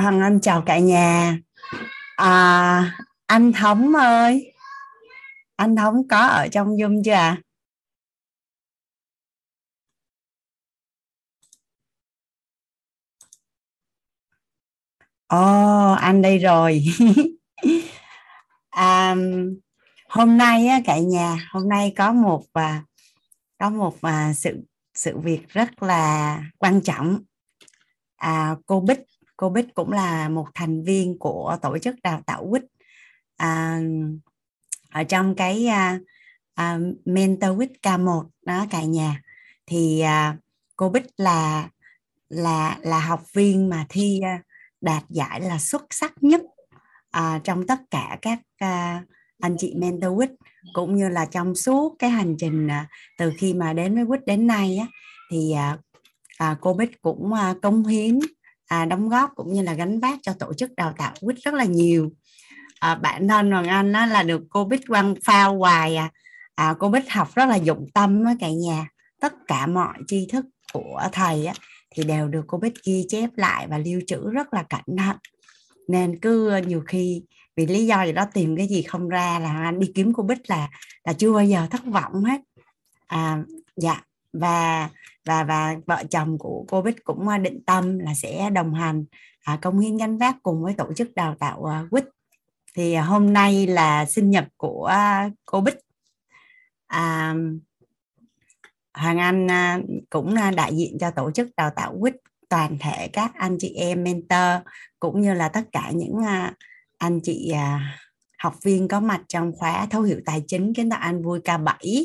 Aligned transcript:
Vâng, 0.00 0.04
Hằng 0.04 0.20
Anh 0.20 0.40
chào 0.40 0.62
cả 0.66 0.78
nhà. 0.78 1.38
À, 2.16 2.92
anh 3.26 3.52
Thống 3.52 3.94
ơi, 3.94 4.52
anh 5.56 5.76
Thống 5.76 6.08
có 6.08 6.18
ở 6.26 6.48
trong 6.52 6.68
Zoom 6.68 7.02
chưa 7.04 7.12
ạ? 7.12 7.40
À? 15.28 15.36
Ồ, 15.38 15.92
oh, 15.92 15.98
anh 16.00 16.22
đây 16.22 16.38
rồi. 16.38 16.84
à, 18.70 19.14
hôm 20.08 20.38
nay 20.38 20.66
á, 20.66 20.80
cả 20.84 20.98
nhà, 20.98 21.48
hôm 21.50 21.68
nay 21.68 21.92
có 21.96 22.12
một 22.12 22.44
và 22.52 22.82
có 23.58 23.70
một 23.70 24.00
và 24.00 24.32
sự 24.32 24.64
sự 24.94 25.18
việc 25.18 25.48
rất 25.48 25.82
là 25.82 26.42
quan 26.58 26.80
trọng. 26.82 27.18
À, 28.16 28.56
cô 28.66 28.80
Bích 28.80 29.00
cô 29.40 29.48
Bích 29.48 29.74
cũng 29.74 29.92
là 29.92 30.28
một 30.28 30.46
thành 30.54 30.82
viên 30.82 31.18
của 31.18 31.56
tổ 31.62 31.78
chức 31.78 31.94
đào 32.02 32.22
tạo 32.26 32.46
Quýt. 32.50 32.62
À, 33.36 33.80
ở 34.90 35.04
trong 35.04 35.34
cái 35.34 35.66
à, 35.66 35.98
à, 36.54 36.78
mentor 37.04 37.56
Quýt 37.56 37.70
K1 37.82 38.24
đó 38.46 38.66
cả 38.70 38.82
nhà 38.82 39.22
thì 39.66 40.00
à, 40.00 40.36
cô 40.76 40.88
Bích 40.88 41.06
là 41.16 41.68
là 42.28 42.78
là 42.82 43.00
học 43.00 43.22
viên 43.32 43.68
mà 43.68 43.86
thi 43.88 44.20
à, 44.24 44.42
đạt 44.80 45.02
giải 45.08 45.40
là 45.40 45.58
xuất 45.58 45.82
sắc 45.90 46.12
nhất 46.20 46.40
à, 47.10 47.40
trong 47.44 47.66
tất 47.66 47.78
cả 47.90 48.18
các 48.22 48.38
à, 48.58 49.04
anh 49.40 49.56
chị 49.58 49.74
mentor 49.76 50.16
Quýt 50.16 50.30
cũng 50.72 50.96
như 50.96 51.08
là 51.08 51.26
trong 51.26 51.54
suốt 51.54 51.96
cái 51.98 52.10
hành 52.10 52.36
trình 52.38 52.68
à, 52.68 52.88
từ 53.18 53.32
khi 53.38 53.54
mà 53.54 53.72
đến 53.72 53.94
với 53.94 54.06
Quýt 54.06 54.26
đến 54.26 54.46
nay 54.46 54.76
á, 54.76 54.86
thì 55.30 55.52
à, 55.52 55.78
à, 56.38 56.56
cô 56.60 56.74
Bích 56.74 57.02
cũng 57.02 57.32
à, 57.32 57.54
công 57.62 57.86
hiến 57.86 58.18
à, 58.70 58.84
đóng 58.84 59.08
góp 59.08 59.30
cũng 59.36 59.52
như 59.52 59.62
là 59.62 59.74
gánh 59.74 60.00
vác 60.00 60.18
cho 60.22 60.32
tổ 60.32 60.54
chức 60.54 60.74
đào 60.76 60.94
tạo 60.98 61.14
quýt 61.20 61.36
rất 61.44 61.54
là 61.54 61.64
nhiều. 61.64 62.10
À, 62.80 62.94
bản 62.94 63.28
thân 63.28 63.50
Hoàng 63.50 63.68
Anh 63.68 63.92
á, 63.92 64.06
là 64.06 64.22
được 64.22 64.42
cô 64.50 64.64
Bích 64.64 64.80
quăng 64.88 65.14
phao 65.24 65.58
hoài 65.58 65.96
à. 65.96 66.10
à 66.54 66.74
cô 66.78 66.88
Bích 66.88 67.10
học 67.10 67.28
rất 67.34 67.46
là 67.48 67.56
dụng 67.56 67.86
tâm 67.94 68.24
á 68.24 68.34
cả 68.40 68.50
nhà. 68.50 68.88
Tất 69.20 69.32
cả 69.46 69.66
mọi 69.66 69.98
tri 70.06 70.26
thức 70.32 70.46
của 70.72 71.02
thầy 71.12 71.46
á, 71.46 71.54
thì 71.94 72.02
đều 72.02 72.28
được 72.28 72.44
cô 72.46 72.58
Bích 72.58 72.74
ghi 72.86 73.04
chép 73.08 73.30
lại 73.36 73.66
và 73.70 73.78
lưu 73.78 74.00
trữ 74.06 74.30
rất 74.30 74.54
là 74.54 74.62
cẩn 74.62 74.96
thận. 74.98 75.16
Nên 75.88 76.18
cứ 76.18 76.48
ờ, 76.48 76.58
nhiều 76.58 76.82
khi 76.86 77.22
vì 77.56 77.66
lý 77.66 77.86
do 77.86 78.04
gì 78.04 78.12
đó 78.12 78.26
tìm 78.32 78.56
cái 78.56 78.68
gì 78.68 78.82
không 78.82 79.08
ra 79.08 79.38
là 79.38 79.62
anh 79.62 79.78
đi 79.78 79.92
kiếm 79.94 80.12
cô 80.12 80.22
Bích 80.22 80.50
là 80.50 80.68
là 81.04 81.12
chưa 81.12 81.32
bao 81.32 81.44
giờ 81.44 81.66
thất 81.70 81.84
vọng 81.84 82.24
hết. 82.24 82.40
À, 83.06 83.42
dạ 83.76 84.02
và 84.32 84.88
và 85.24 85.44
và 85.44 85.76
vợ 85.86 86.02
chồng 86.10 86.38
của 86.38 86.64
cô 86.68 86.82
Bích 86.82 87.04
cũng 87.04 87.28
à, 87.28 87.38
định 87.38 87.64
tâm 87.66 87.98
là 87.98 88.14
sẽ 88.14 88.50
đồng 88.50 88.74
hành 88.74 89.04
à, 89.44 89.58
công 89.62 89.78
hiến 89.78 89.96
gánh 89.96 90.18
vác 90.18 90.36
cùng 90.42 90.62
với 90.62 90.74
tổ 90.74 90.92
chức 90.92 91.14
đào 91.14 91.36
tạo 91.38 91.64
à, 91.64 91.84
Quýt. 91.90 92.04
Thì 92.74 92.92
à, 92.92 93.02
hôm 93.02 93.32
nay 93.32 93.66
là 93.66 94.04
sinh 94.04 94.30
nhật 94.30 94.44
của 94.56 94.84
à, 94.84 95.30
cô 95.44 95.60
Bích 95.60 95.78
à, 96.86 97.34
Hoàng 98.94 99.18
Anh 99.18 99.50
à, 99.50 99.78
cũng 100.10 100.34
à, 100.34 100.50
đại 100.50 100.76
diện 100.76 100.98
cho 101.00 101.10
tổ 101.10 101.30
chức 101.30 101.48
đào 101.56 101.70
tạo 101.76 101.96
Quýt 102.00 102.16
toàn 102.48 102.78
thể 102.80 103.08
các 103.08 103.32
anh 103.34 103.56
chị 103.60 103.74
em 103.74 104.04
mentor 104.04 104.66
cũng 105.00 105.20
như 105.20 105.34
là 105.34 105.48
tất 105.48 105.62
cả 105.72 105.90
những 105.94 106.18
à, 106.26 106.54
anh 106.98 107.20
chị 107.22 107.50
à, 107.50 107.96
học 108.38 108.54
viên 108.62 108.88
có 108.88 109.00
mặt 109.00 109.20
trong 109.28 109.52
khóa 109.56 109.86
thấu 109.90 110.02
hiểu 110.02 110.20
tài 110.26 110.42
chính 110.46 110.74
kiến 110.74 110.90
tạo 110.90 111.00
an 111.00 111.22
vui 111.22 111.40
K7 111.40 112.04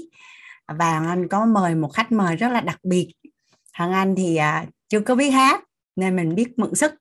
và 0.68 1.00
anh 1.08 1.28
có 1.28 1.46
mời 1.46 1.76
một 1.76 1.88
khách 1.94 2.12
mời 2.12 2.36
rất 2.36 2.52
là 2.52 2.62
đặc 2.62 2.80
biệt. 2.84 3.14
Thằng 3.74 3.94
Anh 3.94 4.16
thì 4.18 4.36
à, 4.36 4.66
chưa 4.90 5.00
có 5.00 5.16
biết 5.16 5.30
hát 5.30 5.64
nên 5.96 6.16
mình 6.16 6.36
biết 6.36 6.60
mượn 6.60 6.76
sức. 6.76 6.94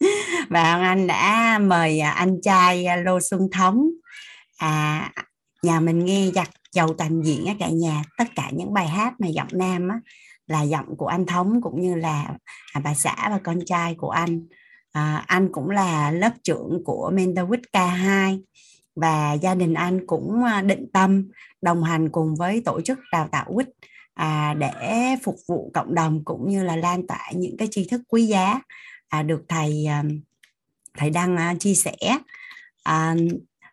Và 0.48 0.62
Anh 0.62 1.06
đã 1.06 1.58
mời 1.58 2.00
à, 2.00 2.10
anh 2.10 2.40
trai 2.42 2.84
à, 2.84 2.96
Lô 2.96 3.20
Xuân 3.20 3.48
Thống. 3.52 3.88
À, 4.58 5.12
nhà 5.62 5.80
mình 5.80 6.04
nghe 6.04 6.30
giặt 6.34 6.48
chầu 6.72 6.94
toàn 6.98 7.22
diện 7.22 7.46
á 7.46 7.54
cả 7.58 7.68
nhà. 7.68 8.02
Tất 8.18 8.24
cả 8.34 8.50
những 8.52 8.74
bài 8.74 8.88
hát 8.88 9.14
mà 9.18 9.26
giọng 9.26 9.48
nam 9.52 9.88
á 9.88 10.00
là 10.46 10.62
giọng 10.62 10.96
của 10.96 11.06
anh 11.06 11.26
Thống 11.26 11.60
cũng 11.62 11.80
như 11.80 11.94
là 11.94 12.34
à, 12.72 12.80
bà 12.84 12.94
xã 12.94 13.28
và 13.30 13.40
con 13.44 13.58
trai 13.66 13.94
của 13.94 14.10
anh. 14.10 14.46
À, 14.92 15.24
anh 15.26 15.48
cũng 15.52 15.70
là 15.70 16.10
lớp 16.10 16.32
trưởng 16.44 16.82
của 16.84 17.10
Mentor 17.14 17.48
Week 17.48 17.62
K2 17.72 18.40
và 18.96 19.32
gia 19.32 19.54
đình 19.54 19.74
anh 19.74 20.06
cũng 20.06 20.44
à, 20.44 20.62
định 20.62 20.86
tâm 20.92 21.28
đồng 21.62 21.82
hành 21.82 22.08
cùng 22.08 22.34
với 22.34 22.62
tổ 22.64 22.80
chức 22.80 22.98
đào 23.12 23.28
tạo 23.32 23.44
quýt 23.54 23.68
à, 24.14 24.54
để 24.58 25.16
phục 25.22 25.36
vụ 25.48 25.70
cộng 25.74 25.94
đồng 25.94 26.24
cũng 26.24 26.48
như 26.50 26.64
là 26.64 26.76
lan 26.76 27.06
tỏa 27.06 27.30
những 27.34 27.56
cái 27.56 27.68
tri 27.70 27.88
thức 27.88 28.00
quý 28.08 28.26
giá 28.26 28.60
à, 29.08 29.22
được 29.22 29.42
thầy 29.48 29.86
à, 29.86 30.02
thầy 30.96 31.10
đang 31.10 31.36
à, 31.36 31.54
chia 31.60 31.74
sẻ. 31.74 31.96
À, 32.82 33.14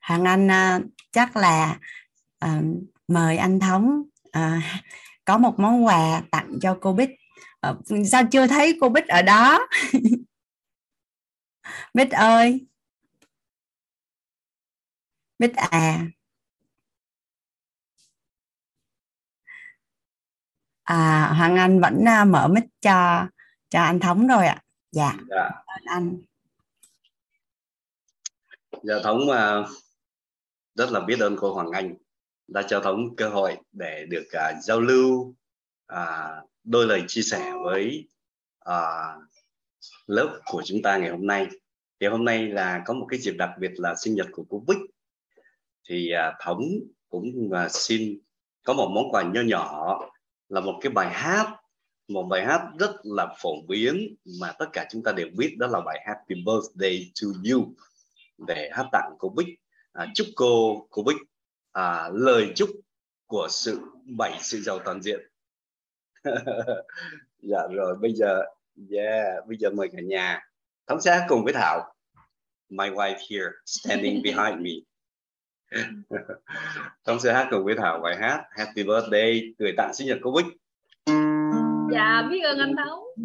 hoàng 0.01 0.25
anh 0.25 0.51
à, 0.51 0.79
chắc 1.12 1.35
là 1.35 1.78
à, 2.39 2.62
mời 3.07 3.38
anh 3.38 3.59
thống 3.59 4.03
à, 4.31 4.62
có 5.25 5.38
một 5.38 5.59
món 5.59 5.85
quà 5.85 6.22
tặng 6.31 6.59
cho 6.62 6.78
cô 6.81 6.94
bích. 6.94 7.09
À, 7.62 7.73
sao 8.12 8.23
chưa 8.31 8.47
thấy 8.47 8.78
cô 8.81 8.89
bích 8.89 9.07
ở 9.07 9.22
đó? 9.22 9.67
Bích 11.94 12.12
ơi! 12.12 12.66
Bích 15.39 15.55
à 15.55 16.05
à 20.83 21.33
hoàng 21.38 21.55
anh 21.55 21.81
vẫn 21.81 22.03
à, 22.07 22.25
mở 22.25 22.47
mic 22.47 22.63
cho 22.81 23.27
cho 23.69 23.81
anh 23.81 23.99
thống 23.99 24.27
rồi 24.27 24.47
ạ. 24.47 24.63
Dạ, 24.91 25.17
dạ. 25.29 25.49
anh. 25.85 26.21
Dạ 28.83 28.95
thống 29.03 29.19
uh, 29.21 29.67
rất 30.75 30.91
là 30.91 30.99
biết 30.99 31.19
ơn 31.19 31.35
cô 31.39 31.53
hoàng 31.53 31.71
anh 31.71 31.95
đã 32.47 32.61
cho 32.69 32.79
thống 32.79 33.15
cơ 33.15 33.29
hội 33.29 33.57
để 33.71 34.05
được 34.09 34.25
uh, 34.27 34.63
giao 34.63 34.81
lưu 34.81 35.35
uh, 35.94 36.50
đôi 36.63 36.88
lời 36.88 37.03
chia 37.07 37.21
sẻ 37.21 37.53
với 37.63 38.09
uh, 38.69 39.23
lớp 40.05 40.41
của 40.45 40.61
chúng 40.65 40.81
ta 40.83 40.97
ngày 40.97 41.09
hôm 41.09 41.27
nay. 41.27 41.47
Thì 42.00 42.07
hôm 42.07 42.25
nay 42.25 42.47
là 42.47 42.83
có 42.85 42.94
một 42.94 43.07
cái 43.09 43.19
dịp 43.19 43.33
đặc 43.38 43.50
biệt 43.59 43.71
là 43.75 43.95
sinh 43.95 44.15
nhật 44.15 44.27
của 44.31 44.45
cô 44.50 44.63
Bích 44.67 44.77
thì 45.89 46.11
uh, 46.13 46.35
thống 46.41 46.63
cũng 47.09 47.49
uh, 47.66 47.71
xin 47.71 48.19
có 48.63 48.73
một 48.73 48.91
món 48.95 49.11
quà 49.11 49.23
nho 49.23 49.41
nhỏ 49.41 49.99
là 50.49 50.61
một 50.61 50.79
cái 50.81 50.91
bài 50.91 51.09
hát 51.13 51.55
một 52.07 52.23
bài 52.23 52.45
hát 52.45 52.61
rất 52.79 52.91
là 53.03 53.35
phổ 53.41 53.49
biến 53.67 54.16
mà 54.39 54.53
tất 54.59 54.66
cả 54.73 54.88
chúng 54.91 55.03
ta 55.03 55.11
đều 55.11 55.27
biết 55.38 55.55
đó 55.59 55.67
là 55.67 55.81
bài 55.85 56.03
Happy 56.05 56.35
Birthday 56.45 57.11
to 57.21 57.27
You 57.51 57.73
để 58.47 58.69
hát 58.73 58.85
tặng 58.91 59.16
cô 59.19 59.29
Bích. 59.29 59.47
À, 59.94 60.07
chúc 60.16 60.27
cô 60.35 60.88
cô 60.89 61.03
Bích 61.03 61.17
à, 61.71 62.09
lời 62.13 62.51
chúc 62.55 62.69
của 63.25 63.47
sự 63.50 63.81
bảy 64.17 64.38
sự 64.41 64.61
giàu 64.61 64.79
toàn 64.85 65.01
diện. 65.01 65.19
Dạ 67.45 67.59
rồi 67.71 67.95
bây 68.01 68.13
giờ 68.13 68.44
yeah 68.91 69.47
bây 69.47 69.57
giờ 69.57 69.69
mời 69.69 69.89
cả 69.91 70.01
nhà. 70.01 70.41
Thống 70.88 71.01
sẽ 71.01 71.25
cùng 71.29 71.44
với 71.44 71.53
Thảo. 71.53 71.95
My 72.69 72.89
wife 72.89 73.17
here 73.29 73.51
standing 73.65 74.21
behind 74.23 74.61
me 74.61 74.71
Thông 77.06 77.19
sẽ 77.19 77.34
hát 77.34 77.47
cùng 77.51 77.66
với 77.66 77.75
Thảo 77.75 78.00
bài 78.00 78.16
hát 78.19 78.44
Happy 78.57 78.84
Birthday 78.84 79.53
gửi 79.57 79.73
tặng 79.78 79.94
sinh 79.94 80.07
nhật 80.07 80.17
cô 80.22 80.31
Bích. 80.31 80.45
Dạ 81.94 82.28
biết 82.29 82.41
ơn 82.44 82.59
anh 82.59 82.75
Thấu. 82.78 83.16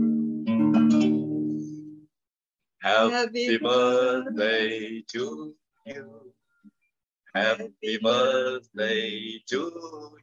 Happy 2.78 3.58
birthday 3.58 5.03
to 5.14 5.20
you. 5.84 6.32
Happy 7.34 7.98
birthday 8.03 9.41
to 9.53 9.58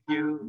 you. 0.07 0.39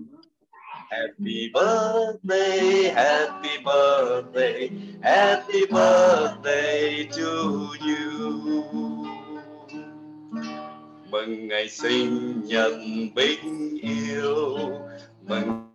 Happy 0.90 1.50
birthday, 1.54 2.92
happy 2.94 3.58
birthday, 3.64 4.70
happy 5.02 5.66
birthday 5.66 7.08
to 7.16 7.72
you 7.80 9.15
mừng 11.10 11.48
ngày 11.48 11.68
sinh 11.68 12.40
nhật 12.44 12.72
bình 13.14 13.78
yêu 13.82 14.56
mừng 15.22 15.66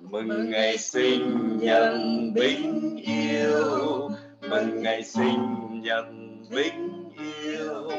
mừng 0.00 0.50
ngày 0.50 0.78
sinh 0.78 1.58
nhật 1.58 1.94
bình 2.34 2.96
yêu 3.04 4.10
mừng 4.40 4.82
ngày 4.82 5.04
sinh 5.04 5.80
nhật 5.82 6.04
bình 6.50 7.10
yêu 7.18 7.90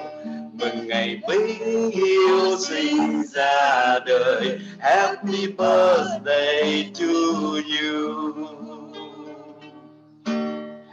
mừng 0.59 0.87
ngày 0.87 1.21
bình 1.27 1.91
yêu 1.91 2.57
sinh 2.59 3.23
ra 3.33 3.99
đời. 4.05 4.59
Happy 4.79 5.47
birthday 5.47 6.91
to 6.99 7.05
you. 7.81 8.33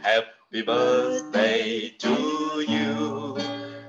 Happy 0.03 0.32
Happy 0.53 0.65
birthday 0.65 1.89
to 1.97 2.13
you. 2.67 3.37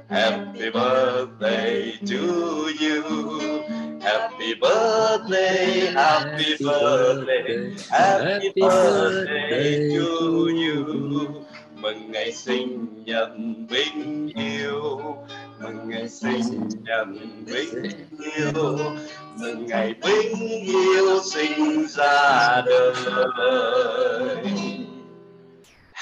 Happy 0.09 0.71
birthday 0.71 1.93
to 2.07 2.73
you. 2.81 3.61
Happy 4.01 4.55
birthday, 4.55 5.93
happy 5.93 6.57
birthday, 6.65 7.77
happy 7.91 8.51
birthday 8.57 9.91
to 9.93 10.49
you. 10.49 11.45
Mừng 11.77 12.11
ngày 12.11 12.33
sinh 12.33 13.05
nhật 13.05 13.29
bình 13.71 14.31
yêu, 14.35 15.17
mừng 15.61 15.89
ngày 15.89 16.09
sinh 16.09 16.69
nhật 16.85 17.07
bình 17.47 17.93
yêu, 18.37 18.79
mừng 19.41 19.67
ngày 19.67 19.95
bình 20.03 20.65
yêu 20.67 21.21
sinh 21.23 21.87
ra 21.89 22.63
đời. 22.67 22.95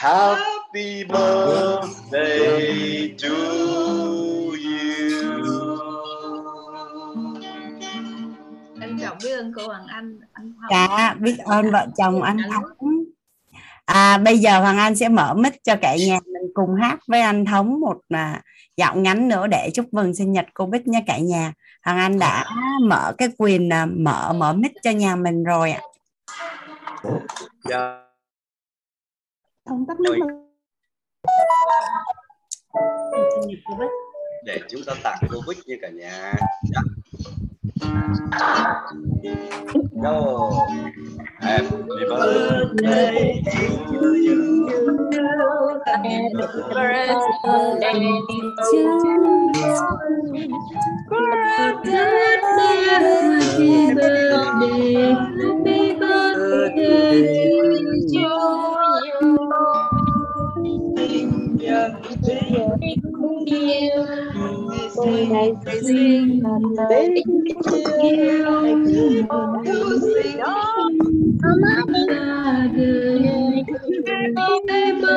Happy 0.03 1.05
birthday 1.05 2.59
to 3.23 3.29
you. 4.59 5.31
Trân 8.81 8.99
trọng 9.01 9.19
biết 9.23 9.37
ơn 9.37 9.53
cô 9.57 9.67
Hoàng 9.67 9.87
Anh. 9.87 10.21
Anh. 10.33 10.53
Dạ, 10.71 11.15
biết 11.21 11.39
ơn 11.39 11.71
vợ 11.71 11.87
chồng 11.97 12.23
anh 12.23 12.37
Thống. 12.51 12.65
À, 13.85 14.19
bây 14.19 14.39
giờ 14.39 14.61
Hoàng 14.61 14.79
Anh 14.79 14.97
sẽ 14.97 15.09
mở 15.09 15.35
mic 15.35 15.65
cho 15.65 15.77
cả 15.83 15.97
nhà 15.97 16.19
mình 16.25 16.53
cùng 16.55 16.75
hát 16.75 16.99
với 17.09 17.21
anh 17.21 17.45
Thống 17.45 17.81
một 17.81 18.01
à, 18.09 18.43
giọng 18.77 19.03
ngắn 19.03 19.29
nữa 19.29 19.47
để 19.47 19.71
chúc 19.75 19.95
mừng 19.95 20.15
sinh 20.15 20.33
nhật 20.33 20.47
cô 20.55 20.67
Bích 20.67 20.89
nha 20.89 21.01
cả 21.07 21.19
nhà. 21.19 21.53
Hoàng 21.85 21.99
Anh 21.99 22.19
đã 22.19 22.45
mở 22.83 23.13
cái 23.19 23.29
quyền 23.39 23.73
à, 23.73 23.87
mở 23.87 24.33
mở 24.33 24.53
mic 24.53 24.73
cho 24.83 24.91
nhà 24.91 25.17
mình 25.17 25.45
rồi 25.45 25.71
ạ. 25.71 25.81
Dạ. 27.65 28.12
Thống 29.69 29.85
tắt 29.89 29.97
Bích. 30.11 30.23
để 34.45 34.61
chúng 34.71 34.81
ta 34.87 34.95
tặng 35.03 35.19
cô 35.31 35.41
Bích 35.49 35.59
như 35.67 35.77
cả 35.83 35.89
nhà. 35.89 36.35
Dạ. 36.73 36.81
Go. 40.03 40.51
Happy 41.41 41.67
birthday 42.09 43.43
to 43.47 44.07
you. 44.27 44.69
Happy 45.87 46.19
birthday 46.35 47.21
to 48.59 48.79
Happy 51.57 51.95
birthday, 53.95 55.15
happy 55.35 55.95
birthday 56.01 57.52
Tôi 64.97 65.27
ngày 65.31 65.53
sinh 65.83 66.43
tình 66.89 67.19
yêu 68.03 68.53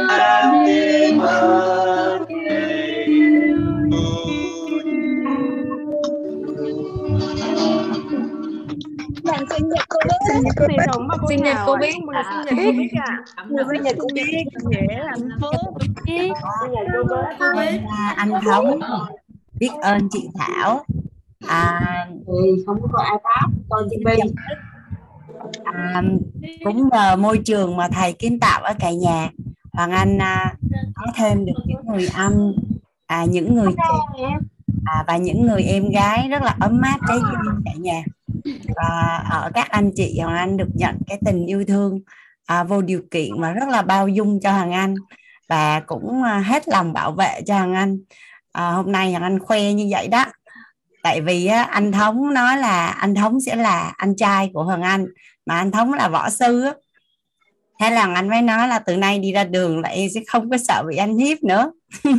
Happy 0.08 1.18
birthday 1.18 2.25
sinh 10.36 10.44
nhật 10.44 10.56
cô 10.58 10.68
biết 10.68 10.84
sinh 11.30 11.44
nhật 11.44 11.58
cô 11.66 11.76
biết 11.78 11.94
sinh 11.94 12.06
nhật 12.46 12.56
cô 12.58 12.72
biết 12.78 12.90
à 12.96 13.24
sinh 13.70 13.84
nhật 13.84 13.96
cô 14.00 14.08
biết 14.14 14.44
nghĩa 14.70 14.98
là 14.98 15.06
hạnh 15.06 15.30
phúc 15.42 15.56
sinh 16.06 16.32
nhật 16.72 16.88
cô 17.10 17.48
biết 17.60 17.82
À, 17.90 18.14
anh 18.18 18.32
Thống. 18.46 18.80
Biết 19.60 19.70
ơn 19.82 20.10
chị 20.12 20.30
Thảo. 20.38 20.86
À, 21.48 21.82
thì 22.28 22.64
không 22.66 22.78
có 22.92 23.04
ai 23.04 23.18
báo 23.24 23.50
con 23.70 23.88
chị 23.90 23.98
Bi 24.06 24.14
à, 25.64 26.02
cũng 26.66 26.90
nhờ 26.90 27.16
môi 27.16 27.38
trường 27.46 27.78
mà 27.78 27.88
thầy 27.88 28.14
kiến 28.14 28.40
tạo 28.40 28.62
ở 28.64 28.74
cả 28.80 28.92
nhà. 28.92 29.30
Hoàng 29.74 29.92
Anh 29.92 30.18
à, 30.18 30.54
có 30.96 31.06
thêm 31.16 31.46
được 31.46 31.54
những 31.66 31.86
người 31.88 32.08
anh 32.16 32.54
à, 33.08 33.26
những 33.26 33.56
người 33.56 33.74
chị. 34.18 34.24
à, 34.86 35.04
và 35.08 35.18
những 35.18 35.48
người 35.48 35.64
em 35.64 35.90
gái 35.90 36.28
rất 36.30 36.42
là 36.42 36.56
ấm 36.60 36.82
áp 36.82 36.98
trái 37.08 37.18
tim 37.32 37.62
cả 37.66 37.72
nhà 37.78 38.04
và 38.76 39.24
ở 39.32 39.52
các 39.54 39.70
anh 39.70 39.92
chị 39.96 40.20
Hoàng 40.20 40.36
Anh 40.36 40.58
được 40.58 40.70
nhận 40.74 40.98
cái 41.08 41.18
tình 41.26 41.46
yêu 41.46 41.64
thương 41.68 42.00
à, 42.46 42.64
vô 42.64 42.82
điều 42.82 43.02
kiện 43.12 43.30
và 43.40 43.52
rất 43.52 43.70
là 43.70 43.82
bao 43.82 44.08
dung 44.08 44.40
cho 44.42 44.52
Hoàng 44.52 44.72
Anh 44.72 44.96
và 45.50 45.80
cũng 45.80 46.24
à, 46.24 46.40
hết 46.40 46.68
lòng 46.68 46.94
bảo 46.94 47.12
vệ 47.12 47.42
cho 47.46 47.58
Hoàng 47.58 47.74
Anh. 47.74 48.00
À, 48.52 48.70
hôm 48.70 48.92
nay 48.92 49.12
Hoàng 49.12 49.24
Anh 49.24 49.40
khoe 49.40 49.74
như 49.74 49.88
vậy 49.92 50.08
đó. 50.08 50.26
Tại 51.04 51.22
vì 51.22 51.46
á, 51.46 51.64
anh 51.64 51.92
Thống 51.92 52.34
nói 52.34 52.58
là 52.58 52.88
anh 52.88 53.16
Thống 53.16 53.42
sẽ 53.42 53.56
là 53.56 53.94
anh 53.98 54.16
trai 54.16 54.50
của 54.54 54.64
Hoàng 54.64 54.82
Anh 54.82 55.06
mà 55.46 55.58
anh 55.58 55.72
Thống 55.72 55.94
là 55.94 56.08
võ 56.08 56.30
sư 56.30 56.62
á. 56.62 56.74
Thế 57.80 57.92
là 57.92 58.14
anh 58.14 58.30
mới 58.30 58.42
nói 58.42 58.68
là 58.68 58.80
từ 58.80 58.98
nay 58.98 59.20
đi 59.20 59.32
ra 59.32 59.44
đường 59.44 59.80
là 59.80 59.90
em 59.90 60.10
sẽ 60.14 60.22
không 60.28 60.50
có 60.50 60.58
sợ 60.58 60.84
bị 60.90 60.98
anh 60.98 61.18
hiếp 61.18 61.44
nữa. 61.44 61.72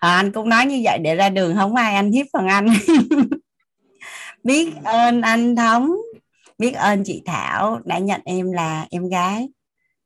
À, 0.00 0.16
anh 0.16 0.32
cũng 0.32 0.48
nói 0.48 0.66
như 0.66 0.80
vậy 0.84 0.98
để 0.98 1.14
ra 1.14 1.28
đường 1.28 1.56
không 1.56 1.74
ai 1.74 1.94
anh 1.94 2.12
hiếp 2.12 2.26
Hoàng 2.32 2.48
Anh. 2.48 2.68
biết 4.48 4.72
ơn 4.84 5.22
anh 5.22 5.56
Thống 5.56 5.96
biết 6.58 6.72
ơn 6.72 7.02
chị 7.04 7.22
Thảo 7.26 7.80
đã 7.84 7.98
nhận 7.98 8.20
em 8.24 8.52
là 8.52 8.86
em 8.90 9.08
gái. 9.08 9.48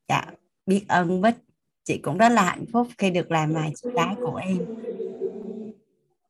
Dạ 0.08 0.24
biết 0.66 0.84
ơn 0.88 1.20
Bích. 1.20 1.34
Chị 1.84 1.98
cũng 1.98 2.18
rất 2.18 2.28
là 2.28 2.42
hạnh 2.42 2.64
phúc 2.72 2.88
khi 2.98 3.10
được 3.10 3.30
làm 3.30 3.54
là 3.54 3.68
chị 3.76 3.88
gái 3.94 4.14
của 4.20 4.36
em. 4.36 4.58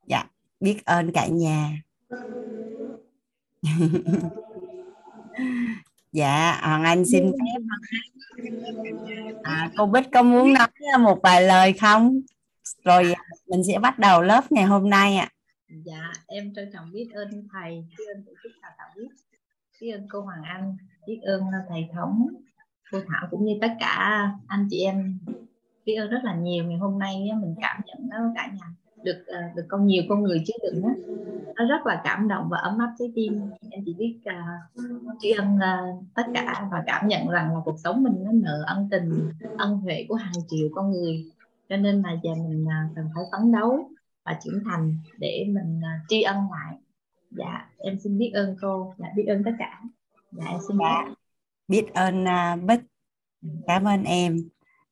Dạ 0.06 0.24
biết 0.60 0.84
ơn 0.84 1.12
cả 1.12 1.26
nhà. 1.26 1.82
Dạ 6.12 6.60
hoàng 6.62 6.84
anh 6.84 7.04
xin 7.04 7.32
phép. 7.32 7.60
À, 9.42 9.70
cô 9.76 9.86
bích 9.86 10.04
có 10.12 10.22
muốn 10.22 10.52
nói 10.52 10.68
một 11.00 11.18
vài 11.22 11.42
lời 11.42 11.72
không? 11.72 12.20
Rồi 12.84 13.12
à, 13.12 13.22
mình 13.46 13.62
sẽ 13.64 13.78
bắt 13.78 13.98
đầu 13.98 14.22
lớp 14.22 14.52
ngày 14.52 14.64
hôm 14.64 14.90
nay 14.90 15.16
ạ. 15.16 15.31
Dạ, 15.84 16.12
em 16.26 16.54
trân 16.54 16.70
trọng 16.72 16.92
biết 16.92 17.08
ơn 17.14 17.28
thầy, 17.52 17.84
biết 17.98 18.04
ơn 18.14 18.24
tổ 18.26 18.32
chức 18.42 18.52
đào 18.62 18.72
tạo 18.78 18.88
biết, 18.96 19.08
biết 19.80 19.90
ơn 19.90 20.06
cô 20.10 20.20
Hoàng 20.20 20.42
Anh, 20.42 20.76
biết 21.06 21.20
ơn 21.22 21.42
thầy 21.68 21.88
Thống, 21.92 22.26
cô 22.90 22.98
Thảo 23.08 23.28
cũng 23.30 23.44
như 23.44 23.52
tất 23.60 23.72
cả 23.80 24.30
anh 24.46 24.66
chị 24.70 24.80
em. 24.84 25.18
Biết 25.84 25.94
ơn 25.94 26.10
rất 26.10 26.20
là 26.24 26.34
nhiều 26.34 26.64
ngày 26.64 26.78
hôm 26.78 26.98
nay 26.98 27.30
mình 27.40 27.54
cảm 27.62 27.80
nhận 27.86 28.08
đó 28.10 28.16
cả 28.34 28.50
nhà 28.54 28.66
được 29.04 29.24
ờ, 29.26 29.40
được 29.56 29.64
con 29.68 29.86
nhiều 29.86 30.02
con 30.08 30.22
người 30.22 30.42
chứa 30.46 30.54
đựng 30.62 30.82
đó 30.82 30.88
nó 31.56 31.64
rất 31.64 31.86
là 31.86 32.00
cảm 32.04 32.28
động 32.28 32.48
và 32.50 32.58
ấm 32.58 32.78
áp 32.78 32.94
trái 32.98 33.12
tim. 33.14 33.40
Em 33.70 33.82
chỉ 33.86 33.94
biết 33.98 34.18
uh, 34.28 35.14
tri 35.20 35.30
ân 35.30 35.56
uh, 35.56 36.04
tất 36.14 36.26
cả 36.34 36.68
và 36.72 36.82
cảm 36.86 37.08
nhận 37.08 37.28
rằng 37.28 37.54
là 37.54 37.60
cuộc 37.64 37.76
sống 37.84 38.02
mình 38.02 38.24
nó 38.24 38.30
nợ 38.32 38.64
ân 38.66 38.88
tình 38.90 39.30
ân 39.58 39.76
huệ 39.76 40.06
của 40.08 40.14
hàng 40.14 40.32
triệu 40.48 40.68
con 40.74 40.90
người. 40.90 41.24
Cho 41.68 41.76
nên 41.76 42.02
là 42.02 42.10
giờ 42.22 42.30
mình 42.34 42.64
uh, 42.64 42.96
cần 42.96 43.08
phải 43.14 43.24
phấn 43.32 43.52
đấu 43.52 43.88
và 44.24 44.38
trưởng 44.44 44.62
thành 44.64 44.96
để 45.18 45.44
mình 45.48 45.80
ờ, 45.82 45.88
tri 46.08 46.22
ân 46.22 46.36
lại. 46.36 46.76
Dạ 47.30 47.68
em 47.78 47.98
xin 48.04 48.18
biết 48.18 48.30
ơn 48.34 48.56
cô. 48.60 48.94
Dạ 48.98 49.06
biết 49.16 49.24
ơn 49.26 49.44
tất 49.44 49.52
cả. 49.58 49.82
Dạ 50.32 50.44
em 50.46 50.60
xin 50.68 50.78
Dạ. 50.78 51.14
biết. 51.68 51.94
Ơn 51.94 52.24
à, 52.24 52.56
bích. 52.56 52.80
Cảm 53.66 53.84
ơn 53.84 54.04
em. 54.04 54.36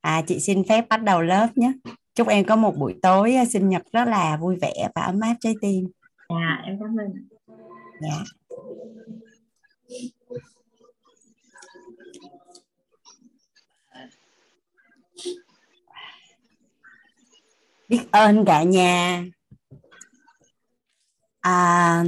À, 0.01 0.21
chị 0.27 0.39
xin 0.39 0.63
phép 0.69 0.85
bắt 0.89 1.03
đầu 1.03 1.21
lớp 1.21 1.47
nhé. 1.55 1.73
Chúc 2.15 2.27
em 2.27 2.45
có 2.45 2.55
một 2.55 2.75
buổi 2.77 2.99
tối 3.01 3.35
à, 3.35 3.45
sinh 3.45 3.69
nhật 3.69 3.81
rất 3.91 4.05
là 4.07 4.37
vui 4.37 4.55
vẻ 4.61 4.73
và 4.95 5.01
ấm 5.01 5.19
áp 5.19 5.35
trái 5.39 5.53
tim. 5.61 5.87
Dạ 6.29 6.61
em 6.65 6.79
cảm 6.79 6.95
ơn. 6.99 7.27
Dạ 8.01 8.23
biết 17.91 18.05
ơn 18.11 18.45
cả 18.45 18.63
nhà. 18.63 19.25
À, 21.39 22.03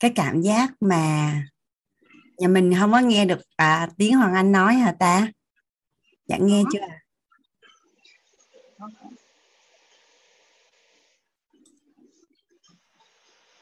cái 0.00 0.12
cảm 0.16 0.40
giác 0.42 0.70
mà 0.80 1.32
nhà 2.38 2.48
mình 2.48 2.74
không 2.78 2.92
có 2.92 2.98
nghe 2.98 3.24
được 3.24 3.38
à, 3.56 3.88
tiếng 3.98 4.16
Hoàng 4.16 4.34
Anh 4.34 4.52
nói 4.52 4.74
hả 4.74 4.92
ta? 4.98 5.28
Dạ 6.26 6.36
nghe 6.40 6.62
chưa? 6.72 6.80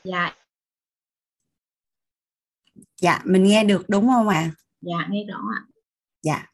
Dạ. 0.04 0.34
Dạ 2.96 3.20
mình 3.24 3.44
nghe 3.44 3.64
được 3.64 3.84
đúng 3.88 4.08
không 4.08 4.28
ạ? 4.28 4.50
Dạ 4.80 5.06
nghe 5.10 5.24
rõ 5.28 5.38
ạ 5.54 5.75
dạ. 6.26 6.46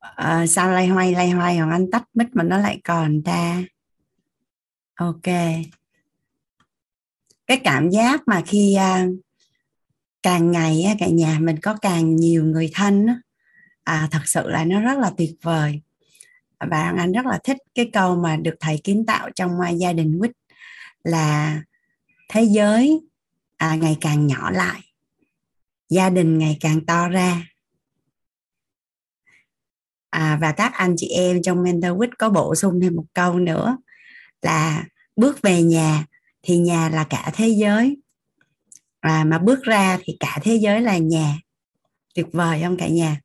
À, 0.00 0.46
sao 0.46 0.70
lay 0.70 0.86
hoay 0.86 1.12
lay 1.12 1.30
hoay 1.30 1.56
Hoàng 1.56 1.70
Anh 1.70 1.90
tắt 1.90 2.04
mic 2.14 2.26
mà 2.32 2.42
nó 2.42 2.58
lại 2.58 2.80
còn 2.84 3.22
ta 3.22 3.62
ok. 4.94 5.24
Cái 7.46 7.60
cảm 7.64 7.90
giác 7.90 8.20
mà 8.26 8.42
khi 8.46 8.74
à, 8.74 9.06
càng 10.22 10.50
ngày 10.50 10.82
á, 10.82 10.94
cả 10.98 11.06
nhà 11.06 11.38
mình 11.40 11.56
có 11.62 11.76
càng 11.82 12.16
nhiều 12.16 12.44
người 12.44 12.70
thân 12.74 13.06
à, 13.84 14.08
thật 14.10 14.22
sự 14.24 14.48
là 14.48 14.64
nó 14.64 14.80
rất 14.80 14.98
là 14.98 15.12
tuyệt 15.16 15.34
vời. 15.42 15.80
Và 16.70 16.94
anh 16.98 17.12
rất 17.12 17.26
là 17.26 17.38
thích 17.44 17.56
cái 17.74 17.90
câu 17.92 18.16
mà 18.16 18.36
được 18.36 18.54
thầy 18.60 18.80
kiến 18.84 19.06
tạo 19.06 19.30
trong 19.34 19.50
uh, 19.60 19.78
gia 19.78 19.92
đình 19.92 20.18
quýt 20.18 20.32
là 21.04 21.60
thế 22.28 22.42
giới 22.42 23.00
à, 23.56 23.74
ngày 23.74 23.96
càng 24.00 24.26
nhỏ 24.26 24.50
lại 24.50 24.80
gia 25.90 26.10
đình 26.10 26.38
ngày 26.38 26.56
càng 26.60 26.86
to 26.86 27.08
ra 27.08 27.49
à, 30.10 30.38
và 30.40 30.52
các 30.52 30.72
anh 30.74 30.94
chị 30.96 31.08
em 31.08 31.42
trong 31.42 31.62
mentor 31.62 31.90
week 31.90 32.10
có 32.18 32.30
bổ 32.30 32.54
sung 32.54 32.80
thêm 32.82 32.96
một 32.96 33.04
câu 33.14 33.38
nữa 33.38 33.76
là 34.42 34.84
bước 35.16 35.42
về 35.42 35.62
nhà 35.62 36.04
thì 36.42 36.58
nhà 36.58 36.88
là 36.88 37.04
cả 37.04 37.30
thế 37.34 37.48
giới. 37.48 37.96
À, 39.00 39.24
mà 39.24 39.38
bước 39.38 39.62
ra 39.62 39.98
thì 40.02 40.16
cả 40.20 40.38
thế 40.42 40.54
giới 40.54 40.80
là 40.80 40.98
nhà. 40.98 41.34
Tuyệt 42.14 42.26
vời 42.32 42.60
không 42.62 42.76
cả 42.76 42.88
nhà? 42.88 43.20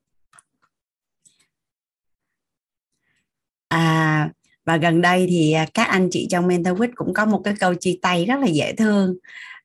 À, 3.68 4.30
và 4.66 4.78
gần 4.78 5.02
đây 5.02 5.26
thì 5.30 5.56
các 5.74 5.84
anh 5.88 6.10
chị 6.12 6.28
trong 6.30 6.48
mentor 6.48 6.80
week 6.80 6.92
cũng 6.96 7.14
có 7.14 7.26
một 7.26 7.42
cái 7.44 7.54
câu 7.60 7.76
chia 7.76 8.00
tay 8.02 8.26
rất 8.26 8.40
là 8.40 8.48
dễ 8.48 8.74
thương. 8.76 9.16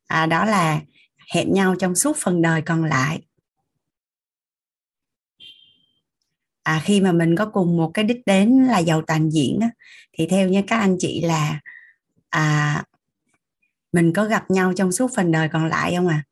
À, 0.07 0.27
đó 0.27 0.45
là 0.45 0.81
hẹn 1.35 1.53
nhau 1.53 1.75
trong 1.79 1.95
suốt 1.95 2.17
phần 2.17 2.43
đời 2.43 2.63
còn 2.63 2.85
lại. 2.85 3.21
À, 6.63 6.81
khi 6.85 7.01
mà 7.01 7.13
mình 7.13 7.37
có 7.37 7.47
cùng 7.47 7.77
một 7.77 7.91
cái 7.95 8.05
đích 8.05 8.21
đến 8.27 8.65
là 8.65 8.79
giàu 8.79 9.03
toàn 9.07 9.31
diện 9.31 9.59
á, 9.61 9.71
thì 10.13 10.27
theo 10.27 10.49
như 10.49 10.63
các 10.67 10.79
anh 10.79 10.97
chị 10.99 11.21
là 11.21 11.61
à, 12.31 12.85
mình 13.93 14.13
có 14.13 14.25
gặp 14.25 14.51
nhau 14.51 14.73
trong 14.77 14.93
suốt 14.93 15.11
phần 15.17 15.33
đời 15.33 15.49
còn 15.53 15.69
lại 15.69 15.95
không 15.97 16.09
à 16.09 16.25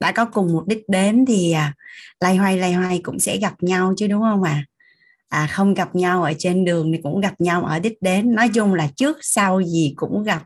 đã 0.00 0.12
có 0.12 0.24
cùng 0.24 0.52
một 0.52 0.64
đích 0.66 0.88
đến 0.88 1.24
thì 1.28 1.52
à, 1.52 1.74
lay 2.20 2.36
hoay 2.36 2.58
lay 2.58 2.72
hoay 2.72 3.00
cũng 3.02 3.18
sẽ 3.18 3.38
gặp 3.38 3.62
nhau 3.62 3.94
chứ 3.96 4.06
đúng 4.06 4.22
không 4.22 4.42
à 4.42 4.64
à 5.28 5.46
không 5.46 5.74
gặp 5.74 5.94
nhau 5.94 6.22
ở 6.22 6.32
trên 6.38 6.64
đường 6.64 6.92
thì 6.92 7.00
cũng 7.02 7.20
gặp 7.20 7.34
nhau 7.40 7.64
ở 7.64 7.78
đích 7.78 8.02
đến. 8.02 8.34
Nói 8.34 8.50
chung 8.54 8.74
là 8.74 8.88
trước 8.96 9.16
sau 9.20 9.62
gì 9.62 9.92
cũng 9.96 10.22
gặp. 10.24 10.42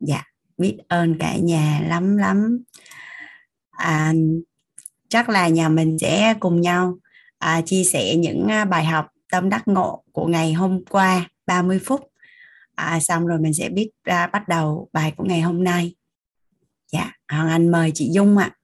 Dạ 0.00 0.22
biết 0.58 0.78
ơn 0.88 1.18
cả 1.18 1.36
nhà 1.36 1.80
lắm 1.88 2.16
lắm. 2.16 2.62
À, 3.70 4.12
chắc 5.10 5.28
là 5.28 5.48
nhà 5.48 5.68
mình 5.68 5.98
sẽ 6.00 6.34
cùng 6.40 6.60
nhau 6.60 6.98
à, 7.38 7.60
chia 7.66 7.84
sẻ 7.84 8.16
những 8.16 8.48
à, 8.48 8.64
bài 8.64 8.84
học 8.84 9.06
tâm 9.32 9.48
đắc 9.48 9.68
ngộ 9.68 10.04
của 10.12 10.26
ngày 10.26 10.52
hôm 10.52 10.84
qua 10.84 11.28
30 11.46 11.80
phút 11.84 12.00
à, 12.74 13.00
xong 13.00 13.26
rồi 13.26 13.38
mình 13.38 13.54
sẽ 13.54 13.68
biết 13.68 13.90
à, 14.02 14.26
bắt 14.32 14.48
đầu 14.48 14.88
bài 14.92 15.12
của 15.16 15.24
ngày 15.24 15.40
hôm 15.40 15.64
nay 15.64 15.94
dạ 16.92 17.12
hoàng 17.32 17.48
anh 17.48 17.70
mời 17.70 17.90
chị 17.94 18.10
dung 18.12 18.36
ạ 18.38 18.50
à. 18.54 18.56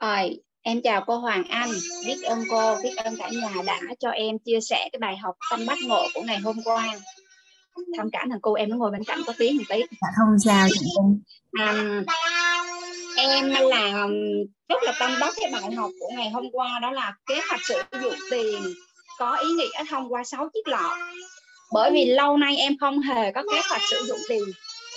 Rồi, 0.00 0.40
em 0.62 0.80
chào 0.82 1.04
cô 1.06 1.18
Hoàng 1.18 1.44
Anh, 1.44 1.70
biết 2.06 2.22
ơn 2.22 2.38
cô, 2.50 2.76
biết 2.82 2.96
ơn 2.96 3.16
cả 3.18 3.30
nhà 3.32 3.62
đã 3.66 3.80
cho 3.98 4.10
em 4.10 4.38
chia 4.38 4.60
sẻ 4.60 4.88
cái 4.92 4.98
bài 5.00 5.16
học 5.16 5.36
tâm 5.50 5.66
bắt 5.66 5.78
ngộ 5.86 6.06
của 6.14 6.22
ngày 6.22 6.38
hôm 6.38 6.56
qua. 6.64 6.86
Thông 7.98 8.10
cảm 8.12 8.30
thằng 8.30 8.40
cô 8.42 8.54
em 8.54 8.70
nó 8.70 8.76
ngồi 8.76 8.90
bên 8.90 9.04
cạnh 9.04 9.20
có 9.26 9.32
tiếng 9.38 9.56
một 9.56 9.62
tí. 9.68 9.78
Dạ, 9.78 10.08
không 10.18 10.38
sao 10.38 10.68
chị 10.72 10.86
Dung. 10.96 11.20
À, 11.52 12.02
em 13.16 13.50
là 13.50 14.06
rất 14.68 14.82
là 14.82 14.92
tâm 15.00 15.10
đắc 15.20 15.34
cái 15.36 15.50
bài 15.52 15.74
học 15.74 15.90
của 16.00 16.08
ngày 16.16 16.30
hôm 16.30 16.44
qua 16.52 16.78
đó 16.82 16.90
là 16.90 17.14
kế 17.26 17.40
hoạch 17.48 17.60
sử 17.64 17.82
dụng 18.02 18.14
tiền 18.30 18.62
có 19.18 19.36
ý 19.36 19.48
nghĩa 19.48 19.84
thông 19.90 20.12
qua 20.12 20.24
6 20.24 20.48
chiếc 20.54 20.68
lọ 20.68 20.96
bởi 21.72 21.90
vì 21.92 22.04
lâu 22.04 22.36
nay 22.36 22.56
em 22.56 22.78
không 22.80 23.00
hề 23.00 23.32
có 23.32 23.42
kế 23.52 23.60
hoạch 23.68 23.82
sử 23.90 24.04
dụng 24.06 24.18
tiền 24.28 24.42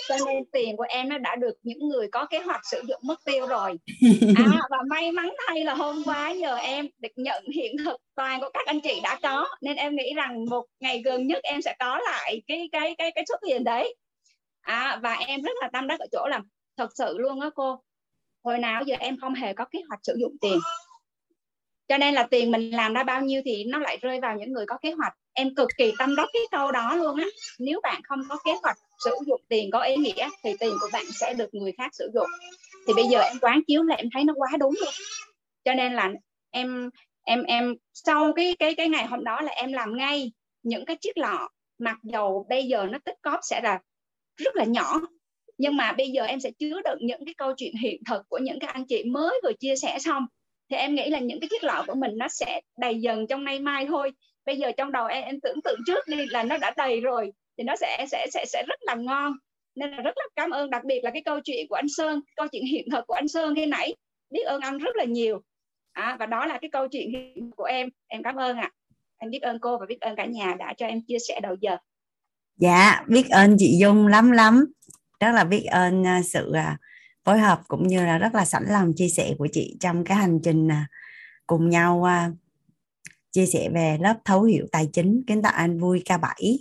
cho 0.09 0.15
nên 0.25 0.45
tiền 0.51 0.77
của 0.77 0.85
em 0.89 1.09
nó 1.09 1.17
đã 1.17 1.35
được 1.35 1.53
những 1.63 1.89
người 1.89 2.07
có 2.11 2.25
kế 2.25 2.39
hoạch 2.39 2.61
sử 2.71 2.81
dụng 2.87 2.99
mất 3.03 3.19
tiêu 3.25 3.47
rồi. 3.47 3.79
À, 4.37 4.61
và 4.69 4.77
may 4.89 5.11
mắn 5.11 5.33
thay 5.47 5.63
là 5.63 5.73
hôm 5.73 6.03
qua 6.05 6.29
giờ 6.29 6.55
em 6.55 6.87
được 6.99 7.11
nhận 7.15 7.43
hiện 7.55 7.75
thực 7.85 7.97
toàn 8.15 8.41
của 8.41 8.49
các 8.53 8.65
anh 8.65 8.79
chị 8.81 8.99
đã 9.03 9.19
có. 9.23 9.47
Nên 9.61 9.75
em 9.75 9.95
nghĩ 9.95 10.13
rằng 10.15 10.45
một 10.45 10.65
ngày 10.79 11.01
gần 11.05 11.27
nhất 11.27 11.43
em 11.43 11.61
sẽ 11.61 11.75
có 11.79 11.99
lại 11.99 12.41
cái 12.47 12.69
cái 12.71 12.95
cái 12.97 13.11
cái 13.11 13.25
số 13.29 13.35
tiền 13.47 13.63
đấy. 13.63 13.95
À, 14.61 14.99
và 15.03 15.13
em 15.13 15.41
rất 15.41 15.57
là 15.61 15.69
tâm 15.73 15.87
đắc 15.87 15.99
ở 15.99 16.05
chỗ 16.11 16.27
là 16.27 16.41
thật 16.77 16.89
sự 16.95 17.17
luôn 17.17 17.41
á 17.41 17.49
cô 17.55 17.81
hồi 18.43 18.59
nào 18.59 18.83
giờ 18.85 18.95
em 18.99 19.17
không 19.21 19.33
hề 19.33 19.53
có 19.53 19.65
kế 19.71 19.79
hoạch 19.89 19.99
sử 20.03 20.15
dụng 20.19 20.37
tiền. 20.41 20.59
Cho 21.87 21.97
nên 21.97 22.13
là 22.13 22.27
tiền 22.31 22.51
mình 22.51 22.71
làm 22.71 22.93
ra 22.93 23.03
bao 23.03 23.21
nhiêu 23.21 23.41
thì 23.45 23.63
nó 23.63 23.79
lại 23.79 23.97
rơi 24.01 24.19
vào 24.19 24.37
những 24.37 24.53
người 24.53 24.65
có 24.65 24.77
kế 24.81 24.91
hoạch. 24.91 25.13
Em 25.33 25.55
cực 25.55 25.69
kỳ 25.77 25.93
tâm 25.99 26.15
đắc 26.15 26.29
cái 26.33 26.41
câu 26.51 26.71
đó 26.71 26.95
luôn 26.95 27.19
á. 27.19 27.25
Nếu 27.59 27.79
bạn 27.83 28.01
không 28.03 28.19
có 28.29 28.37
kế 28.45 28.51
hoạch 28.63 28.77
sử 29.06 29.12
dụng 29.27 29.41
tiền 29.48 29.70
có 29.72 29.82
ý 29.82 29.96
nghĩa 29.96 30.29
thì 30.44 30.53
tiền 30.60 30.74
của 30.82 30.88
bạn 30.94 31.06
sẽ 31.20 31.34
được 31.34 31.53
người 31.53 31.72
khác 31.77 31.96
sử 31.96 32.12
dụng. 32.13 32.27
Thì 32.88 32.94
bây 32.94 33.06
giờ 33.06 33.20
em 33.20 33.38
quán 33.41 33.62
chiếu 33.68 33.84
là 33.84 33.96
em 33.96 34.10
thấy 34.13 34.24
nó 34.24 34.34
quá 34.38 34.50
đúng 34.60 34.74
luôn. 34.79 34.94
Cho 35.65 35.74
nên 35.74 35.94
là 35.94 36.10
em 36.51 36.89
em 37.24 37.44
em 37.44 37.75
sau 37.94 38.34
cái 38.36 38.56
cái 38.60 38.75
cái 38.75 38.89
ngày 38.89 39.06
hôm 39.06 39.24
đó 39.24 39.41
là 39.41 39.51
em 39.51 39.74
làm 39.74 39.98
ngay 39.98 40.32
những 40.63 40.86
cái 40.86 40.96
chiếc 41.01 41.18
lọ. 41.18 41.50
Mặc 41.79 41.98
dầu 42.03 42.46
bây 42.50 42.63
giờ 42.68 42.88
nó 42.91 43.00
tích 43.06 43.18
cóp 43.22 43.39
sẽ 43.44 43.62
là 43.63 43.79
rất 44.38 44.56
là 44.56 44.63
nhỏ 44.63 45.01
nhưng 45.60 45.77
mà 45.77 45.91
bây 45.91 46.10
giờ 46.10 46.24
em 46.24 46.39
sẽ 46.39 46.51
chứa 46.51 46.82
đựng 46.86 47.00
những 47.01 47.25
cái 47.25 47.34
câu 47.38 47.53
chuyện 47.58 47.75
hiện 47.75 48.01
thực 48.10 48.29
của 48.29 48.38
những 48.38 48.60
cái 48.60 48.70
anh 48.74 48.86
chị 48.86 49.03
mới 49.03 49.41
vừa 49.44 49.53
chia 49.60 49.75
sẻ 49.75 50.00
xong. 50.00 50.25
Thì 50.70 50.77
em 50.77 50.96
nghĩ 50.96 51.10
là 51.10 51.20
những 51.20 51.39
cái 51.39 51.48
chiếc 51.50 51.63
lọ 51.63 51.84
của 51.88 51.96
mình 51.96 52.12
nó 52.18 52.27
sẽ 52.27 52.62
đầy 52.77 53.01
dần 53.01 53.27
trong 53.27 53.44
nay 53.44 53.60
mai 53.60 53.86
thôi. 53.86 54.12
Bây 54.46 54.58
giờ 54.58 54.72
trong 54.77 54.91
đầu 54.91 55.06
em, 55.06 55.24
em 55.24 55.39
tưởng 55.41 55.62
tượng 55.63 55.79
trước 55.88 56.08
đi 56.08 56.25
là 56.29 56.44
nó 56.44 56.58
đã 56.58 56.74
đầy 56.77 57.01
rồi 57.01 57.32
thì 57.59 57.65
nó 57.65 57.75
sẽ 57.75 58.05
sẽ 58.11 58.27
sẽ 58.33 58.45
sẽ 58.47 58.63
rất 58.67 58.79
là 58.81 58.95
ngon. 58.95 59.33
Nên 59.75 59.91
là 59.91 59.97
rất 59.97 60.17
là 60.17 60.23
cảm 60.35 60.49
ơn 60.49 60.69
đặc 60.69 60.83
biệt 60.85 60.99
là 61.03 61.11
cái 61.11 61.21
câu 61.25 61.39
chuyện 61.43 61.67
của 61.69 61.75
anh 61.75 61.89
Sơn 61.97 62.21
câu 62.35 62.47
chuyện 62.51 62.65
hiện 62.65 62.87
thực 62.91 63.07
của 63.07 63.13
anh 63.13 63.27
Sơn 63.27 63.55
khi 63.55 63.65
nãy. 63.65 63.95
Biết 64.29 64.43
ơn 64.45 64.61
anh 64.61 64.77
rất 64.77 64.95
là 64.95 65.03
nhiều. 65.03 65.41
À, 65.91 66.15
và 66.19 66.25
đó 66.25 66.45
là 66.45 66.57
cái 66.61 66.69
câu 66.69 66.87
chuyện 66.87 67.11
của 67.57 67.63
em. 67.63 67.89
Em 68.07 68.23
cảm 68.23 68.35
ơn 68.35 68.57
ạ. 68.57 68.61
À. 68.61 68.75
em 69.17 69.31
biết 69.31 69.41
ơn 69.41 69.59
cô 69.59 69.77
và 69.77 69.85
biết 69.85 70.01
ơn 70.01 70.15
cả 70.15 70.25
nhà 70.25 70.55
đã 70.59 70.73
cho 70.77 70.85
em 70.85 71.01
chia 71.07 71.19
sẻ 71.27 71.39
đầu 71.43 71.55
giờ. 71.61 71.77
Dạ 72.57 73.03
biết 73.07 73.29
ơn 73.29 73.55
chị 73.59 73.77
Dung 73.81 74.07
lắm 74.07 74.31
lắm. 74.31 74.65
Rất 75.19 75.31
là 75.31 75.43
biết 75.43 75.63
ơn 75.71 76.07
à, 76.07 76.21
sự 76.23 76.51
à, 76.53 76.77
phối 77.23 77.39
hợp 77.39 77.61
cũng 77.67 77.87
như 77.87 78.05
là 78.05 78.17
rất 78.17 78.35
là 78.35 78.45
sẵn 78.45 78.63
lòng 78.67 78.93
chia 78.95 79.09
sẻ 79.09 79.33
của 79.37 79.47
chị 79.51 79.77
trong 79.79 80.03
cái 80.03 80.17
hành 80.17 80.39
trình 80.43 80.71
à, 80.71 80.87
cùng 81.47 81.69
nhau 81.69 82.07
chia 83.31 83.45
sẻ 83.45 83.69
về 83.73 83.97
lớp 84.01 84.15
thấu 84.25 84.43
hiểu 84.43 84.65
tài 84.71 84.89
chính. 84.93 85.23
Kiến 85.27 85.41
tạo 85.41 85.53
anh 85.55 85.79
vui 85.79 86.01
K7 86.05 86.57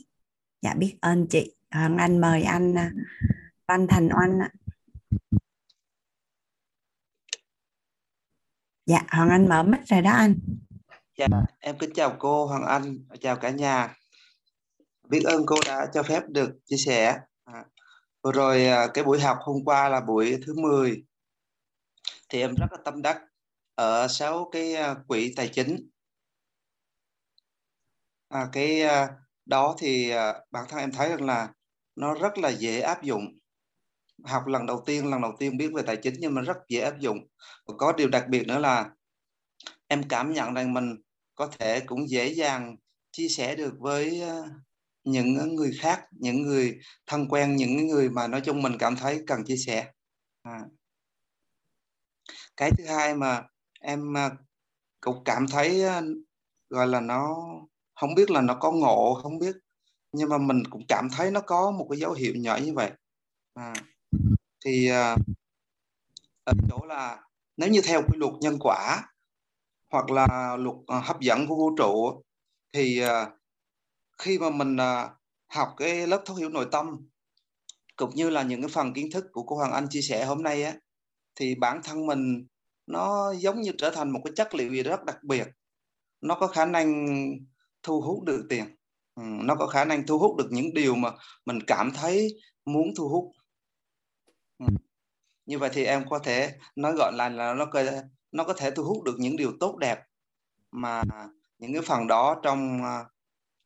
dạ 0.62 0.74
biết 0.74 0.96
ơn 1.00 1.26
chị. 1.30 1.54
Hoàng 1.70 1.96
Anh 1.96 2.20
mời 2.20 2.42
anh 2.42 2.74
à, 2.74 2.92
Văn 3.68 3.86
Thành 3.88 4.08
Oanh 4.08 4.38
ạ. 4.40 4.50
Dạ 8.86 9.02
Hoàng 9.08 9.28
Anh 9.28 9.48
mở 9.48 9.62
mic 9.62 9.80
rồi 9.86 10.02
đó 10.02 10.10
anh. 10.10 10.34
Dạ 11.16 11.26
em 11.60 11.78
kính 11.78 11.90
chào 11.94 12.16
cô 12.18 12.46
Hoàng 12.46 12.64
Anh 12.66 12.98
chào 13.20 13.36
cả 13.36 13.50
nhà. 13.50 13.96
Biết 15.08 15.20
ơn 15.24 15.42
cô 15.46 15.56
đã 15.66 15.86
cho 15.94 16.02
phép 16.02 16.22
được 16.28 16.50
chia 16.64 16.76
sẻ. 16.76 17.20
À, 17.44 17.64
Vừa 18.22 18.32
rồi 18.32 18.66
à, 18.66 18.86
cái 18.94 19.04
buổi 19.04 19.20
học 19.20 19.38
hôm 19.40 19.64
qua 19.64 19.88
là 19.88 20.00
buổi 20.00 20.38
thứ 20.46 20.54
10 20.54 21.04
thì 22.28 22.40
em 22.40 22.54
rất 22.54 22.66
là 22.70 22.78
tâm 22.84 23.02
đắc 23.02 23.22
ở 23.74 24.08
sáu 24.08 24.48
cái 24.52 24.74
à, 24.74 24.94
quỹ 25.08 25.32
tài 25.36 25.48
chính. 25.48 25.88
À, 28.28 28.48
cái 28.52 28.82
đó 29.48 29.76
thì 29.78 30.10
à, 30.10 30.34
bản 30.50 30.64
thân 30.68 30.80
em 30.80 30.92
thấy 30.92 31.08
rằng 31.08 31.24
là 31.24 31.48
nó 31.96 32.14
rất 32.14 32.38
là 32.38 32.48
dễ 32.48 32.80
áp 32.80 33.02
dụng. 33.02 33.24
Học 34.24 34.46
lần 34.46 34.66
đầu 34.66 34.82
tiên, 34.86 35.10
lần 35.10 35.22
đầu 35.22 35.32
tiên 35.38 35.56
biết 35.56 35.70
về 35.74 35.82
tài 35.86 35.96
chính 35.96 36.14
nhưng 36.18 36.34
mà 36.34 36.42
rất 36.42 36.56
dễ 36.68 36.80
áp 36.80 36.98
dụng. 36.98 37.18
Và 37.66 37.74
có 37.78 37.92
điều 37.92 38.08
đặc 38.08 38.24
biệt 38.28 38.46
nữa 38.46 38.58
là 38.58 38.90
em 39.88 40.02
cảm 40.08 40.32
nhận 40.32 40.54
rằng 40.54 40.74
mình 40.74 40.96
có 41.34 41.46
thể 41.58 41.80
cũng 41.80 42.08
dễ 42.08 42.28
dàng 42.28 42.76
chia 43.12 43.28
sẻ 43.28 43.56
được 43.56 43.74
với 43.78 44.22
à, 44.22 44.42
những 45.04 45.56
người 45.56 45.72
khác 45.80 46.04
những 46.10 46.42
người 46.42 46.78
thân 47.06 47.28
quen 47.28 47.56
những 47.56 47.86
người 47.86 48.10
mà 48.10 48.28
nói 48.28 48.40
chung 48.44 48.62
mình 48.62 48.78
cảm 48.78 48.96
thấy 48.96 49.24
cần 49.26 49.44
chia 49.44 49.56
sẻ 49.56 49.92
à. 50.42 50.60
cái 52.56 52.70
thứ 52.78 52.84
hai 52.84 53.14
mà 53.14 53.42
em 53.80 54.16
à, 54.16 54.30
cũng 55.00 55.24
cảm 55.24 55.46
thấy 55.48 55.82
gọi 56.68 56.86
là 56.86 57.00
nó 57.00 57.36
không 58.00 58.14
biết 58.14 58.30
là 58.30 58.40
nó 58.40 58.54
có 58.54 58.72
ngộ, 58.72 59.14
không 59.22 59.38
biết 59.38 59.56
nhưng 60.12 60.28
mà 60.28 60.38
mình 60.38 60.62
cũng 60.70 60.82
cảm 60.88 61.08
thấy 61.16 61.30
nó 61.30 61.40
có 61.40 61.70
một 61.70 61.86
cái 61.90 61.98
dấu 61.98 62.12
hiệu 62.12 62.34
nhỏ 62.36 62.58
như 62.64 62.74
vậy 62.74 62.90
à. 63.54 63.74
thì 64.64 64.88
à, 64.88 65.16
ở 66.44 66.52
chỗ 66.68 66.86
là 66.86 67.22
nếu 67.56 67.68
như 67.68 67.80
theo 67.80 68.02
quy 68.02 68.18
luật 68.18 68.32
nhân 68.40 68.56
quả 68.60 69.02
hoặc 69.90 70.10
là 70.10 70.56
luật 70.56 70.76
à, 70.86 71.00
hấp 71.00 71.20
dẫn 71.20 71.46
của 71.46 71.56
vũ 71.56 71.76
trụ 71.76 72.22
thì 72.72 73.00
à, 73.00 73.30
khi 74.18 74.38
mà 74.38 74.50
mình 74.50 74.76
học 75.48 75.68
cái 75.76 76.06
lớp 76.06 76.22
thấu 76.26 76.36
hiểu 76.36 76.48
nội 76.48 76.66
tâm 76.72 77.08
cũng 77.96 78.10
như 78.14 78.30
là 78.30 78.42
những 78.42 78.62
cái 78.62 78.68
phần 78.68 78.94
kiến 78.94 79.10
thức 79.12 79.24
của 79.32 79.42
cô 79.42 79.56
Hoàng 79.56 79.72
Anh 79.72 79.86
chia 79.90 80.02
sẻ 80.02 80.24
hôm 80.24 80.42
nay 80.42 80.62
á, 80.62 80.74
thì 81.34 81.54
bản 81.54 81.80
thân 81.84 82.06
mình 82.06 82.46
nó 82.86 83.32
giống 83.32 83.60
như 83.60 83.72
trở 83.78 83.90
thành 83.90 84.10
một 84.10 84.20
cái 84.24 84.32
chất 84.36 84.54
liệu 84.54 84.72
gì 84.72 84.82
rất 84.82 85.04
đặc 85.04 85.24
biệt 85.24 85.48
nó 86.20 86.34
có 86.34 86.46
khả 86.46 86.64
năng 86.64 87.06
thu 87.82 88.00
hút 88.00 88.25
được 88.25 88.47
tiền. 88.49 88.64
Ừ, 89.14 89.23
nó 89.25 89.54
có 89.54 89.66
khả 89.66 89.85
năng 89.85 90.06
thu 90.06 90.18
hút 90.18 90.37
được 90.37 90.49
những 90.50 90.75
điều 90.75 90.94
mà 90.94 91.11
mình 91.47 91.58
cảm 91.66 91.92
thấy 91.92 92.28
muốn 92.64 92.94
thu 92.97 93.08
hút. 93.08 93.32
Ừ. 94.58 94.66
như 95.47 95.58
vậy 95.58 95.70
thì 95.73 95.85
em 95.85 96.08
có 96.08 96.18
thể 96.18 96.58
nói 96.76 96.92
gọn 96.99 97.14
lại 97.16 97.30
là 97.30 97.54
nó 97.54 97.66
có 97.66 97.85
nó 98.32 98.44
có 98.44 98.52
thể 98.52 98.70
thu 98.70 98.85
hút 98.85 99.04
được 99.04 99.16
những 99.18 99.37
điều 99.37 99.52
tốt 99.61 99.76
đẹp 99.76 99.99
mà 100.70 101.02
những 101.58 101.73
cái 101.73 101.82
phần 101.82 102.06
đó 102.06 102.40
trong 102.42 102.82
à, 102.85 103.04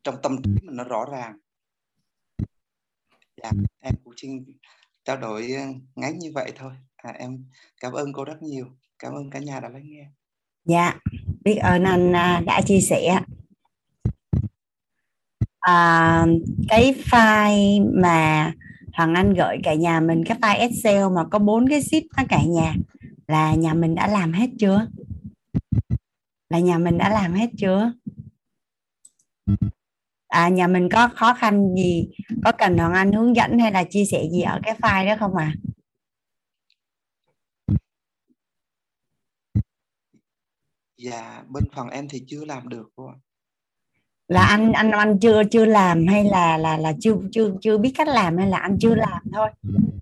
trong 0.05 0.15
tâm 0.23 0.43
trí 0.43 0.51
mình 0.63 0.77
nó 0.77 0.85
rõ 0.85 1.05
ràng. 1.13 1.39
Dạ 3.43 3.51
em 3.81 3.95
cũng 4.05 4.15
xin 4.17 4.45
trao 5.05 5.17
đổi 5.17 5.53
à, 5.57 5.67
ngắn 5.95 6.19
như 6.19 6.33
vậy 6.35 6.53
thôi. 6.57 6.73
À, 6.97 7.11
em 7.19 7.45
cảm 7.81 7.93
ơn 7.93 8.13
cô 8.13 8.25
rất 8.25 8.43
nhiều. 8.43 8.67
Cảm 8.99 9.13
ơn 9.13 9.31
cả 9.31 9.39
nhà 9.39 9.61
đã 9.61 9.69
lắng 9.69 9.85
nghe. 9.85 10.07
Dạ 10.65 10.99
biết 11.45 11.57
ơn 11.57 11.85
anh 11.85 12.13
à, 12.13 12.43
đã 12.47 12.61
chia 12.67 12.81
sẻ 12.81 13.21
à, 15.63 16.27
cái 16.69 16.95
file 17.05 18.01
mà 18.03 18.53
Hoàng 18.93 19.15
Anh 19.15 19.35
gửi 19.35 19.57
cả 19.65 19.75
nhà 19.75 20.01
mình 20.01 20.25
cái 20.25 20.39
file 20.39 20.59
Excel 20.59 21.09
mà 21.15 21.25
có 21.31 21.39
bốn 21.39 21.69
cái 21.69 21.83
sheet 21.83 22.03
đó 22.17 22.23
cả 22.29 22.43
nhà 22.49 22.75
là 23.29 23.55
nhà 23.55 23.75
mình 23.75 23.95
đã 23.95 24.07
làm 24.07 24.33
hết 24.33 24.51
chưa? 24.59 24.87
Là 26.49 26.59
nhà 26.59 26.79
mình 26.79 26.99
đã 26.99 27.09
làm 27.09 27.35
hết 27.35 27.51
chưa? 27.59 27.93
À 30.29 30.49
nhà 30.49 30.67
mình 30.67 30.89
có 30.93 31.09
khó 31.09 31.35
khăn 31.35 31.75
gì 31.77 32.09
có 32.45 32.53
cần 32.53 32.79
Hoàng 32.79 32.95
Anh 32.95 33.13
hướng 33.13 33.37
dẫn 33.37 33.59
hay 33.59 33.73
là 33.73 33.85
chia 33.85 34.05
sẻ 34.05 34.29
gì 34.33 34.43
ở 34.43 34.61
cái 34.63 34.75
file 34.81 35.07
đó 35.07 35.17
không 35.21 35.37
à 35.37 35.55
dạ 40.97 41.45
bên 41.49 41.65
phần 41.73 41.89
em 41.89 42.09
thì 42.09 42.25
chưa 42.27 42.45
làm 42.45 42.69
được 42.69 42.89
cô 42.97 43.07
ạ 43.07 43.17
là 44.29 44.47
anh 44.47 44.73
anh 44.73 44.91
anh 44.91 45.19
chưa 45.21 45.43
chưa 45.51 45.65
làm 45.65 46.07
hay 46.07 46.25
là 46.25 46.57
là 46.57 46.77
là 46.77 46.93
chưa 47.01 47.17
chưa 47.33 47.55
chưa 47.61 47.79
biết 47.79 47.93
cách 47.95 48.09
làm 48.09 48.37
hay 48.37 48.49
là 48.49 48.59
anh 48.59 48.79
chưa 48.81 48.95
làm 48.95 49.23
thôi? 49.35 49.49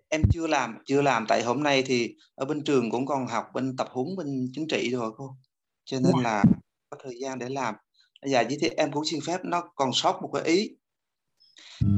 Em 0.09 0.23
chưa 0.33 0.47
làm 0.47 0.79
chưa 0.87 1.03
làm. 1.03 1.27
Tại 1.29 1.43
hôm 1.43 1.62
nay 1.62 1.83
thì 1.87 2.15
ở 2.35 2.45
bên 2.45 2.65
trường 2.65 2.91
cũng 2.91 3.07
còn 3.07 3.27
học 3.27 3.45
bên 3.55 3.77
tập 3.77 3.89
huấn 3.91 4.17
bên 4.17 4.49
chính 4.53 4.69
trị 4.69 4.91
rồi 4.91 5.12
cô. 5.17 5.37
Cho 5.85 6.00
nên 6.00 6.12
dạ. 6.17 6.23
là 6.23 6.45
có 6.91 6.97
thời 7.05 7.15
gian 7.21 7.39
để 7.39 7.49
làm. 7.49 7.75
Dạ 8.27 8.43
vậy 8.43 8.57
thì 8.61 8.69
em 8.69 8.93
cũng 8.93 9.05
xin 9.11 9.21
phép 9.27 9.39
nó 9.45 9.62
còn 9.75 9.91
sót 9.93 10.23
một 10.23 10.31
cái 10.33 10.43
ý. 10.45 10.71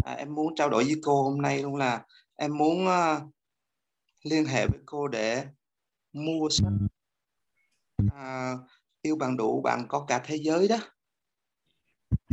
À, 0.05 0.13
em 0.13 0.35
muốn 0.35 0.55
trao 0.57 0.71
đổi 0.71 0.85
với 0.85 0.95
cô 1.03 1.23
hôm 1.23 1.43
nay 1.43 1.63
luôn 1.63 1.77
là 1.77 2.03
em 2.37 2.59
muốn 2.59 2.87
uh, 2.87 3.23
liên 4.23 4.45
hệ 4.45 4.67
với 4.67 4.81
cô 4.87 5.09
để 5.09 5.45
mua 6.13 6.49
sách 6.51 6.73
uh, 8.05 8.61
yêu 9.03 9.17
bằng 9.17 9.37
đủ 9.37 9.61
bạn 9.63 9.87
có 9.89 10.05
cả 10.09 10.23
thế 10.25 10.37
giới 10.37 10.69
đó 10.69 10.77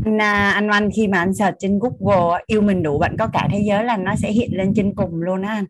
anh 0.05 0.19
anh 0.53 0.69
Văn 0.69 0.89
khi 0.95 1.07
mà 1.07 1.19
anh 1.19 1.33
search 1.33 1.55
trên 1.59 1.79
Google 1.79 2.43
yêu 2.45 2.61
mình 2.61 2.83
đủ 2.83 2.99
bạn 2.99 3.15
có 3.19 3.27
cả 3.33 3.47
thế 3.51 3.63
giới 3.67 3.83
là 3.83 3.97
nó 3.97 4.15
sẽ 4.15 4.31
hiện 4.31 4.57
lên 4.57 4.73
trên 4.75 4.95
cùng 4.95 5.21
luôn 5.21 5.41
á 5.41 5.53
anh. 5.53 5.65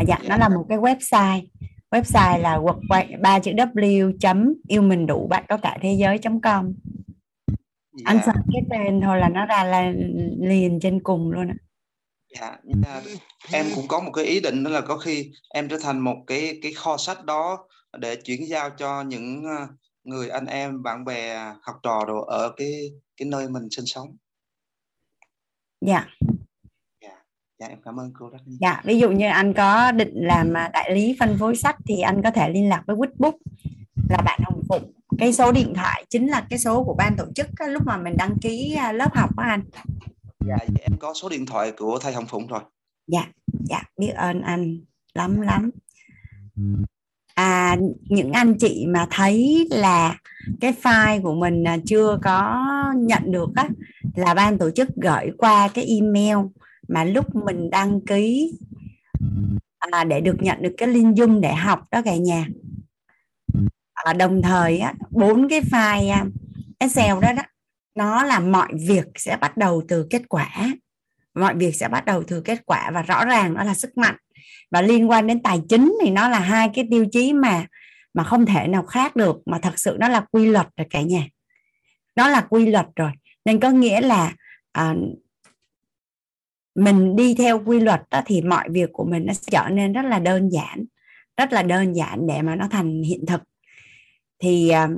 À, 0.00 0.04
dạ 0.08 0.18
nó 0.28 0.36
là 0.36 0.48
một 0.48 0.66
cái 0.68 0.78
website. 0.78 1.46
Website 1.90 2.38
là 2.38 2.58
web 2.58 3.20
ba 3.20 3.38
chữ 3.38 3.52
w 3.52 4.18
chấm 4.20 4.54
yêu 4.68 4.82
mình 4.82 5.06
đủ 5.06 5.26
bạn 5.26 5.44
có 5.48 5.56
cả 5.56 5.78
thế 5.82 5.92
giới 5.92 6.18
com. 6.42 6.72
Dạ. 7.92 8.02
anh 8.04 8.18
search 8.26 8.40
cái 8.52 8.62
tên 8.70 9.00
thôi 9.00 9.18
là 9.18 9.28
nó 9.28 9.46
ra 9.46 9.64
là 9.64 9.92
liền 10.38 10.80
trên 10.80 11.00
cùng 11.02 11.30
luôn 11.30 11.48
á. 11.48 11.54
Dạ, 12.40 12.56
dạ 12.84 13.02
em 13.52 13.66
cũng 13.74 13.88
có 13.88 14.00
một 14.00 14.10
cái 14.14 14.24
ý 14.24 14.40
định 14.40 14.64
đó 14.64 14.70
là 14.70 14.80
có 14.80 14.96
khi 14.96 15.30
em 15.54 15.68
trở 15.68 15.78
thành 15.82 15.98
một 15.98 16.16
cái 16.26 16.58
cái 16.62 16.72
kho 16.72 16.96
sách 16.96 17.24
đó 17.24 17.68
để 17.98 18.16
chuyển 18.16 18.48
giao 18.48 18.70
cho 18.70 19.02
những 19.02 19.44
à, 19.44 19.68
người 20.10 20.28
anh 20.28 20.46
em 20.46 20.82
bạn 20.82 21.04
bè 21.04 21.36
học 21.62 21.76
trò 21.82 22.04
đồ 22.06 22.20
ở 22.20 22.52
cái 22.56 22.92
cái 23.16 23.28
nơi 23.28 23.48
mình 23.48 23.70
sinh 23.70 23.86
sống. 23.86 24.16
Dạ. 25.80 26.06
Dạ. 27.02 27.22
Dạ 27.58 27.66
em 27.66 27.78
cảm 27.84 28.00
ơn 28.00 28.12
cô 28.18 28.30
rất 28.30 28.38
nhiều. 28.46 28.58
Dạ 28.60 28.80
ví 28.84 28.98
dụ 28.98 29.10
như 29.10 29.28
anh 29.28 29.54
có 29.54 29.92
định 29.92 30.12
làm 30.14 30.56
à, 30.56 30.70
đại 30.72 30.94
lý 30.94 31.16
phân 31.20 31.36
phối 31.38 31.56
sách 31.56 31.76
thì 31.88 32.00
anh 32.00 32.22
có 32.22 32.30
thể 32.30 32.48
liên 32.48 32.68
lạc 32.68 32.82
với 32.86 32.96
Whitbook 32.96 33.38
là 34.08 34.18
bạn 34.24 34.40
Hồng 34.44 34.62
Phụng. 34.68 34.92
Cái 35.18 35.32
số 35.32 35.52
điện 35.52 35.72
thoại 35.74 36.04
chính 36.10 36.26
là 36.26 36.46
cái 36.50 36.58
số 36.58 36.84
của 36.84 36.94
ban 36.94 37.16
tổ 37.16 37.24
chức 37.34 37.46
lúc 37.68 37.82
mà 37.86 37.96
mình 37.96 38.16
đăng 38.16 38.36
ký 38.42 38.74
à, 38.74 38.92
lớp 38.92 39.14
học 39.14 39.36
đó 39.36 39.42
anh. 39.42 39.62
Dạ 40.46 40.56
em 40.58 40.98
có 41.00 41.14
số 41.14 41.28
điện 41.28 41.46
thoại 41.46 41.72
của 41.72 41.98
thầy 42.02 42.12
Hồng 42.12 42.26
Phụng 42.26 42.46
rồi. 42.46 42.60
Dạ 43.06 43.26
dạ 43.64 43.82
biết 43.96 44.12
ơn 44.16 44.42
anh 44.42 44.80
lắm 45.14 45.40
lắm 45.40 45.70
à, 47.40 47.76
những 48.08 48.32
anh 48.32 48.54
chị 48.58 48.86
mà 48.88 49.06
thấy 49.10 49.68
là 49.70 50.18
cái 50.60 50.74
file 50.82 51.22
của 51.22 51.34
mình 51.34 51.64
à, 51.64 51.78
chưa 51.86 52.18
có 52.22 52.66
nhận 52.96 53.32
được 53.32 53.50
á 53.54 53.68
là 54.14 54.34
ban 54.34 54.58
tổ 54.58 54.70
chức 54.70 54.88
gửi 54.96 55.30
qua 55.38 55.68
cái 55.74 55.84
email 55.84 56.36
mà 56.88 57.04
lúc 57.04 57.34
mình 57.34 57.70
đăng 57.70 58.00
ký 58.00 58.52
à, 59.78 60.04
để 60.04 60.20
được 60.20 60.36
nhận 60.40 60.62
được 60.62 60.74
cái 60.76 60.88
link 60.88 61.16
dung 61.16 61.40
để 61.40 61.54
học 61.54 61.80
đó 61.90 62.02
cả 62.04 62.16
nhà. 62.16 62.46
À, 63.94 64.12
đồng 64.12 64.42
thời 64.42 64.78
á 64.78 64.94
bốn 65.10 65.48
cái 65.48 65.60
file 65.60 66.12
à, 66.12 66.24
Excel 66.78 67.20
đó 67.22 67.32
đó 67.32 67.42
nó 67.94 68.24
là 68.24 68.40
mọi 68.40 68.68
việc 68.88 69.06
sẽ 69.14 69.36
bắt 69.40 69.56
đầu 69.56 69.82
từ 69.88 70.06
kết 70.10 70.22
quả 70.28 70.48
mọi 71.40 71.54
việc 71.54 71.76
sẽ 71.76 71.88
bắt 71.88 72.04
đầu 72.04 72.22
từ 72.26 72.40
kết 72.40 72.58
quả 72.66 72.90
và 72.94 73.02
rõ 73.02 73.24
ràng 73.24 73.54
đó 73.54 73.64
là 73.64 73.74
sức 73.74 73.98
mạnh. 73.98 74.16
Và 74.70 74.82
liên 74.82 75.10
quan 75.10 75.26
đến 75.26 75.42
tài 75.42 75.60
chính 75.68 75.94
thì 76.02 76.10
nó 76.10 76.28
là 76.28 76.38
hai 76.38 76.70
cái 76.74 76.86
tiêu 76.90 77.06
chí 77.12 77.32
mà 77.32 77.66
mà 78.14 78.24
không 78.24 78.46
thể 78.46 78.68
nào 78.68 78.82
khác 78.82 79.16
được 79.16 79.36
mà 79.46 79.58
thật 79.58 79.72
sự 79.78 79.96
nó 80.00 80.08
là 80.08 80.24
quy 80.30 80.46
luật 80.46 80.66
rồi 80.76 80.86
cả 80.90 81.02
nhà. 81.02 81.26
Nó 82.16 82.28
là 82.28 82.40
quy 82.40 82.66
luật 82.66 82.86
rồi 82.96 83.10
nên 83.44 83.60
có 83.60 83.70
nghĩa 83.70 84.00
là 84.00 84.32
à, 84.72 84.94
mình 86.74 87.16
đi 87.16 87.34
theo 87.34 87.62
quy 87.64 87.80
luật 87.80 88.02
đó 88.10 88.22
thì 88.26 88.42
mọi 88.42 88.68
việc 88.70 88.90
của 88.92 89.04
mình 89.04 89.26
nó 89.26 89.32
sẽ 89.32 89.48
trở 89.50 89.68
nên 89.68 89.92
rất 89.92 90.02
là 90.02 90.18
đơn 90.18 90.48
giản 90.48 90.84
rất 91.40 91.52
là 91.52 91.62
đơn 91.62 91.92
giản 91.92 92.26
để 92.26 92.42
mà 92.42 92.56
nó 92.56 92.68
thành 92.70 93.02
hiện 93.02 93.26
thực. 93.26 93.40
Thì 94.38 94.68
à, 94.68 94.88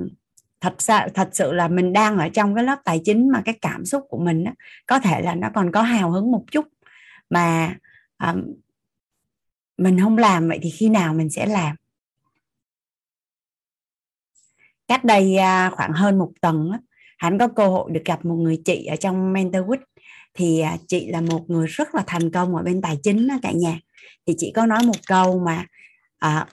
thật 0.63 0.81
ra 0.81 1.07
thật 1.13 1.29
sự 1.31 1.51
là 1.51 1.67
mình 1.67 1.93
đang 1.93 2.17
ở 2.17 2.29
trong 2.29 2.55
cái 2.55 2.63
lớp 2.63 2.79
tài 2.85 3.01
chính 3.05 3.29
mà 3.29 3.41
cái 3.45 3.57
cảm 3.61 3.85
xúc 3.85 4.05
của 4.09 4.17
mình 4.17 4.43
đó 4.43 4.51
có 4.87 4.99
thể 4.99 5.21
là 5.21 5.35
nó 5.35 5.49
còn 5.55 5.71
có 5.71 5.81
hào 5.81 6.11
hứng 6.11 6.31
một 6.31 6.43
chút. 6.51 6.65
Mà 7.29 7.75
um, 8.23 8.53
mình 9.77 9.99
không 9.99 10.17
làm 10.17 10.49
vậy 10.49 10.59
thì 10.61 10.69
khi 10.69 10.89
nào 10.89 11.13
mình 11.13 11.29
sẽ 11.29 11.45
làm? 11.45 11.75
Cách 14.87 15.03
đây 15.03 15.37
à, 15.37 15.69
khoảng 15.69 15.93
hơn 15.93 16.17
một 16.19 16.31
tuần 16.41 16.71
hắn 17.17 17.39
có 17.39 17.47
cơ 17.47 17.67
hội 17.67 17.91
được 17.91 18.01
gặp 18.05 18.25
một 18.25 18.35
người 18.35 18.61
chị 18.65 18.85
ở 18.85 18.95
trong 18.95 19.33
mentor 19.33 19.65
week. 19.65 19.83
Thì 20.33 20.59
à, 20.59 20.77
chị 20.87 21.07
là 21.07 21.21
một 21.21 21.45
người 21.47 21.67
rất 21.67 21.95
là 21.95 22.03
thành 22.07 22.31
công 22.31 22.55
ở 22.55 22.63
bên 22.63 22.81
tài 22.81 22.97
chính 23.03 23.27
đó 23.27 23.35
cả 23.41 23.51
nhà. 23.51 23.79
Thì 24.27 24.35
chị 24.37 24.51
có 24.55 24.65
nói 24.65 24.83
một 24.85 25.07
câu 25.07 25.39
mà 25.39 25.65
à, 26.19 26.47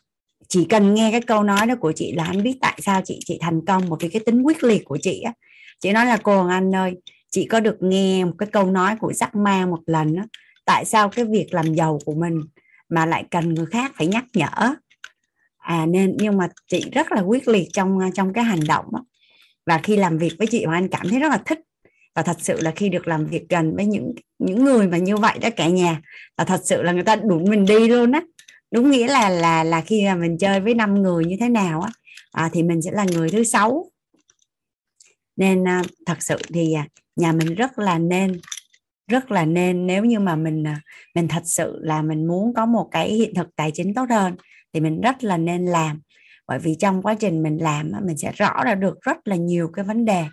chỉ 0.51 0.67
cần 0.71 0.95
nghe 0.95 1.11
cái 1.11 1.21
câu 1.21 1.43
nói 1.43 1.67
đó 1.67 1.75
của 1.81 1.93
chị 1.93 2.13
là 2.13 2.25
anh 2.25 2.43
biết 2.43 2.59
tại 2.61 2.79
sao 2.83 3.03
chị 3.05 3.21
chị 3.27 3.39
thành 3.41 3.67
công 3.67 3.89
một 3.89 3.97
cái 4.01 4.11
cái 4.11 4.23
tính 4.27 4.43
quyết 4.43 4.65
liệt 4.65 4.85
của 4.85 4.99
chị 5.03 5.21
á. 5.21 5.33
Chị 5.81 5.93
nói 5.93 6.07
là, 6.07 6.17
cô 6.17 6.49
Anh 6.49 6.75
ơi, 6.75 6.95
chị 7.31 7.47
có 7.47 7.61
được 7.61 7.77
nghe 7.81 8.25
một 8.25 8.35
cái 8.39 8.49
câu 8.53 8.67
nói 8.71 8.97
của 9.01 9.13
Jack 9.13 9.43
Ma 9.43 9.67
một 9.67 9.81
lần 9.87 10.17
đó 10.17 10.23
tại 10.67 10.85
sao 10.85 11.09
cái 11.09 11.25
việc 11.25 11.55
làm 11.55 11.75
giàu 11.75 11.99
của 12.05 12.15
mình 12.15 12.41
mà 12.89 13.07
lại 13.07 13.25
cần 13.31 13.55
người 13.55 13.67
khác 13.67 13.93
phải 13.97 14.07
nhắc 14.07 14.25
nhở? 14.35 14.75
À 15.59 15.87
nên, 15.87 16.17
nhưng 16.19 16.37
mà 16.37 16.49
chị 16.69 16.91
rất 16.93 17.13
là 17.13 17.21
quyết 17.21 17.49
liệt 17.49 17.69
trong 17.73 17.99
trong 18.15 18.33
cái 18.33 18.45
hành 18.45 18.61
động 18.69 18.85
đó. 18.93 19.05
và 19.67 19.81
khi 19.83 19.97
làm 19.97 20.19
việc 20.19 20.33
với 20.39 20.47
chị, 20.47 20.65
Hoàng 20.65 20.85
Anh 20.85 20.89
cảm 20.89 21.09
thấy 21.09 21.21
rất 21.21 21.29
là 21.29 21.39
thích. 21.47 21.61
Và 22.15 22.23
thật 22.23 22.37
sự 22.41 22.61
là 22.61 22.71
khi 22.77 22.89
được 22.89 23.09
làm 23.09 23.27
việc 23.27 23.49
gần 23.49 23.77
với 23.77 23.87
những 23.87 24.15
những 24.39 24.65
người 24.65 24.89
mà 24.89 24.99
như 24.99 25.17
vậy 25.17 25.39
đó 25.43 25.49
cả 25.57 25.69
nhà 25.69 26.01
và 26.39 26.45
thật 26.45 26.61
sự 26.65 26.83
là 26.83 26.93
người 26.93 27.03
ta 27.03 27.17
đủ 27.17 27.47
mình 27.49 27.67
đi 27.67 27.89
luôn 27.89 28.13
á 28.13 28.23
đúng 28.71 28.91
nghĩa 28.91 29.07
là 29.07 29.29
là 29.29 29.65
là 29.65 29.81
khi 29.81 30.05
mà 30.05 30.15
mình 30.15 30.39
chơi 30.39 30.61
với 30.61 30.75
năm 30.75 31.03
người 31.03 31.25
như 31.25 31.37
thế 31.41 31.49
nào 31.49 31.81
á 31.81 31.91
à, 32.33 32.51
thì 32.53 32.63
mình 32.63 32.83
sẽ 32.83 32.91
là 32.91 33.05
người 33.13 33.31
thứ 33.31 33.45
sáu. 33.45 33.91
Nên 35.37 35.69
à, 35.69 35.83
thật 36.07 36.17
sự 36.21 36.37
thì 36.55 36.73
à, 36.73 36.87
nhà 37.17 37.33
mình 37.33 37.55
rất 37.55 37.79
là 37.79 37.99
nên 37.99 38.41
rất 39.09 39.31
là 39.31 39.45
nên 39.45 39.87
nếu 39.87 40.05
như 40.05 40.21
mà 40.21 40.37
mình 40.37 40.67
à, 40.67 40.81
mình 41.15 41.29
thật 41.29 41.43
sự 41.45 41.79
là 41.83 42.03
mình 42.03 42.27
muốn 42.27 42.55
có 42.55 42.67
một 42.67 42.89
cái 42.91 43.11
hiện 43.11 43.35
thực 43.35 43.57
tài 43.57 43.71
chính 43.75 43.95
tốt 43.95 44.07
hơn 44.11 44.37
thì 44.73 44.81
mình 44.81 45.01
rất 45.01 45.25
là 45.25 45.37
nên 45.37 45.67
làm. 45.67 46.01
Bởi 46.47 46.59
vì 46.59 46.75
trong 46.81 47.03
quá 47.03 47.15
trình 47.15 47.43
mình 47.43 47.59
làm 47.59 47.93
mình 48.03 48.17
sẽ 48.19 48.33
rõ 48.33 48.65
ra 48.65 48.75
được 48.75 49.01
rất 49.03 49.17
là 49.25 49.37
nhiều 49.37 49.71
cái 49.73 49.85
vấn 49.85 50.05
đề. 50.05 50.25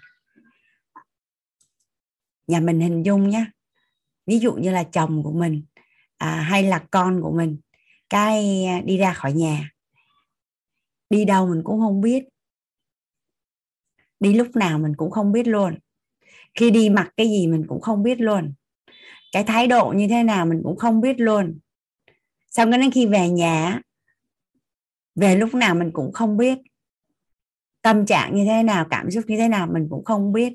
Nhà 2.47 2.59
mình 2.59 2.79
hình 2.79 3.03
dung 3.03 3.29
nhé 3.29 3.45
ví 4.27 4.39
dụ 4.39 4.53
như 4.53 4.71
là 4.71 4.83
chồng 4.83 5.23
của 5.23 5.31
mình 5.31 5.63
à, 6.17 6.31
hay 6.35 6.63
là 6.63 6.83
con 6.91 7.21
của 7.21 7.31
mình 7.31 7.57
cái 8.09 8.65
à, 8.65 8.81
đi 8.85 8.97
ra 8.97 9.13
khỏi 9.13 9.33
nhà. 9.33 9.69
Đi 11.09 11.25
đâu 11.25 11.47
mình 11.47 11.61
cũng 11.63 11.79
không 11.79 12.01
biết. 12.01 12.23
Đi 14.19 14.33
lúc 14.33 14.55
nào 14.55 14.79
mình 14.79 14.93
cũng 14.97 15.11
không 15.11 15.31
biết 15.31 15.47
luôn. 15.47 15.77
Khi 16.55 16.71
đi 16.71 16.89
mặc 16.89 17.09
cái 17.17 17.27
gì 17.27 17.47
mình 17.47 17.65
cũng 17.67 17.81
không 17.81 18.03
biết 18.03 18.21
luôn. 18.21 18.53
Cái 19.31 19.43
thái 19.43 19.67
độ 19.67 19.93
như 19.95 20.07
thế 20.07 20.23
nào 20.23 20.45
mình 20.45 20.61
cũng 20.63 20.77
không 20.77 21.01
biết 21.01 21.19
luôn. 21.19 21.59
Xong 22.49 22.71
cái 22.71 22.79
đến 22.79 22.91
khi 22.91 23.05
về 23.05 23.29
nhà 23.29 23.81
về 25.15 25.35
lúc 25.35 25.53
nào 25.53 25.75
mình 25.75 25.91
cũng 25.93 26.13
không 26.13 26.37
biết. 26.37 26.57
Tâm 27.81 28.05
trạng 28.05 28.35
như 28.35 28.45
thế 28.45 28.63
nào, 28.63 28.85
cảm 28.89 29.11
xúc 29.11 29.23
như 29.27 29.37
thế 29.37 29.47
nào 29.47 29.67
mình 29.67 29.87
cũng 29.89 30.05
không 30.05 30.33
biết. 30.33 30.53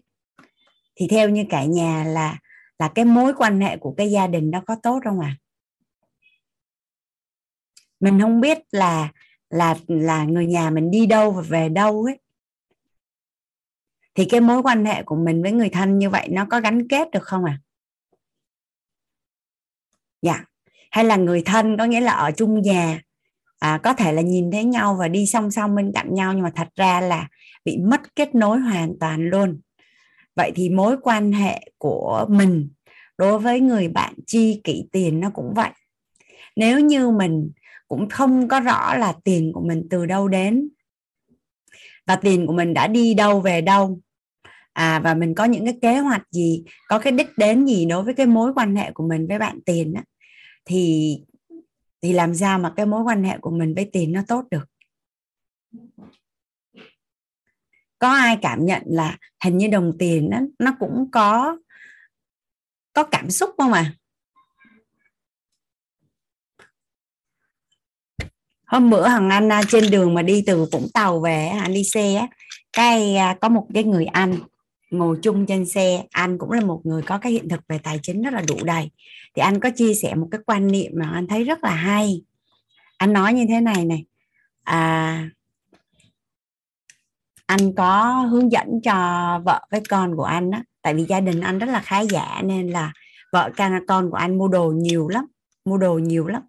Thì 0.95 1.07
theo 1.11 1.29
như 1.29 1.45
cả 1.51 1.65
nhà 1.65 2.05
là 2.05 2.39
là 2.79 2.89
cái 2.95 3.05
mối 3.05 3.35
quan 3.37 3.61
hệ 3.61 3.77
của 3.77 3.95
cái 3.97 4.11
gia 4.11 4.27
đình 4.27 4.51
nó 4.51 4.63
có 4.67 4.77
tốt 4.83 5.01
không 5.05 5.21
ạ? 5.21 5.37
à? 5.39 5.42
Mình 8.03 8.21
không 8.21 8.41
biết 8.41 8.59
là 8.71 9.09
là 9.51 9.77
là 9.87 10.25
người 10.25 10.47
nhà 10.47 10.71
mình 10.71 10.91
đi 10.91 11.07
đâu 11.07 11.31
và 11.31 11.43
về 11.43 11.69
đâu 11.69 12.05
ấy. 12.05 12.19
Thì 14.15 14.25
cái 14.25 14.41
mối 14.41 14.63
quan 14.63 14.85
hệ 14.85 15.03
của 15.03 15.17
mình 15.17 15.43
với 15.43 15.53
người 15.53 15.69
thân 15.69 15.99
như 15.99 16.11
vậy 16.11 16.29
nó 16.31 16.47
có 16.51 16.61
gắn 16.61 16.89
kết 16.89 17.11
được 17.11 17.23
không 17.23 17.45
à 17.45 17.59
dạ. 20.23 20.45
Hay 20.91 21.05
là 21.05 21.17
người 21.17 21.43
thân 21.43 21.77
có 21.79 21.85
nghĩa 21.85 22.01
là 22.01 22.13
ở 22.13 22.31
chung 22.31 22.63
nhà 22.63 23.01
à, 23.59 23.81
có 23.83 23.95
thể 23.95 24.13
là 24.13 24.23
nhìn 24.23 24.51
thấy 24.51 24.65
nhau 24.65 24.97
và 25.01 25.09
đi 25.09 25.27
song 25.27 25.51
song 25.51 25.75
bên 25.75 25.93
cạnh 25.95 26.15
nhau 26.15 26.33
nhưng 26.33 26.43
mà 26.43 26.51
thật 26.55 26.69
ra 26.77 27.01
là 27.01 27.29
bị 27.65 27.79
mất 27.79 28.17
kết 28.17 28.35
nối 28.35 28.59
hoàn 28.59 28.99
toàn 29.01 29.29
luôn. 29.29 29.61
Vậy 30.37 30.53
thì 30.55 30.71
mối 30.71 30.97
quan 31.03 31.33
hệ 31.33 31.61
của 31.79 32.27
mình 32.29 32.71
đối 33.19 33.39
với 33.39 33.61
người 33.61 33.89
bạn 33.89 34.15
chi 34.27 34.61
kỷ 34.65 34.89
tiền 34.93 35.21
nó 35.21 35.31
cũng 35.31 35.53
vậy. 35.55 35.71
Nếu 36.57 36.81
như 36.81 37.11
mình 37.11 37.51
cũng 37.93 38.09
không 38.09 38.49
có 38.49 38.61
rõ 38.61 38.95
là 38.95 39.15
tiền 39.25 39.53
của 39.55 39.61
mình 39.61 39.87
từ 39.91 40.07
đâu 40.07 40.29
đến. 40.29 40.69
Và 42.07 42.17
tiền 42.17 42.47
của 42.47 42.53
mình 42.53 42.75
đã 42.75 42.87
đi 42.87 43.15
đâu 43.15 43.41
về 43.41 43.61
đâu. 43.61 44.01
À 44.73 45.01
và 45.05 45.15
mình 45.15 45.35
có 45.35 45.45
những 45.45 45.65
cái 45.65 45.79
kế 45.83 45.99
hoạch 45.99 46.23
gì, 46.31 46.65
có 46.89 46.99
cái 46.99 47.13
đích 47.13 47.29
đến 47.37 47.67
gì 47.67 47.85
đối 47.87 48.03
với 48.03 48.15
cái 48.15 48.27
mối 48.27 48.53
quan 48.55 48.77
hệ 48.77 48.93
của 48.93 49.09
mình 49.09 49.27
với 49.29 49.39
bạn 49.39 49.61
tiền 49.67 49.95
á, 49.95 50.05
thì 50.65 51.17
thì 52.03 52.13
làm 52.13 52.35
sao 52.35 52.59
mà 52.59 52.73
cái 52.77 52.87
mối 52.87 53.03
quan 53.03 53.25
hệ 53.25 53.39
của 53.39 53.51
mình 53.51 53.75
với 53.75 53.91
tiền 53.93 54.13
nó 54.13 54.23
tốt 54.29 54.45
được? 54.51 54.65
Có 57.99 58.09
ai 58.09 58.39
cảm 58.43 58.67
nhận 58.67 58.83
là 58.87 59.19
hình 59.45 59.59
như 59.59 59.69
đồng 59.69 59.93
tiền 59.99 60.31
nó 60.31 60.41
nó 60.59 60.77
cũng 60.81 61.11
có 61.13 61.57
có 62.93 63.03
cảm 63.03 63.31
xúc 63.31 63.51
không 63.59 63.73
à? 63.73 63.95
Hôm 68.73 68.91
bữa 68.91 69.09
thằng 69.09 69.31
anh 69.31 69.53
à, 69.53 69.63
trên 69.69 69.91
đường 69.91 70.15
mà 70.15 70.23
đi 70.23 70.43
từ 70.47 70.67
vũng 70.73 70.89
tàu 70.95 71.21
về 71.21 71.47
anh 71.47 71.75
đi 71.75 71.85
xe 71.85 72.27
cái 72.73 73.17
à, 73.17 73.37
có 73.41 73.49
một 73.49 73.67
cái 73.75 73.85
người 73.85 74.05
anh 74.05 74.37
ngồi 74.91 75.19
chung 75.23 75.47
trên 75.47 75.67
xe. 75.67 76.03
Anh 76.11 76.39
cũng 76.39 76.51
là 76.51 76.61
một 76.61 76.81
người 76.85 77.03
có 77.03 77.19
cái 77.19 77.33
hiện 77.33 77.49
thực 77.49 77.61
về 77.69 77.79
tài 77.79 77.99
chính 78.03 78.23
rất 78.23 78.35
là 78.35 78.43
đủ 78.49 78.57
đầy. 78.65 78.91
Thì 79.37 79.43
anh 79.43 79.61
có 79.61 79.71
chia 79.77 79.95
sẻ 79.95 80.15
một 80.15 80.29
cái 80.31 80.41
quan 80.47 80.73
niệm 80.73 80.93
mà 80.95 81.11
anh 81.15 81.27
thấy 81.27 81.45
rất 81.45 81.65
là 81.65 81.71
hay. 81.71 82.23
Anh 82.99 83.13
nói 83.13 83.35
như 83.35 83.45
thế 83.49 83.61
này 83.61 83.85
này 83.85 84.05
à, 84.65 85.29
anh 87.47 87.75
có 87.75 88.13
hướng 88.31 88.53
dẫn 88.53 88.81
cho 88.83 88.95
vợ 89.45 89.61
với 89.71 89.81
con 89.89 90.17
của 90.17 90.25
anh 90.25 90.51
á 90.51 90.63
tại 90.83 90.95
vì 90.95 91.05
gia 91.05 91.21
đình 91.21 91.41
anh 91.41 91.59
rất 91.59 91.69
là 91.69 91.81
khá 91.81 92.01
giả 92.01 92.43
nên 92.45 92.71
là 92.71 92.93
vợ 93.33 93.51
con 93.89 94.11
của 94.11 94.17
anh 94.17 94.39
mua 94.39 94.49
đồ 94.49 94.73
nhiều 94.77 95.09
lắm 95.09 95.27
mua 95.65 95.77
đồ 95.77 95.95
nhiều 95.95 96.27
lắm. 96.27 96.43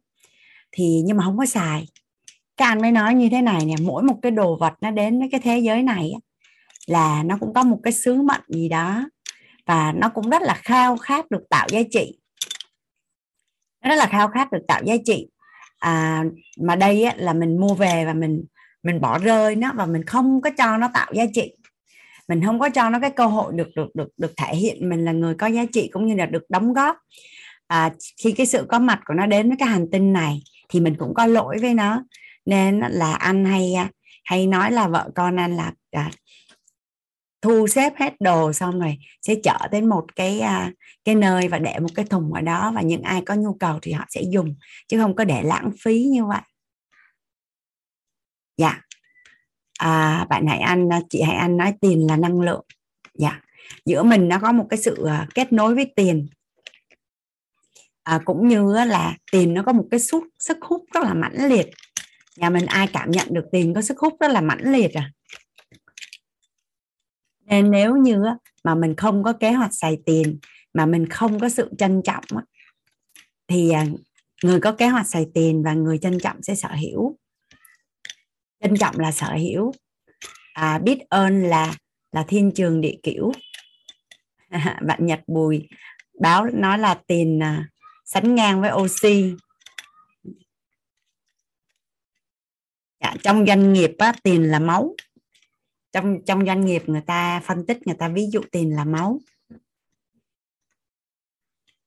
Thì 0.72 1.02
nhưng 1.06 1.18
mà 1.18 1.24
không 1.24 1.38
có 1.38 1.46
xài 1.46 1.88
các 2.58 2.66
anh 2.66 2.82
mới 2.82 2.92
nói 2.92 3.14
như 3.14 3.30
thế 3.30 3.42
này 3.42 3.66
nè 3.66 3.76
mỗi 3.82 4.04
một 4.04 4.16
cái 4.22 4.32
đồ 4.32 4.58
vật 4.58 4.74
nó 4.82 4.92
đến 4.92 5.20
với 5.20 5.30
cái 5.32 5.42
thế 5.44 5.60
giới 5.60 5.84
này 5.84 6.12
là 6.88 7.24
nó 7.24 7.38
cũng 7.40 7.54
có 7.54 7.64
một 7.64 7.80
cái 7.84 7.94
sứ 7.94 8.22
mệnh 8.22 8.44
gì 8.48 8.70
đó 8.70 9.10
và 9.66 9.94
nó 9.98 10.10
cũng 10.10 10.30
rất 10.30 10.42
là 10.42 10.54
khao 10.54 10.98
khát 10.98 11.32
được 11.32 11.44
tạo 11.50 11.68
giá 11.72 11.80
trị. 11.92 12.20
Nó 13.84 13.90
rất 13.90 13.96
là 13.96 14.06
khao 14.06 14.28
khát 14.28 14.52
được 14.52 14.62
tạo 14.68 14.82
giá 14.86 14.96
trị. 15.06 15.28
À, 15.80 16.24
mà 16.62 16.76
đây 16.76 17.04
á, 17.04 17.14
là 17.18 17.34
mình 17.34 17.58
mua 17.58 17.74
về 17.74 18.06
và 18.06 18.14
mình 18.14 18.44
mình 18.84 19.02
bỏ 19.02 19.20
rơi 19.20 19.56
nó 19.56 19.72
và 19.76 19.86
mình 19.86 20.04
không 20.06 20.42
có 20.42 20.50
cho 20.58 20.78
nó 20.78 20.90
tạo 20.94 21.14
giá 21.14 21.24
trị. 21.34 21.56
Mình 22.28 22.46
không 22.46 22.60
có 22.60 22.70
cho 22.70 22.90
nó 22.90 23.00
cái 23.00 23.10
cơ 23.10 23.26
hội 23.26 23.54
được 23.56 23.68
được 23.76 23.96
được 23.96 24.10
được 24.18 24.34
thể 24.38 24.56
hiện 24.56 24.90
mình 24.90 25.06
là 25.06 25.12
người 25.12 25.36
có 25.36 25.48
giá 25.48 25.66
trị 25.74 25.90
cũng 25.94 26.06
như 26.06 26.16
là 26.16 26.26
được 26.26 26.44
đóng 26.50 26.74
góp. 26.74 26.98
À, 27.68 27.94
khi 28.24 28.32
cái 28.32 28.46
sự 28.46 28.66
có 28.70 28.80
mặt 28.80 29.00
của 29.06 29.14
nó 29.14 29.26
đến 29.26 29.50
với 29.50 29.58
cái 29.60 29.68
hành 29.70 29.88
tinh 29.92 30.14
này 30.14 30.42
thì 30.70 30.80
mình 30.80 30.96
cũng 31.00 31.14
có 31.14 31.26
lỗi 31.26 31.58
với 31.62 31.74
nó 31.74 32.04
nên 32.46 32.80
là 32.80 33.14
anh 33.14 33.46
hay 33.46 33.74
à, 33.74 33.90
hay 34.24 34.48
nói 34.48 34.72
là 34.72 34.88
vợ 34.88 35.10
con 35.16 35.40
anh 35.40 35.56
là 35.56 35.74
à, 35.92 36.12
thu 37.42 37.68
xếp 37.68 37.94
hết 38.00 38.22
đồ 38.22 38.54
xong 38.54 38.80
rồi 38.80 38.98
sẽ 39.22 39.36
chở 39.44 39.68
đến 39.72 39.90
một 39.90 40.06
cái 40.16 40.40
à, 40.40 40.72
cái 41.06 41.16
nơi 41.16 41.48
và 41.48 41.60
để 41.60 41.80
một 41.80 41.90
cái 41.96 42.06
thùng 42.06 42.34
ở 42.34 42.42
đó 42.42 42.72
và 42.76 42.82
những 42.82 43.02
ai 43.02 43.22
có 43.26 43.34
nhu 43.34 43.54
cầu 43.54 43.80
thì 43.82 43.92
họ 43.92 44.06
sẽ 44.10 44.22
dùng 44.22 44.56
chứ 44.88 45.00
không 45.00 45.16
có 45.16 45.26
để 45.26 45.44
lãng 45.44 45.72
phí 45.84 46.04
như 46.04 46.26
vậy. 46.26 46.42
Dạ. 48.58 48.82
À, 49.80 50.26
bạn 50.30 50.48
hãy 50.48 50.60
anh 50.60 50.94
à, 50.94 51.02
chị 51.10 51.22
hãy 51.22 51.36
anh 51.36 51.58
nói 51.58 51.74
tiền 51.82 52.08
là 52.08 52.18
năng 52.18 52.42
lượng. 52.42 52.66
Dạ. 53.14 53.42
Giữa 53.86 54.04
mình 54.04 54.28
nó 54.28 54.40
có 54.40 54.52
một 54.52 54.68
cái 54.70 54.80
sự 54.80 55.06
à, 55.06 55.28
kết 55.34 55.54
nối 55.54 55.76
với 55.76 55.94
tiền. 55.96 56.28
À, 58.04 58.20
cũng 58.26 58.48
như 58.48 58.74
là 58.74 59.18
tiền 59.32 59.54
nó 59.54 59.64
có 59.64 59.74
một 59.74 59.88
cái 59.92 60.00
sức 60.00 60.24
sức 60.40 60.58
hút 60.62 60.86
rất 60.94 61.04
là 61.04 61.14
mãnh 61.14 61.50
liệt 61.50 61.70
nhà 62.38 62.50
mình 62.50 62.66
ai 62.66 62.88
cảm 62.88 63.12
nhận 63.12 63.28
được 63.32 63.46
tiền 63.52 63.74
có 63.74 63.82
sức 63.82 64.00
hút 64.00 64.14
rất 64.20 64.32
là 64.32 64.42
mãnh 64.42 64.72
liệt 64.72 64.94
à. 64.94 65.12
Nên 67.46 67.72
nếu 67.72 67.96
như 67.96 68.22
mà 68.64 68.76
mình 68.76 68.96
không 68.96 69.24
có 69.24 69.34
kế 69.34 69.52
hoạch 69.52 69.74
xài 69.74 69.98
tiền 70.06 70.40
mà 70.74 70.86
mình 70.86 71.10
không 71.10 71.40
có 71.40 71.50
sự 71.50 71.70
trân 71.78 72.02
trọng 72.04 72.24
thì 73.48 73.72
à, 73.72 73.86
người 74.44 74.60
có 74.60 74.72
kế 74.72 74.88
hoạch 74.88 75.08
xài 75.08 75.26
tiền 75.34 75.64
và 75.64 75.74
người 75.74 75.98
trân 75.98 76.20
trọng 76.20 76.44
sẽ 76.44 76.56
sở 76.56 76.70
hữu. 76.70 77.18
Trân 78.62 78.78
trọng 78.78 79.00
là 79.00 79.12
sở 79.12 79.36
hữu. 79.36 79.72
À, 80.54 80.78
biết 80.78 81.00
ơn 81.10 81.44
là 81.44 81.76
là 82.12 82.26
thiên 82.28 82.52
trường 82.52 82.82
địa 82.82 82.96
kiểu 83.04 83.32
bạn 84.82 85.00
nhật 85.06 85.20
bùi 85.28 85.68
báo 86.22 86.46
nói 86.54 86.78
là 86.78 87.00
tiền 87.08 87.44
à, 87.44 87.70
sánh 88.06 88.36
ngang 88.36 88.62
với 88.62 88.72
oxy. 88.74 89.34
Dạ, 93.04 93.16
trong 93.24 93.46
doanh 93.48 93.74
nghiệp 93.74 93.92
á, 93.98 94.14
tiền 94.24 94.44
là 94.52 94.60
máu. 94.60 94.96
Trong 95.92 96.26
trong 96.26 96.46
doanh 96.46 96.66
nghiệp 96.66 96.84
người 96.86 97.02
ta 97.02 97.42
phân 97.46 97.66
tích 97.66 97.88
người 97.88 97.96
ta 97.96 98.08
ví 98.08 98.28
dụ 98.32 98.42
tiền 98.52 98.76
là 98.76 98.86
máu. 98.86 99.20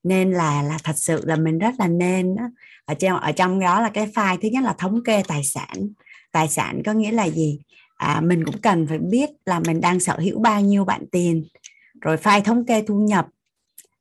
Nên 0.03 0.33
là 0.33 0.63
là 0.63 0.79
thật 0.85 0.93
sự 0.97 1.21
là 1.25 1.37
mình 1.37 1.59
rất 1.59 1.75
là 1.79 1.89
nên 1.89 2.37
ở 2.85 2.95
trong 2.95 3.21
ở 3.21 3.33
trong 3.33 3.61
đó 3.61 3.81
là 3.81 3.91
cái 3.91 4.07
file 4.07 4.39
thứ 4.43 4.49
nhất 4.49 4.65
là 4.65 4.75
thống 4.79 5.05
kê 5.05 5.23
tài 5.29 5.45
sản. 5.45 5.89
Tài 6.33 6.49
sản 6.49 6.83
có 6.87 6.93
nghĩa 6.93 7.13
là 7.13 7.29
gì? 7.29 7.59
À, 7.97 8.21
mình 8.21 8.45
cũng 8.45 8.61
cần 8.61 8.87
phải 8.87 8.99
biết 8.99 9.31
là 9.47 9.61
mình 9.61 9.81
đang 9.81 10.01
sở 10.01 10.17
hữu 10.19 10.39
bao 10.39 10.61
nhiêu 10.61 10.85
bạn 10.85 11.05
tiền. 11.13 11.45
Rồi 12.01 12.17
file 12.17 12.43
thống 12.43 12.65
kê 12.67 12.83
thu 12.83 12.99
nhập. 12.99 13.27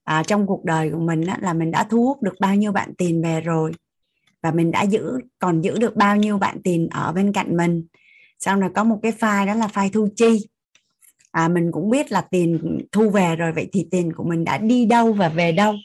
À, 0.04 0.24
trong 0.24 0.48
cuộc 0.48 0.66
đời 0.66 0.92
của 0.92 1.00
mình 1.00 1.26
á, 1.26 1.38
là 1.42 1.54
mình 1.54 1.72
đã 1.72 1.84
thu 1.84 2.06
hút 2.06 2.24
được 2.24 2.36
bao 2.40 2.56
nhiêu 2.56 2.72
bạn 2.72 2.94
tiền 2.98 3.22
về 3.22 3.42
rồi 3.42 3.72
và 4.46 4.52
mình 4.52 4.72
đã 4.72 4.82
giữ 4.82 5.20
còn 5.40 5.62
giữ 5.62 5.78
được 5.78 5.96
bao 5.96 6.16
nhiêu 6.16 6.38
bạn 6.38 6.58
tiền 6.64 6.88
ở 6.92 7.12
bên 7.12 7.34
cạnh 7.34 7.58
mình. 7.58 7.88
Xong 8.40 8.60
rồi 8.60 8.70
có 8.76 8.84
một 8.84 9.00
cái 9.04 9.12
file 9.12 9.46
đó 9.46 9.54
là 9.54 9.68
file 9.68 9.90
thu 9.94 10.08
chi. 10.16 10.48
À, 11.32 11.48
mình 11.48 11.72
cũng 11.72 11.90
biết 11.90 12.12
là 12.12 12.22
tiền 12.22 12.80
thu 12.92 13.10
về 13.10 13.36
rồi 13.36 13.52
vậy 13.52 13.70
thì 13.74 13.88
tiền 13.92 14.14
của 14.14 14.24
mình 14.24 14.44
đã 14.44 14.58
đi 14.58 14.86
đâu 14.86 15.14
và 15.14 15.30
về 15.30 15.52
đâu. 15.52 15.76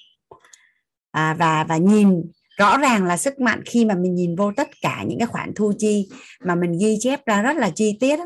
À, 1.11 1.35
và 1.39 1.65
và 1.65 1.77
nhìn 1.77 2.23
rõ 2.59 2.79
ràng 2.79 3.05
là 3.05 3.17
sức 3.17 3.41
mạnh 3.41 3.63
khi 3.67 3.85
mà 3.85 3.95
mình 3.95 4.15
nhìn 4.15 4.37
vô 4.37 4.53
tất 4.57 4.69
cả 4.83 5.05
những 5.09 5.19
cái 5.19 5.27
khoản 5.27 5.53
thu 5.55 5.73
chi 5.79 6.09
mà 6.45 6.55
mình 6.55 6.79
ghi 6.81 6.97
chép 7.01 7.27
ra 7.27 7.43
rất 7.43 7.57
là 7.57 7.71
chi 7.71 7.97
tiết 8.01 8.19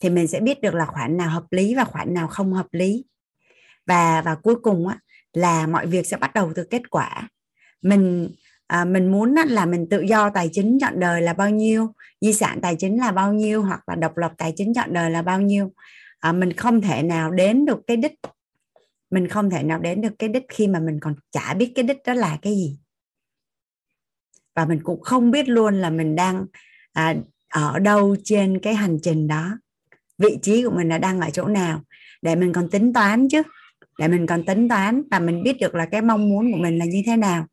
thì 0.00 0.10
mình 0.10 0.26
sẽ 0.26 0.40
biết 0.40 0.60
được 0.60 0.74
là 0.74 0.86
khoản 0.86 1.16
nào 1.16 1.30
hợp 1.30 1.44
lý 1.50 1.74
và 1.74 1.84
khoản 1.84 2.14
nào 2.14 2.28
không 2.28 2.52
hợp 2.52 2.66
lý. 2.72 3.04
Và 3.86 4.22
và 4.22 4.34
cuối 4.34 4.54
cùng 4.62 4.88
á, 4.88 4.98
là 5.32 5.66
mọi 5.66 5.86
việc 5.86 6.06
sẽ 6.06 6.16
bắt 6.16 6.34
đầu 6.34 6.52
từ 6.54 6.64
kết 6.70 6.90
quả. 6.90 7.28
Mình 7.82 8.30
à, 8.70 8.84
mình 8.84 9.12
muốn 9.12 9.34
là 9.34 9.66
mình 9.66 9.86
tự 9.90 10.00
do 10.00 10.30
tài 10.30 10.48
chính 10.52 10.78
chọn 10.80 11.00
đời 11.00 11.22
là 11.22 11.32
bao 11.32 11.50
nhiêu 11.50 11.92
di 12.20 12.32
sản 12.32 12.60
tài 12.60 12.76
chính 12.76 12.98
là 12.98 13.12
bao 13.12 13.32
nhiêu 13.32 13.62
hoặc 13.62 13.88
là 13.88 13.94
độc 13.94 14.16
lập 14.16 14.32
tài 14.38 14.52
chính 14.56 14.74
chọn 14.74 14.92
đời 14.92 15.10
là 15.10 15.22
bao 15.22 15.40
nhiêu. 15.40 15.72
À, 16.20 16.32
mình 16.32 16.52
không 16.52 16.80
thể 16.80 17.02
nào 17.02 17.30
đến 17.30 17.64
được 17.64 17.80
cái 17.86 17.96
đích. 17.96 18.12
Mình 19.10 19.28
không 19.28 19.50
thể 19.50 19.62
nào 19.62 19.78
đến 19.78 20.00
được 20.00 20.12
cái 20.18 20.28
đích 20.28 20.44
khi 20.48 20.66
mà 20.66 20.80
mình 20.80 21.00
còn 21.00 21.14
chả 21.30 21.54
biết 21.54 21.72
cái 21.74 21.82
đích 21.82 21.98
đó 22.06 22.14
là 22.14 22.38
cái 22.42 22.52
gì. 22.52 22.78
Và 24.54 24.64
mình 24.64 24.80
cũng 24.82 25.00
không 25.00 25.30
biết 25.30 25.48
luôn 25.48 25.74
là 25.74 25.90
mình 25.90 26.16
đang 26.16 26.46
à, 26.92 27.14
ở 27.48 27.78
đâu 27.78 28.16
trên 28.24 28.58
cái 28.58 28.74
hành 28.74 28.98
trình 29.02 29.28
đó. 29.28 29.58
Vị 30.18 30.38
trí 30.42 30.64
của 30.64 30.70
mình 30.70 30.88
là 30.88 30.98
đang 30.98 31.20
ở 31.20 31.30
chỗ 31.30 31.44
nào. 31.44 31.82
Để 32.22 32.34
mình 32.34 32.52
còn 32.52 32.70
tính 32.70 32.92
toán 32.92 33.28
chứ. 33.28 33.42
Để 33.98 34.08
mình 34.08 34.26
còn 34.26 34.44
tính 34.44 34.68
toán 34.68 35.02
và 35.10 35.18
mình 35.18 35.42
biết 35.42 35.56
được 35.60 35.74
là 35.74 35.86
cái 35.86 36.02
mong 36.02 36.28
muốn 36.28 36.52
của 36.52 36.58
mình 36.58 36.78
là 36.78 36.84
như 36.84 37.02
thế 37.06 37.16
nào. 37.16 37.46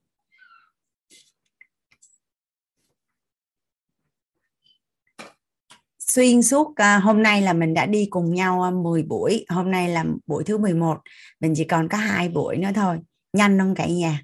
Xuyên 6.18 6.44
suốt 6.44 6.68
uh, 6.68 7.04
hôm 7.04 7.24
nay 7.24 7.42
là 7.42 7.54
mình 7.54 7.74
đã 7.74 7.86
đi 7.86 8.08
cùng 8.10 8.34
nhau 8.34 8.62
ờ, 8.62 8.70
uh, 8.70 8.74
10 8.74 9.04
buổi 9.04 9.46
hôm 9.50 9.72
nay 9.72 9.90
là 9.90 10.06
buổi 10.28 10.44
thứ 10.44 10.58
11 10.58 11.02
mình 11.40 11.54
chỉ 11.56 11.64
còn 11.64 11.90
có 11.90 11.98
hai 11.98 12.30
buổi 12.30 12.58
nữa 12.58 12.70
thôi. 12.76 13.00
Nhanh 13.34 13.60
không 13.60 13.76
cả 13.76 13.88
nhà? 13.88 14.24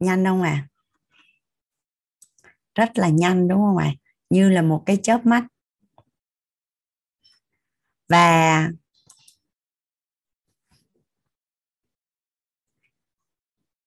Nhanh 0.00 0.24
không 0.24 0.42
à? 0.42 0.68
Rất 2.74 2.98
là 2.98 3.08
nhanh 3.08 3.48
đúng 3.48 3.58
không 3.58 3.76
ạ? 3.76 3.92
Như 4.30 4.50
là 4.50 4.62
một 4.62 4.82
cái 4.86 4.96
chớp 5.02 5.26
mắt. 5.26 5.44
Và 8.08 8.68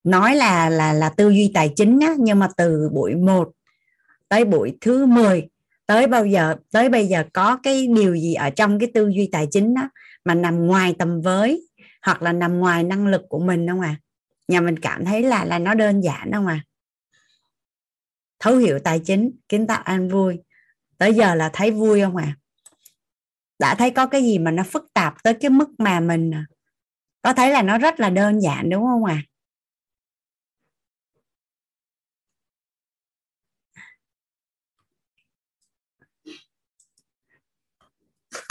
nói 0.03 0.36
là 0.36 0.69
là 0.69 0.93
là 0.93 1.10
tư 1.10 1.29
duy 1.29 1.51
tài 1.53 1.73
chính 1.75 1.99
á, 1.99 2.15
nhưng 2.19 2.39
mà 2.39 2.49
từ 2.57 2.89
buổi 2.93 3.15
1 3.15 3.51
tới 4.29 4.45
buổi 4.45 4.77
thứ 4.81 5.05
10 5.05 5.47
tới 5.91 6.08
bao 6.08 6.25
giờ, 6.25 6.56
tới 6.71 6.89
bây 6.89 7.08
giờ 7.08 7.23
có 7.34 7.58
cái 7.63 7.88
điều 7.88 8.15
gì 8.15 8.34
ở 8.34 8.49
trong 8.49 8.80
cái 8.80 8.91
tư 8.93 9.08
duy 9.08 9.30
tài 9.32 9.47
chính 9.51 9.73
đó 9.73 9.89
mà 10.25 10.36
nằm 10.36 10.67
ngoài 10.67 10.95
tầm 10.99 11.21
với 11.21 11.67
hoặc 12.06 12.21
là 12.21 12.34
nằm 12.34 12.60
ngoài 12.60 12.84
năng 12.84 13.08
lực 13.08 13.21
của 13.30 13.39
mình 13.39 13.67
không 13.67 13.82
à? 13.82 13.95
Nhà 14.47 14.62
mình 14.62 14.80
cảm 14.80 15.06
thấy 15.06 15.23
là 15.23 15.45
là 15.45 15.60
nó 15.60 15.73
đơn 15.73 16.01
giản 16.01 16.32
không 16.34 16.47
à? 16.47 16.63
Thấu 18.39 18.58
hiểu 18.58 18.80
tài 18.80 18.99
chính, 18.99 19.32
kiến 19.49 19.67
tạo 19.67 19.82
an 19.82 20.10
vui. 20.10 20.39
Tới 20.97 21.13
giờ 21.13 21.36
là 21.36 21.49
thấy 21.54 21.71
vui 21.71 22.01
không 22.01 22.15
à? 22.15 22.36
Đã 23.60 23.75
thấy 23.75 23.91
có 23.91 24.08
cái 24.08 24.23
gì 24.23 24.39
mà 24.39 24.51
nó 24.51 24.63
phức 24.63 24.93
tạp 24.93 25.23
tới 25.23 25.34
cái 25.34 25.49
mức 25.49 25.69
mà 25.77 25.99
mình 25.99 26.34
à? 26.34 26.45
có 27.21 27.34
thấy 27.34 27.51
là 27.51 27.62
nó 27.62 27.77
rất 27.77 27.99
là 27.99 28.10
đơn 28.10 28.39
giản 28.39 28.69
đúng 28.69 28.84
không 28.84 29.04
à? 29.04 29.21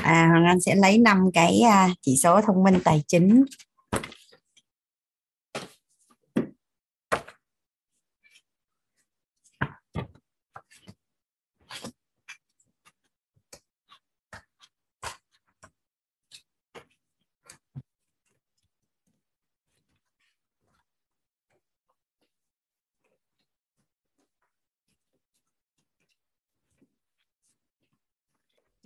À 0.03 0.29
Hoàng 0.31 0.45
Anh 0.45 0.61
sẽ 0.61 0.75
lấy 0.75 0.99
năm 0.99 1.19
cái 1.35 1.61
à, 1.61 1.89
chỉ 2.03 2.17
số 2.23 2.41
thông 2.41 2.63
minh 2.63 2.79
tài 2.85 3.03
chính. 3.09 3.45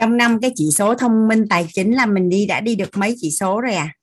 Trong 0.04 0.16
năm 0.16 0.40
cái 0.40 0.52
chỉ 0.54 0.70
số 0.70 0.94
thông 0.94 1.28
minh 1.28 1.46
tài 1.50 1.66
chính 1.72 1.94
là 1.94 2.06
mình 2.06 2.28
đi 2.28 2.46
đã 2.46 2.60
đi 2.60 2.74
được 2.74 2.90
mấy 2.96 3.14
chỉ 3.20 3.30
số 3.30 3.60
rồi 3.60 3.74
à? 3.74 3.94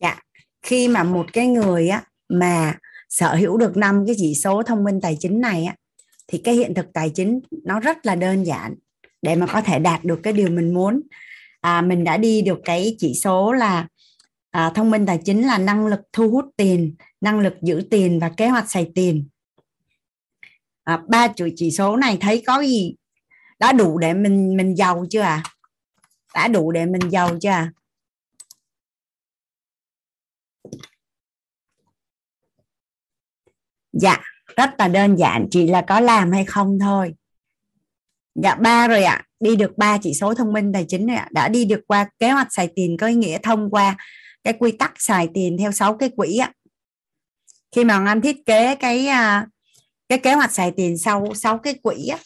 Dạ 0.00 0.18
khi 0.62 0.88
mà 0.88 1.02
một 1.02 1.26
cái 1.32 1.46
người 1.46 1.88
á 1.88 2.04
mà 2.28 2.78
sở 3.08 3.34
hữu 3.34 3.56
được 3.56 3.76
năm 3.76 4.04
cái 4.06 4.14
chỉ 4.18 4.34
số 4.34 4.62
thông 4.62 4.84
minh 4.84 5.00
tài 5.00 5.16
chính 5.20 5.40
này 5.40 5.64
á 5.64 5.76
thì 6.28 6.38
cái 6.38 6.54
hiện 6.54 6.74
thực 6.74 6.92
tài 6.92 7.10
chính 7.10 7.40
nó 7.64 7.80
rất 7.80 8.06
là 8.06 8.14
đơn 8.14 8.46
giản 8.46 8.74
để 9.22 9.36
mà 9.36 9.46
có 9.46 9.60
thể 9.60 9.78
đạt 9.78 10.04
được 10.04 10.20
cái 10.22 10.32
điều 10.32 10.48
mình 10.48 10.74
muốn. 10.74 11.00
À, 11.60 11.82
mình 11.82 12.04
đã 12.04 12.16
đi 12.16 12.42
được 12.42 12.58
cái 12.64 12.96
chỉ 12.98 13.14
số 13.14 13.52
là 13.52 13.88
à, 14.50 14.72
thông 14.74 14.90
minh 14.90 15.06
tài 15.06 15.18
chính 15.24 15.42
là 15.42 15.58
năng 15.58 15.86
lực 15.86 16.00
thu 16.12 16.30
hút 16.30 16.44
tiền 16.56 16.94
năng 17.20 17.40
lực 17.40 17.54
giữ 17.62 17.82
tiền 17.90 18.18
và 18.20 18.28
kế 18.28 18.48
hoạch 18.48 18.70
xài 18.70 18.90
tiền 18.94 19.28
à, 20.90 21.02
ba 21.08 21.28
chuỗi 21.36 21.52
chỉ 21.56 21.70
số 21.70 21.96
này 21.96 22.18
thấy 22.20 22.42
có 22.46 22.60
gì 22.60 22.94
đã 23.58 23.72
đủ 23.72 23.98
để 23.98 24.14
mình 24.14 24.56
mình 24.56 24.76
giàu 24.76 25.04
chưa 25.10 25.20
à 25.20 25.42
đã 26.34 26.48
đủ 26.48 26.72
để 26.72 26.86
mình 26.86 27.10
giàu 27.10 27.38
chưa 27.40 27.48
à 27.50 27.72
dạ 33.92 34.20
rất 34.56 34.70
là 34.78 34.88
đơn 34.88 35.16
giản 35.16 35.48
chỉ 35.50 35.66
là 35.66 35.84
có 35.88 36.00
làm 36.00 36.32
hay 36.32 36.44
không 36.44 36.78
thôi 36.80 37.14
dạ 38.34 38.54
ba 38.54 38.88
rồi 38.88 39.02
ạ 39.02 39.14
à. 39.14 39.26
đi 39.40 39.56
được 39.56 39.78
ba 39.78 39.98
chỉ 40.02 40.14
số 40.14 40.34
thông 40.34 40.52
minh 40.52 40.72
tài 40.72 40.84
chính 40.88 41.06
rồi 41.06 41.16
ạ 41.16 41.22
à. 41.22 41.30
đã 41.32 41.48
đi 41.48 41.64
được 41.64 41.80
qua 41.86 42.08
kế 42.18 42.30
hoạch 42.30 42.48
xài 42.50 42.68
tiền 42.76 42.96
có 43.00 43.06
ý 43.06 43.14
nghĩa 43.14 43.38
thông 43.42 43.70
qua 43.70 43.96
cái 44.44 44.54
quy 44.58 44.72
tắc 44.72 44.92
xài 44.96 45.28
tiền 45.34 45.56
theo 45.58 45.72
sáu 45.72 45.96
cái 45.96 46.10
quỹ 46.16 46.38
ạ 46.38 46.46
à. 46.46 46.54
khi 47.72 47.84
mà 47.84 48.04
anh 48.06 48.20
thiết 48.20 48.36
kế 48.46 48.74
cái 48.74 49.06
à, 49.06 49.46
cái 50.10 50.18
kế 50.18 50.34
hoạch 50.34 50.52
xài 50.52 50.70
tiền 50.70 50.98
sau 50.98 51.26
sau 51.34 51.58
cái 51.58 51.74
quỹ 51.82 52.06
á. 52.08 52.18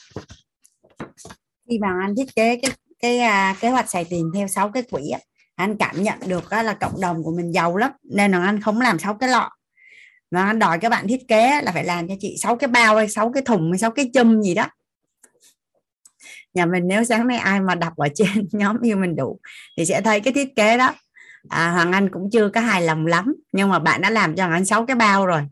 Khi 1.70 1.78
mà 1.78 1.88
anh 2.02 2.14
thiết 2.16 2.36
kế 2.36 2.56
cái 2.62 2.70
cái 3.02 3.18
à, 3.18 3.56
kế 3.60 3.68
hoạch 3.68 3.90
xài 3.90 4.04
tiền 4.04 4.30
theo 4.34 4.48
sáu 4.48 4.70
cái 4.70 4.82
quỹ 4.82 5.10
á 5.10 5.18
anh 5.54 5.76
cảm 5.76 6.02
nhận 6.02 6.18
được 6.26 6.50
á, 6.50 6.62
là 6.62 6.74
cộng 6.74 7.00
đồng 7.00 7.22
của 7.22 7.32
mình 7.36 7.54
giàu 7.54 7.76
lắm 7.76 7.90
nên 8.02 8.32
là 8.32 8.44
anh 8.44 8.60
không 8.60 8.80
làm 8.80 8.98
sáu 8.98 9.14
cái 9.14 9.28
lọ. 9.28 9.50
Mà 10.30 10.46
anh 10.46 10.58
đòi 10.58 10.78
các 10.78 10.88
bạn 10.88 11.08
thiết 11.08 11.28
kế 11.28 11.60
là 11.62 11.72
phải 11.72 11.84
làm 11.84 12.08
cho 12.08 12.14
chị 12.20 12.36
sáu 12.38 12.56
cái 12.56 12.68
bao 12.68 12.96
hay 12.96 13.08
sáu 13.08 13.32
cái 13.32 13.42
thùng 13.42 13.72
hay 13.72 13.78
sáu 13.78 13.90
cái 13.90 14.10
chum 14.14 14.40
gì 14.42 14.54
đó. 14.54 14.66
Nhà 16.54 16.66
mình 16.66 16.82
nếu 16.86 17.04
sáng 17.04 17.26
nay 17.26 17.38
ai 17.38 17.60
mà 17.60 17.74
đọc 17.74 17.96
ở 17.96 18.08
trên 18.14 18.48
nhóm 18.52 18.80
yêu 18.80 18.96
mình 18.96 19.16
đủ 19.16 19.40
thì 19.76 19.84
sẽ 19.84 20.00
thấy 20.00 20.20
cái 20.20 20.32
thiết 20.32 20.56
kế 20.56 20.78
đó. 20.78 20.94
À, 21.48 21.70
hoàng 21.70 21.92
anh 21.92 22.10
cũng 22.10 22.30
chưa 22.32 22.48
có 22.48 22.60
hài 22.60 22.82
lòng 22.82 23.06
lắm 23.06 23.34
nhưng 23.52 23.68
mà 23.68 23.78
bạn 23.78 24.00
đã 24.00 24.10
làm 24.10 24.36
cho 24.36 24.42
hoàng 24.42 24.56
anh 24.56 24.64
sáu 24.64 24.86
cái 24.86 24.96
bao 24.96 25.26
rồi. 25.26 25.42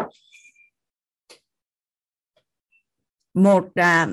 Một 3.34 3.68
à, 3.74 4.08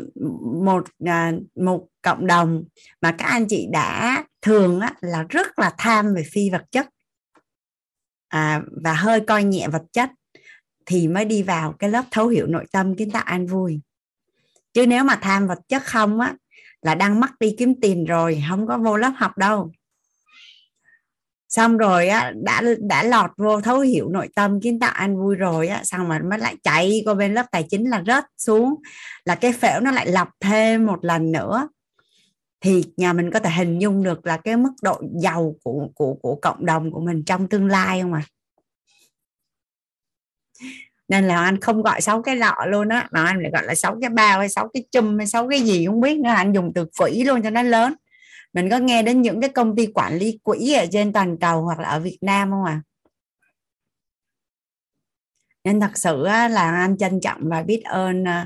một 0.63 0.83
à, 1.05 1.33
một 1.55 1.87
cộng 2.01 2.27
đồng 2.27 2.63
mà 3.01 3.11
các 3.11 3.25
anh 3.25 3.45
chị 3.47 3.67
đã 3.71 4.23
thường 4.41 4.79
á, 4.79 4.93
là 5.01 5.25
rất 5.29 5.59
là 5.59 5.73
tham 5.77 6.13
về 6.15 6.23
phi 6.31 6.49
vật 6.49 6.63
chất. 6.71 6.89
À, 8.27 8.61
và 8.83 8.93
hơi 8.93 9.19
coi 9.19 9.43
nhẹ 9.43 9.67
vật 9.67 9.83
chất 9.93 10.09
thì 10.85 11.07
mới 11.07 11.25
đi 11.25 11.43
vào 11.43 11.73
cái 11.79 11.89
lớp 11.89 12.03
thấu 12.11 12.27
hiểu 12.27 12.47
nội 12.47 12.65
tâm 12.71 12.95
kiến 12.95 13.11
tạo 13.11 13.23
an 13.25 13.47
vui. 13.47 13.81
Chứ 14.73 14.87
nếu 14.87 15.03
mà 15.03 15.19
tham 15.21 15.47
vật 15.47 15.59
chất 15.67 15.83
không 15.83 16.19
á 16.19 16.35
là 16.81 16.95
đang 16.95 17.19
mắc 17.19 17.31
đi 17.39 17.55
kiếm 17.57 17.81
tiền 17.81 18.05
rồi 18.05 18.43
không 18.49 18.67
có 18.67 18.77
vô 18.77 18.97
lớp 18.97 19.11
học 19.15 19.37
đâu 19.37 19.71
xong 21.49 21.77
rồi 21.77 22.07
á 22.07 22.33
đã 22.35 22.61
đã 22.79 23.03
lọt 23.03 23.31
vô 23.37 23.61
thấu 23.61 23.79
hiểu 23.79 24.09
nội 24.09 24.29
tâm 24.35 24.61
kiến 24.61 24.79
tạo 24.79 24.91
an 24.91 25.17
vui 25.17 25.35
rồi 25.35 25.67
á 25.67 25.81
xong 25.83 26.07
mà 26.07 26.19
mới 26.29 26.39
lại 26.39 26.55
chạy 26.63 27.01
qua 27.05 27.13
bên 27.13 27.33
lớp 27.33 27.45
tài 27.51 27.63
chính 27.69 27.89
là 27.89 28.03
rớt 28.07 28.23
xuống. 28.37 28.75
Là 29.25 29.35
cái 29.35 29.53
phễu 29.53 29.79
nó 29.79 29.91
lại 29.91 30.07
lọc 30.07 30.27
thêm 30.39 30.85
một 30.85 31.05
lần 31.05 31.31
nữa. 31.31 31.69
Thì 32.61 32.83
nhà 32.97 33.13
mình 33.13 33.31
có 33.31 33.39
thể 33.39 33.49
hình 33.49 33.79
dung 33.79 34.03
được 34.03 34.25
là 34.25 34.37
cái 34.37 34.57
mức 34.57 34.71
độ 34.83 35.01
giàu 35.21 35.55
của 35.63 35.87
của 35.95 36.13
của 36.13 36.35
cộng 36.35 36.65
đồng 36.65 36.91
của 36.91 36.99
mình 36.99 37.23
trong 37.25 37.47
tương 37.47 37.67
lai 37.67 38.01
không 38.01 38.13
à 38.13 38.23
nên 41.09 41.27
là 41.27 41.43
anh 41.43 41.59
không 41.59 41.81
gọi 41.81 42.01
sáu 42.01 42.21
cái 42.21 42.35
lọ 42.35 42.55
luôn 42.67 42.89
á 42.89 43.07
mà 43.11 43.25
anh 43.25 43.41
lại 43.41 43.51
gọi 43.51 43.63
là 43.65 43.75
sáu 43.75 43.97
cái 44.01 44.09
bao 44.09 44.39
hay 44.39 44.49
sáu 44.49 44.69
cái 44.73 44.83
chum 44.91 45.17
hay 45.17 45.27
sáu 45.27 45.49
cái 45.49 45.61
gì 45.61 45.85
không 45.85 46.01
biết 46.01 46.19
nữa. 46.19 46.29
Anh 46.29 46.53
dùng 46.53 46.71
từ 46.75 46.85
quỹ 46.97 47.23
luôn 47.23 47.41
cho 47.41 47.49
nó 47.49 47.61
lớn 47.61 47.93
mình 48.53 48.69
có 48.69 48.77
nghe 48.77 49.03
đến 49.03 49.21
những 49.21 49.41
cái 49.41 49.49
công 49.49 49.75
ty 49.75 49.87
quản 49.93 50.17
lý 50.17 50.39
quỹ 50.43 50.73
ở 50.73 50.85
trên 50.91 51.13
toàn 51.13 51.37
cầu 51.37 51.61
hoặc 51.61 51.79
là 51.79 51.89
ở 51.89 51.99
Việt 51.99 52.17
Nam 52.21 52.51
không 52.51 52.65
à 52.65 52.81
nên 55.63 55.79
thật 55.79 55.91
sự 55.97 56.23
là 56.23 56.71
anh 56.71 56.97
trân 56.97 57.19
trọng 57.21 57.41
và 57.49 57.63
biết 57.63 57.81
ơn 57.83 58.23
ờ, 58.23 58.45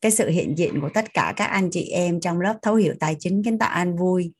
cái 0.00 0.12
sự 0.12 0.28
hiện 0.28 0.58
diện 0.58 0.80
của 0.80 0.90
tất 0.94 1.14
cả 1.14 1.32
các 1.36 1.44
anh 1.44 1.70
chị 1.72 1.88
em 1.90 2.20
trong 2.20 2.40
lớp 2.40 2.56
thấu 2.62 2.74
hiểu 2.74 2.94
tài 3.00 3.16
chính 3.20 3.42
kiến 3.44 3.58
tạo 3.58 3.70
an 3.70 3.96
vui. 3.96 4.32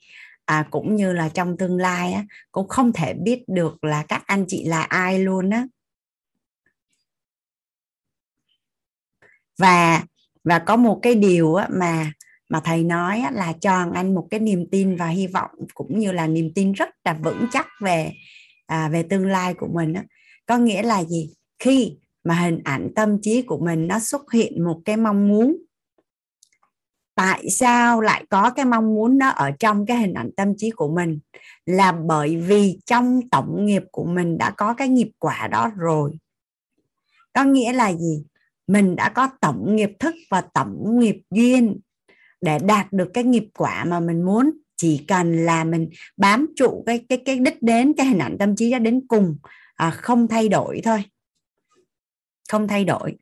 À, 0.44 0.66
cũng 0.70 0.96
như 0.96 1.12
là 1.12 1.28
trong 1.28 1.56
tương 1.56 1.76
lai 1.76 2.12
á, 2.12 2.24
cũng 2.52 2.68
không 2.68 2.92
thể 2.92 3.14
biết 3.14 3.44
được 3.48 3.84
là 3.84 4.04
các 4.08 4.22
anh 4.26 4.44
chị 4.48 4.64
là 4.64 4.82
ai 4.82 5.18
luôn 5.18 5.50
á. 5.50 5.66
Và 9.58 10.02
và 10.44 10.58
có 10.58 10.76
một 10.76 10.98
cái 11.02 11.14
điều 11.14 11.54
á, 11.54 11.68
mà 11.70 12.12
mà 12.48 12.60
thầy 12.64 12.84
nói 12.84 13.24
là 13.32 13.52
cho 13.60 13.86
anh 13.94 14.14
một 14.14 14.26
cái 14.30 14.40
niềm 14.40 14.66
tin 14.70 14.96
và 14.96 15.08
hy 15.08 15.26
vọng 15.26 15.50
cũng 15.74 15.98
như 15.98 16.12
là 16.12 16.26
niềm 16.26 16.52
tin 16.54 16.72
rất 16.72 16.88
là 17.04 17.12
vững 17.12 17.46
chắc 17.52 17.66
về 17.80 18.12
à, 18.66 18.88
về 18.88 19.02
tương 19.02 19.26
lai 19.26 19.54
của 19.54 19.68
mình 19.74 19.92
đó. 19.92 20.00
có 20.46 20.58
nghĩa 20.58 20.82
là 20.82 21.04
gì? 21.04 21.34
Khi 21.58 21.96
mà 22.24 22.34
hình 22.34 22.60
ảnh 22.64 22.92
tâm 22.96 23.18
trí 23.22 23.42
của 23.42 23.58
mình 23.58 23.86
nó 23.86 23.98
xuất 23.98 24.32
hiện 24.32 24.64
một 24.64 24.80
cái 24.84 24.96
mong 24.96 25.28
muốn 25.28 25.56
tại 27.18 27.50
sao 27.50 28.00
lại 28.00 28.24
có 28.30 28.50
cái 28.50 28.64
mong 28.64 28.94
muốn 28.94 29.18
đó 29.18 29.28
ở 29.28 29.50
trong 29.50 29.86
cái 29.86 29.96
hình 29.96 30.14
ảnh 30.14 30.30
tâm 30.36 30.52
trí 30.56 30.70
của 30.70 30.88
mình? 30.88 31.18
Là 31.66 31.92
bởi 31.92 32.36
vì 32.36 32.78
trong 32.86 33.20
tổng 33.30 33.66
nghiệp 33.66 33.82
của 33.92 34.04
mình 34.04 34.38
đã 34.38 34.50
có 34.50 34.74
cái 34.74 34.88
nghiệp 34.88 35.10
quả 35.18 35.48
đó 35.50 35.70
rồi. 35.76 36.12
Có 37.32 37.44
nghĩa 37.44 37.72
là 37.72 37.92
gì? 37.92 38.24
Mình 38.66 38.96
đã 38.96 39.08
có 39.08 39.28
tổng 39.40 39.76
nghiệp 39.76 39.90
thức 39.98 40.14
và 40.30 40.40
tổng 40.40 40.98
nghiệp 40.98 41.16
duyên 41.30 41.80
để 42.40 42.58
đạt 42.58 42.92
được 42.92 43.10
cái 43.14 43.24
nghiệp 43.24 43.44
quả 43.58 43.84
mà 43.84 44.00
mình 44.00 44.22
muốn. 44.22 44.50
Chỉ 44.76 45.04
cần 45.08 45.46
là 45.46 45.64
mình 45.64 45.90
bám 46.16 46.46
trụ 46.56 46.82
cái 46.86 47.04
cái 47.08 47.22
cái 47.24 47.38
đích 47.38 47.62
đến 47.62 47.92
cái 47.96 48.06
hình 48.06 48.18
ảnh 48.18 48.36
tâm 48.38 48.56
trí 48.56 48.70
đó 48.70 48.78
đến 48.78 49.06
cùng 49.08 49.38
à, 49.74 49.90
không 49.90 50.28
thay 50.28 50.48
đổi 50.48 50.80
thôi. 50.84 51.04
Không 52.48 52.68
thay 52.68 52.84
đổi. 52.84 53.16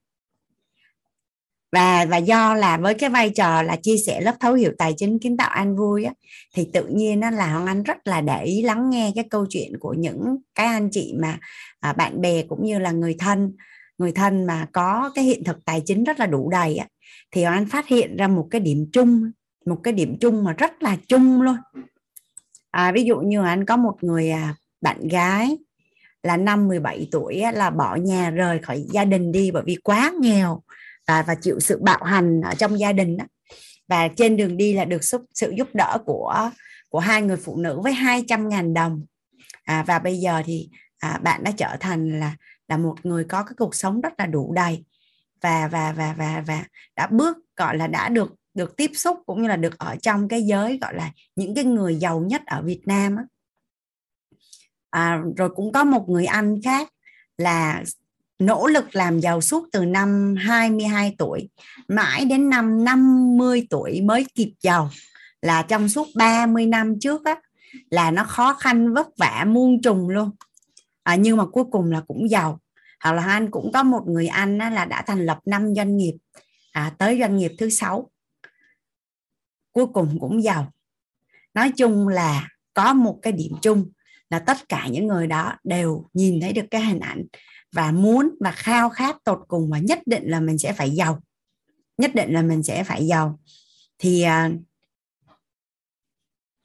Và 1.73 2.05
và 2.05 2.17
do 2.17 2.55
là 2.55 2.77
với 2.77 2.95
cái 2.95 3.11
vai 3.11 3.31
trò 3.31 3.63
là 3.63 3.77
chia 3.77 3.97
sẻ 4.07 4.21
lớp 4.21 4.35
thấu 4.41 4.55
hiểu 4.55 4.73
tài 4.79 4.95
chính 4.97 5.19
kiến 5.19 5.37
tạo 5.37 5.51
an 5.51 5.77
vui 5.77 6.05
á, 6.05 6.13
thì 6.55 6.69
tự 6.73 6.87
nhiên 6.87 7.21
nó 7.21 7.31
là 7.31 7.53
hoàng 7.53 7.67
anh 7.67 7.83
rất 7.83 8.07
là 8.07 8.21
để 8.21 8.45
ý 8.45 8.63
lắng 8.63 8.91
nghe 8.91 9.13
cái 9.15 9.25
câu 9.31 9.47
chuyện 9.51 9.73
của 9.81 9.95
những 9.99 10.37
cái 10.55 10.67
anh 10.67 10.89
chị 10.93 11.15
mà 11.21 11.39
à, 11.81 11.93
bạn 11.93 12.21
bè 12.21 12.43
cũng 12.43 12.65
như 12.65 12.79
là 12.79 12.91
người 12.91 13.17
thân. 13.19 13.53
Người 13.99 14.13
thân 14.13 14.45
mà 14.45 14.67
có 14.73 15.11
cái 15.15 15.25
hiện 15.25 15.45
thực 15.45 15.65
tài 15.65 15.83
chính 15.87 16.05
rất 16.05 16.21
là 16.21 16.27
đủ 16.27 16.51
đầy 16.51 16.77
á, 16.77 16.87
thì 17.31 17.43
anh 17.43 17.67
phát 17.67 17.87
hiện 17.87 18.17
ra 18.17 18.29
một 18.29 18.49
cái 18.51 18.61
điểm 18.61 18.87
chung 18.93 19.31
một 19.67 19.81
cái 19.83 19.93
điểm 19.93 20.17
chung 20.21 20.45
mà 20.45 20.53
rất 20.53 20.83
là 20.83 20.97
chung 21.09 21.43
luôn. 21.43 21.57
À, 22.71 22.93
ví 22.93 23.05
dụ 23.05 23.21
như 23.21 23.45
anh 23.45 23.65
có 23.65 23.77
một 23.77 23.97
người 24.01 24.31
à, 24.31 24.55
bạn 24.81 25.09
gái 25.09 25.57
là 26.23 26.37
năm 26.37 26.69
17 26.69 27.09
tuổi 27.13 27.43
là 27.55 27.71
bỏ 27.71 27.97
nhà 27.97 28.31
rời 28.31 28.59
khỏi 28.59 28.85
gia 28.93 29.05
đình 29.05 29.33
đi 29.33 29.51
bởi 29.51 29.63
vì 29.67 29.77
quá 29.85 30.13
nghèo 30.21 30.63
và 31.07 31.23
và 31.23 31.35
chịu 31.35 31.61
sự 31.61 31.79
bạo 31.83 32.05
hành 32.05 32.41
ở 32.41 32.55
trong 32.55 32.79
gia 32.79 32.93
đình 32.93 33.17
đó 33.17 33.25
và 33.89 34.09
trên 34.09 34.37
đường 34.37 34.57
đi 34.57 34.73
là 34.73 34.85
được 34.85 35.05
sự, 35.05 35.19
sự 35.35 35.53
giúp 35.59 35.69
đỡ 35.75 35.99
của 36.07 36.51
của 36.89 36.99
hai 36.99 37.23
người 37.23 37.37
phụ 37.37 37.57
nữ 37.57 37.81
với 37.81 37.93
200.000 37.93 38.75
đồng. 38.75 39.03
À, 39.65 39.85
và 39.87 39.99
bây 39.99 40.17
giờ 40.17 40.43
thì 40.47 40.69
à, 40.99 41.21
bạn 41.23 41.45
đã 41.45 41.51
trở 41.57 41.77
thành 41.81 42.21
là 42.21 42.37
là 42.69 42.77
một 42.77 42.95
người 43.03 43.25
có 43.25 43.43
cái 43.43 43.55
cuộc 43.57 43.75
sống 43.75 44.01
rất 44.01 44.13
là 44.19 44.27
đủ 44.27 44.53
đầy 44.53 44.85
và 45.41 45.69
và 45.73 45.93
và 45.93 46.15
và 46.19 46.43
và 46.47 46.65
đã 46.97 47.07
bước 47.07 47.37
gọi 47.57 47.77
là 47.77 47.87
đã 47.87 48.09
được 48.09 48.35
được 48.55 48.77
tiếp 48.77 48.91
xúc 48.95 49.23
cũng 49.27 49.43
như 49.43 49.49
là 49.49 49.57
được 49.57 49.79
ở 49.79 49.97
trong 50.03 50.29
cái 50.29 50.43
giới 50.43 50.79
gọi 50.79 50.95
là 50.95 51.11
những 51.37 51.55
cái 51.55 51.65
người 51.65 51.97
giàu 51.97 52.21
nhất 52.21 52.43
ở 52.47 52.63
Việt 52.63 52.81
Nam 52.87 53.17
á. 53.17 53.25
À, 54.91 55.23
rồi 55.37 55.51
cũng 55.57 55.73
có 55.73 55.85
một 55.85 56.09
người 56.09 56.27
anh 56.27 56.63
khác 56.65 56.89
là 57.39 57.85
nỗ 58.39 58.67
lực 58.67 58.95
làm 58.97 59.21
giàu 59.21 59.41
suốt 59.41 59.69
từ 59.73 59.85
năm 59.85 60.35
22 60.39 61.15
tuổi 61.19 61.49
mãi 61.89 62.25
đến 62.25 62.51
năm 62.51 62.85
50 62.85 63.67
tuổi 63.71 64.01
mới 64.01 64.27
kịp 64.35 64.53
giàu. 64.61 64.91
Là 65.43 65.63
trong 65.63 65.89
suốt 65.89 66.07
30 66.15 66.67
năm 66.67 66.95
trước 67.01 67.25
á 67.25 67.41
là 67.91 68.11
nó 68.11 68.25
khó 68.25 68.55
khăn 68.55 68.95
vất 68.95 69.09
vả 69.19 69.45
muôn 69.49 69.83
trùng 69.83 70.09
luôn. 70.09 70.31
À, 71.03 71.15
nhưng 71.15 71.37
mà 71.37 71.47
cuối 71.47 71.65
cùng 71.71 71.93
là 71.93 72.01
cũng 72.09 72.31
giàu 72.31 72.61
hoặc 73.05 73.13
là 73.13 73.25
anh 73.25 73.51
cũng 73.51 73.73
có 73.73 73.83
một 73.83 74.03
người 74.07 74.27
anh 74.27 74.59
là 74.59 74.85
đã 74.85 75.03
thành 75.07 75.27
lập 75.27 75.39
năm 75.45 75.75
doanh 75.75 75.97
nghiệp 75.97 76.15
à, 76.73 76.95
tới 76.99 77.19
doanh 77.21 77.37
nghiệp 77.37 77.53
thứ 77.59 77.71
sáu. 77.71 78.11
Cuối 79.73 79.87
cùng 79.87 80.19
cũng 80.21 80.43
giàu. 80.43 80.73
Nói 81.55 81.73
chung 81.77 82.09
là 82.09 82.49
có 82.75 82.95
một 82.95 83.19
cái 83.23 83.33
điểm 83.33 83.53
chung 83.63 83.91
là 84.31 84.39
tất 84.39 84.69
cả 84.69 84.89
những 84.89 85.07
người 85.07 85.27
đó 85.27 85.53
đều 85.65 86.09
nhìn 86.13 86.41
thấy 86.41 86.53
được 86.53 86.67
cái 86.71 86.81
hình 86.81 87.01
ảnh 87.01 87.25
và 87.73 87.91
muốn 87.91 88.35
và 88.41 88.51
khao 88.51 88.91
khát 88.91 89.17
tột 89.25 89.39
cùng 89.49 89.71
và 89.71 89.79
nhất 89.79 89.99
định 90.07 90.23
là 90.27 90.41
mình 90.41 90.59
sẽ 90.59 90.73
phải 90.73 90.91
giàu. 90.91 91.23
Nhất 91.99 92.15
định 92.15 92.33
là 92.33 92.43
mình 92.43 92.63
sẽ 92.63 92.85
phải 92.85 93.07
giàu. 93.07 93.41
Thì 93.99 94.23
à, 94.23 94.51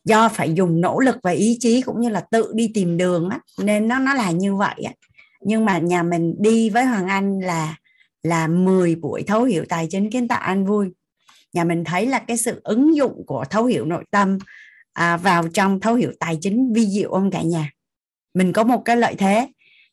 do 0.03 0.29
phải 0.29 0.53
dùng 0.53 0.81
nỗ 0.81 0.99
lực 0.99 1.17
và 1.23 1.31
ý 1.31 1.57
chí 1.59 1.81
cũng 1.81 2.01
như 2.01 2.09
là 2.09 2.19
tự 2.31 2.51
đi 2.55 2.71
tìm 2.73 2.97
đường 2.97 3.29
á, 3.29 3.39
nên 3.57 3.87
nó 3.87 3.99
nó 3.99 4.13
là 4.13 4.31
như 4.31 4.55
vậy 4.55 4.83
á 4.83 4.93
nhưng 5.45 5.65
mà 5.65 5.77
nhà 5.77 6.03
mình 6.03 6.35
đi 6.39 6.69
với 6.69 6.85
Hoàng 6.85 7.07
Anh 7.07 7.39
là 7.39 7.75
là 8.23 8.47
10 8.47 8.95
buổi 8.95 9.23
thấu 9.23 9.43
hiểu 9.43 9.65
tài 9.69 9.87
chính 9.89 10.09
kiến 10.09 10.27
tạo 10.27 10.39
an 10.39 10.65
vui. 10.65 10.89
Nhà 11.53 11.63
mình 11.63 11.83
thấy 11.83 12.05
là 12.05 12.19
cái 12.19 12.37
sự 12.37 12.61
ứng 12.63 12.95
dụng 12.95 13.23
của 13.27 13.45
thấu 13.49 13.65
hiểu 13.65 13.85
nội 13.85 14.03
tâm 14.11 14.37
à, 14.93 15.17
vào 15.17 15.47
trong 15.47 15.79
thấu 15.79 15.95
hiểu 15.95 16.11
tài 16.19 16.37
chính 16.41 16.73
vi 16.73 16.87
diệu 16.87 17.11
ông 17.11 17.31
cả 17.31 17.41
nhà. 17.41 17.71
Mình 18.33 18.53
có 18.53 18.63
một 18.63 18.81
cái 18.85 18.97
lợi 18.97 19.15
thế 19.17 19.47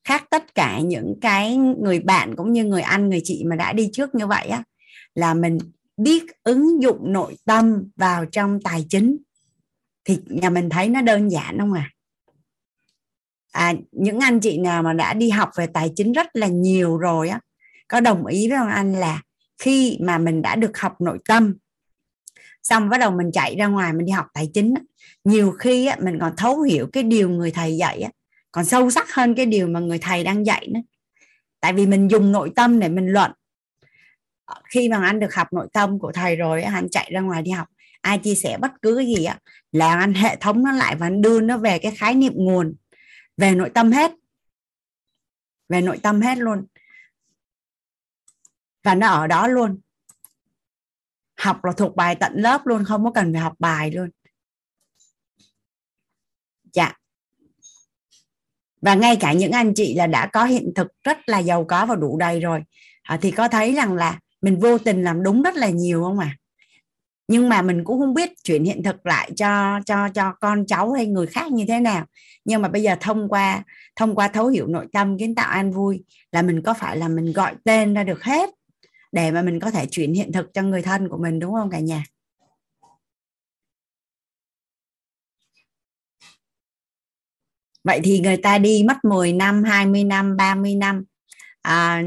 khác 0.05 0.25
tất 0.31 0.55
cả 0.55 0.81
những 0.81 1.15
cái 1.21 1.57
người 1.57 2.01
bạn 2.01 2.37
cũng 2.37 2.53
như 2.53 2.65
người 2.65 2.83
anh 2.83 3.09
người 3.09 3.21
chị 3.25 3.45
mà 3.47 3.57
đã 3.57 3.73
đi 3.73 3.91
trước 3.93 4.15
như 4.15 4.27
vậy 4.27 4.49
á 4.49 4.63
là 5.15 5.35
mình 5.35 5.59
biết 5.97 6.25
ứng 6.43 6.83
dụng 6.83 7.13
nội 7.13 7.37
tâm 7.45 7.91
vào 7.97 8.27
trong 8.27 8.59
tài 8.65 8.87
chính. 8.89 9.17
Thì 10.05 10.19
nhà 10.27 10.51
mình 10.51 10.71
thấy 10.71 10.89
nó 10.89 11.03
đơn 11.03 11.29
giản 11.29 11.59
không 11.59 11.73
à? 11.73 11.91
À 13.53 13.75
những 13.93 14.21
anh 14.21 14.41
chị 14.41 14.59
nào 14.59 14.83
mà 14.83 14.93
đã 14.93 15.15
đi 15.15 15.31
học 15.31 15.51
về 15.57 15.67
tài 15.67 15.93
chính 15.97 16.13
rất 16.13 16.27
là 16.33 16.47
nhiều 16.47 16.99
rồi 16.99 17.29
á 17.29 17.41
có 17.89 18.01
đồng 18.01 18.27
ý 18.27 18.49
với 18.49 18.59
ông 18.59 18.69
anh 18.69 18.93
là 18.93 19.23
khi 19.59 19.99
mà 20.01 20.19
mình 20.19 20.43
đã 20.43 20.57
được 20.57 20.79
học 20.79 21.01
nội 21.01 21.19
tâm 21.29 21.55
xong 22.63 22.89
bắt 22.89 22.99
đầu 22.99 23.11
mình 23.11 23.31
chạy 23.33 23.57
ra 23.57 23.67
ngoài 23.67 23.93
mình 23.93 24.07
đi 24.07 24.13
học 24.13 24.27
tài 24.35 24.51
chính 24.55 24.75
nhiều 25.25 25.51
khi 25.51 25.87
á, 25.87 25.97
mình 26.01 26.19
còn 26.21 26.37
thấu 26.37 26.61
hiểu 26.61 26.89
cái 26.93 27.03
điều 27.03 27.31
người 27.31 27.51
thầy 27.51 27.77
dạy 27.77 28.01
á, 28.01 28.11
còn 28.53 28.65
sâu 28.65 28.91
sắc 28.91 29.15
hơn 29.15 29.35
cái 29.35 29.47
điều 29.47 29.69
mà 29.69 29.81
người 29.81 29.99
thầy 29.99 30.25
đang 30.25 30.47
dạy 30.47 30.69
nữa. 30.75 30.81
Tại 31.61 31.73
vì 31.73 31.87
mình 31.87 32.09
dùng 32.11 32.33
nội 32.33 32.53
tâm 32.57 32.81
để 32.81 32.89
mình 32.89 33.07
luận. 33.07 33.33
Khi 34.71 34.89
mà 34.89 35.07
anh 35.07 35.21
được 35.21 35.35
học 35.35 35.53
nội 35.53 35.69
tâm 35.73 35.99
của 35.99 36.13
thầy 36.13 36.37
rồi 36.37 36.63
anh 36.63 36.89
chạy 36.91 37.11
ra 37.13 37.21
ngoài 37.21 37.43
đi 37.43 37.51
học 37.51 37.69
ai 38.01 38.19
chia 38.19 38.35
sẻ 38.35 38.59
bất 38.61 38.73
cứ 38.83 38.97
cái 38.97 39.07
gì 39.07 39.25
á 39.25 39.39
là 39.73 39.99
anh 39.99 40.15
hệ 40.15 40.37
thống 40.37 40.63
nó 40.63 40.73
lại 40.73 40.97
và 40.97 41.07
anh 41.07 41.23
đưa 41.23 41.41
nó 41.41 41.59
về 41.59 41.79
cái 41.79 41.93
khái 41.97 42.15
niệm 42.15 42.33
nguồn 42.37 42.75
về 43.39 43.55
nội 43.55 43.71
tâm 43.75 43.93
hết. 43.93 44.13
Về 45.69 45.81
nội 45.81 46.01
tâm 46.03 46.21
hết 46.21 46.39
luôn. 46.39 46.67
Và 48.83 48.95
nó 48.95 49.09
ở 49.09 49.27
đó 49.27 49.47
luôn. 49.47 49.81
Học 51.37 51.65
là 51.65 51.73
thuộc 51.73 51.97
bài 51.97 52.17
tận 52.21 52.33
lớp 52.37 52.67
luôn 52.67 52.85
không 52.85 53.05
có 53.05 53.11
cần 53.15 53.33
phải 53.33 53.43
học 53.43 53.55
bài 53.59 53.91
luôn. 53.91 54.11
Dạ. 56.73 56.95
Và 58.81 58.95
ngay 58.95 59.17
cả 59.21 59.33
những 59.33 59.53
anh 59.53 59.73
chị 59.75 59.95
là 59.95 60.07
đã 60.07 60.31
có 60.33 60.45
hiện 60.45 60.73
thực 60.77 60.89
rất 61.03 61.19
là 61.27 61.39
giàu 61.39 61.65
có 61.65 61.87
và 61.87 61.95
đủ 61.95 62.19
đầy 62.19 62.41
rồi. 62.41 62.63
À, 63.03 63.19
thì 63.23 63.31
có 63.31 63.49
thấy 63.49 63.75
rằng 63.75 63.95
là 63.95 64.21
mình 64.41 64.61
vô 64.61 64.79
tình 64.79 65.05
làm 65.05 65.23
đúng 65.23 65.43
rất 65.43 65.55
là 65.55 65.69
nhiều 65.69 66.03
không 66.03 66.19
à 66.19 66.37
nhưng 67.29 67.49
mà 67.49 67.63
mình 67.63 67.85
cũng 67.85 68.01
không 68.01 68.15
biết 68.15 68.31
chuyển 68.45 68.65
hiện 68.65 68.83
thực 68.83 69.07
lại 69.07 69.31
cho 69.37 69.81
cho 69.87 70.09
cho 70.09 70.33
con 70.41 70.67
cháu 70.67 70.93
hay 70.93 71.07
người 71.07 71.27
khác 71.27 71.53
như 71.53 71.65
thế 71.69 71.81
nào. 71.81 72.07
Nhưng 72.45 72.63
mà 72.63 72.69
bây 72.69 72.83
giờ 72.83 72.97
thông 73.01 73.29
qua 73.29 73.63
thông 73.97 74.15
qua 74.15 74.29
thấu 74.29 74.49
hiểu 74.49 74.67
nội 74.67 74.87
tâm 74.93 75.19
kiến 75.19 75.35
tạo 75.35 75.51
an 75.51 75.73
vui 75.73 76.05
là 76.33 76.43
mình 76.43 76.63
có 76.63 76.75
phải 76.75 76.97
là 76.97 77.09
mình 77.09 77.33
gọi 77.33 77.55
tên 77.65 77.95
ra 77.95 78.05
được 78.05 78.23
hết 78.25 78.51
để 79.13 79.31
mà 79.31 79.43
mình 79.43 79.61
có 79.61 79.71
thể 79.71 79.87
chuyển 79.87 80.15
hiện 80.15 80.33
thực 80.33 80.55
cho 80.55 80.63
người 80.63 80.83
thân 80.83 81.09
của 81.09 81.19
mình 81.19 81.39
đúng 81.41 81.55
không 81.55 81.71
cả 81.71 81.79
nhà? 81.79 82.05
Vậy 87.85 88.01
thì 88.05 88.21
người 88.21 88.37
ta 88.37 88.59
đi 88.59 88.85
mất 88.89 89.05
10 89.05 89.33
năm 89.33 89.65
20 89.65 90.05
năm 90.05 90.37
30 90.37 90.75
năm 90.75 91.05
à, 91.63 92.03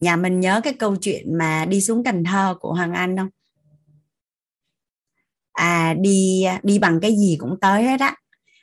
nhà 0.00 0.16
mình 0.16 0.40
nhớ 0.40 0.60
cái 0.64 0.72
câu 0.74 0.96
chuyện 0.96 1.38
mà 1.38 1.64
đi 1.64 1.80
xuống 1.80 2.04
Cần 2.04 2.24
Thơ 2.24 2.56
của 2.60 2.74
Hoàng 2.74 2.92
Anh 2.92 3.16
không? 3.16 3.28
À 5.52 5.94
đi 6.00 6.44
đi 6.62 6.78
bằng 6.78 7.00
cái 7.00 7.16
gì 7.16 7.36
cũng 7.40 7.56
tới 7.60 7.82
hết 7.82 8.00
á. 8.00 8.16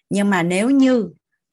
Nhưng 0.10 0.30
mà 0.30 0.44
nếu 0.44 0.70
như 0.70 1.10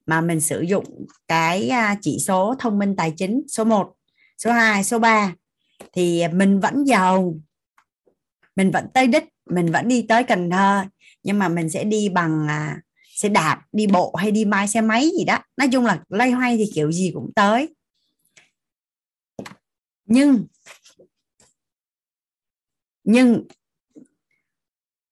mà 0.06 0.20
mình 0.20 0.40
sử 0.40 0.60
dụng 0.60 1.06
cái 1.28 1.68
à, 1.68 1.96
chỉ 2.00 2.18
số 2.26 2.54
thông 2.58 2.78
minh 2.78 2.96
tài 2.96 3.12
chính 3.16 3.42
số 3.48 3.64
1 3.64 3.94
số 4.38 4.52
2 4.52 4.84
số 4.84 4.98
3 4.98 5.34
thì 5.92 6.28
mình 6.28 6.60
vẫn 6.60 6.84
giàu, 6.84 7.40
mình 8.56 8.70
vẫn 8.70 8.86
tới 8.94 9.06
đích, 9.06 9.24
mình 9.50 9.72
vẫn 9.72 9.88
đi 9.88 10.02
tới 10.08 10.24
Cần 10.24 10.50
Thơ. 10.50 10.84
Nhưng 11.22 11.38
mà 11.38 11.48
mình 11.48 11.70
sẽ 11.70 11.84
đi 11.84 12.08
bằng 12.08 12.48
à, 12.48 12.80
sẽ 13.16 13.28
đạp, 13.28 13.62
đi 13.72 13.86
bộ 13.86 14.14
hay 14.14 14.30
đi 14.30 14.44
mai 14.44 14.68
xe 14.68 14.80
máy 14.80 15.10
gì 15.18 15.24
đó. 15.24 15.38
Nói 15.56 15.68
chung 15.72 15.84
là 15.84 16.02
lay 16.08 16.30
hoay 16.30 16.56
thì 16.56 16.70
kiểu 16.74 16.92
gì 16.92 17.10
cũng 17.14 17.32
tới. 17.34 17.74
Nhưng 20.04 20.46
nhưng 23.04 23.44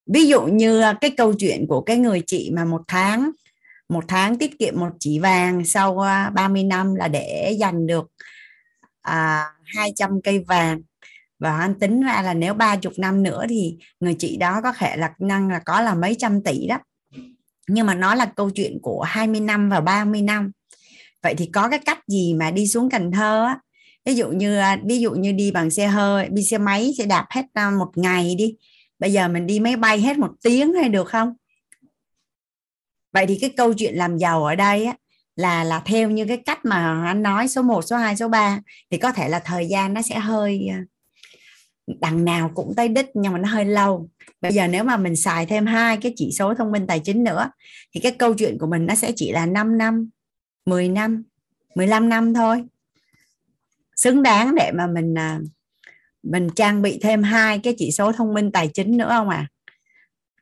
ví 0.07 0.29
dụ 0.29 0.43
như 0.43 0.81
à, 0.81 0.99
cái 1.01 1.11
câu 1.11 1.35
chuyện 1.35 1.67
của 1.69 1.81
cái 1.81 1.97
người 1.97 2.23
chị 2.27 2.51
mà 2.55 2.65
một 2.65 2.83
tháng 2.89 3.31
một 3.89 4.05
tháng 4.09 4.39
tiết 4.39 4.59
kiệm 4.59 4.81
một 4.81 4.91
chỉ 5.01 5.19
vàng 5.19 5.65
sau 5.65 5.99
à, 5.99 6.31
30 6.31 6.65
năm 6.65 6.95
là 6.95 7.09
để 7.09 7.57
dành 7.59 7.87
được 7.87 8.07
à, 9.03 9.45
200 9.65 10.23
cây 10.25 10.39
vàng. 10.39 10.83
Và 11.39 11.59
anh 11.59 11.79
tính 11.79 12.01
ra 12.01 12.23
là 12.23 12.35
nếu 12.35 12.55
ba 12.55 12.77
chục 12.77 12.93
năm 12.97 13.23
nữa 13.23 13.45
thì 13.49 13.77
người 14.01 14.15
chị 14.19 14.37
đó 14.37 14.61
có 14.63 14.73
thể 14.73 14.97
là 14.97 15.13
năng 15.19 15.49
là 15.49 15.59
có 15.59 15.81
là 15.81 15.95
mấy 15.95 16.17
trăm 16.19 16.43
tỷ 16.43 16.67
đó. 16.67 16.79
Nhưng 17.69 17.87
mà 17.87 17.95
nó 17.95 18.15
là 18.15 18.27
câu 18.37 18.51
chuyện 18.51 18.79
của 18.83 19.03
20 19.03 19.41
năm 19.41 19.71
và 19.71 19.81
30 19.81 20.23
năm. 20.23 20.51
Vậy 21.23 21.35
thì 21.35 21.47
có 21.47 21.69
cái 21.69 21.79
cách 21.79 21.99
gì 22.09 22.35
mà 22.35 22.51
đi 22.51 22.67
xuống 22.67 22.91
Cần 22.91 23.13
Thơ 23.13 23.45
á? 23.45 23.59
Ví 24.05 24.15
dụ 24.15 24.29
như 24.29 24.57
à, 24.59 24.79
ví 24.85 25.01
dụ 25.01 25.11
như 25.11 25.33
đi 25.33 25.51
bằng 25.51 25.71
xe 25.71 25.87
hơi 25.87 26.29
đi 26.29 26.43
xe 26.43 26.59
máy 26.59 26.93
sẽ 26.99 27.07
đạp 27.07 27.27
hết 27.31 27.45
một 27.79 27.91
ngày 27.95 28.35
đi 28.35 28.57
bây 29.05 29.13
giờ 29.13 29.29
mình 29.29 29.47
đi 29.47 29.61
máy 29.61 29.77
bay 29.77 30.01
hết 30.01 30.19
một 30.19 30.31
tiếng 30.43 30.73
hay 30.73 30.89
được 30.89 31.09
không? 31.09 31.35
Vậy 33.13 33.27
thì 33.27 33.39
cái 33.41 33.51
câu 33.57 33.75
chuyện 33.75 33.95
làm 33.95 34.19
giàu 34.19 34.45
ở 34.45 34.55
đây 34.55 34.85
á, 34.85 34.95
là 35.37 35.65
là 35.65 35.83
theo 35.87 36.11
như 36.11 36.27
cái 36.27 36.37
cách 36.37 36.65
mà 36.65 37.05
anh 37.07 37.23
nói 37.23 37.49
số 37.49 37.63
1, 37.63 37.83
số 37.83 37.97
2, 37.97 38.17
số 38.17 38.29
3 38.29 38.61
thì 38.91 38.99
có 38.99 39.13
thể 39.13 39.29
là 39.29 39.39
thời 39.39 39.69
gian 39.69 39.95
nó 39.95 40.03
sẽ 40.03 40.19
hơi 40.19 40.69
ờ, 40.69 40.77
đằng 42.01 42.25
nào 42.25 42.51
cũng 42.55 42.75
tới 42.77 42.89
đích 42.89 43.07
nhưng 43.15 43.33
mà 43.33 43.39
nó 43.39 43.49
hơi 43.49 43.65
lâu. 43.65 44.09
Bây 44.41 44.53
giờ 44.53 44.67
nếu 44.69 44.85
mà 44.85 44.97
mình 44.97 45.17
xài 45.17 45.47
thêm 45.47 45.67
hai 45.67 45.97
cái 45.97 46.13
chỉ 46.17 46.33
số 46.33 46.55
thông 46.55 46.73
minh 46.73 46.87
tài 46.87 47.01
chính 47.01 47.25
nữa 47.25 47.51
thì 47.95 48.01
cái 48.01 48.13
câu 48.13 48.35
chuyện 48.35 48.59
của 48.59 48.67
mình 48.67 48.87
nó 48.87 48.95
sẽ 48.95 49.13
chỉ 49.17 49.33
là 49.33 49.47
5 49.47 49.79
năm 49.79 50.11
10 50.67 50.89
năm 50.89 51.23
15 51.75 52.09
năm 52.09 52.35
thôi. 52.35 52.65
Xứng 53.97 54.23
đáng 54.23 54.55
để 54.55 54.73
mà 54.75 54.87
mình 54.87 55.19
à, 55.19 55.41
mình 56.25 56.49
trang 56.57 56.83
bị 56.83 56.99
thêm 57.03 57.23
hai 57.23 57.59
cái 57.59 57.75
chỉ 57.79 57.91
số 57.91 58.13
thông 58.13 58.35
minh 58.35 58.53
tài 58.53 58.69
chính 58.69 58.97
nữa 58.97 59.09
không 59.09 59.29
à 59.29 59.49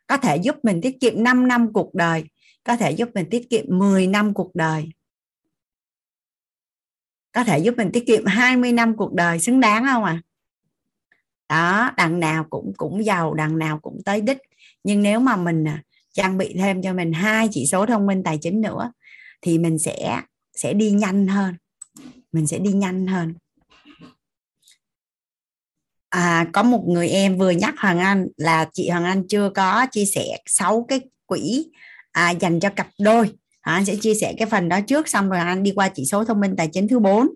có 0.07 0.16
thể 0.16 0.37
giúp 0.37 0.57
mình 0.62 0.80
tiết 0.80 1.01
kiệm 1.01 1.22
5 1.22 1.49
năm 1.49 1.72
cuộc 1.72 1.95
đời, 1.95 2.24
có 2.64 2.76
thể 2.76 2.91
giúp 2.91 3.09
mình 3.14 3.26
tiết 3.30 3.51
kiệm 3.51 3.64
10 3.68 4.07
năm 4.07 4.35
cuộc 4.35 4.55
đời. 4.55 4.89
Có 7.33 7.45
thể 7.45 7.59
giúp 7.59 7.74
mình 7.76 7.91
tiết 7.93 8.07
kiệm 8.07 8.24
20 8.26 8.72
năm 8.72 8.97
cuộc 8.97 9.12
đời, 9.14 9.39
xứng 9.39 9.61
đáng 9.61 9.85
không 9.85 10.05
à 10.05 10.22
đó, 11.53 11.91
đằng 11.97 12.20
nào 12.20 12.45
cũng 12.51 12.72
cũng 12.76 13.05
giàu, 13.05 13.35
đằng 13.35 13.59
nào 13.59 13.78
cũng 13.78 13.99
tới 14.05 14.20
đích. 14.20 14.39
Nhưng 14.85 15.03
nếu 15.03 15.20
mà 15.20 15.37
mình 15.37 15.68
à, 15.68 15.83
trang 16.12 16.39
bị 16.39 16.55
thêm 16.59 16.83
cho 16.83 16.93
mình 16.95 17.12
hai 17.12 17.49
chỉ 17.51 17.66
số 17.66 17.87
thông 17.87 18.07
minh 18.07 18.22
tài 18.22 18.39
chính 18.39 18.61
nữa, 18.61 18.93
thì 19.43 19.59
mình 19.59 19.78
sẽ 19.78 20.20
sẽ 20.57 20.72
đi 20.72 20.91
nhanh 20.91 21.26
hơn. 21.26 21.55
Mình 22.33 22.47
sẽ 22.47 22.59
đi 22.59 22.72
nhanh 22.72 23.07
hơn 23.07 23.35
à, 26.12 26.46
có 26.52 26.62
một 26.62 26.84
người 26.86 27.08
em 27.08 27.38
vừa 27.38 27.50
nhắc 27.50 27.74
Hoàng 27.78 27.98
Anh 27.98 28.26
là 28.36 28.68
chị 28.72 28.88
Hoàng 28.88 29.04
Anh 29.04 29.28
chưa 29.28 29.50
có 29.54 29.86
chia 29.92 30.04
sẻ 30.04 30.38
6 30.46 30.86
cái 30.88 31.00
quỹ 31.26 31.66
à, 32.12 32.30
dành 32.30 32.60
cho 32.60 32.70
cặp 32.70 32.86
đôi. 33.00 33.24
Hoàng 33.62 33.76
Anh 33.76 33.84
sẽ 33.84 33.96
chia 33.96 34.14
sẻ 34.14 34.34
cái 34.38 34.46
phần 34.46 34.68
đó 34.68 34.80
trước 34.80 35.08
xong 35.08 35.28
rồi 35.28 35.38
Hoàng 35.38 35.48
Anh 35.48 35.62
đi 35.62 35.72
qua 35.74 35.88
chỉ 35.88 36.04
số 36.04 36.24
thông 36.24 36.40
minh 36.40 36.54
tài 36.56 36.68
chính 36.68 36.88
thứ 36.88 36.98
4 36.98 37.28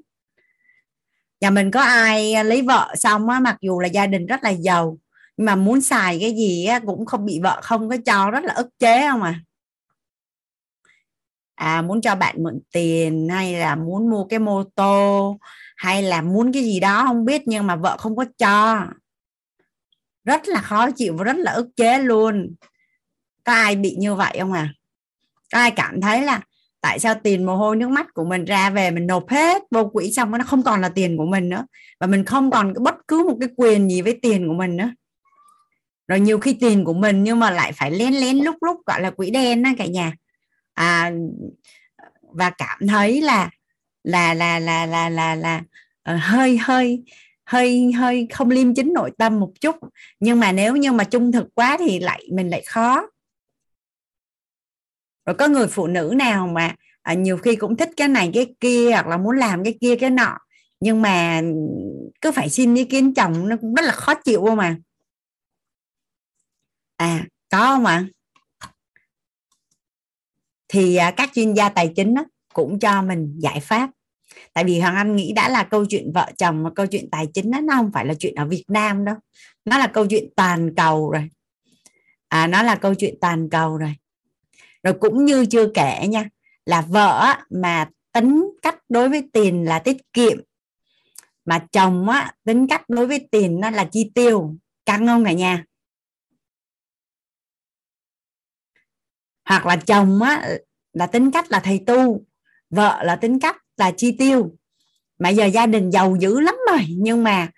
nhà 1.40 1.50
mình 1.50 1.70
có 1.70 1.80
ai 1.80 2.44
lấy 2.44 2.62
vợ 2.62 2.94
xong 2.94 3.28
á 3.28 3.40
mặc 3.40 3.56
dù 3.60 3.80
là 3.80 3.88
gia 3.88 4.06
đình 4.06 4.26
rất 4.26 4.44
là 4.44 4.50
giàu 4.50 4.98
nhưng 5.36 5.44
mà 5.44 5.56
muốn 5.56 5.80
xài 5.80 6.18
cái 6.20 6.32
gì 6.32 6.64
á, 6.64 6.78
cũng 6.86 7.06
không 7.06 7.24
bị 7.26 7.40
vợ 7.42 7.60
không 7.62 7.88
có 7.88 7.96
cho 8.06 8.30
rất 8.30 8.44
là 8.44 8.54
ức 8.54 8.68
chế 8.78 9.08
không 9.10 9.22
à? 9.22 9.40
À 11.56 11.82
muốn 11.82 12.00
cho 12.00 12.14
bạn 12.14 12.42
mượn 12.42 12.60
tiền 12.72 13.28
hay 13.28 13.54
là 13.54 13.76
muốn 13.76 14.10
mua 14.10 14.24
cái 14.24 14.38
mô 14.38 14.64
tô 14.64 15.38
hay 15.76 16.02
là 16.02 16.22
muốn 16.22 16.52
cái 16.52 16.62
gì 16.62 16.80
đó 16.80 17.04
không 17.06 17.24
biết 17.24 17.42
nhưng 17.46 17.66
mà 17.66 17.76
vợ 17.76 17.96
không 17.96 18.16
có 18.16 18.24
cho. 18.38 18.86
Rất 20.24 20.48
là 20.48 20.60
khó 20.60 20.90
chịu 20.90 21.16
và 21.16 21.24
rất 21.24 21.36
là 21.36 21.52
ức 21.52 21.68
chế 21.76 21.98
luôn. 21.98 22.54
Có 23.44 23.52
ai 23.52 23.76
bị 23.76 23.96
như 23.98 24.14
vậy 24.14 24.36
không 24.40 24.52
à? 24.52 24.72
Có 25.52 25.58
ai 25.58 25.70
cảm 25.70 26.00
thấy 26.00 26.22
là 26.22 26.40
tại 26.80 26.98
sao 26.98 27.14
tiền 27.22 27.46
mồ 27.46 27.56
hôi 27.56 27.76
nước 27.76 27.88
mắt 27.88 28.14
của 28.14 28.24
mình 28.24 28.44
ra 28.44 28.70
về 28.70 28.90
mình 28.90 29.06
nộp 29.06 29.28
hết 29.28 29.62
vô 29.70 29.90
quỹ 29.92 30.12
xong 30.12 30.30
nó 30.30 30.44
không 30.44 30.62
còn 30.62 30.80
là 30.80 30.88
tiền 30.88 31.16
của 31.16 31.26
mình 31.26 31.48
nữa? 31.48 31.66
Và 32.00 32.06
mình 32.06 32.24
không 32.24 32.50
còn 32.50 32.72
bất 32.80 32.94
cứ 33.08 33.24
một 33.28 33.36
cái 33.40 33.48
quyền 33.56 33.88
gì 33.88 34.02
với 34.02 34.18
tiền 34.22 34.48
của 34.48 34.54
mình 34.54 34.76
nữa. 34.76 34.90
Rồi 36.08 36.20
nhiều 36.20 36.38
khi 36.38 36.52
tiền 36.52 36.84
của 36.84 36.94
mình 36.94 37.24
nhưng 37.24 37.38
mà 37.38 37.50
lại 37.50 37.72
phải 37.72 37.90
lén 37.90 38.12
lén 38.12 38.36
lúc 38.36 38.56
lúc 38.60 38.80
gọi 38.86 39.00
là 39.00 39.10
quỹ 39.10 39.30
đen 39.30 39.62
á 39.62 39.74
cả 39.78 39.86
nhà 39.86 40.12
à, 40.76 41.12
và 42.22 42.50
cảm 42.50 42.86
thấy 42.88 43.22
là 43.22 43.50
là 44.02 44.34
là 44.34 44.58
là 44.58 44.86
là 44.86 45.08
là 45.08 45.34
là 45.34 45.62
uh, 46.10 46.20
hơi 46.20 46.58
hơi 46.58 47.04
hơi 47.44 47.92
hơi 47.92 48.26
không 48.32 48.50
liêm 48.50 48.74
chính 48.74 48.92
nội 48.92 49.10
tâm 49.18 49.40
một 49.40 49.52
chút. 49.60 49.76
Nhưng 50.20 50.40
mà 50.40 50.52
nếu 50.52 50.76
như 50.76 50.92
mà 50.92 51.04
trung 51.04 51.32
thực 51.32 51.54
quá 51.54 51.76
thì 51.80 52.00
lại 52.00 52.24
mình 52.32 52.50
lại 52.50 52.62
khó. 52.66 53.06
Rồi 55.26 55.34
có 55.34 55.48
người 55.48 55.66
phụ 55.68 55.86
nữ 55.86 56.14
nào 56.16 56.46
mà 56.46 56.74
à, 57.02 57.14
nhiều 57.14 57.36
khi 57.36 57.56
cũng 57.56 57.76
thích 57.76 57.90
cái 57.96 58.08
này 58.08 58.30
cái 58.34 58.54
kia 58.60 58.90
hoặc 58.92 59.06
là 59.06 59.16
muốn 59.16 59.36
làm 59.36 59.64
cái 59.64 59.78
kia 59.80 59.96
cái 59.96 60.10
nọ. 60.10 60.38
Nhưng 60.80 61.02
mà 61.02 61.42
cứ 62.20 62.32
phải 62.32 62.50
xin 62.50 62.74
ý 62.74 62.84
kiến 62.84 63.14
chồng 63.14 63.48
nó 63.48 63.56
cũng 63.60 63.74
rất 63.74 63.82
là 63.84 63.92
khó 63.92 64.14
chịu 64.14 64.54
mà. 64.56 64.76
À 66.96 67.26
có 67.50 67.58
không 67.58 67.86
ạ? 67.86 68.06
Thì 70.68 70.96
à, 70.96 71.10
các 71.10 71.30
chuyên 71.34 71.54
gia 71.54 71.68
tài 71.68 71.92
chính 71.96 72.14
cũng 72.54 72.78
cho 72.78 73.02
mình 73.02 73.34
giải 73.38 73.60
pháp. 73.60 73.90
Tại 74.52 74.64
vì 74.64 74.80
hoàng 74.80 74.96
anh 74.96 75.16
nghĩ 75.16 75.32
đã 75.32 75.48
là 75.48 75.64
câu 75.64 75.84
chuyện 75.86 76.12
vợ 76.12 76.30
chồng 76.38 76.62
mà 76.62 76.70
câu 76.74 76.86
chuyện 76.86 77.10
tài 77.10 77.26
chính 77.34 77.50
đó, 77.50 77.60
nó 77.60 77.74
không 77.74 77.90
phải 77.94 78.06
là 78.06 78.14
chuyện 78.18 78.34
ở 78.34 78.46
việt 78.46 78.64
nam 78.68 79.04
đâu. 79.04 79.16
Nó 79.64 79.78
là 79.78 79.86
câu 79.86 80.06
chuyện 80.06 80.24
toàn 80.36 80.74
cầu 80.74 81.10
rồi. 81.10 81.28
À 82.28 82.46
nó 82.46 82.62
là 82.62 82.74
câu 82.74 82.94
chuyện 82.94 83.14
toàn 83.20 83.50
cầu 83.50 83.76
rồi. 83.76 83.94
Rồi 84.82 84.94
cũng 85.00 85.24
như 85.24 85.46
chưa 85.46 85.68
kể 85.74 86.06
nha 86.08 86.28
là 86.66 86.80
vợ 86.80 87.34
mà 87.50 87.88
tính 88.12 88.50
cách 88.62 88.78
đối 88.88 89.08
với 89.08 89.22
tiền 89.32 89.64
là 89.64 89.78
tiết 89.78 89.96
kiệm 90.12 90.38
mà 91.44 91.66
chồng 91.72 92.08
á 92.08 92.34
tính 92.44 92.66
cách 92.68 92.82
đối 92.88 93.06
với 93.06 93.28
tiền 93.30 93.60
nó 93.60 93.70
là 93.70 93.84
chi 93.84 94.10
tiêu 94.14 94.54
căng 94.86 95.06
không 95.06 95.24
cả 95.24 95.32
nhà? 95.32 95.64
Hoặc 99.46 99.66
là 99.66 99.76
chồng 99.76 100.22
á 100.22 100.48
là 100.92 101.06
tính 101.06 101.30
cách 101.30 101.46
là 101.50 101.60
thầy 101.60 101.80
tu 101.86 102.24
vợ 102.70 103.02
là 103.02 103.16
tính 103.16 103.40
cách 103.40 103.56
là 103.76 103.90
chi 103.90 104.12
tiêu. 104.18 104.50
Mà 105.18 105.28
giờ 105.28 105.46
gia 105.46 105.66
đình 105.66 105.90
giàu 105.90 106.16
dữ 106.20 106.40
lắm 106.40 106.54
rồi 106.70 106.80
nhưng 106.88 107.24
mà 107.24 107.48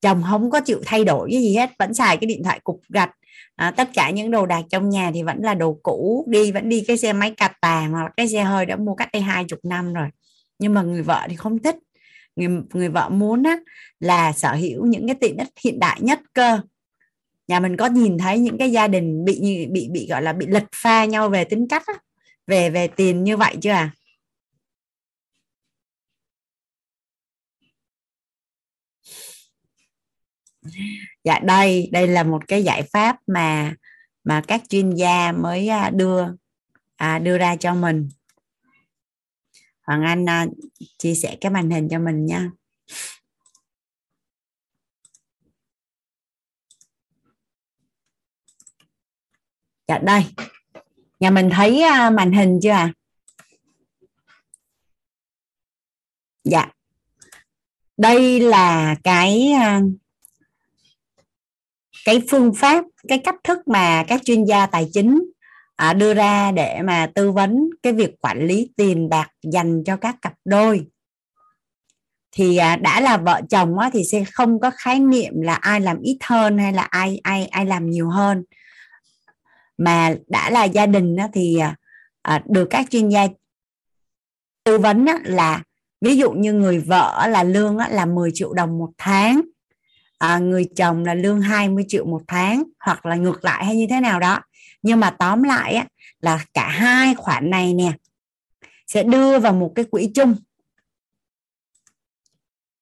chồng 0.00 0.22
không 0.30 0.50
có 0.50 0.60
chịu 0.60 0.80
thay 0.86 1.04
đổi 1.04 1.28
cái 1.32 1.40
gì 1.40 1.56
hết 1.56 1.70
vẫn 1.78 1.94
xài 1.94 2.16
cái 2.16 2.28
điện 2.28 2.42
thoại 2.44 2.60
cục 2.64 2.80
gạch. 2.88 3.10
À, 3.56 3.70
tất 3.70 3.88
cả 3.94 4.10
những 4.10 4.30
đồ 4.30 4.46
đạc 4.46 4.62
trong 4.70 4.88
nhà 4.88 5.10
thì 5.14 5.22
vẫn 5.22 5.38
là 5.42 5.54
đồ 5.54 5.78
cũ 5.82 6.24
đi 6.28 6.52
vẫn 6.52 6.68
đi 6.68 6.84
cái 6.86 6.96
xe 6.96 7.12
máy 7.12 7.34
cà 7.36 7.52
tàng 7.60 7.92
hoặc 7.92 8.12
cái 8.16 8.28
xe 8.28 8.42
hơi 8.42 8.66
đã 8.66 8.76
mua 8.76 8.94
cách 8.94 9.08
đây 9.12 9.22
hai 9.22 9.44
chục 9.44 9.58
năm 9.62 9.94
rồi. 9.94 10.08
Nhưng 10.58 10.74
mà 10.74 10.82
người 10.82 11.02
vợ 11.02 11.26
thì 11.30 11.36
không 11.36 11.58
thích. 11.58 11.76
Người 12.36 12.48
người 12.72 12.88
vợ 12.88 13.08
muốn 13.08 13.42
á, 13.42 13.56
là 14.00 14.32
sở 14.32 14.54
hữu 14.54 14.86
những 14.86 15.06
cái 15.06 15.14
tiện 15.20 15.36
ích 15.36 15.48
hiện 15.64 15.78
đại 15.78 15.98
nhất 16.00 16.20
cơ 16.32 16.60
nhà 17.48 17.60
mình 17.60 17.76
có 17.76 17.86
nhìn 17.86 18.18
thấy 18.18 18.38
những 18.38 18.58
cái 18.58 18.72
gia 18.72 18.88
đình 18.88 19.24
bị 19.24 19.66
bị 19.66 19.88
bị 19.88 20.06
gọi 20.10 20.22
là 20.22 20.32
bị 20.32 20.46
lật 20.46 20.64
pha 20.74 21.04
nhau 21.04 21.28
về 21.28 21.44
tính 21.44 21.68
cách 21.68 21.82
á, 21.86 21.94
về 22.46 22.70
về 22.70 22.88
tiền 22.88 23.24
như 23.24 23.36
vậy 23.36 23.56
chưa 23.62 23.70
à? 23.70 23.90
Dạ 31.24 31.38
đây 31.38 31.88
đây 31.92 32.06
là 32.06 32.22
một 32.22 32.48
cái 32.48 32.64
giải 32.64 32.82
pháp 32.82 33.16
mà 33.26 33.74
mà 34.24 34.42
các 34.48 34.62
chuyên 34.68 34.90
gia 34.90 35.32
mới 35.32 35.68
à, 35.68 35.90
đưa 35.90 36.24
à, 36.96 37.18
đưa 37.18 37.38
ra 37.38 37.56
cho 37.56 37.74
mình. 37.74 38.08
Hoàng 39.82 40.02
anh 40.02 40.28
à, 40.28 40.46
chia 40.98 41.14
sẻ 41.14 41.36
cái 41.40 41.50
màn 41.50 41.70
hình 41.70 41.88
cho 41.90 41.98
mình 41.98 42.26
nha. 42.26 42.50
Dạ 49.88 49.98
đây. 49.98 50.24
Nhà 51.20 51.30
mình 51.30 51.50
thấy 51.52 51.82
à, 51.82 52.10
màn 52.10 52.32
hình 52.32 52.58
chưa 52.62 52.70
à 52.70 52.92
dạ. 56.44 56.66
Đây 57.96 58.40
là 58.40 58.96
cái 59.04 59.52
à, 59.52 59.80
cái 62.04 62.22
phương 62.30 62.54
pháp 62.54 62.84
cái 63.08 63.18
cách 63.18 63.36
thức 63.44 63.58
mà 63.68 64.04
các 64.08 64.20
chuyên 64.24 64.44
gia 64.44 64.66
tài 64.66 64.88
chính 64.92 65.22
à, 65.76 65.92
đưa 65.92 66.14
ra 66.14 66.52
để 66.52 66.82
mà 66.82 67.10
tư 67.14 67.32
vấn 67.32 67.70
cái 67.82 67.92
việc 67.92 68.10
quản 68.20 68.46
lý 68.46 68.70
tiền 68.76 69.08
bạc 69.08 69.28
dành 69.42 69.84
cho 69.84 69.96
các 69.96 70.16
cặp 70.22 70.34
đôi. 70.44 70.86
Thì 72.32 72.56
à, 72.56 72.76
đã 72.76 73.00
là 73.00 73.16
vợ 73.16 73.40
chồng 73.50 73.78
á, 73.78 73.90
thì 73.92 74.04
sẽ 74.04 74.24
không 74.32 74.60
có 74.60 74.70
khái 74.76 75.00
niệm 75.00 75.40
là 75.40 75.54
ai 75.54 75.80
làm 75.80 76.00
ít 76.00 76.18
hơn 76.22 76.58
hay 76.58 76.72
là 76.72 76.82
ai 76.82 77.20
ai 77.22 77.46
ai 77.46 77.66
làm 77.66 77.90
nhiều 77.90 78.10
hơn 78.10 78.44
mà 79.78 80.14
đã 80.26 80.50
là 80.50 80.64
gia 80.64 80.86
đình 80.86 81.16
thì 81.32 81.58
à, 81.58 81.76
à, 82.22 82.42
được 82.46 82.66
các 82.70 82.86
chuyên 82.90 83.08
gia 83.08 83.26
tư 84.64 84.78
vấn 84.78 85.06
là 85.24 85.62
ví 86.00 86.16
dụ 86.16 86.32
như 86.32 86.52
người 86.52 86.78
vợ 86.78 87.26
là 87.28 87.42
lương 87.42 87.76
là 87.76 88.06
10 88.06 88.30
triệu 88.34 88.52
đồng 88.52 88.78
một 88.78 88.90
tháng 88.98 89.40
à, 90.18 90.38
người 90.38 90.68
chồng 90.76 91.04
là 91.04 91.14
lương 91.14 91.40
20 91.40 91.84
triệu 91.88 92.06
một 92.06 92.22
tháng 92.28 92.62
hoặc 92.80 93.06
là 93.06 93.16
ngược 93.16 93.44
lại 93.44 93.64
hay 93.64 93.76
như 93.76 93.86
thế 93.90 94.00
nào 94.00 94.20
đó. 94.20 94.40
Nhưng 94.82 95.00
mà 95.00 95.10
tóm 95.10 95.42
lại 95.42 95.74
á, 95.74 95.86
là 96.20 96.44
cả 96.54 96.68
hai 96.68 97.14
khoản 97.14 97.50
này 97.50 97.74
nè 97.74 97.92
sẽ 98.86 99.02
đưa 99.02 99.38
vào 99.38 99.52
một 99.52 99.72
cái 99.74 99.84
quỹ 99.84 100.10
chung. 100.14 100.36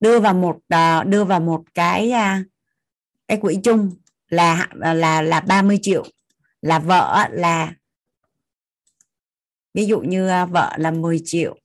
Đưa 0.01 0.21
vào 0.21 0.35
một 0.35 0.59
à, 0.69 1.05
đưa 1.05 1.25
vào 1.25 1.41
một 1.41 1.65
cái 1.75 2.13
cái 3.29 3.39
quỹ 3.41 3.59
chung 3.65 3.91
là 4.29 4.69
là 4.73 5.23
là 5.23 5.41
30 5.41 5.79
triệu 5.83 6.05
là 6.65 6.79
vợ 6.79 7.29
là 7.31 7.75
ví 9.75 9.87
dụ 9.87 10.01
như 10.01 10.29
à, 10.29 10.47
vợ 10.47 10.73
là 10.79 10.91
10 10.91 11.21
triệu 11.25 11.57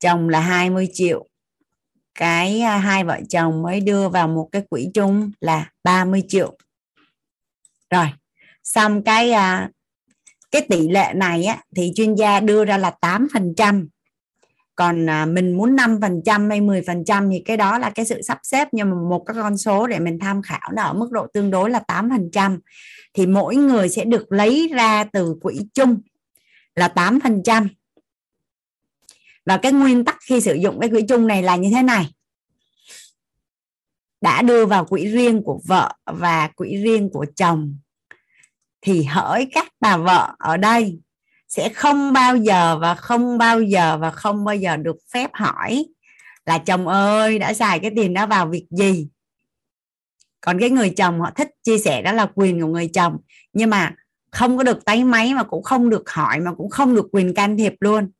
chồng 0.00 0.28
là 0.28 0.40
20 0.40 0.88
triệu. 0.92 1.26
Cái 2.14 2.60
à, 2.60 2.78
hai 2.78 3.04
vợ 3.04 3.20
chồng 3.28 3.62
mới 3.62 3.80
đưa 3.80 4.08
vào 4.08 4.28
một 4.28 4.48
cái 4.52 4.62
quỹ 4.70 4.90
chung 4.94 5.30
là 5.40 5.70
30 5.84 6.22
triệu. 6.28 6.56
Rồi 7.90 8.06
xong 8.62 9.02
cái 9.02 9.32
à, 9.32 9.70
cái 10.50 10.66
tỷ 10.68 10.88
lệ 10.88 11.12
này 11.14 11.44
á, 11.44 11.62
thì 11.76 11.92
chuyên 11.94 12.14
gia 12.14 12.40
đưa 12.40 12.64
ra 12.64 12.78
là 12.78 12.90
8 12.90 13.28
phần 13.32 13.54
trăm 13.56 13.88
còn 14.74 15.10
à, 15.10 15.26
mình 15.26 15.56
muốn 15.56 15.76
5 15.76 15.98
phần 16.00 16.22
trăm 16.24 16.50
hay 16.50 16.60
10 16.60 16.82
phần 16.82 17.04
trăm 17.04 17.30
thì 17.30 17.42
cái 17.44 17.56
đó 17.56 17.78
là 17.78 17.90
cái 17.90 18.06
sự 18.06 18.22
sắp 18.22 18.38
xếp 18.42 18.68
nhưng 18.72 18.90
mà 18.90 18.96
một 19.10 19.24
cái 19.26 19.34
con 19.34 19.58
số 19.58 19.86
để 19.86 19.98
mình 19.98 20.18
tham 20.18 20.42
khảo 20.42 20.70
là 20.72 20.82
ở 20.82 20.92
mức 20.92 21.08
độ 21.10 21.26
tương 21.34 21.50
đối 21.50 21.70
là 21.70 21.78
8 21.78 22.10
phần 22.10 22.30
trăm. 22.32 22.60
Thì 23.14 23.26
mỗi 23.26 23.56
người 23.56 23.88
sẽ 23.88 24.04
được 24.04 24.32
lấy 24.32 24.70
ra 24.74 25.04
từ 25.04 25.34
quỹ 25.42 25.60
chung 25.74 26.00
là 26.74 26.88
8 26.88 27.20
phần 27.20 27.42
trăm. 27.44 27.68
Và 29.46 29.56
cái 29.56 29.72
nguyên 29.72 30.04
tắc 30.04 30.18
khi 30.28 30.40
sử 30.40 30.54
dụng 30.54 30.80
cái 30.80 30.90
quỹ 30.90 31.02
chung 31.08 31.26
này 31.26 31.42
là 31.42 31.56
như 31.56 31.70
thế 31.74 31.82
này. 31.82 32.12
Đã 34.20 34.42
đưa 34.42 34.66
vào 34.66 34.84
quỹ 34.84 35.06
riêng 35.06 35.42
của 35.42 35.60
vợ 35.64 35.92
và 36.06 36.48
quỹ 36.56 36.76
riêng 36.76 37.10
của 37.12 37.26
chồng 37.36 37.76
thì 38.80 39.02
hỡi 39.02 39.48
các 39.52 39.68
bà 39.80 39.96
vợ 39.96 40.34
ở 40.38 40.56
đây 40.56 40.98
sẽ 41.52 41.68
không 41.68 42.12
bao 42.12 42.36
giờ 42.36 42.78
và 42.78 42.94
không 42.94 43.38
bao 43.38 43.62
giờ 43.62 43.98
và 44.00 44.10
không 44.10 44.44
bao 44.44 44.56
giờ 44.56 44.76
được 44.76 44.96
phép 45.12 45.30
hỏi 45.34 45.84
là 46.46 46.58
chồng 46.58 46.88
ơi, 46.88 47.38
đã 47.38 47.54
xài 47.54 47.78
cái 47.78 47.90
tiền 47.96 48.14
đó 48.14 48.26
vào 48.26 48.46
việc 48.46 48.66
gì? 48.70 49.08
Còn 50.40 50.60
cái 50.60 50.70
người 50.70 50.90
chồng 50.90 51.20
họ 51.20 51.30
thích 51.36 51.48
chia 51.62 51.78
sẻ 51.78 52.02
đó 52.02 52.12
là 52.12 52.26
quyền 52.34 52.60
của 52.60 52.66
người 52.66 52.88
chồng. 52.94 53.16
Nhưng 53.52 53.70
mà 53.70 53.94
không 54.30 54.56
có 54.56 54.62
được 54.62 54.84
tay 54.84 55.04
máy 55.04 55.34
mà 55.34 55.42
cũng 55.42 55.62
không 55.62 55.90
được 55.90 56.10
hỏi, 56.10 56.40
mà 56.40 56.54
cũng 56.54 56.70
không 56.70 56.94
được 56.94 57.08
quyền 57.12 57.34
can 57.34 57.56
thiệp 57.56 57.74
luôn. 57.80 58.10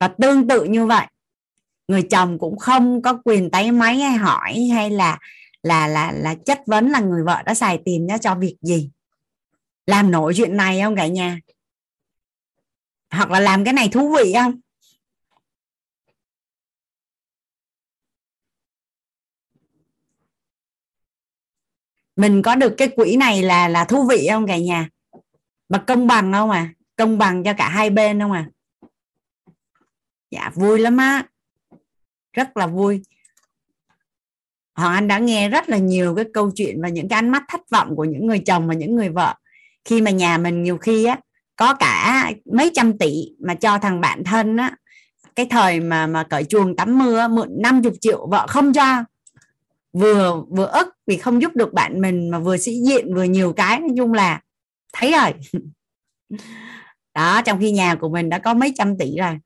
Và 0.00 0.08
tương 0.08 0.48
tự 0.48 0.64
như 0.64 0.86
vậy, 0.86 1.06
người 1.88 2.02
chồng 2.02 2.38
cũng 2.38 2.58
không 2.58 3.02
có 3.02 3.20
quyền 3.24 3.50
tay 3.50 3.72
máy 3.72 3.96
hay 3.96 4.12
hỏi 4.12 4.68
hay 4.74 4.90
là 4.90 5.18
là 5.62 5.86
là 5.86 6.12
là 6.12 6.34
chất 6.34 6.60
vấn 6.66 6.90
là 6.90 7.00
người 7.00 7.22
vợ 7.24 7.42
đã 7.46 7.54
xài 7.54 7.78
tiền 7.84 8.06
đó 8.06 8.18
cho 8.18 8.34
việc 8.34 8.56
gì. 8.62 8.90
Làm 9.86 10.10
nổi 10.10 10.34
chuyện 10.36 10.56
này 10.56 10.80
không 10.80 10.96
cả 10.96 11.06
nhà? 11.06 11.38
Hoặc 13.12 13.30
là 13.30 13.40
làm 13.40 13.64
cái 13.64 13.72
này 13.72 13.88
thú 13.88 14.14
vị 14.16 14.32
không? 14.34 14.60
Mình 22.16 22.42
có 22.42 22.54
được 22.54 22.74
cái 22.76 22.88
quỹ 22.88 23.16
này 23.16 23.42
là 23.42 23.68
là 23.68 23.84
thú 23.84 24.06
vị 24.08 24.26
không 24.30 24.46
cả 24.46 24.58
nhà? 24.58 24.88
Mà 25.68 25.84
công 25.86 26.06
bằng 26.06 26.32
không 26.32 26.50
à? 26.50 26.74
Công 26.96 27.18
bằng 27.18 27.44
cho 27.44 27.52
cả 27.58 27.68
hai 27.68 27.90
bên 27.90 28.20
không 28.20 28.32
à? 28.32 28.50
Dạ 30.30 30.50
vui 30.54 30.78
lắm 30.78 30.96
á. 30.96 31.28
Rất 32.32 32.56
là 32.56 32.66
vui. 32.66 33.02
Hoàng 34.74 34.94
Anh 34.94 35.08
đã 35.08 35.18
nghe 35.18 35.48
rất 35.48 35.68
là 35.68 35.78
nhiều 35.78 36.14
cái 36.14 36.24
câu 36.32 36.50
chuyện 36.54 36.82
và 36.82 36.88
những 36.88 37.08
cái 37.08 37.16
ánh 37.16 37.30
mắt 37.30 37.42
thất 37.48 37.60
vọng 37.70 37.96
của 37.96 38.04
những 38.04 38.26
người 38.26 38.42
chồng 38.46 38.68
và 38.68 38.74
những 38.74 38.96
người 38.96 39.08
vợ. 39.08 39.34
Khi 39.84 40.00
mà 40.00 40.10
nhà 40.10 40.38
mình 40.38 40.62
nhiều 40.62 40.78
khi 40.78 41.04
á 41.04 41.20
có 41.62 41.74
cả 41.74 42.32
mấy 42.52 42.70
trăm 42.74 42.98
tỷ 42.98 43.14
mà 43.38 43.54
cho 43.54 43.78
thằng 43.78 44.00
bạn 44.00 44.24
thân 44.24 44.56
á. 44.56 44.76
Cái 45.36 45.46
thời 45.50 45.80
mà 45.80 46.06
mà 46.06 46.24
cởi 46.30 46.44
chuồng 46.44 46.76
tắm 46.76 46.98
mưa, 46.98 47.28
mượn 47.28 47.48
50 47.62 47.92
triệu 48.00 48.26
vợ 48.30 48.46
không 48.46 48.72
cho. 48.72 49.04
Vừa 49.92 50.42
vừa 50.50 50.66
ức 50.66 50.88
vì 51.06 51.16
không 51.16 51.42
giúp 51.42 51.56
được 51.56 51.72
bạn 51.72 52.00
mình 52.00 52.30
mà 52.30 52.38
vừa 52.38 52.56
sĩ 52.56 52.72
diện, 52.88 53.14
vừa 53.14 53.22
nhiều 53.22 53.52
cái. 53.52 53.80
Nói 53.80 53.90
chung 53.96 54.12
là, 54.12 54.40
thấy 54.92 55.12
rồi. 55.12 55.62
Đó, 57.14 57.42
trong 57.42 57.60
khi 57.60 57.70
nhà 57.70 57.94
của 57.94 58.08
mình 58.08 58.28
đã 58.28 58.38
có 58.38 58.54
mấy 58.54 58.72
trăm 58.76 58.98
tỷ 58.98 59.16
rồi. 59.18 59.38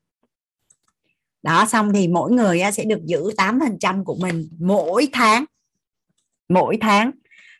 Đó, 1.43 1.65
xong 1.65 1.93
thì 1.93 2.07
mỗi 2.07 2.31
người 2.31 2.61
sẽ 2.73 2.83
được 2.83 3.05
giữ 3.05 3.21
8% 3.37 4.03
của 4.03 4.17
mình 4.21 4.49
mỗi 4.59 5.09
tháng. 5.13 5.45
Mỗi 6.49 6.77
tháng. 6.81 7.11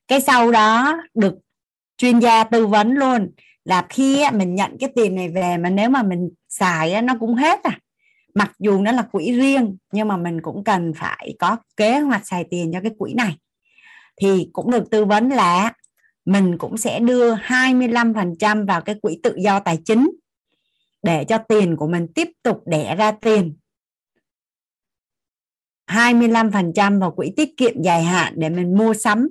Cái 0.07 0.21
sau 0.21 0.51
đó 0.51 0.97
được 1.13 1.33
chuyên 1.97 2.19
gia 2.19 2.43
tư 2.43 2.67
vấn 2.67 2.91
luôn 2.91 3.31
là 3.67 3.85
khi 3.89 4.23
mình 4.33 4.55
nhận 4.55 4.77
cái 4.79 4.91
tiền 4.95 5.15
này 5.15 5.29
về 5.29 5.57
mà 5.57 5.69
nếu 5.69 5.89
mà 5.89 6.03
mình 6.03 6.29
xài 6.49 7.01
nó 7.01 7.13
cũng 7.19 7.35
hết 7.35 7.63
à. 7.63 7.79
Mặc 8.33 8.51
dù 8.59 8.81
nó 8.81 8.91
là 8.91 9.01
quỹ 9.11 9.31
riêng 9.31 9.77
nhưng 9.91 10.07
mà 10.07 10.17
mình 10.17 10.41
cũng 10.41 10.63
cần 10.63 10.93
phải 10.93 11.35
có 11.39 11.57
kế 11.77 11.99
hoạch 11.99 12.27
xài 12.27 12.45
tiền 12.51 12.71
cho 12.73 12.79
cái 12.81 12.91
quỹ 12.97 13.13
này. 13.13 13.37
Thì 14.21 14.49
cũng 14.53 14.71
được 14.71 14.83
tư 14.91 15.05
vấn 15.05 15.29
là 15.29 15.73
mình 16.25 16.57
cũng 16.57 16.77
sẽ 16.77 16.99
đưa 16.99 17.35
25% 17.35 18.65
vào 18.65 18.81
cái 18.81 18.95
quỹ 19.01 19.19
tự 19.23 19.35
do 19.37 19.59
tài 19.59 19.79
chính 19.85 20.11
để 21.03 21.25
cho 21.25 21.37
tiền 21.37 21.75
của 21.75 21.87
mình 21.87 22.07
tiếp 22.15 22.29
tục 22.43 22.63
đẻ 22.65 22.95
ra 22.95 23.11
tiền. 23.11 23.55
25% 25.89 26.99
vào 26.99 27.11
quỹ 27.11 27.31
tiết 27.35 27.57
kiệm 27.57 27.81
dài 27.81 28.03
hạn 28.03 28.33
để 28.37 28.49
mình 28.49 28.77
mua 28.77 28.93
sắm. 28.93 29.27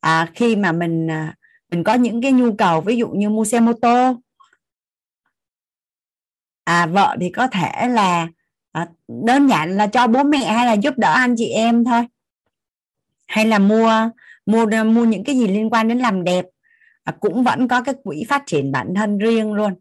À, 0.00 0.30
khi 0.34 0.56
mà 0.56 0.72
mình 0.72 1.10
à, 1.10 1.34
mình 1.70 1.84
có 1.84 1.94
những 1.94 2.22
cái 2.22 2.32
nhu 2.32 2.54
cầu 2.54 2.80
ví 2.80 2.96
dụ 2.96 3.08
như 3.08 3.30
mua 3.30 3.44
xe 3.44 3.60
mô 3.60 3.72
tô. 3.72 4.20
À 6.64 6.86
vợ 6.86 7.16
thì 7.20 7.30
có 7.30 7.46
thể 7.46 7.88
là 7.88 8.28
à, 8.72 8.88
đơn 9.08 9.48
giản 9.48 9.76
là 9.76 9.86
cho 9.86 10.06
bố 10.06 10.22
mẹ 10.22 10.52
hay 10.52 10.66
là 10.66 10.72
giúp 10.72 10.94
đỡ 10.96 11.12
anh 11.12 11.34
chị 11.38 11.48
em 11.48 11.84
thôi. 11.84 12.06
Hay 13.28 13.46
là 13.46 13.58
mua 13.58 14.10
mua 14.46 14.66
mua 14.66 15.04
những 15.04 15.24
cái 15.24 15.36
gì 15.36 15.48
liên 15.48 15.70
quan 15.70 15.88
đến 15.88 15.98
làm 15.98 16.24
đẹp. 16.24 16.44
À, 17.04 17.12
cũng 17.20 17.44
vẫn 17.44 17.68
có 17.68 17.82
cái 17.82 17.94
quỹ 18.04 18.24
phát 18.28 18.42
triển 18.46 18.72
bản 18.72 18.94
thân 18.96 19.18
riêng 19.18 19.52
luôn. 19.52 19.74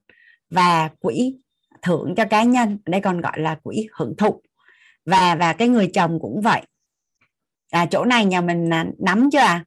Và 0.49 0.89
quỹ 0.99 1.37
thưởng 1.81 2.13
cho 2.17 2.25
cá 2.25 2.43
nhân 2.43 2.79
đây 2.85 3.01
còn 3.01 3.21
gọi 3.21 3.39
là 3.39 3.55
quỹ 3.63 3.87
hưởng 3.93 4.15
thụ. 4.17 4.41
Và 5.05 5.35
và 5.35 5.53
cái 5.53 5.67
người 5.67 5.89
chồng 5.93 6.19
cũng 6.21 6.41
vậy. 6.41 6.61
À 7.71 7.85
chỗ 7.85 8.05
này 8.05 8.25
nhà 8.25 8.41
mình 8.41 8.73
à, 8.73 8.85
nắm 8.99 9.29
chưa 9.31 9.39
à? 9.39 9.65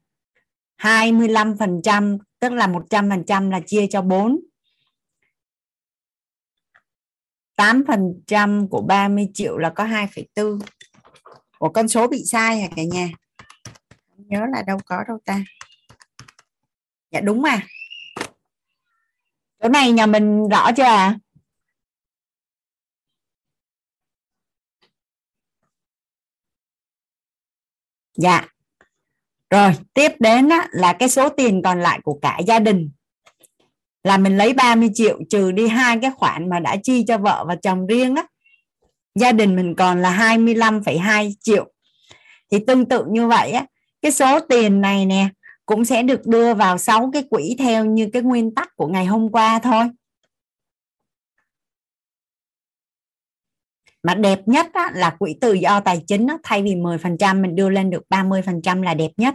25% 0.83 2.18
tức 2.41 2.53
là 2.53 2.66
100% 2.66 3.51
là 3.51 3.61
chia 3.66 3.87
cho 3.91 4.03
4 4.03 4.41
8% 7.57 8.68
của 8.68 8.83
30 8.83 9.28
triệu 9.35 9.59
là 9.59 9.70
có 9.70 9.85
2,4 9.85 10.61
Ủa 11.59 11.68
con 11.68 11.89
số 11.89 12.09
bị 12.09 12.24
sai 12.24 12.61
hả 12.61 12.68
cả 12.76 12.83
nhà? 12.83 13.09
Nhớ 14.16 14.41
là 14.53 14.62
đâu 14.62 14.78
có 14.87 15.05
đâu 15.09 15.18
ta. 15.24 15.45
Dạ 17.11 17.20
đúng 17.20 17.43
mà. 17.43 17.61
Chỗ 19.62 19.68
này 19.68 19.93
nhà 19.93 20.07
mình 20.07 20.49
rõ 20.49 20.70
chưa 20.76 20.83
à 20.83 21.18
dạ 28.16 28.52
rồi 29.53 29.73
tiếp 29.95 30.13
đến 30.19 30.49
á, 30.49 30.69
là 30.71 30.93
cái 30.93 31.09
số 31.09 31.29
tiền 31.29 31.63
còn 31.65 31.81
lại 31.81 32.01
của 32.05 32.19
cả 32.23 32.39
gia 32.47 32.59
đình. 32.59 32.91
Là 34.05 34.17
mình 34.17 34.39
lấy 34.39 34.53
30 34.53 34.91
triệu 34.95 35.21
trừ 35.31 35.53
đi 35.53 35.69
hai 35.69 35.99
cái 36.03 36.11
khoản 36.17 36.51
mà 36.51 36.61
đã 36.61 36.77
chi 36.83 37.05
cho 37.09 37.19
vợ 37.19 37.45
và 37.49 37.57
chồng 37.57 37.87
riêng 37.87 38.15
á 38.15 38.27
gia 39.15 39.33
đình 39.33 39.57
mình 39.57 39.75
còn 39.75 40.03
là 40.03 40.37
25,2 40.37 41.33
triệu. 41.41 41.73
Thì 42.51 42.59
tương 42.67 42.89
tự 42.89 43.05
như 43.11 43.29
vậy 43.29 43.53
á 43.53 43.67
cái 44.03 44.13
số 44.13 44.41
tiền 44.41 44.81
này 44.81 45.07
nè 45.07 45.29
cũng 45.67 45.85
sẽ 45.85 46.03
được 46.03 46.27
đưa 46.27 46.55
vào 46.55 46.79
sáu 46.79 47.11
cái 47.13 47.23
quỹ 47.31 47.57
theo 47.59 47.85
như 47.85 48.09
cái 48.13 48.23
nguyên 48.23 48.55
tắc 48.55 48.77
của 48.77 48.87
ngày 48.87 49.07
hôm 49.07 49.33
qua 49.33 49.59
thôi. 49.59 49.85
Mà 54.03 54.15
đẹp 54.15 54.41
nhất 54.47 54.67
á, 54.73 54.91
là 54.95 55.17
quỹ 55.19 55.37
tự 55.41 55.53
do 55.53 55.81
tài 55.81 56.03
chính 56.07 56.27
á, 56.27 56.37
thay 56.43 56.63
vì 56.63 56.75
10% 56.75 57.43
mình 57.43 57.57
đưa 57.57 57.69
lên 57.69 57.91
được 57.91 58.03
30% 58.09 58.83
là 58.83 58.95
đẹp 58.95 59.11
nhất 59.17 59.35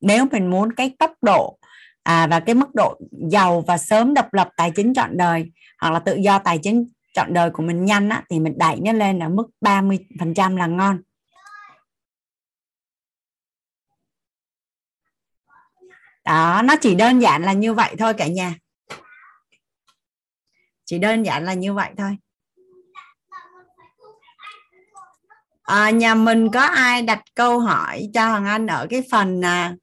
nếu 0.00 0.26
mình 0.32 0.50
muốn 0.50 0.72
cái 0.72 0.96
tốc 0.98 1.12
độ 1.22 1.58
à, 2.02 2.26
và 2.26 2.40
cái 2.40 2.54
mức 2.54 2.74
độ 2.74 2.98
giàu 3.30 3.64
và 3.66 3.78
sớm 3.78 4.14
độc 4.14 4.34
lập 4.34 4.50
tài 4.56 4.70
chính 4.76 4.94
trọn 4.94 5.16
đời 5.16 5.52
hoặc 5.80 5.90
là 5.90 5.98
tự 5.98 6.14
do 6.14 6.38
tài 6.38 6.58
chính 6.62 6.86
trọn 7.14 7.34
đời 7.34 7.50
của 7.50 7.62
mình 7.62 7.84
nhanh 7.84 8.08
á, 8.08 8.22
thì 8.30 8.40
mình 8.40 8.58
đẩy 8.58 8.80
nó 8.80 8.92
lên 8.92 9.18
ở 9.18 9.28
mức 9.28 9.46
30% 9.60 10.56
là 10.56 10.66
ngon. 10.66 11.00
Đó 16.24 16.62
nó 16.64 16.74
chỉ 16.80 16.94
đơn 16.94 17.18
giản 17.18 17.42
là 17.42 17.52
như 17.52 17.74
vậy 17.74 17.94
thôi 17.98 18.14
cả 18.14 18.26
nhà. 18.26 18.54
Chỉ 20.84 20.98
đơn 20.98 21.22
giản 21.22 21.44
là 21.44 21.54
như 21.54 21.74
vậy 21.74 21.90
thôi. 21.96 22.16
À, 25.62 25.90
nhà 25.90 26.14
mình 26.14 26.50
có 26.52 26.60
ai 26.60 27.02
đặt 27.02 27.22
câu 27.34 27.60
hỏi 27.60 28.08
cho 28.14 28.28
hoàng 28.28 28.46
anh 28.46 28.66
ở 28.66 28.86
cái 28.90 29.02
phần 29.10 29.44
à, 29.44 29.74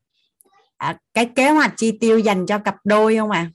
à, 0.78 0.97
cái 1.13 1.32
kế 1.36 1.49
hoạch 1.49 1.73
chi 1.78 1.97
tiêu 2.01 2.19
dành 2.19 2.45
cho 2.45 2.59
cặp 2.59 2.76
đôi 2.84 3.17
không 3.17 3.32
ạ 3.32 3.39
à? 3.39 3.51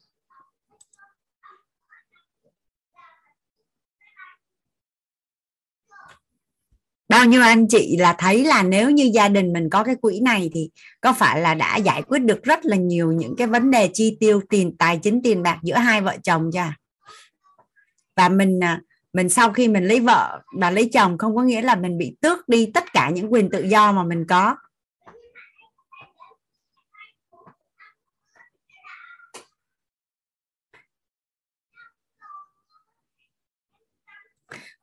bao 7.10 7.24
nhiêu 7.24 7.42
anh 7.42 7.68
chị 7.68 7.96
là 7.96 8.14
thấy 8.18 8.44
là 8.44 8.62
nếu 8.62 8.90
như 8.90 9.10
gia 9.14 9.28
đình 9.28 9.52
mình 9.52 9.70
có 9.70 9.84
cái 9.84 9.94
quỹ 10.00 10.20
này 10.20 10.50
thì 10.54 10.70
có 11.00 11.12
phải 11.12 11.40
là 11.40 11.54
đã 11.54 11.76
giải 11.76 12.02
quyết 12.02 12.18
được 12.18 12.42
rất 12.42 12.64
là 12.64 12.76
nhiều 12.76 13.12
những 13.12 13.36
cái 13.36 13.46
vấn 13.46 13.70
đề 13.70 13.90
chi 13.94 14.16
tiêu 14.20 14.40
tiền 14.48 14.76
tài 14.78 14.98
chính 15.02 15.22
tiền 15.22 15.42
bạc 15.42 15.58
giữa 15.62 15.74
hai 15.74 16.00
vợ 16.00 16.16
chồng 16.22 16.50
chưa 16.52 16.72
và 18.16 18.28
mình 18.28 18.64
à, 18.64 18.80
mình 19.12 19.28
sau 19.28 19.52
khi 19.52 19.68
mình 19.68 19.84
lấy 19.84 20.00
vợ 20.00 20.40
và 20.58 20.70
lấy 20.70 20.90
chồng 20.92 21.18
không 21.18 21.36
có 21.36 21.42
nghĩa 21.42 21.62
là 21.62 21.74
mình 21.74 21.98
bị 21.98 22.16
tước 22.20 22.48
đi 22.48 22.70
tất 22.74 22.92
cả 22.92 23.10
những 23.10 23.32
quyền 23.32 23.50
tự 23.50 23.62
do 23.62 23.92
mà 23.92 24.04
mình 24.04 24.26
có 24.28 24.56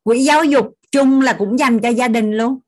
quỹ 0.07 0.23
giáo 0.23 0.43
dục 0.43 0.73
chung 0.91 1.21
là 1.21 1.33
cũng 1.33 1.59
dành 1.59 1.79
cho 1.79 1.89
gia 1.89 2.07
đình 2.07 2.31
luôn. 2.31 2.59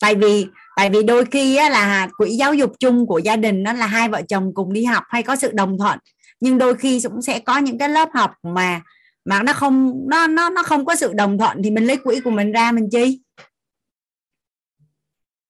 Tại 0.00 0.14
vì 0.14 0.46
tại 0.76 0.90
vì 0.90 1.02
đôi 1.02 1.24
khi 1.24 1.56
á, 1.56 1.70
là 1.70 2.08
quỹ 2.16 2.30
giáo 2.30 2.54
dục 2.54 2.72
chung 2.80 3.06
của 3.06 3.18
gia 3.18 3.36
đình 3.36 3.62
nó 3.62 3.72
là 3.72 3.86
hai 3.86 4.08
vợ 4.08 4.22
chồng 4.28 4.54
cùng 4.54 4.72
đi 4.72 4.84
học 4.84 5.04
hay 5.08 5.22
có 5.22 5.36
sự 5.36 5.50
đồng 5.52 5.78
thuận 5.78 5.98
nhưng 6.40 6.58
đôi 6.58 6.74
khi 6.74 7.00
cũng 7.00 7.22
sẽ 7.22 7.38
có 7.38 7.58
những 7.58 7.78
cái 7.78 7.88
lớp 7.88 8.08
học 8.14 8.30
mà 8.42 8.80
mà 9.24 9.42
nó 9.42 9.52
không 9.52 10.04
nó 10.08 10.26
nó 10.26 10.50
nó 10.50 10.62
không 10.62 10.84
có 10.84 10.94
sự 10.96 11.12
đồng 11.12 11.38
thuận 11.38 11.62
thì 11.64 11.70
mình 11.70 11.86
lấy 11.86 11.96
quỹ 11.96 12.20
của 12.20 12.30
mình 12.30 12.52
ra 12.52 12.72
mình 12.72 12.88
chi. 12.92 13.20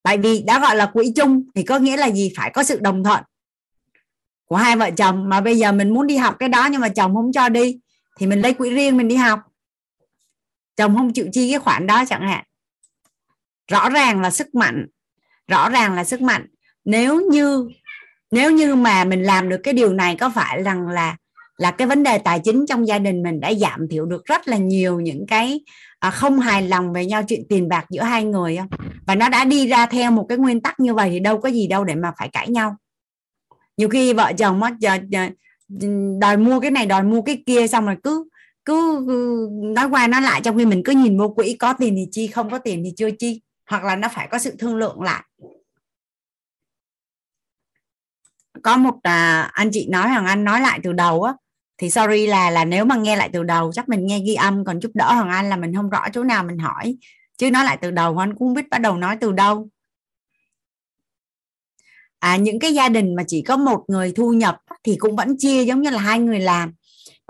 Tại 0.03 0.19
vì 0.19 0.43
đã 0.43 0.61
gọi 0.61 0.77
là 0.77 0.87
quỹ 0.87 1.13
chung 1.17 1.45
thì 1.55 1.63
có 1.63 1.79
nghĩa 1.79 1.97
là 1.97 2.11
gì? 2.11 2.33
Phải 2.37 2.51
có 2.55 2.63
sự 2.63 2.79
đồng 2.81 3.05
thuận 3.05 3.23
của 4.45 4.57
hai 4.57 4.77
vợ 4.77 4.91
chồng 4.97 5.29
mà 5.29 5.41
bây 5.41 5.59
giờ 5.59 5.73
mình 5.73 5.95
muốn 5.95 6.07
đi 6.07 6.17
học 6.17 6.37
cái 6.39 6.49
đó 6.49 6.69
nhưng 6.71 6.81
mà 6.81 6.89
chồng 6.89 7.15
không 7.15 7.33
cho 7.33 7.49
đi 7.49 7.79
thì 8.19 8.27
mình 8.27 8.41
lấy 8.41 8.55
quỹ 8.55 8.71
riêng 8.71 8.97
mình 8.97 9.09
đi 9.09 9.17
học 9.17 9.41
chồng 10.77 10.97
không 10.97 11.13
chịu 11.13 11.29
chi 11.33 11.51
cái 11.51 11.59
khoản 11.59 11.87
đó 11.87 12.05
chẳng 12.09 12.29
hạn. 12.29 12.45
Rõ 13.71 13.89
ràng 13.89 14.21
là 14.21 14.31
sức 14.31 14.55
mạnh 14.55 14.87
rõ 15.49 15.69
ràng 15.69 15.95
là 15.95 16.05
sức 16.05 16.23
mạnh. 16.23 16.47
Nếu 16.85 17.21
như 17.31 17.69
nếu 18.31 18.51
như 18.51 18.75
mà 18.75 19.05
mình 19.05 19.23
làm 19.23 19.49
được 19.49 19.61
cái 19.63 19.75
điều 19.75 19.93
này 19.93 20.17
có 20.17 20.31
phải 20.35 20.63
rằng 20.63 20.89
là 20.89 21.17
là 21.57 21.71
cái 21.71 21.87
vấn 21.87 22.03
đề 22.03 22.19
tài 22.19 22.41
chính 22.45 22.67
trong 22.69 22.87
gia 22.89 22.99
đình 22.99 23.23
mình 23.23 23.41
đã 23.41 23.55
giảm 23.55 23.89
thiểu 23.91 24.07
được 24.07 24.25
rất 24.25 24.49
là 24.49 24.57
nhiều 24.57 25.01
những 25.01 25.27
cái 25.27 25.61
à, 25.99 26.11
không 26.11 26.41
hài 26.41 26.69
lòng 26.69 26.93
về 26.93 27.07
nhau 27.07 27.23
chuyện 27.29 27.43
tiền 27.49 27.69
bạc 27.69 27.87
giữa 27.91 28.03
hai 28.03 28.25
người 28.25 28.57
không? 28.57 28.69
Và 29.07 29.15
nó 29.15 29.29
đã 29.29 29.45
đi 29.45 29.67
ra 29.67 29.87
theo 29.87 30.11
một 30.11 30.27
cái 30.29 30.39
nguyên 30.39 30.61
tắc 30.61 30.81
như 30.81 30.95
vậy 30.95 31.11
thì 31.11 31.21
đâu 31.21 31.41
có 31.41 31.49
gì 31.49 31.67
đâu 31.67 31.85
để 31.85 31.95
mà 31.95 32.13
phải 32.19 32.29
cãi 32.29 32.49
nhau. 32.49 32.77
Nhiều 33.77 33.89
khi 33.89 34.13
vợ 34.13 34.33
chồng 34.39 34.61
mất 34.61 34.71
đòi 36.21 36.37
mua 36.37 36.61
cái 36.61 36.71
này 36.71 36.87
đòi 36.87 37.03
mua 37.03 37.23
cái 37.23 37.43
kia 37.47 37.69
xong 37.69 37.87
rồi 37.87 37.97
cứ 38.03 38.29
cứ 38.65 39.07
ừ, 39.07 39.49
nói 39.51 39.89
qua 39.91 40.07
nói 40.07 40.23
lại 40.23 40.41
trong 40.45 40.59
khi 40.59 40.67
mình 40.67 40.83
cứ 40.85 40.93
nhìn 40.93 41.19
vô 41.19 41.29
quỹ 41.29 41.57
có 41.59 41.73
tiền 41.73 41.95
thì 41.97 42.09
chi 42.11 42.27
không 42.27 42.51
có 42.51 42.59
tiền 42.59 42.83
thì 42.85 42.93
chưa 42.97 43.11
chi 43.19 43.43
hoặc 43.71 43.85
là 43.85 43.97
nó 43.97 44.09
phải 44.09 44.29
có 44.31 44.39
sự 44.39 44.55
thương 44.59 44.77
lượng 44.77 45.03
lại. 45.03 45.25
Có 48.63 48.77
một 48.77 48.95
à, 49.03 49.51
anh 49.53 49.71
chị 49.73 49.89
nói 49.91 50.09
rằng 50.09 50.27
anh 50.27 50.45
nói 50.45 50.61
lại 50.61 50.81
từ 50.83 50.93
đầu 50.93 51.23
á 51.23 51.33
thì 51.79 51.91
sorry 51.91 52.27
là 52.27 52.51
là 52.51 52.65
nếu 52.65 52.85
mà 52.85 52.97
nghe 52.97 53.17
lại 53.17 53.31
từ 53.33 53.43
đầu 53.43 53.73
chắc 53.73 53.89
mình 53.89 54.07
nghe 54.07 54.21
ghi 54.27 54.35
âm 54.35 54.65
còn 54.65 54.81
giúp 54.81 54.91
đỡ 54.95 55.15
hoàng 55.15 55.31
anh 55.31 55.51
là 55.51 55.57
mình 55.57 55.75
không 55.75 55.91
rõ 55.91 56.09
chỗ 56.13 56.25
nào 56.25 56.45
mình 56.45 56.59
hỏi 56.59 56.97
chứ 57.39 57.51
nói 57.51 57.65
lại 57.65 57.79
từ 57.81 57.91
đầu 57.91 58.19
anh 58.19 58.35
cũng 58.35 58.55
biết 58.55 58.69
bắt 58.71 58.79
đầu 58.79 58.97
nói 58.97 59.17
từ 59.21 59.33
đâu. 59.33 59.69
À 62.19 62.37
những 62.37 62.59
cái 62.59 62.75
gia 62.75 62.89
đình 62.89 63.15
mà 63.15 63.25
chỉ 63.27 63.43
có 63.43 63.57
một 63.57 63.85
người 63.89 64.13
thu 64.13 64.33
nhập 64.33 64.57
thì 64.85 64.97
cũng 64.97 65.17
vẫn 65.17 65.39
chia 65.39 65.65
giống 65.65 65.83
như 65.83 65.91
là 65.91 65.99
hai 65.99 66.19
người 66.19 66.41
làm 66.41 66.73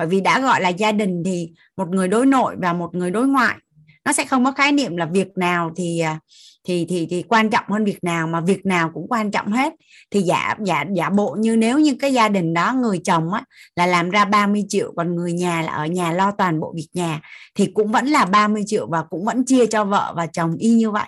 bởi 0.02 0.08
vì 0.08 0.20
đã 0.20 0.40
gọi 0.40 0.60
là 0.60 0.68
gia 0.68 0.92
đình 0.92 1.22
thì 1.24 1.50
một 1.76 1.88
người 1.88 2.08
đối 2.08 2.26
nội 2.26 2.56
và 2.58 2.72
một 2.72 2.94
người 2.94 3.10
đối 3.10 3.26
ngoại, 3.26 3.56
nó 4.04 4.12
sẽ 4.12 4.24
không 4.24 4.44
có 4.44 4.52
khái 4.52 4.72
niệm 4.72 4.96
là 4.96 5.06
việc 5.06 5.28
nào 5.36 5.72
thì 5.76 6.00
à, 6.00 6.18
thì 6.64 6.86
thì 6.88 7.06
thì 7.10 7.22
quan 7.22 7.50
trọng 7.50 7.64
hơn 7.68 7.84
việc 7.84 8.04
nào, 8.04 8.26
mà 8.26 8.40
việc 8.40 8.66
nào 8.66 8.90
cũng 8.94 9.06
quan 9.08 9.30
trọng 9.30 9.52
hết. 9.52 9.72
Thì 10.10 10.22
giả 10.22 10.54
giả 10.64 10.84
giả 10.94 11.10
bộ 11.10 11.36
như 11.38 11.56
nếu 11.56 11.78
như 11.78 11.96
cái 12.00 12.12
gia 12.12 12.28
đình 12.28 12.54
đó, 12.54 12.74
người 12.74 13.00
chồng 13.04 13.32
á, 13.32 13.42
là 13.76 13.86
làm 13.86 14.10
ra 14.10 14.24
30 14.24 14.64
triệu, 14.68 14.92
còn 14.96 15.14
người 15.14 15.32
nhà 15.32 15.62
là 15.62 15.72
ở 15.72 15.86
nhà 15.86 16.12
lo 16.12 16.30
toàn 16.30 16.60
bộ 16.60 16.72
việc 16.76 16.88
nhà, 16.92 17.20
thì 17.54 17.66
cũng 17.74 17.92
vẫn 17.92 18.06
là 18.06 18.24
30 18.24 18.62
triệu 18.66 18.86
và 18.86 19.02
cũng 19.10 19.24
vẫn 19.24 19.44
chia 19.44 19.66
cho 19.66 19.84
vợ 19.84 20.12
và 20.16 20.26
chồng 20.26 20.56
y 20.58 20.70
như 20.70 20.90
vậy. 20.90 21.06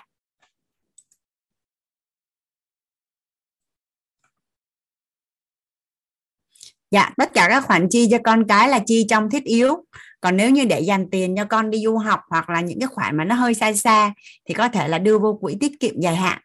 Dạ 6.95 7.11
tất 7.17 7.33
cả 7.33 7.47
các 7.49 7.65
khoản 7.65 7.87
chi 7.89 8.07
cho 8.11 8.17
con 8.23 8.47
cái 8.47 8.69
là 8.69 8.79
chi 8.85 9.05
trong 9.09 9.29
thiết 9.29 9.43
yếu. 9.43 9.85
Còn 10.21 10.37
nếu 10.37 10.49
như 10.49 10.65
để 10.65 10.79
dành 10.79 11.09
tiền 11.09 11.35
cho 11.37 11.45
con 11.45 11.69
đi 11.69 11.79
du 11.83 11.97
học 11.97 12.19
hoặc 12.29 12.49
là 12.49 12.61
những 12.61 12.79
cái 12.79 12.87
khoản 12.87 13.17
mà 13.17 13.25
nó 13.25 13.35
hơi 13.35 13.53
xa 13.53 13.73
xa 13.73 14.13
thì 14.45 14.53
có 14.53 14.69
thể 14.69 14.87
là 14.87 14.99
đưa 14.99 15.19
vô 15.19 15.37
quỹ 15.41 15.57
tiết 15.59 15.79
kiệm 15.79 15.99
dài 16.01 16.15
hạn. 16.15 16.41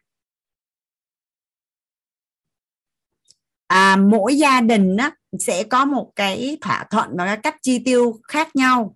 À, 3.67 3.95
mỗi 3.95 4.37
gia 4.37 4.61
đình 4.61 4.97
á, 4.97 5.11
sẽ 5.39 5.63
có 5.63 5.85
một 5.85 6.11
cái 6.15 6.57
thỏa 6.61 6.83
thuận 6.91 7.09
và 7.17 7.25
cái 7.25 7.37
cách 7.37 7.55
chi 7.61 7.79
tiêu 7.85 8.19
khác 8.27 8.55
nhau. 8.55 8.95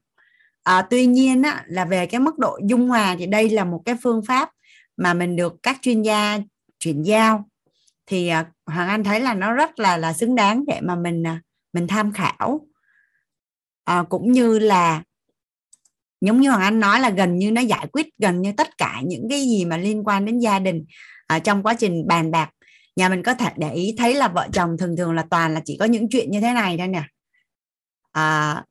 À, 0.63 0.81
tuy 0.89 1.05
nhiên 1.05 1.43
á, 1.43 1.63
là 1.67 1.85
về 1.85 2.05
cái 2.05 2.19
mức 2.19 2.39
độ 2.39 2.59
dung 2.63 2.89
hòa 2.89 3.15
thì 3.19 3.25
đây 3.25 3.49
là 3.49 3.63
một 3.63 3.81
cái 3.85 3.95
phương 4.03 4.25
pháp 4.25 4.49
mà 4.97 5.13
mình 5.13 5.35
được 5.35 5.55
các 5.63 5.77
chuyên 5.81 6.01
gia 6.01 6.39
chuyển 6.79 7.03
giao. 7.03 7.49
Thì 8.05 8.27
à, 8.27 8.45
hoàng 8.65 8.89
anh 8.89 9.03
thấy 9.03 9.19
là 9.19 9.33
nó 9.33 9.53
rất 9.53 9.79
là 9.79 9.97
là 9.97 10.13
xứng 10.13 10.35
đáng 10.35 10.65
để 10.67 10.79
mà 10.81 10.95
mình 10.95 11.27
à, 11.27 11.41
mình 11.75 11.87
tham 11.87 12.13
khảo. 12.13 12.67
À, 13.83 14.03
cũng 14.09 14.31
như 14.31 14.59
là 14.59 15.03
giống 16.21 16.41
như 16.41 16.49
hoàng 16.49 16.61
anh 16.61 16.79
nói 16.79 16.99
là 16.99 17.09
gần 17.09 17.37
như 17.37 17.51
nó 17.51 17.61
giải 17.61 17.87
quyết 17.91 18.07
gần 18.17 18.41
như 18.41 18.51
tất 18.57 18.77
cả 18.77 19.01
những 19.05 19.27
cái 19.29 19.41
gì 19.41 19.65
mà 19.65 19.77
liên 19.77 20.03
quan 20.03 20.25
đến 20.25 20.39
gia 20.39 20.59
đình 20.59 20.85
à, 21.27 21.39
trong 21.39 21.63
quá 21.63 21.73
trình 21.73 22.07
bàn 22.07 22.31
bạc. 22.31 22.49
Nhà 22.95 23.09
mình 23.09 23.23
có 23.23 23.33
thể 23.33 23.51
để 23.57 23.73
ý 23.73 23.95
thấy 23.97 24.13
là 24.13 24.27
vợ 24.27 24.47
chồng 24.53 24.77
thường 24.77 24.97
thường 24.97 25.13
là 25.13 25.25
toàn 25.29 25.53
là 25.53 25.61
chỉ 25.65 25.77
có 25.79 25.85
những 25.85 26.09
chuyện 26.09 26.31
như 26.31 26.41
thế 26.41 26.53
này 26.53 26.77
thôi 26.77 26.87
nè. 26.87 27.03
À, 28.11 28.63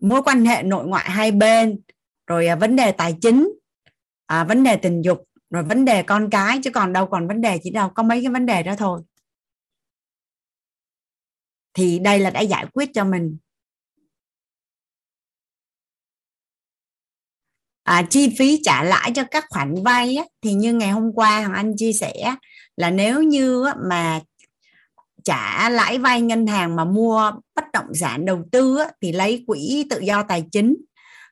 mối 0.00 0.22
quan 0.22 0.44
hệ 0.44 0.62
nội 0.62 0.86
ngoại 0.86 1.10
hai 1.10 1.30
bên 1.30 1.80
rồi 2.26 2.46
à, 2.46 2.56
vấn 2.56 2.76
đề 2.76 2.92
tài 2.92 3.16
chính 3.20 3.52
à, 4.26 4.44
vấn 4.44 4.62
đề 4.62 4.76
tình 4.76 5.02
dục 5.02 5.24
rồi 5.50 5.62
vấn 5.62 5.84
đề 5.84 6.02
con 6.02 6.30
cái 6.30 6.60
chứ 6.62 6.70
còn 6.70 6.92
đâu 6.92 7.06
còn 7.06 7.28
vấn 7.28 7.40
đề 7.40 7.58
chỉ 7.62 7.70
đâu 7.70 7.88
có 7.88 8.02
mấy 8.02 8.22
cái 8.22 8.32
vấn 8.32 8.46
đề 8.46 8.62
đó 8.62 8.74
thôi 8.78 9.00
thì 11.74 11.98
đây 11.98 12.20
là 12.20 12.30
đã 12.30 12.40
giải 12.40 12.66
quyết 12.72 12.88
cho 12.94 13.04
mình. 13.04 13.36
À, 17.82 18.02
chi 18.10 18.34
phí 18.38 18.60
trả 18.64 18.82
lãi 18.82 19.12
cho 19.14 19.24
các 19.30 19.44
khoản 19.50 19.74
vay 19.84 20.16
á, 20.16 20.24
thì 20.42 20.54
như 20.54 20.72
ngày 20.74 20.90
hôm 20.90 21.12
qua 21.14 21.38
hoàng 21.38 21.54
anh 21.54 21.72
chia 21.76 21.92
sẻ 21.92 22.34
là 22.76 22.90
nếu 22.90 23.22
như 23.22 23.64
á, 23.64 23.74
mà 23.88 24.20
trả 25.24 25.68
lãi 25.68 25.98
vay 25.98 26.20
ngân 26.20 26.46
hàng 26.46 26.76
mà 26.76 26.84
mua 26.84 27.32
bất 27.54 27.64
động 27.72 27.94
sản 27.94 28.24
đầu 28.24 28.42
tư 28.52 28.78
á, 28.78 28.88
thì 29.02 29.12
lấy 29.12 29.44
quỹ 29.46 29.86
tự 29.90 30.00
do 30.00 30.22
tài 30.22 30.44
chính. 30.52 30.76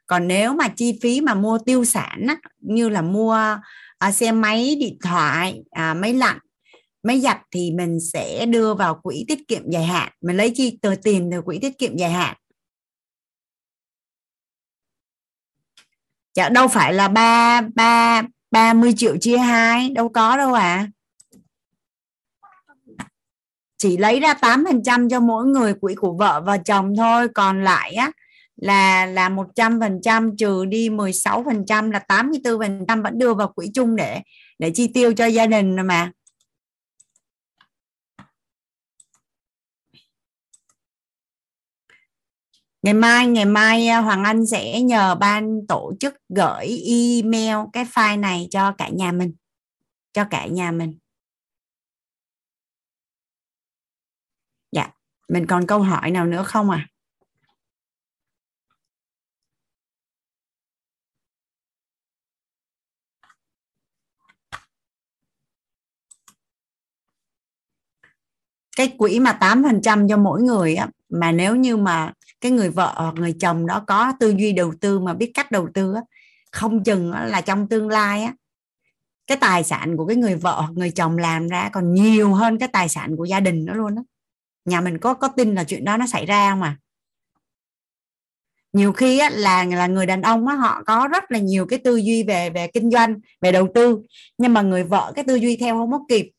Còn 0.06 0.28
nếu 0.28 0.52
mà 0.54 0.68
chi 0.68 0.98
phí 1.02 1.20
mà 1.20 1.34
mua 1.34 1.58
tiêu 1.66 1.84
sản 1.84 2.26
á, 2.28 2.36
như 2.58 2.88
là 2.88 3.02
mua 3.02 3.58
à, 3.98 4.12
xe 4.12 4.32
máy 4.32 4.76
điện 4.80 4.98
thoại 5.02 5.62
à, 5.70 5.94
máy 5.94 6.14
lạnh 6.14 6.38
máy 7.02 7.20
giặt 7.20 7.40
thì 7.50 7.70
mình 7.70 7.98
sẽ 8.12 8.46
đưa 8.46 8.74
vào 8.74 9.00
quỹ 9.02 9.24
tiết 9.28 9.48
kiệm 9.48 9.70
dài 9.70 9.84
hạn. 9.84 10.12
Mình 10.20 10.36
lấy 10.36 10.52
chi 10.54 10.78
từ 10.82 10.94
tiền 10.94 11.28
từ 11.32 11.42
quỹ 11.42 11.58
tiết 11.58 11.78
kiệm 11.78 11.96
dài 11.96 12.10
hạn. 12.10 12.36
Chả 16.34 16.48
đâu 16.48 16.68
phải 16.68 16.94
là 16.94 17.08
ba 17.08 17.60
ba 17.74 18.22
ba 18.50 18.72
mươi 18.72 18.92
triệu 18.96 19.16
chia 19.16 19.38
hai, 19.38 19.90
đâu 19.90 20.08
có 20.08 20.36
đâu 20.36 20.52
à. 20.52 20.88
Chỉ 23.78 23.96
lấy 23.96 24.20
ra 24.20 24.34
8% 24.34 25.08
cho 25.08 25.20
mỗi 25.20 25.44
người, 25.44 25.74
quỹ 25.74 25.94
của 25.94 26.12
vợ 26.12 26.42
và 26.46 26.58
chồng 26.58 26.96
thôi. 26.96 27.28
Còn 27.34 27.64
lại 27.64 27.92
á, 27.92 28.10
là 28.56 29.06
là 29.06 29.28
100% 29.28 30.36
trừ 30.36 30.64
đi 30.64 30.88
16% 30.88 31.90
là 31.90 32.00
84% 32.08 33.02
vẫn 33.02 33.18
đưa 33.18 33.34
vào 33.34 33.48
quỹ 33.48 33.70
chung 33.74 33.96
để 33.96 34.20
để 34.58 34.70
chi 34.74 34.90
tiêu 34.94 35.12
cho 35.12 35.26
gia 35.26 35.46
đình 35.46 35.76
mà. 35.86 36.12
Ngày 42.82 42.94
mai 42.94 43.26
ngày 43.26 43.44
mai 43.44 43.88
à, 43.88 43.98
Hoàng 44.00 44.24
Anh 44.24 44.46
sẽ 44.46 44.80
nhờ 44.82 45.14
ban 45.14 45.66
tổ 45.68 45.92
chức 46.00 46.14
gửi 46.28 46.82
email 46.86 47.56
cái 47.72 47.84
file 47.84 48.20
này 48.20 48.48
cho 48.50 48.72
cả 48.78 48.88
nhà 48.88 49.12
mình, 49.12 49.34
cho 50.12 50.24
cả 50.30 50.46
nhà 50.46 50.70
mình. 50.70 50.98
Dạ 54.72 54.90
mình 55.28 55.46
còn 55.46 55.66
câu 55.66 55.80
hỏi 55.82 56.10
nào 56.10 56.26
nữa 56.26 56.42
không 56.42 56.70
à 56.70 56.86
cái 68.76 68.94
quỹ 68.98 69.20
mà 69.20 69.38
8% 69.40 70.08
cho 70.08 70.16
mỗi 70.16 70.42
người 70.42 70.74
á 70.74 70.88
mà 71.10 71.32
nếu 71.32 71.56
như 71.56 71.76
mà 71.76 72.12
cái 72.40 72.52
người 72.52 72.70
vợ 72.70 72.94
hoặc 72.96 73.14
người 73.14 73.34
chồng 73.40 73.66
đó 73.66 73.84
có 73.86 74.12
tư 74.20 74.34
duy 74.38 74.52
đầu 74.52 74.72
tư 74.80 74.98
mà 74.98 75.14
biết 75.14 75.30
cách 75.34 75.50
đầu 75.50 75.68
tư 75.74 75.94
á 75.94 76.00
không 76.52 76.84
chừng 76.84 77.12
là 77.12 77.40
trong 77.40 77.68
tương 77.68 77.88
lai 77.88 78.22
á 78.22 78.34
cái 79.26 79.38
tài 79.40 79.64
sản 79.64 79.96
của 79.96 80.06
cái 80.06 80.16
người 80.16 80.34
vợ 80.34 80.60
hoặc 80.60 80.72
người 80.74 80.90
chồng 80.90 81.18
làm 81.18 81.48
ra 81.48 81.70
còn 81.72 81.94
nhiều 81.94 82.34
hơn 82.34 82.58
cái 82.58 82.68
tài 82.68 82.88
sản 82.88 83.16
của 83.16 83.24
gia 83.24 83.40
đình 83.40 83.66
đó 83.66 83.74
luôn 83.74 83.96
á, 83.96 84.02
nhà 84.64 84.80
mình 84.80 84.98
có 84.98 85.14
có 85.14 85.28
tin 85.28 85.54
là 85.54 85.64
chuyện 85.64 85.84
đó 85.84 85.96
nó 85.96 86.06
xảy 86.06 86.26
ra 86.26 86.50
không 86.50 86.62
à? 86.62 86.76
Nhiều 88.72 88.92
khi 88.92 89.18
á, 89.18 89.30
là 89.30 89.64
là 89.64 89.86
người 89.86 90.06
đàn 90.06 90.22
ông 90.22 90.46
á, 90.46 90.54
họ 90.54 90.82
có 90.86 91.08
rất 91.12 91.30
là 91.30 91.38
nhiều 91.38 91.66
cái 91.66 91.78
tư 91.78 91.96
duy 91.96 92.22
về 92.22 92.50
về 92.50 92.66
kinh 92.66 92.90
doanh 92.90 93.20
về 93.40 93.52
đầu 93.52 93.68
tư 93.74 93.98
nhưng 94.38 94.54
mà 94.54 94.62
người 94.62 94.84
vợ 94.84 95.12
cái 95.14 95.24
tư 95.24 95.34
duy 95.34 95.56
theo 95.56 95.74
không 95.76 95.90
có 95.90 96.00
kịp. 96.08 96.30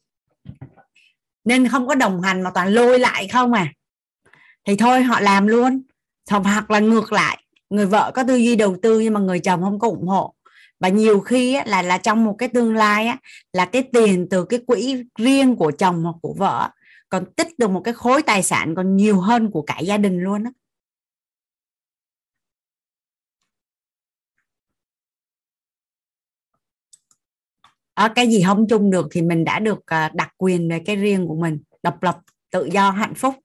Nên 1.43 1.67
không 1.67 1.87
có 1.87 1.95
đồng 1.95 2.21
hành 2.21 2.41
mà 2.41 2.51
toàn 2.53 2.67
lôi 2.67 2.99
lại 2.99 3.27
không 3.27 3.53
à? 3.53 3.73
Thì 4.65 4.75
thôi 4.75 5.03
họ 5.03 5.19
làm 5.19 5.47
luôn. 5.47 5.81
Hoặc 6.29 6.71
là 6.71 6.79
ngược 6.79 7.11
lại 7.13 7.43
người 7.69 7.85
vợ 7.85 8.11
có 8.15 8.23
tư 8.23 8.35
duy 8.35 8.55
đầu 8.55 8.77
tư 8.81 8.99
nhưng 8.99 9.13
mà 9.13 9.19
người 9.19 9.39
chồng 9.39 9.61
không 9.61 9.79
có 9.79 9.87
ủng 9.87 10.07
hộ. 10.07 10.33
Và 10.79 10.89
nhiều 10.89 11.19
khi 11.19 11.53
á, 11.53 11.63
là 11.67 11.81
là 11.81 11.97
trong 11.97 12.25
một 12.25 12.35
cái 12.37 12.49
tương 12.49 12.75
lai 12.75 13.07
á, 13.07 13.17
là 13.53 13.65
cái 13.65 13.83
tiền 13.93 14.27
từ 14.29 14.45
cái 14.45 14.59
quỹ 14.67 15.03
riêng 15.19 15.55
của 15.55 15.71
chồng 15.71 16.03
hoặc 16.03 16.15
của 16.21 16.33
vợ 16.37 16.69
còn 17.09 17.25
tích 17.35 17.47
được 17.59 17.69
một 17.71 17.81
cái 17.83 17.93
khối 17.93 18.21
tài 18.23 18.43
sản 18.43 18.75
còn 18.75 18.95
nhiều 18.97 19.19
hơn 19.19 19.51
của 19.51 19.61
cả 19.61 19.79
gia 19.79 19.97
đình 19.97 20.19
luôn 20.23 20.43
á. 20.43 20.51
À, 27.93 28.11
cái 28.15 28.27
gì 28.27 28.43
không 28.47 28.67
chung 28.69 28.91
được 28.91 29.07
thì 29.11 29.21
mình 29.21 29.43
đã 29.45 29.59
được 29.59 29.79
ờ, 29.85 30.09
đặc 30.13 30.29
quyền 30.37 30.69
về 30.69 30.79
cái 30.85 30.95
riêng 30.95 31.27
của 31.27 31.35
mình 31.35 31.59
độc 31.83 32.03
lập 32.03 32.17
tự 32.51 32.65
do 32.73 32.91
hạnh 32.91 33.15
phúc 33.15 33.35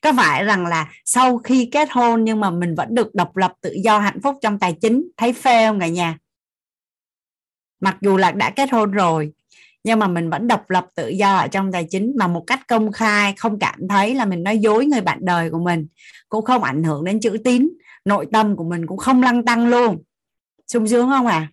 có 0.00 0.12
phải 0.16 0.44
rằng 0.44 0.66
là 0.66 0.92
sau 1.04 1.38
khi 1.38 1.68
kết 1.72 1.88
hôn 1.90 2.24
nhưng 2.24 2.40
mà 2.40 2.50
mình 2.50 2.74
vẫn 2.74 2.94
được 2.94 3.14
độc 3.14 3.36
lập 3.36 3.52
tự 3.60 3.76
do 3.84 3.98
hạnh 3.98 4.20
phúc 4.22 4.38
trong 4.42 4.58
tài 4.58 4.76
chính 4.80 5.08
thấy 5.16 5.32
phê 5.32 5.66
không 5.66 5.80
cả 5.80 5.88
nhà? 5.88 6.18
Mặc 7.80 7.96
dù 8.00 8.16
là 8.16 8.32
đã 8.32 8.50
kết 8.50 8.72
hôn 8.72 8.90
rồi 8.90 9.32
nhưng 9.84 9.98
mà 9.98 10.08
mình 10.08 10.30
vẫn 10.30 10.48
độc 10.48 10.70
lập 10.70 10.86
tự 10.94 11.08
do 11.08 11.36
ở 11.36 11.48
trong 11.48 11.72
tài 11.72 11.86
chính 11.90 12.12
mà 12.16 12.26
một 12.26 12.44
cách 12.46 12.60
công 12.68 12.92
khai 12.92 13.34
không 13.36 13.58
cảm 13.58 13.88
thấy 13.88 14.14
là 14.14 14.24
mình 14.24 14.42
nói 14.42 14.58
dối 14.58 14.86
người 14.86 15.00
bạn 15.00 15.18
đời 15.22 15.50
của 15.50 15.58
mình 15.58 15.86
cũng 16.28 16.44
không 16.44 16.62
ảnh 16.62 16.84
hưởng 16.84 17.04
đến 17.04 17.20
chữ 17.20 17.36
tín. 17.44 17.68
Nội 18.04 18.26
tâm 18.32 18.56
của 18.56 18.64
mình 18.64 18.86
cũng 18.86 18.98
không 18.98 19.22
lăng 19.22 19.44
tăng 19.44 19.66
luôn. 19.68 20.02
Sung 20.66 20.88
sướng 20.88 21.08
không 21.08 21.26
à 21.26 21.48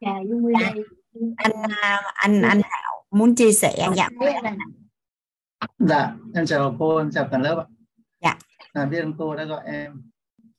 dạ. 0.00 0.72
Anh 1.36 1.52
à, 1.82 2.02
anh 2.14 2.42
anh 2.42 2.60
Thảo 2.62 3.04
muốn 3.10 3.34
chia 3.34 3.52
sẻ 3.52 3.88
dạ. 3.96 4.08
dạ 5.78 6.12
em 6.34 6.46
chào 6.46 6.76
cô 6.78 6.98
em 6.98 7.10
chào 7.10 7.28
cả 7.30 7.38
lớp 7.38 7.58
ạ. 7.58 7.66
Dạ. 8.22 8.38
À, 8.72 8.84
biết 8.86 9.04
cô 9.18 9.36
đã 9.36 9.44
gọi 9.44 9.62
em. 9.66 10.02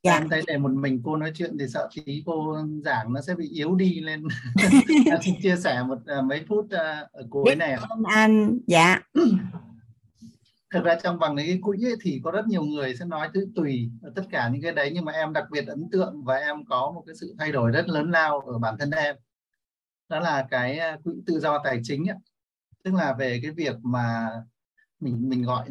Dạ. 0.03 0.13
em 0.13 0.29
thấy 0.29 0.41
để 0.47 0.57
một 0.57 0.71
mình 0.71 1.01
cô 1.05 1.15
nói 1.15 1.31
chuyện 1.35 1.57
thì 1.59 1.67
sợ 1.67 1.89
tí 2.05 2.23
cô 2.25 2.57
giảng 2.85 3.13
nó 3.13 3.21
sẽ 3.21 3.35
bị 3.35 3.49
yếu 3.49 3.75
đi 3.75 3.99
lên. 3.99 4.23
Em 5.05 5.19
xin 5.21 5.35
chia 5.41 5.55
sẻ 5.55 5.83
một 5.87 5.97
uh, 6.19 6.25
mấy 6.25 6.45
phút 6.49 6.65
uh, 6.65 7.11
ở 7.11 7.27
cuối 7.29 7.55
này 7.55 7.71
ạ. 7.71 7.81
anh. 8.05 8.59
Dạ. 8.67 8.99
Thực 10.73 10.83
ra 10.83 10.95
trong 11.03 11.19
bằng 11.19 11.35
cái 11.35 11.59
quỹ 11.61 11.77
ấy 11.85 11.95
thì 12.01 12.21
có 12.23 12.31
rất 12.31 12.47
nhiều 12.47 12.63
người 12.63 12.95
sẽ 12.95 13.05
nói 13.05 13.29
thứ 13.33 13.47
tùy 13.55 13.89
tất 14.15 14.23
cả 14.31 14.49
những 14.53 14.61
cái 14.61 14.71
đấy 14.71 14.91
nhưng 14.93 15.05
mà 15.05 15.11
em 15.11 15.33
đặc 15.33 15.45
biệt 15.51 15.67
ấn 15.67 15.89
tượng 15.91 16.23
và 16.23 16.35
em 16.35 16.65
có 16.65 16.91
một 16.95 17.03
cái 17.05 17.15
sự 17.15 17.35
thay 17.39 17.51
đổi 17.51 17.71
rất 17.71 17.89
lớn 17.89 18.11
lao 18.11 18.39
ở 18.39 18.57
bản 18.57 18.75
thân 18.79 18.91
em 18.91 19.15
đó 20.09 20.19
là 20.19 20.47
cái 20.49 20.77
à, 20.77 20.97
quỹ 21.03 21.13
tự 21.25 21.39
do 21.39 21.61
tài 21.63 21.79
chính 21.83 22.05
ấy. 22.05 22.17
tức 22.83 22.93
là 22.93 23.15
về 23.19 23.39
cái 23.43 23.51
việc 23.51 23.75
mà 23.83 24.29
mình 24.99 25.29
mình 25.29 25.43
gọi 25.43 25.67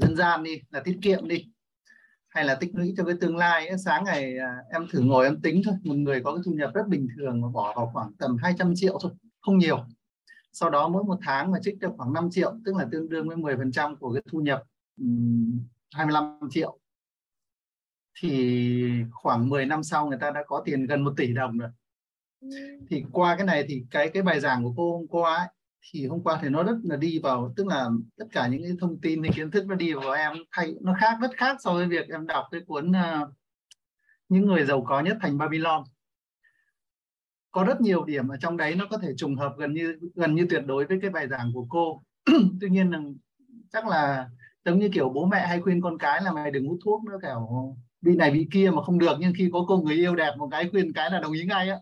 dân 0.00 0.16
gian 0.16 0.42
đi, 0.42 0.60
là 0.70 0.80
tiết 0.80 0.98
kiệm 1.02 1.28
đi, 1.28 1.46
hay 2.28 2.44
là 2.44 2.54
tích 2.54 2.70
lũy 2.74 2.94
cho 2.96 3.04
cái 3.04 3.14
tương 3.20 3.36
lai 3.36 3.68
ấy. 3.68 3.78
sáng 3.78 4.04
ngày 4.04 4.38
à, 4.38 4.56
em 4.72 4.86
thử 4.90 5.00
ngồi 5.00 5.24
em 5.24 5.40
tính 5.40 5.62
thôi 5.64 5.74
một 5.84 5.94
người 5.94 6.20
có 6.24 6.34
cái 6.34 6.42
thu 6.44 6.52
nhập 6.52 6.70
rất 6.74 6.88
bình 6.88 7.08
thường 7.16 7.40
mà 7.40 7.48
bỏ 7.48 7.72
vào 7.76 7.90
khoảng 7.92 8.12
tầm 8.18 8.36
200 8.36 8.72
triệu 8.76 8.98
thôi, 9.02 9.12
không 9.40 9.58
nhiều 9.58 9.86
sau 10.52 10.70
đó 10.70 10.88
mỗi 10.88 11.04
một 11.04 11.18
tháng 11.22 11.50
mà 11.50 11.58
trích 11.62 11.78
được 11.78 11.92
khoảng 11.96 12.12
5 12.12 12.28
triệu, 12.30 12.54
tức 12.64 12.76
là 12.76 12.88
tương 12.92 13.08
đương 13.08 13.28
với 13.28 13.36
10 13.36 13.56
phần 13.56 13.72
trăm 13.72 13.96
của 13.96 14.12
cái 14.12 14.22
thu 14.30 14.40
nhập 14.40 14.62
25 15.94 16.38
triệu 16.50 16.78
thì 18.20 19.04
khoảng 19.10 19.48
10 19.48 19.66
năm 19.66 19.82
sau 19.82 20.08
người 20.08 20.18
ta 20.20 20.30
đã 20.30 20.42
có 20.46 20.62
tiền 20.64 20.86
gần 20.86 21.04
một 21.04 21.14
tỷ 21.16 21.32
đồng 21.34 21.58
rồi 21.58 21.70
thì 22.90 23.04
qua 23.12 23.36
cái 23.36 23.46
này 23.46 23.64
thì 23.68 23.82
cái 23.90 24.10
cái 24.14 24.22
bài 24.22 24.40
giảng 24.40 24.64
của 24.64 24.72
cô 24.76 24.96
hôm 24.96 25.06
qua 25.06 25.36
ấy, 25.36 25.48
thì 25.90 26.06
hôm 26.06 26.22
qua 26.22 26.38
thì 26.42 26.48
nó 26.48 26.62
rất 26.62 26.76
là 26.82 26.96
đi 26.96 27.18
vào 27.18 27.52
tức 27.56 27.66
là 27.66 27.88
tất 28.18 28.24
cả 28.32 28.46
những 28.46 28.62
cái 28.62 28.72
thông 28.80 29.00
tin 29.00 29.22
hay 29.22 29.32
kiến 29.36 29.50
thức 29.50 29.66
nó 29.66 29.74
đi 29.74 29.92
vào 29.92 30.10
em 30.10 30.32
thay 30.52 30.74
nó 30.80 30.96
khác 31.00 31.18
rất 31.20 31.30
khác 31.36 31.56
so 31.60 31.72
với 31.72 31.86
việc 31.86 32.08
em 32.08 32.26
đọc 32.26 32.44
cái 32.50 32.60
cuốn 32.66 32.90
uh, 32.90 33.28
những 34.32 34.46
người 34.46 34.64
giàu 34.64 34.84
có 34.88 35.00
nhất 35.00 35.16
thành 35.20 35.38
Babylon. 35.38 35.84
Có 37.50 37.64
rất 37.64 37.80
nhiều 37.80 38.04
điểm 38.04 38.28
ở 38.28 38.36
trong 38.36 38.56
đấy 38.56 38.74
nó 38.74 38.86
có 38.90 38.98
thể 38.98 39.12
trùng 39.16 39.36
hợp 39.36 39.54
gần 39.58 39.74
như 39.74 39.98
gần 40.14 40.34
như 40.34 40.46
tuyệt 40.50 40.62
đối 40.66 40.86
với 40.86 40.98
cái 41.02 41.10
bài 41.10 41.28
giảng 41.28 41.50
của 41.54 41.66
cô. 41.68 42.02
Tuy 42.60 42.68
nhiên 42.70 42.90
là 42.90 42.98
chắc 43.72 43.86
là 43.86 44.28
giống 44.64 44.78
như 44.78 44.88
kiểu 44.92 45.08
bố 45.08 45.26
mẹ 45.26 45.46
hay 45.46 45.60
khuyên 45.60 45.80
con 45.80 45.98
cái 45.98 46.22
là 46.22 46.32
mày 46.32 46.50
đừng 46.50 46.66
hút 46.66 46.78
thuốc 46.84 47.04
nữa 47.04 47.18
kiểu 47.22 47.76
bị 48.00 48.16
này 48.16 48.30
bị 48.30 48.48
kia 48.52 48.70
mà 48.70 48.82
không 48.82 48.98
được. 48.98 49.16
Nhưng 49.20 49.32
khi 49.38 49.50
có 49.52 49.64
cô 49.68 49.82
người 49.82 49.94
yêu 49.94 50.14
đẹp 50.14 50.34
một 50.38 50.48
cái 50.50 50.68
khuyên 50.70 50.92
cái 50.92 51.10
là 51.10 51.20
đồng 51.20 51.32
ý 51.32 51.44
ngay 51.44 51.68
á 51.68 51.76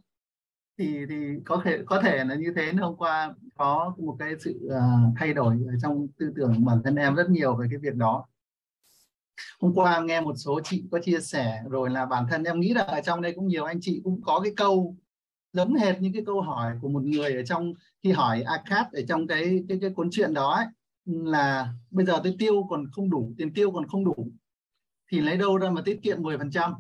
thì 0.81 1.07
thì 1.09 1.16
có 1.45 1.62
thể 1.64 1.78
có 1.87 2.01
thể 2.01 2.24
là 2.24 2.35
như 2.35 2.53
thế 2.57 2.72
hôm 2.72 2.97
qua 2.97 3.35
có 3.57 3.95
một 3.99 4.16
cái 4.18 4.35
sự 4.45 4.61
uh, 4.66 5.14
thay 5.18 5.35
đổi 5.35 5.55
ở 5.68 5.74
trong 5.83 6.09
tư 6.18 6.33
tưởng 6.37 6.64
bản 6.64 6.81
thân 6.85 6.97
em 6.97 7.14
rất 7.14 7.31
nhiều 7.31 7.57
về 7.57 7.66
cái 7.70 7.78
việc 7.78 7.95
đó. 7.95 8.26
Hôm 9.61 9.74
qua 9.74 10.01
nghe 10.01 10.20
một 10.20 10.35
số 10.37 10.61
chị 10.64 10.85
có 10.91 10.99
chia 11.03 11.20
sẻ 11.20 11.62
rồi 11.70 11.91
là 11.91 12.07
bản 12.07 12.26
thân 12.31 12.45
em 12.45 12.61
nghĩ 12.61 12.74
là 12.74 12.83
ở 12.83 13.01
trong 13.01 13.22
đây 13.22 13.33
cũng 13.33 13.47
nhiều 13.47 13.64
anh 13.64 13.78
chị 13.81 14.01
cũng 14.05 14.22
có 14.22 14.41
cái 14.41 14.53
câu 14.57 14.97
giống 15.53 15.74
hệt 15.74 16.01
những 16.01 16.12
cái 16.12 16.22
câu 16.26 16.41
hỏi 16.41 16.72
của 16.83 16.89
một 16.89 17.03
người 17.03 17.33
ở 17.33 17.43
trong 17.43 17.74
khi 18.03 18.12
hỏi 18.12 18.43
Akat 18.43 18.93
ở 18.93 19.01
trong 19.09 19.26
cái 19.26 19.64
cái 19.68 19.78
cái 19.81 19.91
cuốn 19.91 20.09
truyện 20.11 20.35
đó 20.35 20.51
ấy, 20.55 20.66
là 21.05 21.74
bây 21.91 22.07
giờ 22.07 22.20
tôi 22.24 22.37
tiêu 22.39 22.66
còn 22.70 22.91
không 22.93 23.11
đủ 23.11 23.33
tiền 23.39 23.55
tiêu 23.55 23.70
còn 23.70 23.89
không 23.89 24.05
đủ 24.05 24.31
thì 25.12 25.20
lấy 25.20 25.37
đâu 25.37 25.57
ra 25.57 25.70
mà 25.70 25.83
tiết 25.85 26.03
kiệm 26.03 26.22
10% 26.22 26.74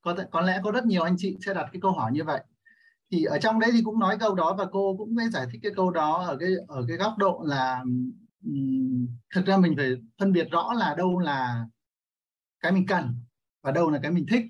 có 0.00 0.16
có 0.30 0.40
lẽ 0.40 0.60
có 0.64 0.70
rất 0.70 0.86
nhiều 0.86 1.02
anh 1.02 1.16
chị 1.18 1.36
sẽ 1.46 1.54
đặt 1.54 1.68
cái 1.72 1.80
câu 1.80 1.92
hỏi 1.92 2.12
như 2.12 2.24
vậy 2.24 2.40
thì 3.10 3.24
ở 3.24 3.38
trong 3.38 3.60
đấy 3.60 3.70
thì 3.72 3.82
cũng 3.84 3.98
nói 3.98 4.16
câu 4.20 4.34
đó 4.34 4.54
và 4.58 4.66
cô 4.72 4.94
cũng 4.98 5.14
mới 5.14 5.28
giải 5.28 5.46
thích 5.52 5.60
cái 5.62 5.72
câu 5.76 5.90
đó 5.90 6.24
ở 6.26 6.36
cái 6.40 6.50
ở 6.68 6.84
cái 6.88 6.96
góc 6.96 7.14
độ 7.18 7.42
là 7.46 7.82
um, 8.44 9.06
thực 9.34 9.46
ra 9.46 9.56
mình 9.56 9.74
phải 9.76 9.94
phân 10.18 10.32
biệt 10.32 10.48
rõ 10.50 10.72
là 10.72 10.94
đâu 10.94 11.18
là 11.18 11.64
cái 12.60 12.72
mình 12.72 12.86
cần 12.86 13.14
và 13.62 13.72
đâu 13.72 13.90
là 13.90 13.98
cái 14.02 14.10
mình 14.10 14.26
thích. 14.30 14.44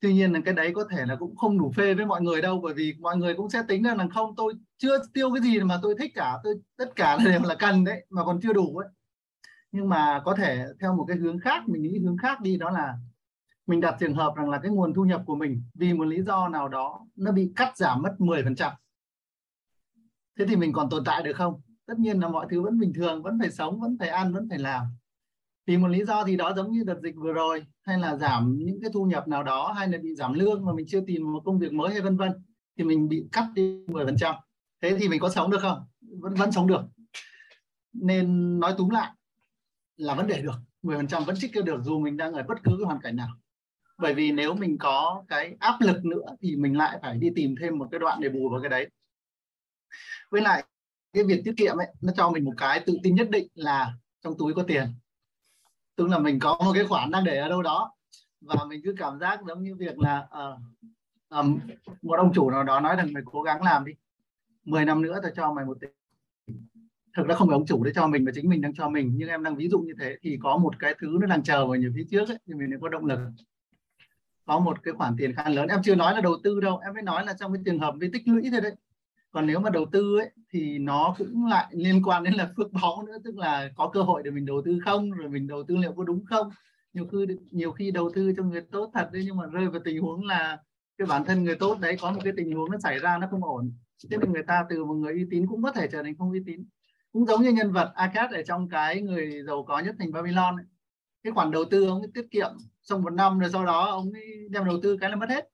Tuy 0.00 0.14
nhiên 0.14 0.32
là 0.32 0.40
cái 0.44 0.54
đấy 0.54 0.72
có 0.74 0.84
thể 0.90 1.06
là 1.06 1.16
cũng 1.16 1.36
không 1.36 1.58
đủ 1.58 1.72
phê 1.76 1.94
với 1.94 2.06
mọi 2.06 2.22
người 2.22 2.42
đâu 2.42 2.60
bởi 2.62 2.74
vì 2.74 2.94
mọi 3.00 3.16
người 3.16 3.34
cũng 3.34 3.50
sẽ 3.50 3.62
tính 3.68 3.82
ra 3.82 3.94
là 3.94 4.06
không 4.14 4.34
tôi 4.36 4.54
chưa 4.78 4.98
tiêu 5.14 5.30
cái 5.34 5.42
gì 5.42 5.60
mà 5.60 5.78
tôi 5.82 5.94
thích 5.98 6.12
cả 6.14 6.38
tôi 6.44 6.54
tất 6.76 6.96
cả 6.96 7.16
là 7.16 7.24
đều 7.24 7.40
là 7.42 7.54
cần 7.54 7.84
đấy 7.84 8.06
mà 8.10 8.24
còn 8.24 8.40
chưa 8.42 8.52
đủ 8.52 8.76
ấy. 8.76 8.88
Nhưng 9.72 9.88
mà 9.88 10.22
có 10.24 10.34
thể 10.34 10.64
theo 10.80 10.94
một 10.96 11.04
cái 11.08 11.16
hướng 11.16 11.40
khác 11.40 11.68
mình 11.68 11.82
nghĩ 11.82 11.98
hướng 11.98 12.16
khác 12.18 12.40
đi 12.40 12.56
đó 12.56 12.70
là 12.70 12.94
mình 13.66 13.80
đặt 13.80 13.96
trường 14.00 14.14
hợp 14.14 14.34
rằng 14.36 14.50
là 14.50 14.58
cái 14.62 14.70
nguồn 14.70 14.94
thu 14.94 15.04
nhập 15.04 15.22
của 15.26 15.36
mình 15.36 15.62
vì 15.74 15.92
một 15.92 16.04
lý 16.04 16.22
do 16.22 16.48
nào 16.48 16.68
đó 16.68 17.06
nó 17.16 17.32
bị 17.32 17.52
cắt 17.56 17.76
giảm 17.76 18.02
mất 18.02 18.14
10% 18.18 18.72
thế 20.38 20.46
thì 20.48 20.56
mình 20.56 20.72
còn 20.72 20.90
tồn 20.90 21.04
tại 21.04 21.22
được 21.22 21.36
không? 21.36 21.60
Tất 21.86 21.98
nhiên 21.98 22.20
là 22.20 22.28
mọi 22.28 22.46
thứ 22.50 22.62
vẫn 22.62 22.78
bình 22.78 22.92
thường, 22.94 23.22
vẫn 23.22 23.38
phải 23.40 23.50
sống, 23.50 23.80
vẫn 23.80 23.96
phải 24.00 24.08
ăn, 24.08 24.32
vẫn 24.32 24.48
phải 24.48 24.58
làm. 24.58 24.86
Vì 25.66 25.76
một 25.76 25.88
lý 25.88 26.04
do 26.04 26.24
gì 26.24 26.36
đó 26.36 26.52
giống 26.56 26.72
như 26.72 26.84
đợt 26.86 27.00
dịch 27.02 27.14
vừa 27.16 27.32
rồi, 27.32 27.66
hay 27.82 27.98
là 27.98 28.16
giảm 28.16 28.58
những 28.58 28.80
cái 28.80 28.90
thu 28.94 29.04
nhập 29.04 29.28
nào 29.28 29.42
đó, 29.42 29.72
hay 29.72 29.88
là 29.88 29.98
bị 29.98 30.14
giảm 30.14 30.34
lương 30.34 30.64
mà 30.64 30.72
mình 30.72 30.86
chưa 30.88 31.00
tìm 31.00 31.32
một 31.32 31.42
công 31.44 31.58
việc 31.58 31.72
mới 31.72 31.92
hay 31.92 32.00
vân 32.00 32.16
vân, 32.16 32.32
thì 32.78 32.84
mình 32.84 33.08
bị 33.08 33.28
cắt 33.32 33.48
đi 33.54 33.84
10% 33.86 34.34
thế 34.82 34.96
thì 34.98 35.08
mình 35.08 35.20
có 35.20 35.28
sống 35.28 35.50
được 35.50 35.60
không? 35.60 35.86
Vẫn 36.00 36.34
vẫn 36.34 36.52
sống 36.52 36.66
được. 36.66 36.82
Nên 37.92 38.58
nói 38.60 38.74
túm 38.78 38.88
lại 38.88 39.12
là 39.96 40.14
vẫn 40.14 40.26
để 40.26 40.42
được 40.42 40.56
10% 40.82 41.24
vẫn 41.24 41.36
trích 41.38 41.64
được 41.64 41.80
dù 41.82 41.98
mình 41.98 42.16
đang 42.16 42.32
ở 42.32 42.42
bất 42.48 42.62
cứ 42.64 42.76
cái 42.78 42.84
hoàn 42.84 43.00
cảnh 43.00 43.16
nào 43.16 43.28
bởi 43.98 44.14
vì 44.14 44.32
nếu 44.32 44.54
mình 44.54 44.78
có 44.78 45.24
cái 45.28 45.56
áp 45.60 45.76
lực 45.80 46.04
nữa 46.04 46.26
thì 46.40 46.56
mình 46.56 46.76
lại 46.76 46.98
phải 47.02 47.18
đi 47.18 47.30
tìm 47.36 47.54
thêm 47.60 47.78
một 47.78 47.88
cái 47.90 48.00
đoạn 48.00 48.20
để 48.20 48.28
bù 48.28 48.48
vào 48.48 48.60
cái 48.60 48.68
đấy. 48.68 48.88
Với 50.30 50.40
lại 50.40 50.64
cái 51.12 51.24
việc 51.24 51.42
tiết 51.44 51.54
kiệm 51.56 51.76
ấy 51.76 51.86
nó 52.02 52.12
cho 52.16 52.30
mình 52.30 52.44
một 52.44 52.54
cái 52.56 52.82
tự 52.86 52.98
tin 53.02 53.14
nhất 53.14 53.30
định 53.30 53.48
là 53.54 53.92
trong 54.22 54.34
túi 54.38 54.54
có 54.54 54.62
tiền. 54.62 54.86
Tức 55.96 56.08
là 56.08 56.18
mình 56.18 56.38
có 56.38 56.58
một 56.64 56.72
cái 56.74 56.84
khoản 56.86 57.10
đang 57.10 57.24
để 57.24 57.38
ở 57.38 57.48
đâu 57.48 57.62
đó 57.62 57.92
và 58.40 58.64
mình 58.68 58.80
cứ 58.84 58.94
cảm 58.98 59.18
giác 59.18 59.40
giống 59.46 59.62
như 59.62 59.74
việc 59.74 59.98
là 59.98 60.18
uh, 60.18 60.60
um, 61.28 61.58
một 62.02 62.16
ông 62.16 62.32
chủ 62.34 62.50
nào 62.50 62.64
đó 62.64 62.80
nói 62.80 62.96
rằng 62.96 63.12
mày 63.12 63.22
cố 63.26 63.42
gắng 63.42 63.62
làm 63.62 63.84
đi 63.84 63.92
10 64.64 64.84
năm 64.84 65.02
nữa 65.02 65.18
tôi 65.22 65.32
cho 65.36 65.52
mày 65.52 65.64
một 65.64 65.78
tỷ. 65.80 65.86
Thực 67.16 67.26
ra 67.26 67.34
không 67.34 67.48
phải 67.48 67.54
ông 67.54 67.66
chủ 67.66 67.84
để 67.84 67.92
cho 67.94 68.06
mình 68.06 68.24
mà 68.24 68.32
chính 68.34 68.48
mình 68.48 68.60
đang 68.60 68.74
cho 68.74 68.88
mình. 68.88 69.12
Nhưng 69.16 69.28
em 69.28 69.42
đang 69.42 69.56
ví 69.56 69.68
dụ 69.68 69.78
như 69.78 69.92
thế 70.00 70.16
thì 70.22 70.38
có 70.42 70.56
một 70.56 70.78
cái 70.78 70.94
thứ 71.00 71.18
nó 71.20 71.26
đang 71.26 71.42
chờ 71.42 71.66
vào 71.66 71.74
nhiều 71.74 71.92
phía 71.94 72.04
trước 72.10 72.28
ấy, 72.28 72.38
thì 72.46 72.54
mình 72.54 72.70
có 72.80 72.88
động 72.88 73.04
lực 73.04 73.18
có 74.46 74.58
một 74.58 74.82
cái 74.82 74.94
khoản 74.94 75.14
tiền 75.18 75.34
khá 75.34 75.48
lớn. 75.48 75.68
Em 75.68 75.80
chưa 75.84 75.94
nói 75.94 76.14
là 76.14 76.20
đầu 76.20 76.36
tư 76.44 76.60
đâu, 76.60 76.78
em 76.84 76.94
mới 76.94 77.02
nói 77.02 77.26
là 77.26 77.34
trong 77.40 77.52
cái 77.54 77.62
trường 77.64 77.78
hợp 77.78 77.94
với 78.00 78.10
tích 78.12 78.28
lũy 78.28 78.48
thôi 78.52 78.60
đấy. 78.60 78.72
Còn 79.30 79.46
nếu 79.46 79.60
mà 79.60 79.70
đầu 79.70 79.86
tư 79.92 80.18
ấy, 80.18 80.30
thì 80.52 80.78
nó 80.78 81.14
cũng 81.18 81.46
lại 81.46 81.66
liên 81.70 82.02
quan 82.02 82.24
đến 82.24 82.34
là 82.34 82.50
phước 82.56 82.72
báo 82.72 83.02
nữa, 83.06 83.16
tức 83.24 83.36
là 83.38 83.70
có 83.76 83.90
cơ 83.92 84.02
hội 84.02 84.22
để 84.24 84.30
mình 84.30 84.46
đầu 84.46 84.62
tư 84.64 84.78
không, 84.84 85.10
rồi 85.10 85.28
mình 85.28 85.46
đầu 85.46 85.62
tư 85.68 85.76
liệu 85.76 85.92
có 85.92 86.04
đúng 86.04 86.24
không. 86.24 86.50
Nhiều 86.92 87.06
khi 87.06 87.18
nhiều 87.50 87.72
khi 87.72 87.90
đầu 87.90 88.10
tư 88.14 88.32
cho 88.36 88.42
người 88.42 88.60
tốt 88.60 88.90
thật 88.94 89.08
đấy, 89.12 89.22
nhưng 89.26 89.36
mà 89.36 89.46
rơi 89.46 89.68
vào 89.68 89.80
tình 89.84 90.02
huống 90.02 90.24
là 90.24 90.58
cái 90.98 91.06
bản 91.06 91.24
thân 91.24 91.44
người 91.44 91.56
tốt 91.56 91.78
đấy, 91.80 91.96
có 92.00 92.10
một 92.12 92.20
cái 92.24 92.32
tình 92.36 92.52
huống 92.52 92.70
nó 92.70 92.78
xảy 92.78 92.98
ra 92.98 93.18
nó 93.18 93.26
không 93.30 93.44
ổn. 93.44 93.72
Thế 94.10 94.16
nên 94.16 94.32
người 94.32 94.42
ta 94.42 94.64
từ 94.70 94.84
một 94.84 94.94
người 94.94 95.12
uy 95.12 95.26
tín 95.30 95.46
cũng 95.46 95.62
có 95.62 95.72
thể 95.72 95.88
trở 95.92 96.02
thành 96.02 96.16
không 96.18 96.30
uy 96.30 96.40
tín. 96.46 96.64
Cũng 97.12 97.26
giống 97.26 97.42
như 97.42 97.50
nhân 97.52 97.72
vật 97.72 97.92
Akkad 97.94 98.30
ở 98.32 98.42
trong 98.42 98.68
cái 98.68 99.02
người 99.02 99.42
giàu 99.46 99.64
có 99.64 99.78
nhất 99.78 99.94
thành 99.98 100.12
Babylon 100.12 100.56
ấy. 100.56 100.64
cái 101.24 101.32
khoản 101.32 101.50
đầu 101.50 101.64
tư 101.64 101.86
ông 101.86 102.00
ấy 102.00 102.10
tiết 102.14 102.26
kiệm 102.30 102.50
trong 102.86 103.02
một 103.02 103.12
năm 103.12 103.38
rồi 103.38 103.50
sau 103.52 103.64
đó 103.64 103.86
ông 103.86 104.12
ấy 104.12 104.48
đem 104.50 104.64
đầu 104.64 104.80
tư 104.82 104.96
cái 105.00 105.10
là 105.10 105.16
mất 105.16 105.28
hết. 105.28 105.48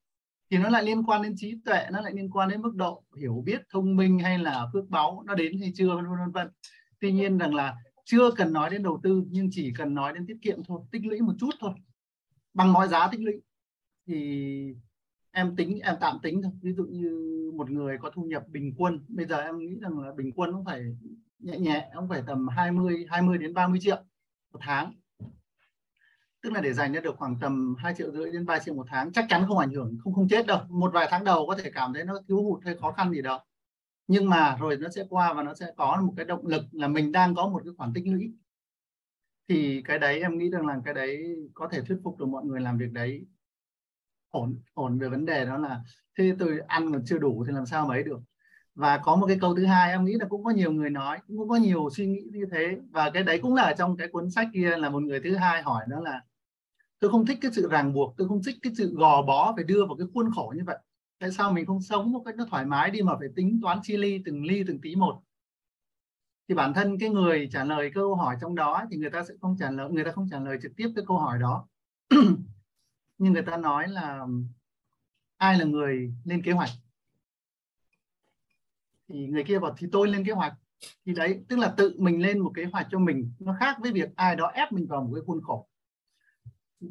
Thì 0.51 0.59
nó 0.59 0.69
lại 0.69 0.83
liên 0.83 1.03
quan 1.05 1.23
đến 1.23 1.35
trí 1.37 1.55
tuệ, 1.65 1.87
nó 1.93 2.01
lại 2.01 2.13
liên 2.15 2.31
quan 2.31 2.49
đến 2.49 2.63
mức 2.63 2.75
độ 2.75 3.05
hiểu 3.21 3.43
biết, 3.47 3.63
thông 3.71 3.97
minh 3.97 4.19
hay 4.19 4.39
là 4.39 4.67
phước 4.73 4.89
báu 4.89 5.23
nó 5.27 5.35
đến 5.35 5.61
hay 5.61 5.73
chưa, 5.75 5.97
vân 5.97 6.05
vân 6.05 6.33
vân 6.33 6.49
tuy 7.03 7.13
nhiên 7.13 7.39
rằng 7.39 7.55
là 7.55 7.77
chưa 8.05 8.31
cần 8.31 8.53
nói 8.53 8.71
đến 8.71 8.83
đầu 8.83 9.01
tư, 9.03 9.25
nhưng 9.31 9.49
chỉ 9.51 9.73
cần 9.77 9.95
nói 9.95 10.13
đến 10.13 10.27
tiết 10.27 10.37
kiệm 10.43 10.65
thôi, 10.65 10.81
tích 10.91 11.07
lũy 11.07 11.21
một 11.21 11.33
chút 11.41 11.51
thôi. 11.61 11.73
Bằng 12.55 12.73
mọi 12.73 12.89
giá 12.89 13.09
tích 13.09 13.21
lũy. 13.21 13.35
Thì 14.07 14.75
em 15.31 15.57
tính, 15.57 15.79
em 15.79 15.95
tạm 16.01 16.19
tính 16.23 16.43
thôi. 16.43 16.53
Ví 16.63 16.73
dụ 16.73 16.85
như 16.85 17.53
một 17.55 17.71
người 17.71 17.99
có 17.99 18.11
thu 18.11 18.23
nhập 18.23 18.49
bình 18.49 18.75
quân, 18.79 19.05
bây 19.09 19.27
giờ 19.27 19.41
em 19.41 19.59
nghĩ 19.59 19.75
rằng 19.81 19.99
là 19.99 20.13
bình 20.17 20.33
quân 20.33 20.53
cũng 20.53 20.65
phải 20.65 20.83
nhẹ 21.39 21.59
nhẹ 21.59 21.91
cũng 21.95 22.09
phải 22.09 22.23
tầm 22.27 22.49
20 22.49 23.07
20 23.09 23.39
đến 23.39 23.55
30 23.55 23.79
triệu 23.83 23.97
một 24.53 24.59
tháng 24.63 24.93
tức 26.43 26.53
là 26.53 26.61
để 26.61 26.73
dành 26.73 26.93
ra 26.93 27.01
được 27.01 27.17
khoảng 27.17 27.37
tầm 27.41 27.75
2 27.79 27.95
triệu 27.99 28.13
rưỡi 28.13 28.33
đến 28.33 28.47
3 28.47 28.59
triệu 28.59 28.75
một 28.75 28.87
tháng, 28.89 29.13
chắc 29.13 29.27
chắn 29.29 29.45
không 29.49 29.59
ảnh 29.59 29.71
hưởng, 29.71 29.99
không 30.05 30.15
không 30.15 30.29
chết 30.29 30.47
đâu. 30.47 30.61
Một 30.69 30.93
vài 30.95 31.07
tháng 31.11 31.25
đầu 31.25 31.47
có 31.47 31.57
thể 31.63 31.71
cảm 31.71 31.95
thấy 31.95 32.05
nó 32.05 32.15
thiếu 32.29 32.43
hụt 32.43 32.65
hay 32.65 32.77
khó 32.81 32.93
khăn 32.93 33.11
gì 33.13 33.23
đâu. 33.23 33.39
Nhưng 34.07 34.29
mà 34.31 34.57
rồi 34.61 34.77
nó 34.77 34.89
sẽ 34.89 35.05
qua 35.09 35.33
và 35.33 35.43
nó 35.43 35.55
sẽ 35.55 35.67
có 35.77 36.03
một 36.03 36.13
cái 36.17 36.27
động 36.27 36.47
lực 36.47 36.65
là 36.73 36.89
mình 36.89 37.13
đang 37.13 37.35
có 37.35 37.49
một 37.49 37.61
cái 37.65 37.75
khoản 37.77 37.93
tích 37.95 38.07
lũy. 38.07 38.33
Thì 39.49 39.83
cái 39.85 39.99
đấy 39.99 40.21
em 40.21 40.39
nghĩ 40.39 40.51
rằng 40.51 40.67
là 40.67 40.81
cái 40.85 40.95
đấy 40.95 41.37
có 41.55 41.69
thể 41.73 41.81
thuyết 41.83 41.97
phục 42.05 42.19
được 42.19 42.27
mọi 42.27 42.45
người 42.45 42.61
làm 42.61 42.79
việc 42.79 42.93
đấy. 42.93 43.27
Ổn 44.31 44.61
ổn 44.75 44.99
về 44.99 45.09
vấn 45.09 45.25
đề 45.25 45.45
đó 45.45 45.59
là, 45.59 45.81
thế 46.19 46.37
tôi 46.39 46.61
ăn 46.67 46.93
còn 46.93 47.03
chưa 47.05 47.19
đủ 47.19 47.45
thì 47.47 47.53
làm 47.53 47.67
sao 47.67 47.87
mấy 47.87 48.03
được. 48.03 48.21
Và 48.75 48.99
có 48.99 49.17
một 49.17 49.27
cái 49.27 49.39
câu 49.41 49.55
thứ 49.57 49.67
hai, 49.67 49.91
em 49.91 50.05
nghĩ 50.05 50.15
là 50.21 50.27
cũng 50.29 50.45
có 50.45 50.51
nhiều 50.51 50.73
người 50.73 50.91
nói, 50.91 51.19
cũng 51.29 51.49
có 51.49 51.57
nhiều 51.57 51.91
suy 51.91 52.07
nghĩ 52.07 52.23
như 52.33 52.47
thế. 52.53 52.77
Và 52.91 53.11
cái 53.11 53.23
đấy 53.23 53.39
cũng 53.43 53.55
là 53.55 53.75
trong 53.79 53.97
cái 53.97 54.09
cuốn 54.09 54.31
sách 54.31 54.49
kia 54.55 54.77
là 54.77 54.91
một 54.91 55.03
người 55.03 55.21
thứ 55.25 55.37
hai 55.37 55.63
hỏi 55.63 55.85
đó 55.89 56.01
là 56.01 56.21
tôi 57.03 57.11
không 57.11 57.27
thích 57.27 57.39
cái 57.41 57.53
sự 57.53 57.69
ràng 57.69 57.93
buộc, 57.93 58.15
tôi 58.17 58.29
không 58.29 58.43
thích 58.43 58.57
cái 58.63 58.73
sự 58.77 58.95
gò 58.95 59.23
bó 59.23 59.53
phải 59.57 59.65
đưa 59.65 59.87
vào 59.87 59.97
cái 59.97 60.07
khuôn 60.15 60.31
khổ 60.35 60.53
như 60.57 60.63
vậy. 60.67 60.79
Tại 61.19 61.31
sao 61.33 61.53
mình 61.53 61.67
không 61.67 61.83
sống 61.83 62.13
một 62.13 62.23
cách 62.27 62.37
nó 62.37 62.45
thoải 62.51 62.65
mái 62.65 62.91
đi 62.91 63.03
mà 63.03 63.13
phải 63.19 63.29
tính 63.37 63.61
toán 63.63 63.79
chi 63.83 63.97
ly 63.97 64.23
từng 64.25 64.45
ly 64.45 64.65
từng 64.67 64.81
tí 64.81 64.97
một? 64.97 65.23
Thì 66.49 66.55
bản 66.55 66.75
thân 66.75 66.99
cái 66.99 67.09
người 67.09 67.49
trả 67.53 67.65
lời 67.65 67.91
câu 67.95 68.15
hỏi 68.15 68.37
trong 68.41 68.55
đó 68.55 68.85
thì 68.91 68.97
người 68.97 69.11
ta 69.11 69.25
sẽ 69.25 69.35
không 69.41 69.57
trả 69.59 69.71
lời, 69.71 69.91
người 69.91 70.05
ta 70.05 70.13
không 70.13 70.29
trả 70.31 70.41
lời 70.41 70.59
trực 70.63 70.73
tiếp 70.77 70.89
cái 70.97 71.05
câu 71.09 71.19
hỏi 71.19 71.39
đó. 71.39 71.69
Nhưng 73.19 73.33
người 73.33 73.43
ta 73.43 73.57
nói 73.57 73.89
là, 73.89 74.27
ai 75.37 75.59
là 75.59 75.65
người 75.65 76.15
lên 76.25 76.43
kế 76.43 76.53
hoạch? 76.53 76.71
Thì 79.09 79.27
người 79.27 79.45
kia 79.45 79.59
bảo, 79.59 79.75
thì 79.79 79.87
tôi 79.93 80.09
lên 80.09 80.27
kế 80.27 80.33
hoạch. 80.33 80.55
Thì 81.07 81.15
đấy, 81.15 81.45
tức 81.49 81.59
là 81.59 81.75
tự 81.77 81.95
mình 81.99 82.23
lên 82.23 82.39
một 82.39 82.53
kế 82.55 82.65
hoạch 82.65 82.87
cho 82.91 82.99
mình, 82.99 83.33
nó 83.39 83.57
khác 83.61 83.77
với 83.81 83.93
việc 83.93 84.17
ai 84.17 84.37
đó 84.37 84.47
ép 84.47 84.73
mình 84.73 84.87
vào 84.87 85.03
một 85.03 85.11
cái 85.15 85.23
khuôn 85.27 85.41
khổ 85.43 85.69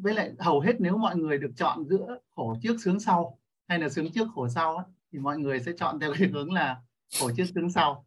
với 0.00 0.14
lại 0.14 0.32
hầu 0.38 0.60
hết 0.60 0.80
nếu 0.80 0.96
mọi 0.96 1.16
người 1.16 1.38
được 1.38 1.50
chọn 1.56 1.84
giữa 1.84 2.18
khổ 2.36 2.56
trước 2.62 2.76
sướng 2.84 3.00
sau 3.00 3.38
hay 3.68 3.78
là 3.78 3.88
sướng 3.88 4.12
trước 4.12 4.28
khổ 4.34 4.48
sau 4.48 4.84
thì 5.12 5.18
mọi 5.18 5.38
người 5.38 5.60
sẽ 5.60 5.72
chọn 5.76 6.00
theo 6.00 6.12
cái 6.18 6.28
hướng 6.28 6.52
là 6.52 6.80
khổ 7.20 7.30
trước 7.36 7.44
sướng 7.54 7.70
sau. 7.70 8.06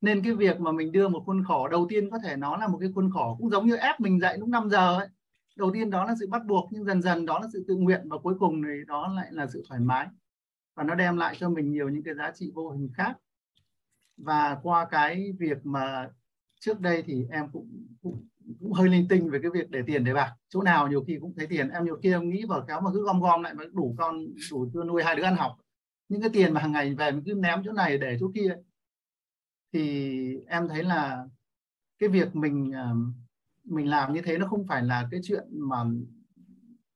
Nên 0.00 0.22
cái 0.22 0.34
việc 0.34 0.60
mà 0.60 0.72
mình 0.72 0.92
đưa 0.92 1.08
một 1.08 1.22
khuôn 1.26 1.44
khổ 1.44 1.68
đầu 1.68 1.86
tiên 1.88 2.10
có 2.10 2.18
thể 2.24 2.36
nó 2.36 2.56
là 2.56 2.68
một 2.68 2.78
cái 2.80 2.92
khuôn 2.94 3.10
khổ 3.10 3.36
cũng 3.38 3.50
giống 3.50 3.66
như 3.66 3.76
ép 3.76 4.00
mình 4.00 4.20
dậy 4.20 4.38
lúc 4.38 4.48
5 4.48 4.70
giờ 4.70 4.98
ấy. 4.98 5.08
Đầu 5.56 5.70
tiên 5.74 5.90
đó 5.90 6.04
là 6.04 6.14
sự 6.20 6.26
bắt 6.26 6.42
buộc 6.46 6.68
nhưng 6.70 6.84
dần 6.84 7.02
dần 7.02 7.26
đó 7.26 7.38
là 7.38 7.48
sự 7.52 7.64
tự 7.68 7.76
nguyện 7.76 8.08
và 8.08 8.18
cuối 8.18 8.34
cùng 8.38 8.62
thì 8.62 8.84
đó 8.86 9.12
lại 9.16 9.28
là 9.30 9.46
sự 9.46 9.62
thoải 9.68 9.80
mái. 9.80 10.06
Và 10.74 10.84
nó 10.84 10.94
đem 10.94 11.16
lại 11.16 11.36
cho 11.38 11.48
mình 11.48 11.72
nhiều 11.72 11.88
những 11.88 12.02
cái 12.02 12.14
giá 12.14 12.32
trị 12.34 12.52
vô 12.54 12.70
hình 12.70 12.88
khác. 12.94 13.18
Và 14.16 14.58
qua 14.62 14.86
cái 14.90 15.32
việc 15.38 15.66
mà 15.66 16.08
trước 16.60 16.80
đây 16.80 17.02
thì 17.02 17.26
em 17.30 17.48
cũng, 17.52 17.86
cũng 18.02 18.26
cũng 18.60 18.72
hơi 18.72 18.88
linh 18.88 19.08
tinh 19.08 19.30
về 19.30 19.38
cái 19.42 19.50
việc 19.50 19.70
để 19.70 19.82
tiền 19.86 20.04
để 20.04 20.14
bạc. 20.14 20.34
Chỗ 20.48 20.62
nào 20.62 20.88
nhiều 20.88 21.04
khi 21.06 21.18
cũng 21.20 21.34
thấy 21.36 21.46
tiền. 21.46 21.68
Em 21.68 21.84
nhiều 21.84 21.96
khi 22.02 22.12
em 22.12 22.28
nghĩ 22.30 22.44
vào 22.48 22.64
kéo 22.68 22.80
mà 22.80 22.90
cứ 22.92 23.04
gom 23.04 23.20
gom 23.20 23.42
lại 23.42 23.54
mà 23.54 23.64
đủ 23.72 23.94
con, 23.98 24.26
đủ 24.50 24.70
cho 24.74 24.84
nuôi 24.84 25.02
hai 25.04 25.16
đứa 25.16 25.22
ăn 25.22 25.36
học. 25.36 25.56
Những 26.08 26.20
cái 26.20 26.30
tiền 26.32 26.54
mà 26.54 26.60
hàng 26.60 26.72
ngày 26.72 26.94
về 26.94 27.10
mình 27.10 27.22
cứ 27.26 27.34
ném 27.34 27.62
chỗ 27.64 27.72
này 27.72 27.98
để 27.98 28.16
chỗ 28.20 28.30
kia. 28.34 28.56
Thì 29.72 30.36
em 30.46 30.68
thấy 30.68 30.82
là 30.82 31.26
cái 31.98 32.08
việc 32.08 32.36
mình 32.36 32.72
à, 32.74 32.92
mình 33.64 33.86
làm 33.86 34.12
như 34.12 34.22
thế 34.22 34.38
nó 34.38 34.46
không 34.46 34.66
phải 34.66 34.82
là 34.82 35.08
cái 35.10 35.20
chuyện 35.22 35.44
mà 35.50 35.76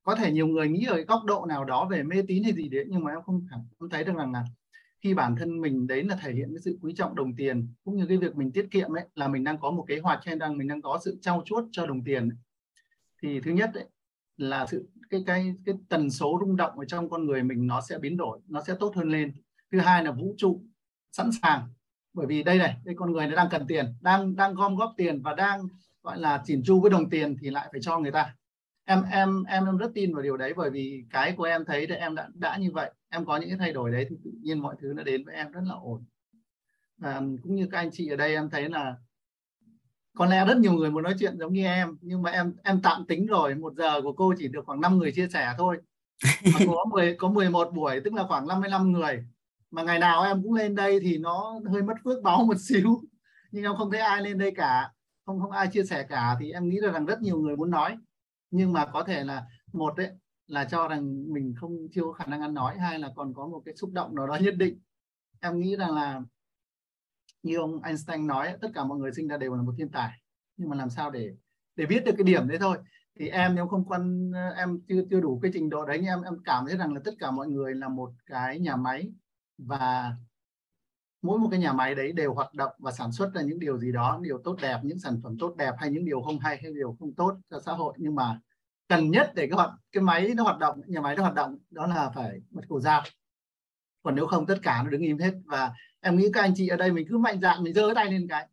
có 0.03 0.15
thể 0.15 0.33
nhiều 0.33 0.47
người 0.47 0.69
nghĩ 0.69 0.85
ở 0.85 1.01
góc 1.01 1.25
độ 1.27 1.47
nào 1.47 1.65
đó 1.65 1.89
về 1.91 2.03
mê 2.03 2.23
tín 2.29 2.43
hay 2.43 2.53
gì 2.53 2.69
đấy, 2.69 2.85
nhưng 2.89 3.05
mà 3.05 3.13
em 3.13 3.23
không 3.23 3.47
cảm 3.51 3.89
thấy 3.91 4.05
được 4.05 4.13
rằng 4.17 4.33
là 4.33 4.45
khi 5.01 5.15
bản 5.15 5.37
thân 5.37 5.61
mình 5.61 5.87
đấy 5.87 6.03
là 6.05 6.17
thể 6.17 6.33
hiện 6.33 6.49
cái 6.55 6.63
sự 6.65 6.79
quý 6.83 6.95
trọng 6.97 7.15
đồng 7.15 7.37
tiền 7.37 7.69
cũng 7.85 7.97
như 7.97 8.07
cái 8.07 8.17
việc 8.17 8.37
mình 8.37 8.53
tiết 8.53 8.69
kiệm 8.71 8.97
ấy 8.97 9.05
là 9.15 9.29
mình 9.29 9.45
đang 9.45 9.59
có 9.59 9.71
một 9.71 9.85
kế 9.89 9.99
hoạch 9.99 10.21
hay 10.25 10.37
đang 10.37 10.59
mình 10.59 10.69
đang 10.69 10.83
có 10.83 11.01
sự 11.05 11.19
trau 11.23 11.43
chuốt 11.45 11.65
cho 11.73 11.87
đồng 11.87 12.05
tiền 12.05 12.29
ấy. 12.29 12.37
thì 13.23 13.41
thứ 13.41 13.51
nhất 13.51 13.71
ấy, 13.75 13.85
là 14.37 14.67
sự 14.67 14.89
cái 15.11 15.23
cái 15.27 15.55
cái 15.67 15.75
tần 15.89 16.11
số 16.11 16.39
rung 16.41 16.57
động 16.57 16.79
ở 16.79 16.85
trong 16.85 17.11
con 17.11 17.27
người 17.27 17.43
mình 17.43 17.67
nó 17.67 17.81
sẽ 17.81 17.99
biến 17.99 18.17
đổi 18.17 18.41
nó 18.49 18.63
sẽ 18.67 18.75
tốt 18.81 18.97
hơn 18.97 19.11
lên. 19.11 19.33
Thứ 19.73 19.81
hai 19.81 20.05
là 20.05 20.11
vũ 20.13 20.35
trụ 20.39 20.63
sẵn 21.13 21.31
sàng. 21.43 21.69
Bởi 22.13 22.27
vì 22.27 22.43
đây 22.43 22.59
này 22.59 22.77
đây 22.85 22.95
con 22.99 23.13
người 23.13 23.27
nó 23.27 23.37
đang 23.37 23.49
cần 23.51 23.67
tiền 23.67 23.87
đang 24.01 24.37
đang 24.37 24.55
gom 24.55 24.77
góp 24.77 24.95
tiền 24.97 25.23
và 25.23 25.35
đang 25.35 25.61
gọi 26.03 26.19
là 26.19 26.43
chỉn 26.45 26.63
chu 26.63 26.81
với 26.81 26.91
đồng 26.91 27.11
tiền 27.11 27.37
thì 27.41 27.51
lại 27.51 27.69
phải 27.73 27.81
cho 27.81 27.99
người 27.99 28.13
ta. 28.13 28.35
Em 28.85 29.03
em 29.11 29.45
em 29.45 29.67
em 29.67 29.77
rất 29.77 29.91
tin 29.95 30.15
vào 30.15 30.23
điều 30.23 30.37
đấy 30.37 30.55
bởi 30.57 30.71
vì 30.71 31.05
cái 31.11 31.33
của 31.37 31.45
em 31.45 31.65
thấy 31.65 31.87
thì 31.87 31.95
em 31.95 32.15
đã 32.15 32.29
đã 32.35 32.57
như 32.57 32.71
vậy 32.73 32.91
em 33.11 33.25
có 33.25 33.37
những 33.37 33.49
cái 33.49 33.59
thay 33.59 33.73
đổi 33.73 33.91
đấy 33.91 34.07
thì 34.11 34.17
tự 34.25 34.31
nhiên 34.43 34.59
mọi 34.59 34.77
thứ 34.81 34.93
nó 34.97 35.03
đến 35.03 35.25
với 35.25 35.35
em 35.35 35.53
rất 35.53 35.61
là 35.65 35.75
ổn. 35.75 36.05
Và 36.99 37.23
cũng 37.43 37.55
như 37.57 37.69
các 37.71 37.79
anh 37.79 37.91
chị 37.93 38.09
ở 38.09 38.17
đây 38.17 38.35
em 38.35 38.51
thấy 38.51 38.69
là 38.69 38.97
có 40.15 40.27
lẽ 40.27 40.45
rất 40.47 40.57
nhiều 40.57 40.73
người 40.73 40.91
muốn 40.91 41.03
nói 41.03 41.15
chuyện 41.19 41.39
giống 41.39 41.53
như 41.53 41.65
em 41.65 41.99
nhưng 42.01 42.23
mà 42.23 42.31
em 42.31 42.55
em 42.65 42.83
tạm 42.83 43.05
tính 43.09 43.27
rồi. 43.27 43.55
Một 43.55 43.75
giờ 43.75 44.03
của 44.03 44.13
cô 44.13 44.35
chỉ 44.39 44.49
được 44.49 44.67
khoảng 44.67 44.81
5 44.81 44.99
người 44.99 45.13
chia 45.13 45.29
sẻ 45.29 45.55
thôi. 45.59 45.77
Mà 46.25 46.59
có 46.67 46.85
10 46.91 47.15
có 47.15 47.29
11 47.29 47.73
buổi 47.75 48.01
tức 48.05 48.15
là 48.15 48.25
khoảng 48.29 48.49
55 48.49 48.93
người. 48.93 49.25
Mà 49.71 49.83
ngày 49.83 49.99
nào 49.99 50.23
em 50.23 50.43
cũng 50.43 50.55
lên 50.55 50.75
đây 50.75 51.01
thì 51.01 51.19
nó 51.19 51.61
hơi 51.71 51.83
mất 51.83 51.95
phước 52.05 52.23
báo 52.23 52.45
một 52.49 52.57
xíu. 52.69 53.01
Nhưng 53.51 53.65
em 53.65 53.77
không 53.77 53.91
thấy 53.91 54.01
ai 54.01 54.23
lên 54.23 54.39
đây 54.39 54.53
cả. 54.57 54.93
Không 55.27 55.41
không 55.41 55.51
ai 55.51 55.69
chia 55.73 55.85
sẻ 55.85 56.07
cả. 56.09 56.37
Thì 56.41 56.51
em 56.51 56.69
nghĩ 56.69 56.81
rằng 56.93 57.07
rất 57.07 57.23
nhiều 57.23 57.39
người 57.39 57.57
muốn 57.57 57.71
nói. 57.71 57.97
Nhưng 58.51 58.73
mà 58.73 58.87
có 58.87 59.03
thể 59.03 59.25
là 59.25 59.45
một 59.73 59.97
đấy 59.97 60.11
là 60.51 60.65
cho 60.65 60.89
rằng 60.89 61.33
mình 61.33 61.55
không, 61.57 61.89
chưa 61.93 62.03
có 62.03 62.13
khả 62.13 62.27
năng 62.27 62.41
ăn 62.41 62.55
nói, 62.55 62.79
hay 62.79 62.99
là 62.99 63.13
còn 63.17 63.35
có 63.35 63.47
một 63.47 63.63
cái 63.65 63.77
xúc 63.77 63.91
động 63.93 64.15
nào 64.15 64.27
đó 64.27 64.39
nhất 64.43 64.55
định? 64.57 64.79
Em 65.41 65.61
nghĩ 65.61 65.77
rằng 65.77 65.95
là 65.95 66.23
như 67.43 67.57
ông 67.57 67.83
Einstein 67.83 68.27
nói, 68.27 68.57
tất 68.61 68.69
cả 68.75 68.85
mọi 68.85 68.99
người 68.99 69.13
sinh 69.13 69.29
ra 69.29 69.37
đều 69.37 69.55
là 69.55 69.63
một 69.63 69.75
thiên 69.79 69.89
tài. 69.89 70.11
Nhưng 70.57 70.69
mà 70.69 70.77
làm 70.77 70.91
sao 70.91 71.11
để 71.11 71.35
để 71.77 71.87
biết 71.87 72.05
được 72.05 72.13
cái 72.19 72.25
điểm 72.25 72.49
đấy 72.49 72.59
thôi? 72.61 72.79
Thì 73.19 73.29
em 73.29 73.55
nếu 73.55 73.67
không 73.69 73.85
quan, 73.85 74.33
em 74.57 74.81
chưa 74.89 75.03
chưa 75.11 75.21
đủ 75.21 75.41
cái 75.43 75.51
trình 75.55 75.71
độ 75.71 75.87
đấy, 75.87 75.99
nhưng 75.99 76.09
em 76.09 76.23
em 76.23 76.35
cảm 76.45 76.67
thấy 76.67 76.77
rằng 76.77 76.95
là 76.95 77.01
tất 77.05 77.15
cả 77.19 77.31
mọi 77.31 77.49
người 77.49 77.75
là 77.75 77.89
một 77.89 78.13
cái 78.27 78.59
nhà 78.59 78.77
máy. 78.77 79.13
Và 79.59 80.17
mỗi 81.23 81.39
một 81.39 81.49
cái 81.51 81.61
nhà 81.61 81.73
máy 81.73 81.95
đấy 81.95 82.13
đều 82.13 82.35
hoạt 82.35 82.55
động 82.55 82.73
và 82.79 82.93
sản 82.93 83.13
xuất 83.13 83.35
ra 83.35 83.43
những 83.43 83.59
điều 83.59 83.79
gì 83.79 83.93
đó 83.93 84.19
điều 84.23 84.41
tốt 84.45 84.57
đẹp, 84.63 84.81
những 84.83 84.99
sản 84.99 85.21
phẩm 85.23 85.37
tốt 85.39 85.55
đẹp 85.57 85.75
hay 85.79 85.91
những 85.91 86.05
điều 86.05 86.23
không 86.23 86.39
hay 86.39 86.59
hay 86.63 86.73
điều 86.75 86.97
không 86.99 87.15
tốt 87.15 87.39
cho 87.51 87.61
xã 87.61 87.73
hội. 87.73 87.95
Nhưng 87.97 88.15
mà 88.15 88.41
cần 88.91 89.11
nhất 89.11 89.33
để 89.35 89.47
cái 89.47 89.57
hoạt 89.57 89.71
cái 89.93 90.03
máy 90.03 90.33
nó 90.37 90.43
hoạt 90.43 90.59
động 90.59 90.81
nhà 90.87 91.01
máy 91.01 91.17
nó 91.17 91.23
hoạt 91.23 91.35
động 91.35 91.59
đó 91.71 91.87
là 91.87 92.11
phải 92.15 92.41
bật 92.51 92.63
cầu 92.69 92.81
dao 92.81 93.03
còn 94.03 94.15
nếu 94.15 94.27
không 94.27 94.47
tất 94.47 94.59
cả 94.63 94.83
nó 94.83 94.91
đứng 94.91 95.03
im 95.03 95.19
hết. 95.19 95.33
Và 95.45 95.73
em 96.01 96.17
nghĩ 96.17 96.31
các 96.33 96.41
anh 96.41 96.53
chị 96.57 96.69
ở 96.69 96.77
đây 96.77 96.93
mình 96.93 97.07
cứ 97.09 97.19
mạnh 97.19 97.41
dạn 97.41 97.63
mình 97.63 97.75
giơ 97.75 97.93
tay 97.95 98.13
lên 98.13 98.27
cái. 98.29 98.49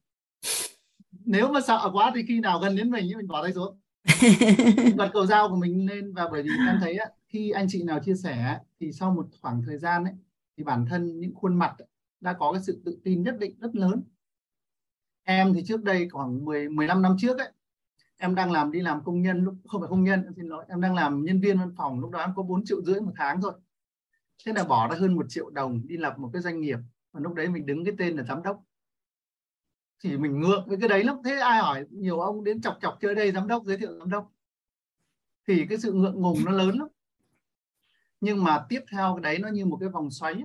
Nếu 1.25 1.51
mà 1.51 1.59
sợ 1.61 1.89
quá 1.93 2.11
thì 2.15 2.23
khi 2.27 2.39
nào 2.39 2.59
gần 2.59 2.75
đến 2.75 2.91
mình 2.91 3.11
mình 3.17 3.27
bỏ 3.27 3.43
tay 3.43 3.53
xuống. 3.53 3.79
Bật 4.95 5.09
cầu 5.13 5.25
dao 5.25 5.49
của 5.49 5.55
mình 5.55 5.89
lên. 5.89 6.13
Và 6.13 6.27
bởi 6.31 6.43
vì 6.43 6.49
em 6.67 6.77
thấy 6.79 6.97
khi 7.27 7.49
anh 7.49 7.67
chị 7.69 7.83
nào 7.83 7.99
chia 7.99 8.15
sẻ 8.15 8.59
thì 8.79 8.91
sau 8.91 9.11
một 9.11 9.27
khoảng 9.41 9.61
thời 9.65 9.77
gian 9.77 10.03
ấy, 10.03 10.13
thì 10.57 10.63
bản 10.63 10.85
thân 10.89 11.19
những 11.19 11.35
khuôn 11.35 11.59
mặt 11.59 11.75
đã 12.21 12.33
có 12.33 12.51
cái 12.51 12.61
sự 12.63 12.81
tự 12.85 12.97
tin 13.03 13.23
nhất 13.23 13.35
định 13.39 13.59
rất 13.59 13.75
lớn. 13.75 14.03
Em 15.23 15.53
thì 15.53 15.63
trước 15.65 15.83
đây 15.83 16.09
khoảng 16.09 16.45
10 16.45 16.69
15 16.69 17.01
năm 17.01 17.15
trước 17.19 17.37
ấy 17.37 17.51
em 18.17 18.35
đang 18.35 18.51
làm 18.51 18.71
đi 18.71 18.81
làm 18.81 19.03
công 19.03 19.21
nhân 19.21 19.43
lúc, 19.43 19.55
không 19.67 19.81
phải 19.81 19.89
công 19.89 20.03
nhân, 20.03 20.23
em 20.23 20.33
xin 20.35 20.47
lỗi, 20.47 20.65
em 20.69 20.81
đang 20.81 20.95
làm 20.95 21.23
nhân 21.23 21.41
viên 21.41 21.59
văn 21.59 21.73
phòng, 21.77 21.99
lúc 21.99 22.11
đó 22.11 22.19
em 22.19 22.29
có 22.35 22.43
4 22.43 22.65
triệu 22.65 22.81
rưỡi 22.81 23.01
một 23.01 23.11
tháng 23.15 23.41
thôi. 23.41 23.53
Thế 24.45 24.53
là 24.53 24.63
bỏ 24.63 24.87
ra 24.87 24.95
hơn 24.99 25.15
một 25.15 25.25
triệu 25.29 25.49
đồng 25.49 25.87
đi 25.87 25.97
lập 25.97 26.19
một 26.19 26.29
cái 26.33 26.41
doanh 26.41 26.61
nghiệp, 26.61 26.77
và 27.11 27.19
lúc 27.19 27.33
đấy 27.33 27.49
mình 27.49 27.65
đứng 27.65 27.85
cái 27.85 27.93
tên 27.97 28.17
là 28.17 28.23
giám 28.23 28.43
đốc. 28.43 28.63
Thì 30.03 30.17
mình 30.17 30.39
ngượng 30.39 30.67
với 30.67 30.77
cái 30.79 30.89
đấy 30.89 31.03
lắm, 31.03 31.17
thế 31.25 31.39
ai 31.39 31.61
hỏi, 31.61 31.85
nhiều 31.89 32.19
ông 32.19 32.43
đến 32.43 32.61
chọc 32.61 32.77
chọc 32.81 32.97
chơi 33.01 33.15
đây, 33.15 33.31
giám 33.31 33.47
đốc 33.47 33.63
giới 33.63 33.77
thiệu 33.77 33.99
giám 33.99 34.09
đốc. 34.09 34.31
Thì 35.47 35.65
cái 35.69 35.77
sự 35.77 35.93
ngượng 35.93 36.21
ngùng 36.21 36.37
nó 36.45 36.51
lớn 36.51 36.79
lắm. 36.79 36.87
Nhưng 38.21 38.43
mà 38.43 38.65
tiếp 38.69 38.81
theo 38.91 39.15
cái 39.15 39.21
đấy 39.21 39.39
nó 39.39 39.47
như 39.47 39.65
một 39.65 39.77
cái 39.79 39.89
vòng 39.89 40.11
xoáy 40.11 40.43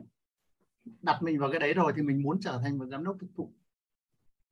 đặt 1.03 1.23
mình 1.23 1.39
vào 1.39 1.51
cái 1.51 1.61
đấy 1.61 1.75
rồi 1.75 1.93
thì 1.97 2.03
mình 2.03 2.23
muốn 2.23 2.41
trở 2.41 2.61
thành 2.63 2.79
một 2.79 2.87
giám 2.87 3.05
đốc 3.05 3.17
thực 3.21 3.27
thụ 3.37 3.53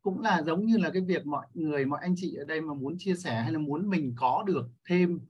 cũng 0.02 0.20
là 0.20 0.42
giống 0.42 0.66
như 0.66 0.76
là 0.76 0.90
cái 0.90 1.02
việc 1.02 1.26
mọi 1.26 1.46
người, 1.54 1.84
mọi 1.84 2.00
anh 2.02 2.14
chị 2.16 2.34
ở 2.34 2.44
đây 2.44 2.60
mà 2.60 2.74
muốn 2.74 2.96
chia 2.98 3.14
sẻ 3.14 3.42
hay 3.42 3.52
là 3.52 3.58
muốn 3.58 3.88
mình 3.88 4.14
có 4.16 4.44
được 4.46 4.68
thêm 4.88 5.20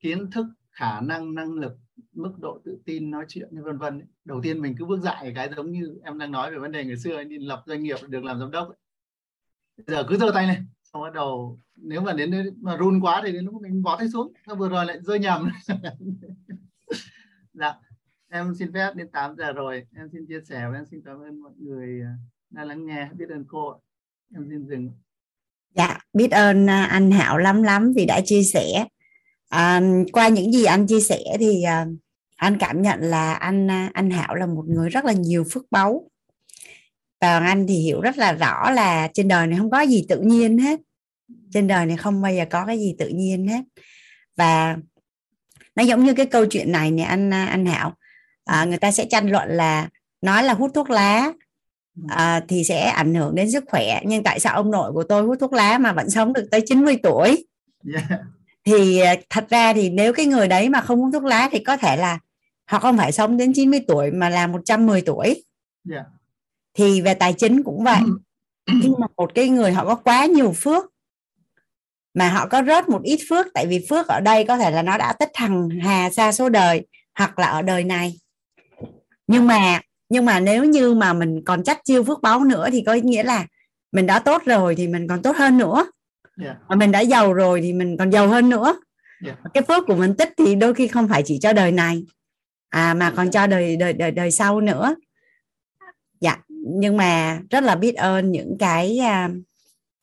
kiến 0.00 0.30
thức, 0.30 0.46
khả 0.70 1.00
năng 1.00 1.34
năng 1.34 1.52
lực, 1.52 1.72
mức 2.12 2.32
độ 2.40 2.60
tự 2.64 2.78
tin, 2.84 3.10
nói 3.10 3.24
chuyện 3.28 3.48
như 3.52 3.62
vân 3.62 3.78
vân 3.78 4.02
đầu 4.24 4.40
tiên 4.42 4.62
mình 4.62 4.74
cứ 4.78 4.84
bước 4.84 5.00
dạy 5.00 5.32
cái 5.34 5.50
giống 5.56 5.72
như 5.72 5.98
em 6.02 6.18
đang 6.18 6.32
nói 6.32 6.50
về 6.50 6.58
vấn 6.58 6.72
đề 6.72 6.84
ngày 6.84 6.96
xưa 6.96 7.16
anh 7.16 7.28
đi 7.28 7.38
lập 7.38 7.62
doanh 7.66 7.82
nghiệp, 7.82 7.96
được 8.08 8.24
làm 8.24 8.38
giám 8.38 8.50
đốc 8.50 8.68
bây 9.86 9.96
giờ 9.96 10.04
cứ 10.08 10.16
giơ 10.16 10.30
tay 10.34 10.46
này 10.46 10.62
xong 10.84 11.02
bắt 11.02 11.12
đầu 11.14 11.58
nếu 11.76 12.00
mà 12.00 12.12
đến 12.12 12.56
mà 12.60 12.76
run 12.76 13.00
quá 13.00 13.22
thì 13.24 13.32
đến 13.32 13.44
lúc 13.44 13.62
mình 13.62 13.82
bỏ 13.82 13.96
tay 13.96 14.08
xuống 14.08 14.32
nó 14.46 14.54
vừa 14.54 14.68
rồi 14.68 14.86
lại 14.86 14.98
rơi 15.02 15.18
nhầm. 15.18 15.48
Dạ 17.52 17.74
em 18.28 18.54
xin 18.54 18.72
phép 18.72 18.94
đến 18.94 19.08
8 19.08 19.36
giờ 19.36 19.52
rồi, 19.52 19.86
em 19.96 20.08
xin 20.12 20.26
chia 20.26 20.40
sẻ 20.40 20.68
và 20.72 20.78
em 20.78 20.86
xin 20.86 21.00
cảm 21.04 21.22
ơn 21.22 21.40
mọi 21.40 21.52
người 21.56 22.00
à, 22.02 22.14
đã 22.50 22.64
lắng 22.64 22.86
nghe, 22.86 23.08
biết 23.16 23.28
ơn 23.28 23.44
cô 23.48 23.80
em 24.34 24.46
xin 24.50 24.66
dừng. 24.68 24.90
Dạ 25.74 25.98
biết 26.12 26.30
ơn 26.30 26.70
à, 26.70 26.84
anh 26.84 27.10
Hảo 27.10 27.38
lắm 27.38 27.62
lắm 27.62 27.92
vì 27.96 28.06
đã 28.06 28.20
chia 28.20 28.42
sẻ. 28.42 28.84
À, 29.48 29.80
qua 30.12 30.28
những 30.28 30.52
gì 30.52 30.64
anh 30.64 30.86
chia 30.86 31.00
sẻ 31.00 31.20
thì 31.38 31.62
à, 31.62 31.86
anh 32.36 32.58
cảm 32.58 32.82
nhận 32.82 33.00
là 33.00 33.34
anh 33.34 33.70
à, 33.70 33.90
anh 33.94 34.10
Hảo 34.10 34.34
là 34.34 34.46
một 34.46 34.64
người 34.68 34.88
rất 34.88 35.04
là 35.04 35.12
nhiều 35.12 35.44
phước 35.52 35.64
báu. 35.70 36.10
Và 37.20 37.38
anh 37.38 37.66
thì 37.66 37.74
hiểu 37.74 38.00
rất 38.00 38.18
là 38.18 38.32
rõ 38.32 38.70
là 38.70 39.08
trên 39.14 39.28
đời 39.28 39.46
này 39.46 39.58
không 39.58 39.70
có 39.70 39.80
gì 39.80 40.06
tự 40.08 40.20
nhiên 40.20 40.58
hết. 40.58 40.80
Trên 41.52 41.66
đời 41.66 41.86
này 41.86 41.96
không 41.96 42.22
bao 42.22 42.32
giờ 42.32 42.44
có 42.50 42.66
cái 42.66 42.78
gì 42.78 42.94
tự 42.98 43.08
nhiên 43.08 43.48
hết. 43.48 43.62
Và 44.36 44.76
nó 45.74 45.82
giống 45.82 46.04
như 46.04 46.14
cái 46.14 46.26
câu 46.26 46.46
chuyện 46.46 46.72
này 46.72 46.90
nè 46.90 47.02
anh 47.02 47.32
à, 47.34 47.44
anh 47.44 47.66
Hảo. 47.66 47.94
À, 48.44 48.64
người 48.64 48.78
ta 48.78 48.90
sẽ 48.90 49.06
tranh 49.10 49.30
luận 49.30 49.48
là 49.48 49.88
nói 50.22 50.42
là 50.42 50.54
hút 50.54 50.70
thuốc 50.74 50.90
lá 50.90 51.32
à, 52.08 52.40
thì 52.48 52.64
sẽ 52.64 52.80
ảnh 52.80 53.14
hưởng 53.14 53.34
đến 53.34 53.50
sức 53.50 53.64
khỏe. 53.68 54.00
Nhưng 54.04 54.22
tại 54.22 54.40
sao 54.40 54.54
ông 54.54 54.70
nội 54.70 54.92
của 54.92 55.02
tôi 55.02 55.22
hút 55.22 55.36
thuốc 55.40 55.52
lá 55.52 55.78
mà 55.78 55.92
vẫn 55.92 56.10
sống 56.10 56.32
được 56.32 56.48
tới 56.50 56.60
90 56.66 56.98
tuổi? 57.02 57.46
Yeah. 57.94 58.20
thì 58.64 59.00
à, 59.00 59.14
thật 59.30 59.46
ra 59.50 59.72
thì 59.72 59.90
nếu 59.90 60.12
cái 60.12 60.26
người 60.26 60.48
đấy 60.48 60.68
mà 60.68 60.80
không 60.80 61.00
hút 61.00 61.10
thuốc 61.12 61.24
lá 61.24 61.48
thì 61.52 61.58
có 61.58 61.76
thể 61.76 61.96
là 61.96 62.18
họ 62.66 62.78
không 62.78 62.96
phải 62.96 63.12
sống 63.12 63.36
đến 63.36 63.52
90 63.54 63.80
tuổi 63.88 64.10
mà 64.10 64.28
là 64.28 64.46
110 64.46 65.00
tuổi. 65.00 65.44
Yeah. 65.90 66.06
thì 66.74 67.00
về 67.00 67.14
tài 67.14 67.32
chính 67.32 67.62
cũng 67.62 67.84
vậy. 67.84 68.00
Khi 68.82 68.88
mà 68.98 69.06
một 69.16 69.34
cái 69.34 69.48
người 69.48 69.72
họ 69.72 69.84
có 69.84 69.94
quá 69.94 70.26
nhiều 70.26 70.52
phước 70.52 70.84
mà 72.14 72.28
họ 72.28 72.46
có 72.46 72.62
rớt 72.66 72.88
một 72.88 73.02
ít 73.02 73.20
phước 73.28 73.46
tại 73.54 73.66
vì 73.66 73.86
phước 73.88 74.06
ở 74.06 74.20
đây 74.20 74.44
có 74.44 74.56
thể 74.56 74.70
là 74.70 74.82
nó 74.82 74.98
đã 74.98 75.12
tích 75.12 75.30
hằng 75.34 75.68
hà 75.82 76.10
xa 76.10 76.32
số 76.32 76.48
đời 76.48 76.86
hoặc 77.14 77.38
là 77.38 77.46
ở 77.46 77.62
đời 77.62 77.84
này. 77.84 78.18
Nhưng 79.26 79.46
mà 79.46 79.80
nhưng 80.08 80.24
mà 80.24 80.40
nếu 80.40 80.64
như 80.64 80.94
mà 80.94 81.12
mình 81.12 81.44
còn 81.44 81.64
chắc 81.64 81.84
chiêu 81.84 82.04
phước 82.04 82.22
báo 82.22 82.44
nữa 82.44 82.68
thì 82.72 82.82
có 82.86 82.94
nghĩa 82.94 83.22
là 83.22 83.46
mình 83.92 84.06
đã 84.06 84.18
tốt 84.18 84.42
rồi 84.46 84.74
thì 84.74 84.88
mình 84.88 85.08
còn 85.08 85.22
tốt 85.22 85.36
hơn 85.36 85.58
nữa. 85.58 85.90
Yeah. 86.42 86.56
mà 86.68 86.76
mình 86.76 86.92
đã 86.92 87.00
giàu 87.00 87.32
rồi 87.32 87.60
thì 87.60 87.72
mình 87.72 87.96
còn 87.96 88.10
giàu 88.10 88.28
hơn 88.28 88.48
nữa. 88.48 88.80
Yeah. 89.24 89.38
cái 89.54 89.62
phước 89.62 89.86
của 89.86 89.94
mình 89.94 90.14
tích 90.14 90.32
thì 90.36 90.54
đôi 90.54 90.74
khi 90.74 90.88
không 90.88 91.08
phải 91.08 91.22
chỉ 91.26 91.38
cho 91.42 91.52
đời 91.52 91.72
này 91.72 92.04
à 92.68 92.94
mà 92.94 93.12
còn 93.16 93.30
cho 93.30 93.46
đời 93.46 93.76
đời 93.76 93.92
đời 93.92 94.10
đời 94.10 94.30
sau 94.30 94.60
nữa. 94.60 94.94
Dạ 96.20 96.38
nhưng 96.50 96.96
mà 96.96 97.40
rất 97.50 97.64
là 97.64 97.74
biết 97.74 97.94
ơn 97.96 98.32
những 98.32 98.56
cái 98.58 98.98
uh, 99.00 99.30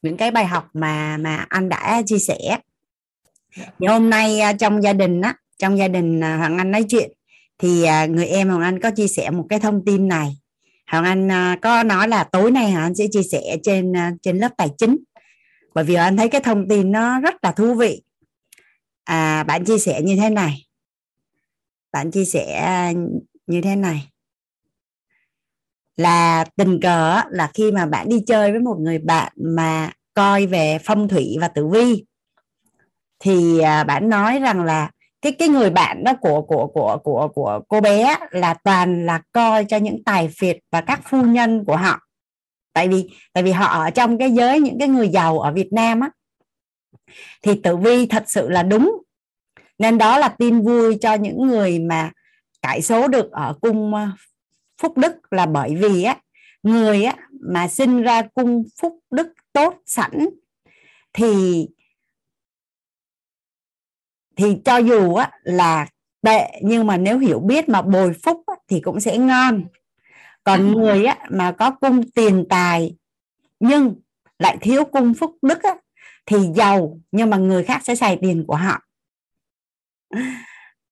những 0.02 0.18
cái 0.18 0.32
bài 0.32 0.46
học 0.46 0.70
mà 0.74 1.18
mà 1.18 1.46
anh 1.50 1.70
đã 1.70 2.02
chia 2.06 2.20
sẻ. 2.20 2.60
Thì 3.80 3.88
hôm 3.88 4.10
nay 4.10 4.40
uh, 4.50 4.60
trong 4.60 4.84
gia 4.84 4.94
đình 4.94 5.22
á 5.22 5.36
trong 5.58 5.78
gia 5.78 5.88
đình 5.88 6.20
uh, 6.20 6.24
hoàng 6.24 6.58
anh 6.58 6.72
nói 6.72 6.86
chuyện 6.90 7.12
thì 7.58 7.84
à, 7.84 8.06
người 8.06 8.26
em 8.26 8.50
hoàng 8.50 8.62
anh 8.62 8.80
có 8.80 8.92
chia 8.92 9.08
sẻ 9.08 9.30
một 9.30 9.46
cái 9.50 9.60
thông 9.60 9.86
tin 9.86 10.08
này. 10.08 10.38
Hoàng 10.92 11.04
anh 11.04 11.32
à, 11.32 11.58
có 11.62 11.84
nói 11.84 12.08
là 12.08 12.24
tối 12.24 12.52
nay 12.52 12.72
hoàng 12.72 12.84
anh 12.84 12.96
sẽ 12.96 13.06
chia 13.12 13.24
sẻ 13.24 13.58
trên 13.64 13.96
à, 13.96 14.12
trên 14.22 14.38
lớp 14.38 14.50
tài 14.58 14.70
chính. 14.78 14.98
Bởi 15.74 15.84
vì 15.84 15.94
anh 15.94 16.18
thấy 16.18 16.30
cái 16.30 16.42
thông 16.42 16.68
tin 16.70 16.92
nó 16.92 17.20
rất 17.20 17.36
là 17.42 17.52
thú 17.52 17.74
vị. 17.74 18.02
À, 19.04 19.44
bạn 19.44 19.66
chia 19.66 19.78
sẻ 19.78 20.02
như 20.02 20.16
thế 20.16 20.30
này. 20.30 20.66
Bạn 21.92 22.12
chia 22.12 22.26
sẻ 22.26 22.94
như 23.48 23.62
thế 23.62 23.76
này. 23.76 24.08
Là 25.98 26.46
tình 26.56 26.80
cờ 26.82 27.22
là 27.30 27.52
khi 27.54 27.72
mà 27.72 27.86
bạn 27.86 28.10
đi 28.10 28.24
chơi 28.28 28.52
với 28.52 28.60
một 28.60 28.78
người 28.80 29.00
bạn 29.00 29.34
mà 29.36 29.92
coi 30.14 30.46
về 30.46 30.78
phong 30.84 31.08
thủy 31.08 31.38
và 31.42 31.48
tử 31.48 31.68
vi 31.68 32.06
thì 33.20 33.62
bạn 33.62 34.10
nói 34.10 34.40
rằng 34.40 34.64
là 34.64 34.92
cái 35.26 35.32
cái 35.32 35.48
người 35.48 35.70
bạn 35.70 36.04
đó 36.04 36.14
của 36.22 36.42
của 36.42 36.68
của 36.68 36.98
của 37.04 37.28
của 37.28 37.60
cô 37.68 37.82
bé 37.82 38.18
là 38.32 38.54
toàn 38.54 39.06
là 39.06 39.22
coi 39.32 39.66
cho 39.66 39.78
những 39.78 40.04
tài 40.04 40.30
phiệt 40.38 40.58
và 40.72 40.82
các 40.82 41.02
phu 41.04 41.22
nhân 41.22 41.66
của 41.66 41.76
họ. 41.76 42.00
Tại 42.74 42.88
vì 42.88 43.10
tại 43.34 43.44
vì 43.44 43.52
họ 43.52 43.66
ở 43.66 43.90
trong 43.90 44.18
cái 44.18 44.32
giới 44.32 44.60
những 44.60 44.80
cái 44.80 44.88
người 44.88 45.10
giàu 45.10 45.40
ở 45.40 45.52
Việt 45.52 45.74
Nam 45.74 46.00
á, 46.00 46.10
thì 47.42 47.62
tử 47.64 47.78
vi 47.78 48.06
thật 48.06 48.24
sự 48.28 48.50
là 48.50 48.64
đúng. 48.64 49.02
Nên 49.78 49.98
đó 49.98 50.18
là 50.18 50.30
tin 50.30 50.62
vui 50.62 50.98
cho 51.02 51.14
những 51.14 51.48
người 51.48 51.80
mà 51.80 52.12
cải 52.62 52.82
số 52.82 53.08
được 53.08 53.32
ở 53.32 53.56
cung 53.62 53.94
ờ, 53.94 54.08
phúc 54.82 54.98
đức 54.98 55.34
là 55.34 55.46
bởi 55.46 55.76
vì 55.76 56.04
á, 56.04 56.18
người 56.64 57.04
á 57.04 57.16
mà 57.52 57.68
sinh 57.68 58.02
ra 58.02 58.22
cung 58.22 58.64
phúc 58.82 59.00
đức 59.12 59.28
tốt 59.54 59.74
sẵn 59.86 60.12
thì 61.14 61.68
thì 64.38 64.58
cho 64.66 64.78
dù 64.78 65.16
á 65.16 65.32
là 65.44 65.88
tệ 66.22 66.60
nhưng 66.62 66.88
mà 66.88 66.98
nếu 66.98 67.20
hiểu 67.20 67.40
biết 67.40 67.70
mà 67.70 67.82
bồi 67.82 68.14
phúc 68.24 68.44
á, 68.48 68.56
thì 68.68 68.80
cũng 68.80 69.00
sẽ 69.00 69.18
ngon. 69.18 69.66
Còn 70.44 70.72
người 70.72 71.06
á 71.06 71.18
mà 71.30 71.52
có 71.52 71.72
cung 71.72 72.12
tiền 72.12 72.46
tài 72.50 72.96
nhưng 73.60 73.96
lại 74.40 74.58
thiếu 74.62 74.86
cung 74.86 75.14
phúc 75.14 75.36
đức 75.42 75.64
á, 75.64 75.76
thì 76.26 76.38
giàu 76.56 77.00
nhưng 77.12 77.30
mà 77.30 77.38
người 77.38 77.64
khác 77.64 77.82
sẽ 77.84 77.96
xài 77.96 78.18
tiền 78.22 78.44
của 78.48 78.56
họ. 78.56 78.80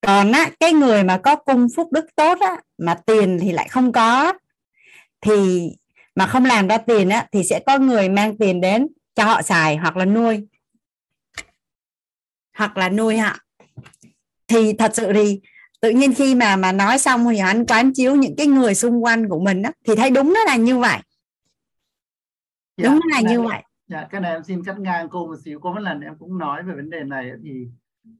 Còn 0.02 0.32
á 0.32 0.50
cái 0.60 0.74
người 0.74 1.04
mà 1.04 1.18
có 1.18 1.36
cung 1.36 1.68
phúc 1.76 1.88
đức 1.92 2.06
tốt 2.16 2.40
á 2.40 2.58
mà 2.78 2.96
tiền 3.06 3.40
thì 3.42 3.52
lại 3.52 3.68
không 3.70 3.92
có 3.92 4.34
thì 5.22 5.70
mà 6.16 6.28
không 6.28 6.46
làm 6.46 6.68
ra 6.68 6.78
tiền 6.78 7.10
á 7.10 7.28
thì 7.32 7.44
sẽ 7.44 7.60
có 7.66 7.78
người 7.78 8.10
mang 8.10 8.38
tiền 8.38 8.62
đến 8.62 8.88
cho 9.16 9.24
họ 9.24 9.42
xài 9.42 9.78
hoặc 9.78 9.98
là 9.98 10.06
nuôi 10.06 10.48
hoặc 12.58 12.78
là 12.78 12.90
nuôi 12.90 13.18
họ. 13.18 13.38
Thì 14.48 14.74
thật 14.74 14.92
sự 14.94 15.14
thì 15.14 15.42
tự 15.82 15.90
nhiên 15.90 16.14
khi 16.14 16.36
mà 16.36 16.56
mà 16.56 16.72
nói 16.72 16.98
xong 17.00 17.26
thì 17.32 17.38
anh 17.38 17.66
quán 17.66 17.94
chiếu 17.94 18.16
những 18.16 18.36
cái 18.38 18.48
người 18.48 18.76
xung 18.76 19.04
quanh 19.04 19.30
của 19.30 19.40
mình 19.40 19.62
á 19.62 19.72
thì 19.88 19.96
thấy 19.96 20.10
đúng 20.10 20.34
nó 20.34 20.44
là 20.44 20.56
như 20.56 20.78
vậy. 20.78 21.00
Dạ, 22.78 22.90
đúng 22.90 23.00
là 23.12 23.22
này, 23.22 23.34
như 23.34 23.42
vậy. 23.42 23.64
dạ 23.88 24.08
cái 24.12 24.22
này 24.22 24.32
em 24.32 24.44
xin 24.44 24.64
cắt 24.64 24.80
ngang 24.80 25.10
cô 25.10 25.28
một 25.28 25.36
xíu. 25.46 25.60
Có 25.60 25.72
một 25.74 25.80
lần 25.80 26.02
em 26.02 26.16
cũng 26.20 26.38
nói 26.38 26.64
về 26.64 26.74
vấn 26.76 26.90
đề 26.90 27.04
này 27.04 27.32
thì 27.44 27.68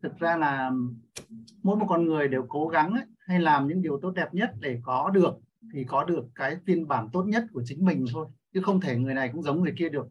thực 0.04 0.20
ra 0.20 0.38
là 0.38 0.72
mỗi 1.64 1.76
một 1.76 1.86
con 1.90 2.06
người 2.06 2.28
đều 2.28 2.46
cố 2.50 2.68
gắng 2.68 2.94
ấy, 2.94 3.04
hay 3.20 3.40
làm 3.40 3.68
những 3.68 3.82
điều 3.82 4.00
tốt 4.02 4.12
đẹp 4.12 4.34
nhất 4.34 4.50
để 4.60 4.80
có 4.84 5.10
được 5.14 5.34
thì 5.74 5.84
có 5.84 6.04
được 6.04 6.26
cái 6.36 6.58
phiên 6.66 6.88
bản 6.88 7.10
tốt 7.14 7.24
nhất 7.24 7.44
của 7.54 7.64
chính 7.66 7.86
mình 7.86 8.06
thôi 8.14 8.28
chứ 8.54 8.62
không 8.62 8.82
thể 8.82 8.96
người 8.96 9.14
này 9.14 9.30
cũng 9.34 9.44
giống 9.44 9.64
người 9.64 9.74
kia 9.78 9.90
được 9.90 10.08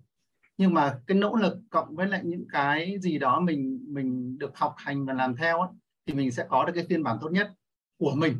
nhưng 0.62 0.74
mà 0.74 0.98
cái 1.06 1.18
nỗ 1.18 1.36
lực 1.36 1.58
cộng 1.70 1.96
với 1.96 2.06
lại 2.06 2.20
những 2.24 2.44
cái 2.52 2.96
gì 3.00 3.18
đó 3.18 3.40
mình 3.40 3.84
mình 3.88 4.38
được 4.38 4.56
học 4.56 4.74
hành 4.78 5.06
và 5.06 5.12
làm 5.12 5.36
theo 5.36 5.60
ấy, 5.60 5.68
thì 6.06 6.14
mình 6.14 6.30
sẽ 6.30 6.46
có 6.48 6.64
được 6.64 6.72
cái 6.74 6.84
phiên 6.88 7.02
bản 7.02 7.18
tốt 7.20 7.28
nhất 7.28 7.52
của 7.98 8.12
mình. 8.16 8.36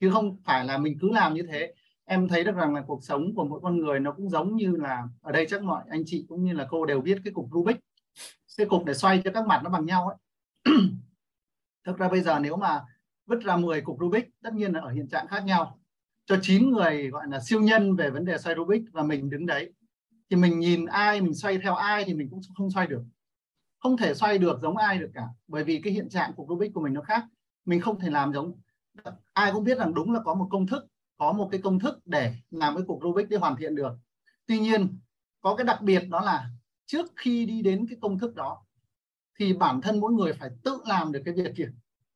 Chứ 0.00 0.10
không 0.10 0.36
phải 0.44 0.64
là 0.64 0.78
mình 0.78 0.98
cứ 1.00 1.10
làm 1.12 1.34
như 1.34 1.42
thế. 1.42 1.74
Em 2.04 2.28
thấy 2.28 2.44
được 2.44 2.56
rằng 2.56 2.74
là 2.74 2.82
cuộc 2.86 3.04
sống 3.04 3.34
của 3.34 3.44
mỗi 3.44 3.60
con 3.62 3.78
người 3.78 4.00
nó 4.00 4.12
cũng 4.12 4.30
giống 4.30 4.56
như 4.56 4.76
là 4.76 5.08
ở 5.20 5.32
đây 5.32 5.46
chắc 5.50 5.62
mọi 5.62 5.84
anh 5.90 6.02
chị 6.06 6.26
cũng 6.28 6.44
như 6.44 6.52
là 6.52 6.66
cô 6.70 6.86
đều 6.86 7.00
biết 7.00 7.18
cái 7.24 7.32
cục 7.32 7.48
Rubik. 7.52 7.76
Cái 8.58 8.66
cục 8.66 8.84
để 8.84 8.94
xoay 8.94 9.20
cho 9.24 9.30
các 9.34 9.46
mặt 9.46 9.60
nó 9.64 9.70
bằng 9.70 9.86
nhau 9.86 10.08
ấy. 10.08 10.16
Thực 11.86 11.98
ra 11.98 12.08
bây 12.08 12.20
giờ 12.20 12.38
nếu 12.38 12.56
mà 12.56 12.84
vứt 13.26 13.40
ra 13.44 13.56
10 13.56 13.80
cục 13.80 13.96
Rubik 14.00 14.28
tất 14.42 14.54
nhiên 14.54 14.72
là 14.72 14.80
ở 14.80 14.90
hiện 14.90 15.08
trạng 15.08 15.28
khác 15.28 15.44
nhau. 15.44 15.78
Cho 16.26 16.38
9 16.42 16.70
người 16.70 17.10
gọi 17.10 17.26
là 17.30 17.40
siêu 17.40 17.60
nhân 17.60 17.96
về 17.96 18.10
vấn 18.10 18.24
đề 18.24 18.38
xoay 18.38 18.56
Rubik 18.56 18.82
và 18.92 19.02
mình 19.02 19.30
đứng 19.30 19.46
đấy 19.46 19.72
thì 20.30 20.36
mình 20.36 20.60
nhìn 20.60 20.86
ai, 20.86 21.20
mình 21.20 21.34
xoay 21.34 21.58
theo 21.58 21.74
ai 21.74 22.04
thì 22.04 22.14
mình 22.14 22.28
cũng 22.30 22.40
không 22.54 22.70
xoay 22.70 22.86
được. 22.86 23.02
Không 23.78 23.96
thể 23.96 24.14
xoay 24.14 24.38
được 24.38 24.58
giống 24.62 24.76
ai 24.76 24.98
được 24.98 25.10
cả, 25.14 25.26
bởi 25.48 25.64
vì 25.64 25.80
cái 25.84 25.92
hiện 25.92 26.08
trạng 26.08 26.32
của 26.32 26.46
Rubik 26.48 26.74
của 26.74 26.80
mình 26.80 26.94
nó 26.94 27.00
khác. 27.00 27.24
Mình 27.64 27.80
không 27.80 28.00
thể 28.00 28.10
làm 28.10 28.32
giống, 28.32 28.52
ai 29.32 29.52
cũng 29.52 29.64
biết 29.64 29.78
rằng 29.78 29.94
đúng 29.94 30.12
là 30.12 30.20
có 30.24 30.34
một 30.34 30.48
công 30.50 30.66
thức, 30.66 30.86
có 31.16 31.32
một 31.32 31.48
cái 31.52 31.60
công 31.60 31.78
thức 31.78 31.98
để 32.04 32.34
làm 32.50 32.76
cái 32.76 32.84
cục 32.86 33.00
Rubik 33.02 33.28
để 33.28 33.36
hoàn 33.36 33.56
thiện 33.56 33.74
được. 33.74 33.92
Tuy 34.46 34.58
nhiên, 34.58 34.98
có 35.40 35.56
cái 35.56 35.64
đặc 35.64 35.82
biệt 35.82 36.02
đó 36.08 36.20
là 36.20 36.50
trước 36.86 37.06
khi 37.16 37.46
đi 37.46 37.62
đến 37.62 37.86
cái 37.90 37.98
công 38.00 38.18
thức 38.18 38.34
đó, 38.34 38.64
thì 39.38 39.52
bản 39.52 39.80
thân 39.80 40.00
mỗi 40.00 40.12
người 40.12 40.32
phải 40.32 40.50
tự 40.64 40.78
làm 40.86 41.12
được 41.12 41.22
cái 41.24 41.34
việc 41.34 41.52
kia. 41.56 41.72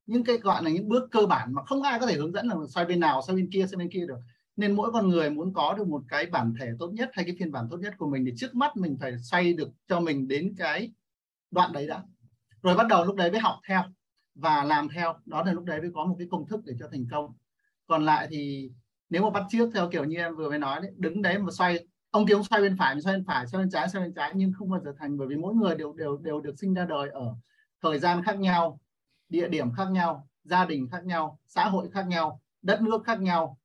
Những 0.07 0.25
cái 0.25 0.39
gọi 0.39 0.63
là 0.63 0.71
những 0.71 0.89
bước 0.89 1.09
cơ 1.11 1.27
bản 1.27 1.55
mà 1.55 1.65
không 1.65 1.83
ai 1.83 2.01
có 2.01 2.07
thể 2.07 2.15
hướng 2.15 2.33
dẫn 2.33 2.47
là 2.47 2.55
xoay 2.69 2.87
bên 2.87 3.01
nào, 3.01 3.23
xoay 3.23 3.37
bên 3.37 3.51
kia, 3.53 3.67
xoay 3.67 3.77
bên 3.79 3.91
kia 3.91 4.07
được 4.07 4.19
nên 4.61 4.77
mỗi 4.77 4.93
con 4.93 5.09
người 5.09 5.31
muốn 5.31 5.53
có 5.53 5.75
được 5.75 5.89
một 5.89 6.03
cái 6.09 6.27
bản 6.27 6.55
thể 6.61 6.71
tốt 6.79 6.91
nhất 6.93 7.11
hay 7.13 7.25
cái 7.25 7.37
phiên 7.39 7.53
bản 7.53 7.69
tốt 7.71 7.77
nhất 7.77 7.95
của 7.99 8.11
mình 8.11 8.25
thì 8.25 8.33
trước 8.37 8.55
mắt 8.55 8.77
mình 8.77 8.97
phải 9.01 9.19
xoay 9.19 9.53
được 9.53 9.69
cho 9.89 10.01
mình 10.01 10.29
đến 10.29 10.55
cái 10.59 10.93
đoạn 11.51 11.73
đấy 11.73 11.87
đã. 11.87 12.03
Rồi 12.63 12.77
bắt 12.77 12.87
đầu 12.89 13.05
lúc 13.05 13.17
đấy 13.17 13.31
mới 13.31 13.41
học 13.41 13.61
theo 13.69 13.83
và 14.35 14.65
làm 14.65 14.89
theo. 14.89 15.15
Đó 15.27 15.43
là 15.43 15.53
lúc 15.53 15.65
đấy 15.65 15.81
mới 15.81 15.91
có 15.95 16.05
một 16.05 16.17
cái 16.19 16.29
công 16.31 16.47
thức 16.47 16.61
để 16.65 16.75
cho 16.81 16.89
thành 16.93 17.07
công. 17.11 17.33
Còn 17.87 18.05
lại 18.05 18.27
thì 18.31 18.71
nếu 19.11 19.23
mà 19.23 19.31
bắt 19.31 19.45
trước 19.51 19.71
theo 19.75 19.91
kiểu 19.91 20.05
như 20.05 20.17
em 20.17 20.37
vừa 20.37 20.49
mới 20.49 20.59
nói 20.59 20.81
đấy, 20.81 20.93
đứng 20.97 21.23
đấy 21.23 21.39
mà 21.39 21.51
xoay, 21.53 21.87
ông 22.11 22.27
kia 22.27 22.35
ông 22.35 22.45
xoay 22.45 22.63
bên 22.63 22.77
phải, 22.79 22.95
mình 22.95 23.03
xoay 23.03 23.17
bên 23.17 23.25
phải, 23.27 23.47
xoay 23.47 23.63
bên 23.63 23.71
trái, 23.71 23.89
xoay 23.89 24.05
bên 24.05 24.15
trái 24.15 24.33
nhưng 24.35 24.53
không 24.53 24.71
bao 24.71 24.81
giờ 24.81 24.95
thành 24.99 25.19
bởi 25.19 25.29
vì 25.29 25.37
mỗi 25.37 25.55
người 25.55 25.75
đều 25.77 25.93
đều 25.93 26.17
đều 26.17 26.41
được 26.41 26.55
sinh 26.59 26.75
ra 26.75 26.85
đời 26.85 27.11
ở 27.11 27.35
thời 27.83 27.99
gian 27.99 28.23
khác 28.25 28.39
nhau, 28.39 28.81
địa 29.29 29.49
điểm 29.49 29.73
khác 29.73 29.91
nhau, 29.91 30.29
gia 30.45 30.65
đình 30.65 30.89
khác 30.91 31.05
nhau, 31.05 31.39
xã 31.47 31.69
hội 31.69 31.91
khác 31.91 32.07
nhau, 32.07 32.41
đất 32.63 32.83
nước 32.83 33.05
khác 33.05 33.21
nhau 33.21 33.59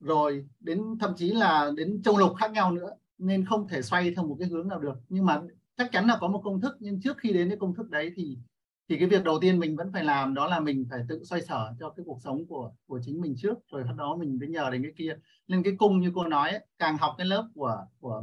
rồi 0.00 0.46
đến 0.60 0.82
thậm 1.00 1.14
chí 1.16 1.32
là 1.32 1.70
đến 1.76 2.02
châu 2.02 2.18
lục 2.18 2.32
khác 2.38 2.52
nhau 2.52 2.72
nữa 2.72 2.90
nên 3.18 3.44
không 3.44 3.68
thể 3.68 3.82
xoay 3.82 4.14
theo 4.14 4.24
một 4.26 4.36
cái 4.40 4.48
hướng 4.48 4.68
nào 4.68 4.78
được. 4.80 4.94
Nhưng 5.08 5.26
mà 5.26 5.42
chắc 5.76 5.92
chắn 5.92 6.06
là 6.06 6.18
có 6.20 6.28
một 6.28 6.40
công 6.44 6.60
thức 6.60 6.76
nhưng 6.80 7.00
trước 7.00 7.18
khi 7.18 7.32
đến 7.32 7.48
cái 7.48 7.58
công 7.58 7.74
thức 7.74 7.90
đấy 7.90 8.12
thì 8.16 8.38
thì 8.88 8.98
cái 8.98 9.08
việc 9.08 9.24
đầu 9.24 9.38
tiên 9.40 9.58
mình 9.58 9.76
vẫn 9.76 9.92
phải 9.92 10.04
làm 10.04 10.34
đó 10.34 10.46
là 10.46 10.60
mình 10.60 10.86
phải 10.90 11.00
tự 11.08 11.24
xoay 11.24 11.42
sở 11.42 11.74
cho 11.80 11.90
cái 11.90 12.04
cuộc 12.06 12.18
sống 12.24 12.46
của 12.46 12.72
của 12.86 13.00
chính 13.04 13.20
mình 13.20 13.34
trước 13.38 13.54
rồi 13.72 13.82
sau 13.86 13.94
đó 13.94 14.16
mình 14.16 14.38
mới 14.40 14.48
nhờ 14.48 14.70
đến 14.70 14.82
cái 14.82 14.92
kia. 14.96 15.16
Nên 15.48 15.62
cái 15.62 15.72
cung 15.78 16.00
như 16.00 16.12
cô 16.14 16.24
nói 16.24 16.50
ấy, 16.50 16.66
càng 16.78 16.96
học 16.98 17.14
cái 17.18 17.26
lớp 17.26 17.48
của 17.54 17.86
của 18.00 18.22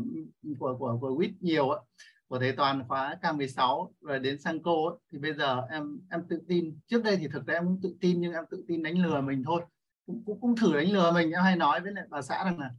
của 0.59 0.75
của 0.79 0.97
của 1.01 1.09
WIT 1.09 1.31
nhiều 1.39 1.69
ấy, 1.69 1.79
của 2.27 2.39
thầy 2.39 2.51
toàn 2.51 2.83
khóa 2.87 3.17
K16 3.21 3.89
rồi 4.01 4.19
đến 4.19 4.39
sang 4.39 4.59
cô 4.63 4.87
ấy, 4.87 4.97
thì 5.11 5.17
bây 5.19 5.33
giờ 5.33 5.61
em 5.71 5.99
em 6.09 6.21
tự 6.29 6.41
tin. 6.47 6.79
Trước 6.87 7.03
đây 7.03 7.17
thì 7.17 7.27
thực 7.27 7.45
ra 7.47 7.53
em 7.53 7.65
cũng 7.65 7.79
tự 7.83 7.95
tin 8.01 8.21
nhưng 8.21 8.33
em 8.33 8.43
tự 8.51 8.63
tin 8.67 8.83
đánh 8.83 8.99
lừa 8.99 9.21
mình 9.21 9.43
thôi 9.45 9.61
cũng, 10.05 10.23
cũng, 10.25 10.41
cũng 10.41 10.55
thử 10.55 10.73
đánh 10.73 10.91
lừa 10.91 11.11
mình 11.11 11.31
em 11.31 11.43
hay 11.43 11.55
nói 11.55 11.81
với 11.81 11.91
lại 11.93 12.05
bà 12.09 12.21
xã 12.21 12.43
rằng 12.43 12.59
là 12.59 12.71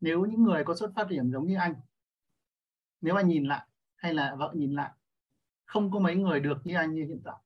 nếu 0.00 0.24
những 0.24 0.42
người 0.42 0.64
có 0.64 0.74
xuất 0.74 0.92
phát 0.94 1.08
điểm 1.08 1.30
giống 1.30 1.46
như 1.46 1.56
anh 1.56 1.74
nếu 3.00 3.14
anh 3.16 3.28
nhìn 3.28 3.44
lại 3.44 3.66
hay 3.96 4.14
là 4.14 4.34
vợ 4.34 4.52
nhìn 4.54 4.74
lại 4.74 4.90
không 5.64 5.90
có 5.90 5.98
mấy 5.98 6.14
người 6.14 6.40
được 6.40 6.58
như 6.64 6.74
anh 6.76 6.94
như 6.94 7.04
hiện 7.04 7.20
tại 7.24 7.36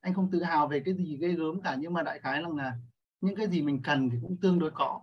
anh 0.00 0.14
không 0.14 0.30
tự 0.30 0.42
hào 0.42 0.68
về 0.68 0.80
cái 0.84 0.94
gì 0.94 1.16
ghê 1.20 1.28
gớm 1.28 1.60
cả 1.60 1.76
nhưng 1.78 1.92
mà 1.92 2.02
đại 2.02 2.18
khái 2.18 2.42
là 2.42 2.78
những 3.24 3.36
cái 3.36 3.48
gì 3.48 3.62
mình 3.62 3.82
cần 3.82 4.10
thì 4.10 4.18
cũng 4.22 4.36
tương 4.36 4.58
đối 4.58 4.70
có. 4.70 5.00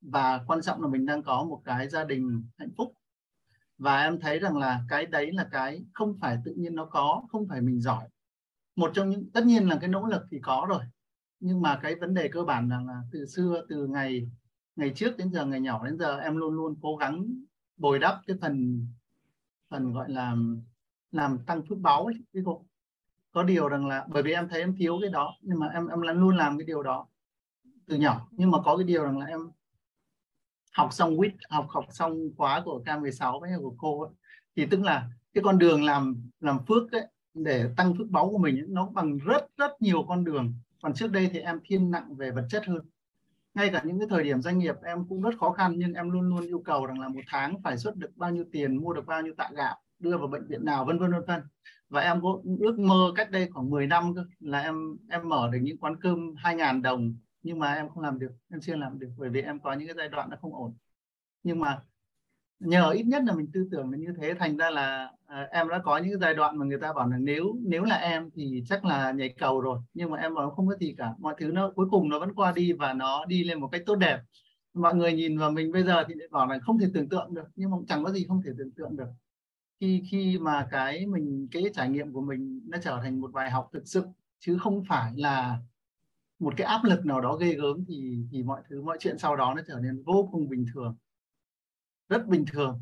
Và 0.00 0.44
quan 0.46 0.62
trọng 0.62 0.82
là 0.82 0.88
mình 0.88 1.06
đang 1.06 1.22
có 1.22 1.44
một 1.44 1.62
cái 1.64 1.88
gia 1.88 2.04
đình 2.04 2.44
hạnh 2.58 2.70
phúc. 2.76 2.92
Và 3.78 4.02
em 4.02 4.20
thấy 4.20 4.38
rằng 4.38 4.56
là 4.56 4.80
cái 4.88 5.06
đấy 5.06 5.32
là 5.32 5.48
cái 5.50 5.84
không 5.92 6.18
phải 6.20 6.38
tự 6.44 6.54
nhiên 6.56 6.74
nó 6.74 6.84
có 6.84 7.22
không 7.28 7.48
phải 7.48 7.60
mình 7.60 7.80
giỏi. 7.80 8.08
Một 8.76 8.90
trong 8.94 9.10
những 9.10 9.30
tất 9.30 9.44
nhiên 9.44 9.68
là 9.68 9.78
cái 9.80 9.88
nỗ 9.88 10.06
lực 10.06 10.22
thì 10.30 10.38
có 10.42 10.66
rồi 10.68 10.80
nhưng 11.46 11.62
mà 11.62 11.78
cái 11.82 11.94
vấn 11.94 12.14
đề 12.14 12.28
cơ 12.28 12.44
bản 12.44 12.68
là, 12.68 12.80
là 12.86 13.02
từ 13.12 13.26
xưa 13.26 13.66
từ 13.68 13.86
ngày 13.86 14.26
ngày 14.76 14.92
trước 14.94 15.16
đến 15.16 15.32
giờ 15.32 15.46
ngày 15.46 15.60
nhỏ 15.60 15.86
đến 15.86 15.98
giờ 15.98 16.18
em 16.18 16.36
luôn 16.36 16.54
luôn 16.54 16.74
cố 16.82 16.96
gắng 16.96 17.26
bồi 17.76 17.98
đắp 17.98 18.20
cái 18.26 18.36
phần 18.40 18.86
phần 19.70 19.92
gọi 19.92 20.10
là 20.10 20.36
làm 21.10 21.38
tăng 21.46 21.62
phước 21.68 21.78
báo 21.78 22.04
ấy 22.04 22.14
chứ 22.32 22.42
cô. 22.46 22.64
Có 23.32 23.42
điều 23.42 23.68
rằng 23.68 23.86
là 23.86 24.06
bởi 24.08 24.22
vì 24.22 24.32
em 24.32 24.48
thấy 24.48 24.60
em 24.60 24.76
thiếu 24.78 24.98
cái 25.02 25.10
đó 25.10 25.34
nhưng 25.40 25.58
mà 25.58 25.68
em 25.68 25.88
em 25.88 26.20
luôn 26.20 26.36
làm 26.36 26.58
cái 26.58 26.66
điều 26.66 26.82
đó 26.82 27.06
từ 27.86 27.96
nhỏ. 27.96 28.28
Nhưng 28.30 28.50
mà 28.50 28.58
có 28.64 28.76
cái 28.76 28.84
điều 28.84 29.04
rằng 29.04 29.18
là 29.18 29.26
em 29.26 29.40
học 30.72 30.92
xong 30.92 31.16
quýt 31.16 31.34
học 31.50 31.66
học 31.68 31.84
xong 31.90 32.18
khóa 32.36 32.62
của 32.64 32.82
K16 32.86 33.40
với 33.40 33.50
của 33.58 33.74
cô 33.78 34.02
ấy, 34.02 34.12
thì 34.56 34.66
tức 34.66 34.80
là 34.80 35.10
cái 35.34 35.44
con 35.44 35.58
đường 35.58 35.84
làm 35.84 36.30
làm 36.40 36.58
phước 36.68 36.92
ấy, 36.92 37.06
để 37.34 37.70
tăng 37.76 37.94
phước 37.98 38.08
báu 38.10 38.30
của 38.30 38.38
mình 38.38 38.56
ấy, 38.56 38.66
nó 38.68 38.86
bằng 38.86 39.18
rất 39.18 39.46
rất 39.56 39.82
nhiều 39.82 40.04
con 40.08 40.24
đường 40.24 40.54
còn 40.84 40.94
trước 40.94 41.12
đây 41.12 41.30
thì 41.32 41.38
em 41.38 41.60
thiên 41.64 41.90
nặng 41.90 42.14
về 42.14 42.30
vật 42.30 42.46
chất 42.48 42.66
hơn. 42.66 42.80
Ngay 43.54 43.70
cả 43.72 43.82
những 43.84 43.98
cái 43.98 44.08
thời 44.10 44.24
điểm 44.24 44.42
doanh 44.42 44.58
nghiệp 44.58 44.74
em 44.84 45.04
cũng 45.08 45.22
rất 45.22 45.38
khó 45.40 45.50
khăn, 45.52 45.74
nhưng 45.76 45.94
em 45.94 46.10
luôn 46.10 46.28
luôn 46.28 46.46
yêu 46.46 46.62
cầu 46.64 46.86
rằng 46.86 47.00
là 47.00 47.08
một 47.08 47.20
tháng 47.26 47.62
phải 47.62 47.78
xuất 47.78 47.96
được 47.96 48.16
bao 48.16 48.30
nhiêu 48.30 48.44
tiền, 48.52 48.76
mua 48.76 48.92
được 48.92 49.06
bao 49.06 49.22
nhiêu 49.22 49.34
tạ 49.36 49.50
gạo, 49.52 49.76
đưa 49.98 50.18
vào 50.18 50.28
bệnh 50.28 50.46
viện 50.46 50.64
nào, 50.64 50.84
vân 50.84 50.98
vân 50.98 51.12
vân 51.12 51.22
vân. 51.26 51.42
Và 51.88 52.00
em 52.00 52.22
có 52.22 52.40
ước 52.58 52.78
mơ 52.78 53.12
cách 53.16 53.30
đây 53.30 53.48
khoảng 53.52 53.70
10 53.70 53.86
năm 53.86 54.14
cơ, 54.14 54.24
là 54.40 54.60
em 54.60 54.96
em 55.08 55.28
mở 55.28 55.50
được 55.52 55.58
những 55.62 55.78
quán 55.78 55.96
cơm 56.00 56.34
2.000 56.34 56.82
đồng, 56.82 57.14
nhưng 57.42 57.58
mà 57.58 57.74
em 57.74 57.88
không 57.88 58.02
làm 58.02 58.18
được, 58.18 58.32
em 58.50 58.60
chưa 58.60 58.76
làm 58.76 58.98
được, 58.98 59.10
bởi 59.18 59.30
vì 59.30 59.42
em 59.42 59.60
có 59.60 59.72
những 59.72 59.88
cái 59.88 59.96
giai 59.96 60.08
đoạn 60.08 60.30
nó 60.30 60.36
không 60.40 60.54
ổn. 60.54 60.74
Nhưng 61.42 61.60
mà 61.60 61.82
nhờ 62.64 62.90
ít 62.90 63.02
nhất 63.02 63.22
là 63.26 63.34
mình 63.34 63.46
tư 63.52 63.68
tưởng 63.70 63.90
là 63.90 63.98
như 63.98 64.14
thế. 64.20 64.34
Thành 64.38 64.56
ra 64.56 64.70
là 64.70 65.10
à, 65.26 65.48
em 65.50 65.68
đã 65.68 65.78
có 65.84 65.98
những 65.98 66.20
giai 66.20 66.34
đoạn 66.34 66.58
mà 66.58 66.66
người 66.66 66.78
ta 66.78 66.92
bảo 66.92 67.08
là 67.08 67.16
nếu 67.18 67.56
nếu 67.62 67.84
là 67.84 67.96
em 67.96 68.30
thì 68.34 68.62
chắc 68.68 68.84
là 68.84 69.12
nhảy 69.12 69.28
cầu 69.38 69.60
rồi. 69.60 69.78
Nhưng 69.94 70.10
mà 70.10 70.18
em 70.18 70.34
bảo 70.34 70.50
không 70.50 70.68
có 70.68 70.76
gì 70.76 70.94
cả. 70.98 71.14
Mọi 71.18 71.34
thứ 71.38 71.46
nó 71.52 71.70
cuối 71.76 71.86
cùng 71.90 72.08
nó 72.08 72.18
vẫn 72.18 72.34
qua 72.34 72.52
đi 72.52 72.72
và 72.72 72.92
nó 72.92 73.24
đi 73.26 73.44
lên 73.44 73.60
một 73.60 73.68
cách 73.72 73.82
tốt 73.86 73.94
đẹp. 73.96 74.20
Mọi 74.74 74.94
người 74.94 75.12
nhìn 75.12 75.38
vào 75.38 75.50
mình 75.50 75.72
bây 75.72 75.82
giờ 75.84 76.04
thì 76.08 76.14
bảo 76.30 76.46
là 76.46 76.58
không 76.58 76.78
thể 76.78 76.86
tưởng 76.94 77.08
tượng 77.08 77.34
được. 77.34 77.48
Nhưng 77.56 77.70
mà 77.70 77.76
chẳng 77.88 78.04
có 78.04 78.12
gì 78.12 78.24
không 78.28 78.42
thể 78.42 78.50
tưởng 78.58 78.70
tượng 78.70 78.96
được. 78.96 79.08
Khi 79.80 80.02
khi 80.10 80.38
mà 80.38 80.68
cái 80.70 81.06
mình 81.06 81.48
cái 81.52 81.64
trải 81.74 81.88
nghiệm 81.88 82.12
của 82.12 82.20
mình 82.20 82.60
nó 82.66 82.78
trở 82.82 83.00
thành 83.02 83.20
một 83.20 83.32
bài 83.32 83.50
học 83.50 83.70
thực 83.72 83.88
sự 83.88 84.02
chứ 84.40 84.58
không 84.60 84.84
phải 84.88 85.12
là 85.16 85.58
một 86.38 86.54
cái 86.56 86.66
áp 86.66 86.84
lực 86.84 87.06
nào 87.06 87.20
đó 87.20 87.36
ghê 87.36 87.54
gớm 87.54 87.84
thì 87.88 88.18
thì 88.32 88.42
mọi 88.42 88.62
thứ 88.68 88.82
mọi 88.82 88.96
chuyện 89.00 89.18
sau 89.18 89.36
đó 89.36 89.54
nó 89.56 89.62
trở 89.66 89.78
nên 89.82 90.02
vô 90.02 90.28
cùng 90.32 90.48
bình 90.48 90.66
thường 90.74 90.96
rất 92.08 92.26
bình 92.26 92.44
thường. 92.52 92.80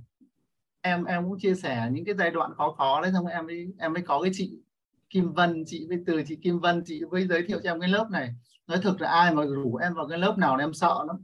Em 0.80 1.04
em 1.04 1.24
cũng 1.24 1.38
chia 1.38 1.54
sẻ 1.54 1.88
những 1.92 2.04
cái 2.04 2.14
giai 2.18 2.30
đoạn 2.30 2.52
khó 2.56 2.74
khó 2.78 3.02
đấy 3.02 3.10
xong 3.12 3.26
em 3.26 3.46
mới 3.46 3.66
em 3.78 3.92
mới 3.92 4.02
có 4.02 4.22
cái 4.22 4.30
chị 4.34 4.58
Kim 5.10 5.32
Vân 5.32 5.64
chị 5.66 5.86
với 5.88 5.98
từ 6.06 6.22
chị 6.26 6.36
Kim 6.36 6.58
Vân 6.58 6.82
chị 6.86 7.02
với 7.10 7.26
giới 7.26 7.42
thiệu 7.42 7.60
cho 7.64 7.70
em 7.70 7.80
cái 7.80 7.88
lớp 7.88 8.08
này. 8.10 8.34
Nói 8.66 8.78
thực 8.82 9.00
là 9.00 9.08
ai 9.08 9.34
mà 9.34 9.44
rủ 9.44 9.76
em 9.76 9.94
vào 9.94 10.08
cái 10.08 10.18
lớp 10.18 10.34
nào 10.38 10.56
em 10.58 10.74
sợ 10.74 11.04
lắm. 11.06 11.16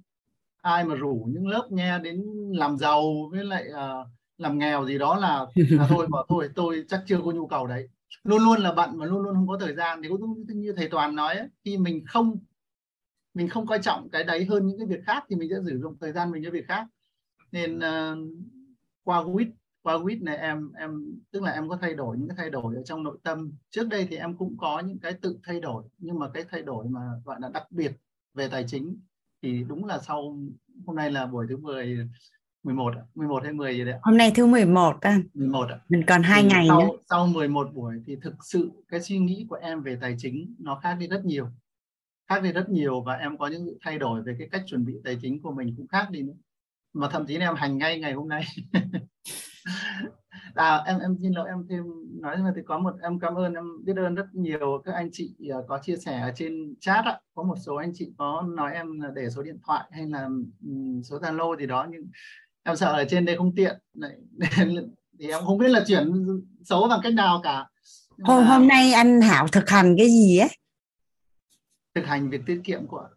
Ai 0.63 0.85
mà 0.85 0.95
rủ 0.95 1.29
những 1.29 1.47
lớp 1.47 1.69
nghe 1.71 1.99
đến 1.99 2.25
làm 2.53 2.77
giàu 2.77 3.03
với 3.31 3.45
lại 3.45 3.65
uh, 3.71 4.07
làm 4.39 4.59
nghèo 4.59 4.87
gì 4.87 4.99
đó 4.99 5.17
là, 5.17 5.47
là 5.55 5.87
thôi 5.89 6.07
bỏ 6.11 6.27
thôi 6.29 6.51
tôi 6.55 6.85
chắc 6.89 7.03
chưa 7.07 7.21
có 7.25 7.31
nhu 7.31 7.47
cầu 7.47 7.67
đấy. 7.67 7.89
Luôn 8.25 8.45
luôn 8.45 8.61
là 8.61 8.73
bận 8.73 8.99
mà 8.99 9.07
luôn 9.07 9.23
luôn 9.23 9.35
không 9.35 9.49
có 9.49 9.59
thời 9.61 9.75
gian. 9.75 10.03
Thì 10.03 10.09
cũng 10.09 10.45
như 10.49 10.73
thầy 10.77 10.89
toàn 10.89 11.17
nói 11.17 11.37
ấy, 11.37 11.49
khi 11.65 11.79
mình 11.79 12.05
không 12.07 12.39
mình 13.35 13.49
không 13.49 13.67
coi 13.67 13.79
trọng 13.83 14.09
cái 14.11 14.25
đấy 14.25 14.45
hơn 14.45 14.67
những 14.67 14.79
cái 14.79 14.87
việc 14.87 15.01
khác 15.07 15.25
thì 15.29 15.37
mình 15.37 15.51
sẽ 15.51 15.57
sử 15.67 15.79
dụng 15.79 15.97
thời 16.01 16.13
gian 16.13 16.31
mình 16.31 16.45
cho 16.45 16.51
việc 16.51 16.65
khác 16.69 16.87
nên 17.53 17.79
uh, 17.79 18.29
qua 19.05 19.25
quýt 19.33 19.49
qua 19.83 20.03
quýt 20.03 20.23
này 20.23 20.37
em 20.37 20.73
em 20.73 21.05
tức 21.31 21.43
là 21.43 21.51
em 21.51 21.69
có 21.69 21.79
thay 21.81 21.95
đổi 21.95 22.17
những 22.19 22.29
cái 22.29 22.37
thay 22.37 22.51
đổi 22.51 22.77
ở 22.77 22.83
trong 22.83 23.03
nội 23.03 23.19
tâm 23.23 23.53
trước 23.71 23.89
đây 23.89 24.07
thì 24.11 24.17
em 24.17 24.37
cũng 24.37 24.57
có 24.59 24.81
những 24.81 24.99
cái 24.99 25.13
tự 25.13 25.39
thay 25.45 25.61
đổi 25.61 25.85
nhưng 25.99 26.19
mà 26.19 26.31
cái 26.35 26.45
thay 26.51 26.63
đổi 26.63 26.85
mà 26.89 27.01
gọi 27.25 27.41
là 27.41 27.49
đặc 27.49 27.65
biệt 27.71 27.93
về 28.35 28.49
tài 28.49 28.65
chính 28.69 29.01
thì 29.43 29.65
đúng 29.69 29.85
là 29.85 29.99
sau 29.99 30.39
hôm 30.87 30.97
nay 30.97 31.11
là 31.11 31.27
buổi 31.27 31.47
thứ 31.49 31.57
10 31.57 32.09
11 32.63 32.95
11 33.15 33.43
hay 33.45 33.53
10 33.53 33.75
gì 33.75 33.85
đấy 33.85 33.99
Hôm 34.03 34.17
nay 34.17 34.33
thứ 34.35 34.47
11 34.47 34.97
anh. 35.01 35.23
11 35.35 35.69
ạ. 35.69 35.81
Mình 35.89 36.03
còn 36.07 36.23
hai 36.23 36.45
ngày 36.45 36.67
sau, 36.69 36.81
nữa. 36.81 36.89
Sau 37.11 37.27
11 37.27 37.75
buổi 37.75 38.03
thì 38.07 38.17
thực 38.23 38.35
sự 38.45 38.71
cái 38.89 39.01
suy 39.01 39.19
nghĩ 39.19 39.47
của 39.49 39.57
em 39.57 39.83
về 39.83 39.99
tài 40.01 40.15
chính 40.19 40.55
nó 40.59 40.81
khác 40.83 40.97
đi 41.01 41.07
rất 41.09 41.25
nhiều. 41.25 41.49
Khác 42.29 42.43
đi 42.43 42.53
rất 42.53 42.69
nhiều 42.69 43.01
và 43.01 43.15
em 43.15 43.39
có 43.39 43.47
những 43.47 43.79
thay 43.85 43.99
đổi 43.99 44.23
về 44.23 44.37
cái 44.39 44.49
cách 44.53 44.63
chuẩn 44.67 44.85
bị 44.85 44.95
tài 45.05 45.19
chính 45.23 45.43
của 45.43 45.53
mình 45.53 45.75
cũng 45.77 45.87
khác 45.87 46.09
đi 46.11 46.23
nữa. 46.23 46.35
Mà 46.93 47.09
thậm 47.09 47.27
chí 47.27 47.39
em 47.39 47.55
hành 47.55 47.79
ngay 47.79 48.01
ngày 48.01 48.13
hôm 48.13 48.29
nay. 48.29 48.45
à, 50.59 50.83
em 50.87 50.99
em 50.99 51.17
xin 51.23 51.33
lỗi 51.33 51.49
em 51.49 51.67
thêm 51.69 51.85
nói 52.21 52.37
mà 52.37 52.53
thì 52.57 52.63
có 52.67 52.79
một 52.79 52.95
em 53.03 53.19
cảm 53.19 53.35
ơn 53.35 53.55
em 53.55 53.85
biết 53.85 53.97
ơn 53.97 54.15
rất 54.15 54.27
nhiều 54.33 54.83
các 54.85 54.95
anh 54.95 55.09
chị 55.13 55.35
uh, 55.59 55.65
có 55.69 55.79
chia 55.83 55.97
sẻ 55.97 56.21
ở 56.21 56.33
trên 56.37 56.75
chat 56.81 57.05
ạ. 57.05 57.21
có 57.35 57.43
một 57.43 57.55
số 57.67 57.75
anh 57.75 57.93
chị 57.95 58.13
có 58.19 58.45
nói 58.57 58.73
em 58.75 59.01
là 59.01 59.09
để 59.15 59.31
số 59.31 59.43
điện 59.43 59.59
thoại 59.67 59.85
hay 59.91 60.07
là 60.07 60.29
số 61.05 61.19
zalo 61.19 61.57
gì 61.57 61.67
đó 61.67 61.87
nhưng 61.91 62.11
em 62.63 62.77
sợ 62.77 62.93
ở 62.93 63.05
trên 63.11 63.25
đây 63.25 63.37
không 63.37 63.55
tiện 63.55 63.79
thì 65.19 65.29
em 65.29 65.45
không 65.45 65.59
biết 65.59 65.69
là 65.69 65.85
chuyển 65.87 66.13
số 66.65 66.89
bằng 66.89 67.01
cách 67.03 67.15
nào 67.15 67.41
cả 67.43 67.67
hôm 68.23 68.45
hôm 68.45 68.69
nay 68.69 68.93
anh 68.93 69.21
Hảo 69.21 69.49
thực 69.49 69.69
hành 69.69 69.95
cái 69.99 70.07
gì 70.07 70.39
ấy 70.39 70.49
thực 71.95 72.07
hành 72.07 72.31
việc 72.31 72.41
tiết 72.47 72.61
kiệm 72.65 72.87
của 72.87 73.09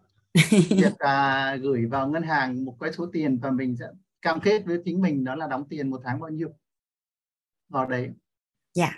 việc 0.69 0.99
à, 0.99 1.55
gửi 1.55 1.85
vào 1.85 2.09
ngân 2.09 2.23
hàng 2.23 2.65
một 2.65 2.77
cái 2.79 2.93
số 2.93 3.09
tiền 3.13 3.39
và 3.39 3.51
mình 3.51 3.75
sẽ 3.79 3.85
cam 4.21 4.39
kết 4.39 4.65
với 4.65 4.81
chính 4.85 5.01
mình 5.01 5.23
đó 5.23 5.35
là 5.35 5.47
đóng 5.47 5.67
tiền 5.69 5.89
một 5.89 6.01
tháng 6.03 6.19
bao 6.19 6.29
nhiêu 6.29 6.49
vào 7.69 7.85
đấy. 7.85 8.09
Dạ. 8.73 8.85
Yeah. 8.85 8.95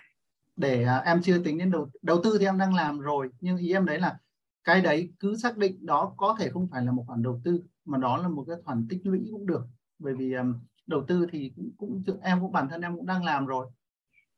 để 0.55 0.83
à, 0.83 0.97
em 0.97 1.21
chưa 1.21 1.43
tính 1.43 1.57
đến 1.57 1.71
đầu 1.71 1.89
đầu 2.01 2.21
tư 2.23 2.37
thì 2.39 2.45
em 2.45 2.57
đang 2.57 2.75
làm 2.75 2.99
rồi 2.99 3.29
nhưng 3.39 3.57
ý 3.57 3.73
em 3.73 3.85
đấy 3.85 3.99
là 3.99 4.17
cái 4.63 4.81
đấy 4.81 5.13
cứ 5.19 5.37
xác 5.37 5.57
định 5.57 5.85
đó 5.85 6.13
có 6.17 6.35
thể 6.39 6.49
không 6.49 6.67
phải 6.71 6.85
là 6.85 6.91
một 6.91 7.03
khoản 7.07 7.23
đầu 7.23 7.41
tư 7.43 7.63
mà 7.85 7.97
đó 7.97 8.17
là 8.17 8.27
một 8.27 8.45
cái 8.47 8.55
khoản 8.63 8.87
tích 8.89 8.99
lũy 9.03 9.27
cũng 9.31 9.45
được. 9.45 9.65
Bởi 9.99 10.13
vì 10.15 10.33
um, 10.33 10.59
đầu 10.87 11.03
tư 11.07 11.27
thì 11.31 11.51
cũng, 11.55 12.03
cũng 12.05 12.19
em 12.21 12.41
cũng 12.41 12.51
bản 12.51 12.69
thân 12.69 12.81
em 12.81 12.95
cũng 12.95 13.05
đang 13.05 13.23
làm 13.23 13.45
rồi. 13.45 13.67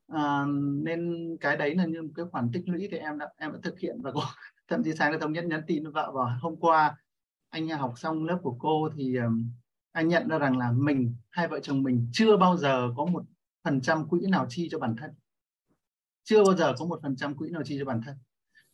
À, 0.07 0.45
nên 0.83 1.27
cái 1.41 1.57
đấy 1.57 1.75
là 1.75 1.85
như 1.85 2.01
một 2.01 2.09
cái 2.15 2.25
khoản 2.31 2.49
tích 2.53 2.63
lũy 2.69 2.87
thì 2.91 2.97
em 2.97 3.17
đã 3.17 3.29
em 3.37 3.51
đã 3.51 3.59
thực 3.63 3.79
hiện 3.79 4.01
và 4.01 4.11
có 4.11 4.21
thậm 4.67 4.83
chí 4.83 4.93
sáng 4.93 5.11
nay 5.11 5.19
thống 5.19 5.33
nhất 5.33 5.45
nhắn 5.45 5.61
tin 5.67 5.83
với 5.83 5.91
vợ 5.91 6.11
vào 6.15 6.37
hôm 6.41 6.55
qua 6.55 6.95
anh 7.49 7.69
học 7.69 7.93
xong 7.97 8.25
lớp 8.25 8.39
của 8.41 8.55
cô 8.59 8.89
thì 8.95 9.15
ờ, 9.15 9.29
anh 9.91 10.07
nhận 10.07 10.27
ra 10.27 10.37
rằng 10.37 10.57
là 10.57 10.71
mình 10.71 11.15
hai 11.29 11.47
vợ 11.47 11.59
chồng 11.59 11.83
mình 11.83 12.09
chưa 12.11 12.37
bao 12.37 12.57
giờ 12.57 12.89
có 12.97 13.05
một 13.05 13.23
phần 13.63 13.81
trăm 13.81 14.07
quỹ 14.07 14.19
nào 14.29 14.45
chi 14.49 14.67
cho 14.71 14.79
bản 14.79 14.95
thân. 14.95 15.11
Chưa 16.23 16.43
bao 16.43 16.55
giờ 16.55 16.73
có 16.79 16.85
một 16.85 16.99
phần 17.03 17.15
trăm 17.15 17.37
quỹ 17.37 17.49
nào 17.49 17.61
chi 17.65 17.75
cho 17.79 17.85
bản 17.85 18.01
thân. 18.05 18.15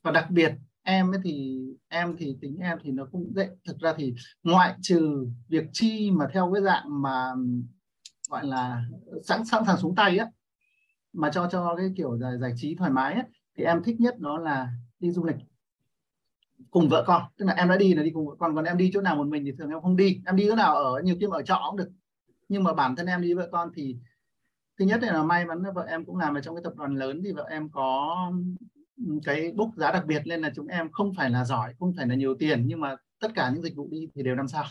Và 0.03 0.11
đặc 0.11 0.31
biệt 0.31 0.53
em 0.83 1.11
ấy 1.11 1.19
thì 1.23 1.61
em 1.87 2.15
thì 2.17 2.37
tính 2.41 2.57
em 2.57 2.77
thì 2.83 2.91
nó 2.91 3.05
cũng 3.11 3.33
dễ. 3.35 3.49
Thực 3.65 3.79
ra 3.79 3.93
thì 3.97 4.15
ngoại 4.43 4.75
trừ 4.81 5.27
việc 5.47 5.65
chi 5.73 6.11
mà 6.11 6.27
theo 6.33 6.51
cái 6.53 6.63
dạng 6.63 7.01
mà 7.01 7.33
gọi 8.29 8.45
là 8.45 8.85
sẵn 9.23 9.45
sẵn 9.45 9.65
sàng 9.65 9.77
xuống 9.77 9.95
tay 9.95 10.17
á 10.17 10.27
mà 11.13 11.31
cho 11.33 11.49
cho 11.51 11.75
cái 11.77 11.93
kiểu 11.97 12.17
giải, 12.17 12.37
giải 12.41 12.53
trí 12.55 12.75
thoải 12.75 12.91
mái 12.91 13.13
á, 13.13 13.23
thì 13.57 13.63
em 13.63 13.83
thích 13.83 13.99
nhất 13.99 14.19
đó 14.19 14.37
là 14.37 14.73
đi 14.99 15.11
du 15.11 15.23
lịch 15.23 15.35
cùng 16.69 16.89
vợ 16.89 17.03
con. 17.07 17.23
Tức 17.37 17.45
là 17.45 17.53
em 17.53 17.69
đã 17.69 17.77
đi 17.77 17.93
là 17.93 18.03
đi 18.03 18.11
cùng 18.13 18.27
vợ 18.27 18.35
con. 18.39 18.55
Còn 18.55 18.65
em 18.65 18.77
đi 18.77 18.91
chỗ 18.93 19.01
nào 19.01 19.15
một 19.15 19.27
mình 19.27 19.45
thì 19.45 19.51
thường 19.51 19.69
em 19.69 19.81
không 19.81 19.95
đi. 19.95 20.21
Em 20.25 20.35
đi 20.35 20.45
chỗ 20.49 20.55
nào 20.55 20.75
ở 20.75 21.01
nhiều 21.03 21.15
khi 21.19 21.25
ở 21.31 21.41
trọ 21.41 21.61
cũng 21.69 21.77
được. 21.77 21.89
Nhưng 22.49 22.63
mà 22.63 22.73
bản 22.73 22.95
thân 22.95 23.05
em 23.05 23.21
đi 23.21 23.33
vợ 23.33 23.49
con 23.51 23.69
thì 23.75 23.97
thứ 24.79 24.85
nhất 24.85 25.03
là 25.03 25.23
may 25.23 25.45
mắn 25.45 25.63
là 25.63 25.71
vợ 25.71 25.85
em 25.89 26.05
cũng 26.05 26.17
làm 26.17 26.35
ở 26.35 26.41
trong 26.41 26.55
cái 26.55 26.63
tập 26.63 26.73
đoàn 26.75 26.95
lớn 26.95 27.21
thì 27.23 27.31
vợ 27.31 27.47
em 27.49 27.69
có 27.69 28.15
cái 29.23 29.51
book 29.51 29.69
giá 29.75 29.91
đặc 29.91 30.05
biệt 30.05 30.21
nên 30.25 30.41
là 30.41 30.51
chúng 30.55 30.67
em 30.67 30.91
không 30.91 31.13
phải 31.13 31.29
là 31.29 31.45
giỏi, 31.45 31.73
không 31.79 31.93
phải 31.97 32.07
là 32.07 32.15
nhiều 32.15 32.35
tiền. 32.35 32.63
Nhưng 32.67 32.79
mà 32.79 32.95
tất 33.19 33.31
cả 33.35 33.51
những 33.53 33.63
dịch 33.63 33.75
vụ 33.75 33.87
đi 33.91 34.07
thì 34.15 34.23
đều 34.23 34.35
năm 34.35 34.47
sao. 34.47 34.63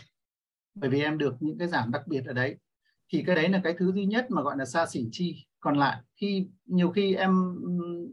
Bởi 0.75 0.89
vì 0.89 1.01
em 1.01 1.17
được 1.17 1.35
những 1.39 1.57
cái 1.57 1.67
giảm 1.67 1.91
đặc 1.91 2.07
biệt 2.07 2.25
ở 2.25 2.33
đấy. 2.33 2.57
Thì 3.13 3.23
cái 3.27 3.35
đấy 3.35 3.49
là 3.49 3.61
cái 3.63 3.73
thứ 3.79 3.91
duy 3.91 4.05
nhất 4.05 4.25
mà 4.29 4.41
gọi 4.41 4.57
là 4.57 4.65
xa 4.65 4.85
xỉ 4.85 5.07
chi 5.11 5.45
còn 5.59 5.77
lại 5.77 5.97
khi 6.21 6.47
nhiều 6.65 6.89
khi 6.89 7.15
em 7.15 7.55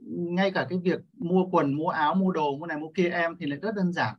ngay 0.09 0.51
cả 0.51 0.67
cái 0.69 0.79
việc 0.79 1.01
mua 1.13 1.47
quần, 1.47 1.75
mua 1.75 1.89
áo, 1.89 2.15
mua 2.15 2.33
đồ, 2.33 2.57
mua 2.57 2.67
này, 2.67 2.79
mua 2.79 2.91
kia 2.95 3.09
em 3.09 3.37
thì 3.41 3.47
lại 3.47 3.59
rất 3.63 3.75
đơn 3.75 3.93
giản. 3.93 4.15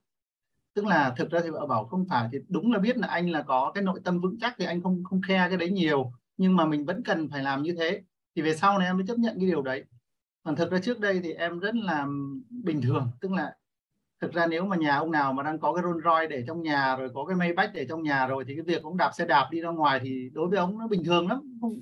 Tức 0.73 0.85
là 0.85 1.13
thực 1.17 1.31
ra 1.31 1.39
thì 1.43 1.49
vợ 1.49 1.65
bảo 1.65 1.85
không 1.85 2.05
phải 2.09 2.29
thì 2.31 2.37
đúng 2.49 2.71
là 2.71 2.79
biết 2.79 2.97
là 2.97 3.07
anh 3.07 3.29
là 3.29 3.41
có 3.41 3.71
cái 3.75 3.83
nội 3.83 3.99
tâm 4.03 4.21
vững 4.21 4.37
chắc 4.39 4.55
thì 4.57 4.65
anh 4.65 4.81
không 4.81 5.03
không 5.03 5.21
khe 5.21 5.47
cái 5.49 5.57
đấy 5.57 5.69
nhiều, 5.69 6.11
nhưng 6.37 6.55
mà 6.55 6.65
mình 6.65 6.85
vẫn 6.85 7.03
cần 7.03 7.29
phải 7.29 7.43
làm 7.43 7.63
như 7.63 7.75
thế. 7.77 8.01
Thì 8.35 8.41
về 8.41 8.55
sau 8.55 8.79
này 8.79 8.87
em 8.87 8.97
mới 8.97 9.05
chấp 9.07 9.19
nhận 9.19 9.35
cái 9.39 9.45
điều 9.45 9.61
đấy. 9.61 9.83
Còn 10.43 10.55
thực 10.55 10.71
ra 10.71 10.79
trước 10.79 10.99
đây 10.99 11.19
thì 11.23 11.33
em 11.33 11.59
rất 11.59 11.75
là 11.75 12.07
bình 12.49 12.81
thường. 12.81 13.07
Tức 13.21 13.31
là 13.31 13.55
thực 14.21 14.33
ra 14.33 14.47
nếu 14.47 14.65
mà 14.65 14.77
nhà 14.77 14.95
ông 14.95 15.11
nào 15.11 15.33
mà 15.33 15.43
đang 15.43 15.59
có 15.59 15.73
cái 15.73 15.83
Rolls 15.83 16.03
Royce 16.05 16.27
để 16.27 16.43
trong 16.47 16.61
nhà 16.61 16.95
rồi 16.95 17.09
có 17.13 17.25
cái 17.25 17.35
Maybach 17.35 17.73
để 17.73 17.85
trong 17.89 18.03
nhà 18.03 18.27
rồi 18.27 18.45
thì 18.47 18.55
cái 18.55 18.63
việc 18.63 18.83
ông 18.83 18.97
đạp 18.97 19.11
xe 19.17 19.25
đạp 19.25 19.47
đi 19.51 19.61
ra 19.61 19.69
ngoài 19.69 19.99
thì 20.03 20.29
đối 20.33 20.47
với 20.47 20.59
ông 20.59 20.79
nó 20.79 20.87
bình 20.87 21.03
thường 21.03 21.27
lắm, 21.27 21.57
không 21.61 21.79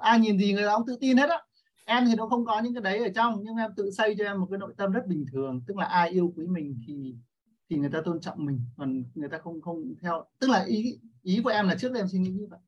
ai 0.00 0.20
nhìn 0.20 0.38
gì 0.38 0.52
người 0.52 0.62
ông 0.62 0.86
tự 0.86 0.96
tin 1.00 1.16
hết 1.16 1.30
á. 1.30 1.38
Em 1.84 2.04
thì 2.06 2.14
nó 2.14 2.26
không 2.26 2.44
có 2.44 2.60
những 2.60 2.74
cái 2.74 2.82
đấy 2.82 2.98
ở 2.98 3.08
trong 3.14 3.40
nhưng 3.44 3.56
em 3.56 3.70
tự 3.76 3.90
xây 3.90 4.14
cho 4.18 4.24
em 4.24 4.40
một 4.40 4.46
cái 4.50 4.58
nội 4.58 4.74
tâm 4.76 4.92
rất 4.92 5.06
bình 5.06 5.26
thường. 5.32 5.60
Tức 5.66 5.76
là 5.76 5.84
ai 5.84 6.10
yêu 6.10 6.32
quý 6.36 6.46
mình 6.46 6.80
thì 6.86 7.14
thì 7.70 7.76
người 7.76 7.90
ta 7.90 8.02
tôn 8.04 8.20
trọng 8.20 8.44
mình. 8.44 8.60
Còn 8.76 9.04
người 9.14 9.28
ta 9.28 9.38
không 9.38 9.60
không 9.60 9.94
theo 10.02 10.24
tức 10.38 10.50
là 10.50 10.64
ý 10.64 11.00
ý 11.22 11.40
của 11.44 11.50
em 11.50 11.68
là 11.68 11.74
trước 11.74 11.92
đây 11.92 12.00
em 12.00 12.08
suy 12.08 12.18
nghĩ 12.18 12.30
như 12.30 12.46
vậy. 12.50 12.60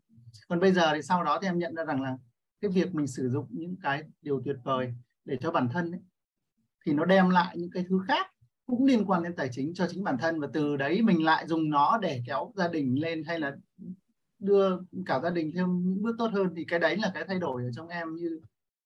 Còn 0.49 0.61
bây 0.61 0.73
giờ 0.73 0.95
thì 0.95 1.03
sau 1.03 1.25
đó 1.25 1.39
thì 1.43 1.49
em 1.49 1.59
nhận 1.59 1.75
ra 1.75 1.85
rằng 1.85 2.03
là 2.03 2.17
cái 2.61 2.71
việc 2.71 2.95
mình 2.95 3.07
sử 3.07 3.31
dụng 3.31 3.47
những 3.51 3.77
cái 3.83 4.03
điều 4.23 4.43
tuyệt 4.45 4.57
vời 4.65 4.95
để 5.25 5.37
cho 5.41 5.51
bản 5.51 5.69
thân 5.73 5.93
ấy, 5.93 6.01
thì 6.87 6.93
nó 6.93 7.05
đem 7.05 7.31
lại 7.31 7.57
những 7.59 7.71
cái 7.71 7.85
thứ 7.89 8.01
khác 8.09 8.27
cũng 8.67 8.85
liên 8.85 9.05
quan 9.05 9.23
đến 9.23 9.37
tài 9.37 9.49
chính 9.53 9.75
cho 9.75 9.87
chính 9.91 10.05
bản 10.05 10.19
thân. 10.19 10.41
Và 10.41 10.49
từ 10.53 10.77
đấy 10.77 11.03
mình 11.03 11.25
lại 11.25 11.47
dùng 11.47 11.71
nó 11.71 11.99
để 12.03 12.23
kéo 12.27 12.53
gia 12.57 12.69
đình 12.69 13.01
lên 13.01 13.25
hay 13.25 13.41
là 13.41 13.57
đưa 14.45 14.79
cả 15.07 15.21
gia 15.23 15.31
đình 15.31 15.53
thêm 15.55 15.67
những 15.85 16.03
bước 16.03 16.15
tốt 16.19 16.31
hơn 16.33 16.49
thì 16.57 16.65
cái 16.65 16.79
đấy 16.79 16.97
là 16.97 17.11
cái 17.15 17.25
thay 17.29 17.39
đổi 17.39 17.65
ở 17.65 17.71
trong 17.73 17.89
em 17.89 18.17
như 18.17 18.41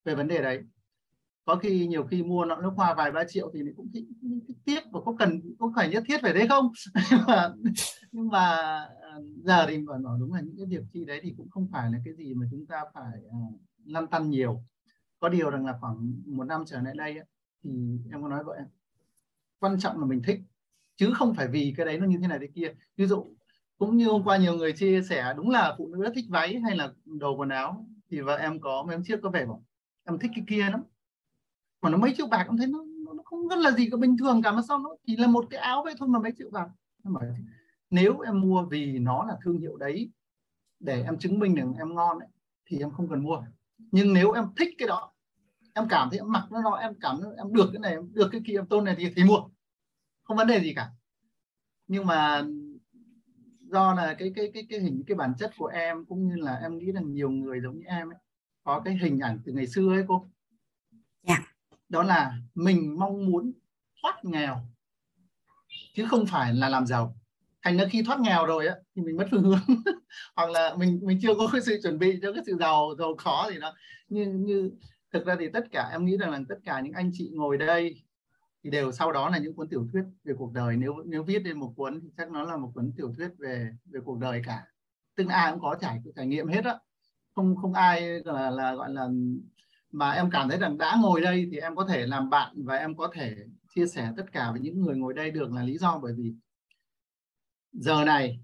về 0.05 0.14
vấn 0.14 0.28
đề 0.28 0.43
đấy. 0.43 0.62
Có 1.44 1.56
khi 1.56 1.86
nhiều 1.86 2.06
khi 2.06 2.22
mua 2.22 2.44
nọ 2.44 2.56
nước 2.56 2.70
hoa 2.76 2.94
vài 2.94 3.12
ba 3.12 3.24
triệu 3.28 3.51
thì 3.55 3.60
cũng 3.76 3.90
thích, 3.94 4.05
thích 4.48 4.56
tiếc 4.64 4.80
và 4.93 5.01
có 5.05 5.14
cần 5.18 5.40
có 5.59 5.72
phải 5.76 5.90
nhất 5.90 6.02
thiết 6.09 6.18
phải 6.22 6.32
đấy 6.32 6.47
không? 6.48 6.72
Nhưng 7.10 7.20
mà 7.26 7.51
nhưng 8.12 8.28
mà 8.28 8.56
ờ, 9.01 9.22
giờ 9.44 9.66
thì 9.68 9.78
bảo 9.86 9.98
nói 9.98 10.18
đúng 10.20 10.32
là 10.32 10.40
những 10.40 10.56
cái 10.56 10.66
việc 10.66 10.82
chi 10.93 11.05
đấy 11.05 11.20
thì 11.22 11.35
cũng 11.36 11.51
không 11.51 11.68
phải 11.72 11.90
là 11.93 11.98
cái 12.05 12.14
gì 12.14 12.35
mà 12.35 12.47
chúng 12.51 12.66
ta 12.66 12.82
phải 12.94 13.20
uh, 13.26 13.60
lăn 13.85 14.06
tăn 14.06 14.30
nhiều. 14.30 14.62
Có 15.20 15.28
điều 15.28 15.51
rằng 15.51 15.66
là 15.66 15.78
khoảng 15.80 16.12
một 16.26 16.44
năm 16.44 16.64
trở 16.66 16.80
lại 16.80 16.94
đây 16.97 17.18
thì 17.64 17.70
em 18.12 18.22
có 18.22 18.28
nói 18.28 18.44
vậy 18.44 18.59
quan 19.59 19.78
trọng 19.78 20.01
là 20.01 20.06
mình 20.06 20.22
thích 20.22 20.40
chứ 20.97 21.12
không 21.14 21.35
phải 21.35 21.48
vì 21.48 21.74
cái 21.76 21.86
đấy 21.86 21.98
nó 21.98 22.06
như 22.06 22.18
thế 22.20 22.26
này 22.26 22.39
thế 22.40 22.48
kia. 22.55 22.72
Ví 22.97 23.06
dụ 23.06 23.36
cũng 23.78 23.96
như 23.96 24.09
hôm 24.09 24.24
qua 24.24 24.36
nhiều 24.36 24.55
người 24.55 24.72
chia 24.72 25.02
sẻ 25.02 25.34
đúng 25.36 25.50
là 25.50 25.74
phụ 25.78 25.88
nữ 25.88 26.02
rất 26.02 26.12
thích 26.14 26.24
váy 26.28 26.60
hay 26.60 26.76
là 26.76 26.92
đồ 27.05 27.36
quần 27.36 27.48
áo. 27.48 27.86
Thì 28.10 28.20
vợ 28.20 28.36
em 28.36 28.60
có 28.60 28.84
mấy 28.88 28.98
chiếc 29.05 29.20
có 29.22 29.30
vẻ 29.30 29.46
bảo 29.46 29.64
em 30.05 30.18
thích 30.18 30.30
cái 30.34 30.44
kia 30.48 30.68
lắm. 30.70 30.82
Mà 31.82 31.90
nó 31.90 31.98
mấy 31.98 32.14
triệu 32.16 32.26
bạc 32.26 32.46
em 32.48 32.56
thấy 32.56 32.66
nó, 32.66 32.84
nó 33.14 33.22
không 33.24 33.48
rất 33.48 33.59
là 33.59 33.70
gì 33.70 33.88
cả 33.90 33.96
bình 33.96 34.16
thường 34.18 34.42
cả 34.42 34.52
mà 34.52 34.62
sao 34.68 34.78
nó 34.78 34.96
chỉ 35.06 35.16
là 35.16 35.26
một 35.26 35.46
cái 35.50 35.60
áo 35.60 35.82
vậy 35.84 35.94
thôi 35.98 36.09
mà 36.09 36.18
mấy 36.18 36.32
triệu 36.38 36.50
bạc. 36.50 36.68
Em 37.05 37.14
bảo 37.14 37.24
nếu 37.90 38.20
em 38.20 38.40
mua 38.40 38.62
vì 38.62 38.98
nó 38.98 39.24
là 39.24 39.36
thương 39.44 39.59
hiệu 39.59 39.76
đấy 39.76 40.10
để 40.80 41.02
em 41.02 41.18
chứng 41.18 41.38
minh 41.38 41.55
rằng 41.55 41.74
em 41.78 41.94
ngon 41.94 42.18
ấy, 42.18 42.28
thì 42.66 42.78
em 42.78 42.90
không 42.90 43.09
cần 43.09 43.22
mua. 43.22 43.42
Nhưng 43.78 44.12
nếu 44.12 44.32
em 44.32 44.44
thích 44.56 44.74
cái 44.78 44.88
đó 44.88 45.12
em 45.74 45.88
cảm 45.88 46.09
thấy 46.10 46.18
em 46.18 46.32
mặc 46.32 46.46
nó 46.50 46.74
em 46.74 46.94
cảm 47.00 47.18
thấy 47.22 47.30
em 47.36 47.52
được 47.52 47.70
cái 47.72 47.80
này 47.80 47.92
em 47.92 48.12
được 48.12 48.28
cái 48.32 48.40
kia 48.46 48.55
em 48.55 48.66
tôn 48.66 48.84
này 48.84 48.94
thì 48.98 49.12
thì 49.16 49.24
mua. 49.24 49.40
Không 50.22 50.36
vấn 50.36 50.46
đề 50.46 50.60
gì 50.60 50.74
cả. 50.74 50.90
Nhưng 51.86 52.06
mà 52.06 52.44
do 53.70 53.95
là 53.95 54.15
cái 54.19 54.32
cái 54.36 54.51
cái 54.55 54.66
cái 54.70 54.81
hình 54.81 55.05
cái 55.07 55.15
bản 55.15 55.32
chất 55.39 55.53
của 55.59 55.66
em 55.66 56.05
cũng 56.05 56.28
như 56.28 56.36
là 56.36 56.55
em 56.62 56.78
nghĩ 56.78 56.93
rằng 56.93 57.12
nhiều 57.12 57.31
người 57.31 57.61
giống 57.61 57.78
như 57.78 57.85
em 57.86 58.09
ấy, 58.09 58.19
có 58.65 58.82
cái 58.85 58.97
hình 59.03 59.19
ảnh 59.20 59.39
từ 59.45 59.53
ngày 59.53 59.66
xưa 59.66 59.89
ấy 59.89 60.05
cô 60.09 60.31
yeah. 61.27 61.40
Dạ. 61.40 61.77
đó 61.89 62.03
là 62.03 62.35
mình 62.55 62.99
mong 62.99 63.27
muốn 63.27 63.53
thoát 64.03 64.24
nghèo 64.24 64.61
chứ 65.95 66.07
không 66.11 66.27
phải 66.27 66.55
là 66.55 66.69
làm 66.69 66.86
giàu 66.86 67.16
thành 67.62 67.77
ra 67.77 67.85
khi 67.90 68.03
thoát 68.03 68.20
nghèo 68.20 68.47
rồi 68.47 68.66
á 68.66 68.74
thì 68.97 69.03
mình 69.03 69.16
mất 69.16 69.27
phương 69.31 69.43
hướng 69.43 69.59
hoặc 70.36 70.51
là 70.51 70.74
mình 70.78 71.01
mình 71.03 71.19
chưa 71.23 71.35
có 71.39 71.49
cái 71.53 71.61
sự 71.61 71.81
chuẩn 71.82 71.99
bị 71.99 72.19
cho 72.23 72.32
cái 72.32 72.43
sự 72.47 72.57
giàu 72.61 72.95
giàu 72.99 73.16
khó 73.16 73.51
thì 73.51 73.59
nó 73.59 73.74
như 74.09 74.24
như 74.27 74.70
thực 75.12 75.27
ra 75.27 75.36
thì 75.40 75.49
tất 75.53 75.65
cả 75.70 75.89
em 75.93 76.05
nghĩ 76.05 76.16
rằng 76.16 76.31
là 76.31 76.40
tất 76.49 76.59
cả 76.65 76.81
những 76.81 76.93
anh 76.93 77.11
chị 77.15 77.31
ngồi 77.32 77.59
đây 77.59 78.03
thì 78.64 78.70
đều 78.70 78.93
sau 78.93 79.12
đó 79.12 79.28
là 79.30 79.39
những 79.39 79.55
cuốn 79.55 79.68
tiểu 79.68 79.89
thuyết 79.93 80.05
về 80.24 80.35
cuộc 80.39 80.52
đời. 80.52 80.76
Nếu 80.76 80.94
nếu 81.06 81.22
viết 81.22 81.43
lên 81.43 81.59
một 81.59 81.72
cuốn 81.76 82.01
thì 82.01 82.09
chắc 82.16 82.30
nó 82.30 82.43
là 82.43 82.56
một 82.56 82.70
cuốn 82.74 82.93
tiểu 82.97 83.12
thuyết 83.16 83.28
về 83.39 83.70
về 83.85 84.01
cuộc 84.05 84.18
đời 84.18 84.43
cả. 84.47 84.66
Tức 85.16 85.24
là 85.26 85.35
ai 85.35 85.52
cũng 85.52 85.60
có 85.60 85.76
trải 85.80 86.02
trải 86.16 86.26
nghiệm 86.26 86.48
hết 86.48 86.64
á. 86.64 86.78
Không 87.35 87.56
không 87.56 87.72
ai 87.72 88.20
là, 88.24 88.51
là 88.51 88.74
gọi 88.74 88.90
là 88.90 89.09
mà 89.93 90.10
em 90.10 90.30
cảm 90.30 90.48
thấy 90.48 90.59
rằng 90.59 90.78
đã 90.78 90.98
ngồi 91.02 91.20
đây 91.20 91.48
thì 91.52 91.59
em 91.59 91.76
có 91.76 91.86
thể 91.86 92.06
làm 92.06 92.30
bạn 92.30 92.64
và 92.64 92.76
em 92.76 92.97
có 92.97 93.10
thể 93.14 93.36
chia 93.74 93.86
sẻ 93.86 94.12
tất 94.16 94.32
cả 94.32 94.51
với 94.52 94.60
những 94.60 94.80
người 94.80 94.97
ngồi 94.97 95.14
đây 95.14 95.30
được 95.30 95.52
là 95.52 95.62
lý 95.62 95.78
do 95.78 95.98
bởi 96.02 96.12
vì 96.16 96.35
giờ 97.72 98.05
này 98.05 98.40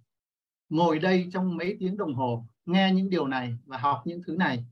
ngồi 0.68 0.98
đây 0.98 1.28
trong 1.32 1.56
mấy 1.56 1.76
tiếng 1.80 1.96
đồng 1.96 2.14
hồ 2.14 2.46
nghe 2.66 2.92
những 2.94 3.10
điều 3.10 3.26
này 3.26 3.56
và 3.66 3.78
học 3.78 4.02
những 4.04 4.20
thứ 4.26 4.36
này 4.36 4.64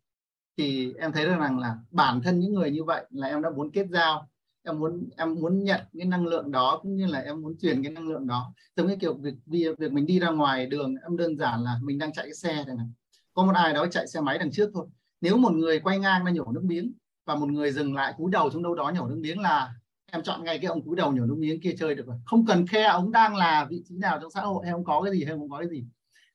thì 0.57 0.95
em 0.95 1.13
thấy 1.13 1.27
rằng 1.27 1.59
là 1.59 1.79
bản 1.91 2.21
thân 2.23 2.41
những 2.41 2.53
người 2.53 2.71
như 2.71 2.85
vậy 2.85 3.07
là 3.11 3.27
em 3.27 3.43
đã 3.43 3.51
muốn 3.51 3.71
kết 3.71 3.87
giao 3.91 4.29
em 4.65 4.81
muốn 4.81 5.09
em 5.17 5.35
muốn 5.35 5.65
nhận 5.65 5.81
cái 5.99 6.07
năng 6.07 6.27
lượng 6.27 6.51
đó 6.51 6.79
cũng 6.83 6.97
như 6.97 7.07
là 7.07 7.21
em 7.21 7.41
muốn 7.41 7.57
truyền 7.59 7.83
cái 7.83 7.93
năng 7.93 8.09
lượng 8.09 8.27
đó. 8.27 8.55
Giống 8.77 8.87
như 8.87 8.97
kiểu 8.97 9.15
việc 9.15 9.35
việc, 9.47 9.79
việc 9.79 9.93
mình 9.93 10.07
đi 10.07 10.19
ra 10.19 10.31
ngoài 10.31 10.67
đường 10.67 10.95
em 11.03 11.17
đơn 11.17 11.37
giản 11.37 11.63
là 11.63 11.79
mình 11.83 11.99
đang 11.99 12.13
chạy 12.13 12.25
cái 12.25 12.35
xe 12.35 12.55
này, 12.55 12.77
này. 12.77 12.87
Có 13.35 13.45
một 13.45 13.53
ai 13.55 13.75
đó 13.75 13.87
chạy 13.87 14.07
xe 14.07 14.21
máy 14.21 14.39
đằng 14.39 14.53
trước 14.53 14.71
thôi. 14.75 14.87
Nếu 15.21 15.37
một 15.37 15.53
người 15.53 15.81
quay 15.81 15.99
ngang 15.99 16.25
đang 16.25 16.35
nhổ 16.35 16.53
nước 16.53 16.65
miếng 16.65 16.93
và 17.25 17.35
một 17.35 17.49
người 17.49 17.73
dừng 17.73 17.95
lại 17.95 18.15
cúi 18.17 18.31
đầu 18.31 18.51
xuống 18.51 18.63
đâu 18.63 18.75
đó 18.75 18.93
nhổ 18.95 19.09
nước 19.09 19.19
miếng 19.21 19.41
là 19.41 19.75
em 20.11 20.23
chọn 20.23 20.45
ngay 20.45 20.59
cái 20.59 20.69
ông 20.69 20.83
cúi 20.85 20.97
đầu 20.97 21.13
nhổ 21.13 21.25
nước 21.25 21.37
miếng 21.39 21.61
kia 21.61 21.75
chơi 21.79 21.95
được 21.95 22.07
rồi. 22.07 22.17
Không 22.25 22.47
cần 22.47 22.67
khe 22.67 22.83
ông 22.83 23.13
đang 23.13 23.37
là 23.37 23.67
vị 23.71 23.83
trí 23.89 23.97
nào 23.97 24.19
trong 24.21 24.31
xã 24.31 24.41
hội 24.41 24.65
hay 24.65 24.73
không 24.73 24.85
có 24.85 25.03
cái 25.03 25.13
gì 25.13 25.25
hay 25.25 25.37
không 25.37 25.51
có 25.51 25.59
cái 25.59 25.69
gì. 25.69 25.85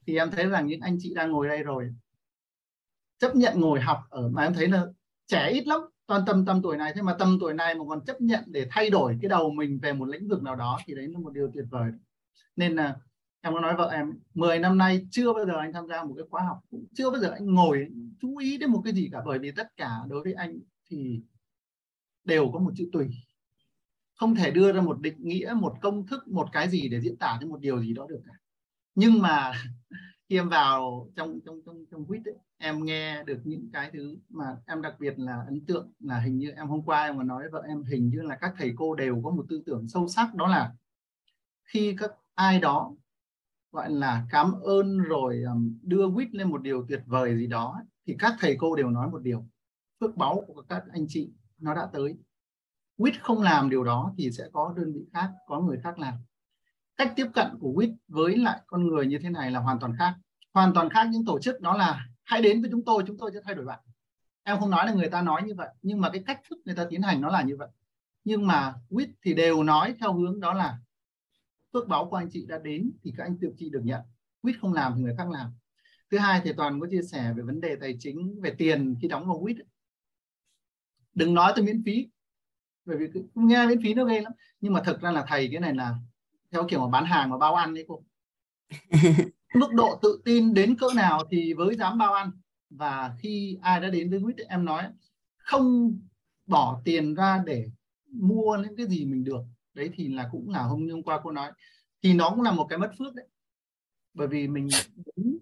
Thì 0.08 0.18
em 0.18 0.32
thấy 0.32 0.46
rằng 0.46 0.68
những 0.68 0.82
anh 0.82 0.98
chị 1.00 1.14
đang 1.14 1.32
ngồi 1.32 1.48
đây 1.48 1.64
rồi 1.64 1.94
chấp 3.20 3.36
nhận 3.36 3.60
ngồi 3.60 3.82
học 3.82 4.00
ở 4.10 4.30
mà 4.30 4.44
em 4.44 4.54
thấy 4.54 4.68
là 4.68 4.86
trẻ 5.28 5.50
ít 5.50 5.68
lắm 5.68 5.82
toàn 6.08 6.24
tầm 6.26 6.46
tầm 6.46 6.62
tuổi 6.62 6.78
này. 6.78 6.94
Thế 6.96 7.02
mà 7.02 7.16
tầm 7.20 7.38
tuổi 7.40 7.54
này 7.54 7.76
mà 7.76 7.84
còn 7.88 8.06
chấp 8.06 8.22
nhận 8.22 8.44
để 8.48 8.68
thay 8.72 8.90
đổi 8.90 9.18
cái 9.22 9.30
đầu 9.30 9.52
mình 9.52 9.80
về 9.80 9.94
một 9.94 10.06
lĩnh 10.06 10.28
vực 10.28 10.44
nào 10.44 10.56
đó 10.56 10.80
thì 10.86 10.96
đấy 10.96 11.08
là 11.08 11.20
một 11.20 11.34
điều 11.34 11.52
tuyệt 11.54 11.66
vời. 11.70 11.92
Nên 12.56 12.76
là 12.76 12.96
em 13.42 13.54
có 13.54 13.60
nói 13.60 13.76
vợ 13.76 13.90
em 13.90 14.20
10 14.34 14.60
năm 14.60 14.78
nay 14.78 15.08
chưa 15.12 15.34
bao 15.34 15.46
giờ 15.46 15.58
anh 15.58 15.74
tham 15.74 15.88
gia 15.88 16.04
một 16.04 16.14
cái 16.18 16.26
khóa 16.30 16.44
học 16.44 16.60
cũng 16.72 16.86
chưa 16.94 17.10
bao 17.12 17.22
giờ 17.22 17.30
anh 17.30 17.46
ngồi 17.46 17.88
chú 18.22 18.38
ý 18.38 18.58
đến 18.58 18.72
một 18.72 18.82
cái 18.86 18.94
gì 18.94 19.10
cả 19.12 19.22
bởi 19.26 19.40
vì 19.40 19.52
tất 19.52 19.68
cả 19.78 19.90
đối 20.08 20.24
với 20.24 20.34
anh 20.34 20.60
thì 20.90 21.22
đều 22.24 22.50
có 22.54 22.60
một 22.60 22.72
chữ 22.76 22.90
tùy. 22.94 23.08
Không 24.16 24.36
thể 24.36 24.52
đưa 24.52 24.72
ra 24.72 24.82
một 24.82 25.02
định 25.02 25.16
nghĩa 25.18 25.54
một 25.58 25.74
công 25.82 26.08
thức 26.08 26.28
một 26.28 26.48
cái 26.52 26.70
gì 26.70 26.90
để 26.90 27.02
diễn 27.02 27.18
tả 27.18 27.38
cho 27.42 27.48
một 27.48 27.60
điều 27.60 27.82
gì 27.82 27.94
đó 27.94 28.06
được 28.10 28.22
cả. 28.26 28.34
Nhưng 28.96 29.22
mà 29.22 29.52
khi 30.30 30.38
em 30.38 30.50
vào 30.50 31.10
trong 31.16 31.40
trong 31.46 31.62
trong 31.66 31.86
trong 31.92 32.06
quýt 32.06 32.26
ấy, 32.26 32.36
em 32.58 32.86
nghe 32.86 33.24
được 33.24 33.40
những 33.44 33.70
cái 33.74 33.90
thứ 33.94 34.18
mà 34.30 34.58
em 34.66 34.82
đặc 34.82 34.96
biệt 35.00 35.20
là 35.20 35.44
ấn 35.48 35.66
tượng 35.66 35.92
là 36.00 36.20
hình 36.20 36.38
như 36.38 36.52
em 36.52 36.68
hôm 36.68 36.82
qua 36.82 37.04
em 37.04 37.18
còn 37.18 37.28
nói 37.28 37.42
với 37.42 37.50
vợ 37.50 37.64
em, 37.68 37.84
hình 37.84 38.10
như 38.10 38.22
là 38.22 38.36
các 38.36 38.54
thầy 38.58 38.74
cô 38.76 38.96
đều 38.96 39.22
có 39.24 39.30
một 39.30 39.46
tư 39.50 39.64
tưởng 39.66 39.88
sâu 39.88 40.08
sắc, 40.08 40.36
đó 40.36 40.48
là 40.48 40.74
khi 41.64 41.96
các 42.00 42.12
ai 42.36 42.60
đó, 42.60 42.96
gọi 43.72 43.92
là, 43.92 44.28
cảm 44.30 44.52
ơn 44.62 44.98
rồi 44.98 45.44
đưa 45.82 46.10
quýt 46.16 46.36
lên 46.36 46.50
một 46.50 46.62
điều 46.62 46.86
tuyệt 46.90 47.02
vời 47.06 47.38
gì 47.38 47.48
đó 47.48 47.82
thì 48.06 48.16
các 48.20 48.34
thầy 48.40 48.56
cô 48.60 48.76
đều 48.76 48.90
nói 48.90 49.10
một 49.10 49.22
điều, 49.22 49.46
phước 50.00 50.16
báu 50.16 50.44
của 50.48 50.62
các 50.70 50.84
anh 50.92 51.06
chị, 51.10 51.32
nó 51.58 51.76
đã 51.76 51.90
tới. 51.94 52.16
Quýt 52.98 53.22
không 53.22 53.42
làm 53.42 53.70
điều 53.70 53.84
đó 53.84 54.14
thì 54.18 54.32
sẽ 54.32 54.44
có 54.54 54.74
đơn 54.78 54.94
vị 54.94 55.06
khác, 55.14 55.32
có 55.48 55.60
người 55.60 55.80
khác 55.84 56.00
làm. 56.00 56.14
Cách 56.98 57.14
tiếp 57.16 57.28
cận 57.34 57.48
của 57.60 57.72
WIT 57.72 57.96
với 58.08 58.38
lại 58.38 58.62
con 58.68 58.88
người 58.88 59.08
như 59.08 59.20
thế 59.24 59.30
này 59.30 59.52
là 59.52 59.60
hoàn 59.60 59.80
toàn 59.80 59.94
khác. 60.00 60.16
Hoàn 60.54 60.74
toàn 60.74 60.90
khác 60.90 61.08
những 61.12 61.26
tổ 61.26 61.40
chức, 61.40 61.62
đó 61.62 61.78
là 61.78 62.06
hãy 62.28 62.42
đến 62.42 62.62
với 62.62 62.72
chúng 62.72 62.86
tôi 62.86 63.04
chúng 63.08 63.18
tôi 63.18 63.32
sẽ 63.34 63.40
thay 63.44 63.56
đổi 63.56 63.66
bạn. 63.66 63.80
Em 64.44 64.60
không 64.60 64.70
nói 64.70 64.86
là 64.86 64.94
người 64.94 65.10
ta 65.10 65.22
nói 65.22 65.44
như 65.44 65.56
vậy, 65.56 65.70
nhưng 65.82 66.02
mà 66.02 66.10
cái 66.10 66.24
cách 66.26 66.42
thức 66.50 66.60
người 66.66 66.76
ta 66.76 66.88
tiến 66.90 67.02
hành 67.02 67.22
nó 67.22 67.30
là 67.30 67.42
như 67.42 67.58
vậy. 67.58 67.70
Nhưng 68.24 68.48
mà 68.48 68.74
WIT 68.90 69.08
thì 69.22 69.34
đều 69.34 69.64
nói 69.64 69.96
theo 70.00 70.14
hướng 70.14 70.40
đó 70.40 70.54
là 70.54 70.78
phước 71.74 71.88
báo 71.88 72.10
của 72.10 72.16
anh 72.16 72.30
chị 72.32 72.46
đã 72.46 72.58
đến 72.58 72.92
thì 73.04 73.14
các 73.18 73.24
anh 73.24 73.38
tự 73.42 73.54
chị 73.58 73.70
được 73.70 73.82
nhận. 73.84 74.02
WIT 74.44 74.54
không 74.62 74.74
làm 74.74 74.94
thì 74.96 75.02
người 75.02 75.16
khác 75.18 75.30
làm. 75.30 75.52
Thứ 76.12 76.18
hai 76.18 76.42
thì 76.44 76.54
toàn 76.58 76.80
có 76.80 76.88
chia 76.92 77.02
sẻ 77.02 77.34
về 77.38 77.44
vấn 77.44 77.62
đề 77.62 77.76
tài 77.76 77.98
chính, 78.00 78.42
về 78.42 78.56
tiền 78.58 78.96
khi 79.02 79.08
đóng 79.08 79.28
vào 79.28 79.44
WIT 79.44 79.64
đừng 81.18 81.34
nói 81.34 81.54
tôi 81.56 81.66
miễn 81.66 81.84
phí, 81.86 82.08
bởi 82.86 82.98
vì 82.98 83.08
nghe 83.36 83.68
miễn 83.68 83.82
phí 83.82 83.94
nó 83.94 84.06
ghê 84.06 84.22
lắm. 84.22 84.34
Nhưng 84.62 84.74
mà 84.74 84.82
thực 84.86 85.02
ra 85.02 85.12
là 85.12 85.26
thầy 85.28 85.50
cái 85.52 85.60
này 85.60 85.74
là 85.74 85.96
theo 86.52 86.68
kiểu 86.70 86.80
mà 86.80 86.88
bán 86.88 87.06
hàng 87.06 87.30
mà 87.30 87.38
bao 87.38 87.56
ăn 87.56 87.74
đấy 87.74 87.86
cô. 87.88 88.04
mức 89.60 89.74
độ 89.74 90.00
tự 90.02 90.22
tin 90.26 90.54
đến 90.54 90.76
cỡ 90.76 90.88
nào 90.96 91.24
thì 91.30 91.54
với 91.54 91.76
dám 91.76 91.98
bao 91.98 92.14
ăn. 92.14 92.32
Và 92.70 93.16
khi 93.20 93.58
ai 93.62 93.82
đã 93.82 93.90
đến 93.90 94.10
với 94.10 94.20
quýt 94.24 94.38
em 94.38 94.66
nói, 94.66 94.84
không 95.38 95.98
bỏ 96.46 96.82
tiền 96.86 97.16
ra 97.16 97.44
để 97.46 97.70
mua 98.12 98.58
những 98.64 98.76
cái 98.76 98.86
gì 98.88 99.06
mình 99.06 99.24
được. 99.24 99.42
Đấy 99.74 99.90
thì 99.94 100.08
là 100.08 100.30
cũng 100.32 100.50
là 100.50 100.62
hôm 100.64 100.90
hôm 100.90 101.04
qua 101.04 101.20
cô 101.24 101.32
nói. 101.32 101.52
Thì 102.04 102.14
nó 102.14 102.30
cũng 102.30 102.42
là 102.42 102.52
một 102.52 102.66
cái 102.70 102.78
mất 102.80 102.92
phước 103.00 103.16
đấy. 103.16 103.28
Bởi 104.14 104.28
vì 104.28 104.48
mình 104.48 104.68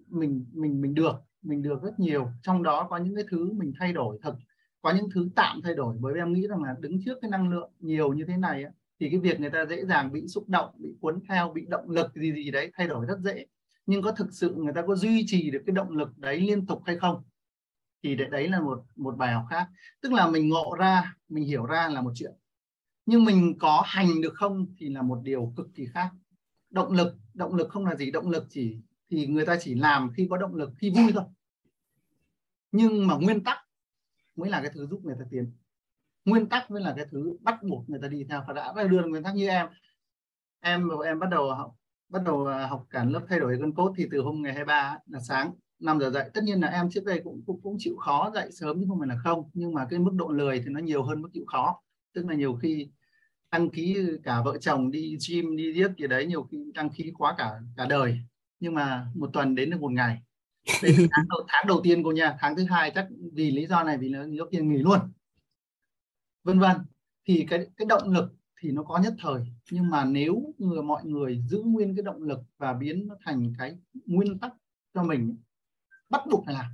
mình 0.08 0.44
mình 0.52 0.80
mình 0.80 0.94
được 0.94 1.14
mình 1.42 1.62
được 1.62 1.82
rất 1.82 2.00
nhiều. 2.00 2.30
Trong 2.42 2.62
đó 2.62 2.86
có 2.90 2.96
những 2.96 3.14
cái 3.14 3.24
thứ 3.30 3.52
mình 3.52 3.72
thay 3.78 3.92
đổi 3.92 4.18
thật, 4.22 4.36
có 4.82 4.92
những 4.92 5.08
thứ 5.14 5.28
tạm 5.34 5.60
thay 5.62 5.74
đổi. 5.74 5.96
Bởi 6.00 6.14
vì 6.14 6.20
em 6.20 6.32
nghĩ 6.32 6.46
rằng 6.46 6.62
là 6.62 6.74
đứng 6.80 7.04
trước 7.04 7.18
cái 7.22 7.30
năng 7.30 7.50
lượng 7.50 7.70
nhiều 7.80 8.12
như 8.12 8.24
thế 8.28 8.36
này 8.36 8.64
thì 9.00 9.10
cái 9.10 9.20
việc 9.20 9.40
người 9.40 9.50
ta 9.50 9.66
dễ 9.66 9.84
dàng 9.84 10.12
bị 10.12 10.28
xúc 10.28 10.48
động, 10.48 10.70
bị 10.78 10.94
cuốn 11.00 11.20
theo, 11.28 11.52
bị 11.54 11.66
động 11.68 11.90
lực 11.90 12.14
gì 12.14 12.32
gì 12.32 12.50
đấy, 12.50 12.70
thay 12.74 12.88
đổi 12.88 13.06
rất 13.06 13.18
dễ 13.20 13.46
nhưng 13.86 14.02
có 14.02 14.12
thực 14.12 14.26
sự 14.32 14.54
người 14.54 14.72
ta 14.74 14.82
có 14.86 14.96
duy 14.96 15.24
trì 15.26 15.50
được 15.50 15.62
cái 15.66 15.74
động 15.74 15.90
lực 15.90 16.18
đấy 16.18 16.40
liên 16.40 16.66
tục 16.66 16.82
hay 16.86 16.96
không? 16.96 17.22
Thì 18.02 18.16
đấy 18.16 18.48
là 18.48 18.60
một 18.60 18.84
một 18.96 19.16
bài 19.16 19.32
học 19.32 19.44
khác. 19.50 19.68
Tức 20.00 20.12
là 20.12 20.28
mình 20.30 20.48
ngộ 20.48 20.76
ra, 20.78 21.16
mình 21.28 21.44
hiểu 21.44 21.66
ra 21.66 21.88
là 21.88 22.00
một 22.02 22.12
chuyện. 22.14 22.32
Nhưng 23.06 23.24
mình 23.24 23.58
có 23.58 23.82
hành 23.86 24.20
được 24.20 24.34
không 24.34 24.66
thì 24.78 24.88
là 24.88 25.02
một 25.02 25.20
điều 25.22 25.52
cực 25.56 25.66
kỳ 25.74 25.86
khác. 25.86 26.10
Động 26.70 26.92
lực 26.92 27.16
động 27.34 27.54
lực 27.54 27.68
không 27.68 27.86
là 27.86 27.96
gì. 27.96 28.10
Động 28.10 28.30
lực 28.30 28.46
chỉ, 28.50 28.78
thì 29.10 29.26
người 29.26 29.46
ta 29.46 29.56
chỉ 29.60 29.74
làm 29.74 30.12
khi 30.16 30.26
có 30.30 30.36
động 30.36 30.54
lực, 30.54 30.70
khi 30.78 30.90
vui 30.90 31.12
thôi. 31.14 31.24
Nhưng 32.72 33.06
mà 33.06 33.14
nguyên 33.14 33.44
tắc 33.44 33.58
mới 34.36 34.50
là 34.50 34.60
cái 34.60 34.70
thứ 34.74 34.86
giúp 34.86 35.00
người 35.04 35.16
ta 35.18 35.24
tiến. 35.30 35.52
Nguyên 36.24 36.48
tắc 36.48 36.70
mới 36.70 36.82
là 36.82 36.94
cái 36.96 37.06
thứ 37.10 37.36
bắt 37.40 37.62
buộc 37.62 37.90
người 37.90 38.00
ta 38.02 38.08
đi 38.08 38.24
theo. 38.28 38.44
Và 38.48 38.52
đã 38.52 38.84
đưa 38.84 39.06
nguyên 39.06 39.22
tắc 39.22 39.34
như 39.34 39.48
em. 39.48 39.66
Em 40.60 40.88
em 41.04 41.18
bắt 41.18 41.30
đầu 41.30 41.54
học 41.54 41.76
bắt 42.08 42.22
đầu 42.24 42.46
à, 42.46 42.66
học 42.66 42.86
cả 42.90 43.04
lớp 43.04 43.20
thay 43.28 43.38
đổi 43.40 43.56
con 43.60 43.74
cốt 43.74 43.94
thì 43.96 44.06
từ 44.10 44.20
hôm 44.20 44.42
ngày 44.42 44.52
23 44.52 44.98
là 45.06 45.20
sáng 45.20 45.52
5 45.78 46.00
giờ 46.00 46.10
dậy. 46.10 46.30
Tất 46.34 46.44
nhiên 46.44 46.60
là 46.60 46.68
em 46.68 46.90
trước 46.90 47.04
đây 47.04 47.20
cũng, 47.24 47.42
cũng 47.46 47.60
cũng 47.62 47.76
chịu 47.78 47.96
khó 47.96 48.30
dậy 48.34 48.48
sớm 48.52 48.80
chứ 48.80 48.86
không 48.88 48.98
phải 48.98 49.08
là 49.08 49.16
không 49.24 49.50
nhưng 49.52 49.74
mà 49.74 49.86
cái 49.90 49.98
mức 49.98 50.12
độ 50.14 50.28
lười 50.28 50.58
thì 50.58 50.64
nó 50.68 50.80
nhiều 50.80 51.02
hơn 51.02 51.22
mức 51.22 51.28
chịu 51.32 51.44
khó. 51.46 51.82
Tức 52.14 52.26
là 52.26 52.34
nhiều 52.34 52.54
khi 52.54 52.88
đăng 53.50 53.70
ký 53.70 53.96
cả 54.22 54.42
vợ 54.42 54.58
chồng 54.58 54.90
đi 54.90 55.18
gym 55.28 55.56
đi 55.56 55.74
giết 55.74 55.90
gì 55.98 56.06
đấy 56.06 56.26
nhiều 56.26 56.42
khi 56.42 56.58
đăng 56.74 56.90
ký 56.90 57.12
quá 57.18 57.34
cả 57.38 57.50
cả 57.76 57.86
đời. 57.86 58.20
Nhưng 58.60 58.74
mà 58.74 59.06
một 59.14 59.30
tuần 59.32 59.54
đến 59.54 59.70
được 59.70 59.80
một 59.80 59.92
ngày. 59.92 60.18
Đến 60.82 60.94
tháng, 61.12 61.26
đầu, 61.28 61.40
tháng 61.48 61.66
đầu 61.66 61.80
tiên 61.84 62.02
cô 62.04 62.12
nha. 62.12 62.36
Tháng 62.40 62.56
thứ 62.56 62.64
hai 62.64 62.92
chắc 62.94 63.08
vì 63.32 63.50
lý 63.50 63.66
do 63.66 63.82
này 63.82 63.98
vì 63.98 64.08
nó 64.08 64.22
lúc 64.22 64.48
tiên 64.50 64.68
nghỉ 64.68 64.78
luôn. 64.78 65.00
Vân 66.44 66.58
vân. 66.58 66.76
Thì 67.28 67.46
cái 67.50 67.66
cái 67.76 67.86
động 67.86 68.10
lực 68.10 68.32
thì 68.60 68.70
nó 68.70 68.82
có 68.82 68.98
nhất 68.98 69.14
thời. 69.18 69.42
Nhưng 69.70 69.90
mà 69.90 70.04
nếu 70.04 70.54
người 70.58 70.82
mọi 70.82 71.04
người 71.04 71.42
giữ 71.48 71.62
nguyên 71.62 71.96
cái 71.96 72.02
động 72.02 72.22
lực 72.22 72.40
và 72.58 72.72
biến 72.72 73.06
nó 73.08 73.16
thành 73.24 73.52
cái 73.58 73.78
nguyên 74.06 74.38
tắc 74.38 74.52
cho 74.94 75.02
mình 75.02 75.36
bắt 76.10 76.20
buộc 76.30 76.44
phải 76.46 76.54
làm. 76.54 76.66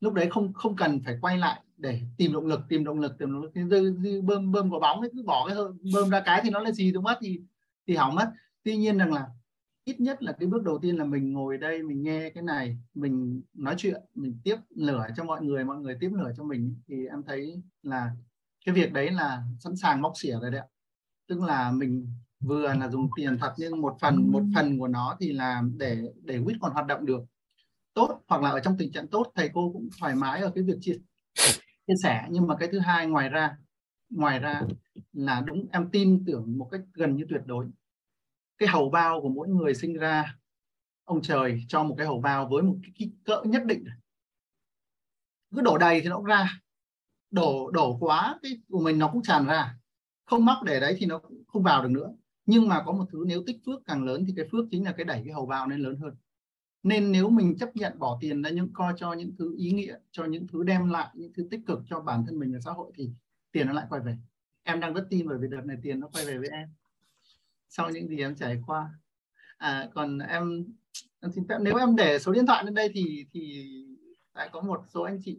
Lúc 0.00 0.14
đấy 0.14 0.28
không 0.30 0.52
không 0.52 0.76
cần 0.76 1.00
phải 1.04 1.18
quay 1.20 1.38
lại 1.38 1.60
để 1.76 2.00
tìm 2.16 2.32
động 2.32 2.46
lực 2.46 2.60
tìm 2.68 2.84
động 2.84 3.00
lực 3.00 3.18
tìm 3.18 3.32
động 3.32 3.42
lực. 3.42 3.50
Thì 3.54 3.60
dư, 3.70 3.96
dư 4.02 4.22
bơm 4.22 4.52
bơm 4.52 4.70
quả 4.70 4.78
bóng 4.80 5.00
ấy 5.00 5.10
cứ 5.14 5.22
bỏ 5.22 5.48
cái 5.48 5.56
bơm 5.94 6.10
ra 6.10 6.20
cái 6.24 6.40
thì 6.44 6.50
nó 6.50 6.60
là 6.60 6.72
gì 6.72 6.92
đúng 6.92 7.04
mất 7.04 7.18
thì 7.20 7.40
thì 7.86 7.96
hỏng 7.96 8.14
mất. 8.14 8.32
Tuy 8.62 8.76
nhiên 8.76 8.98
rằng 8.98 9.12
là 9.12 9.28
ít 9.84 10.00
nhất 10.00 10.22
là 10.22 10.32
cái 10.32 10.48
bước 10.48 10.62
đầu 10.62 10.78
tiên 10.78 10.96
là 10.96 11.04
mình 11.04 11.32
ngồi 11.32 11.58
đây 11.58 11.82
mình 11.82 12.02
nghe 12.02 12.30
cái 12.30 12.42
này 12.42 12.78
mình 12.94 13.42
nói 13.54 13.74
chuyện 13.78 14.02
mình 14.14 14.38
tiếp 14.44 14.56
lửa 14.70 15.06
cho 15.16 15.24
mọi 15.24 15.42
người 15.42 15.64
mọi 15.64 15.76
người 15.76 15.96
tiếp 16.00 16.10
lửa 16.14 16.32
cho 16.36 16.44
mình 16.44 16.76
thì 16.88 17.06
em 17.06 17.22
thấy 17.26 17.62
là 17.82 18.10
cái 18.66 18.74
việc 18.74 18.92
đấy 18.92 19.10
là 19.10 19.42
sẵn 19.60 19.76
sàng 19.76 20.02
móc 20.02 20.12
xỉa 20.16 20.32
rồi 20.32 20.50
đấy 20.50 20.60
ạ 20.60 20.66
tức 21.28 21.40
là 21.40 21.70
mình 21.70 22.06
vừa 22.40 22.74
là 22.74 22.88
dùng 22.88 23.08
tiền 23.16 23.38
thật 23.38 23.54
nhưng 23.58 23.80
một 23.80 23.96
phần 24.00 24.32
một 24.32 24.42
phần 24.54 24.78
của 24.78 24.88
nó 24.88 25.16
thì 25.20 25.32
là 25.32 25.62
để 25.76 26.02
để 26.22 26.40
quýt 26.44 26.56
còn 26.60 26.72
hoạt 26.72 26.86
động 26.86 27.06
được. 27.06 27.20
Tốt 27.94 28.22
hoặc 28.28 28.42
là 28.42 28.50
ở 28.50 28.60
trong 28.60 28.76
tình 28.78 28.92
trạng 28.92 29.08
tốt 29.08 29.32
thầy 29.34 29.50
cô 29.54 29.70
cũng 29.72 29.88
thoải 30.00 30.14
mái 30.14 30.40
ở 30.40 30.52
cái 30.54 30.64
việc 30.64 30.78
chia 30.80 30.98
chia 31.86 31.94
sẻ. 32.02 32.26
Nhưng 32.30 32.46
mà 32.46 32.56
cái 32.56 32.68
thứ 32.72 32.78
hai 32.78 33.06
ngoài 33.06 33.28
ra 33.28 33.56
ngoài 34.10 34.38
ra 34.38 34.62
là 35.12 35.40
đúng 35.40 35.66
em 35.72 35.90
tin 35.90 36.24
tưởng 36.26 36.58
một 36.58 36.68
cách 36.70 36.80
gần 36.94 37.16
như 37.16 37.24
tuyệt 37.28 37.42
đối. 37.46 37.66
Cái 38.58 38.68
hầu 38.68 38.90
bao 38.90 39.20
của 39.22 39.28
mỗi 39.28 39.48
người 39.48 39.74
sinh 39.74 39.94
ra 39.94 40.36
ông 41.04 41.22
trời 41.22 41.64
cho 41.68 41.82
một 41.82 41.94
cái 41.98 42.06
hầu 42.06 42.20
bao 42.20 42.48
với 42.48 42.62
một 42.62 42.76
cái 42.82 42.92
kích 42.94 43.08
cỡ 43.24 43.42
nhất 43.44 43.64
định. 43.64 43.84
Cứ 45.54 45.60
đổ 45.60 45.78
đầy 45.78 46.00
thì 46.00 46.08
nó 46.08 46.16
cũng 46.16 46.24
ra. 46.24 46.60
Đổ 47.30 47.70
đổ 47.70 47.98
quá 48.00 48.38
cái 48.42 48.52
của 48.68 48.80
mình 48.80 48.98
nó 48.98 49.08
cũng 49.12 49.22
tràn 49.22 49.46
ra 49.46 49.74
không 50.28 50.44
mắc 50.44 50.58
để 50.64 50.80
đấy 50.80 50.94
thì 50.98 51.06
nó 51.06 51.18
cũng 51.18 51.42
không 51.46 51.62
vào 51.62 51.82
được 51.82 51.90
nữa. 51.90 52.14
Nhưng 52.46 52.68
mà 52.68 52.82
có 52.86 52.92
một 52.92 53.04
thứ 53.12 53.24
nếu 53.26 53.42
tích 53.46 53.56
phước 53.66 53.86
càng 53.86 54.04
lớn 54.04 54.24
thì 54.26 54.32
cái 54.36 54.44
phước 54.52 54.64
chính 54.70 54.84
là 54.84 54.92
cái 54.92 55.04
đẩy 55.04 55.22
cái 55.24 55.34
hầu 55.34 55.46
vào 55.46 55.66
nên 55.66 55.80
lớn 55.80 55.96
hơn. 55.96 56.14
Nên 56.82 57.12
nếu 57.12 57.30
mình 57.30 57.56
chấp 57.58 57.76
nhận 57.76 57.98
bỏ 57.98 58.18
tiền 58.20 58.42
ra 58.42 58.50
những 58.50 58.72
coi 58.72 58.92
cho 58.96 59.12
những 59.12 59.36
thứ 59.38 59.54
ý 59.58 59.70
nghĩa 59.70 59.96
cho 60.12 60.24
những 60.24 60.46
thứ 60.46 60.62
đem 60.62 60.88
lại 60.88 61.08
những 61.14 61.32
thứ 61.32 61.48
tích 61.50 61.60
cực 61.66 61.78
cho 61.86 62.00
bản 62.00 62.24
thân 62.26 62.38
mình 62.38 62.52
và 62.52 62.60
xã 62.60 62.72
hội 62.72 62.92
thì 62.94 63.10
tiền 63.52 63.66
nó 63.66 63.72
lại 63.72 63.86
quay 63.88 64.02
về. 64.02 64.16
Em 64.62 64.80
đang 64.80 64.94
rất 64.94 65.06
tin 65.10 65.28
bởi 65.28 65.38
vì 65.38 65.48
đợt 65.50 65.62
này 65.64 65.76
tiền 65.82 66.00
nó 66.00 66.08
quay 66.08 66.24
về 66.24 66.38
với 66.38 66.48
em. 66.48 66.68
Sau 67.68 67.90
những 67.90 68.08
gì 68.08 68.18
em 68.18 68.36
trải 68.36 68.62
qua. 68.66 68.90
À, 69.56 69.88
còn 69.94 70.18
em 70.18 70.64
em 71.20 71.32
xin 71.32 71.48
phép 71.48 71.58
nếu 71.60 71.76
em 71.76 71.96
để 71.96 72.18
số 72.18 72.32
điện 72.32 72.46
thoại 72.46 72.64
lên 72.64 72.74
đây 72.74 72.90
thì 72.94 73.26
thì 73.32 73.66
lại 74.34 74.48
có 74.52 74.60
một 74.60 74.84
số 74.88 75.02
anh 75.02 75.20
chị 75.24 75.38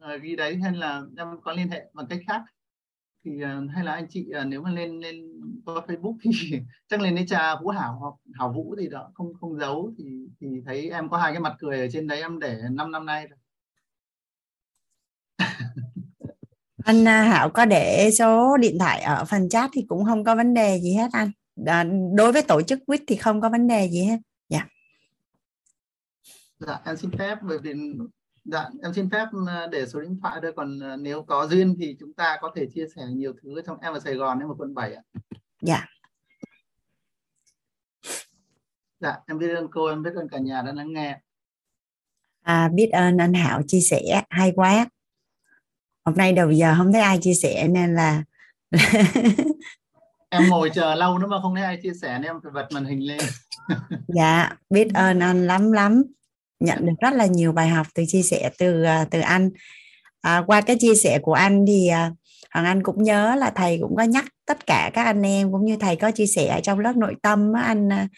à, 0.00 0.16
ghi 0.16 0.36
đấy 0.36 0.56
hay 0.56 0.72
là 0.72 1.02
em 1.16 1.40
có 1.40 1.52
liên 1.52 1.68
hệ 1.68 1.90
bằng 1.92 2.06
cách 2.06 2.20
khác 2.26 2.42
thì 3.24 3.30
uh, 3.44 3.70
hay 3.74 3.84
là 3.84 3.92
anh 3.92 4.06
chị 4.10 4.26
uh, 4.40 4.46
nếu 4.46 4.62
mà 4.62 4.70
lên 4.70 5.00
lên 5.00 5.16
qua 5.64 5.74
Facebook 5.74 6.16
thì 6.22 6.30
chắc 6.88 7.00
lên 7.00 7.14
lấy 7.14 7.26
trà 7.28 7.56
Vũ 7.56 7.68
Hảo 7.68 7.96
hoặc 8.00 8.14
Hảo 8.38 8.52
Vũ 8.52 8.74
thì 8.80 8.88
đó 8.88 9.10
không 9.14 9.34
không 9.40 9.58
giấu 9.58 9.92
thì 9.98 10.04
thì 10.40 10.46
thấy 10.66 10.90
em 10.90 11.08
có 11.08 11.16
hai 11.16 11.32
cái 11.32 11.40
mặt 11.40 11.56
cười 11.58 11.80
ở 11.80 11.86
trên 11.92 12.06
đấy 12.06 12.20
em 12.20 12.38
để 12.38 12.58
5 12.70 12.92
năm 12.92 13.06
nay 13.06 13.26
rồi. 13.28 13.38
Anh 16.84 17.08
à, 17.08 17.22
Hảo 17.22 17.50
có 17.50 17.64
để 17.64 18.10
số 18.10 18.56
điện 18.56 18.78
thoại 18.78 19.00
ở 19.00 19.24
phần 19.24 19.48
chat 19.48 19.70
thì 19.72 19.84
cũng 19.88 20.04
không 20.04 20.24
có 20.24 20.36
vấn 20.36 20.54
đề 20.54 20.80
gì 20.80 20.94
hết 20.94 21.08
anh. 21.12 21.30
À, 21.66 21.84
đối 22.14 22.32
với 22.32 22.42
tổ 22.42 22.62
chức 22.62 22.78
quýt 22.86 23.02
thì 23.06 23.16
không 23.16 23.40
có 23.40 23.48
vấn 23.48 23.68
đề 23.68 23.88
gì 23.88 24.04
hết. 24.04 24.18
Dạ. 24.48 24.66
Dạ 26.58 26.80
em 26.84 26.96
xin 26.96 27.10
phép 27.10 27.38
bởi 27.42 27.58
vì 27.58 27.74
dạ 28.44 28.68
em 28.82 28.92
xin 28.94 29.10
phép 29.10 29.26
à, 29.48 29.66
để 29.72 29.86
số 29.86 30.00
điện 30.00 30.18
thoại 30.22 30.40
đây 30.40 30.52
còn 30.56 30.78
nếu 31.02 31.22
có 31.22 31.46
duyên 31.46 31.76
thì 31.78 31.96
chúng 32.00 32.12
ta 32.12 32.38
có 32.40 32.52
thể 32.56 32.66
chia 32.74 32.86
sẻ 32.96 33.02
nhiều 33.08 33.32
thứ 33.42 33.62
trong 33.66 33.78
em 33.80 33.92
ở 33.92 34.00
Sài 34.00 34.14
Gòn 34.14 34.38
em 34.38 34.48
ở 34.48 34.54
quận 34.58 34.74
7 34.74 34.94
ạ. 34.94 35.02
Dạ. 35.60 35.86
Dạ 39.00 39.16
em 39.26 39.38
biết 39.38 39.54
ơn 39.54 39.68
cô 39.70 39.86
em 39.86 40.02
biết 40.02 40.10
ơn 40.16 40.28
cả 40.28 40.38
nhà 40.38 40.62
đã 40.62 40.72
lắng 40.72 40.92
nghe. 40.92 41.18
À, 42.42 42.68
biết 42.68 42.90
ơn 42.92 43.16
anh 43.16 43.34
Hảo 43.34 43.62
chia 43.66 43.80
sẻ 43.80 44.22
hay 44.30 44.52
quá. 44.56 44.88
Hôm 46.04 46.16
nay 46.16 46.32
đầu 46.32 46.50
giờ 46.50 46.74
không 46.78 46.92
thấy 46.92 47.02
ai 47.02 47.18
chia 47.22 47.34
sẻ 47.34 47.68
nên 47.68 47.94
là 47.94 48.24
em 50.28 50.48
ngồi 50.48 50.70
chờ 50.74 50.94
lâu 50.94 51.18
nữa 51.18 51.26
mà 51.26 51.40
không 51.42 51.54
thấy 51.54 51.64
ai 51.64 51.78
chia 51.82 51.92
sẻ 52.02 52.18
nên 52.18 52.22
em 52.22 52.40
phải 52.42 52.52
bật 52.52 52.68
màn 52.72 52.84
hình 52.84 53.06
lên. 53.06 53.20
Dạ 54.08 54.56
biết 54.70 54.88
ơn 54.94 55.20
anh 55.20 55.46
lắm 55.46 55.72
lắm 55.72 56.02
nhận 56.64 56.86
được 56.86 56.92
rất 57.00 57.14
là 57.14 57.26
nhiều 57.26 57.52
bài 57.52 57.68
học 57.68 57.86
từ 57.94 58.04
chia 58.08 58.22
sẻ 58.22 58.50
từ 58.58 58.82
à, 58.82 59.06
từ 59.10 59.20
anh 59.20 59.50
à, 60.20 60.42
qua 60.46 60.60
cái 60.60 60.76
chia 60.80 60.94
sẻ 60.94 61.18
của 61.22 61.32
anh 61.32 61.64
thì 61.66 61.88
à, 61.88 62.12
Hoàng 62.54 62.66
Anh 62.66 62.82
cũng 62.82 63.02
nhớ 63.02 63.34
là 63.38 63.50
thầy 63.50 63.78
cũng 63.82 63.96
có 63.96 64.02
nhắc 64.02 64.24
tất 64.46 64.66
cả 64.66 64.90
các 64.94 65.04
anh 65.04 65.22
em 65.22 65.52
cũng 65.52 65.64
như 65.64 65.76
thầy 65.76 65.96
có 65.96 66.10
chia 66.10 66.26
sẻ 66.26 66.60
trong 66.62 66.78
lớp 66.78 66.96
nội 66.96 67.16
tâm 67.22 67.52
anh 67.56 67.92
à, 67.92 68.08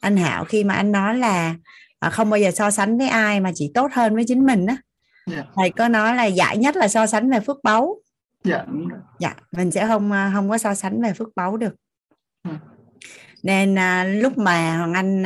anh 0.00 0.16
Hảo 0.16 0.44
khi 0.44 0.64
mà 0.64 0.74
anh 0.74 0.92
nói 0.92 1.18
là 1.18 1.54
không 2.10 2.30
bao 2.30 2.40
giờ 2.40 2.50
so 2.50 2.70
sánh 2.70 2.98
với 2.98 3.08
ai 3.08 3.40
mà 3.40 3.50
chỉ 3.54 3.70
tốt 3.74 3.90
hơn 3.92 4.14
với 4.14 4.24
chính 4.28 4.46
mình 4.46 4.66
á 4.66 4.76
yeah. 5.30 5.44
Dạ. 5.46 5.52
thầy 5.56 5.70
có 5.70 5.88
nói 5.88 6.14
là 6.16 6.24
giải 6.24 6.56
nhất 6.56 6.76
là 6.76 6.88
so 6.88 7.06
sánh 7.06 7.30
về 7.30 7.40
phước 7.40 7.56
báu 7.62 7.96
dạ 8.44 8.56
yeah. 8.56 8.68
dạ 9.18 9.34
mình 9.52 9.70
sẽ 9.70 9.86
không 9.86 10.12
không 10.32 10.50
có 10.50 10.58
so 10.58 10.74
sánh 10.74 11.02
về 11.02 11.12
phước 11.12 11.28
báu 11.36 11.56
được. 11.56 11.74
Ừ. 12.48 12.50
nên 13.42 13.76
lúc 14.20 14.38
mà 14.38 14.76
hoàng 14.76 14.94
anh 14.94 15.24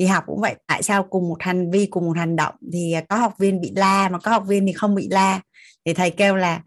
đi 0.00 0.06
học 0.06 0.24
cũng 0.26 0.40
vậy 0.40 0.54
tại 0.66 0.82
sao 0.82 1.02
cùng 1.02 1.28
một 1.28 1.36
hành 1.40 1.70
vi 1.70 1.86
cùng 1.86 2.06
một 2.06 2.16
hành 2.16 2.36
động 2.36 2.54
thì 2.72 2.94
có 3.08 3.16
học 3.16 3.34
viên 3.38 3.60
bị 3.60 3.72
la 3.76 4.08
mà 4.08 4.18
có 4.18 4.30
học 4.30 4.44
viên 4.46 4.66
thì 4.66 4.72
không 4.72 4.94
bị 4.94 5.08
la? 5.10 5.40
Thì 5.84 5.94
thầy 5.94 6.10
kêu 6.10 6.36
là 6.36 6.62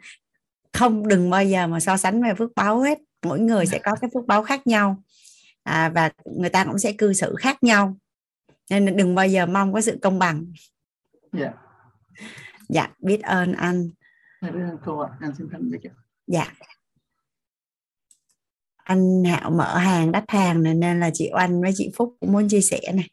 không 0.73 1.07
đừng 1.07 1.30
bao 1.30 1.43
giờ 1.43 1.68
mà 1.68 1.80
so 1.80 1.97
sánh 1.97 2.23
về 2.23 2.34
phước 2.34 2.55
báu 2.55 2.81
hết 2.81 2.99
mỗi 3.26 3.39
người 3.39 3.65
sẽ 3.65 3.80
có 3.84 3.95
cái 4.01 4.10
phước 4.14 4.26
báu 4.26 4.43
khác 4.43 4.68
nhau. 4.68 5.03
À, 5.64 5.89
và 5.89 6.11
người 6.26 6.49
ta 6.49 6.65
cũng 6.65 6.80
sẽ 6.80 6.91
cư 6.91 7.14
xử 7.14 7.35
khác 7.39 7.64
nhau. 7.64 7.97
Nên 8.69 8.97
đừng 8.97 9.15
bao 9.15 9.27
giờ 9.27 9.45
mong 9.45 9.73
có 9.73 9.81
sự 9.81 9.99
công 10.01 10.19
bằng. 10.19 10.45
Yeah. 11.38 11.53
Dạ. 11.53 11.53
Dạ 12.69 12.89
biết 12.99 13.22
ơn 13.23 13.53
anh. 13.53 13.89
Biết 14.41 14.49
ơn 14.53 14.77
cô 14.85 14.99
ạ. 14.99 15.10
Anh 15.19 15.31
xin 15.38 15.47
thân 15.51 15.72
dạ. 16.27 16.53
Anh 18.84 19.23
Hạo 19.23 19.51
mở 19.51 19.77
hàng 19.77 20.11
đắt 20.11 20.23
hàng 20.27 20.64
này 20.64 20.73
nên 20.73 20.99
là 20.99 21.10
chị 21.14 21.30
Oanh 21.34 21.61
với 21.61 21.72
chị 21.76 21.91
Phúc 21.95 22.15
cũng 22.19 22.31
muốn 22.31 22.49
chia 22.49 22.61
sẻ 22.61 22.80
này 22.93 23.10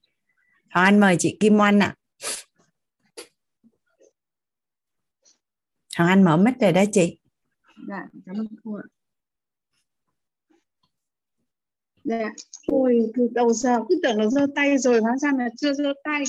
Rồi 0.70 0.84
anh 0.84 1.00
mời 1.00 1.16
chị 1.18 1.36
Kim 1.40 1.58
Oanh 1.58 1.80
ạ. 1.80 1.94
À. 5.96 6.06
anh 6.06 6.24
mở 6.24 6.36
mic 6.36 6.54
rồi 6.60 6.72
đó 6.72 6.82
chị. 6.92 7.18
Dạ 7.88 8.06
cảm 8.26 8.36
ơn 8.36 8.46
cô 8.64 8.74
ạ. 8.74 8.86
Dạ 12.04 12.30
ôi 12.66 13.00
từ 13.14 13.28
đầu 13.32 13.52
giờ 13.52 13.80
cứ 13.88 14.00
tưởng 14.02 14.18
là 14.18 14.26
giơ 14.26 14.46
tay 14.54 14.78
rồi 14.78 15.00
hóa 15.00 15.16
ra 15.16 15.30
là 15.38 15.48
chưa 15.56 15.72
giơ 15.72 15.92
tay. 16.04 16.24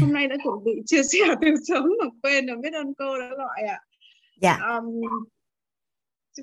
Hôm 0.00 0.12
nay 0.12 0.28
đã 0.28 0.36
chuẩn 0.44 0.64
bị 0.64 0.72
chia 0.86 1.02
sẻ 1.02 1.18
từ 1.40 1.48
sớm 1.68 1.84
mà 1.84 2.06
quên 2.22 2.46
rồi 2.46 2.56
biết 2.62 2.72
ơn 2.72 2.94
cô 2.94 3.18
đã 3.18 3.30
gọi 3.36 3.62
ạ. 3.68 3.80
Dạ. 4.40 4.58
Um, 4.58 5.00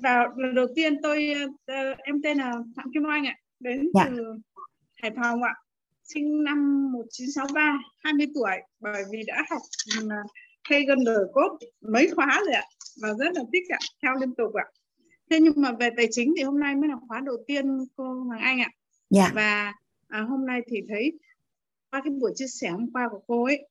vào 0.02 0.34
lần 0.36 0.54
đầu 0.54 0.66
tiên 0.74 1.02
tôi 1.02 1.34
uh, 1.44 1.98
em 1.98 2.22
tên 2.22 2.38
là 2.38 2.52
phạm 2.76 2.86
kim 2.94 3.04
oanh 3.04 3.26
ạ 3.26 3.36
đến 3.60 3.90
dạ. 3.94 4.04
từ 4.08 4.38
hải 5.02 5.10
phòng 5.16 5.42
ạ 5.42 5.54
sinh 6.04 6.44
năm 6.44 6.92
1963 6.92 7.78
20 8.04 8.26
tuổi 8.34 8.56
bởi 8.80 9.02
vì 9.12 9.22
đã 9.26 9.44
học 9.50 9.62
uh, 10.04 10.30
Hagen 10.64 11.04
đời 11.04 11.24
cốt 11.32 11.58
mấy 11.80 12.10
khóa 12.14 12.40
rồi 12.46 12.54
ạ 12.54 12.64
và 13.02 13.08
rất 13.08 13.34
là 13.34 13.42
thích 13.52 13.62
ạ 13.68 13.78
theo 14.02 14.14
liên 14.20 14.34
tục 14.34 14.54
ạ. 14.54 14.64
Thế 15.30 15.40
nhưng 15.40 15.54
mà 15.56 15.72
về 15.72 15.90
tài 15.96 16.06
chính 16.10 16.34
thì 16.36 16.42
hôm 16.42 16.60
nay 16.60 16.74
mới 16.74 16.88
là 16.88 16.96
khóa 17.08 17.20
đầu 17.20 17.36
tiên 17.46 17.64
cô 17.96 18.04
Hoàng 18.04 18.40
Anh 18.40 18.60
ạ. 18.60 18.70
Dạ. 19.10 19.30
và 19.34 19.72
à, 20.08 20.20
hôm 20.20 20.46
nay 20.46 20.60
thì 20.66 20.76
thấy 20.88 21.12
qua 21.90 22.00
cái 22.04 22.10
buổi 22.10 22.32
chia 22.34 22.46
sẻ 22.46 22.70
hôm 22.70 22.90
qua 22.92 23.08
của 23.10 23.20
cô 23.26 23.44
ấy 23.44 23.68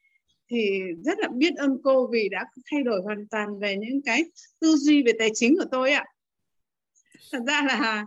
thì 0.49 0.79
rất 1.03 1.19
là 1.19 1.27
biết 1.33 1.55
ơn 1.55 1.77
cô 1.83 2.07
vì 2.07 2.29
đã 2.29 2.45
thay 2.71 2.83
đổi 2.83 3.01
hoàn 3.01 3.27
toàn 3.27 3.59
về 3.59 3.77
những 3.77 4.01
cái 4.01 4.23
tư 4.59 4.75
duy 4.75 5.03
về 5.03 5.11
tài 5.19 5.29
chính 5.33 5.55
của 5.57 5.65
tôi 5.71 5.91
ạ. 5.91 6.05
Thật 7.31 7.39
ra 7.47 7.61
là 7.67 8.05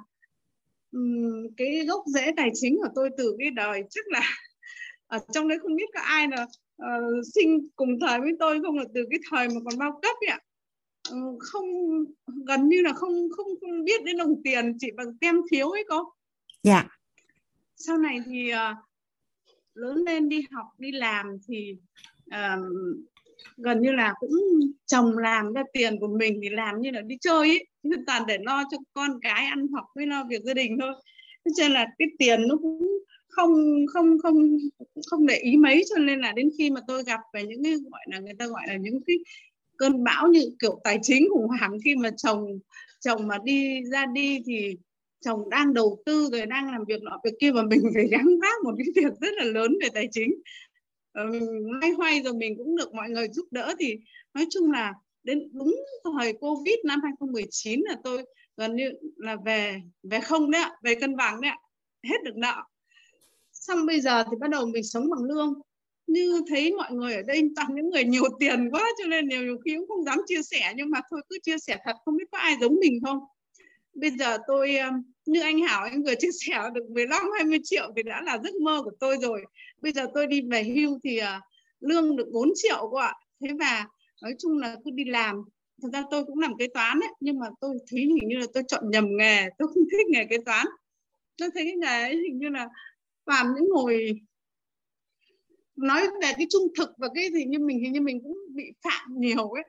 cái 1.56 1.84
gốc 1.86 2.04
rễ 2.06 2.32
tài 2.36 2.50
chính 2.54 2.76
của 2.76 2.88
tôi 2.94 3.10
từ 3.18 3.36
cái 3.38 3.50
đời 3.50 3.82
chắc 3.90 4.08
là 4.08 4.20
ở 5.06 5.18
trong 5.32 5.48
đấy 5.48 5.58
không 5.58 5.76
biết 5.76 5.90
có 5.94 6.00
ai 6.00 6.28
là 6.28 6.46
uh, 6.82 7.26
sinh 7.34 7.68
cùng 7.76 8.00
thời 8.00 8.20
với 8.20 8.32
tôi 8.38 8.60
không 8.62 8.78
là 8.78 8.84
từ 8.94 9.06
cái 9.10 9.18
thời 9.30 9.48
mà 9.48 9.60
còn 9.64 9.78
bao 9.78 10.00
cấp 10.02 10.16
ạ. 10.28 10.38
Uh, 11.14 11.36
không 11.40 11.64
gần 12.46 12.68
như 12.68 12.82
là 12.82 12.92
không 12.92 13.28
không 13.36 13.46
không 13.60 13.84
biết 13.84 14.04
đến 14.04 14.16
đồng 14.16 14.42
tiền 14.44 14.76
chỉ 14.78 14.90
bằng 14.96 15.18
tem 15.18 15.36
phiếu 15.50 15.70
ấy 15.70 15.84
cô 15.88 16.12
dạ. 16.62 16.74
Yeah. 16.74 16.86
sau 17.76 17.98
này 17.98 18.18
thì 18.26 18.52
uh, 18.52 18.76
lớn 19.74 19.96
lên 20.06 20.28
đi 20.28 20.42
học 20.50 20.66
đi 20.78 20.92
làm 20.92 21.26
thì 21.48 21.76
uh, 22.26 22.66
gần 23.56 23.82
như 23.82 23.92
là 23.92 24.14
cũng 24.20 24.30
chồng 24.86 25.18
làm 25.18 25.52
ra 25.52 25.62
tiền 25.72 26.00
của 26.00 26.08
mình 26.18 26.38
thì 26.42 26.48
làm 26.48 26.80
như 26.80 26.90
là 26.90 27.00
đi 27.00 27.16
chơi 27.20 27.48
ấy 27.48 27.66
toàn 28.06 28.22
để 28.26 28.38
lo 28.40 28.64
cho 28.70 28.76
con 28.94 29.10
cái 29.22 29.46
ăn 29.46 29.66
học 29.68 29.84
với 29.94 30.06
lo 30.06 30.24
việc 30.28 30.42
gia 30.44 30.54
đình 30.54 30.76
thôi. 30.80 30.92
Thế 31.44 31.50
cho 31.56 31.64
nên 31.64 31.72
là 31.72 31.86
cái 31.98 32.08
tiền 32.18 32.48
nó 32.48 32.56
cũng 32.62 32.98
không 33.28 33.50
không 33.92 34.18
không 34.22 34.58
không 35.06 35.26
để 35.26 35.34
ý 35.36 35.56
mấy 35.56 35.84
cho 35.88 35.98
nên 35.98 36.20
là 36.20 36.32
đến 36.32 36.50
khi 36.58 36.70
mà 36.70 36.80
tôi 36.88 37.02
gặp 37.04 37.20
về 37.34 37.42
những 37.44 37.64
cái 37.64 37.74
gọi 37.90 38.02
là 38.12 38.18
người 38.18 38.34
ta 38.38 38.46
gọi 38.46 38.62
là 38.66 38.76
những 38.76 39.00
cái 39.06 39.16
cơn 39.76 40.04
bão 40.04 40.28
như 40.28 40.40
kiểu 40.58 40.80
tài 40.84 40.98
chính 41.02 41.28
khủng 41.30 41.48
hoảng 41.48 41.78
khi 41.84 41.96
mà 41.96 42.10
chồng 42.16 42.58
chồng 43.00 43.28
mà 43.28 43.38
đi 43.44 43.80
ra 43.92 44.06
đi 44.06 44.38
thì 44.46 44.76
chồng 45.24 45.50
đang 45.50 45.74
đầu 45.74 46.02
tư 46.06 46.28
rồi 46.32 46.46
đang 46.46 46.66
làm 46.72 46.84
việc 46.88 47.02
nọ 47.02 47.20
việc 47.24 47.34
kia 47.40 47.52
và 47.52 47.62
mình 47.62 47.82
phải 47.94 48.06
gánh 48.10 48.38
vác 48.42 48.64
một 48.64 48.74
cái 48.78 48.86
việc 49.04 49.12
rất 49.20 49.34
là 49.36 49.44
lớn 49.44 49.78
về 49.82 49.88
tài 49.94 50.08
chính. 50.10 50.34
Ờ, 51.12 51.24
may 51.80 51.90
hoay 51.90 52.22
rồi 52.22 52.34
mình 52.34 52.56
cũng 52.58 52.76
được 52.76 52.94
mọi 52.94 53.10
người 53.10 53.28
giúp 53.28 53.46
đỡ 53.50 53.74
thì 53.78 53.96
nói 54.34 54.46
chung 54.50 54.72
là 54.72 54.92
đến 55.26 55.48
đúng 55.52 55.74
thời 56.04 56.32
covid 56.32 56.74
năm 56.84 57.00
2019 57.02 57.80
là 57.84 57.96
tôi 58.04 58.24
gần 58.56 58.76
như 58.76 58.92
là 59.16 59.36
về 59.44 59.80
về 60.02 60.20
không 60.20 60.50
đấy 60.50 60.62
ạ 60.62 60.70
về 60.82 60.94
cân 60.94 61.16
bằng 61.16 61.40
đấy 61.40 61.50
ạ 61.50 61.58
hết 62.08 62.22
được 62.24 62.36
nợ. 62.36 62.62
Xong 63.52 63.86
bây 63.86 64.00
giờ 64.00 64.24
thì 64.24 64.36
bắt 64.40 64.50
đầu 64.50 64.66
mình 64.66 64.84
sống 64.84 65.10
bằng 65.10 65.24
lương. 65.24 65.54
Như 66.06 66.42
thấy 66.48 66.72
mọi 66.72 66.92
người 66.92 67.14
ở 67.14 67.22
đây 67.22 67.42
toàn 67.56 67.68
những 67.74 67.90
người 67.90 68.04
nhiều 68.04 68.24
tiền 68.40 68.68
quá 68.70 68.90
cho 68.98 69.06
nên 69.06 69.28
nhiều, 69.28 69.42
nhiều 69.42 69.58
khi 69.64 69.76
cũng 69.76 69.88
không 69.88 70.04
dám 70.04 70.18
chia 70.26 70.42
sẻ 70.42 70.72
nhưng 70.76 70.90
mà 70.90 71.00
thôi 71.10 71.20
cứ 71.28 71.38
chia 71.42 71.58
sẻ 71.58 71.76
thật 71.84 71.96
không 72.04 72.16
biết 72.16 72.24
có 72.32 72.38
ai 72.38 72.56
giống 72.60 72.76
mình 72.80 73.00
không. 73.04 73.18
Bây 73.94 74.10
giờ 74.10 74.38
tôi 74.46 74.76
ờ, 74.76 74.90
như 75.26 75.40
anh 75.40 75.58
Hảo 75.58 75.84
anh 75.84 76.02
vừa 76.02 76.14
chia 76.18 76.30
sẻ 76.46 76.62
được 76.74 76.90
15 76.90 77.22
20 77.36 77.58
triệu 77.64 77.92
thì 77.96 78.02
đã 78.02 78.22
là 78.22 78.38
giấc 78.38 78.54
mơ 78.54 78.82
của 78.84 78.92
tôi 79.00 79.16
rồi. 79.22 79.44
Bây 79.82 79.92
giờ 79.92 80.06
tôi 80.14 80.26
đi 80.26 80.40
về 80.50 80.62
hưu 80.62 80.98
thì 81.04 81.18
ờ, 81.18 81.40
lương 81.80 82.16
được 82.16 82.28
4 82.32 82.52
triệu 82.54 82.88
cô 82.90 82.96
ạ. 82.96 83.14
Thế 83.40 83.48
và 83.58 83.86
nói 84.26 84.34
chung 84.38 84.58
là 84.58 84.76
cứ 84.84 84.90
đi 84.90 85.04
làm. 85.04 85.36
Thật 85.82 85.88
ra 85.92 86.02
tôi 86.10 86.24
cũng 86.24 86.38
làm 86.38 86.56
kế 86.58 86.66
toán 86.74 87.00
ấy 87.00 87.10
nhưng 87.20 87.38
mà 87.38 87.46
tôi 87.60 87.78
thấy 87.90 88.00
hình 88.00 88.28
như 88.28 88.36
là 88.38 88.46
tôi 88.54 88.62
chọn 88.68 88.90
nhầm 88.90 89.04
nghề 89.18 89.48
tôi 89.58 89.68
không 89.68 89.84
thích 89.92 90.06
nghề 90.08 90.24
kế 90.30 90.38
toán. 90.46 90.66
Tôi 91.38 91.48
thấy 91.54 91.64
cái 91.64 91.76
nghề 91.76 92.02
ấy 92.02 92.16
hình 92.16 92.38
như 92.38 92.48
là 92.48 92.68
toàn 93.24 93.46
những 93.54 93.68
ngồi 93.68 94.20
nói 95.76 96.06
về 96.22 96.32
cái 96.36 96.46
trung 96.50 96.62
thực 96.78 96.90
và 96.98 97.08
cái 97.14 97.30
gì 97.32 97.44
như 97.44 97.58
mình 97.58 97.80
hình 97.80 97.92
như 97.92 98.00
mình 98.00 98.20
cũng 98.22 98.38
bị 98.54 98.64
phạm 98.84 99.20
nhiều 99.20 99.48
ấy. 99.48 99.64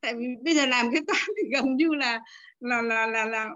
Tại 0.00 0.14
vì 0.14 0.26
bây 0.42 0.54
giờ 0.54 0.66
làm 0.66 0.92
kế 0.92 1.00
toán 1.06 1.22
thì 1.36 1.50
gần 1.52 1.76
như 1.76 1.88
là 1.94 2.20
là 2.60 2.82
là 2.82 3.06
là 3.06 3.24
là 3.24 3.50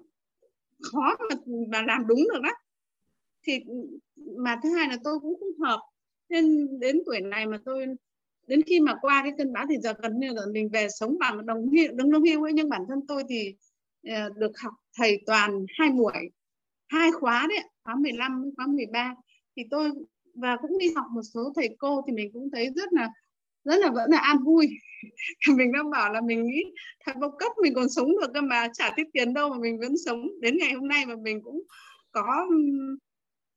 khó 0.92 1.16
mà, 1.30 1.36
mà 1.68 1.82
làm 1.82 2.06
đúng 2.06 2.22
được 2.32 2.40
đó 2.42 2.50
thì 3.42 3.60
mà 4.36 4.60
thứ 4.62 4.68
hai 4.76 4.88
là 4.88 4.96
tôi 5.04 5.20
cũng 5.20 5.40
không 5.40 5.68
hợp. 5.68 5.80
Nên 6.28 6.68
đến 6.80 7.02
tuổi 7.06 7.20
này 7.20 7.46
mà 7.46 7.58
tôi 7.64 7.86
đến 8.48 8.62
khi 8.62 8.80
mà 8.80 8.94
qua 9.00 9.22
cái 9.22 9.32
cơn 9.38 9.52
bão 9.52 9.66
thì 9.70 9.76
giờ 9.82 9.94
gần 10.02 10.18
như 10.18 10.28
là 10.32 10.42
mình 10.52 10.68
về 10.72 10.88
sống 10.88 11.18
bằng 11.20 11.46
đồng 11.46 11.68
hưu 11.68 11.92
đồng 11.92 12.24
hưu 12.24 12.42
ấy. 12.42 12.52
Nhưng 12.52 12.68
bản 12.68 12.82
thân 12.88 12.98
tôi 13.08 13.22
thì 13.28 13.54
uh, 14.08 14.36
được 14.36 14.58
học 14.58 14.72
thầy 14.98 15.22
toàn 15.26 15.66
hai 15.78 15.90
buổi 15.90 16.30
hai 16.88 17.12
khóa 17.12 17.46
đấy 17.48 17.62
khóa 17.84 17.94
15 17.94 18.50
khóa 18.56 18.66
13 18.66 19.14
thì 19.56 19.62
tôi 19.70 19.90
và 20.34 20.56
cũng 20.62 20.78
đi 20.78 20.92
học 20.96 21.06
một 21.14 21.22
số 21.34 21.52
thầy 21.56 21.76
cô 21.78 22.02
thì 22.06 22.12
mình 22.12 22.30
cũng 22.32 22.50
thấy 22.52 22.70
rất 22.76 22.92
là 22.92 23.08
rất 23.64 23.76
là 23.80 23.90
vẫn 23.90 24.10
là 24.10 24.18
an 24.18 24.36
vui. 24.44 24.68
Mình 25.56 25.72
đang 25.72 25.90
bảo 25.90 26.12
là 26.12 26.20
mình 26.20 26.46
nghĩ 26.46 26.62
thật 27.06 27.12
bao 27.20 27.30
cấp 27.38 27.52
mình 27.62 27.74
còn 27.74 27.88
sống 27.88 28.08
được 28.20 28.30
cơ 28.34 28.40
mà 28.40 28.68
trả 28.72 28.90
tiết 28.96 29.06
tiền 29.12 29.34
đâu 29.34 29.48
mà 29.48 29.56
mình 29.60 29.78
vẫn 29.78 29.94
sống. 30.06 30.28
Đến 30.40 30.56
ngày 30.58 30.72
hôm 30.72 30.88
nay 30.88 31.06
mà 31.06 31.14
mình 31.22 31.42
cũng 31.42 31.62
có 32.10 32.46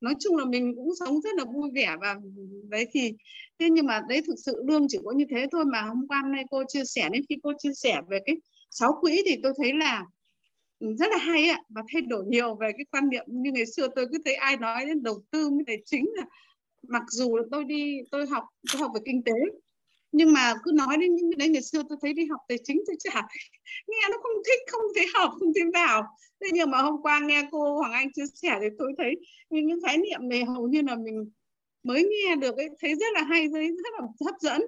nói 0.02 0.14
chung 0.20 0.36
là 0.36 0.44
mình 0.44 0.72
cũng 0.76 0.90
sống 1.00 1.20
rất 1.20 1.30
là 1.36 1.44
vui 1.44 1.70
vẻ 1.74 1.96
và 2.00 2.16
đấy 2.68 2.86
thì, 2.92 3.12
thế 3.58 3.70
nhưng 3.70 3.86
mà 3.86 4.00
đấy 4.08 4.22
thực 4.26 4.34
sự 4.44 4.62
lương 4.68 4.86
chỉ 4.88 4.98
có 5.04 5.12
như 5.12 5.24
thế 5.30 5.46
thôi 5.52 5.64
mà 5.64 5.82
hôm 5.82 6.08
qua 6.08 6.20
hôm 6.22 6.32
nay 6.32 6.44
cô 6.50 6.62
chia 6.68 6.84
sẻ, 6.84 7.08
đến 7.12 7.22
khi 7.28 7.36
cô 7.42 7.52
chia 7.58 7.74
sẻ 7.74 8.00
về 8.08 8.18
cái 8.26 8.36
sáu 8.70 8.98
quỹ 9.00 9.22
thì 9.26 9.36
tôi 9.42 9.52
thấy 9.62 9.72
là 9.74 10.04
ừ, 10.78 10.94
rất 10.98 11.06
là 11.10 11.18
hay 11.18 11.48
ạ. 11.48 11.60
Và 11.68 11.82
thay 11.92 12.02
đổi 12.02 12.24
nhiều 12.26 12.54
về 12.54 12.72
cái 12.72 12.84
quan 12.90 13.08
niệm 13.08 13.24
như 13.28 13.50
ngày 13.52 13.66
xưa 13.66 13.88
tôi 13.96 14.06
cứ 14.12 14.18
thấy 14.24 14.34
ai 14.34 14.56
nói 14.56 14.86
đến 14.86 15.02
đầu 15.02 15.22
tư 15.30 15.50
mới 15.50 15.64
tài 15.66 15.82
chính 15.86 16.04
là 16.14 16.26
mặc 16.88 17.02
dù 17.10 17.36
là 17.36 17.42
tôi 17.50 17.64
đi, 17.64 17.98
tôi 18.10 18.26
học 18.26 18.44
tôi 18.72 18.80
học 18.80 18.90
về 18.94 19.00
kinh 19.04 19.22
tế 19.22 19.32
nhưng 20.12 20.32
mà 20.32 20.54
cứ 20.64 20.70
nói 20.74 20.96
đến 21.00 21.14
những 21.14 21.30
cái 21.30 21.36
đấy, 21.38 21.48
ngày 21.48 21.62
xưa 21.62 21.82
tôi 21.88 21.98
thấy 22.02 22.12
đi 22.12 22.26
học 22.26 22.40
tài 22.48 22.58
chính 22.64 22.82
tôi 22.86 22.96
chả 22.98 23.22
nghe 23.88 24.08
nó 24.10 24.18
không 24.22 24.42
thích, 24.46 24.60
không 24.66 24.82
thấy 24.94 25.06
học 25.14 25.30
không 25.40 25.52
thấy 25.54 25.64
vào. 25.74 26.02
Thế 26.40 26.50
nhưng 26.52 26.70
mà 26.70 26.78
hôm 26.78 27.02
qua 27.02 27.20
nghe 27.20 27.48
cô 27.50 27.76
Hoàng 27.78 27.92
Anh 27.92 28.12
chia 28.12 28.24
sẻ 28.34 28.58
thì 28.60 28.66
tôi 28.78 28.92
thấy 28.98 29.14
những 29.50 29.66
những 29.66 29.80
khái 29.82 29.98
niệm 29.98 30.28
này 30.28 30.44
hầu 30.44 30.68
như 30.68 30.82
là 30.82 30.96
mình 30.96 31.30
mới 31.82 32.08
nghe 32.10 32.36
được 32.36 32.56
ấy, 32.56 32.68
thấy 32.80 32.94
rất 32.94 33.12
là 33.14 33.22
hay, 33.22 33.48
thấy 33.52 33.68
rất 33.68 33.92
là 34.00 34.06
hấp 34.26 34.34
dẫn. 34.40 34.62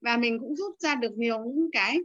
Và 0.00 0.16
mình 0.16 0.38
cũng 0.40 0.56
rút 0.56 0.80
ra 0.80 0.94
được 0.94 1.12
nhiều 1.16 1.38
những 1.38 1.70
cái 1.72 1.98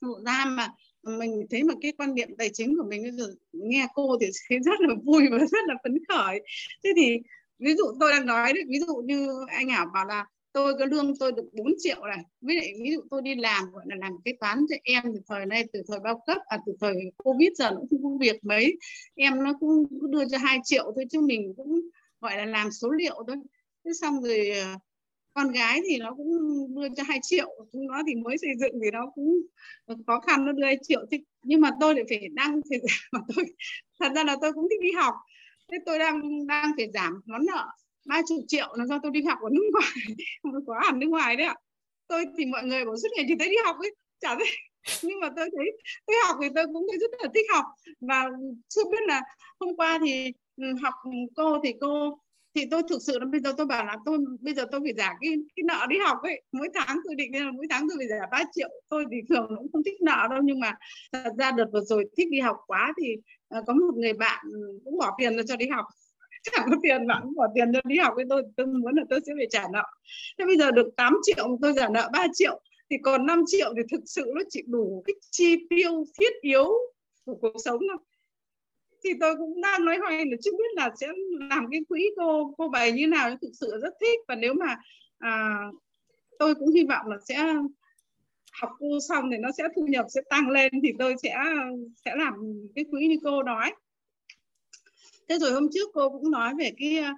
ngộ 0.00 0.20
ra 0.26 0.44
mà 0.44 0.68
mình 1.02 1.46
thấy 1.50 1.62
mà 1.62 1.74
cái 1.80 1.92
quan 1.92 2.14
niệm 2.14 2.28
tài 2.38 2.50
chính 2.52 2.76
của 2.76 2.84
mình 2.88 3.02
bây 3.02 3.12
giờ 3.12 3.34
nghe 3.52 3.86
cô 3.94 4.18
thì 4.20 4.26
thấy 4.48 4.58
rất 4.58 4.80
là 4.80 4.94
vui 5.04 5.28
và 5.30 5.38
rất 5.38 5.64
là 5.66 5.74
phấn 5.82 5.98
khởi. 6.08 6.40
Thế 6.84 6.92
thì 6.96 7.18
ví 7.58 7.74
dụ 7.74 7.84
tôi 8.00 8.12
đang 8.12 8.26
nói 8.26 8.52
đấy, 8.52 8.64
ví 8.68 8.78
dụ 8.86 8.96
như 8.96 9.28
anh 9.48 9.68
Hảo 9.68 9.86
bảo 9.94 10.06
là 10.06 10.26
tôi 10.56 10.74
có 10.78 10.84
lương 10.84 11.16
tôi 11.16 11.32
được 11.32 11.44
4 11.52 11.66
triệu 11.78 12.04
này. 12.06 12.24
Ví 12.40 12.54
dụ 12.54 12.84
ví 12.84 12.90
dụ 12.92 13.00
tôi 13.10 13.22
đi 13.22 13.34
làm, 13.34 13.70
gọi 13.72 13.84
là 13.88 13.96
làm 13.96 14.12
kế 14.24 14.32
toán 14.40 14.58
cho 14.70 14.76
em 14.82 15.02
từ 15.04 15.20
thời 15.28 15.46
nay, 15.46 15.64
từ 15.72 15.82
thời 15.88 16.00
bao 16.00 16.22
cấp 16.26 16.38
à 16.46 16.58
từ 16.66 16.72
thời 16.80 16.94
covid 17.16 17.48
giờ 17.54 17.70
nó 17.70 17.80
cũng 17.90 18.02
không 18.02 18.18
việc 18.18 18.44
mấy. 18.44 18.76
Em 19.14 19.44
nó 19.44 19.54
cũng 19.60 19.86
đưa 20.10 20.28
cho 20.30 20.38
hai 20.38 20.58
triệu 20.64 20.92
thôi 20.96 21.04
chứ 21.10 21.20
mình 21.20 21.54
cũng, 21.56 21.80
gọi 22.20 22.36
là 22.36 22.44
làm 22.44 22.70
số 22.70 22.90
liệu 22.90 23.14
thôi. 23.26 23.36
Thế 23.84 23.90
xong 24.00 24.22
rồi 24.22 24.50
ờ, 24.50 24.74
con 25.34 25.52
gái 25.52 25.80
thì 25.88 25.98
nó 25.98 26.14
cũng 26.14 26.30
đưa 26.74 26.88
cho 26.96 27.02
hai 27.02 27.18
triệu, 27.22 27.48
chúng 27.72 27.86
nó 27.86 28.02
thì 28.06 28.14
mới 28.14 28.38
xây 28.38 28.50
dựng 28.60 28.72
thì 28.84 28.90
nó 28.92 29.10
cũng 29.14 29.42
khó 30.06 30.20
khăn, 30.20 30.46
nó 30.46 30.52
đưa 30.52 30.64
2 30.64 30.78
triệu. 30.82 31.06
Thì 31.10 31.18
nhưng 31.42 31.60
mà 31.60 31.70
tôi 31.80 31.94
lại 31.94 32.04
phải 32.08 32.28
đăng 32.32 32.60
thì 32.70 32.76
mà 33.12 33.20
tôi, 33.36 33.44
thật 34.00 34.08
ra 34.16 34.24
là 34.24 34.36
tôi 34.40 34.52
cũng 34.52 34.68
thích 34.70 34.80
đi 34.82 34.92
học. 34.92 35.14
Thế 35.72 35.78
tôi 35.86 35.98
đang 35.98 36.46
đang 36.46 36.72
phải 36.76 36.90
giảm 36.94 37.20
món 37.26 37.46
nợ 37.46 37.66
ba 38.06 38.20
chục 38.28 38.38
triệu 38.48 38.68
là 38.74 38.86
do 38.86 38.98
tôi 39.02 39.10
đi 39.12 39.22
học 39.22 39.38
ở 39.42 39.48
nước 39.52 39.70
ngoài. 39.72 40.16
Có 40.66 40.80
hẳn 40.84 40.98
nước 40.98 41.06
ngoài 41.06 41.36
đấy 41.36 41.46
ạ. 41.46 41.56
Tôi 42.08 42.24
thì 42.38 42.46
mọi 42.46 42.64
người 42.64 42.84
bảo 42.84 42.96
suốt 42.96 43.08
ngày 43.16 43.24
chỉ 43.28 43.34
thấy 43.38 43.48
đi 43.48 43.56
học 43.64 43.76
ấy. 43.80 43.94
Chả 44.20 44.34
thấy 44.34 44.46
nhưng 45.02 45.20
mà 45.20 45.28
tôi 45.36 45.48
thấy 45.56 45.66
tôi 46.06 46.16
học 46.26 46.36
thì 46.42 46.48
tôi 46.54 46.66
cũng 46.66 46.86
thấy 46.90 46.98
rất 46.98 47.10
là 47.22 47.28
thích 47.34 47.46
học. 47.54 47.64
Và 48.00 48.24
chưa 48.68 48.84
biết 48.84 49.02
là 49.06 49.20
hôm 49.60 49.76
qua 49.76 49.98
thì 50.04 50.32
ừ, 50.56 50.64
học 50.82 50.94
cô 51.34 51.60
thì 51.64 51.72
cô 51.80 52.18
thì 52.54 52.64
tôi 52.70 52.82
thực 52.88 53.02
sự 53.02 53.18
là 53.18 53.26
bây 53.26 53.40
giờ 53.40 53.52
tôi 53.56 53.66
bảo 53.66 53.84
là 53.84 53.96
tôi 54.04 54.18
bây 54.40 54.54
giờ 54.54 54.64
tôi 54.72 54.80
phải 54.84 54.94
giả 54.96 55.14
cái 55.20 55.30
cái 55.56 55.62
nợ 55.64 55.86
đi 55.88 55.98
học 55.98 56.18
ấy. 56.22 56.42
Mỗi 56.52 56.68
tháng 56.74 56.96
tôi 57.04 57.14
định 57.14 57.44
là 57.44 57.52
mỗi 57.52 57.66
tháng 57.70 57.86
tôi 57.88 57.98
phải 57.98 58.08
giả 58.08 58.26
3 58.30 58.42
triệu. 58.52 58.68
Tôi 58.88 59.04
thì 59.10 59.16
thường 59.28 59.46
cũng 59.58 59.72
không 59.72 59.82
thích 59.84 60.00
nợ 60.00 60.26
đâu 60.30 60.40
nhưng 60.44 60.60
mà 60.60 60.74
thật 61.12 61.32
ra 61.38 61.50
đợt 61.50 61.66
vừa 61.72 61.80
rồi 61.80 62.04
thích 62.16 62.28
đi 62.30 62.40
học 62.40 62.56
quá 62.66 62.92
thì 63.02 63.14
uh, 63.58 63.64
có 63.66 63.74
một 63.74 63.94
người 63.96 64.12
bạn 64.12 64.44
cũng 64.84 64.98
bỏ 64.98 65.14
tiền 65.18 65.36
ra 65.36 65.42
cho 65.48 65.56
đi 65.56 65.68
học 65.68 65.84
chẳng 66.52 66.66
có 66.70 66.76
tiền 66.82 67.06
mà 67.06 67.20
cũng 67.22 67.34
bỏ 67.34 67.46
tiền 67.54 67.72
cho 67.72 67.80
đi 67.84 67.98
học 67.98 68.12
với 68.16 68.24
tôi 68.28 68.42
tôi 68.56 68.66
muốn 68.66 68.96
là 68.96 69.02
tôi 69.10 69.20
sẽ 69.26 69.32
phải 69.38 69.46
trả 69.50 69.64
nợ. 69.72 69.84
Thế 70.38 70.46
bây 70.46 70.56
giờ 70.56 70.70
được 70.70 70.88
8 70.96 71.14
triệu 71.22 71.58
tôi 71.62 71.72
trả 71.76 71.88
nợ 71.88 72.10
3 72.12 72.26
triệu 72.34 72.60
thì 72.90 72.96
còn 73.02 73.26
5 73.26 73.44
triệu 73.46 73.74
thì 73.76 73.82
thực 73.90 74.00
sự 74.06 74.32
nó 74.34 74.42
chỉ 74.48 74.62
đủ 74.66 75.02
cái 75.06 75.14
chi 75.30 75.66
tiêu 75.70 76.04
thiết 76.18 76.32
yếu 76.40 76.64
của 77.24 77.34
cuộc 77.34 77.56
sống 77.64 77.78
thôi. 77.88 77.98
Thì 79.04 79.10
tôi 79.20 79.36
cũng 79.36 79.60
đang 79.60 79.84
nói 79.84 79.96
hoài 79.96 80.26
là 80.26 80.36
chưa 80.42 80.52
biết 80.52 80.74
là 80.74 80.90
sẽ 81.00 81.06
làm 81.50 81.66
cái 81.70 81.80
quỹ 81.88 82.10
cô 82.16 82.54
cô 82.58 82.68
bày 82.68 82.92
như 82.92 83.06
nào 83.06 83.30
thực 83.42 83.50
sự 83.60 83.78
rất 83.82 83.94
thích. 84.00 84.20
Và 84.28 84.34
nếu 84.34 84.54
mà 84.54 84.76
à, 85.18 85.58
tôi 86.38 86.54
cũng 86.54 86.70
hy 86.74 86.84
vọng 86.88 87.06
là 87.06 87.16
sẽ 87.28 87.54
học 88.60 88.70
cô 88.78 88.86
xong 89.08 89.30
thì 89.30 89.36
nó 89.38 89.48
sẽ 89.58 89.64
thu 89.76 89.86
nhập 89.86 90.06
sẽ 90.14 90.20
tăng 90.30 90.50
lên 90.50 90.72
thì 90.82 90.92
tôi 90.98 91.14
sẽ 91.22 91.34
sẽ 92.04 92.14
làm 92.16 92.34
cái 92.74 92.84
quỹ 92.90 93.06
như 93.06 93.16
cô 93.24 93.42
nói 93.42 93.72
thế 95.28 95.38
rồi 95.38 95.52
hôm 95.52 95.68
trước 95.72 95.90
cô 95.94 96.10
cũng 96.10 96.30
nói 96.30 96.54
về 96.58 96.70
cái 96.78 96.98
ờ, 96.98 97.10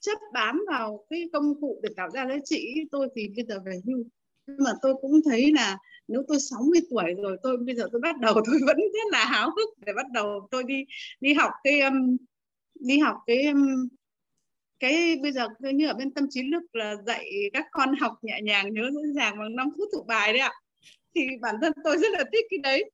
chấp 0.00 0.18
bám 0.32 0.64
vào 0.68 1.04
cái 1.10 1.28
công 1.32 1.60
cụ 1.60 1.80
để 1.82 1.88
tạo 1.96 2.10
ra 2.10 2.26
giá 2.28 2.36
trị 2.44 2.74
tôi 2.90 3.08
thì 3.16 3.28
bây 3.36 3.44
giờ 3.48 3.58
về 3.64 3.80
hưu. 3.86 4.04
Nhưng 4.46 4.64
mà 4.64 4.70
tôi 4.82 4.94
cũng 5.02 5.20
thấy 5.24 5.52
là 5.52 5.78
nếu 6.08 6.22
tôi 6.28 6.38
60 6.50 6.80
tuổi 6.90 7.14
rồi 7.22 7.36
tôi 7.42 7.56
bây 7.56 7.74
giờ 7.74 7.88
tôi 7.92 8.00
bắt 8.00 8.18
đầu 8.18 8.34
tôi 8.34 8.56
vẫn 8.66 8.76
rất 8.76 9.12
là 9.12 9.24
háo 9.24 9.50
hức 9.50 9.68
để 9.86 9.92
bắt 9.96 10.06
đầu 10.12 10.48
tôi 10.50 10.64
đi 10.64 10.84
đi 11.20 11.34
học 11.34 11.50
cái 11.64 11.80
um, 11.80 12.16
đi 12.74 12.98
học 12.98 13.16
cái 13.26 13.46
um, 13.46 13.88
cái 14.80 15.16
bây 15.22 15.32
giờ 15.32 15.48
như 15.60 15.88
ở 15.88 15.94
bên 15.94 16.14
tâm 16.14 16.26
trí 16.30 16.42
lực 16.42 16.62
là 16.72 16.96
dạy 17.06 17.30
các 17.52 17.66
con 17.72 17.94
học 18.00 18.12
nhẹ 18.22 18.40
nhàng 18.42 18.72
nhớ 18.72 18.82
dễ 18.82 19.12
dàng 19.14 19.38
bằng 19.38 19.56
5 19.56 19.68
phút 19.78 19.88
thuộc 19.92 20.06
bài 20.06 20.32
đấy 20.32 20.40
ạ. 20.40 20.52
Thì 21.14 21.20
bản 21.40 21.54
thân 21.62 21.72
tôi 21.84 21.98
rất 21.98 22.12
là 22.12 22.24
thích 22.32 22.44
cái 22.50 22.58
đấy 22.62 22.90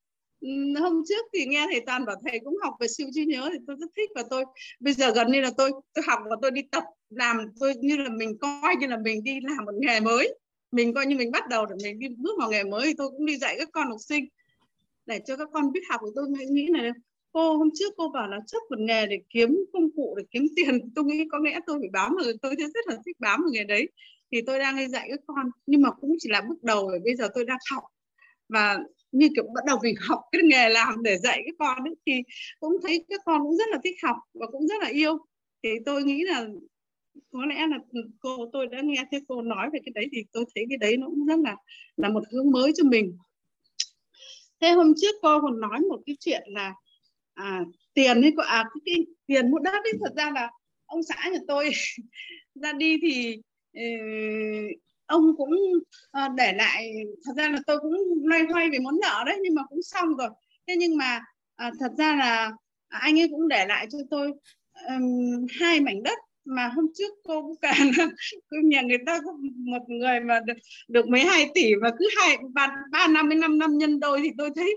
hôm 0.80 1.02
trước 1.08 1.26
thì 1.32 1.46
nghe 1.46 1.66
thầy 1.70 1.80
toàn 1.86 2.04
bảo 2.04 2.16
thầy 2.26 2.40
cũng 2.44 2.56
học 2.62 2.74
về 2.80 2.88
siêu 2.88 3.06
trí 3.12 3.24
nhớ 3.24 3.48
thì 3.52 3.58
tôi 3.66 3.76
rất 3.80 3.86
thích 3.96 4.10
và 4.14 4.22
tôi, 4.30 4.44
bây 4.80 4.94
giờ 4.94 5.12
gần 5.14 5.32
như 5.32 5.40
là 5.40 5.50
tôi 5.56 5.70
tôi 5.94 6.04
học 6.08 6.18
và 6.30 6.36
tôi 6.42 6.50
đi 6.50 6.62
tập 6.62 6.84
làm, 7.10 7.38
tôi 7.60 7.74
như 7.80 7.96
là 7.96 8.08
mình 8.08 8.38
coi 8.40 8.76
như 8.76 8.86
là 8.86 8.96
mình 9.04 9.24
đi 9.24 9.38
làm 9.42 9.64
một 9.64 9.74
nghề 9.80 10.00
mới. 10.00 10.34
Mình 10.72 10.94
coi 10.94 11.06
như 11.06 11.16
mình 11.16 11.30
bắt 11.30 11.48
đầu 11.48 11.66
để 11.66 11.74
mình 11.84 11.98
đi 11.98 12.08
bước 12.08 12.38
vào 12.38 12.50
nghề 12.50 12.64
mới 12.64 12.86
thì 12.86 12.94
tôi 12.98 13.10
cũng 13.10 13.26
đi 13.26 13.36
dạy 13.36 13.56
các 13.58 13.68
con 13.72 13.88
học 13.88 13.98
sinh 14.08 14.24
để 15.06 15.20
cho 15.26 15.36
các 15.36 15.48
con 15.52 15.72
biết 15.72 15.80
học. 15.90 16.00
Thì 16.04 16.10
tôi 16.14 16.28
nghĩ 16.28 16.66
là 16.66 16.90
cô, 17.32 17.56
hôm 17.56 17.68
trước 17.74 17.94
cô 17.96 18.08
bảo 18.08 18.28
là 18.28 18.38
chấp 18.46 18.58
một 18.70 18.78
nghề 18.78 19.06
để 19.06 19.18
kiếm 19.30 19.64
công 19.72 19.90
cụ, 19.96 20.14
để 20.18 20.24
kiếm 20.30 20.46
tiền. 20.56 20.90
Tôi 20.94 21.04
nghĩ 21.04 21.24
có 21.32 21.38
lẽ 21.38 21.58
tôi 21.66 21.78
phải 21.80 21.88
bám 21.92 22.14
vào, 22.14 22.24
tôi 22.42 22.54
rất 22.56 22.86
là 22.86 22.96
thích 23.06 23.16
bám 23.20 23.40
vào 23.40 23.50
nghề 23.52 23.64
đấy. 23.64 23.88
Thì 24.32 24.40
tôi 24.46 24.58
đang 24.58 24.76
đi 24.76 24.88
dạy 24.88 25.08
các 25.10 25.20
con, 25.26 25.46
nhưng 25.66 25.82
mà 25.82 25.90
cũng 25.90 26.16
chỉ 26.18 26.28
là 26.28 26.40
bước 26.40 26.62
đầu, 26.62 26.86
bởi 26.86 27.00
bây 27.04 27.16
giờ 27.16 27.28
tôi 27.34 27.44
đang 27.44 27.58
học. 27.70 27.84
Và 28.48 28.78
như 29.12 29.28
kiểu 29.34 29.44
bắt 29.54 29.64
đầu 29.66 29.78
mình 29.82 29.94
học 30.08 30.20
cái 30.32 30.42
nghề 30.44 30.68
làm 30.68 31.02
để 31.02 31.18
dạy 31.18 31.42
các 31.46 31.54
con 31.58 31.84
ấy, 31.84 31.94
thì 32.06 32.12
cũng 32.60 32.76
thấy 32.82 33.04
các 33.08 33.20
con 33.24 33.42
cũng 33.42 33.56
rất 33.56 33.68
là 33.70 33.78
thích 33.84 33.96
học 34.02 34.16
và 34.34 34.46
cũng 34.46 34.66
rất 34.66 34.82
là 34.82 34.88
yêu. 34.88 35.18
Thì 35.62 35.70
tôi 35.86 36.02
nghĩ 36.04 36.24
là 36.24 36.46
có 37.32 37.46
lẽ 37.46 37.66
là 37.66 37.78
cô 38.20 38.50
tôi 38.52 38.66
đã 38.66 38.80
nghe 38.80 39.04
thấy 39.10 39.20
cô 39.28 39.42
nói 39.42 39.70
về 39.72 39.78
cái 39.84 39.92
đấy 39.94 40.06
thì 40.12 40.22
tôi 40.32 40.44
thấy 40.54 40.64
cái 40.68 40.78
đấy 40.78 40.96
nó 40.96 41.06
cũng 41.06 41.26
rất 41.26 41.38
là 41.38 41.56
là 41.96 42.08
một 42.08 42.22
hướng 42.32 42.50
mới 42.50 42.72
cho 42.76 42.84
mình. 42.84 43.16
Thế 44.60 44.70
hôm 44.70 44.92
trước 45.00 45.14
cô 45.22 45.40
còn 45.40 45.60
nói 45.60 45.80
một 45.80 46.00
cái 46.06 46.16
chuyện 46.20 46.42
là 46.46 46.74
à, 47.34 47.64
tiền 47.94 48.22
ấy 48.22 48.32
à 48.46 48.64
cái, 48.64 48.80
cái 48.84 49.06
tiền 49.26 49.50
mua 49.50 49.58
đất 49.58 49.84
ấy 49.84 49.92
thật 50.00 50.12
ra 50.16 50.30
là 50.34 50.50
ông 50.86 51.02
xã 51.02 51.30
nhà 51.32 51.38
tôi 51.48 51.70
ra 52.54 52.72
đi 52.72 52.98
thì 53.02 53.36
uh, 53.78 54.80
ông 55.10 55.36
cũng 55.36 55.50
ờ, 56.10 56.28
để 56.36 56.52
lại 56.52 56.92
thật 57.24 57.32
ra 57.36 57.48
là 57.48 57.58
tôi 57.66 57.80
cũng 57.80 57.92
loay 58.24 58.42
hoay 58.52 58.70
về 58.70 58.78
món 58.78 59.00
nợ 59.00 59.22
đấy 59.26 59.38
nhưng 59.42 59.54
mà 59.54 59.62
cũng 59.68 59.82
xong 59.82 60.16
rồi. 60.16 60.28
Thế 60.68 60.76
nhưng 60.78 60.96
mà 60.96 61.20
ờ, 61.56 61.70
thật 61.80 61.92
ra 61.98 62.16
là 62.16 62.52
anh 62.88 63.20
ấy 63.20 63.28
cũng 63.30 63.48
để 63.48 63.66
lại 63.66 63.86
cho 63.90 63.98
tôi 64.10 64.32
um, 64.88 65.46
hai 65.60 65.80
mảnh 65.80 66.02
đất 66.02 66.18
mà 66.44 66.68
hôm 66.68 66.86
trước 66.94 67.14
cô 67.24 67.42
cũng 67.42 67.56
cả 67.62 67.74
nhà 68.64 68.82
người 68.82 68.98
ta 69.06 69.20
có 69.24 69.32
một 69.56 69.82
người 69.88 70.20
mà 70.20 70.40
được 70.40 70.54
được 70.88 71.08
mấy 71.08 71.20
hai 71.24 71.50
tỷ 71.54 71.74
mà 71.74 71.90
cứ 71.98 72.08
hai 72.16 72.36
ba 72.54 72.76
ba 72.92 73.08
năm 73.08 73.28
mươi 73.28 73.38
năm 73.38 73.58
năm 73.58 73.78
nhân 73.78 74.00
đôi 74.00 74.20
thì 74.22 74.30
tôi 74.38 74.50
thấy 74.56 74.74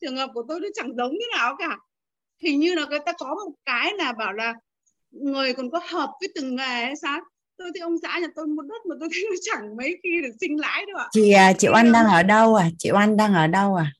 trường 0.00 0.16
hợp 0.16 0.30
của 0.34 0.44
tôi 0.48 0.60
nó 0.60 0.68
chẳng 0.74 0.96
giống 0.96 1.12
thế 1.12 1.38
nào 1.38 1.56
cả. 1.58 1.78
Hình 2.42 2.60
như 2.60 2.74
là 2.74 2.86
người 2.86 2.98
ta 3.06 3.12
có 3.18 3.34
một 3.46 3.52
cái 3.64 3.92
là 3.98 4.12
bảo 4.12 4.32
là 4.32 4.54
người 5.10 5.54
còn 5.54 5.70
có 5.70 5.80
hợp 5.88 6.10
với 6.20 6.28
từng 6.34 6.56
nghề 6.56 6.84
hay 6.84 6.96
sao? 6.96 7.20
Tôi 7.60 7.70
thấy 7.74 7.80
ông 7.80 7.96
xã 8.02 8.18
nhà 8.18 8.26
tôi 8.36 8.46
mua 8.46 8.62
đất 8.62 8.86
mà 8.88 8.96
tôi 9.00 9.08
thấy 9.12 9.26
nó 9.30 9.36
chẳng 9.42 9.76
mấy 9.76 9.98
khi 10.02 10.22
được 10.22 10.32
sinh 10.40 10.60
lãi 10.60 10.86
đâu 10.86 10.96
ạ. 10.96 11.06
Chị 11.10 11.32
à, 11.32 11.52
chị 11.52 11.68
Oanh 11.68 11.92
đang 11.92 12.06
ở 12.06 12.22
đâu 12.22 12.54
à? 12.54 12.68
Chị 12.78 12.90
Oanh 12.92 13.16
đang 13.16 13.34
ở 13.34 13.46
đâu 13.46 13.74
à? 13.74 13.92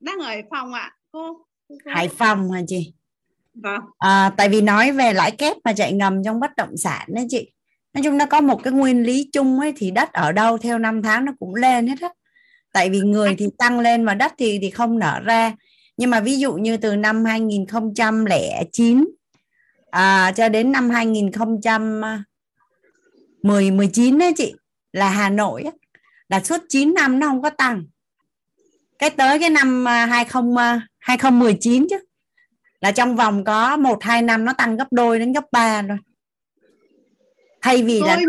Đang 0.00 0.18
ở 0.18 0.24
Hải 0.26 0.42
Phòng 0.50 0.72
ạ. 0.72 0.92
Cô, 1.12 1.46
cô 1.68 1.74
Hải 1.86 2.08
Phòng 2.08 2.50
hả 2.50 2.60
chị? 2.66 2.92
Vâng. 3.54 3.80
À, 3.98 4.32
tại 4.36 4.48
vì 4.48 4.60
nói 4.60 4.92
về 4.92 5.12
lãi 5.12 5.30
kép 5.30 5.56
mà 5.64 5.72
chạy 5.72 5.92
ngầm 5.92 6.24
trong 6.24 6.40
bất 6.40 6.50
động 6.56 6.76
sản 6.76 7.08
đấy 7.08 7.26
chị. 7.28 7.52
Nói 7.94 8.02
chung 8.04 8.18
nó 8.18 8.26
có 8.26 8.40
một 8.40 8.62
cái 8.62 8.72
nguyên 8.72 9.02
lý 9.02 9.28
chung 9.32 9.60
ấy 9.60 9.72
thì 9.76 9.90
đất 9.90 10.12
ở 10.12 10.32
đâu 10.32 10.58
theo 10.58 10.78
năm 10.78 11.02
tháng 11.02 11.24
nó 11.24 11.32
cũng 11.38 11.54
lên 11.54 11.86
hết 11.86 12.00
á. 12.00 12.08
Tại 12.72 12.90
vì 12.90 13.00
người 13.00 13.34
thì 13.38 13.46
tăng 13.58 13.80
lên 13.80 14.02
mà 14.02 14.14
đất 14.14 14.32
thì 14.38 14.58
thì 14.62 14.70
không 14.70 14.98
nở 14.98 15.20
ra. 15.24 15.52
Nhưng 15.96 16.10
mà 16.10 16.20
ví 16.20 16.38
dụ 16.38 16.52
như 16.52 16.76
từ 16.76 16.96
năm 16.96 17.24
2009 17.24 19.04
à, 19.90 20.32
cho 20.36 20.48
đến 20.48 20.72
năm 20.72 20.90
2010 23.42 23.70
19 23.70 24.18
đấy 24.18 24.32
chị 24.36 24.54
là 24.92 25.10
Hà 25.10 25.30
Nội 25.30 25.62
á, 25.62 25.70
là 26.28 26.40
suốt 26.40 26.60
9 26.68 26.94
năm 26.94 27.18
nó 27.18 27.26
không 27.26 27.42
có 27.42 27.50
tăng. 27.50 27.84
Cái 28.98 29.10
tới 29.10 29.38
cái 29.38 29.50
năm 29.50 29.86
20 29.86 30.54
à, 30.56 30.80
2019 30.98 31.82
à, 31.82 31.86
chứ. 31.90 31.98
Là 32.80 32.92
trong 32.92 33.16
vòng 33.16 33.44
có 33.44 33.76
một 33.76 34.02
hai 34.02 34.22
năm 34.22 34.44
nó 34.44 34.52
tăng 34.52 34.76
gấp 34.76 34.86
đôi 34.90 35.18
đến 35.18 35.32
gấp 35.32 35.44
ba 35.52 35.82
rồi 35.82 35.98
thay 37.62 37.82
vì 37.82 38.00
là 38.00 38.20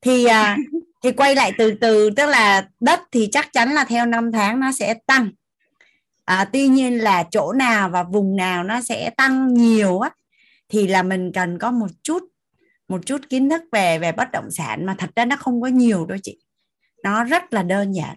thì 0.00 0.24
à, 0.24 0.56
thì 1.02 1.12
quay 1.12 1.34
lại 1.34 1.52
từ 1.58 1.74
từ 1.80 2.10
tức 2.10 2.26
là 2.26 2.68
đất 2.80 3.00
thì 3.12 3.28
chắc 3.32 3.52
chắn 3.52 3.72
là 3.72 3.84
theo 3.84 4.06
năm 4.06 4.32
tháng 4.32 4.60
nó 4.60 4.72
sẽ 4.72 4.94
tăng. 5.06 5.30
À, 6.24 6.44
tuy 6.52 6.68
nhiên 6.68 6.98
là 6.98 7.24
chỗ 7.30 7.52
nào 7.52 7.88
và 7.88 8.02
vùng 8.02 8.36
nào 8.36 8.64
nó 8.64 8.80
sẽ 8.80 9.10
tăng 9.10 9.54
nhiều 9.54 10.00
á 10.00 10.10
thì 10.68 10.86
là 10.86 11.02
mình 11.02 11.32
cần 11.34 11.58
có 11.58 11.70
một 11.70 11.86
chút 12.02 12.22
một 12.88 13.06
chút 13.06 13.28
kiến 13.28 13.50
thức 13.50 13.62
về 13.72 13.98
về 13.98 14.12
bất 14.12 14.28
động 14.32 14.50
sản 14.50 14.86
mà 14.86 14.94
thật 14.98 15.10
ra 15.16 15.24
nó 15.24 15.36
không 15.36 15.62
có 15.62 15.68
nhiều 15.68 16.06
đâu 16.06 16.18
chị. 16.22 16.38
Nó 17.02 17.24
rất 17.24 17.52
là 17.52 17.62
đơn 17.62 17.92
giản. 17.92 18.16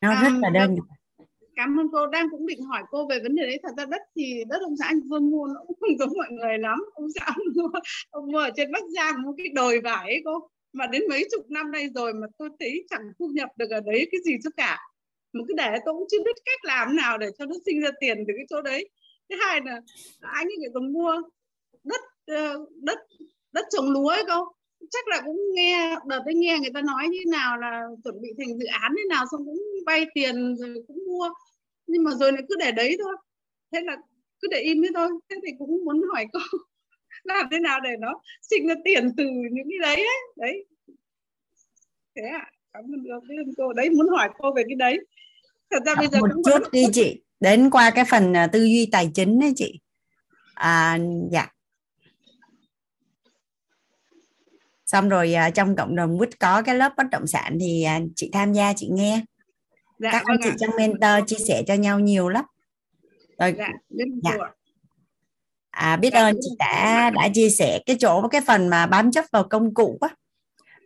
Nó 0.00 0.10
à, 0.10 0.22
rất 0.22 0.38
là 0.42 0.50
đơn 0.50 0.76
giản. 0.76 1.28
Cảm 1.56 1.80
ơn 1.80 1.86
cô. 1.92 2.06
Đang 2.06 2.30
cũng 2.30 2.46
định 2.46 2.62
hỏi 2.62 2.82
cô 2.90 3.08
về 3.08 3.18
vấn 3.22 3.34
đề 3.34 3.42
đấy. 3.42 3.58
Thật 3.62 3.72
ra 3.76 3.84
đất 3.86 4.00
thì 4.16 4.44
đất 4.48 4.62
ông 4.62 4.76
xã 4.76 4.86
anh 4.86 5.00
Vương 5.00 5.30
mua 5.30 5.46
nó 5.46 5.60
cũng 5.66 5.76
không 5.80 5.98
giống 5.98 6.12
mọi 6.16 6.28
người 6.30 6.58
lắm. 6.58 6.78
Ông 6.94 7.06
xã 7.14 7.24
ông 7.26 7.46
mua, 7.54 7.68
ông 8.10 8.32
mua 8.32 8.38
ở 8.38 8.50
trên 8.56 8.72
Bắc 8.72 8.82
Giang 8.96 9.22
mua 9.22 9.32
cái 9.36 9.48
đồi 9.48 9.80
vải 9.80 10.04
ấy 10.04 10.22
cô. 10.24 10.48
Mà 10.72 10.86
đến 10.86 11.02
mấy 11.08 11.28
chục 11.30 11.50
năm 11.50 11.70
nay 11.70 11.88
rồi 11.94 12.14
mà 12.14 12.26
tôi 12.38 12.48
thấy 12.60 12.86
chẳng 12.90 13.12
thu 13.18 13.30
nhập 13.34 13.48
được 13.56 13.70
ở 13.70 13.80
đấy 13.80 14.08
cái 14.12 14.20
gì 14.24 14.32
cho 14.44 14.50
cả. 14.56 14.78
Mà 15.32 15.40
cứ 15.48 15.54
để 15.56 15.78
tôi 15.84 15.94
cũng 15.94 16.06
chưa 16.10 16.22
biết 16.24 16.36
cách 16.44 16.64
làm 16.64 16.96
nào 16.96 17.18
để 17.18 17.30
cho 17.38 17.46
nó 17.46 17.54
sinh 17.66 17.80
ra 17.80 17.90
tiền 18.00 18.24
từ 18.28 18.34
cái 18.36 18.46
chỗ 18.50 18.62
đấy. 18.62 18.88
Thứ 19.30 19.36
hai 19.40 19.60
là 19.64 19.80
anh 20.20 20.46
ấy 20.46 20.70
còn 20.74 20.92
mua 20.92 21.22
đất 21.84 22.00
đất 22.82 22.98
đất 23.52 23.64
trồng 23.70 23.90
lúa 23.90 24.08
ấy 24.08 24.24
cô. 24.28 24.52
Chắc 24.90 25.08
là 25.08 25.22
cũng 25.24 25.40
nghe 25.54 25.96
đợt 26.06 26.20
đấy 26.26 26.34
nghe 26.34 26.58
người 26.58 26.70
ta 26.74 26.82
nói 26.82 27.08
như 27.08 27.18
nào 27.30 27.58
là 27.58 27.82
chuẩn 28.04 28.20
bị 28.20 28.28
thành 28.38 28.58
dự 28.58 28.66
án 28.66 28.92
thế 28.96 29.04
nào 29.08 29.24
xong 29.32 29.44
cũng 29.44 29.58
vay 29.86 30.06
tiền 30.14 30.56
rồi 30.56 30.84
cũng 30.88 30.98
mua. 31.06 31.28
Nhưng 31.86 32.04
mà 32.04 32.10
rồi 32.10 32.32
lại 32.32 32.42
cứ 32.48 32.54
để 32.58 32.72
đấy 32.72 32.96
thôi. 33.02 33.16
Thế 33.72 33.80
là 33.84 33.96
cứ 34.40 34.48
để 34.50 34.58
im 34.58 34.82
đấy 34.82 34.90
thôi. 34.94 35.08
Thế 35.30 35.36
thì 35.46 35.52
cũng 35.58 35.84
muốn 35.84 36.02
hỏi 36.12 36.26
cô 36.32 36.40
làm 37.24 37.46
thế 37.50 37.58
nào 37.58 37.80
để 37.80 37.90
nó 38.00 38.20
sinh 38.42 38.66
ra 38.66 38.74
tiền 38.84 39.10
từ 39.16 39.24
những 39.52 39.66
cái 39.70 39.78
đấy 39.80 39.96
ấy. 39.96 40.20
Đấy. 40.36 40.66
Thế 42.16 42.22
à 42.22 42.50
cảm 42.72 42.84
ơn 42.84 43.54
cô. 43.56 43.72
Đấy 43.72 43.90
muốn 43.90 44.08
hỏi 44.08 44.28
cô 44.38 44.52
về 44.56 44.62
cái 44.68 44.76
đấy. 44.76 44.98
Thật 45.70 45.82
ra 45.86 45.94
bây 45.94 46.06
giờ 46.06 46.18
một 46.20 46.28
chút 46.44 46.50
vẫn... 46.52 46.62
đi 46.72 46.84
chị. 46.92 47.22
Đến 47.40 47.70
qua 47.70 47.90
cái 47.94 48.04
phần 48.10 48.32
uh, 48.32 48.52
tư 48.52 48.64
duy 48.64 48.88
tài 48.92 49.10
chính 49.14 49.40
đấy 49.40 49.52
chị. 49.56 49.80
À 50.54 50.98
dạ 51.32 51.53
xong 54.86 55.08
rồi 55.08 55.34
uh, 55.48 55.54
trong 55.54 55.76
cộng 55.76 55.96
đồng 55.96 56.18
quýt 56.18 56.40
có 56.40 56.62
cái 56.62 56.74
lớp 56.74 56.92
bất 56.96 57.06
động 57.10 57.26
sản 57.26 57.58
thì 57.60 57.86
uh, 57.96 58.10
chị 58.16 58.30
tham 58.32 58.52
gia 58.52 58.72
chị 58.76 58.88
nghe 58.92 59.20
dạ, 59.98 60.10
các 60.12 60.22
anh 60.26 60.36
chị 60.42 60.48
ạ. 60.50 60.56
trong 60.60 60.70
mentor 60.76 61.26
chia 61.26 61.44
sẻ 61.48 61.62
cho 61.66 61.74
nhau 61.74 62.00
nhiều 62.00 62.28
lắm 62.28 62.44
rồi 63.38 63.54
dạ, 63.58 63.68
dạ. 64.22 64.36
À, 65.70 65.96
biết 65.96 66.10
dạ, 66.12 66.20
ơn 66.20 66.36
chị 66.40 66.50
đã 66.58 67.10
đã 67.10 67.28
chia 67.34 67.50
sẻ 67.50 67.80
cái 67.86 67.96
chỗ 68.00 68.28
cái 68.28 68.40
phần 68.40 68.68
mà 68.68 68.86
bám 68.86 69.12
chấp 69.12 69.24
vào 69.32 69.44
công 69.44 69.74
cụ 69.74 69.98
á 70.00 70.08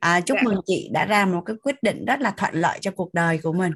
à, 0.00 0.20
chúc 0.20 0.36
dạ. 0.36 0.42
mừng 0.44 0.60
chị 0.66 0.88
đã 0.92 1.04
ra 1.04 1.26
một 1.26 1.42
cái 1.46 1.56
quyết 1.62 1.82
định 1.82 2.04
rất 2.04 2.20
là 2.20 2.30
thuận 2.30 2.54
lợi 2.54 2.78
cho 2.80 2.90
cuộc 2.90 3.14
đời 3.14 3.38
của 3.42 3.52
mình 3.52 3.72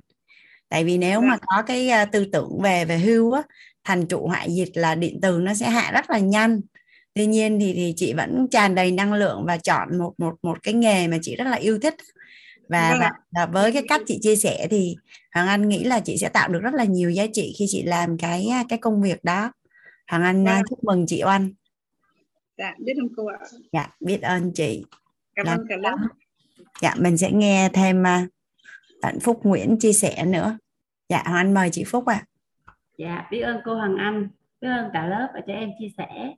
tại 0.68 0.84
vì 0.84 0.98
nếu 0.98 1.20
dạ. 1.20 1.26
mà 1.28 1.36
có 1.46 1.62
cái 1.62 1.90
uh, 2.02 2.12
tư 2.12 2.26
tưởng 2.32 2.60
về 2.62 2.84
về 2.84 2.98
hưu 2.98 3.32
á 3.32 3.42
thành 3.84 4.06
trụ 4.06 4.26
hoại 4.26 4.54
diệt 4.54 4.68
là 4.74 4.94
điện 4.94 5.18
từ 5.22 5.38
nó 5.38 5.54
sẽ 5.54 5.70
hạ 5.70 5.90
rất 5.92 6.10
là 6.10 6.18
nhanh 6.18 6.60
tuy 7.14 7.26
nhiên 7.26 7.60
thì 7.60 7.72
thì 7.72 7.94
chị 7.96 8.12
vẫn 8.12 8.46
tràn 8.50 8.74
đầy 8.74 8.90
năng 8.90 9.12
lượng 9.12 9.44
và 9.46 9.56
chọn 9.56 9.98
một 9.98 10.14
một 10.18 10.34
một 10.42 10.62
cái 10.62 10.74
nghề 10.74 11.08
mà 11.08 11.18
chị 11.22 11.36
rất 11.36 11.44
là 11.44 11.56
yêu 11.56 11.78
thích. 11.78 11.94
Và, 12.68 12.90
vâng 12.90 13.00
và, 13.00 13.10
và 13.30 13.46
với 13.46 13.72
cái 13.72 13.82
cách 13.88 14.00
chị 14.06 14.18
chia 14.22 14.36
sẻ 14.36 14.66
thì 14.70 14.96
Hoàng 15.34 15.48
Anh 15.48 15.68
nghĩ 15.68 15.84
là 15.84 16.00
chị 16.00 16.16
sẽ 16.16 16.28
tạo 16.28 16.48
được 16.48 16.60
rất 16.62 16.74
là 16.74 16.84
nhiều 16.84 17.10
giá 17.10 17.26
trị 17.32 17.54
khi 17.58 17.66
chị 17.68 17.82
làm 17.82 18.18
cái 18.18 18.48
cái 18.68 18.78
công 18.78 19.02
việc 19.02 19.24
đó. 19.24 19.52
Hoàng 20.10 20.22
Anh 20.22 20.44
vâng. 20.44 20.62
chúc 20.70 20.84
mừng 20.84 21.06
chị 21.06 21.22
Oanh. 21.24 21.50
Dạ 22.58 22.74
biết 22.78 22.92
ơn 22.96 23.08
cô 23.16 23.26
ạ. 23.26 23.38
Dạ 23.72 23.88
biết 24.00 24.22
ơn 24.22 24.52
chị. 24.54 24.84
Cảm 25.34 25.46
ơn 25.46 25.66
cả 25.68 25.76
lớp. 25.76 25.96
Dạ 26.82 26.94
mình 26.98 27.18
sẽ 27.18 27.32
nghe 27.32 27.68
thêm 27.72 28.02
uh, 28.02 28.28
bạn 29.02 29.20
Phúc 29.20 29.40
Nguyễn 29.42 29.76
chia 29.80 29.92
sẻ 29.92 30.24
nữa. 30.24 30.58
Dạ 31.08 31.22
Hoàng 31.24 31.36
Anh 31.36 31.54
mời 31.54 31.70
chị 31.70 31.84
Phúc 31.84 32.06
ạ. 32.06 32.24
À. 32.64 32.72
dạ 32.98 33.28
biết 33.30 33.40
ơn 33.40 33.60
cô 33.64 33.74
Hoàng 33.74 33.96
Anh 33.96 34.28
biết 34.60 34.68
ơn 34.68 34.90
cả 34.92 35.06
lớp 35.06 35.28
và 35.34 35.40
cho 35.46 35.52
em 35.52 35.70
chia 35.78 35.88
sẻ 35.98 36.34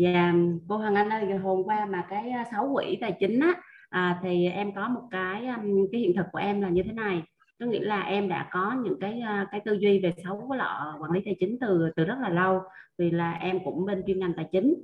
Dạ, 0.00 0.32
và 0.34 0.38
cô 0.68 0.76
Hoàng 0.76 0.94
Anh 0.94 1.08
ơi 1.08 1.38
hôm 1.42 1.64
qua 1.64 1.86
mà 1.86 2.06
cái 2.10 2.30
à, 2.30 2.44
sáu 2.50 2.70
quỹ 2.74 2.98
tài 3.00 3.12
chính 3.20 3.40
á 3.40 3.54
à, 3.90 4.20
thì 4.22 4.48
em 4.48 4.74
có 4.74 4.88
một 4.88 5.02
cái 5.10 5.46
um, 5.46 5.86
cái 5.92 6.00
hiện 6.00 6.16
thực 6.16 6.26
của 6.32 6.38
em 6.38 6.60
là 6.60 6.68
như 6.68 6.82
thế 6.82 6.92
này. 6.92 7.22
Có 7.58 7.66
nghĩa 7.66 7.80
là 7.80 8.02
em 8.02 8.28
đã 8.28 8.48
có 8.52 8.76
những 8.84 9.00
cái 9.00 9.20
à, 9.20 9.46
cái 9.50 9.60
tư 9.64 9.72
duy 9.72 10.00
về 10.00 10.12
xấu 10.24 10.46
với 10.48 10.58
lọ 10.58 10.96
quản 11.00 11.10
lý 11.10 11.20
tài 11.24 11.36
chính 11.40 11.58
từ 11.60 11.90
từ 11.96 12.04
rất 12.04 12.14
là 12.22 12.28
lâu 12.28 12.60
vì 12.98 13.10
là 13.10 13.32
em 13.32 13.58
cũng 13.64 13.86
bên 13.86 14.02
chuyên 14.06 14.18
ngành 14.18 14.32
tài 14.36 14.46
chính. 14.52 14.74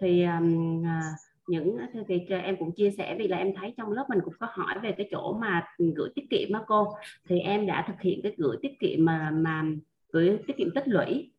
Thì 0.00 0.22
um, 0.22 0.86
à, 0.86 1.00
những 1.46 1.78
thì 2.08 2.20
em 2.28 2.56
cũng 2.56 2.72
chia 2.72 2.90
sẻ 2.90 3.16
vì 3.18 3.28
là 3.28 3.36
em 3.36 3.54
thấy 3.56 3.74
trong 3.76 3.92
lớp 3.92 4.04
mình 4.08 4.18
cũng 4.24 4.34
có 4.40 4.46
hỏi 4.50 4.74
về 4.82 4.92
cái 4.92 5.08
chỗ 5.10 5.38
mà 5.40 5.64
gửi 5.96 6.08
tiết 6.14 6.30
kiệm 6.30 6.52
đó 6.52 6.64
cô. 6.66 6.88
Thì 7.28 7.40
em 7.40 7.66
đã 7.66 7.84
thực 7.88 8.00
hiện 8.00 8.20
cái 8.22 8.34
gửi 8.36 8.56
tiết 8.62 8.80
kiệm 8.80 9.04
mà 9.04 9.30
mà 9.30 9.64
gửi 10.12 10.38
tiết 10.46 10.56
kiệm 10.56 10.68
tích 10.74 10.88
lũy. 10.88 11.30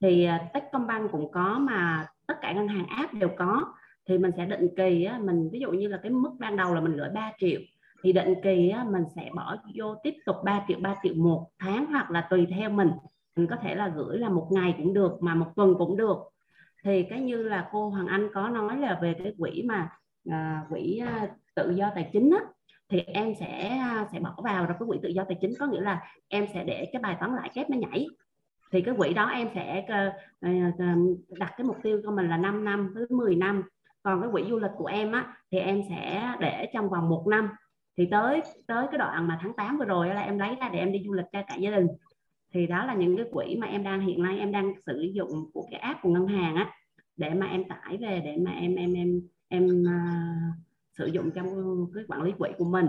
Thì 0.00 0.28
Techcombank 0.54 1.12
cũng 1.12 1.30
có 1.32 1.58
mà 1.58 2.06
tất 2.26 2.34
cả 2.40 2.52
ngân 2.52 2.68
hàng 2.68 2.86
app 2.86 3.14
đều 3.14 3.28
có 3.38 3.74
thì 4.08 4.18
mình 4.18 4.30
sẽ 4.36 4.46
định 4.46 4.68
kỳ 4.76 5.04
á, 5.04 5.18
mình 5.18 5.50
ví 5.52 5.60
dụ 5.60 5.70
như 5.70 5.88
là 5.88 5.98
cái 6.02 6.10
mức 6.10 6.30
ban 6.38 6.56
đầu 6.56 6.74
là 6.74 6.80
mình 6.80 6.96
gửi 6.96 7.08
3 7.14 7.32
triệu 7.38 7.60
thì 8.02 8.12
định 8.12 8.34
kỳ 8.42 8.68
á, 8.68 8.84
mình 8.84 9.04
sẽ 9.16 9.30
bỏ 9.34 9.56
vô 9.74 9.94
tiếp 10.02 10.14
tục 10.26 10.36
3 10.44 10.64
triệu 10.68 10.78
3 10.80 10.96
triệu 11.02 11.14
một 11.14 11.46
tháng 11.58 11.86
hoặc 11.86 12.10
là 12.10 12.26
tùy 12.30 12.46
theo 12.50 12.70
mình. 12.70 12.90
Mình 13.36 13.46
có 13.46 13.56
thể 13.62 13.74
là 13.74 13.88
gửi 13.88 14.18
là 14.18 14.28
một 14.28 14.48
ngày 14.50 14.74
cũng 14.78 14.94
được 14.94 15.12
mà 15.20 15.34
một 15.34 15.52
tuần 15.56 15.74
cũng 15.78 15.96
được. 15.96 16.16
Thì 16.84 17.02
cái 17.02 17.20
như 17.20 17.42
là 17.42 17.68
cô 17.72 17.88
Hoàng 17.88 18.06
Anh 18.06 18.28
có 18.34 18.48
nói 18.48 18.76
là 18.76 18.98
về 19.02 19.14
cái 19.18 19.34
quỹ 19.38 19.62
mà 19.62 19.88
à, 20.30 20.62
quỹ 20.70 20.98
à, 20.98 21.28
tự 21.54 21.70
do 21.70 21.90
tài 21.94 22.10
chính 22.12 22.30
á, 22.30 22.38
thì 22.88 23.00
em 23.00 23.34
sẽ 23.40 23.68
à, 23.68 24.06
sẽ 24.12 24.20
bỏ 24.20 24.36
vào 24.44 24.66
rồi 24.66 24.76
cái 24.78 24.88
quỹ 24.88 24.98
tự 25.02 25.08
do 25.08 25.24
tài 25.24 25.38
chính 25.40 25.52
có 25.58 25.66
nghĩa 25.66 25.80
là 25.80 26.02
em 26.28 26.46
sẽ 26.54 26.64
để 26.64 26.88
cái 26.92 27.02
bài 27.02 27.16
toán 27.20 27.34
lãi 27.34 27.50
kép 27.54 27.70
nó 27.70 27.76
nhảy 27.76 28.06
thì 28.76 28.82
cái 28.82 28.94
quỹ 28.98 29.14
đó 29.14 29.26
em 29.26 29.48
sẽ 29.54 29.84
ờ, 29.88 30.12
ờ, 30.40 30.50
ờ, 30.78 30.86
đặt 31.28 31.54
cái 31.56 31.64
mục 31.64 31.76
tiêu 31.82 32.00
của 32.04 32.10
mình 32.10 32.28
là 32.28 32.36
5 32.36 32.64
năm 32.64 32.92
tới 32.94 33.06
10 33.10 33.36
năm. 33.36 33.62
Còn 34.02 34.20
cái 34.20 34.30
quỹ 34.32 34.44
du 34.50 34.58
lịch 34.58 34.70
của 34.76 34.86
em 34.86 35.12
á 35.12 35.36
thì 35.52 35.58
em 35.58 35.82
sẽ 35.88 36.32
để 36.40 36.70
trong 36.72 36.88
vòng 36.88 37.08
một 37.08 37.26
năm. 37.26 37.48
Thì 37.98 38.08
tới 38.10 38.42
tới 38.66 38.86
cái 38.90 38.98
đoạn 38.98 39.28
mà 39.28 39.38
tháng 39.42 39.52
8 39.56 39.78
vừa 39.78 39.84
rồi 39.84 40.08
là 40.08 40.22
em 40.22 40.38
lấy 40.38 40.54
ra 40.60 40.68
để 40.72 40.78
em 40.78 40.92
đi 40.92 41.02
du 41.06 41.12
lịch 41.12 41.24
cho 41.32 41.42
cả 41.48 41.56
gia 41.56 41.70
đình. 41.70 41.86
Thì 42.54 42.66
đó 42.66 42.84
là 42.84 42.94
những 42.94 43.16
cái 43.16 43.26
quỹ 43.32 43.56
mà 43.60 43.66
em 43.66 43.82
đang 43.82 44.00
hiện 44.00 44.22
nay 44.22 44.38
em 44.38 44.52
đang 44.52 44.72
sử 44.86 45.10
dụng 45.14 45.50
của 45.52 45.66
cái 45.70 45.80
app 45.80 46.02
của 46.02 46.10
ngân 46.10 46.26
hàng 46.26 46.56
á 46.56 46.70
để 47.16 47.34
mà 47.34 47.46
em 47.46 47.64
tải 47.64 47.96
về 47.96 48.22
để 48.24 48.36
mà 48.44 48.50
em 48.50 48.74
em 48.74 48.92
em 48.92 49.20
em 49.48 49.82
uh, 49.82 50.54
sử 50.98 51.06
dụng 51.06 51.30
trong 51.30 51.46
cái 51.94 52.04
quản 52.08 52.22
lý 52.22 52.32
quỹ 52.38 52.48
của 52.58 52.64
mình. 52.64 52.86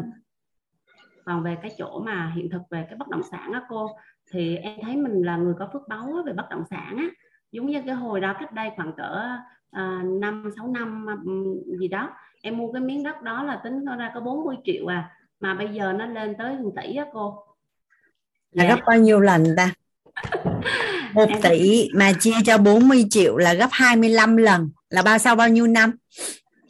Còn 1.25 1.43
về 1.43 1.57
cái 1.61 1.71
chỗ 1.77 2.01
mà 2.05 2.31
hiện 2.35 2.49
thực 2.49 2.61
về 2.69 2.85
cái 2.89 2.97
bất 2.97 3.07
động 3.07 3.23
sản 3.31 3.51
á 3.51 3.61
cô 3.69 3.87
thì 4.31 4.55
em 4.55 4.79
thấy 4.81 4.95
mình 4.95 5.21
là 5.21 5.37
người 5.37 5.53
có 5.59 5.69
phước 5.73 5.87
báu 5.87 6.23
về 6.25 6.33
bất 6.33 6.49
động 6.49 6.63
sản 6.69 6.97
á 6.97 7.07
giống 7.51 7.65
như 7.65 7.81
cái 7.85 7.95
hồi 7.95 8.21
đó 8.21 8.35
cách 8.39 8.53
đây 8.53 8.69
khoảng 8.75 8.93
cỡ 8.97 9.27
à, 9.71 10.01
năm 10.03 10.49
sáu 10.57 10.67
năm 10.67 11.05
gì 11.79 11.87
đó 11.87 12.09
em 12.41 12.57
mua 12.57 12.71
cái 12.71 12.81
miếng 12.81 13.03
đất 13.03 13.21
đó 13.21 13.43
là 13.43 13.61
tính 13.63 13.85
ra 13.85 14.11
có 14.13 14.19
40 14.19 14.55
triệu 14.65 14.87
à 14.87 15.09
mà 15.39 15.53
bây 15.53 15.67
giờ 15.73 15.93
nó 15.93 16.05
lên 16.05 16.35
tới 16.37 16.55
1 16.57 16.71
tỷ 16.75 16.95
á 16.95 17.05
cô. 17.13 17.43
Là 18.51 18.63
dạ. 18.63 18.69
gấp 18.69 18.81
bao 18.87 18.97
nhiêu 18.97 19.19
lần 19.19 19.45
ta? 19.57 19.73
Một 21.13 21.29
tỷ 21.43 21.89
mà 21.93 22.11
chia 22.19 22.35
cho 22.45 22.57
40 22.57 23.05
triệu 23.09 23.37
là 23.37 23.53
gấp 23.53 23.69
25 23.71 24.37
lần 24.37 24.69
là 24.89 25.01
bao 25.01 25.17
sau 25.17 25.35
bao 25.35 25.49
nhiêu 25.49 25.67
năm? 25.67 25.91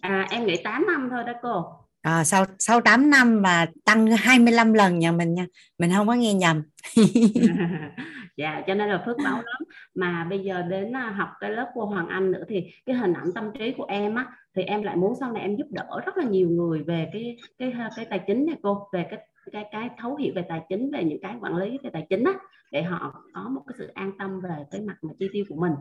À 0.02 0.28
em 0.30 0.46
nghĩ 0.46 0.56
8 0.64 0.86
năm 0.88 1.10
thôi 1.12 1.24
đó 1.24 1.34
cô 1.42 1.66
à, 2.02 2.24
sau 2.24 2.46
sau 2.60 2.82
8 2.82 3.10
năm 3.10 3.42
và 3.42 3.68
tăng 3.86 4.08
25 4.08 4.74
lần 4.74 5.00
nhà 5.00 5.12
mình 5.12 5.34
nha. 5.34 5.46
Mình 5.80 5.92
không 5.96 6.08
có 6.08 6.14
nghe 6.14 6.34
nhầm. 6.34 6.64
Dạ 8.38 8.62
cho 8.68 8.74
nên 8.74 8.90
là 8.90 9.04
phước 9.06 9.18
báo 9.24 9.36
lắm. 9.36 9.62
Mà 9.96 10.28
bây 10.30 10.40
giờ 10.40 10.62
đến 10.62 10.96
à, 10.96 11.14
học 11.18 11.30
cái 11.40 11.50
lớp 11.50 11.72
của 11.74 11.86
Hoàng 11.86 12.08
Anh 12.08 12.32
nữa 12.32 12.44
thì 12.48 12.72
cái 12.86 12.96
hình 12.96 13.14
ảnh 13.14 13.32
tâm 13.36 13.52
trí 13.60 13.72
của 13.72 13.86
em 13.86 14.16
á 14.16 14.26
thì 14.56 14.64
em 14.64 14.84
lại 14.84 14.96
muốn 14.96 15.14
sau 15.20 15.32
này 15.32 15.42
em 15.42 15.56
giúp 15.56 15.68
đỡ 15.70 16.02
rất 16.06 16.18
là 16.18 16.24
nhiều 16.24 16.50
người 16.50 16.84
về 16.84 17.10
cái 17.14 17.38
cái 17.58 17.74
cái 17.96 18.06
tài 18.06 18.20
chính 18.28 18.46
này 18.46 18.56
cô 18.62 18.90
về 18.94 19.06
cái 19.10 19.20
cái 19.52 19.66
cái 19.72 19.90
thấu 19.98 20.16
hiểu 20.16 20.34
về 20.36 20.44
tài 20.50 20.62
chính 20.70 20.92
về 20.92 21.04
những 21.04 21.20
cái 21.22 21.36
quản 21.42 21.56
lý 21.56 21.78
về 21.84 21.90
tài 21.94 22.06
chính 22.10 22.24
á 22.24 22.34
để 22.72 22.84
họ 22.84 23.24
có 23.34 23.50
một 23.50 23.62
cái 23.68 23.76
sự 23.78 23.88
an 23.88 24.12
tâm 24.20 24.42
về 24.42 24.56
cái 24.72 24.82
mặt 24.82 24.96
mà 25.02 25.14
chi 25.20 25.30
tiêu 25.34 25.46
của 25.50 25.56
mình 25.56 25.74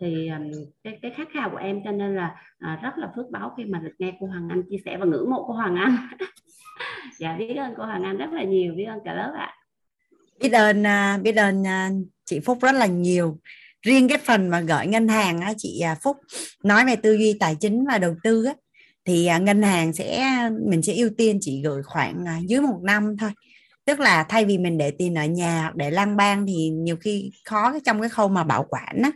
thì 0.00 0.30
cái 0.84 0.98
cái 1.02 1.10
khát 1.16 1.28
khao 1.32 1.50
của 1.50 1.56
em 1.56 1.80
cho 1.84 1.92
nên 1.92 2.16
là 2.16 2.34
à, 2.58 2.78
rất 2.82 2.98
là 2.98 3.12
phước 3.16 3.30
báo 3.30 3.54
khi 3.56 3.64
mà 3.64 3.78
được 3.78 3.92
nghe 3.98 4.12
cô 4.20 4.26
Hoàng 4.26 4.48
Anh 4.48 4.62
chia 4.70 4.76
sẻ 4.84 4.96
và 4.96 5.06
ngưỡng 5.06 5.30
mộ 5.30 5.44
cô 5.46 5.52
Hoàng 5.52 5.76
Anh. 5.76 5.96
Dạ 7.18 7.36
biết 7.38 7.54
ơn 7.54 7.74
cô 7.76 7.84
Hoàng 7.84 8.02
Anh 8.02 8.16
rất 8.16 8.32
là 8.32 8.42
nhiều 8.42 8.74
biết 8.76 8.84
ơn 8.84 8.98
cả 9.04 9.14
lớp 9.14 9.32
ạ. 9.38 9.54
Biết 10.40 10.52
ơn 10.52 10.86
à, 10.86 11.18
biết 11.22 11.36
ơn 11.36 11.66
à, 11.66 11.90
chị 12.24 12.40
Phúc 12.40 12.58
rất 12.60 12.72
là 12.72 12.86
nhiều. 12.86 13.38
Riêng 13.82 14.08
cái 14.08 14.18
phần 14.18 14.48
mà 14.48 14.60
gửi 14.60 14.86
ngân 14.86 15.08
hàng 15.08 15.40
á 15.40 15.52
chị 15.56 15.80
à, 15.80 15.96
Phúc 16.02 16.16
nói 16.64 16.84
về 16.84 16.96
tư 16.96 17.12
duy 17.12 17.36
tài 17.40 17.54
chính 17.60 17.86
và 17.86 17.98
đầu 17.98 18.14
tư 18.22 18.44
á 18.44 18.54
thì 19.04 19.28
ngân 19.40 19.62
hàng 19.62 19.92
sẽ 19.92 20.30
mình 20.68 20.82
sẽ 20.82 20.94
ưu 20.94 21.10
tiên 21.18 21.38
chỉ 21.40 21.62
gửi 21.62 21.82
khoảng 21.82 22.24
dưới 22.46 22.60
một 22.60 22.78
năm 22.82 23.16
thôi. 23.16 23.30
Tức 23.84 24.00
là 24.00 24.22
thay 24.28 24.44
vì 24.44 24.58
mình 24.58 24.78
để 24.78 24.90
tiền 24.90 25.14
ở 25.14 25.24
nhà 25.24 25.60
hoặc 25.60 25.76
để 25.76 25.90
lang 25.90 26.16
bang 26.16 26.46
thì 26.46 26.68
nhiều 26.68 26.96
khi 26.96 27.30
khó 27.44 27.74
trong 27.84 28.00
cái 28.00 28.08
khâu 28.08 28.28
mà 28.28 28.44
bảo 28.44 28.66
quản 28.68 29.02
á 29.02 29.10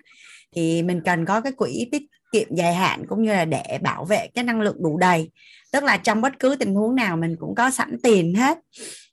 thì 0.52 0.82
mình 0.82 1.00
cần 1.04 1.24
có 1.24 1.40
cái 1.40 1.52
quỹ 1.52 1.88
tiết 1.92 2.02
kiệm 2.32 2.48
dài 2.56 2.74
hạn 2.74 3.06
cũng 3.08 3.22
như 3.22 3.32
là 3.32 3.44
để 3.44 3.78
bảo 3.82 4.04
vệ 4.04 4.28
cái 4.34 4.44
năng 4.44 4.60
lượng 4.60 4.82
đủ 4.82 4.98
đầy. 4.98 5.30
Tức 5.72 5.84
là 5.84 5.96
trong 5.96 6.20
bất 6.20 6.38
cứ 6.38 6.56
tình 6.58 6.74
huống 6.74 6.94
nào 6.94 7.16
mình 7.16 7.36
cũng 7.40 7.54
có 7.54 7.70
sẵn 7.70 7.96
tiền 8.02 8.34
hết. 8.34 8.58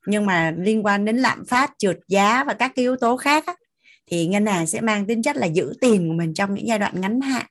Nhưng 0.08 0.26
mà 0.26 0.54
liên 0.58 0.86
quan 0.86 1.06
đến 1.06 1.18
lạm 1.18 1.46
phát 1.46 1.72
trượt 1.78 2.00
giá 2.08 2.44
và 2.44 2.54
các 2.54 2.72
cái 2.76 2.84
yếu 2.84 2.96
tố 2.96 3.18
khác 3.18 3.46
á, 3.46 3.54
thì 4.12 4.28
ngân 4.28 4.46
hàng 4.46 4.68
sẽ 4.68 4.82
mang 4.82 5.06
tính 5.06 5.22
chất 5.22 5.36
là 5.36 5.46
giữ 5.46 5.74
tiền 5.82 6.08
của 6.08 6.14
mình 6.14 6.34
trong 6.34 6.54
những 6.54 6.68
giai 6.68 6.80
đoạn 6.80 7.02
ngắn 7.02 7.22
hạn. 7.22 7.46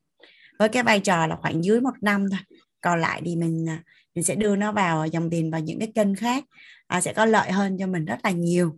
Với 0.59 0.69
cái 0.69 0.83
vai 0.83 1.01
trò 1.01 1.27
là 1.27 1.37
khoảng 1.37 1.65
dưới 1.65 1.81
một 1.81 1.95
năm 2.01 2.27
thôi. 2.31 2.41
Còn 2.81 3.01
lại 3.01 3.23
thì 3.25 3.37
mình 3.37 3.69
à, 3.69 3.83
mình 4.15 4.25
sẽ 4.25 4.35
đưa 4.35 4.57
nó 4.57 4.73
vào 4.73 5.07
dòng 5.07 5.31
tiền 5.31 5.51
vào 5.51 5.61
những 5.61 5.79
cái 5.79 5.93
kênh 5.95 6.15
khác. 6.15 6.45
À, 6.87 7.01
sẽ 7.01 7.13
có 7.13 7.25
lợi 7.25 7.53
hơn 7.53 7.77
cho 7.79 7.87
mình 7.87 8.05
rất 8.05 8.19
là 8.25 8.31
nhiều. 8.31 8.77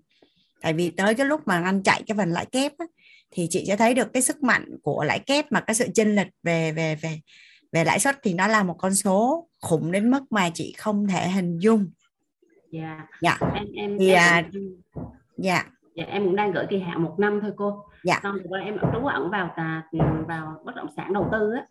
Tại 0.61 0.73
vì 0.73 0.91
tới 0.91 1.15
cái 1.15 1.27
lúc 1.27 1.41
mà 1.47 1.63
anh 1.65 1.83
chạy 1.83 2.03
cái 2.07 2.17
phần 2.17 2.31
lãi 2.31 2.47
kép 2.47 2.73
á, 2.79 2.87
thì 3.31 3.47
chị 3.51 3.65
sẽ 3.67 3.77
thấy 3.77 3.95
được 3.95 4.13
cái 4.13 4.23
sức 4.23 4.43
mạnh 4.43 4.77
của 4.83 5.05
lãi 5.05 5.19
kép 5.19 5.53
mà 5.53 5.61
cái 5.61 5.75
sự 5.75 5.87
chênh 5.95 6.17
lệch 6.17 6.29
về 6.43 6.73
về 6.73 6.95
về 6.95 7.21
về 7.73 7.85
lãi 7.85 7.99
suất 7.99 8.17
thì 8.23 8.35
nó 8.35 8.47
là 8.47 8.63
một 8.63 8.75
con 8.79 8.95
số 8.95 9.49
khủng 9.61 9.93
đến 9.93 10.11
mức 10.11 10.23
mà 10.31 10.51
chị 10.55 10.75
không 10.79 11.07
thể 11.07 11.29
hình 11.29 11.59
dung. 11.59 11.91
Dạ. 12.73 13.07
Dạ. 13.23 13.39
Em 13.55 13.67
em 13.75 13.97
thì 13.99 14.09
em, 14.09 14.19
à, 14.19 14.43
dạ. 15.37 15.65
Dạ 15.95 16.05
em 16.05 16.25
cũng 16.25 16.37
đang 16.37 16.53
gửi 16.53 16.67
kỳ 16.71 16.79
hạn 16.79 17.03
một 17.03 17.15
năm 17.19 17.39
thôi 17.43 17.53
cô. 17.57 17.85
Dạ. 18.05 18.21
Xong 18.23 18.37
rồi 18.51 18.61
em 18.65 18.79
trú 18.79 19.07
ẩn 19.07 19.31
vào 19.31 19.51
tà, 19.57 19.83
vào 20.29 20.63
bất 20.65 20.77
động 20.77 20.89
sản 20.97 21.13
đầu 21.13 21.29
tư 21.33 21.53
á. 21.57 21.65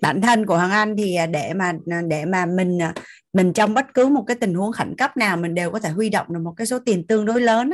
Bản 0.00 0.20
thân 0.20 0.46
của 0.46 0.56
Hoàng 0.56 0.70
Anh 0.70 0.96
thì 0.96 1.14
à, 1.14 1.26
để 1.26 1.52
mà 1.54 1.72
để 2.08 2.24
mà 2.24 2.46
mình 2.46 2.82
à, 2.82 2.94
mình 3.32 3.52
trong 3.52 3.74
bất 3.74 3.94
cứ 3.94 4.08
một 4.08 4.24
cái 4.26 4.36
tình 4.40 4.54
huống 4.54 4.72
khẩn 4.72 4.94
cấp 4.98 5.16
nào 5.16 5.36
mình 5.36 5.54
đều 5.54 5.70
có 5.70 5.78
thể 5.78 5.90
huy 5.90 6.10
động 6.10 6.26
được 6.28 6.40
một 6.42 6.54
cái 6.56 6.66
số 6.66 6.78
tiền 6.78 7.06
tương 7.06 7.24
đối 7.24 7.40
lớn 7.40 7.70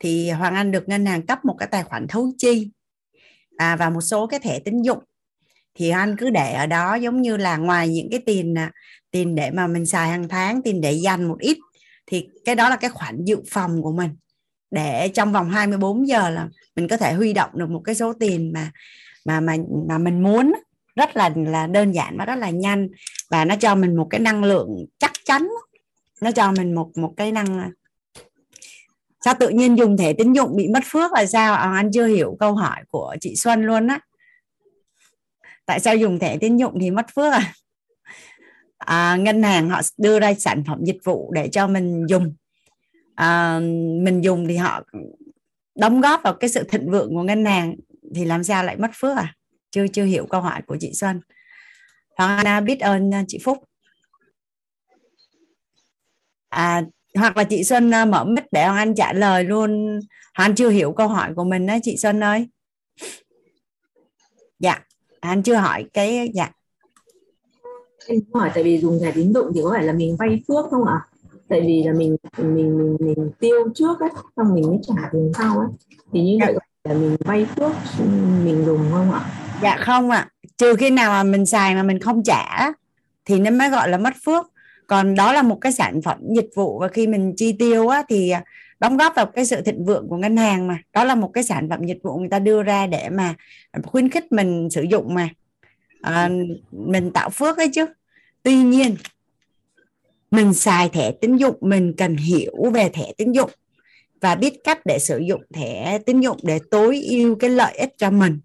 thì 0.00 0.30
Hoàng 0.30 0.54
Anh 0.54 0.70
được 0.70 0.88
ngân 0.88 1.06
hàng 1.06 1.26
cấp 1.26 1.44
một 1.44 1.56
cái 1.58 1.68
tài 1.70 1.84
khoản 1.84 2.06
thấu 2.08 2.32
chi 2.38 2.70
à, 3.56 3.76
và 3.76 3.90
một 3.90 4.00
số 4.00 4.26
cái 4.26 4.40
thẻ 4.40 4.58
tín 4.58 4.82
dụng. 4.82 4.98
Thì 5.74 5.90
anh 5.90 6.16
cứ 6.16 6.30
để 6.30 6.52
ở 6.52 6.66
đó 6.66 6.94
giống 6.94 7.22
như 7.22 7.36
là 7.36 7.56
ngoài 7.56 7.88
những 7.88 8.10
cái 8.10 8.20
tiền 8.26 8.58
à, 8.58 8.72
tiền 9.10 9.34
để 9.34 9.50
mà 9.50 9.66
mình 9.66 9.86
xài 9.86 10.08
hàng 10.08 10.28
tháng 10.28 10.62
tiền 10.62 10.80
để 10.80 10.92
dành 10.92 11.28
một 11.28 11.38
ít 11.38 11.58
thì 12.06 12.28
cái 12.44 12.54
đó 12.54 12.68
là 12.68 12.76
cái 12.76 12.90
khoản 12.90 13.24
dự 13.24 13.36
phòng 13.50 13.82
của 13.82 13.92
mình. 13.92 14.10
Để 14.70 15.08
trong 15.14 15.32
vòng 15.32 15.50
24 15.50 16.08
giờ 16.08 16.30
là 16.30 16.48
mình 16.76 16.88
có 16.88 16.96
thể 16.96 17.12
huy 17.12 17.32
động 17.32 17.50
được 17.54 17.70
một 17.70 17.80
cái 17.84 17.94
số 17.94 18.12
tiền 18.12 18.52
mà 18.54 18.70
mà 19.24 19.40
mà 19.40 19.56
mà 19.88 19.98
mình 19.98 20.22
muốn. 20.22 20.52
Rất 20.96 21.16
là 21.16 21.32
là 21.36 21.66
đơn 21.66 21.92
giản 21.92 22.16
và 22.18 22.24
rất 22.24 22.34
là 22.34 22.50
nhanh. 22.50 22.88
Và 23.30 23.44
nó 23.44 23.56
cho 23.56 23.74
mình 23.74 23.96
một 23.96 24.06
cái 24.10 24.20
năng 24.20 24.44
lượng 24.44 24.68
chắc 24.98 25.12
chắn. 25.24 25.48
Nó 26.20 26.30
cho 26.30 26.52
mình 26.52 26.74
một 26.74 26.90
một 26.96 27.14
cái 27.16 27.32
năng 27.32 27.70
sao 29.28 29.34
tự 29.40 29.48
nhiên 29.48 29.78
dùng 29.78 29.96
thẻ 29.96 30.12
tín 30.12 30.32
dụng 30.32 30.56
bị 30.56 30.68
mất 30.68 30.82
phước 30.84 31.12
là 31.12 31.26
sao? 31.26 31.54
À, 31.54 31.72
anh 31.76 31.90
chưa 31.92 32.06
hiểu 32.06 32.36
câu 32.40 32.54
hỏi 32.54 32.80
của 32.90 33.16
chị 33.20 33.36
Xuân 33.36 33.62
luôn 33.62 33.86
á. 33.86 34.00
Tại 35.66 35.80
sao 35.80 35.96
dùng 35.96 36.18
thẻ 36.18 36.38
tín 36.38 36.56
dụng 36.56 36.78
thì 36.80 36.90
mất 36.90 37.06
phước 37.14 37.32
à? 37.32 37.52
à 38.78 39.16
ngân 39.16 39.42
hàng 39.42 39.70
họ 39.70 39.80
đưa 39.98 40.20
ra 40.20 40.34
sản 40.34 40.62
phẩm 40.66 40.78
dịch 40.84 40.98
vụ 41.04 41.32
để 41.34 41.48
cho 41.48 41.66
mình 41.66 42.06
dùng. 42.08 42.34
À, 43.14 43.58
mình 44.02 44.20
dùng 44.20 44.48
thì 44.48 44.56
họ 44.56 44.82
đóng 45.74 46.00
góp 46.00 46.20
vào 46.24 46.34
cái 46.34 46.50
sự 46.50 46.62
thịnh 46.62 46.90
vượng 46.90 47.14
của 47.14 47.22
ngân 47.22 47.44
hàng 47.44 47.74
thì 48.14 48.24
làm 48.24 48.44
sao 48.44 48.64
lại 48.64 48.76
mất 48.76 48.90
phước 48.94 49.16
à? 49.16 49.34
Chưa 49.70 49.86
chưa 49.86 50.04
hiểu 50.04 50.26
câu 50.26 50.40
hỏi 50.40 50.62
của 50.66 50.76
chị 50.80 50.90
Xuân. 50.94 51.20
Hoàng 52.16 52.36
Anna 52.36 52.60
biết 52.60 52.80
ơn 52.80 53.14
à, 53.14 53.24
chị 53.28 53.38
Phúc. 53.44 53.58
À, 56.48 56.82
hoặc 57.18 57.36
là 57.36 57.44
chị 57.44 57.64
Xuân 57.64 57.90
à, 57.94 58.04
mở 58.04 58.24
mic 58.24 58.44
để 58.52 58.64
Hoàng 58.64 58.76
Anh 58.76 58.94
trả 58.94 59.12
lời 59.12 59.44
luôn. 59.44 60.00
Hoàng 60.34 60.50
Anh 60.50 60.54
chưa 60.54 60.68
hiểu 60.68 60.92
câu 60.92 61.08
hỏi 61.08 61.30
của 61.36 61.44
mình 61.44 61.66
đó 61.66 61.74
chị 61.82 61.96
Xuân 61.96 62.24
ơi. 62.24 62.48
Dạ 64.58 64.78
anh 65.20 65.42
chưa 65.42 65.54
hỏi 65.54 65.86
cái 65.92 66.30
dạ. 66.34 66.50
Em 68.06 68.18
hỏi 68.34 68.50
tại 68.54 68.64
vì 68.64 68.78
dùng 68.78 68.98
thẻ 69.02 69.12
tín 69.12 69.32
dụng 69.34 69.52
thì 69.54 69.60
có 69.64 69.70
phải 69.74 69.84
là 69.84 69.92
mình 69.92 70.16
vay 70.18 70.42
phước 70.48 70.64
không 70.70 70.84
ạ? 70.84 71.00
Tại 71.48 71.60
vì 71.60 71.82
là 71.86 71.92
mình 71.92 72.16
mình 72.38 72.78
mình, 72.78 72.96
mình 73.00 73.30
tiêu 73.40 73.68
trước 73.74 74.00
ấy 74.00 74.10
xong 74.36 74.54
mình 74.54 74.66
mới 74.66 74.78
trả 74.82 75.08
tiền 75.12 75.32
sau 75.38 75.58
ấy 75.58 75.68
thì 76.12 76.20
như 76.20 76.36
dạ. 76.40 76.46
vậy 76.46 76.58
là 76.84 76.94
mình 76.94 77.16
vay 77.20 77.46
phước 77.56 77.72
mình 78.44 78.64
dùng 78.66 78.80
không 78.92 79.12
ạ? 79.12 79.20
Dạ 79.62 79.76
không 79.80 80.10
ạ. 80.10 80.18
À. 80.18 80.30
trừ 80.56 80.74
khi 80.74 80.90
nào 80.90 81.10
mà 81.10 81.22
mình 81.22 81.46
xài 81.46 81.74
mà 81.74 81.82
mình 81.82 82.00
không 82.00 82.22
trả 82.22 82.70
thì 83.24 83.38
nó 83.40 83.50
mới 83.50 83.70
gọi 83.70 83.88
là 83.88 83.98
mất 83.98 84.12
phước 84.24 84.46
còn 84.88 85.14
đó 85.14 85.32
là 85.32 85.42
một 85.42 85.58
cái 85.60 85.72
sản 85.72 86.02
phẩm 86.02 86.18
dịch 86.36 86.48
vụ 86.54 86.78
và 86.78 86.88
khi 86.88 87.06
mình 87.06 87.34
chi 87.36 87.52
tiêu 87.52 87.88
á, 87.88 88.02
thì 88.08 88.30
à, 88.30 88.44
đóng 88.80 88.96
góp 88.96 89.12
vào 89.16 89.26
cái 89.26 89.46
sự 89.46 89.60
thịnh 89.60 89.84
vượng 89.84 90.08
của 90.08 90.16
ngân 90.16 90.36
hàng 90.36 90.66
mà. 90.66 90.78
Đó 90.92 91.04
là 91.04 91.14
một 91.14 91.30
cái 91.34 91.44
sản 91.44 91.68
phẩm 91.70 91.84
dịch 91.84 91.98
vụ 92.02 92.18
người 92.18 92.28
ta 92.28 92.38
đưa 92.38 92.62
ra 92.62 92.86
để 92.86 93.08
mà 93.08 93.34
khuyến 93.82 94.10
khích 94.10 94.32
mình 94.32 94.68
sử 94.70 94.82
dụng 94.82 95.14
mà. 95.14 95.28
À, 96.00 96.30
mình 96.72 97.10
tạo 97.10 97.30
phước 97.30 97.56
ấy 97.56 97.70
chứ. 97.74 97.86
Tuy 98.42 98.56
nhiên 98.56 98.96
mình 100.30 100.54
xài 100.54 100.88
thẻ 100.88 101.10
tín 101.10 101.36
dụng 101.36 101.56
mình 101.60 101.94
cần 101.96 102.16
hiểu 102.16 102.70
về 102.72 102.88
thẻ 102.88 103.12
tín 103.16 103.32
dụng 103.32 103.50
và 104.20 104.34
biết 104.34 104.54
cách 104.64 104.86
để 104.86 104.98
sử 104.98 105.18
dụng 105.18 105.42
thẻ 105.54 105.98
tín 106.06 106.20
dụng 106.20 106.38
để 106.42 106.58
tối 106.70 107.02
ưu 107.10 107.34
cái 107.34 107.50
lợi 107.50 107.76
ích 107.76 107.94
cho 107.98 108.10
mình. 108.10 108.40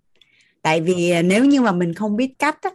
Tại 0.61 0.81
vì 0.81 1.09
à, 1.09 1.21
nếu 1.21 1.45
như 1.45 1.61
mà 1.61 1.71
mình 1.71 1.93
không 1.93 2.15
biết 2.15 2.33
cách 2.39 2.57
á, 2.61 2.69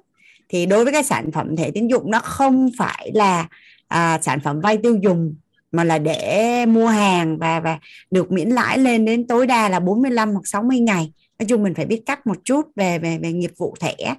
thì 0.48 0.66
đối 0.66 0.84
với 0.84 0.92
cái 0.92 1.02
sản 1.02 1.32
phẩm 1.32 1.56
thẻ 1.56 1.70
tín 1.70 1.86
dụng 1.86 2.10
nó 2.10 2.18
không 2.18 2.70
phải 2.78 3.10
là 3.14 3.48
à, 3.88 4.18
sản 4.22 4.40
phẩm 4.40 4.60
vay 4.60 4.76
tiêu 4.76 4.96
dùng 5.02 5.34
mà 5.72 5.84
là 5.84 5.98
để 5.98 6.66
mua 6.66 6.86
hàng 6.86 7.38
và 7.38 7.60
và 7.60 7.78
được 8.10 8.32
miễn 8.32 8.48
lãi 8.48 8.78
lên 8.78 9.04
đến 9.04 9.26
tối 9.26 9.46
đa 9.46 9.68
là 9.68 9.80
45 9.80 10.32
hoặc 10.32 10.42
60 10.44 10.78
ngày. 10.78 11.12
Nói 11.38 11.46
chung 11.48 11.62
mình 11.62 11.74
phải 11.74 11.86
biết 11.86 12.02
cách 12.06 12.26
một 12.26 12.36
chút 12.44 12.66
về 12.76 12.98
về 12.98 13.18
về 13.22 13.32
nghiệp 13.32 13.52
vụ 13.56 13.74
thẻ. 13.80 14.14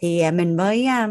Thì 0.00 0.20
à, 0.20 0.30
mình 0.30 0.56
mới 0.56 0.84
à, 0.84 1.08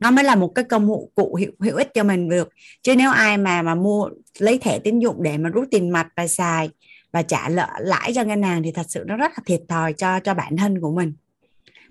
nó 0.00 0.10
mới 0.10 0.24
là 0.24 0.34
một 0.34 0.48
cái 0.54 0.64
công 0.64 0.88
cụ 0.88 1.10
cụ 1.14 1.34
hiệu, 1.34 1.52
hữu 1.60 1.76
ích 1.76 1.94
cho 1.94 2.04
mình 2.04 2.28
được. 2.28 2.48
Chứ 2.82 2.96
nếu 2.96 3.10
ai 3.10 3.38
mà 3.38 3.62
mà 3.62 3.74
mua 3.74 4.08
lấy 4.38 4.58
thẻ 4.58 4.78
tín 4.78 4.98
dụng 4.98 5.22
để 5.22 5.38
mà 5.38 5.48
rút 5.48 5.68
tiền 5.70 5.90
mặt 5.90 6.08
và 6.16 6.26
xài 6.26 6.70
và 7.12 7.22
trả 7.22 7.48
lợi 7.48 7.68
lãi 7.80 8.12
cho 8.14 8.24
ngân 8.24 8.42
hàng 8.42 8.62
thì 8.62 8.72
thật 8.72 8.86
sự 8.88 9.04
nó 9.06 9.16
rất 9.16 9.32
là 9.36 9.42
thiệt 9.46 9.60
thòi 9.68 9.92
cho 9.92 10.20
cho 10.20 10.34
bản 10.34 10.56
thân 10.56 10.80
của 10.80 10.92
mình 10.92 11.12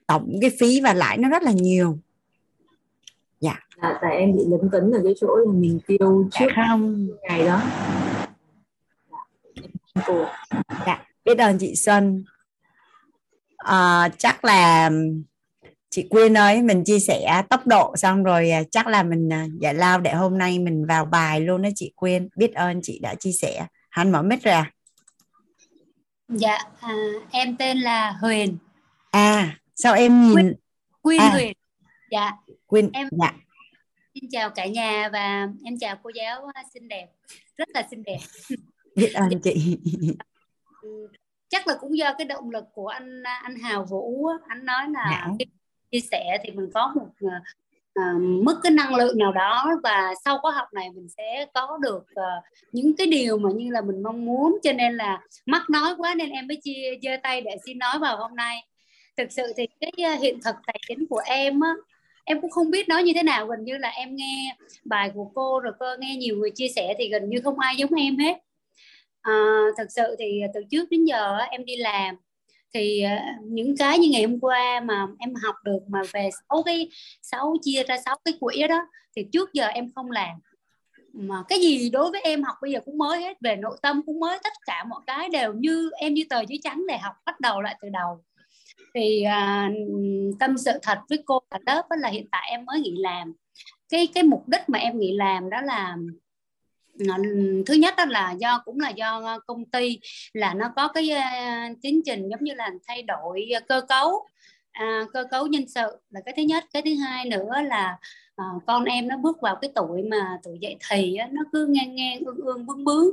tổng 0.07 0.37
cái 0.41 0.51
phí 0.59 0.81
và 0.81 0.93
lãi 0.93 1.17
nó 1.17 1.29
rất 1.29 1.43
là 1.43 1.51
nhiều. 1.51 1.99
Dạ. 3.39 3.59
Tại 3.81 4.17
em 4.17 4.35
bị 4.35 4.43
lấn 4.47 4.69
cấn 4.71 4.91
ở 4.91 5.01
cái 5.03 5.13
chỗ 5.19 5.35
là 5.35 5.51
mình 5.53 5.79
tiêu 5.87 6.29
trước 6.31 6.45
dạ. 6.55 6.63
không 6.67 7.07
ngày 7.29 7.45
đó. 7.45 7.61
Cô 10.05 10.25
dạ. 10.85 11.05
Biết 11.25 11.37
ơn 11.37 11.57
chị 11.59 11.75
Xuân 11.75 12.23
à, 13.57 14.09
chắc 14.17 14.45
là 14.45 14.91
chị 15.89 16.07
Quyên 16.09 16.37
ơi 16.37 16.61
mình 16.61 16.83
chia 16.83 16.99
sẻ 16.99 17.43
tốc 17.49 17.67
độ 17.67 17.95
xong 17.97 18.23
rồi 18.23 18.49
à, 18.49 18.63
chắc 18.71 18.87
là 18.87 19.03
mình 19.03 19.33
à, 19.33 19.45
giải 19.59 19.73
lao 19.73 19.99
để 19.99 20.13
hôm 20.13 20.37
nay 20.37 20.59
mình 20.59 20.85
vào 20.85 21.05
bài 21.05 21.41
luôn 21.41 21.61
đó 21.61 21.69
chị 21.75 21.91
Quyên. 21.95 22.29
Biết 22.35 22.53
ơn 22.53 22.79
chị 22.83 22.99
đã 22.99 23.15
chia 23.15 23.31
sẻ. 23.31 23.67
Hắn 23.89 24.11
mở 24.11 24.21
mic 24.21 24.43
ra 24.43 24.71
dạ 26.29 26.57
à, 26.79 26.93
em 27.31 27.57
tên 27.57 27.77
là 27.77 28.11
Huyền. 28.21 28.57
À 29.11 29.57
sao 29.77 29.93
em 29.93 30.21
nhìn 30.21 30.33
Quyên, 30.33 30.53
Quyên 31.01 31.21
à. 31.21 31.29
Huyền. 31.29 31.53
Dạ. 32.11 32.31
Quyên 32.67 32.89
em 32.93 33.07
dạ. 33.11 33.33
Xin 34.13 34.29
chào 34.31 34.49
cả 34.49 34.65
nhà 34.65 35.09
và 35.13 35.47
em 35.65 35.77
chào 35.79 35.95
cô 36.03 36.09
giáo 36.15 36.51
xinh 36.73 36.87
đẹp. 36.87 37.07
Rất 37.57 37.69
là 37.73 37.87
xinh 37.91 38.03
đẹp. 38.03 38.19
Biết 38.95 39.13
ơn 39.13 39.29
chị. 39.43 39.77
Ừ, 40.81 41.07
chắc 41.49 41.67
là 41.67 41.77
cũng 41.81 41.97
do 41.97 42.13
cái 42.17 42.25
động 42.25 42.49
lực 42.49 42.63
của 42.73 42.87
anh 42.87 43.23
anh 43.23 43.55
Hào 43.55 43.85
Vũ 43.85 44.27
anh 44.47 44.65
nói 44.65 44.89
là 44.89 45.05
dạ. 45.11 45.45
chia 45.91 45.99
sẻ 45.99 46.37
thì 46.43 46.51
mình 46.51 46.69
có 46.73 46.93
một 46.95 47.09
uh, 47.25 48.21
mức 48.21 48.59
cái 48.63 48.71
năng 48.71 48.95
lượng 48.95 49.17
nào 49.17 49.31
đó 49.31 49.71
và 49.83 50.13
sau 50.25 50.39
khóa 50.41 50.51
học 50.51 50.67
này 50.73 50.89
mình 50.89 51.07
sẽ 51.17 51.45
có 51.53 51.77
được 51.81 52.03
uh, 52.11 52.43
những 52.71 52.95
cái 52.97 53.07
điều 53.07 53.37
mà 53.37 53.49
như 53.55 53.71
là 53.71 53.81
mình 53.81 54.03
mong 54.03 54.25
muốn. 54.25 54.57
Cho 54.63 54.73
nên 54.73 54.95
là 54.95 55.21
mắc 55.45 55.69
nói 55.69 55.93
quá 55.97 56.15
nên 56.15 56.29
em 56.29 56.47
mới 56.47 56.59
chia 56.63 56.93
giơ 57.01 57.11
tay 57.23 57.41
để 57.41 57.51
xin 57.65 57.77
nói 57.77 57.99
vào 57.99 58.17
hôm 58.17 58.35
nay 58.35 58.67
thực 59.17 59.31
sự 59.31 59.53
thì 59.57 59.67
cái 59.79 59.91
ờ, 60.03 60.13
hiện 60.21 60.39
thực 60.45 60.55
tài 60.67 60.79
chính 60.87 61.05
của 61.09 61.21
em 61.25 61.59
á 61.59 61.73
em 62.23 62.41
cũng 62.41 62.49
không 62.49 62.71
biết 62.71 62.89
nói 62.89 63.03
như 63.03 63.11
thế 63.15 63.23
nào. 63.23 63.47
Gần 63.47 63.63
như 63.63 63.77
là 63.77 63.89
em 63.89 64.15
nghe 64.15 64.55
bài 64.85 65.11
của 65.13 65.31
cô 65.35 65.59
rồi 65.59 65.73
cô 65.79 65.85
nghe 65.99 66.15
nhiều 66.15 66.35
người 66.35 66.51
chia 66.55 66.67
sẻ 66.75 66.95
thì 66.97 67.09
gần 67.09 67.29
như 67.29 67.41
không 67.43 67.59
ai 67.59 67.75
giống 67.77 67.93
em 67.93 68.17
hết. 68.17 68.37
À, 69.21 69.61
thực 69.77 69.91
sự 69.91 70.15
thì 70.19 70.41
từ 70.53 70.61
trước 70.71 70.89
đến 70.89 71.05
giờ 71.05 71.37
em 71.37 71.65
đi 71.65 71.75
làm 71.75 72.15
thì 72.73 73.01
ờ, 73.01 73.15
những 73.43 73.77
cái 73.77 73.99
như 73.99 74.09
ngày 74.09 74.23
hôm 74.23 74.39
qua 74.39 74.79
mà 74.79 75.07
em 75.19 75.33
học 75.35 75.55
được 75.63 75.79
mà 75.87 76.01
về 76.13 76.29
sáu 76.49 76.63
cái 76.63 76.89
sáu 77.21 77.53
chia 77.61 77.83
ra 77.83 77.97
sáu 78.05 78.17
cái 78.25 78.33
quỹ 78.39 78.67
đó 78.67 78.87
thì 79.15 79.25
trước 79.31 79.53
giờ 79.53 79.67
em 79.67 79.91
không 79.95 80.11
làm. 80.11 80.35
Mà 81.13 81.43
cái 81.49 81.59
gì 81.59 81.89
đối 81.89 82.11
với 82.11 82.21
em 82.21 82.43
học 82.43 82.55
bây 82.61 82.71
giờ 82.71 82.79
cũng 82.85 82.97
mới 82.97 83.21
hết 83.21 83.37
về 83.41 83.55
nội 83.55 83.77
tâm 83.81 84.01
cũng 84.05 84.19
mới 84.19 84.39
tất 84.43 84.53
cả 84.65 84.83
mọi 84.89 85.01
cái 85.07 85.29
đều 85.29 85.53
như 85.53 85.89
em 85.97 86.13
như 86.13 86.23
tờ 86.29 86.41
giấy 86.47 86.59
trắng 86.63 86.83
để 86.87 86.97
học 86.97 87.15
bắt 87.25 87.39
đầu 87.39 87.61
lại 87.61 87.75
từ 87.81 87.89
đầu 87.89 88.23
thì 88.95 89.23
uh, 89.25 90.39
tâm 90.39 90.57
sự 90.57 90.71
thật 90.81 90.99
với 91.09 91.23
cô 91.25 91.39
cả 91.51 91.59
lớp 91.65 91.85
là 91.97 92.09
hiện 92.09 92.27
tại 92.31 92.47
em 92.51 92.65
mới 92.65 92.79
nghỉ 92.79 92.95
làm. 92.97 93.33
Cái 93.89 94.07
cái 94.13 94.23
mục 94.23 94.47
đích 94.47 94.61
mà 94.69 94.79
em 94.79 94.99
nghỉ 94.99 95.13
làm 95.13 95.49
đó 95.49 95.61
là 95.61 95.97
à, 97.09 97.17
thứ 97.65 97.73
nhất 97.73 97.93
đó 97.97 98.05
là 98.05 98.31
do 98.31 98.61
cũng 98.65 98.79
là 98.79 98.89
do 98.89 99.39
công 99.47 99.65
ty 99.65 99.99
là 100.33 100.53
nó 100.53 100.71
có 100.75 100.87
cái 100.87 101.09
uh, 101.11 101.77
tiến 101.81 102.01
trình 102.05 102.29
giống 102.29 102.43
như 102.43 102.53
là 102.53 102.71
thay 102.87 103.03
đổi 103.03 103.49
cơ 103.67 103.81
cấu 103.81 104.27
à, 104.77 105.05
cơ 105.13 105.23
cấu 105.31 105.47
nhân 105.47 105.67
sự 105.67 105.87
là 106.09 106.21
cái 106.25 106.33
thứ 106.37 106.43
nhất. 106.43 106.63
Cái 106.73 106.81
thứ 106.85 106.95
hai 106.95 107.25
nữa 107.25 107.51
là 107.65 107.97
à, 108.35 108.45
con 108.67 108.83
em 108.83 109.07
nó 109.07 109.17
bước 109.17 109.41
vào 109.41 109.55
cái 109.61 109.71
tuổi 109.75 110.03
mà 110.03 110.39
tuổi 110.43 110.57
dậy 110.61 110.75
thì 110.89 111.15
á, 111.15 111.27
nó 111.31 111.41
cứ 111.53 111.67
ngang 111.69 111.95
ngang 111.95 112.19
ương 112.25 112.45
ương 112.45 112.65
bướng 112.65 112.83
bướng. 112.83 113.07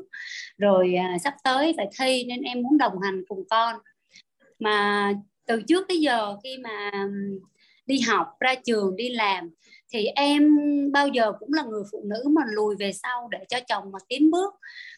Rồi 0.59 0.95
à, 0.95 1.19
sắp 1.25 1.35
tới 1.45 1.75
phải 1.77 1.87
thi 1.99 2.25
nên 2.25 2.43
em 2.43 2.63
muốn 2.63 2.79
đồng 2.79 3.01
hành 3.03 3.23
cùng 3.29 3.45
con. 3.51 3.77
Mà 4.59 5.13
từ 5.47 5.63
trước 5.69 5.85
tới 5.89 6.01
giờ 6.01 6.37
khi 6.43 6.59
mà 6.59 6.91
đi 7.87 8.01
học 8.01 8.27
ra 8.41 8.55
trường 8.65 8.97
đi 8.97 9.09
làm 9.09 9.51
thì 9.95 10.07
em 10.07 10.57
bao 10.93 11.09
giờ 11.09 11.33
cũng 11.41 11.53
là 11.53 11.63
người 11.63 11.83
phụ 11.93 12.03
nữ 12.05 12.25
mà 12.29 12.43
lùi 12.47 12.77
về 12.77 12.93
sau 12.93 13.29
để 13.31 13.39
cho 13.49 13.61
chồng 13.69 13.93
mà 13.93 13.99
tiến 14.09 14.31
bước. 14.31 14.55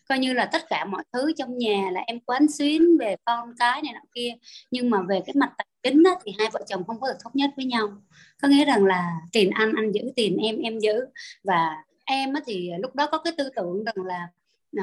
Coi 0.09 0.19
như 0.19 0.33
là 0.33 0.49
tất 0.53 0.63
cả 0.69 0.85
mọi 0.85 1.05
thứ 1.13 1.33
trong 1.37 1.59
nhà 1.59 1.91
là 1.93 2.01
em 2.07 2.21
quán 2.21 2.47
xuyến 2.59 2.99
về 3.01 3.17
con 3.25 3.49
cái 3.59 3.83
này 3.83 3.93
nọ 3.95 4.01
kia. 4.15 4.35
Nhưng 4.71 4.91
mà 4.91 4.99
về 5.09 5.21
cái 5.27 5.35
mặt 5.37 5.53
tài 5.59 5.67
chính 5.83 6.03
á, 6.05 6.13
thì 6.25 6.33
hai 6.39 6.49
vợ 6.53 6.61
chồng 6.69 6.85
không 6.85 7.01
có 7.01 7.09
được 7.09 7.19
thống 7.25 7.33
nhất 7.35 7.51
với 7.57 7.65
nhau. 7.65 7.89
Có 8.43 8.49
nghĩa 8.49 8.65
rằng 8.65 8.85
là 8.85 9.13
tiền 9.33 9.51
anh 9.51 9.73
anh 9.77 9.93
giữ 9.93 10.03
tiền 10.17 10.37
em 10.37 10.59
em 10.59 10.79
giữ. 10.79 11.07
Và 11.45 11.77
em 12.05 12.35
á, 12.35 12.41
thì 12.47 12.71
lúc 12.79 12.95
đó 12.95 13.07
có 13.13 13.19
cái 13.19 13.33
tư 13.39 13.51
tưởng 13.57 13.85
rằng 13.85 14.07
là 14.07 14.29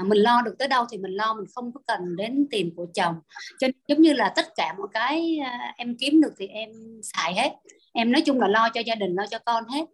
mình 0.04 0.18
lo 0.18 0.42
được 0.42 0.56
tới 0.60 0.68
đâu 0.68 0.86
thì 0.92 0.98
mình 0.98 1.12
lo 1.12 1.34
mình 1.34 1.46
không 1.56 1.72
có 1.74 1.82
cần 1.88 2.16
đến 2.16 2.48
tiền 2.52 2.74
của 2.76 2.88
chồng. 2.94 3.16
Cho 3.60 3.68
nên 3.68 3.76
giống 3.88 4.02
như 4.02 4.14
là 4.14 4.34
tất 4.36 4.46
cả 4.56 4.76
mọi 4.78 4.88
cái 4.94 5.38
à, 5.46 5.74
em 5.78 5.98
kiếm 6.00 6.22
được 6.22 6.34
thì 6.38 6.48
em 6.48 6.70
xài 7.04 7.34
hết. 7.34 7.52
Em 7.94 8.12
nói 8.12 8.22
chung 8.26 8.40
là 8.40 8.48
lo 8.48 8.70
cho 8.74 8.82
gia 8.86 8.96
đình 8.96 9.16
lo 9.16 9.26
cho 9.28 9.40
con 9.46 9.64
hết. 9.68 9.86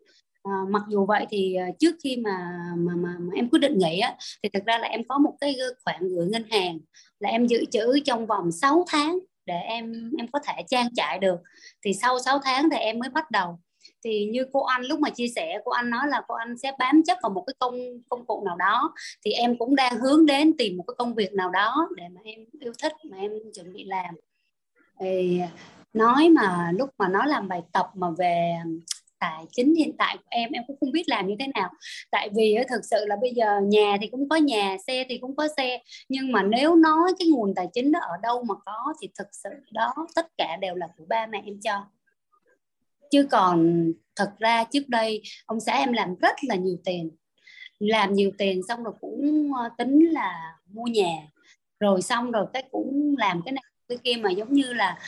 À, 0.44 0.52
mặc 0.70 0.84
dù 0.90 1.06
vậy 1.06 1.26
thì 1.30 1.56
à, 1.56 1.68
trước 1.80 1.96
khi 2.04 2.18
mà 2.18 2.52
mà, 2.78 2.94
mà, 2.96 3.10
mà 3.20 3.32
em 3.36 3.50
quyết 3.50 3.60
định 3.60 3.78
nghỉ 3.78 4.00
á, 4.00 4.16
thì 4.44 4.50
thực 4.54 4.66
ra 4.66 4.78
là 4.78 4.88
em 4.88 5.08
có 5.08 5.18
một 5.18 5.34
cái 5.42 5.58
khoản 5.86 6.10
gửi 6.10 6.28
ngân 6.28 6.44
hàng 6.52 6.80
là 7.20 7.30
em 7.30 7.48
dự 7.48 7.66
trữ 7.72 8.00
trong 8.06 8.28
vòng 8.28 8.52
6 8.52 8.86
tháng 8.88 9.20
để 9.46 9.56
em 9.56 10.12
em 10.18 10.28
có 10.32 10.40
thể 10.48 10.64
trang 10.68 10.88
trải 10.96 11.20
được. 11.20 11.40
Thì 11.86 11.94
sau 11.94 12.20
6 12.20 12.40
tháng 12.44 12.70
thì 12.70 12.78
em 12.78 13.00
mới 13.00 13.10
bắt 13.10 13.32
đầu 13.32 13.60
thì 14.04 14.26
như 14.26 14.46
cô 14.54 14.64
anh, 14.64 14.82
lúc 14.84 15.00
mà 15.00 15.10
chia 15.10 15.28
sẻ, 15.36 15.60
cô 15.66 15.72
anh 15.72 15.90
nói 15.90 16.08
là 16.08 16.22
cô 16.28 16.36
anh 16.36 16.58
sẽ 16.58 16.72
bám 16.80 17.02
chắc 17.06 17.18
vào 17.24 17.30
một 17.30 17.44
cái 17.48 17.54
công 17.60 17.76
công 18.10 18.26
cụ 18.26 18.44
nào 18.46 18.56
đó. 18.58 18.94
Thì 19.26 19.32
em 19.32 19.58
cũng 19.58 19.76
đang 19.76 19.98
hướng 19.98 20.26
đến 20.26 20.58
tìm 20.58 20.78
một 20.78 20.84
cái 20.88 20.96
công 20.98 21.16
việc 21.16 21.34
nào 21.34 21.50
đó 21.50 21.88
để 21.96 22.04
mà 22.16 22.22
em 22.24 22.40
yêu 22.60 22.74
thích, 22.82 22.94
mà 23.04 23.18
em 23.18 23.32
chuẩn 23.56 23.74
bị 23.74 23.84
làm. 23.84 24.16
Thì 25.00 25.42
nói 25.94 26.30
mà 26.30 26.72
lúc 26.72 26.90
mà 26.98 27.08
nói 27.08 27.28
làm 27.28 27.48
bài 27.48 27.62
tập 27.74 27.90
mà 27.94 28.08
về 28.18 28.54
tài 29.20 29.46
chính 29.52 29.76
hiện 29.76 29.98
tại 29.98 30.18
của 30.18 30.28
em 30.30 30.52
em 30.52 30.64
cũng 30.68 30.78
không 30.80 30.92
biết 30.92 31.04
làm 31.10 31.28
như 31.28 31.36
thế 31.40 31.48
nào. 31.56 31.70
Tại 32.12 32.30
vì 32.36 32.58
thực 32.70 32.82
sự 32.92 33.06
là 33.06 33.16
bây 33.22 33.32
giờ 33.34 33.60
nhà 33.64 33.98
thì 34.02 34.08
cũng 34.08 34.30
có 34.30 34.36
nhà, 34.36 34.78
xe 34.88 35.06
thì 35.10 35.18
cũng 35.18 35.36
có 35.36 35.48
xe. 35.58 35.80
Nhưng 36.10 36.32
mà 36.32 36.44
nếu 36.44 36.76
nói 36.76 37.14
cái 37.20 37.28
nguồn 37.28 37.56
tài 37.56 37.68
chính 37.74 37.92
đó 37.92 38.00
ở 38.02 38.18
đâu 38.22 38.44
mà 38.44 38.56
có 38.66 38.94
thì 39.02 39.10
thực 39.18 39.28
sự 39.32 39.50
đó, 39.72 39.94
tất 40.16 40.28
cả 40.38 40.58
đều 40.62 40.76
là 40.76 40.88
của 40.98 41.06
ba 41.10 41.26
mẹ 41.26 41.42
em 41.46 41.60
cho 41.64 41.86
chứ 43.10 43.28
còn 43.32 43.88
thật 44.16 44.32
ra 44.40 44.64
trước 44.64 44.90
đây, 44.90 45.22
ông 45.46 45.60
xã 45.60 45.74
em 45.74 45.94
làm 45.94 46.16
rất 46.16 46.36
là 46.48 46.56
nhiều 46.56 46.78
tiền. 46.86 47.10
Làm 47.80 48.14
nhiều 48.14 48.32
tiền 48.38 48.62
xong 48.68 48.84
rồi 48.84 48.94
cũng 49.02 49.52
ờ, 49.54 49.70
tính 49.78 50.10
là 50.12 50.54
mua 50.74 50.84
nhà. 50.84 51.28
Rồi 51.80 52.02
xong 52.02 52.32
rồi 52.32 52.46
cái 52.54 52.64
cũng 52.72 53.16
làm 53.18 53.42
cái 53.46 53.52
này, 53.52 53.64
cái 53.90 53.98
kia 54.04 54.16
mà 54.22 54.32
giống 54.32 54.54
như 54.54 54.74
là 54.74 55.00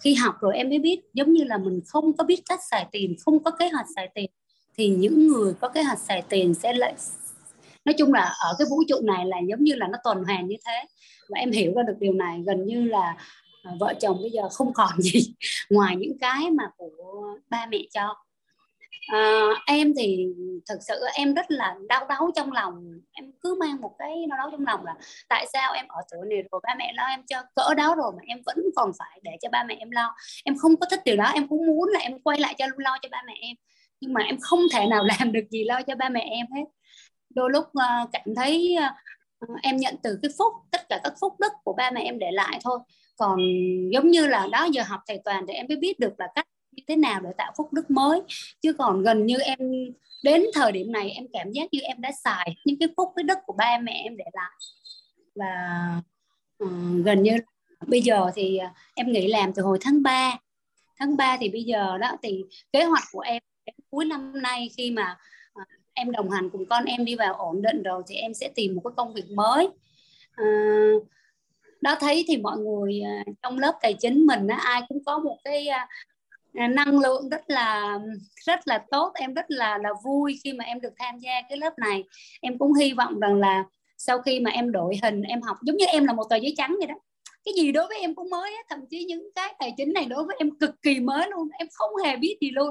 khi 0.00 0.14
học 0.14 0.34
rồi 0.40 0.56
em 0.56 0.68
mới 0.68 0.78
biết, 0.78 1.00
giống 1.14 1.32
như 1.32 1.44
là 1.44 1.58
mình 1.58 1.80
không 1.86 2.16
có 2.16 2.24
biết 2.24 2.42
cách 2.48 2.60
xài 2.70 2.86
tiền, 2.92 3.16
không 3.24 3.44
có 3.44 3.50
kế 3.50 3.68
hoạch 3.68 3.86
xài 3.96 4.08
tiền, 4.14 4.30
thì 4.76 4.88
những 4.88 5.28
người 5.28 5.54
có 5.60 5.68
kế 5.68 5.82
hoạch 5.82 5.98
xài 5.98 6.22
tiền 6.28 6.54
sẽ 6.54 6.72
lại 6.72 6.94
nói 7.84 7.94
chung 7.98 8.12
là 8.12 8.22
ở 8.22 8.54
cái 8.58 8.66
vũ 8.70 8.82
trụ 8.88 8.96
này 9.02 9.26
là 9.26 9.36
giống 9.48 9.64
như 9.64 9.74
là 9.74 9.88
nó 9.88 9.98
tuần 10.04 10.24
hoàn 10.24 10.46
như 10.48 10.56
thế. 10.66 10.84
Và 11.28 11.38
em 11.38 11.50
hiểu 11.50 11.72
ra 11.76 11.82
được 11.82 11.96
điều 12.00 12.12
này, 12.12 12.42
gần 12.46 12.66
như 12.66 12.84
là 12.84 13.16
À, 13.62 13.72
vợ 13.80 13.94
chồng 14.00 14.18
bây 14.20 14.30
giờ 14.30 14.48
không 14.48 14.72
còn 14.72 15.00
gì 15.00 15.34
ngoài 15.70 15.96
những 15.96 16.18
cái 16.20 16.50
mà 16.50 16.64
của 16.76 17.36
ba 17.50 17.66
mẹ 17.66 17.78
cho. 17.90 18.14
À, 19.06 19.48
em 19.66 19.92
thì 19.98 20.26
thật 20.66 20.78
sự 20.88 20.94
em 21.14 21.34
rất 21.34 21.50
là 21.50 21.76
đau 21.88 22.06
đớn 22.08 22.30
trong 22.36 22.52
lòng. 22.52 23.00
Em 23.12 23.32
cứ 23.40 23.56
mang 23.60 23.80
một 23.80 23.94
cái 23.98 24.26
đau 24.30 24.38
đớn 24.38 24.50
trong 24.52 24.66
lòng 24.66 24.84
là 24.84 24.94
tại 25.28 25.46
sao 25.52 25.72
em 25.72 25.84
ở 25.88 26.00
tuổi 26.10 26.26
này 26.30 26.42
rồi 26.52 26.60
ba 26.62 26.74
mẹ 26.78 26.92
lo 26.96 27.04
em 27.04 27.22
cho 27.26 27.42
cỡ 27.54 27.74
đó 27.74 27.94
rồi 27.94 28.12
mà 28.16 28.22
em 28.26 28.38
vẫn 28.46 28.56
còn 28.76 28.90
phải 28.98 29.20
để 29.22 29.30
cho 29.42 29.48
ba 29.52 29.64
mẹ 29.64 29.76
em 29.78 29.90
lo. 29.90 30.14
Em 30.44 30.56
không 30.58 30.76
có 30.76 30.86
thích 30.90 31.00
điều 31.04 31.16
đó 31.16 31.30
em 31.34 31.48
cũng 31.48 31.66
muốn 31.66 31.88
là 31.88 32.00
em 32.00 32.20
quay 32.20 32.40
lại 32.40 32.54
cho 32.58 32.66
lo 32.76 32.98
cho 33.02 33.08
ba 33.12 33.22
mẹ 33.26 33.34
em. 33.40 33.56
Nhưng 34.00 34.12
mà 34.12 34.20
em 34.22 34.38
không 34.40 34.60
thể 34.72 34.86
nào 34.86 35.04
làm 35.18 35.32
được 35.32 35.44
gì 35.50 35.64
lo 35.64 35.82
cho 35.82 35.94
ba 35.94 36.08
mẹ 36.08 36.20
em 36.30 36.46
hết. 36.56 36.64
Đôi 37.34 37.50
lúc 37.50 37.64
uh, 37.64 38.10
cảm 38.12 38.34
thấy 38.36 38.76
uh, 39.44 39.50
em 39.62 39.76
nhận 39.76 39.94
từ 40.02 40.18
cái 40.22 40.30
phúc 40.38 40.52
tất 40.70 40.88
cả 40.88 41.00
các 41.04 41.12
phúc 41.20 41.34
đức 41.40 41.52
của 41.64 41.72
ba 41.72 41.90
mẹ 41.90 42.02
em 42.02 42.18
để 42.18 42.30
lại 42.30 42.58
thôi 42.64 42.78
còn 43.20 43.38
giống 43.92 44.10
như 44.10 44.26
là 44.26 44.48
đó 44.52 44.68
giờ 44.72 44.82
học 44.86 45.00
thầy 45.08 45.20
toàn 45.24 45.44
thì 45.48 45.54
em 45.54 45.66
mới 45.68 45.76
biết 45.76 46.00
được 46.00 46.12
là 46.18 46.28
cách 46.34 46.46
như 46.72 46.82
thế 46.88 46.96
nào 46.96 47.20
để 47.20 47.30
tạo 47.38 47.52
phúc 47.56 47.72
đức 47.72 47.90
mới. 47.90 48.20
Chứ 48.62 48.72
còn 48.72 49.02
gần 49.02 49.26
như 49.26 49.38
em 49.38 49.58
đến 50.24 50.42
thời 50.54 50.72
điểm 50.72 50.92
này 50.92 51.10
em 51.10 51.26
cảm 51.32 51.52
giác 51.52 51.68
như 51.72 51.80
em 51.80 52.00
đã 52.00 52.10
xài 52.24 52.56
những 52.64 52.78
cái 52.80 52.88
phúc 52.96 53.08
cái 53.16 53.22
đức 53.22 53.38
của 53.46 53.52
ba 53.52 53.78
mẹ 53.78 54.02
em 54.04 54.16
để 54.16 54.24
lại. 54.32 54.50
Và 55.34 55.54
uh, 56.64 56.70
gần 57.04 57.22
như 57.22 57.32
bây 57.86 58.02
giờ 58.02 58.30
thì 58.34 58.58
em 58.94 59.12
nghỉ 59.12 59.28
làm 59.28 59.52
từ 59.52 59.62
hồi 59.62 59.78
tháng 59.80 60.02
3 60.02 60.38
tháng 60.98 61.16
3 61.16 61.36
thì 61.40 61.48
bây 61.48 61.62
giờ 61.62 61.98
đó 61.98 62.12
thì 62.22 62.44
kế 62.72 62.84
hoạch 62.84 63.04
của 63.12 63.20
em 63.20 63.42
cuối 63.90 64.04
năm 64.04 64.42
nay 64.42 64.70
khi 64.76 64.90
mà 64.90 65.16
uh, 65.60 65.66
em 65.92 66.10
đồng 66.10 66.30
hành 66.30 66.50
cùng 66.50 66.66
con 66.66 66.84
em 66.84 67.04
đi 67.04 67.14
vào 67.14 67.34
ổn 67.34 67.62
định 67.62 67.82
rồi 67.82 68.02
thì 68.06 68.14
em 68.14 68.34
sẽ 68.34 68.48
tìm 68.54 68.74
một 68.74 68.80
cái 68.84 68.92
công 68.96 69.14
việc 69.14 69.30
mới. 69.30 69.68
Uh, 70.42 71.06
đó, 71.80 71.96
thấy 72.00 72.24
thì 72.28 72.36
mọi 72.36 72.58
người 72.58 73.00
à, 73.00 73.24
trong 73.42 73.58
lớp 73.58 73.72
tài 73.82 73.94
chính 73.94 74.26
mình 74.26 74.46
ai 74.46 74.82
cũng 74.88 75.04
có 75.04 75.18
một 75.18 75.38
cái 75.44 75.68
à, 75.68 75.88
à, 76.54 76.68
năng 76.68 76.98
lượng 76.98 77.28
rất 77.28 77.50
là 77.50 77.98
rất 78.46 78.60
là 78.68 78.84
tốt, 78.90 79.12
em 79.14 79.34
rất 79.34 79.44
là 79.48 79.78
là 79.78 79.90
vui 80.04 80.38
khi 80.44 80.52
mà 80.52 80.64
em 80.64 80.80
được 80.80 80.92
tham 80.98 81.18
gia 81.18 81.42
cái 81.48 81.58
lớp 81.58 81.78
này. 81.78 82.04
Em 82.40 82.58
cũng 82.58 82.74
hy 82.74 82.92
vọng 82.92 83.20
rằng 83.20 83.34
là 83.34 83.64
sau 83.98 84.22
khi 84.22 84.40
mà 84.40 84.50
em 84.50 84.72
đội 84.72 84.98
hình, 85.02 85.22
em 85.22 85.42
học, 85.42 85.56
giống 85.62 85.76
như 85.76 85.84
em 85.84 86.04
là 86.04 86.12
một 86.12 86.24
tờ 86.30 86.36
giấy 86.36 86.54
trắng 86.56 86.76
vậy 86.78 86.86
đó. 86.86 86.94
Cái 87.44 87.54
gì 87.54 87.72
đối 87.72 87.86
với 87.88 88.00
em 88.00 88.14
cũng 88.14 88.30
mới 88.30 88.50
á 88.50 88.62
thậm 88.68 88.78
chí 88.90 89.04
những 89.04 89.30
cái 89.34 89.54
tài 89.58 89.74
chính 89.76 89.92
này 89.92 90.04
đối 90.04 90.24
với 90.24 90.36
em 90.38 90.58
cực 90.58 90.82
kỳ 90.82 91.00
mới 91.00 91.28
luôn, 91.30 91.48
em 91.58 91.68
không 91.72 91.90
hề 92.04 92.16
biết 92.16 92.36
gì 92.40 92.50
luôn. 92.50 92.70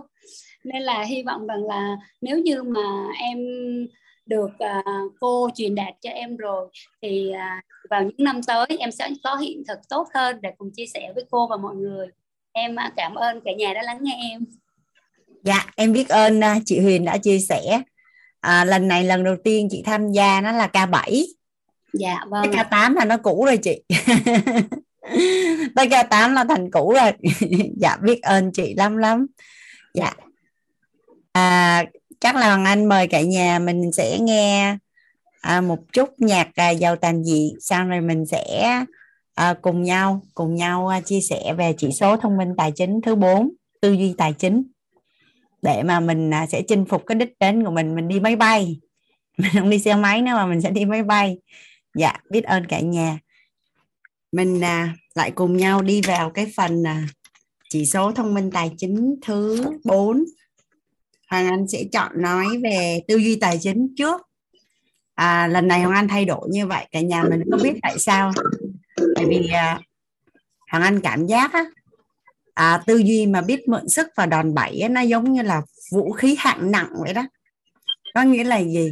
Nên 0.63 0.81
là 0.81 1.03
hy 1.03 1.23
vọng 1.23 1.47
rằng 1.47 1.63
là 1.63 1.97
nếu 2.21 2.39
như 2.39 2.63
mà 2.63 3.07
em 3.19 3.37
được 4.29 4.49
uh, 4.49 5.13
cô 5.19 5.49
truyền 5.55 5.75
đạt 5.75 5.93
cho 6.01 6.09
em 6.09 6.37
rồi 6.37 6.67
thì 7.01 7.31
uh, 7.31 7.89
vào 7.89 8.03
những 8.03 8.15
năm 8.17 8.43
tới 8.43 8.65
em 8.79 8.91
sẽ 8.91 9.09
có 9.23 9.35
hiện 9.35 9.63
thực 9.67 9.79
tốt 9.89 10.07
hơn 10.13 10.41
để 10.41 10.49
cùng 10.57 10.71
chia 10.75 10.85
sẻ 10.93 11.11
với 11.15 11.23
cô 11.31 11.47
và 11.47 11.57
mọi 11.57 11.75
người. 11.75 12.07
Em 12.51 12.75
uh, 12.87 12.93
cảm 12.95 13.15
ơn 13.15 13.41
cả 13.45 13.51
nhà 13.57 13.73
đã 13.73 13.83
lắng 13.83 13.99
nghe 14.01 14.19
em. 14.31 14.45
Dạ 15.43 15.65
em 15.75 15.93
biết 15.93 16.09
ơn 16.09 16.39
uh, 16.39 16.61
chị 16.65 16.79
Huyền 16.79 17.05
đã 17.05 17.17
chia 17.17 17.39
sẻ. 17.39 17.81
À, 18.39 18.65
lần 18.65 18.87
này 18.87 19.03
lần 19.03 19.23
đầu 19.23 19.35
tiên 19.43 19.67
chị 19.71 19.83
tham 19.85 20.11
gia 20.11 20.41
nó 20.41 20.51
là 20.51 20.69
K7 20.73 21.25
dạ 21.93 22.25
vâng 22.29 22.51
cái 22.51 22.65
K8 22.65 22.93
là 22.93 23.05
nó 23.05 23.17
cũ 23.17 23.45
rồi 23.45 23.57
chị. 23.57 23.81
Tới 25.75 25.87
K8 25.87 26.33
là 26.33 26.45
thành 26.49 26.71
cũ 26.71 26.93
rồi. 26.93 27.11
Dạ 27.77 27.97
biết 28.03 28.21
ơn 28.21 28.51
chị 28.53 28.73
lắm 28.77 28.97
lắm. 28.97 29.27
Dạ. 29.93 30.13
À, 31.31 31.85
chắc 32.19 32.35
là 32.35 32.47
Hoàng 32.47 32.65
Anh 32.65 32.85
mời 32.85 33.07
cả 33.07 33.21
nhà 33.21 33.59
mình 33.59 33.91
sẽ 33.91 34.19
nghe 34.19 34.77
à, 35.41 35.61
một 35.61 35.79
chút 35.93 36.09
nhạc 36.17 36.49
à, 36.55 36.69
giàu 36.69 36.95
tàn 36.95 37.23
dị. 37.23 37.53
Sau 37.59 37.87
rồi 37.87 38.01
mình 38.01 38.25
sẽ 38.25 38.75
à, 39.35 39.53
cùng 39.61 39.83
nhau 39.83 40.21
cùng 40.33 40.55
nhau 40.55 40.87
à, 40.87 41.01
chia 41.01 41.21
sẻ 41.21 41.53
về 41.57 41.73
chỉ 41.77 41.91
số 41.91 42.17
thông 42.17 42.37
minh 42.37 42.49
tài 42.57 42.71
chính 42.71 43.01
thứ 43.01 43.15
4 43.15 43.49
tư 43.81 43.91
duy 43.91 44.13
tài 44.17 44.33
chính. 44.33 44.63
Để 45.61 45.83
mà 45.83 45.99
mình 45.99 46.33
à, 46.33 46.47
sẽ 46.47 46.61
chinh 46.61 46.85
phục 46.85 47.03
cái 47.05 47.15
đích 47.15 47.33
đến 47.39 47.63
của 47.65 47.71
mình 47.71 47.95
mình 47.95 48.07
đi 48.07 48.19
máy 48.19 48.35
bay. 48.35 48.79
Mình 49.39 49.51
không 49.53 49.69
đi 49.69 49.79
xe 49.79 49.95
máy 49.95 50.21
nữa 50.21 50.31
mà 50.33 50.45
mình 50.45 50.61
sẽ 50.61 50.71
đi 50.71 50.85
máy 50.85 51.03
bay. 51.03 51.37
Dạ 51.95 52.13
biết 52.29 52.43
ơn 52.43 52.65
cả 52.65 52.79
nhà. 52.79 53.19
Mình 54.31 54.61
à, 54.63 54.95
lại 55.15 55.31
cùng 55.31 55.57
nhau 55.57 55.81
đi 55.81 56.01
vào 56.01 56.29
cái 56.29 56.51
phần 56.57 56.83
à, 56.87 57.07
chỉ 57.69 57.85
số 57.85 58.11
thông 58.11 58.33
minh 58.33 58.51
tài 58.51 58.71
chính 58.77 59.15
thứ 59.25 59.65
4 59.83 60.25
Hoàng 61.29 61.47
Anh 61.47 61.67
sẽ 61.67 61.83
chọn 61.91 62.11
nói 62.15 62.45
về 62.63 63.01
tư 63.07 63.17
duy 63.17 63.35
tài 63.35 63.57
chính 63.61 63.87
trước. 63.97 64.21
À, 65.15 65.47
lần 65.47 65.67
này 65.67 65.81
Hoàng 65.81 65.95
Anh 65.95 66.07
thay 66.07 66.25
đổi 66.25 66.47
như 66.51 66.67
vậy 66.67 66.87
cả 66.91 67.01
nhà 67.01 67.23
mình 67.29 67.43
không 67.51 67.59
biết 67.63 67.73
tại 67.81 67.99
sao. 67.99 68.31
Tại 69.15 69.25
vì 69.29 69.47
à, 69.47 69.79
Hoàng 70.71 70.83
Anh 70.83 71.01
cảm 71.01 71.27
giác 71.27 71.53
á, 71.53 71.65
à, 72.53 72.83
tư 72.85 72.97
duy 72.97 73.25
mà 73.25 73.41
biết 73.41 73.67
mượn 73.67 73.89
sức 73.89 74.07
và 74.17 74.25
đòn 74.25 74.53
bẩy 74.53 74.79
á, 74.79 74.89
nó 74.89 75.01
giống 75.01 75.33
như 75.33 75.41
là 75.41 75.61
vũ 75.91 76.11
khí 76.11 76.35
hạng 76.39 76.71
nặng 76.71 76.89
vậy 77.03 77.13
đó. 77.13 77.23
Có 78.13 78.23
nghĩa 78.23 78.43
là 78.43 78.57
gì? 78.57 78.91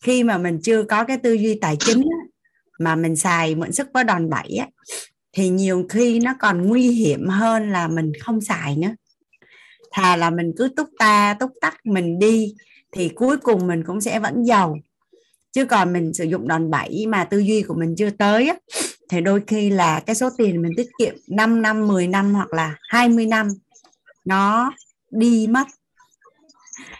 Khi 0.00 0.22
mà 0.22 0.38
mình 0.38 0.60
chưa 0.62 0.82
có 0.82 1.04
cái 1.04 1.18
tư 1.18 1.32
duy 1.32 1.58
tài 1.60 1.76
chính 1.80 2.02
á, 2.02 2.18
mà 2.78 2.96
mình 2.96 3.16
xài 3.16 3.54
mượn 3.54 3.72
sức 3.72 3.88
với 3.94 4.04
đòn 4.04 4.30
bẩy 4.30 4.56
á, 4.56 4.68
thì 5.32 5.48
nhiều 5.48 5.86
khi 5.88 6.20
nó 6.20 6.34
còn 6.40 6.68
nguy 6.68 6.90
hiểm 6.90 7.28
hơn 7.28 7.72
là 7.72 7.88
mình 7.88 8.12
không 8.20 8.40
xài 8.40 8.76
nữa 8.76 8.94
thà 9.96 10.16
là 10.16 10.30
mình 10.30 10.52
cứ 10.56 10.68
túc 10.76 10.88
ta 10.98 11.36
túc 11.40 11.50
tắc 11.60 11.86
mình 11.86 12.18
đi 12.18 12.54
thì 12.92 13.08
cuối 13.08 13.36
cùng 13.36 13.66
mình 13.66 13.84
cũng 13.86 14.00
sẽ 14.00 14.20
vẫn 14.20 14.44
giàu. 14.44 14.76
Chứ 15.52 15.64
còn 15.64 15.92
mình 15.92 16.14
sử 16.14 16.24
dụng 16.24 16.48
đòn 16.48 16.70
bẩy 16.70 17.06
mà 17.08 17.24
tư 17.24 17.38
duy 17.38 17.62
của 17.62 17.74
mình 17.74 17.94
chưa 17.98 18.10
tới 18.10 18.48
á, 18.48 18.54
thì 19.08 19.20
đôi 19.20 19.42
khi 19.46 19.70
là 19.70 20.00
cái 20.00 20.16
số 20.16 20.30
tiền 20.38 20.62
mình 20.62 20.72
tiết 20.76 20.88
kiệm 20.98 21.14
5 21.28 21.62
năm 21.62 21.86
10 21.86 22.06
năm 22.06 22.34
hoặc 22.34 22.52
là 22.52 22.74
20 22.88 23.26
năm 23.26 23.48
nó 24.24 24.72
đi 25.10 25.46
mất. 25.46 25.66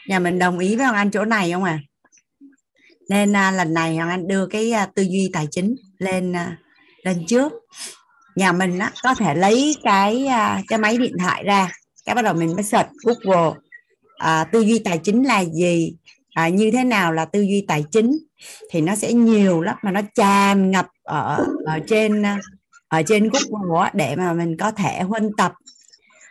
Nhà 0.08 0.18
mình 0.18 0.38
đồng 0.38 0.58
ý 0.58 0.76
với 0.76 0.86
Hoàng 0.86 0.96
Anh 0.96 1.10
chỗ 1.10 1.24
này 1.24 1.52
không 1.52 1.64
à? 1.64 1.78
Nên 3.08 3.36
à, 3.36 3.50
lần 3.50 3.74
này 3.74 3.96
Hoàng 3.96 4.08
Anh 4.08 4.28
đưa 4.28 4.46
cái 4.46 4.72
à, 4.72 4.86
tư 4.94 5.02
duy 5.02 5.30
tài 5.32 5.46
chính 5.50 5.76
lên 5.98 6.32
à, 6.32 6.58
lên 7.02 7.24
trước. 7.26 7.52
Nhà 8.36 8.52
mình 8.52 8.78
á, 8.78 8.92
có 9.02 9.14
thể 9.14 9.34
lấy 9.34 9.76
cái 9.82 10.26
à, 10.26 10.62
cái 10.68 10.78
máy 10.78 10.96
điện 10.96 11.14
thoại 11.18 11.44
ra 11.44 11.70
cái 12.06 12.14
bắt 12.14 12.22
đầu 12.22 12.34
mình 12.34 12.54
mới 12.54 12.62
search 12.62 12.88
Google 13.04 13.52
à, 14.16 14.44
tư 14.44 14.60
duy 14.60 14.78
tài 14.78 14.98
chính 14.98 15.22
là 15.22 15.44
gì 15.44 15.94
à, 16.34 16.48
như 16.48 16.70
thế 16.70 16.84
nào 16.84 17.12
là 17.12 17.24
tư 17.24 17.40
duy 17.40 17.64
tài 17.68 17.84
chính 17.90 18.18
thì 18.70 18.80
nó 18.80 18.94
sẽ 18.94 19.12
nhiều 19.12 19.60
lắm 19.60 19.76
mà 19.82 19.90
nó 19.90 20.00
tràn 20.14 20.70
ngập 20.70 20.86
ở 21.02 21.46
ở 21.66 21.78
trên 21.86 22.22
ở 22.88 23.02
trên 23.02 23.28
Google 23.28 23.90
để 23.94 24.16
mà 24.16 24.32
mình 24.32 24.56
có 24.56 24.70
thể 24.70 25.00
huân 25.00 25.30
tập. 25.36 25.52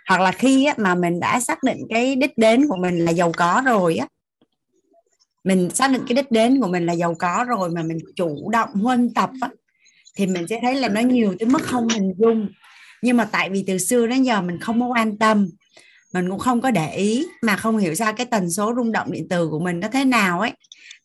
Hoặc 0.08 0.22
là 0.22 0.32
khi 0.32 0.68
mà 0.78 0.96
mình 0.96 1.20
đã 1.20 1.40
xác 1.40 1.64
định 1.64 1.78
cái 1.90 2.16
đích 2.16 2.38
đến 2.38 2.68
của 2.68 2.78
mình 2.78 3.06
là 3.06 3.12
giàu 3.12 3.32
có 3.38 3.62
rồi 3.66 3.98
á 3.98 4.08
mình 5.46 5.70
xác 5.70 5.92
định 5.92 6.02
cái 6.08 6.16
đích 6.16 6.32
đến 6.32 6.62
của 6.62 6.68
mình 6.68 6.86
là 6.86 6.94
giàu 6.94 7.16
có 7.20 7.46
rồi 7.48 7.70
mà 7.70 7.84
mình 7.84 7.98
chủ 8.16 8.50
động 8.50 8.70
huân 8.74 9.14
tập 9.14 9.30
á, 9.42 9.50
thì 10.16 10.28
mình 10.28 10.48
sẽ 10.48 10.60
thấy 10.62 10.76
là 10.76 10.90
nó 10.90 11.02
nhiều 11.02 11.36
tới 11.40 11.50
mức 11.50 11.62
không 11.62 11.88
hình 11.88 12.14
dung. 12.18 12.50
Nhưng 13.02 13.18
mà 13.18 13.26
tại 13.32 13.50
vì 13.50 13.64
từ 13.68 13.78
xưa 13.78 14.08
đến 14.08 14.24
giờ 14.24 14.42
mình 14.42 14.60
không 14.60 14.80
có 14.80 14.88
quan 14.88 15.18
tâm 15.18 15.50
mình 16.16 16.30
cũng 16.30 16.40
không 16.40 16.62
có 16.62 16.72
để 16.72 16.96
ý 16.96 17.28
mà 17.42 17.56
không 17.56 17.78
hiểu 17.78 17.96
sao 17.96 18.14
cái 18.14 18.26
tần 18.26 18.52
số 18.52 18.74
rung 18.76 18.92
động 18.92 19.12
điện 19.12 19.28
từ 19.30 19.50
của 19.50 19.60
mình 19.60 19.80
nó 19.80 19.88
thế 19.88 20.06
nào 20.06 20.40
ấy 20.40 20.52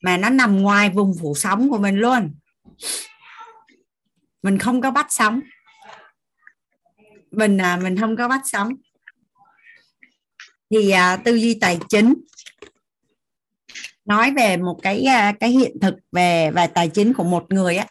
mà 0.02 0.16
nó 0.16 0.30
nằm 0.30 0.62
ngoài 0.62 0.90
vùng 0.90 1.14
phủ 1.20 1.34
sóng 1.34 1.70
của 1.70 1.78
mình 1.78 1.96
luôn. 1.96 2.34
Mình 4.42 4.58
không 4.58 4.80
có 4.80 4.90
bắt 4.90 5.06
sóng. 5.10 5.40
Mình 7.30 7.58
à, 7.58 7.76
mình 7.76 7.98
không 7.98 8.16
có 8.16 8.28
bắt 8.28 8.40
sóng. 8.44 8.72
Thì 10.70 10.90
à, 10.90 11.16
tư 11.16 11.34
duy 11.34 11.54
tài 11.54 11.78
chính. 11.88 12.14
Nói 14.04 14.32
về 14.36 14.56
một 14.56 14.78
cái 14.82 15.04
à, 15.04 15.34
cái 15.40 15.50
hiện 15.50 15.76
thực 15.80 15.94
về 16.12 16.50
về 16.50 16.66
tài 16.66 16.88
chính 16.88 17.14
của 17.14 17.24
một 17.24 17.46
người 17.52 17.76
á 17.76 17.86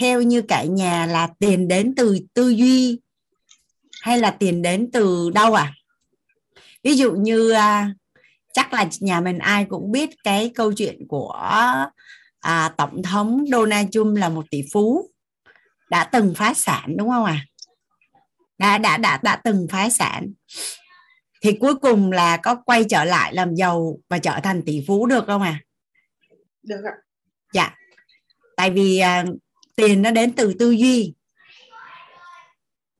theo 0.00 0.22
như 0.22 0.42
cả 0.42 0.64
nhà 0.64 1.06
là 1.06 1.28
tiền 1.38 1.68
đến 1.68 1.94
từ 1.96 2.18
tư 2.34 2.48
duy 2.48 2.98
hay 4.00 4.18
là 4.18 4.30
tiền 4.30 4.62
đến 4.62 4.90
từ 4.92 5.30
đâu 5.34 5.54
à? 5.54 5.72
Ví 6.84 6.96
dụ 6.96 7.12
như 7.12 7.50
à, 7.50 7.90
chắc 8.52 8.72
là 8.72 8.88
nhà 9.00 9.20
mình 9.20 9.38
ai 9.38 9.66
cũng 9.68 9.92
biết 9.92 10.10
cái 10.24 10.52
câu 10.54 10.72
chuyện 10.72 10.98
của 11.08 11.32
à, 12.40 12.74
tổng 12.76 13.02
thống 13.02 13.44
Donald 13.52 13.88
Trump 13.92 14.16
là 14.16 14.28
một 14.28 14.44
tỷ 14.50 14.62
phú 14.72 15.10
đã 15.90 16.04
từng 16.04 16.34
phá 16.36 16.54
sản 16.54 16.96
đúng 16.96 17.08
không 17.08 17.24
à 17.24 17.46
đã 18.58 18.78
đã 18.78 18.96
đã 18.96 19.20
đã 19.22 19.36
từng 19.36 19.66
phá 19.70 19.90
sản. 19.90 20.32
Thì 21.42 21.56
cuối 21.60 21.74
cùng 21.74 22.12
là 22.12 22.36
có 22.36 22.54
quay 22.54 22.84
trở 22.84 23.04
lại 23.04 23.34
làm 23.34 23.54
giàu 23.54 23.98
và 24.08 24.18
trở 24.18 24.40
thành 24.42 24.62
tỷ 24.66 24.84
phú 24.86 25.06
được 25.06 25.24
không 25.26 25.42
à 25.42 25.60
được 26.62 26.80
ạ. 26.84 26.94
Dạ. 27.52 27.74
Tại 28.56 28.70
vì 28.70 28.98
à, 28.98 29.24
tiền 29.76 30.02
nó 30.02 30.10
đến 30.10 30.32
từ 30.32 30.54
tư 30.58 30.70
duy 30.70 31.14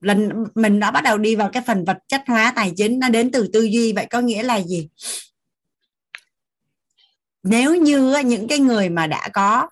lần 0.05 0.29
mình 0.55 0.81
đã 0.81 0.91
bắt 0.91 1.05
đầu 1.05 1.19
đi 1.19 1.37
vào 1.37 1.51
cái 1.53 1.63
phần 1.67 1.85
vật 1.85 1.99
chất 2.09 2.23
hóa 2.27 2.53
tài 2.57 2.73
chính, 2.77 2.99
nó 2.99 3.09
đến 3.09 3.31
từ 3.31 3.49
tư 3.53 3.63
duy, 3.63 3.93
vậy 3.93 4.07
có 4.11 4.21
nghĩa 4.21 4.43
là 4.43 4.61
gì? 4.61 4.89
Nếu 7.43 7.75
như 7.75 8.15
những 8.25 8.49
cái 8.49 8.59
người 8.59 8.89
mà 8.89 9.07
đã 9.07 9.29
có 9.33 9.69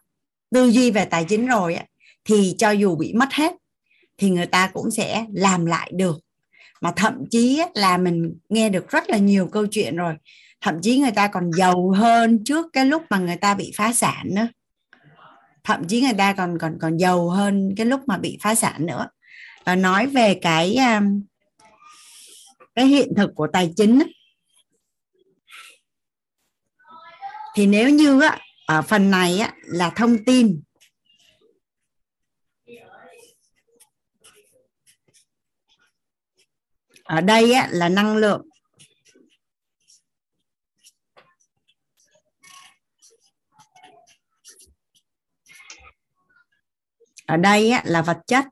tư 0.51 0.67
duy 0.67 0.91
về 0.91 1.05
tài 1.05 1.25
chính 1.25 1.47
rồi 1.47 1.79
thì 2.25 2.55
cho 2.59 2.71
dù 2.71 2.97
bị 2.97 3.13
mất 3.13 3.33
hết, 3.33 3.53
thì 4.19 4.31
người 4.31 4.47
ta 4.47 4.71
cũng 4.73 4.91
sẽ 4.91 5.27
làm 5.35 5.67
lại 5.67 5.93
được. 5.95 6.19
Mà 6.81 6.93
thậm 6.97 7.25
chí 7.31 7.63
là 7.75 7.99
mình 7.99 8.39
nghe 8.49 8.69
được 8.69 8.91
rất 8.91 9.11
là 9.11 9.17
nhiều 9.17 9.47
câu 9.47 9.67
chuyện 9.67 9.97
rồi, 9.97 10.15
thậm 10.61 10.81
chí 10.83 10.99
người 10.99 11.11
ta 11.11 11.29
còn 11.29 11.51
giàu 11.53 11.91
hơn 11.91 12.45
trước 12.45 12.67
cái 12.73 12.87
lúc 12.87 13.03
mà 13.11 13.19
người 13.19 13.37
ta 13.37 13.55
bị 13.55 13.73
phá 13.77 13.93
sản 13.93 14.27
nữa. 14.35 14.49
Thậm 15.65 15.89
chí 15.89 16.01
người 16.01 16.15
ta 16.19 16.33
còn 16.33 16.59
còn 16.59 16.79
còn 16.81 16.97
giàu 16.97 17.29
hơn 17.29 17.75
cái 17.77 17.87
lúc 17.87 18.01
mà 18.07 18.19
bị 18.19 18.39
phá 18.43 18.55
sản 18.55 18.87
nữa 18.87 19.09
và 19.65 19.77
nói 19.77 20.07
về 20.07 20.39
cái 20.43 20.77
um, 20.77 21.23
cái 22.75 22.87
hiện 22.87 23.13
thực 23.17 23.31
của 23.35 23.47
tài 23.53 23.73
chính 23.77 24.03
thì 27.55 27.67
nếu 27.67 27.91
như 27.91 28.21
á, 28.21 28.39
ở 28.67 28.83
phần 28.83 29.11
này 29.11 29.39
á, 29.39 29.55
là 29.63 29.91
thông 29.97 30.25
tin. 30.27 30.63
Ở 37.05 37.21
đây 37.21 37.53
á, 37.53 37.69
là 37.71 37.89
năng 37.89 38.17
lượng. 38.17 38.49
Ở 47.27 47.37
đây 47.37 47.71
á, 47.71 47.83
là 47.85 48.03
vật 48.03 48.19
chất. 48.27 48.45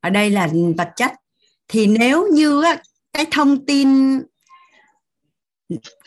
Ở 0.00 0.10
đây 0.10 0.30
là 0.30 0.48
vật 0.76 0.88
chất. 0.96 1.12
Thì 1.68 1.86
nếu 1.86 2.26
như 2.32 2.62
cái 3.12 3.26
thông 3.30 3.66
tin 3.66 3.88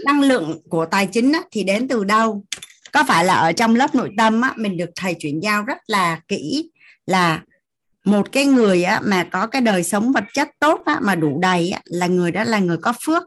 năng 0.05 0.21
lượng 0.21 0.61
của 0.69 0.85
tài 0.85 1.07
chính 1.07 1.31
thì 1.51 1.63
đến 1.63 1.87
từ 1.87 2.03
đâu? 2.03 2.43
Có 2.91 3.03
phải 3.07 3.25
là 3.25 3.33
ở 3.33 3.51
trong 3.51 3.75
lớp 3.75 3.95
nội 3.95 4.09
tâm 4.17 4.41
mình 4.55 4.77
được 4.77 4.89
thầy 4.95 5.15
chuyển 5.19 5.39
giao 5.39 5.63
rất 5.63 5.77
là 5.87 6.21
kỹ, 6.27 6.71
là 7.05 7.43
một 8.05 8.31
cái 8.31 8.45
người 8.45 8.85
mà 9.03 9.27
có 9.31 9.47
cái 9.47 9.61
đời 9.61 9.83
sống 9.83 10.11
vật 10.11 10.23
chất 10.33 10.49
tốt 10.59 10.81
mà 11.01 11.15
đủ 11.15 11.39
đầy 11.41 11.73
là 11.85 12.07
người 12.07 12.31
đó 12.31 12.43
là 12.43 12.59
người 12.59 12.77
có 12.77 12.93
phước. 13.05 13.23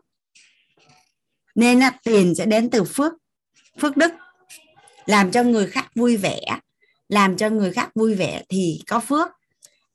Nên 1.55 1.81
tiền 2.05 2.35
sẽ 2.35 2.47
đến 2.47 2.70
từ 2.70 2.85
phước 2.85 3.12
phước 3.81 3.97
đức, 3.97 4.12
làm 5.07 5.31
cho 5.31 5.43
người 5.43 5.66
khác 5.66 5.86
vui 5.95 6.16
vẻ. 6.16 6.41
Làm 7.09 7.36
cho 7.36 7.51
người 7.51 7.73
khác 7.73 7.91
vui 7.95 8.15
vẻ 8.15 8.43
thì 8.49 8.81
có 8.86 9.01
phước 9.01 9.28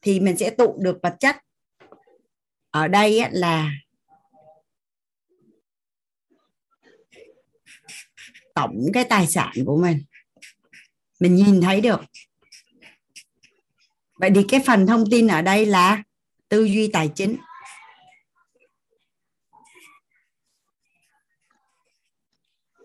thì 0.02 0.20
mình 0.20 0.38
sẽ 0.38 0.50
tụ 0.50 0.76
được 0.80 1.00
vật 1.04 1.16
chất. 1.20 1.36
Ở 2.72 2.88
đây 2.88 3.22
là 3.32 3.72
tổng 8.56 8.86
cái 8.94 9.04
tài 9.04 9.28
sản 9.28 9.54
của 9.66 9.78
mình. 9.78 10.04
Mình 11.20 11.36
nhìn 11.36 11.62
thấy 11.62 11.82
được. 11.82 12.02
Vậy 14.20 14.32
thì 14.36 14.46
cái 14.50 14.60
phần 14.66 14.88
thông 14.88 15.04
tin 15.12 15.28
ở 15.28 15.42
đây 15.42 15.66
là 15.66 16.04
tư 16.50 16.64
duy 16.64 16.90
tài 16.94 17.10
chính. 17.16 17.38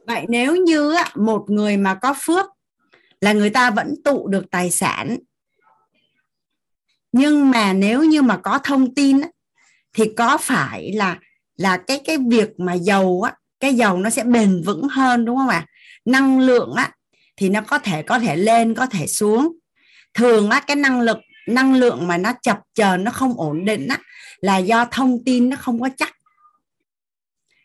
Vậy 0.06 0.26
nếu 0.28 0.56
như 0.56 0.94
một 1.14 1.44
người 1.48 1.76
mà 1.76 1.98
có 2.02 2.14
phước 2.20 2.46
là 3.20 3.32
người 3.32 3.50
ta 3.50 3.70
vẫn 3.70 3.94
tụ 4.04 4.28
được 4.28 4.44
tài 4.50 4.70
sản 4.70 5.18
nhưng 7.16 7.50
mà 7.50 7.72
nếu 7.72 8.04
như 8.04 8.22
mà 8.22 8.36
có 8.36 8.58
thông 8.58 8.94
tin 8.94 9.20
thì 9.92 10.04
có 10.16 10.38
phải 10.38 10.92
là 10.92 11.18
là 11.56 11.76
cái 11.76 12.00
cái 12.04 12.18
việc 12.28 12.48
mà 12.58 12.74
dầu 12.74 13.22
á, 13.22 13.32
cái 13.60 13.74
dầu 13.74 13.98
nó 13.98 14.10
sẽ 14.10 14.24
bền 14.24 14.62
vững 14.62 14.88
hơn, 14.88 15.24
đúng 15.24 15.36
không 15.36 15.48
ạ? 15.48 15.66
Năng 16.04 16.40
lượng 16.40 16.74
á, 16.74 16.90
thì 17.36 17.48
nó 17.48 17.60
có 17.60 17.78
thể 17.78 18.02
có 18.02 18.18
thể 18.18 18.36
lên, 18.36 18.74
có 18.74 18.86
thể 18.86 19.06
xuống. 19.06 19.52
Thường 20.14 20.50
á, 20.50 20.60
cái 20.60 20.76
năng 20.76 21.00
lực, 21.00 21.18
năng 21.48 21.74
lượng 21.74 22.06
mà 22.06 22.18
nó 22.18 22.32
chập 22.42 22.60
chờn, 22.74 23.04
nó 23.04 23.10
không 23.10 23.34
ổn 23.40 23.64
định 23.64 23.88
á, 23.88 23.98
là 24.40 24.58
do 24.58 24.84
thông 24.84 25.24
tin 25.24 25.48
nó 25.48 25.56
không 25.56 25.80
có 25.80 25.88
chắc. 25.96 26.12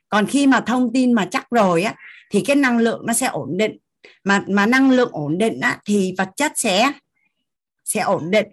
Còn 0.10 0.26
khi 0.26 0.48
mà 0.48 0.62
thông 0.62 0.94
tin 0.94 1.14
mà 1.14 1.28
chắc 1.32 1.50
rồi 1.50 1.84
á, 1.84 1.96
thì 2.32 2.44
cái 2.48 2.56
năng 2.56 2.78
lượng 2.78 3.02
nó 3.06 3.14
sẽ 3.14 3.28
ổn 3.28 3.58
định. 3.58 3.78
Mà 4.24 4.44
mà 4.48 4.66
năng 4.66 4.92
lượng 4.92 5.10
ổn 5.12 5.38
định 5.38 5.60
á, 5.60 5.80
thì 5.86 6.14
vật 6.18 6.30
chất 6.36 6.52
sẽ 6.56 6.92
sẽ 7.86 8.02
ổn 8.02 8.32
định 8.32 8.48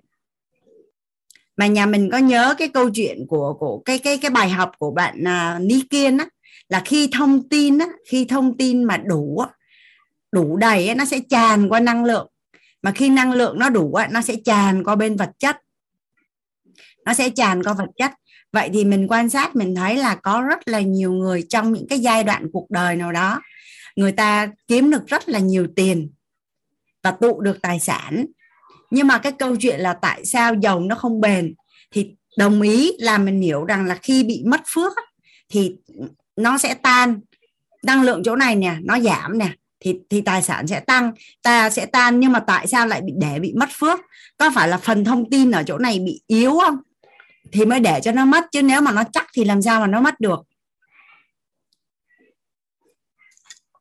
mà 1.57 1.67
nhà 1.67 1.87
mình 1.87 2.11
có 2.13 2.19
nhớ 2.19 2.55
cái 2.59 2.69
câu 2.69 2.91
chuyện 2.91 3.27
của 3.29 3.57
của 3.61 3.83
cái 3.85 3.99
cái 3.99 4.19
cái 4.19 4.31
bài 4.31 4.51
học 4.51 4.73
của 4.79 4.91
bạn 4.91 5.23
uh, 5.23 5.63
Ni 5.63 5.81
Kiên 5.91 6.19
á 6.19 6.27
là 6.69 6.83
khi 6.85 7.09
thông 7.13 7.49
tin 7.49 7.79
á 7.79 7.87
khi 8.11 8.25
thông 8.25 8.57
tin 8.57 8.85
mà 8.85 8.97
đủ 8.97 9.39
á, 9.39 9.49
đủ 10.33 10.57
đầy 10.57 10.89
á, 10.89 10.95
nó 10.95 11.05
sẽ 11.05 11.21
tràn 11.31 11.69
qua 11.69 11.81
năng 11.81 12.05
lượng. 12.05 12.29
Mà 12.83 12.93
khi 12.93 13.09
năng 13.09 13.33
lượng 13.33 13.59
nó 13.59 13.69
đủ 13.69 13.95
á, 13.95 14.09
nó 14.11 14.23
sẽ 14.23 14.37
tràn 14.45 14.85
qua 14.85 14.95
bên 14.95 15.17
vật 15.17 15.31
chất. 15.39 15.57
Nó 17.05 17.15
sẽ 17.15 17.31
tràn 17.31 17.63
qua 17.63 17.73
vật 17.73 17.89
chất. 17.97 18.13
Vậy 18.53 18.71
thì 18.73 18.85
mình 18.85 19.07
quan 19.09 19.29
sát 19.29 19.57
mình 19.57 19.75
thấy 19.75 19.97
là 19.97 20.15
có 20.15 20.43
rất 20.49 20.69
là 20.69 20.81
nhiều 20.81 21.13
người 21.13 21.47
trong 21.49 21.73
những 21.73 21.89
cái 21.89 21.99
giai 21.99 22.25
đoạn 22.25 22.47
cuộc 22.53 22.71
đời 22.71 22.97
nào 22.97 23.13
đó 23.13 23.41
người 23.97 24.13
ta 24.13 24.49
kiếm 24.69 24.91
được 24.91 25.07
rất 25.07 25.29
là 25.29 25.39
nhiều 25.39 25.67
tiền 25.77 26.11
và 27.03 27.11
tụ 27.11 27.41
được 27.41 27.63
tài 27.63 27.81
sản 27.81 28.27
nhưng 28.91 29.07
mà 29.07 29.19
cái 29.19 29.33
câu 29.33 29.57
chuyện 29.57 29.81
là 29.81 29.93
tại 29.93 30.25
sao 30.25 30.55
dầu 30.55 30.81
nó 30.81 30.95
không 30.95 31.21
bền 31.21 31.55
thì 31.91 32.15
đồng 32.39 32.61
ý 32.61 32.93
là 32.99 33.19
mình 33.19 33.41
hiểu 33.41 33.65
rằng 33.65 33.87
là 33.87 33.95
khi 33.95 34.25
bị 34.25 34.43
mất 34.47 34.61
phước 34.67 34.93
thì 35.49 35.77
nó 36.37 36.59
sẽ 36.59 36.75
tan. 36.75 37.21
Năng 37.83 38.03
lượng 38.03 38.23
chỗ 38.25 38.37
này 38.37 38.57
nè, 38.57 38.77
nó 38.83 39.01
giảm 39.01 39.39
nè, 39.39 39.49
thì 39.81 39.99
thì 40.11 40.21
tài 40.21 40.43
sản 40.43 40.67
sẽ 40.67 40.81
tăng, 40.81 41.13
ta 41.43 41.71
sẽ 41.71 41.87
tan. 41.87 42.21
Nhưng 42.21 42.33
mà 42.33 42.41
tại 42.41 42.67
sao 42.67 42.87
lại 42.87 43.01
bị, 43.01 43.13
để 43.17 43.39
bị 43.39 43.53
mất 43.57 43.69
phước? 43.73 44.01
Có 44.39 44.51
phải 44.55 44.69
là 44.69 44.79
phần 44.79 45.05
thông 45.05 45.31
tin 45.31 45.51
ở 45.51 45.63
chỗ 45.67 45.79
này 45.79 45.99
bị 45.99 46.21
yếu 46.27 46.59
không? 46.65 46.79
Thì 47.53 47.65
mới 47.65 47.81
để 47.81 48.01
cho 48.03 48.13
nó 48.13 48.25
mất, 48.25 48.45
chứ 48.53 48.63
nếu 48.63 48.81
mà 48.81 48.93
nó 48.93 49.03
chắc 49.13 49.27
thì 49.35 49.45
làm 49.45 49.63
sao 49.63 49.81
mà 49.81 49.87
nó 49.87 50.01
mất 50.01 50.21
được? 50.21 50.39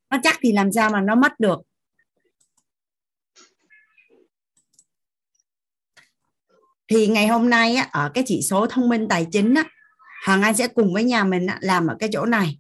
Nó 0.10 0.18
chắc 0.24 0.38
thì 0.42 0.52
làm 0.52 0.72
sao 0.72 0.90
mà 0.90 1.02
nó 1.02 1.16
mất 1.16 1.40
được? 1.40 1.62
Thì 6.88 7.08
ngày 7.08 7.28
hôm 7.28 7.50
nay 7.50 7.76
á, 7.76 7.88
ở 7.92 8.12
cái 8.14 8.24
chỉ 8.28 8.42
số 8.42 8.68
thông 8.68 8.90
minh 8.90 9.08
tài 9.08 9.28
chính 9.32 9.54
á, 9.54 9.64
Hoàng 10.26 10.42
Anh 10.42 10.56
sẽ 10.56 10.68
cùng 10.68 10.94
với 10.94 11.04
nhà 11.04 11.24
mình 11.24 11.48
á, 11.48 11.58
làm 11.62 11.88
ở 11.88 11.96
cái 12.00 12.10
chỗ 12.14 12.26
này. 12.26 12.60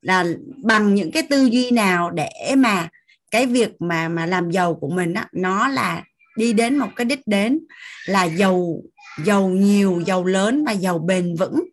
Là 0.00 0.24
bằng 0.64 0.94
những 0.94 1.12
cái 1.12 1.22
tư 1.22 1.44
duy 1.44 1.70
nào 1.70 2.10
để 2.10 2.54
mà 2.56 2.88
cái 3.30 3.46
việc 3.46 3.70
mà 3.78 4.08
mà 4.08 4.26
làm 4.26 4.50
giàu 4.50 4.74
của 4.74 4.88
mình 4.88 5.14
á, 5.14 5.28
nó 5.32 5.68
là 5.68 6.04
đi 6.36 6.52
đến 6.52 6.78
một 6.78 6.88
cái 6.96 7.04
đích 7.04 7.20
đến 7.26 7.60
là 8.06 8.24
giàu 8.24 8.82
giàu 9.24 9.48
nhiều 9.48 10.02
giàu 10.06 10.24
lớn 10.24 10.64
và 10.64 10.72
giàu 10.72 10.98
bền 10.98 11.36
vững 11.36 11.64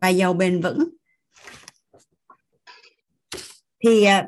và 0.00 0.08
giàu 0.08 0.32
bền 0.32 0.60
vững. 0.60 0.88
Thì 3.84 4.04
à, 4.04 4.26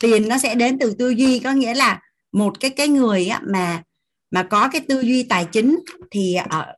tiền 0.00 0.28
nó 0.28 0.38
sẽ 0.38 0.54
đến 0.54 0.78
từ 0.78 0.94
tư 0.98 1.10
duy 1.10 1.38
có 1.38 1.52
nghĩa 1.52 1.74
là 1.74 2.00
một 2.32 2.60
cái 2.60 2.70
cái 2.70 2.88
người 2.88 3.26
á, 3.26 3.40
mà 3.44 3.82
mà 4.34 4.42
có 4.42 4.68
cái 4.68 4.80
tư 4.88 5.00
duy 5.00 5.22
tài 5.22 5.46
chính 5.52 5.78
thì 6.10 6.34
ở 6.34 6.74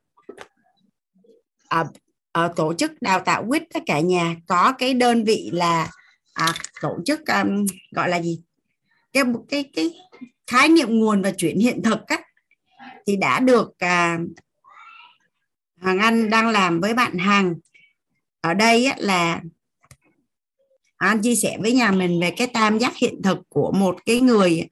ở, 1.68 1.84
ở 2.32 2.52
tổ 2.56 2.74
chức 2.74 2.92
đào 3.02 3.20
tạo 3.20 3.44
quýt 3.48 3.62
tất 3.74 3.80
cả 3.86 4.00
nhà. 4.00 4.36
Có 4.46 4.72
cái 4.78 4.94
đơn 4.94 5.24
vị 5.24 5.50
là 5.52 5.90
à, 6.34 6.54
tổ 6.80 6.98
chức 7.04 7.20
um, 7.26 7.66
gọi 7.90 8.08
là 8.08 8.22
gì? 8.22 8.40
Cái 9.12 9.24
cái 9.48 9.64
cái 9.76 9.94
khái 10.46 10.68
niệm 10.68 10.88
nguồn 10.90 11.22
và 11.22 11.30
chuyển 11.30 11.58
hiện 11.58 11.82
thực 11.82 12.06
á, 12.06 12.18
thì 13.06 13.16
đã 13.16 13.40
được 13.40 13.78
à, 13.78 14.18
Hoàng 15.80 15.98
Anh 15.98 16.30
đang 16.30 16.48
làm 16.48 16.80
với 16.80 16.94
bạn 16.94 17.18
Hằng. 17.18 17.54
Ở 18.40 18.54
đây 18.54 18.84
á, 18.84 18.94
là 18.98 19.40
anh 20.96 21.22
chia 21.22 21.34
sẻ 21.34 21.58
với 21.60 21.72
nhà 21.72 21.90
mình 21.90 22.20
về 22.20 22.30
cái 22.30 22.46
tam 22.46 22.78
giác 22.78 22.96
hiện 22.96 23.22
thực 23.22 23.38
của 23.48 23.72
một 23.72 23.96
cái 24.06 24.20
người 24.20 24.68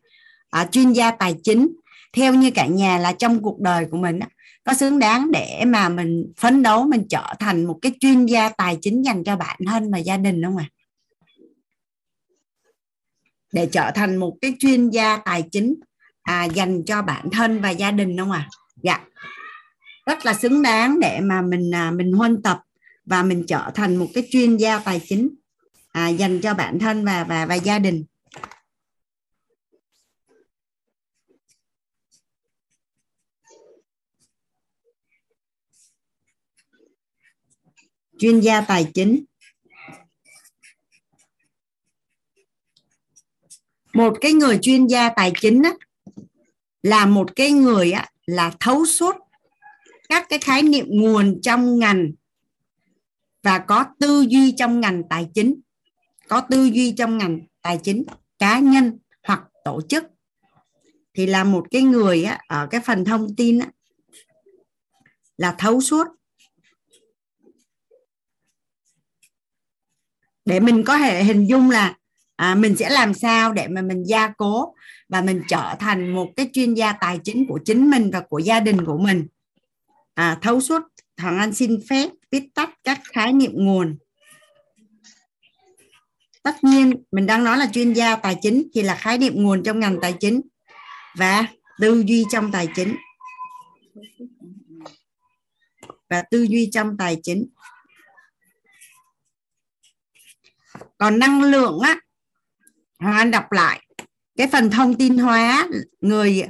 à, 0.50 0.66
chuyên 0.72 0.92
gia 0.92 1.10
tài 1.10 1.34
chính 1.42 1.68
theo 2.14 2.34
như 2.34 2.50
cả 2.50 2.66
nhà 2.66 2.98
là 2.98 3.12
trong 3.12 3.42
cuộc 3.42 3.60
đời 3.60 3.86
của 3.90 3.96
mình 3.96 4.20
có 4.64 4.74
xứng 4.74 4.98
đáng 4.98 5.30
để 5.30 5.62
mà 5.66 5.88
mình 5.88 6.32
phấn 6.36 6.62
đấu 6.62 6.86
mình 6.86 7.06
trở 7.08 7.34
thành 7.38 7.64
một 7.64 7.78
cái 7.82 7.92
chuyên 8.00 8.26
gia 8.26 8.48
tài 8.48 8.78
chính 8.82 9.02
dành 9.02 9.24
cho 9.24 9.36
bản 9.36 9.58
thân 9.66 9.90
và 9.92 9.98
gia 9.98 10.16
đình 10.16 10.42
không 10.44 10.56
ạ 10.56 10.64
à? 10.68 10.72
để 13.52 13.68
trở 13.72 13.90
thành 13.94 14.16
một 14.16 14.36
cái 14.40 14.54
chuyên 14.58 14.90
gia 14.90 15.16
tài 15.16 15.42
chính 15.52 15.74
à, 16.22 16.44
dành 16.44 16.84
cho 16.84 17.02
bản 17.02 17.30
thân 17.32 17.60
và 17.60 17.70
gia 17.70 17.90
đình 17.90 18.18
không 18.18 18.30
ạ 18.30 18.48
à? 18.50 18.50
dạ 18.82 19.00
rất 20.06 20.26
là 20.26 20.34
xứng 20.34 20.62
đáng 20.62 21.00
để 21.00 21.20
mà 21.20 21.42
mình 21.42 21.74
à, 21.74 21.90
mình 21.90 22.12
huân 22.12 22.42
tập 22.42 22.60
và 23.04 23.22
mình 23.22 23.44
trở 23.46 23.70
thành 23.74 23.96
một 23.96 24.06
cái 24.14 24.28
chuyên 24.30 24.56
gia 24.56 24.78
tài 24.78 25.00
chính 25.08 25.28
à, 25.92 26.08
dành 26.08 26.40
cho 26.40 26.54
bản 26.54 26.78
thân 26.78 27.04
và 27.04 27.24
và 27.24 27.46
và 27.46 27.54
gia 27.54 27.78
đình 27.78 28.04
chuyên 38.18 38.40
gia 38.40 38.60
tài 38.60 38.90
chính. 38.94 39.24
Một 43.92 44.16
cái 44.20 44.32
người 44.32 44.58
chuyên 44.62 44.86
gia 44.86 45.08
tài 45.08 45.32
chính 45.40 45.62
á, 45.62 45.72
là 46.82 47.06
một 47.06 47.36
cái 47.36 47.52
người 47.52 47.92
á, 47.92 48.10
là 48.26 48.52
thấu 48.60 48.86
suốt 48.86 49.16
các 50.08 50.26
cái 50.28 50.38
khái 50.38 50.62
niệm 50.62 50.86
nguồn 50.88 51.40
trong 51.42 51.78
ngành 51.78 52.12
và 53.42 53.58
có 53.58 53.84
tư 54.00 54.26
duy 54.28 54.52
trong 54.52 54.80
ngành 54.80 55.02
tài 55.10 55.28
chính 55.34 55.60
có 56.28 56.40
tư 56.50 56.64
duy 56.64 56.92
trong 56.92 57.18
ngành 57.18 57.40
tài 57.62 57.78
chính 57.82 58.04
cá 58.38 58.58
nhân 58.58 58.98
hoặc 59.22 59.42
tổ 59.64 59.80
chức. 59.88 60.04
Thì 61.14 61.26
là 61.26 61.44
một 61.44 61.66
cái 61.70 61.82
người 61.82 62.24
á, 62.24 62.38
ở 62.48 62.68
cái 62.70 62.80
phần 62.80 63.04
thông 63.04 63.36
tin 63.36 63.58
á, 63.58 63.68
là 65.36 65.54
thấu 65.58 65.80
suốt. 65.80 66.06
Để 70.44 70.60
mình 70.60 70.84
có 70.84 70.98
thể 70.98 71.24
hình 71.24 71.46
dung 71.46 71.70
là 71.70 71.94
à, 72.36 72.54
mình 72.54 72.76
sẽ 72.76 72.90
làm 72.90 73.14
sao 73.14 73.52
để 73.52 73.68
mà 73.68 73.82
mình 73.82 74.04
gia 74.06 74.28
cố 74.28 74.74
và 75.08 75.20
mình 75.20 75.42
trở 75.48 75.74
thành 75.80 76.14
một 76.14 76.28
cái 76.36 76.50
chuyên 76.52 76.74
gia 76.74 76.92
tài 76.92 77.18
chính 77.24 77.46
của 77.48 77.58
chính 77.64 77.90
mình 77.90 78.10
và 78.10 78.20
của 78.20 78.38
gia 78.38 78.60
đình 78.60 78.84
của 78.84 78.98
mình. 78.98 79.26
À, 80.14 80.38
thấu 80.42 80.60
suốt 80.60 80.82
thằng 81.16 81.38
anh 81.38 81.52
xin 81.52 81.80
phép 81.88 82.10
viết 82.30 82.48
tắt 82.54 82.70
các 82.84 83.00
khái 83.04 83.32
niệm 83.32 83.52
nguồn. 83.54 83.96
Tất 86.42 86.64
nhiên 86.64 86.92
mình 87.12 87.26
đang 87.26 87.44
nói 87.44 87.58
là 87.58 87.68
chuyên 87.72 87.92
gia 87.92 88.16
tài 88.16 88.36
chính 88.42 88.68
thì 88.74 88.82
là 88.82 88.94
khái 88.94 89.18
niệm 89.18 89.42
nguồn 89.42 89.62
trong 89.62 89.80
ngành 89.80 89.98
tài 90.02 90.12
chính 90.12 90.40
và 91.16 91.46
tư 91.80 92.04
duy 92.06 92.24
trong 92.32 92.52
tài 92.52 92.68
chính. 92.74 92.96
Và 96.10 96.22
tư 96.30 96.42
duy 96.42 96.70
trong 96.72 96.96
tài 96.96 97.16
chính. 97.22 97.46
Còn 101.04 101.18
năng 101.18 101.42
lượng 101.42 101.80
á 101.80 102.00
Hoàng 102.98 103.16
Anh 103.16 103.30
đọc 103.30 103.52
lại. 103.52 103.86
Cái 104.36 104.48
phần 104.52 104.70
thông 104.70 104.94
tin 104.94 105.18
hóa 105.18 105.68
người 106.00 106.42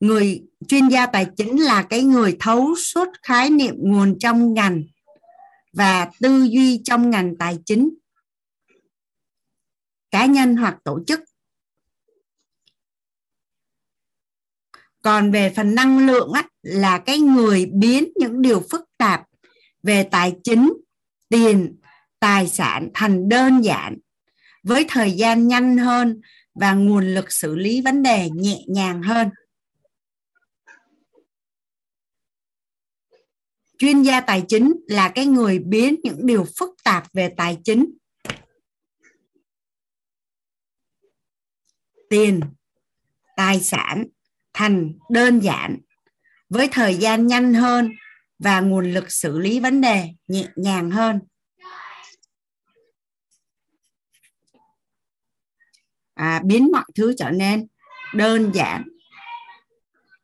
người 0.00 0.42
chuyên 0.68 0.88
gia 0.88 1.06
tài 1.06 1.26
chính 1.36 1.62
là 1.62 1.82
cái 1.82 2.02
người 2.02 2.36
thấu 2.40 2.74
suốt 2.76 3.08
khái 3.22 3.50
niệm 3.50 3.74
nguồn 3.78 4.18
trong 4.18 4.54
ngành 4.54 4.82
và 5.72 6.10
tư 6.20 6.42
duy 6.50 6.80
trong 6.84 7.10
ngành 7.10 7.36
tài 7.38 7.58
chính 7.66 7.90
cá 10.10 10.26
nhân 10.26 10.56
hoặc 10.56 10.76
tổ 10.84 11.00
chức. 11.06 11.20
Còn 15.02 15.30
về 15.30 15.52
phần 15.56 15.74
năng 15.74 16.06
lượng 16.06 16.32
á, 16.32 16.48
là 16.62 16.98
cái 16.98 17.18
người 17.18 17.66
biến 17.66 18.12
những 18.16 18.42
điều 18.42 18.62
phức 18.70 18.84
tạp 18.98 19.22
về 19.82 20.08
tài 20.10 20.36
chính 20.44 20.72
tiền 21.28 21.78
tài 22.20 22.48
sản 22.48 22.88
thành 22.94 23.28
đơn 23.28 23.64
giản, 23.64 23.98
với 24.62 24.84
thời 24.88 25.12
gian 25.12 25.48
nhanh 25.48 25.78
hơn 25.78 26.20
và 26.54 26.72
nguồn 26.72 27.14
lực 27.14 27.32
xử 27.32 27.56
lý 27.56 27.80
vấn 27.80 28.02
đề 28.02 28.30
nhẹ 28.30 28.64
nhàng 28.66 29.02
hơn. 29.02 29.30
Chuyên 33.78 34.02
gia 34.02 34.20
tài 34.20 34.44
chính 34.48 34.74
là 34.86 35.08
cái 35.08 35.26
người 35.26 35.58
biến 35.58 35.96
những 36.02 36.26
điều 36.26 36.46
phức 36.58 36.70
tạp 36.84 37.12
về 37.12 37.34
tài 37.36 37.58
chính. 37.64 37.92
Tiền, 42.10 42.40
tài 43.36 43.60
sản 43.60 44.06
thành 44.52 44.92
đơn 45.10 45.40
giản, 45.40 45.78
với 46.48 46.68
thời 46.72 46.94
gian 46.94 47.26
nhanh 47.26 47.54
hơn 47.54 47.92
và 48.38 48.60
nguồn 48.60 48.92
lực 48.92 49.12
xử 49.12 49.38
lý 49.38 49.60
vấn 49.60 49.80
đề 49.80 50.08
nhẹ 50.26 50.48
nhàng 50.56 50.90
hơn. 50.90 51.20
À, 56.18 56.42
biến 56.44 56.68
mọi 56.72 56.84
thứ 56.94 57.14
trở 57.18 57.30
nên 57.30 57.66
đơn 58.14 58.50
giản. 58.54 58.88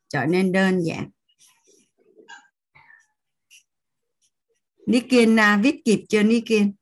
Trở 0.09 0.25
nên 0.25 0.51
đơn 0.51 0.81
giản. 0.83 1.09
Nikin 4.87 5.39
à, 5.39 5.59
viết 5.63 5.81
kịp 5.85 6.05
chưa 6.09 6.23
Nikin? 6.23 6.73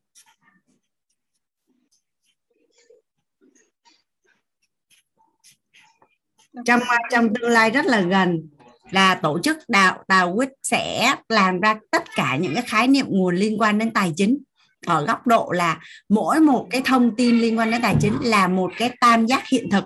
Trong 6.66 6.80
à, 6.80 6.98
trong 7.12 7.34
tương 7.34 7.50
lai 7.50 7.72
rất 7.72 7.86
là 7.86 8.02
gần 8.02 8.50
là 8.92 9.16
tổ 9.16 9.40
chức 9.44 9.58
đạo 9.68 10.04
Tào 10.08 10.36
Quýt 10.36 10.50
sẽ 10.64 11.16
làm 11.30 11.60
ra 11.60 11.80
tất 11.92 12.04
cả 12.16 12.38
những 12.38 12.54
cái 12.54 12.64
khái 12.68 12.88
niệm 12.88 13.06
nguồn 13.10 13.36
liên 13.36 13.62
quan 13.62 13.78
đến 13.78 13.94
tài 13.94 14.14
chính 14.16 14.44
ở 14.86 15.06
góc 15.06 15.28
độ 15.28 15.52
là 15.52 15.82
mỗi 16.10 16.40
một 16.40 16.68
cái 16.70 16.82
thông 16.86 17.16
tin 17.16 17.40
liên 17.40 17.60
quan 17.60 17.72
đến 17.72 17.82
tài 17.82 17.96
chính 18.02 18.14
là 18.22 18.48
một 18.48 18.72
cái 18.78 18.98
tam 19.00 19.26
giác 19.26 19.48
hiện 19.48 19.70
thực. 19.72 19.84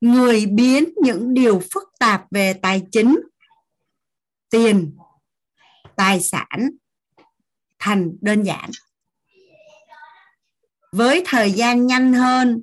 Người 0.00 0.46
biến 0.46 0.84
những 1.02 1.34
điều 1.34 1.62
phức 1.74 1.82
tạp 1.98 2.24
về 2.30 2.52
tài 2.52 2.82
chính, 2.92 3.20
tiền, 4.50 4.96
tài 5.96 6.20
sản 6.20 6.70
thành 7.78 8.16
đơn 8.20 8.42
giản. 8.42 8.70
Với 10.92 11.22
thời 11.26 11.52
gian 11.52 11.86
nhanh 11.86 12.12
hơn 12.12 12.62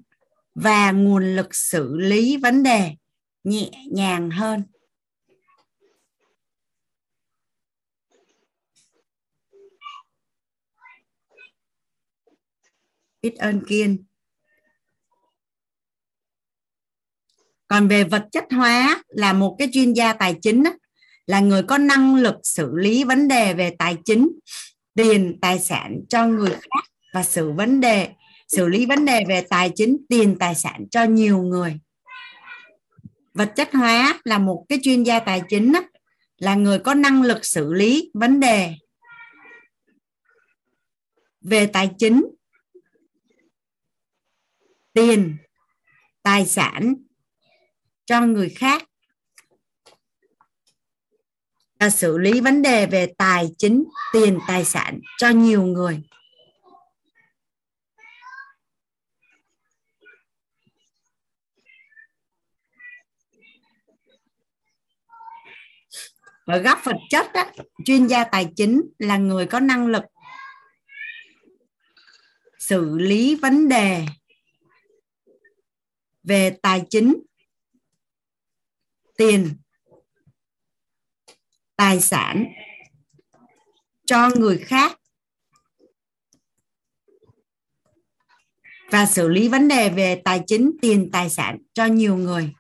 và 0.56 0.92
nguồn 0.92 1.36
lực 1.36 1.56
xử 1.56 1.96
lý 1.98 2.38
vấn 2.38 2.64
đề 2.64 2.96
nhẹ 3.44 3.70
nhàng 3.92 4.30
hơn. 4.32 4.64
Biết 13.22 13.36
ơn 13.36 13.66
kiên. 13.68 14.04
Còn 17.68 17.88
về 17.88 18.04
vật 18.04 18.26
chất 18.32 18.46
hóa 18.52 19.04
là 19.08 19.34
một 19.34 19.56
cái 19.60 19.70
chuyên 19.74 19.94
gia 19.94 20.14
tài 20.14 20.36
chính 20.42 20.64
đó, 20.64 20.72
là 21.26 21.40
người 21.40 21.64
có 21.64 21.78
năng 21.78 22.16
lực 22.16 22.36
xử 22.44 22.72
lý 22.76 23.04
vấn 23.04 23.28
đề 23.28 23.54
về 23.54 23.76
tài 23.80 23.98
chính 24.06 24.30
tiền 24.94 25.38
tài 25.42 25.60
sản 25.60 26.00
cho 26.10 26.28
người 26.28 26.50
khác 26.50 26.84
và 27.14 27.24
xử 27.24 27.52
vấn 27.52 27.80
đề 27.80 28.10
xử 28.48 28.68
lý 28.68 28.86
vấn 28.86 29.06
đề 29.06 29.26
về 29.28 29.42
tài 29.50 29.72
chính 29.76 29.98
tiền 30.10 30.36
tài 30.40 30.56
sản 30.56 30.86
cho 30.92 31.04
nhiều 31.04 31.42
người. 31.42 31.80
Vật 33.34 33.54
chất 33.56 33.74
hóa 33.74 34.20
là 34.24 34.38
một 34.38 34.66
cái 34.70 34.80
chuyên 34.84 35.04
gia 35.04 35.20
tài 35.20 35.42
chính 35.50 35.72
đó, 35.72 35.82
là 36.38 36.56
người 36.56 36.80
có 36.80 36.94
năng 36.94 37.22
lực 37.22 37.46
xử 37.46 37.74
lý 37.74 38.12
vấn 38.14 38.40
đề 38.40 38.74
về 41.42 41.68
tài 41.68 41.90
chính 41.98 42.26
tiền 44.98 45.38
tài 46.24 46.46
sản 46.46 46.96
cho 48.06 48.22
người 48.22 48.50
khác. 48.50 48.84
Và 51.80 51.90
xử 51.90 52.18
lý 52.18 52.40
vấn 52.42 52.62
đề 52.62 52.86
về 52.86 53.14
tài 53.18 53.50
chính 53.58 53.84
tiền 54.14 54.40
tài 54.48 54.66
sản 54.66 55.00
cho 55.18 55.30
nhiều 55.30 55.64
người. 55.64 56.02
Ở 66.46 66.58
góc 66.58 66.80
vật 66.84 66.98
chất 67.10 67.34
á, 67.34 67.52
chuyên 67.86 68.08
gia 68.08 68.24
tài 68.24 68.50
chính 68.56 68.82
là 69.00 69.18
người 69.18 69.46
có 69.46 69.60
năng 69.60 69.88
lực 69.88 70.04
xử 72.60 72.98
lý 72.98 73.36
vấn 73.36 73.70
đề 73.70 74.06
về 76.28 76.58
tài 76.62 76.84
chính, 76.90 77.16
tiền, 79.18 79.50
tài 81.76 82.02
sản 82.02 82.46
cho 84.06 84.30
người 84.36 84.58
khác 84.58 85.00
và 88.92 89.06
xử 89.06 89.28
lý 89.28 89.48
vấn 89.48 89.68
đề 89.68 89.90
về 89.90 90.22
tài 90.26 90.44
chính, 90.48 90.72
tiền, 90.82 91.10
tài 91.12 91.30
sản 91.30 91.58
cho 91.74 91.86
nhiều 91.86 92.18
người. 92.18 92.54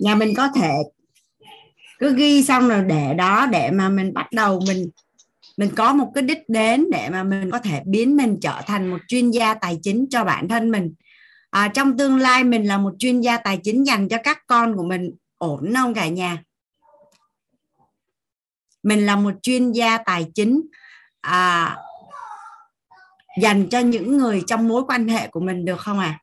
Nhà 0.00 0.14
mình 0.14 0.34
có 0.36 0.48
thể 0.48 0.72
cứ 1.98 2.14
ghi 2.14 2.42
xong 2.42 2.68
rồi 2.68 2.84
để 2.86 3.14
đó 3.14 3.46
để 3.46 3.70
mà 3.70 3.88
mình 3.88 4.14
bắt 4.14 4.32
đầu 4.32 4.60
mình 4.66 4.90
mình 5.56 5.70
có 5.76 5.92
một 5.92 6.12
cái 6.14 6.22
đích 6.22 6.48
đến 6.48 6.86
để 6.92 7.08
mà 7.10 7.22
mình 7.22 7.50
có 7.50 7.58
thể 7.58 7.82
biến 7.86 8.16
mình 8.16 8.38
trở 8.42 8.60
thành 8.66 8.90
một 8.90 8.98
chuyên 9.08 9.30
gia 9.30 9.54
tài 9.54 9.78
chính 9.82 10.06
cho 10.10 10.24
bản 10.24 10.48
thân 10.48 10.70
mình. 10.70 10.94
À, 11.50 11.68
trong 11.68 11.98
tương 11.98 12.18
lai 12.18 12.44
mình 12.44 12.68
là 12.68 12.78
một 12.78 12.92
chuyên 12.98 13.20
gia 13.20 13.36
tài 13.36 13.60
chính 13.62 13.86
dành 13.86 14.08
cho 14.08 14.16
các 14.24 14.38
con 14.46 14.76
của 14.76 14.84
mình 14.84 15.10
ổn 15.38 15.74
không 15.74 15.94
cả 15.94 16.08
nhà? 16.08 16.42
Mình 18.82 19.06
là 19.06 19.16
một 19.16 19.32
chuyên 19.42 19.72
gia 19.72 19.98
tài 19.98 20.26
chính 20.34 20.60
à, 21.20 21.76
dành 23.40 23.68
cho 23.70 23.78
những 23.78 24.16
người 24.16 24.42
trong 24.46 24.68
mối 24.68 24.82
quan 24.88 25.08
hệ 25.08 25.28
của 25.28 25.40
mình 25.40 25.64
được 25.64 25.80
không 25.80 25.98
à 25.98 26.20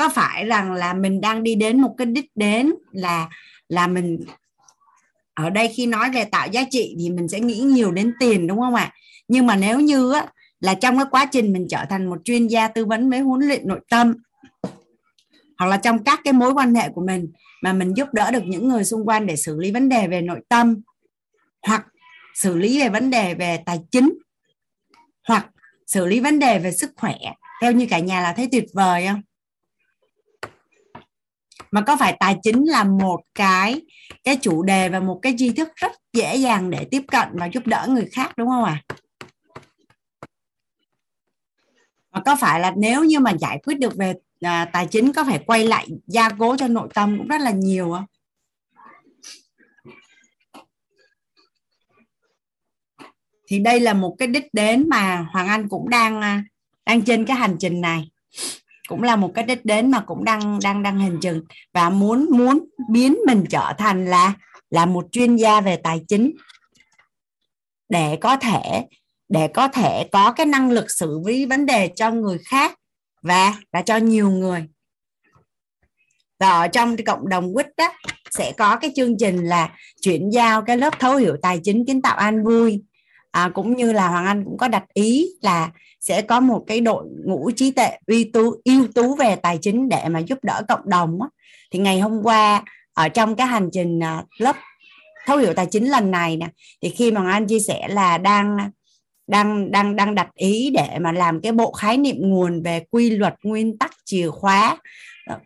có 0.00 0.08
phải 0.08 0.44
rằng 0.44 0.72
là 0.72 0.94
mình 0.94 1.20
đang 1.20 1.42
đi 1.42 1.54
đến 1.54 1.80
một 1.80 1.94
cái 1.98 2.06
đích 2.06 2.30
đến 2.34 2.72
là 2.92 3.28
là 3.68 3.86
mình 3.86 4.20
ở 5.34 5.50
đây 5.50 5.68
khi 5.68 5.86
nói 5.86 6.10
về 6.10 6.24
tạo 6.24 6.48
giá 6.52 6.64
trị 6.70 6.96
thì 6.98 7.10
mình 7.10 7.28
sẽ 7.28 7.40
nghĩ 7.40 7.60
nhiều 7.60 7.92
đến 7.92 8.12
tiền 8.20 8.46
đúng 8.46 8.60
không 8.60 8.74
ạ? 8.74 8.92
Nhưng 9.28 9.46
mà 9.46 9.56
nếu 9.56 9.80
như 9.80 10.12
á, 10.12 10.26
là 10.60 10.74
trong 10.74 10.96
cái 10.96 11.06
quá 11.10 11.26
trình 11.32 11.52
mình 11.52 11.66
trở 11.70 11.84
thành 11.90 12.10
một 12.10 12.18
chuyên 12.24 12.46
gia 12.46 12.68
tư 12.68 12.84
vấn 12.84 13.10
với 13.10 13.20
huấn 13.20 13.40
luyện 13.48 13.68
nội 13.68 13.80
tâm 13.90 14.14
hoặc 15.58 15.66
là 15.66 15.76
trong 15.76 16.04
các 16.04 16.20
cái 16.24 16.32
mối 16.32 16.52
quan 16.52 16.74
hệ 16.74 16.88
của 16.88 17.06
mình 17.06 17.32
mà 17.62 17.72
mình 17.72 17.96
giúp 17.96 18.08
đỡ 18.12 18.30
được 18.30 18.44
những 18.44 18.68
người 18.68 18.84
xung 18.84 19.08
quanh 19.08 19.26
để 19.26 19.36
xử 19.36 19.56
lý 19.56 19.70
vấn 19.72 19.88
đề 19.88 20.08
về 20.08 20.20
nội 20.20 20.40
tâm 20.48 20.80
hoặc 21.62 21.86
xử 22.34 22.56
lý 22.56 22.80
về 22.80 22.88
vấn 22.88 23.10
đề 23.10 23.34
về 23.34 23.58
tài 23.66 23.80
chính 23.90 24.18
hoặc 25.28 25.46
xử 25.86 26.06
lý 26.06 26.20
vấn 26.20 26.38
đề 26.38 26.58
về 26.58 26.72
sức 26.72 26.90
khỏe 26.96 27.16
theo 27.62 27.72
như 27.72 27.86
cả 27.90 27.98
nhà 27.98 28.20
là 28.20 28.32
thấy 28.32 28.48
tuyệt 28.52 28.64
vời 28.74 29.06
không? 29.06 29.22
Mà 31.70 31.80
có 31.80 31.96
phải 31.96 32.16
tài 32.20 32.36
chính 32.42 32.64
là 32.64 32.84
một 32.84 33.20
cái 33.34 33.82
cái 34.24 34.36
chủ 34.36 34.62
đề 34.62 34.88
và 34.88 35.00
một 35.00 35.18
cái 35.22 35.34
tri 35.38 35.52
thức 35.52 35.68
rất 35.76 35.92
dễ 36.12 36.36
dàng 36.36 36.70
để 36.70 36.84
tiếp 36.90 37.02
cận 37.08 37.28
và 37.32 37.46
giúp 37.46 37.66
đỡ 37.66 37.86
người 37.88 38.08
khác 38.12 38.32
đúng 38.36 38.48
không 38.48 38.64
ạ 38.64 38.82
à? 38.88 38.94
mà 42.12 42.20
có 42.24 42.36
phải 42.40 42.60
là 42.60 42.72
nếu 42.76 43.04
như 43.04 43.20
mà 43.20 43.32
giải 43.40 43.60
quyết 43.64 43.78
được 43.78 43.96
về 43.96 44.14
à, 44.40 44.64
tài 44.72 44.86
chính 44.86 45.12
có 45.12 45.24
phải 45.24 45.38
quay 45.46 45.64
lại 45.64 45.88
gia 46.06 46.30
cố 46.30 46.56
cho 46.56 46.68
nội 46.68 46.88
tâm 46.94 47.18
cũng 47.18 47.28
rất 47.28 47.40
là 47.40 47.50
nhiều 47.50 47.92
không 47.92 48.04
thì 53.46 53.58
đây 53.58 53.80
là 53.80 53.94
một 53.94 54.16
cái 54.18 54.28
đích 54.28 54.54
đến 54.54 54.88
mà 54.88 55.26
Hoàng 55.32 55.48
Anh 55.48 55.68
cũng 55.68 55.88
đang 55.88 56.20
à, 56.20 56.44
đang 56.86 57.02
trên 57.02 57.26
cái 57.26 57.36
hành 57.36 57.56
trình 57.60 57.80
này 57.80 58.10
cũng 58.90 59.02
là 59.02 59.16
một 59.16 59.30
cái 59.34 59.44
đích 59.44 59.64
đến 59.64 59.90
mà 59.90 60.00
cũng 60.00 60.24
đang 60.24 60.58
đang 60.62 60.82
đang 60.82 60.98
hình 60.98 61.18
chừng. 61.20 61.42
Và 61.74 61.90
muốn 61.90 62.26
muốn 62.30 62.64
biến 62.90 63.16
mình 63.26 63.44
trở 63.50 63.72
thành 63.78 64.06
là 64.06 64.34
là 64.70 64.86
một 64.86 65.06
chuyên 65.12 65.36
gia 65.36 65.60
về 65.60 65.76
tài 65.76 66.00
chính. 66.08 66.32
Để 67.88 68.18
có 68.20 68.36
thể, 68.36 68.86
để 69.28 69.48
có 69.48 69.68
thể 69.68 70.08
có 70.12 70.32
cái 70.32 70.46
năng 70.46 70.70
lực 70.70 70.90
xử 70.90 71.20
lý 71.26 71.46
vấn 71.46 71.66
đề 71.66 71.88
cho 71.88 72.10
người 72.10 72.38
khác 72.44 72.78
và 73.22 73.54
và 73.72 73.82
cho 73.82 73.96
nhiều 73.96 74.30
người. 74.30 74.66
Và 76.38 76.50
ở 76.50 76.68
trong 76.68 76.96
cái 76.96 77.04
cộng 77.04 77.28
đồng 77.28 77.54
quýt 77.54 77.66
đó 77.76 77.92
sẽ 78.30 78.52
có 78.58 78.76
cái 78.76 78.92
chương 78.96 79.16
trình 79.18 79.44
là 79.44 79.72
chuyển 80.02 80.30
giao 80.30 80.62
cái 80.62 80.76
lớp 80.76 80.98
thấu 80.98 81.16
hiểu 81.16 81.36
tài 81.42 81.60
chính 81.64 81.84
kiến 81.86 82.02
tạo 82.02 82.16
an 82.16 82.44
vui 82.44 82.82
à, 83.30 83.50
cũng 83.54 83.76
như 83.76 83.92
là 83.92 84.08
hoàng 84.08 84.26
anh 84.26 84.44
cũng 84.44 84.56
có 84.58 84.68
đặt 84.68 84.84
ý 84.94 85.28
là 85.42 85.70
sẽ 86.00 86.22
có 86.22 86.40
một 86.40 86.64
cái 86.66 86.80
đội 86.80 87.04
ngũ 87.24 87.50
trí 87.56 87.70
tuệ 87.70 87.98
uy 88.06 88.24
tú 88.24 88.54
ưu 88.64 88.86
tú 88.94 89.14
về 89.14 89.36
tài 89.36 89.58
chính 89.58 89.88
để 89.88 90.08
mà 90.08 90.18
giúp 90.18 90.38
đỡ 90.42 90.62
cộng 90.68 90.88
đồng 90.88 91.22
á. 91.22 91.28
thì 91.70 91.78
ngày 91.78 92.00
hôm 92.00 92.22
qua 92.22 92.64
ở 92.94 93.08
trong 93.08 93.36
cái 93.36 93.46
hành 93.46 93.68
trình 93.72 94.02
à, 94.02 94.24
lớp 94.38 94.56
thấu 95.26 95.36
hiểu 95.36 95.54
tài 95.54 95.66
chính 95.66 95.84
lần 95.90 96.10
này 96.10 96.36
nè 96.36 96.48
thì 96.82 96.88
khi 96.88 97.10
mà 97.10 97.30
anh 97.30 97.46
chia 97.46 97.60
sẻ 97.60 97.88
là 97.88 98.18
đang 98.18 98.70
đang 99.26 99.70
đang 99.70 99.96
đang 99.96 100.14
đặt 100.14 100.28
ý 100.34 100.70
để 100.70 100.98
mà 101.00 101.12
làm 101.12 101.40
cái 101.40 101.52
bộ 101.52 101.72
khái 101.72 101.96
niệm 101.96 102.16
nguồn 102.18 102.62
về 102.62 102.84
quy 102.90 103.10
luật 103.10 103.34
nguyên 103.42 103.78
tắc 103.78 103.90
chìa 104.04 104.30
khóa 104.30 104.76
ờ, 105.26 105.38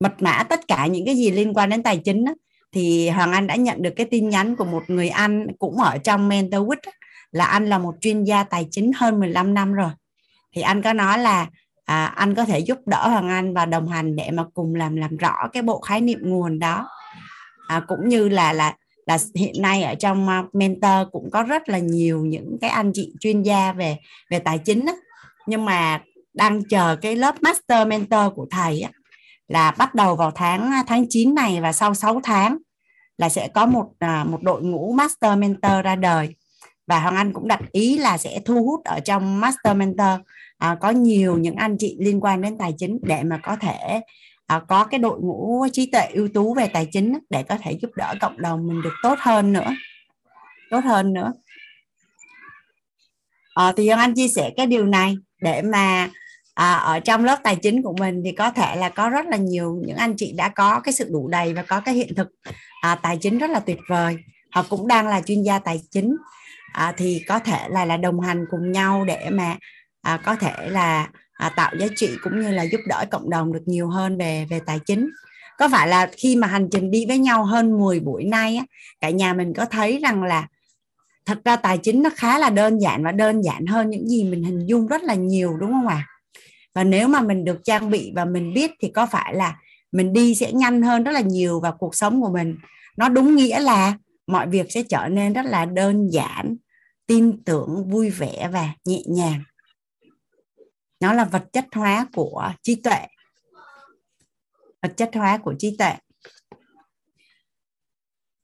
mật 0.00 0.12
mã 0.18 0.42
tất 0.48 0.68
cả 0.68 0.86
những 0.86 1.06
cái 1.06 1.16
gì 1.16 1.30
liên 1.30 1.54
quan 1.54 1.70
đến 1.70 1.82
tài 1.82 1.96
chính 2.04 2.24
đó, 2.24 2.32
thì 2.76 3.08
Hoàng 3.08 3.32
Anh 3.32 3.46
đã 3.46 3.56
nhận 3.56 3.82
được 3.82 3.90
cái 3.96 4.06
tin 4.06 4.28
nhắn 4.28 4.56
của 4.56 4.64
một 4.64 4.82
người 4.86 5.08
anh 5.08 5.46
cũng 5.58 5.76
ở 5.76 5.98
trong 5.98 6.28
Mentor 6.28 6.62
Week 6.62 6.90
là 7.32 7.44
anh 7.44 7.66
là 7.66 7.78
một 7.78 7.94
chuyên 8.00 8.24
gia 8.24 8.44
tài 8.44 8.68
chính 8.70 8.92
hơn 8.96 9.20
15 9.20 9.54
năm 9.54 9.72
rồi 9.72 9.90
thì 10.52 10.62
anh 10.62 10.82
có 10.82 10.92
nói 10.92 11.18
là 11.18 11.46
à, 11.84 12.04
anh 12.06 12.34
có 12.34 12.44
thể 12.44 12.58
giúp 12.58 12.78
đỡ 12.86 13.08
Hoàng 13.08 13.28
Anh 13.28 13.54
và 13.54 13.66
đồng 13.66 13.88
hành 13.88 14.16
để 14.16 14.30
mà 14.30 14.44
cùng 14.54 14.74
làm 14.74 14.96
làm 14.96 15.16
rõ 15.16 15.48
cái 15.52 15.62
bộ 15.62 15.80
khái 15.80 16.00
niệm 16.00 16.18
nguồn 16.22 16.58
đó 16.58 16.88
à, 17.68 17.80
cũng 17.88 18.08
như 18.08 18.28
là 18.28 18.52
là 18.52 18.74
là 19.06 19.18
hiện 19.34 19.62
nay 19.62 19.82
ở 19.82 19.94
trong 19.94 20.28
à, 20.28 20.44
mentor 20.52 21.08
cũng 21.12 21.30
có 21.30 21.42
rất 21.42 21.68
là 21.68 21.78
nhiều 21.78 22.24
những 22.24 22.58
cái 22.60 22.70
anh 22.70 22.90
chị 22.94 23.12
chuyên 23.20 23.42
gia 23.42 23.72
về 23.72 23.96
về 24.30 24.38
tài 24.38 24.58
chính 24.58 24.86
đó. 24.86 24.92
nhưng 25.46 25.64
mà 25.64 26.02
đang 26.34 26.64
chờ 26.64 26.96
cái 26.96 27.16
lớp 27.16 27.34
master 27.42 27.88
mentor 27.88 28.32
của 28.34 28.46
thầy 28.50 28.80
á, 28.80 28.90
là 29.48 29.70
bắt 29.70 29.94
đầu 29.94 30.16
vào 30.16 30.30
tháng 30.30 30.72
à, 30.72 30.84
tháng 30.86 31.06
9 31.08 31.34
này 31.34 31.60
và 31.60 31.72
sau 31.72 31.94
6 31.94 32.20
tháng 32.24 32.58
là 33.18 33.28
sẽ 33.28 33.48
có 33.48 33.66
một 33.66 33.90
à, 33.98 34.24
một 34.24 34.42
đội 34.42 34.62
ngũ 34.62 34.92
master 34.92 35.38
mentor 35.38 35.84
ra 35.84 35.96
đời. 35.96 36.34
Và 36.86 37.00
Hoàng 37.00 37.16
Anh 37.16 37.32
cũng 37.32 37.48
đặt 37.48 37.60
ý 37.72 37.98
là 37.98 38.18
sẽ 38.18 38.40
thu 38.44 38.64
hút 38.64 38.84
ở 38.84 39.00
trong 39.00 39.40
master 39.40 39.76
mentor 39.76 40.20
à, 40.58 40.76
có 40.80 40.90
nhiều 40.90 41.38
những 41.38 41.56
anh 41.56 41.76
chị 41.78 41.96
liên 42.00 42.20
quan 42.20 42.42
đến 42.42 42.58
tài 42.58 42.74
chính 42.78 42.98
để 43.02 43.22
mà 43.22 43.38
có 43.42 43.56
thể 43.56 44.00
à, 44.46 44.60
có 44.68 44.84
cái 44.84 44.98
đội 44.98 45.20
ngũ 45.20 45.66
trí 45.72 45.90
tuệ 45.90 46.06
ưu 46.12 46.28
tú 46.28 46.54
về 46.54 46.68
tài 46.68 46.88
chính 46.92 47.18
để 47.30 47.42
có 47.42 47.56
thể 47.62 47.72
giúp 47.82 47.90
đỡ 47.96 48.14
cộng 48.20 48.42
đồng 48.42 48.66
mình 48.66 48.82
được 48.82 48.94
tốt 49.02 49.18
hơn 49.18 49.52
nữa 49.52 49.74
tốt 50.70 50.84
hơn 50.84 51.12
nữa. 51.12 51.32
À, 53.54 53.72
thì 53.76 53.88
Hoàng 53.88 54.00
Anh 54.00 54.14
chia 54.14 54.28
sẻ 54.28 54.50
cái 54.56 54.66
điều 54.66 54.86
này 54.86 55.16
để 55.40 55.62
mà 55.62 56.10
à, 56.56 56.72
ở 56.72 57.00
trong 57.00 57.24
lớp 57.24 57.38
tài 57.42 57.56
chính 57.56 57.82
của 57.82 57.94
mình 57.98 58.22
thì 58.24 58.32
có 58.32 58.50
thể 58.50 58.76
là 58.76 58.88
có 58.88 59.08
rất 59.08 59.26
là 59.26 59.36
nhiều 59.36 59.82
những 59.86 59.96
anh 59.96 60.14
chị 60.16 60.32
đã 60.32 60.48
có 60.48 60.80
cái 60.80 60.92
sự 60.92 61.08
đủ 61.10 61.28
đầy 61.28 61.54
và 61.54 61.62
có 61.62 61.80
cái 61.80 61.94
hiện 61.94 62.14
thực. 62.14 62.28
À, 62.80 62.94
tài 62.94 63.16
chính 63.16 63.38
rất 63.38 63.50
là 63.50 63.60
tuyệt 63.60 63.78
vời. 63.88 64.16
Họ 64.50 64.64
cũng 64.68 64.88
đang 64.88 65.08
là 65.08 65.20
chuyên 65.20 65.42
gia 65.42 65.58
tài 65.58 65.80
chính. 65.90 66.16
À, 66.72 66.94
thì 66.96 67.22
có 67.28 67.38
thể 67.38 67.68
là 67.68 67.84
là 67.84 67.96
đồng 67.96 68.20
hành 68.20 68.44
cùng 68.50 68.72
nhau 68.72 69.04
để 69.04 69.30
mà 69.30 69.56
à, 70.02 70.16
có 70.24 70.36
thể 70.36 70.52
là 70.68 71.08
à, 71.32 71.48
tạo 71.56 71.74
giá 71.78 71.86
trị 71.96 72.08
cũng 72.22 72.40
như 72.40 72.50
là 72.50 72.62
giúp 72.62 72.80
đỡ 72.88 73.04
cộng 73.10 73.30
đồng 73.30 73.52
được 73.52 73.62
nhiều 73.66 73.88
hơn 73.88 74.18
về 74.18 74.46
về 74.50 74.60
tài 74.66 74.78
chính. 74.86 75.10
Có 75.58 75.68
phải 75.68 75.88
là 75.88 76.10
khi 76.16 76.36
mà 76.36 76.46
hành 76.46 76.68
trình 76.72 76.90
đi 76.90 77.06
với 77.06 77.18
nhau 77.18 77.44
hơn 77.44 77.78
10 77.78 78.00
buổi 78.00 78.24
nay 78.24 78.56
á, 78.56 78.64
cả 79.00 79.10
nhà 79.10 79.32
mình 79.32 79.54
có 79.54 79.64
thấy 79.64 79.98
rằng 80.02 80.22
là 80.22 80.46
thật 81.26 81.38
ra 81.44 81.56
tài 81.56 81.78
chính 81.78 82.02
nó 82.02 82.10
khá 82.16 82.38
là 82.38 82.50
đơn 82.50 82.78
giản 82.78 83.04
và 83.04 83.12
đơn 83.12 83.42
giản 83.42 83.66
hơn 83.66 83.90
những 83.90 84.08
gì 84.08 84.24
mình 84.24 84.44
hình 84.44 84.66
dung 84.66 84.86
rất 84.86 85.02
là 85.02 85.14
nhiều 85.14 85.56
đúng 85.60 85.72
không 85.72 85.86
ạ? 85.86 86.06
à? 86.08 86.15
Và 86.76 86.84
nếu 86.84 87.08
mà 87.08 87.20
mình 87.20 87.44
được 87.44 87.60
trang 87.64 87.90
bị 87.90 88.12
và 88.14 88.24
mình 88.24 88.54
biết 88.54 88.70
thì 88.80 88.88
có 88.88 89.06
phải 89.06 89.34
là 89.34 89.56
mình 89.92 90.12
đi 90.12 90.34
sẽ 90.34 90.52
nhanh 90.52 90.82
hơn 90.82 91.04
rất 91.04 91.12
là 91.12 91.20
nhiều 91.20 91.60
và 91.60 91.70
cuộc 91.70 91.94
sống 91.94 92.22
của 92.22 92.30
mình. 92.32 92.56
Nó 92.96 93.08
đúng 93.08 93.36
nghĩa 93.36 93.60
là 93.60 93.98
mọi 94.26 94.48
việc 94.48 94.72
sẽ 94.72 94.82
trở 94.82 95.08
nên 95.08 95.32
rất 95.32 95.46
là 95.46 95.64
đơn 95.64 96.08
giản, 96.12 96.56
tin 97.06 97.44
tưởng, 97.44 97.90
vui 97.90 98.10
vẻ 98.10 98.48
và 98.52 98.68
nhẹ 98.84 99.02
nhàng. 99.06 99.42
Nó 101.00 101.12
là 101.12 101.24
vật 101.24 101.44
chất 101.52 101.64
hóa 101.72 102.06
của 102.12 102.52
trí 102.62 102.74
tuệ. 102.74 103.06
Vật 104.82 104.96
chất 104.96 105.10
hóa 105.14 105.38
của 105.38 105.54
trí 105.58 105.76
tuệ. 105.78 105.92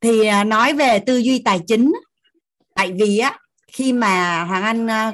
Thì 0.00 0.26
à, 0.26 0.44
nói 0.44 0.72
về 0.74 0.98
tư 0.98 1.16
duy 1.16 1.42
tài 1.44 1.60
chính, 1.66 1.92
tại 2.74 2.92
vì 2.92 3.18
á, 3.18 3.38
khi 3.72 3.92
mà 3.92 4.44
hoàng 4.44 4.62
anh 4.62 4.90
à, 4.90 5.12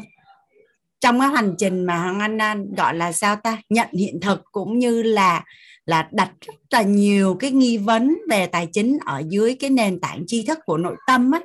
trong 1.01 1.20
cái 1.20 1.29
hành 1.29 1.55
trình 1.59 1.85
mà 1.85 1.99
hoàng 1.99 2.20
anh 2.20 2.41
à, 2.41 2.57
gọi 2.77 2.95
là 2.95 3.12
sao 3.12 3.37
ta 3.37 3.59
nhận 3.69 3.89
hiện 3.93 4.20
thực 4.20 4.43
cũng 4.53 4.79
như 4.79 5.03
là 5.03 5.45
là 5.87 6.09
đặt 6.12 6.31
rất 6.41 6.55
là 6.70 6.83
nhiều 6.83 7.37
cái 7.41 7.51
nghi 7.51 7.79
vấn 7.79 8.19
về 8.31 8.47
tài 8.47 8.69
chính 8.73 8.99
ở 9.07 9.23
dưới 9.29 9.55
cái 9.55 9.70
nền 9.70 10.01
tảng 10.01 10.25
tri 10.27 10.43
thức 10.43 10.59
của 10.66 10.77
nội 10.77 10.97
tâm 11.07 11.31
á 11.31 11.41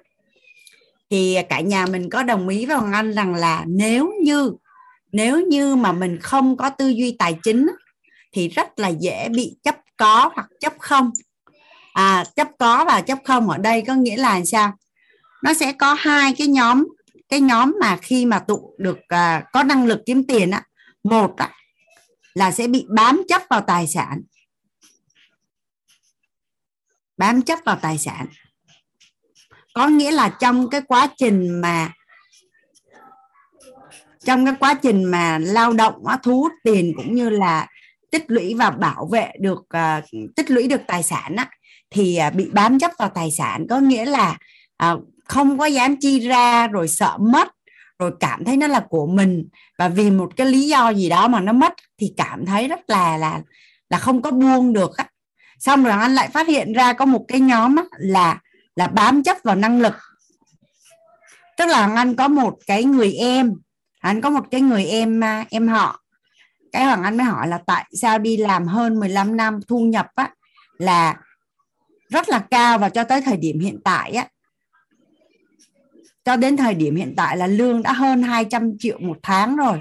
thì 1.10 1.38
cả 1.50 1.60
nhà 1.62 1.86
mình 1.86 2.10
có 2.10 2.24
đồng 2.24 2.48
ý 2.48 2.66
với 2.66 2.78
hoàng 2.78 2.94
anh 2.94 3.14
rằng 3.14 3.36
là 3.36 3.64
nếu 3.68 4.14
như 4.24 4.52
nếu 5.12 5.42
như 5.42 5.76
mà 5.76 5.92
mình 5.92 6.20
không 6.22 6.58
có 6.58 6.70
tư 6.70 6.90
duy 6.90 7.16
tài 7.20 7.38
chính 7.44 7.68
thì 8.32 8.48
rất 8.48 8.80
là 8.80 8.88
dễ 8.88 9.30
bị 9.30 9.56
chấp 9.64 9.76
có 9.98 10.32
hoặc 10.36 10.48
chấp 10.60 10.74
không. 10.80 11.12
À 11.94 12.24
chấp 12.36 12.48
có 12.60 12.86
và 12.86 13.02
chấp 13.02 13.18
không 13.26 13.50
ở 13.50 13.58
đây 13.58 13.82
có 13.88 13.96
nghĩa 13.96 14.18
là 14.18 14.46
sao? 14.46 14.72
Nó 15.44 15.54
sẽ 15.54 15.72
có 15.72 15.94
hai 15.94 16.34
cái 16.38 16.48
nhóm 16.48 16.88
cái 17.34 17.42
nhóm 17.42 17.76
mà 17.80 17.98
khi 17.98 18.26
mà 18.26 18.40
tụ 18.40 18.76
được 18.78 19.00
à, 19.08 19.44
có 19.54 19.64
năng 19.64 19.86
lực 19.86 20.00
kiếm 20.06 20.24
tiền 20.28 20.52
á 20.52 20.64
một 21.04 21.38
á, 21.38 21.50
là 22.34 22.52
sẽ 22.52 22.68
bị 22.68 22.86
bám 22.90 23.22
chấp 23.28 23.42
vào 23.50 23.62
tài 23.62 23.88
sản. 23.88 24.22
Bám 27.18 27.42
chấp 27.42 27.60
vào 27.66 27.80
tài 27.82 27.98
sản. 27.98 28.28
Có 29.74 29.88
nghĩa 29.88 30.12
là 30.12 30.30
trong 30.30 30.70
cái 30.70 30.82
quá 30.82 31.08
trình 31.18 31.62
mà 31.62 31.92
trong 34.26 34.46
cái 34.46 34.56
quá 34.60 34.74
trình 34.74 35.04
mà 35.04 35.38
lao 35.38 35.74
động 35.74 36.04
thu 36.24 36.42
hút 36.42 36.52
tiền 36.64 36.94
cũng 36.98 37.16
như 37.16 37.30
là 37.30 37.68
tích 38.12 38.26
lũy 38.28 38.54
và 38.54 38.70
bảo 38.70 39.10
vệ 39.12 39.32
được 39.40 39.60
uh, 39.60 40.34
tích 40.36 40.52
lũy 40.52 40.68
được 40.68 40.82
tài 40.88 41.04
sản 41.04 41.36
á, 41.36 41.50
thì 41.90 42.20
uh, 42.28 42.34
bị 42.34 42.50
bám 42.54 42.80
chấp 42.80 42.92
vào 43.00 43.10
tài 43.10 43.32
sản. 43.32 43.66
Có 43.70 43.80
nghĩa 43.80 44.06
là 44.06 44.38
uh, 44.94 45.12
không 45.34 45.58
có 45.58 45.66
dám 45.66 45.96
chi 45.96 46.20
ra, 46.20 46.68
rồi 46.68 46.88
sợ 46.88 47.18
mất, 47.20 47.48
rồi 48.00 48.12
cảm 48.20 48.46
thấy 48.46 48.58
nó 48.58 48.68
là 48.68 48.80
của 48.90 49.08
mình. 49.08 49.48
Và 49.78 49.88
vì 49.88 50.12
một 50.12 50.30
cái 50.36 50.48
lý 50.48 50.68
do 50.68 50.90
gì 50.90 51.10
đó 51.10 51.28
mà 51.28 51.40
nó 51.40 51.54
mất, 51.54 51.74
thì 52.00 52.14
cảm 52.18 52.46
thấy 52.46 52.68
rất 52.68 52.80
là 52.88 53.18
là 53.18 53.42
là 53.90 53.98
không 53.98 54.22
có 54.22 54.32
buông 54.32 54.74
được 54.74 54.98
á. 54.98 55.06
xong 55.60 55.84
rồi 55.84 55.94
anh 55.94 56.16
lại 56.16 56.28
phát 56.28 56.48
hiện 56.48 56.74
ra 56.74 56.94
có 56.94 57.06
một 57.06 57.26
cái 57.28 57.40
nhóm 57.40 57.76
là 57.98 58.40
là 58.76 58.88
bám 58.88 59.24
chấp 59.24 59.38
vào 59.44 59.56
năng 59.56 59.82
lực. 59.82 59.94
Tức 61.58 61.66
là 61.66 61.96
anh 61.96 62.16
có 62.16 62.28
một 62.28 62.58
cái 62.68 62.84
người 62.84 63.14
em, 63.14 63.54
anh 64.00 64.22
có 64.22 64.30
một 64.30 64.46
cái 64.52 64.62
người 64.62 64.86
em 64.86 65.24
à, 65.24 65.46
em 65.50 65.68
họ. 65.68 66.00
Cái 66.72 66.86
hoàng 66.86 67.04
anh 67.04 67.18
mới 67.18 67.26
hỏi 67.26 67.48
là 67.48 67.60
tại 67.68 67.86
sao 68.02 68.20
đi 68.20 68.38
làm 68.38 68.68
hơn 68.68 69.00
15 69.00 69.38
năm 69.38 69.60
thu 69.68 69.80
nhập 69.80 70.08
á, 70.16 70.30
là 70.78 71.16
rất 72.10 72.30
là 72.30 72.40
cao 72.52 72.78
và 72.78 72.90
cho 72.90 73.04
tới 73.04 73.22
thời 73.22 73.38
điểm 73.38 73.60
hiện 73.60 73.80
tại 73.84 74.12
á 74.12 74.28
cho 76.26 76.36
đến 76.36 76.58
thời 76.58 76.74
điểm 76.74 76.95
hiện 76.95 77.14
tại 77.18 77.38
là 77.38 77.48
lương 77.48 77.84
đã 77.84 77.94
hơn 77.94 78.24
200 78.24 78.72
triệu 78.80 79.00
một 79.00 79.18
tháng 79.24 79.56
rồi. 79.56 79.80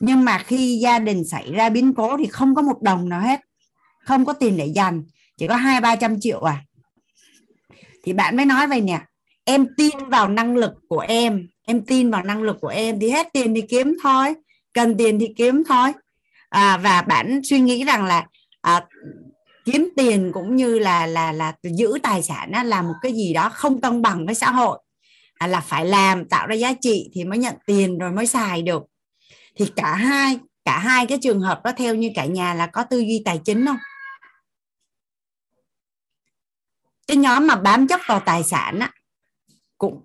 Nhưng 0.00 0.24
mà 0.24 0.38
khi 0.38 0.78
gia 0.82 0.98
đình 0.98 1.24
xảy 1.24 1.52
ra 1.52 1.68
biến 1.68 1.94
cố 1.94 2.16
thì 2.16 2.26
không 2.26 2.54
có 2.54 2.62
một 2.62 2.82
đồng 2.82 3.08
nào 3.08 3.20
hết. 3.20 3.40
Không 4.04 4.24
có 4.24 4.32
tiền 4.32 4.56
để 4.56 4.66
dành 4.66 5.02
chỉ 5.38 5.46
có 5.46 5.56
hai 5.56 5.80
ba 5.80 5.96
trăm 5.96 6.20
triệu 6.20 6.40
à. 6.40 6.64
Thì 8.04 8.12
bạn 8.12 8.36
mới 8.36 8.46
nói 8.46 8.66
vậy 8.66 8.80
nè 8.80 9.00
em 9.44 9.66
tin 9.76 10.08
vào 10.08 10.28
năng 10.28 10.56
lực 10.56 10.72
của 10.88 11.00
em 11.00 11.48
em 11.66 11.84
tin 11.84 12.10
vào 12.10 12.22
năng 12.22 12.42
lực 12.42 12.56
của 12.60 12.68
em 12.68 13.00
thì 13.00 13.10
hết 13.10 13.28
tiền 13.32 13.54
thì 13.54 13.60
kiếm 13.60 13.96
thôi 14.02 14.34
cần 14.72 14.96
tiền 14.98 15.18
thì 15.18 15.28
kiếm 15.36 15.62
thôi. 15.68 15.92
À, 16.48 16.76
và 16.76 17.02
bạn 17.02 17.40
suy 17.44 17.60
nghĩ 17.60 17.84
rằng 17.84 18.04
là 18.04 18.26
à, 18.60 18.86
kiếm 19.64 19.88
tiền 19.96 20.30
cũng 20.34 20.56
như 20.56 20.78
là 20.78 21.06
là 21.06 21.32
là 21.32 21.52
giữ 21.62 21.98
tài 22.02 22.22
sản 22.22 22.52
là 22.64 22.82
một 22.82 22.94
cái 23.02 23.12
gì 23.12 23.32
đó 23.32 23.48
không 23.48 23.80
công 23.80 24.02
bằng 24.02 24.26
với 24.26 24.34
xã 24.34 24.50
hội. 24.50 24.78
À, 25.44 25.46
là 25.46 25.60
phải 25.60 25.86
làm 25.86 26.28
tạo 26.28 26.46
ra 26.46 26.54
giá 26.54 26.72
trị 26.80 27.10
thì 27.12 27.24
mới 27.24 27.38
nhận 27.38 27.54
tiền 27.66 27.98
rồi 27.98 28.12
mới 28.12 28.26
xài 28.26 28.62
được. 28.62 28.82
Thì 29.56 29.66
cả 29.76 29.94
hai 29.94 30.38
cả 30.64 30.78
hai 30.78 31.06
cái 31.06 31.18
trường 31.22 31.40
hợp 31.40 31.60
đó 31.64 31.72
theo 31.76 31.94
như 31.94 32.10
cả 32.14 32.24
nhà 32.24 32.54
là 32.54 32.66
có 32.66 32.84
tư 32.84 32.98
duy 32.98 33.22
tài 33.24 33.40
chính 33.44 33.66
không? 33.66 33.76
Cái 37.06 37.16
nhóm 37.16 37.46
mà 37.46 37.56
bám 37.56 37.86
chấp 37.86 38.00
vào 38.06 38.20
tài 38.20 38.42
sản 38.42 38.78
á 38.78 38.90
cũng 39.78 40.04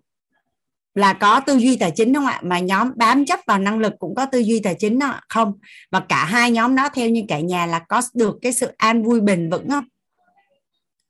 là 0.93 1.13
có 1.13 1.39
tư 1.39 1.57
duy 1.57 1.77
tài 1.77 1.91
chính 1.95 2.13
đúng 2.13 2.23
không 2.23 2.33
ạ? 2.33 2.41
Mà 2.43 2.59
nhóm 2.59 2.91
bám 2.95 3.25
chấp 3.25 3.39
vào 3.47 3.59
năng 3.59 3.79
lực 3.79 3.93
cũng 3.99 4.15
có 4.15 4.25
tư 4.25 4.39
duy 4.39 4.59
tài 4.59 4.75
chính 4.79 4.99
đó 4.99 5.19
không? 5.29 5.53
Và 5.91 5.99
cả 5.99 6.25
hai 6.25 6.51
nhóm 6.51 6.75
đó 6.75 6.89
theo 6.93 7.09
như 7.09 7.23
cả 7.27 7.39
nhà 7.39 7.65
là 7.65 7.79
có 7.79 8.01
được 8.13 8.37
cái 8.41 8.53
sự 8.53 8.71
an 8.77 9.03
vui 9.03 9.21
bền 9.21 9.49
vững 9.49 9.69
không? 9.69 9.85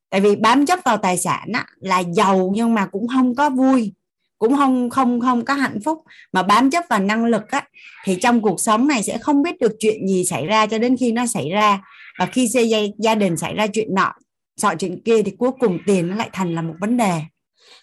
Tại 0.10 0.22
vì 0.22 0.36
bám 0.36 0.66
chấp 0.66 0.80
vào 0.86 0.98
tài 0.98 1.18
sản 1.18 1.50
á, 1.54 1.66
là 1.80 2.00
giàu 2.00 2.52
nhưng 2.56 2.74
mà 2.74 2.86
cũng 2.86 3.08
không 3.08 3.36
có 3.36 3.50
vui 3.50 3.94
cũng 4.40 4.58
không 4.58 4.90
không 4.90 5.20
không 5.20 5.46
có 5.46 5.54
hạnh 5.54 5.80
phúc 5.86 6.04
mà 6.34 6.44
bám 6.44 6.70
chấp 6.72 6.84
vào 6.90 7.00
năng 7.00 7.26
lực 7.26 7.52
á 7.52 7.64
thì 8.06 8.18
trong 8.22 8.42
cuộc 8.42 8.60
sống 8.60 8.88
này 8.88 9.04
sẽ 9.04 9.18
không 9.18 9.44
biết 9.44 9.60
được 9.60 9.72
chuyện 9.80 10.08
gì 10.08 10.26
xảy 10.26 10.46
ra 10.46 10.68
cho 10.68 10.78
đến 10.78 10.96
khi 11.00 11.12
nó 11.12 11.26
xảy 11.26 11.50
ra. 11.50 11.82
Và 12.20 12.26
khi 12.26 12.48
gia, 12.48 12.80
gia 12.98 13.16
đình 13.16 13.38
xảy 13.38 13.54
ra 13.54 13.68
chuyện 13.68 13.96
nọ 13.96 14.14
sợ 14.58 14.76
chuyện 14.80 15.02
kia 15.06 15.24
thì 15.24 15.32
cuối 15.38 15.52
cùng 15.60 15.80
tiền 15.86 16.08
nó 16.08 16.16
lại 16.16 16.30
thành 16.34 16.56
là 16.56 16.62
một 16.62 16.74
vấn 16.80 16.98
đề. 16.98 17.22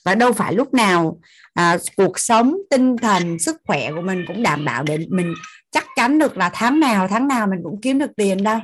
Và 0.05 0.15
đâu 0.15 0.33
phải 0.33 0.55
lúc 0.55 0.75
nào 0.75 1.21
à, 1.55 1.79
cuộc 1.97 2.19
sống 2.19 2.57
tinh 2.71 2.97
thần 2.97 3.39
sức 3.39 3.57
khỏe 3.67 3.93
của 3.93 4.01
mình 4.01 4.25
cũng 4.27 4.43
đảm 4.43 4.65
bảo 4.65 4.83
để 4.83 4.99
mình 5.09 5.35
chắc 5.71 5.87
chắn 5.97 6.19
được 6.19 6.37
là 6.37 6.51
tháng 6.55 6.81
nào 6.81 7.09
tháng 7.09 7.29
nào 7.29 7.47
mình 7.47 7.61
cũng 7.63 7.81
kiếm 7.83 7.99
được 7.99 8.11
tiền 8.17 8.43
đâu 8.43 8.59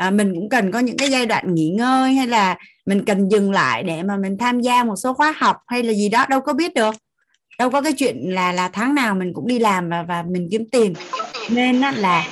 à, 0.00 0.10
mình 0.10 0.34
cũng 0.34 0.48
cần 0.48 0.72
có 0.72 0.78
những 0.78 0.96
cái 0.96 1.10
giai 1.10 1.26
đoạn 1.26 1.54
nghỉ 1.54 1.68
ngơi 1.68 2.14
hay 2.14 2.26
là 2.26 2.58
mình 2.86 3.04
cần 3.04 3.28
dừng 3.28 3.52
lại 3.52 3.82
để 3.82 4.02
mà 4.02 4.16
mình 4.16 4.38
tham 4.38 4.60
gia 4.60 4.84
một 4.84 4.96
số 4.96 5.14
khóa 5.14 5.34
học 5.38 5.56
hay 5.66 5.82
là 5.82 5.92
gì 5.92 6.08
đó 6.08 6.26
đâu 6.28 6.40
có 6.40 6.52
biết 6.52 6.74
được. 6.74 6.94
Đâu 7.58 7.70
có 7.70 7.80
cái 7.80 7.92
chuyện 7.92 8.34
là 8.34 8.52
là 8.52 8.68
tháng 8.68 8.94
nào 8.94 9.14
mình 9.14 9.32
cũng 9.34 9.46
đi 9.46 9.58
làm 9.58 9.88
và 9.88 10.02
và 10.02 10.24
mình 10.30 10.48
kiếm 10.50 10.64
tiền. 10.72 10.94
Nên 11.50 11.80
là 11.80 12.24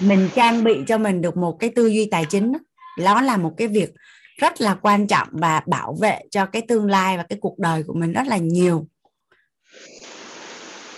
mình 0.00 0.28
trang 0.34 0.64
bị 0.64 0.74
cho 0.86 0.98
mình 0.98 1.22
được 1.22 1.36
một 1.36 1.56
cái 1.60 1.70
tư 1.76 1.86
duy 1.86 2.08
tài 2.10 2.24
chính 2.24 2.52
đó 2.98 3.20
là 3.20 3.36
một 3.36 3.52
cái 3.56 3.68
việc 3.68 3.90
rất 4.38 4.60
là 4.60 4.74
quan 4.82 5.06
trọng 5.06 5.28
và 5.30 5.62
bảo 5.66 5.96
vệ 6.00 6.18
cho 6.30 6.46
cái 6.46 6.62
tương 6.68 6.86
lai 6.86 7.16
và 7.16 7.22
cái 7.22 7.38
cuộc 7.40 7.58
đời 7.58 7.82
của 7.86 7.94
mình 7.94 8.12
rất 8.12 8.26
là 8.26 8.36
nhiều. 8.36 8.86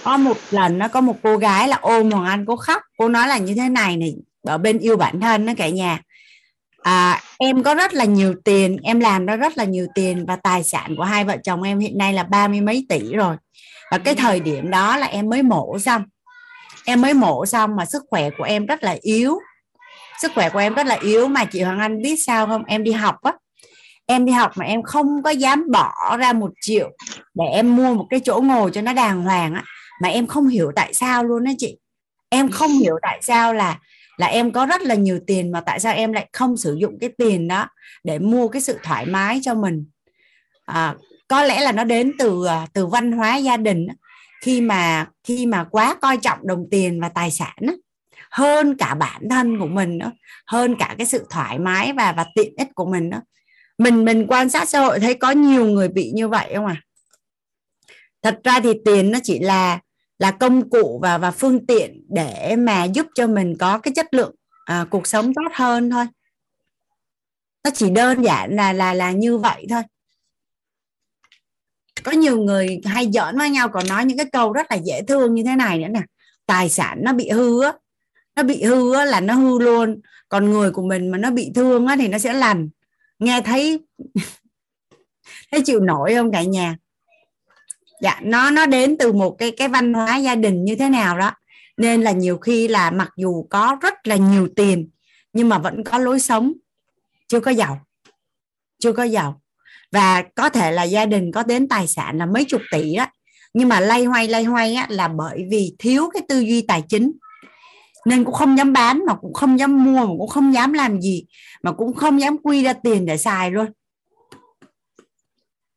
Có 0.04 0.16
một 0.16 0.36
lần 0.50 0.78
nó 0.78 0.88
có 0.88 1.00
một 1.00 1.16
cô 1.22 1.36
gái 1.36 1.68
là 1.68 1.76
ôm 1.76 2.10
Hoàng 2.10 2.24
Anh 2.24 2.44
cô 2.46 2.56
khóc 2.56 2.82
cô 2.98 3.08
nói 3.08 3.28
là 3.28 3.38
như 3.38 3.54
thế 3.54 3.68
này 3.68 3.96
này 3.96 4.14
ở 4.42 4.58
bên 4.58 4.78
yêu 4.78 4.96
bản 4.96 5.20
thân 5.20 5.46
đó 5.46 5.52
cả 5.56 5.68
nhà. 5.68 6.00
À, 6.82 7.20
em 7.38 7.62
có 7.62 7.74
rất 7.74 7.94
là 7.94 8.04
nhiều 8.04 8.34
tiền 8.44 8.76
em 8.82 9.00
làm 9.00 9.26
ra 9.26 9.36
rất 9.36 9.58
là 9.58 9.64
nhiều 9.64 9.86
tiền 9.94 10.26
và 10.26 10.36
tài 10.36 10.64
sản 10.64 10.94
của 10.96 11.04
hai 11.04 11.24
vợ 11.24 11.36
chồng 11.44 11.62
em 11.62 11.78
hiện 11.78 11.98
nay 11.98 12.12
là 12.12 12.22
ba 12.22 12.48
mươi 12.48 12.60
mấy 12.60 12.86
tỷ 12.88 13.12
rồi. 13.12 13.36
Và 13.90 13.98
cái 13.98 14.14
thời 14.14 14.40
điểm 14.40 14.70
đó 14.70 14.96
là 14.96 15.06
em 15.06 15.28
mới 15.28 15.42
mổ 15.42 15.78
xong. 15.78 16.04
Em 16.84 17.00
mới 17.00 17.14
mổ 17.14 17.46
xong 17.46 17.76
mà 17.76 17.84
sức 17.84 18.02
khỏe 18.10 18.30
của 18.38 18.44
em 18.44 18.66
rất 18.66 18.82
là 18.82 18.96
yếu. 19.00 19.38
Sức 20.20 20.32
khỏe 20.34 20.50
của 20.50 20.58
em 20.58 20.74
rất 20.74 20.86
là 20.86 20.98
yếu 21.02 21.28
mà 21.28 21.44
chị 21.44 21.62
Hoàng 21.62 21.78
Anh 21.78 22.02
biết 22.02 22.16
sao 22.26 22.46
không? 22.46 22.64
Em 22.64 22.84
đi 22.84 22.92
học 22.92 23.22
á. 23.22 23.32
Em 24.06 24.24
đi 24.24 24.32
học 24.32 24.52
mà 24.54 24.64
em 24.64 24.82
không 24.82 25.22
có 25.22 25.30
dám 25.30 25.70
bỏ 25.70 26.16
ra 26.16 26.32
một 26.32 26.50
triệu 26.60 26.90
để 27.34 27.44
em 27.44 27.76
mua 27.76 27.94
một 27.94 28.06
cái 28.10 28.20
chỗ 28.20 28.40
ngồi 28.40 28.70
cho 28.70 28.80
nó 28.80 28.92
đàng 28.92 29.22
hoàng 29.22 29.54
á. 29.54 29.62
Mà 30.02 30.08
em 30.08 30.26
không 30.26 30.48
hiểu 30.48 30.72
tại 30.76 30.94
sao 30.94 31.24
luôn 31.24 31.44
á 31.44 31.52
chị. 31.58 31.76
Em 32.28 32.50
không 32.50 32.70
hiểu 32.70 32.98
tại 33.02 33.18
sao 33.22 33.54
là 33.54 33.78
là 34.22 34.28
em 34.28 34.52
có 34.52 34.66
rất 34.66 34.82
là 34.82 34.94
nhiều 34.94 35.20
tiền 35.26 35.52
mà 35.52 35.60
tại 35.60 35.80
sao 35.80 35.94
em 35.94 36.12
lại 36.12 36.28
không 36.32 36.56
sử 36.56 36.74
dụng 36.74 36.98
cái 37.00 37.10
tiền 37.18 37.48
đó 37.48 37.68
để 38.04 38.18
mua 38.18 38.48
cái 38.48 38.62
sự 38.62 38.78
thoải 38.82 39.06
mái 39.06 39.40
cho 39.42 39.54
mình? 39.54 39.84
À, 40.64 40.94
có 41.28 41.42
lẽ 41.42 41.60
là 41.60 41.72
nó 41.72 41.84
đến 41.84 42.12
từ 42.18 42.46
à, 42.46 42.66
từ 42.72 42.86
văn 42.86 43.12
hóa 43.12 43.36
gia 43.36 43.56
đình 43.56 43.86
khi 44.42 44.60
mà 44.60 45.06
khi 45.24 45.46
mà 45.46 45.64
quá 45.64 45.96
coi 46.02 46.16
trọng 46.16 46.38
đồng 46.42 46.64
tiền 46.70 47.00
và 47.00 47.08
tài 47.08 47.30
sản 47.30 47.56
hơn 48.30 48.76
cả 48.76 48.94
bản 48.94 49.28
thân 49.30 49.58
của 49.58 49.66
mình 49.66 49.98
nữa 49.98 50.12
hơn 50.46 50.76
cả 50.78 50.94
cái 50.98 51.06
sự 51.06 51.26
thoải 51.30 51.58
mái 51.58 51.92
và 51.92 52.12
và 52.12 52.26
tiện 52.34 52.54
ích 52.56 52.68
của 52.74 52.86
mình 52.86 53.10
nữa. 53.10 53.20
Mình 53.78 54.04
mình 54.04 54.26
quan 54.28 54.50
sát 54.50 54.68
xã 54.68 54.80
hội 54.80 55.00
thấy 55.00 55.14
có 55.14 55.30
nhiều 55.30 55.64
người 55.64 55.88
bị 55.88 56.10
như 56.14 56.28
vậy 56.28 56.52
không 56.54 56.66
à? 56.66 56.76
Thật 58.22 58.40
ra 58.44 58.60
thì 58.60 58.72
tiền 58.84 59.10
nó 59.10 59.18
chỉ 59.22 59.38
là 59.38 59.78
là 60.22 60.30
công 60.30 60.70
cụ 60.70 60.98
và 61.02 61.18
và 61.18 61.30
phương 61.30 61.66
tiện 61.66 62.04
để 62.08 62.56
mà 62.56 62.84
giúp 62.84 63.06
cho 63.14 63.26
mình 63.26 63.56
có 63.58 63.78
cái 63.78 63.94
chất 63.94 64.14
lượng 64.14 64.34
à, 64.64 64.86
cuộc 64.90 65.06
sống 65.06 65.34
tốt 65.34 65.48
hơn 65.52 65.90
thôi. 65.90 66.06
Nó 67.64 67.70
chỉ 67.74 67.90
đơn 67.90 68.24
giản 68.24 68.56
là 68.56 68.72
là 68.72 68.94
là 68.94 69.12
như 69.12 69.38
vậy 69.38 69.66
thôi. 69.70 69.82
Có 72.02 72.12
nhiều 72.12 72.38
người 72.38 72.80
hay 72.84 73.10
giỡn 73.12 73.38
với 73.38 73.50
nhau 73.50 73.68
còn 73.68 73.86
nói 73.88 74.04
những 74.04 74.18
cái 74.18 74.26
câu 74.32 74.52
rất 74.52 74.66
là 74.70 74.76
dễ 74.76 75.02
thương 75.08 75.34
như 75.34 75.42
thế 75.44 75.56
này 75.56 75.78
nữa 75.78 75.88
nè. 75.88 76.02
Tài 76.46 76.68
sản 76.68 76.98
nó 77.02 77.12
bị 77.12 77.30
hư 77.30 77.62
á. 77.62 77.72
Nó 78.36 78.42
bị 78.42 78.62
hư 78.62 78.94
á 78.94 79.04
là 79.04 79.20
nó 79.20 79.34
hư 79.34 79.58
luôn. 79.58 80.00
Còn 80.28 80.50
người 80.50 80.70
của 80.70 80.82
mình 80.82 81.10
mà 81.10 81.18
nó 81.18 81.30
bị 81.30 81.52
thương 81.54 81.86
á 81.86 81.96
thì 81.98 82.08
nó 82.08 82.18
sẽ 82.18 82.32
lành. 82.32 82.68
Nghe 83.18 83.40
thấy 83.44 83.80
thấy 85.50 85.62
chịu 85.64 85.80
nổi 85.80 86.14
không 86.14 86.32
cả 86.32 86.42
nhà? 86.42 86.76
Dạ 88.02 88.20
nó 88.22 88.50
nó 88.50 88.66
đến 88.66 88.96
từ 88.98 89.12
một 89.12 89.36
cái 89.38 89.50
cái 89.50 89.68
văn 89.68 89.94
hóa 89.94 90.16
gia 90.16 90.34
đình 90.34 90.64
như 90.64 90.76
thế 90.76 90.88
nào 90.88 91.18
đó. 91.18 91.30
Nên 91.76 92.02
là 92.02 92.12
nhiều 92.12 92.38
khi 92.38 92.68
là 92.68 92.90
mặc 92.90 93.10
dù 93.16 93.46
có 93.50 93.76
rất 93.80 94.06
là 94.06 94.16
nhiều 94.16 94.48
tiền 94.56 94.90
nhưng 95.32 95.48
mà 95.48 95.58
vẫn 95.58 95.84
có 95.84 95.98
lối 95.98 96.20
sống. 96.20 96.52
Chưa 97.28 97.40
có 97.40 97.50
giàu. 97.50 97.80
Chưa 98.78 98.92
có 98.92 99.02
giàu. 99.02 99.40
Và 99.92 100.22
có 100.22 100.48
thể 100.48 100.72
là 100.72 100.82
gia 100.82 101.06
đình 101.06 101.32
có 101.32 101.42
đến 101.42 101.68
tài 101.68 101.86
sản 101.86 102.18
là 102.18 102.26
mấy 102.26 102.44
chục 102.44 102.60
tỷ 102.70 102.96
đó. 102.96 103.06
Nhưng 103.54 103.68
mà 103.68 103.80
lay 103.80 104.04
hoay 104.04 104.28
lay 104.28 104.44
hoay 104.44 104.74
á, 104.74 104.86
là 104.90 105.08
bởi 105.08 105.46
vì 105.50 105.74
thiếu 105.78 106.10
cái 106.14 106.22
tư 106.28 106.40
duy 106.40 106.62
tài 106.62 106.82
chính. 106.88 107.12
Nên 108.06 108.24
cũng 108.24 108.34
không 108.34 108.58
dám 108.58 108.72
bán 108.72 109.02
mà 109.06 109.14
cũng 109.14 109.32
không 109.32 109.58
dám 109.58 109.84
mua 109.84 110.06
mà 110.06 110.12
cũng 110.18 110.28
không 110.28 110.54
dám 110.54 110.72
làm 110.72 111.00
gì 111.00 111.24
mà 111.62 111.72
cũng 111.72 111.94
không 111.94 112.20
dám 112.20 112.38
quy 112.38 112.62
ra 112.62 112.72
tiền 112.72 113.06
để 113.06 113.16
xài 113.16 113.50
luôn. 113.50 113.66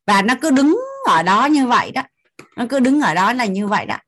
Và 0.06 0.22
nó 0.22 0.34
cứ 0.40 0.50
đứng 0.50 0.76
ở 1.06 1.22
đó 1.22 1.46
như 1.46 1.66
vậy 1.66 1.90
đó 1.90 2.02
nó 2.56 2.66
cứ 2.68 2.80
đứng 2.80 3.00
ở 3.00 3.14
đó 3.14 3.32
là 3.32 3.46
như 3.46 3.66
vậy 3.66 3.86
đó. 3.86 3.98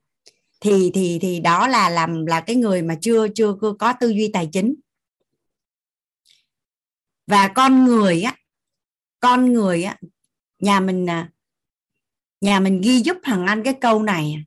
Thì 0.61 0.91
thì 0.95 1.19
thì 1.23 1.41
đó 1.41 1.69
là 1.69 1.89
làm, 1.89 2.27
là 2.27 2.41
cái 2.41 2.57
người 2.57 2.83
mà 2.83 2.99
chưa 3.01 3.29
chưa 3.35 3.55
có 3.79 3.93
tư 4.01 4.09
duy 4.09 4.31
tài 4.33 4.49
chính. 4.53 4.75
Và 7.27 7.49
con 7.49 7.85
người 7.85 8.23
á, 8.23 8.37
con 9.21 9.53
người 9.53 9.83
á, 9.83 9.99
nhà 10.59 10.81
mình 10.81 11.11
à, 11.11 11.31
nhà 12.41 12.61
mình 12.61 12.81
ghi 12.81 13.01
giúp 13.01 13.17
thằng 13.23 13.47
anh 13.47 13.63
cái 13.63 13.75
câu 13.81 14.03
này. 14.03 14.45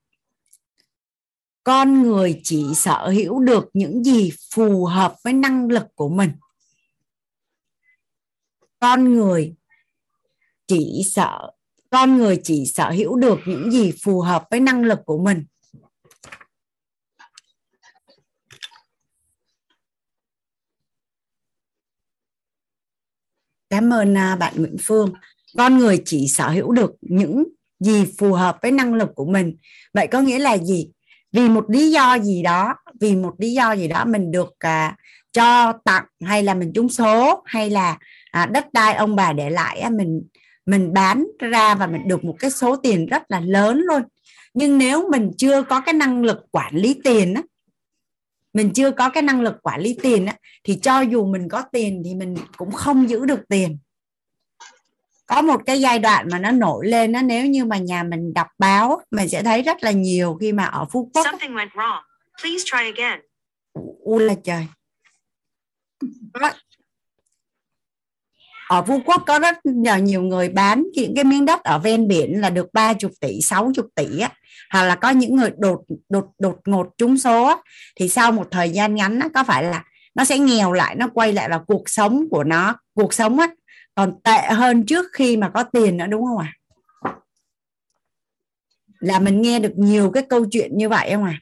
Con 1.64 2.04
người 2.04 2.42
chỉ 2.44 2.66
sở 2.76 3.10
hữu 3.10 3.40
được 3.40 3.70
những 3.74 4.04
gì 4.04 4.32
phù 4.54 4.86
hợp 4.86 5.16
với 5.24 5.34
năng 5.34 5.68
lực 5.68 5.86
của 5.96 6.10
mình. 6.10 6.32
Con 8.80 9.14
người 9.14 9.56
chỉ 10.68 11.02
sợ 11.06 11.52
con 11.92 12.18
người 12.18 12.40
chỉ 12.44 12.66
sở 12.66 12.90
hữu 12.90 13.16
được 13.16 13.40
những 13.46 13.72
gì 13.72 13.92
phù 14.04 14.22
hợp 14.22 14.44
với 14.52 14.60
năng 14.60 14.84
lực 14.84 15.00
của 15.06 15.18
mình. 15.18 15.46
Cảm 23.70 23.94
ơn 23.94 24.18
à, 24.18 24.36
bạn 24.36 24.54
Nguyễn 24.58 24.76
Phương. 24.82 25.14
Con 25.58 25.78
người 25.78 26.02
chỉ 26.06 26.28
sở 26.28 26.50
hữu 26.50 26.72
được 26.72 26.92
những 27.02 27.44
gì 27.80 28.06
phù 28.18 28.34
hợp 28.34 28.58
với 28.62 28.72
năng 28.72 28.94
lực 28.94 29.10
của 29.16 29.26
mình. 29.26 29.58
Vậy 29.94 30.08
có 30.08 30.22
nghĩa 30.22 30.40
là 30.40 30.58
gì? 30.58 30.90
Vì 31.32 31.50
một 31.50 31.66
lý 31.70 31.92
do 31.92 32.20
gì 32.20 32.44
đó 32.44 32.76
vì 33.00 33.16
một 33.16 33.36
lý 33.38 33.54
do 33.54 33.72
gì 33.72 33.88
đó 33.88 34.06
mình 34.06 34.32
được 34.32 34.54
à, 34.60 34.98
cho 35.32 35.74
tặng 35.86 36.06
hay 36.24 36.44
là 36.44 36.54
mình 36.54 36.72
trúng 36.76 36.90
số 36.90 37.44
hay 37.46 37.70
là 37.70 37.98
à, 38.32 38.46
đất 38.46 38.74
đai 38.74 38.94
ông 38.94 39.16
bà 39.16 39.34
để 39.34 39.50
lại 39.50 39.80
à, 39.80 39.90
mình 39.90 40.22
mình 40.66 40.94
bán 40.94 41.28
ra 41.40 41.76
và 41.76 41.88
mình 41.88 42.08
được 42.08 42.24
một 42.24 42.36
cái 42.40 42.52
số 42.52 42.76
tiền 42.76 43.06
rất 43.06 43.24
là 43.30 43.40
lớn 43.40 43.82
luôn. 43.86 44.02
Nhưng 44.54 44.78
nếu 44.78 45.10
mình 45.10 45.32
chưa 45.38 45.64
có 45.64 45.82
cái 45.82 45.94
năng 45.94 46.24
lực 46.24 46.38
quản 46.52 46.76
lý 46.76 47.00
tiền 47.04 47.34
á 47.34 47.42
mình 48.54 48.72
chưa 48.74 48.92
có 48.92 49.10
cái 49.10 49.24
năng 49.24 49.42
lực 49.42 49.56
quản 49.64 49.82
lý 49.82 49.98
tiền 50.02 50.26
á 50.26 50.36
thì 50.64 50.80
cho 50.84 51.02
dù 51.02 51.26
mình 51.26 51.50
có 51.50 51.64
tiền 51.72 52.02
thì 52.06 52.16
mình 52.16 52.36
cũng 52.58 52.72
không 52.72 53.10
giữ 53.10 53.26
được 53.26 53.48
tiền. 53.50 53.78
Có 55.28 55.42
một 55.42 55.62
cái 55.66 55.82
giai 55.82 56.00
đoạn 56.00 56.28
mà 56.32 56.40
nó 56.40 56.52
nổi 56.52 56.88
lên 56.88 57.12
nó 57.12 57.22
nếu 57.22 57.46
như 57.46 57.66
mà 57.66 57.78
nhà 57.78 58.04
mình 58.04 58.34
đọc 58.34 58.48
báo 58.58 59.02
mình 59.12 59.30
sẽ 59.30 59.44
thấy 59.44 59.62
rất 59.62 59.84
là 59.84 59.92
nhiều 59.92 60.38
khi 60.40 60.52
mà 60.52 60.66
ở 60.66 60.86
Phú 60.92 61.12
Quốc 61.14 61.26
Something 61.26 61.56
went 61.56 61.70
wrong. 61.70 62.02
Please 62.42 62.64
try 62.66 63.02
again. 63.02 63.20
U 64.04 64.20
là 64.20 64.36
trời 64.44 64.68
ở 68.72 68.82
Phú 68.82 69.02
Quốc 69.06 69.24
có 69.28 69.40
rất 69.40 69.58
là 69.64 69.98
nhiều 69.98 70.22
người 70.22 70.50
bán 70.50 70.84
những 70.94 71.16
cái 71.16 71.24
miếng 71.24 71.46
đất 71.46 71.64
ở 71.64 71.80
ven 71.80 72.08
biển 72.08 72.42
là 72.42 72.50
được 72.50 72.74
30 72.74 73.12
tỷ 73.22 73.42
60 73.42 73.86
tỷ 73.96 74.20
á 74.20 74.30
hoặc 74.72 74.84
là 74.84 74.96
có 74.96 75.10
những 75.10 75.36
người 75.36 75.52
đột 75.58 75.82
đột 76.10 76.26
đột 76.40 76.60
ngột 76.66 76.88
trúng 76.98 77.18
số 77.18 77.46
á, 77.46 77.56
thì 77.96 78.10
sau 78.10 78.32
một 78.32 78.48
thời 78.52 78.70
gian 78.70 78.96
ngắn 78.96 79.20
á, 79.20 79.28
có 79.34 79.44
phải 79.44 79.64
là 79.64 79.84
nó 80.16 80.26
sẽ 80.26 80.38
nghèo 80.38 80.72
lại 80.72 80.96
nó 80.96 81.08
quay 81.14 81.34
lại 81.34 81.50
vào 81.50 81.64
cuộc 81.68 81.90
sống 81.90 82.30
của 82.32 82.44
nó 82.44 82.76
cuộc 82.94 83.14
sống 83.14 83.40
á 83.40 83.48
còn 83.96 84.22
tệ 84.24 84.42
hơn 84.50 84.86
trước 84.86 85.06
khi 85.14 85.38
mà 85.38 85.50
có 85.50 85.64
tiền 85.64 85.98
nữa 85.98 86.08
đúng 86.08 86.26
không 86.26 86.38
ạ 86.38 86.54
à? 87.02 87.14
là 89.00 89.20
mình 89.20 89.42
nghe 89.42 89.60
được 89.60 89.74
nhiều 89.76 90.12
cái 90.12 90.24
câu 90.30 90.46
chuyện 90.52 90.78
như 90.78 90.90
vậy 90.90 91.12
không 91.14 91.24
ạ 91.24 91.40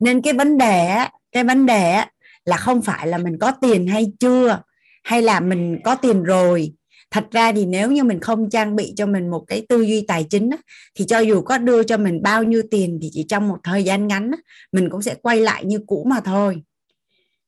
nên 0.00 0.22
cái 0.22 0.32
vấn 0.32 0.58
đề 0.58 0.86
á, 0.86 1.10
cái 1.32 1.44
vấn 1.44 1.66
đề 1.66 1.92
á, 1.92 2.10
là 2.44 2.56
không 2.56 2.82
phải 2.82 3.06
là 3.06 3.18
mình 3.18 3.38
có 3.40 3.50
tiền 3.50 3.86
hay 3.86 4.12
chưa 4.20 4.62
hay 5.02 5.22
là 5.22 5.40
mình 5.40 5.78
có 5.84 5.94
tiền 5.94 6.22
rồi. 6.22 6.72
Thật 7.10 7.24
ra 7.30 7.52
thì 7.52 7.66
nếu 7.66 7.90
như 7.90 8.04
mình 8.04 8.20
không 8.20 8.50
trang 8.50 8.76
bị 8.76 8.92
cho 8.96 9.06
mình 9.06 9.30
một 9.30 9.44
cái 9.46 9.66
tư 9.68 9.82
duy 9.82 10.04
tài 10.08 10.24
chính 10.30 10.50
á, 10.50 10.56
thì 10.94 11.04
cho 11.04 11.18
dù 11.18 11.42
có 11.42 11.58
đưa 11.58 11.82
cho 11.82 11.96
mình 11.96 12.22
bao 12.22 12.42
nhiêu 12.42 12.62
tiền 12.70 12.98
thì 13.02 13.10
chỉ 13.12 13.24
trong 13.28 13.48
một 13.48 13.58
thời 13.64 13.84
gian 13.84 14.08
ngắn 14.08 14.30
á, 14.30 14.38
mình 14.72 14.90
cũng 14.90 15.02
sẽ 15.02 15.14
quay 15.14 15.40
lại 15.40 15.64
như 15.64 15.78
cũ 15.86 16.06
mà 16.10 16.20
thôi. 16.20 16.62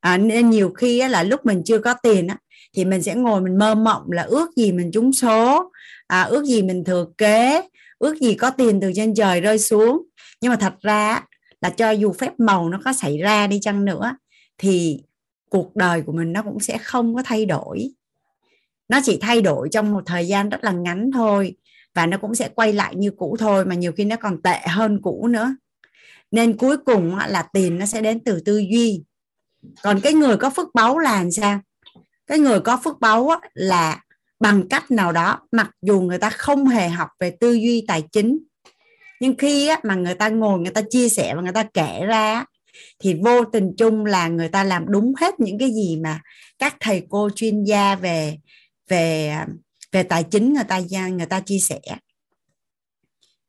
À, 0.01 0.19
nên 0.19 0.51
nhiều 0.51 0.71
khi 0.71 0.99
á, 0.99 1.09
là 1.09 1.23
lúc 1.23 1.47
mình 1.47 1.63
chưa 1.65 1.79
có 1.79 1.95
tiền 2.03 2.27
á, 2.27 2.37
thì 2.77 2.85
mình 2.85 3.03
sẽ 3.03 3.15
ngồi 3.15 3.41
mình 3.41 3.59
mơ 3.59 3.75
mộng 3.75 4.03
là 4.13 4.23
ước 4.23 4.57
gì 4.57 4.73
mình 4.73 4.91
trúng 4.93 5.13
số 5.13 5.71
à, 6.07 6.23
ước 6.23 6.45
gì 6.45 6.63
mình 6.63 6.85
thừa 6.85 7.07
kế 7.19 7.63
ước 7.99 8.19
gì 8.21 8.35
có 8.35 8.51
tiền 8.51 8.81
từ 8.81 8.93
trên 8.95 9.15
trời 9.15 9.41
rơi 9.41 9.59
xuống. 9.59 10.03
Nhưng 10.41 10.51
mà 10.51 10.57
thật 10.57 10.75
ra 10.83 11.23
là 11.61 11.71
cho 11.71 11.91
dù 11.91 12.13
phép 12.13 12.33
màu 12.39 12.69
nó 12.69 12.81
có 12.85 12.93
xảy 12.93 13.19
ra 13.19 13.47
đi 13.47 13.59
chăng 13.63 13.85
nữa 13.85 14.17
thì 14.59 15.01
cuộc 15.55 15.77
đời 15.77 16.03
của 16.03 16.13
mình 16.13 16.33
nó 16.33 16.43
cũng 16.43 16.61
sẽ 16.61 16.79
không 16.79 17.15
có 17.15 17.23
thay 17.25 17.47
đổi. 17.47 17.89
Nó 18.89 19.01
chỉ 19.05 19.19
thay 19.21 19.43
đổi 19.43 19.69
trong 19.73 19.93
một 19.93 20.03
thời 20.07 20.27
gian 20.27 20.49
rất 20.49 20.65
là 20.65 20.73
ngắn 20.73 21.11
thôi 21.13 21.57
và 21.95 22.07
nó 22.07 22.19
cũng 22.19 22.35
sẽ 22.35 22.49
quay 22.49 22.73
lại 22.73 22.95
như 22.97 23.11
cũ 23.11 23.37
thôi 23.39 23.65
mà 23.65 23.75
nhiều 23.75 23.93
khi 23.93 24.05
nó 24.05 24.17
còn 24.17 24.43
tệ 24.43 24.59
hơn 24.67 25.01
cũ 25.03 25.29
nữa. 25.29 25.57
Nên 26.31 26.57
cuối 26.57 26.77
cùng 26.77 27.17
là 27.17 27.43
tiền 27.53 27.79
nó 27.79 27.87
sẽ 27.87 28.01
đến 28.01 28.21
từ 28.25 28.41
tư 28.41 28.59
duy. 28.59 29.03
Còn 29.83 30.01
cái 30.01 30.13
người 30.13 30.37
có 30.37 30.51
phước 30.51 30.75
báu 30.75 30.99
là 30.99 31.13
làm 31.13 31.31
sao? 31.31 31.61
Cái 32.27 32.39
người 32.39 32.61
có 32.61 32.81
phước 32.85 33.01
báu 33.01 33.31
là 33.55 34.01
bằng 34.41 34.69
cách 34.69 34.91
nào 34.91 35.13
đó, 35.13 35.41
mặc 35.53 35.71
dù 35.83 36.01
người 36.01 36.19
ta 36.19 36.31
không 36.31 36.67
hề 36.67 36.89
học 36.89 37.09
về 37.21 37.37
tư 37.41 37.53
duy 37.53 37.85
tài 37.89 38.03
chính, 38.13 38.39
nhưng 39.21 39.35
khi 39.37 39.71
mà 39.83 39.95
người 39.95 40.15
ta 40.15 40.29
ngồi, 40.29 40.59
người 40.59 40.73
ta 40.73 40.81
chia 40.91 41.09
sẻ 41.09 41.35
và 41.35 41.43
người 41.43 41.53
ta 41.53 41.63
kể 41.63 42.07
ra 42.07 42.45
thì 42.99 43.15
vô 43.25 43.45
tình 43.45 43.75
chung 43.79 44.05
là 44.05 44.29
người 44.29 44.49
ta 44.49 44.65
làm 44.65 44.85
đúng 44.89 45.13
hết 45.21 45.41
những 45.41 45.59
cái 45.59 45.71
gì 45.73 45.97
mà 45.97 46.21
các 46.59 46.77
thầy 46.81 47.07
cô 47.09 47.31
chuyên 47.37 47.65
gia 47.65 47.95
về 47.95 48.39
về 48.89 49.37
về 49.93 50.03
tài 50.03 50.25
chính 50.25 50.55
người 50.55 50.65
ta 50.65 50.81
người 51.09 51.27
ta 51.27 51.41
chia 51.41 51.59
sẻ. 51.59 51.81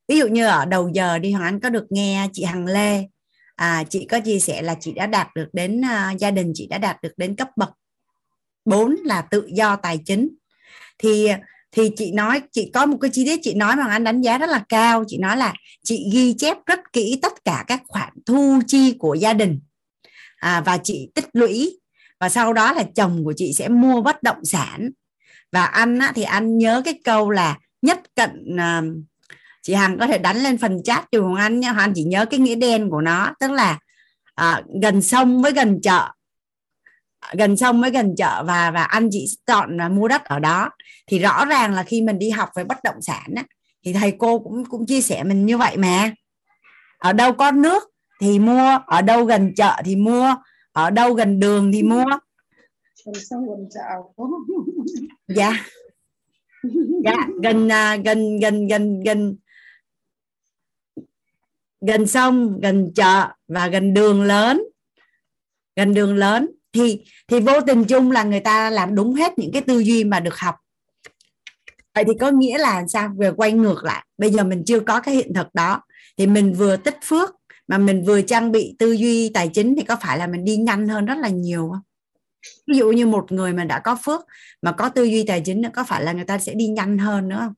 Ví 0.08 0.18
dụ 0.18 0.28
như 0.28 0.46
ở 0.46 0.66
đầu 0.66 0.90
giờ 0.94 1.20
đi 1.20 1.32
hoàng 1.32 1.46
anh 1.46 1.60
có 1.60 1.70
được 1.70 1.86
nghe 1.90 2.30
chị 2.34 2.44
hằng 2.44 2.66
lê? 2.66 3.04
À, 3.56 3.84
chị 3.90 4.06
có 4.06 4.20
chia 4.20 4.40
sẻ 4.40 4.62
là 4.62 4.76
chị 4.80 4.94
đã 4.94 5.08
đạt 5.08 5.28
được 5.36 5.48
đến 5.54 5.82
uh, 5.82 6.20
gia 6.20 6.32
đình 6.32 6.52
chị 6.56 6.68
đã 6.68 6.78
đạt 6.78 7.02
được 7.02 7.14
đến 7.18 7.36
cấp 7.36 7.48
bậc 7.56 7.70
4 8.66 8.96
là 9.04 9.22
tự 9.22 9.48
do 9.54 9.76
tài 9.76 10.00
chính. 10.06 10.30
Thì 10.98 11.30
thì 11.76 11.92
chị 11.98 12.12
nói 12.12 12.42
chị 12.52 12.72
có 12.74 12.86
một 12.86 12.98
cái 13.02 13.12
chi 13.14 13.26
tiết 13.26 13.40
chị 13.44 13.54
nói 13.54 13.76
mà 13.76 13.88
anh 13.90 14.04
đánh 14.04 14.22
giá 14.22 14.38
rất 14.38 14.50
là 14.50 14.64
cao. 14.70 15.04
Chị 15.08 15.18
nói 15.18 15.38
là 15.38 15.54
chị 15.84 16.10
ghi 16.14 16.34
chép 16.38 16.58
rất 16.66 16.94
kỹ 16.94 17.20
tất 17.22 17.46
cả 17.46 17.64
các 17.68 17.82
khoản 17.88 18.14
thu 18.26 18.60
chi 18.68 18.96
của 19.00 19.14
gia 19.14 19.34
đình. 19.34 19.60
À, 20.38 20.62
và 20.66 20.78
chị 20.78 21.10
tích 21.16 21.28
lũy. 21.34 21.80
Và 22.20 22.30
sau 22.30 22.54
đó 22.54 22.74
là 22.74 22.84
chồng 22.96 23.22
của 23.24 23.34
chị 23.38 23.54
sẽ 23.54 23.70
mua 23.70 24.02
bất 24.02 24.24
động 24.24 24.46
sản. 24.46 24.90
Và 25.52 25.66
anh 25.66 26.00
á, 26.00 26.12
thì 26.16 26.24
anh 26.24 26.58
nhớ 26.58 26.82
cái 26.86 27.00
câu 27.04 27.30
là 27.30 27.58
nhất 27.82 28.00
cận 28.16 28.58
à, 28.60 28.82
chị 29.64 29.74
hằng 29.74 29.98
có 30.00 30.08
thể 30.08 30.18
đánh 30.18 30.38
lên 30.38 30.58
phần 30.58 30.84
chat 30.84 31.06
cho 31.12 31.22
hoàng 31.22 31.36
anh 31.36 31.60
nha 31.60 31.72
hoàng 31.72 31.90
anh 31.90 31.94
chỉ 31.96 32.04
nhớ 32.04 32.26
cái 32.26 32.40
nghĩa 32.40 32.56
đen 32.56 32.90
của 32.90 33.02
nó. 33.02 33.34
Tức 33.40 33.52
là 33.52 33.80
à, 34.36 34.62
gần 34.82 35.02
sông 35.02 35.42
với 35.42 35.52
gần 35.52 35.80
chợ 35.84 36.10
gần 37.34 37.58
sông 37.58 37.82
với 37.82 37.92
gần 37.92 38.16
chợ 38.18 38.44
và 38.48 38.72
và 38.72 38.84
anh 38.84 39.10
chị 39.12 39.26
chọn 39.48 39.96
mua 39.96 40.08
đất 40.08 40.24
ở 40.26 40.40
đó. 40.40 40.70
Thì 41.08 41.20
rõ 41.20 41.46
ràng 41.46 41.74
là 41.74 41.84
khi 41.84 42.02
mình 42.02 42.20
đi 42.20 42.30
học 42.30 42.50
về 42.56 42.64
bất 42.64 42.84
động 42.84 43.02
sản 43.02 43.34
á, 43.36 43.44
thì 43.86 43.94
thầy 43.94 44.14
cô 44.18 44.40
cũng 44.40 44.66
cũng 44.66 44.86
chia 44.86 45.02
sẻ 45.02 45.24
mình 45.24 45.46
như 45.46 45.58
vậy 45.58 45.78
mà. 45.78 46.12
Ở 46.98 47.14
đâu 47.14 47.34
có 47.34 47.52
nước 47.52 47.84
thì 48.22 48.40
mua 48.40 48.80
ở 48.88 49.02
đâu 49.02 49.26
gần 49.26 49.54
chợ 49.56 49.82
thì 49.86 49.96
mua 49.96 50.36
ở 50.72 50.90
đâu 50.90 51.14
gần 51.14 51.40
đường 51.40 51.72
thì 51.72 51.84
mua. 51.84 52.06
Dạ. 55.28 55.52
Dạ 57.04 57.28
gần 57.44 57.70
à, 57.70 57.96
gần 57.96 58.40
gần 58.40 58.68
gần 58.68 59.04
gần 59.04 59.38
gần 61.82 62.08
sông 62.08 62.60
gần 62.62 62.92
chợ 62.96 63.28
và 63.48 63.68
gần 63.68 63.94
đường 63.94 64.22
lớn. 64.24 64.64
Gần 65.76 65.94
đường 65.94 66.16
lớn 66.16 66.52
thì 66.76 67.00
thì 67.28 67.40
vô 67.40 67.62
tình 67.68 67.84
chung 67.86 68.12
là 68.12 68.24
người 68.24 68.40
ta 68.40 68.70
làm 68.70 68.96
đúng 68.96 69.14
hết 69.14 69.40
những 69.40 69.52
cái 69.52 69.62
tư 69.62 69.80
duy 69.80 70.04
mà 70.04 70.20
được 70.20 70.38
học. 70.40 70.56
Vậy 71.96 72.04
thì 72.08 72.14
có 72.20 72.32
nghĩa 72.32 72.58
là 72.58 72.88
sao? 72.88 73.12
Về 73.18 73.32
quay 73.32 73.52
ngược 73.52 73.84
lại. 73.84 74.06
Bây 74.18 74.30
giờ 74.30 74.44
mình 74.44 74.64
chưa 74.66 74.80
có 74.80 75.00
cái 75.00 75.16
hiện 75.16 75.34
thực 75.34 75.48
đó. 75.54 75.82
Thì 76.18 76.28
mình 76.28 76.54
vừa 76.54 76.78
tích 76.78 76.98
phước 77.04 77.36
mà 77.68 77.78
mình 77.78 78.04
vừa 78.04 78.22
trang 78.22 78.52
bị 78.52 78.76
tư 78.80 78.92
duy 78.92 79.30
tài 79.30 79.50
chính 79.54 79.76
thì 79.76 79.84
có 79.84 79.96
phải 80.02 80.18
là 80.18 80.28
mình 80.28 80.46
đi 80.46 80.58
nhanh 80.58 80.88
hơn 80.88 81.06
rất 81.06 81.18
là 81.18 81.30
nhiều 81.30 81.70
không? 81.72 81.82
Ví 82.68 82.78
dụ 82.78 82.92
như 82.92 83.06
một 83.06 83.32
người 83.32 83.54
mà 83.54 83.64
đã 83.64 83.80
có 83.80 83.98
phước 84.06 84.22
mà 84.62 84.72
có 84.72 84.90
tư 84.90 85.04
duy 85.04 85.24
tài 85.24 85.42
chính 85.46 85.62
nữa, 85.62 85.70
có 85.74 85.84
phải 85.84 86.04
là 86.04 86.12
người 86.12 86.26
ta 86.26 86.38
sẽ 86.38 86.54
đi 86.54 86.68
nhanh 86.68 86.98
hơn 86.98 87.30
nữa 87.30 87.38
không? 87.40 87.54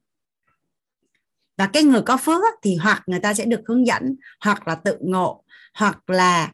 Và 1.57 1.67
cái 1.67 1.83
người 1.83 2.01
có 2.01 2.17
phước 2.17 2.41
thì 2.63 2.75
hoặc 2.75 3.03
người 3.07 3.19
ta 3.19 3.33
sẽ 3.33 3.45
được 3.45 3.61
hướng 3.67 3.87
dẫn, 3.87 4.15
hoặc 4.39 4.67
là 4.67 4.75
tự 4.75 4.97
ngộ, 5.01 5.43
hoặc 5.73 6.09
là 6.09 6.51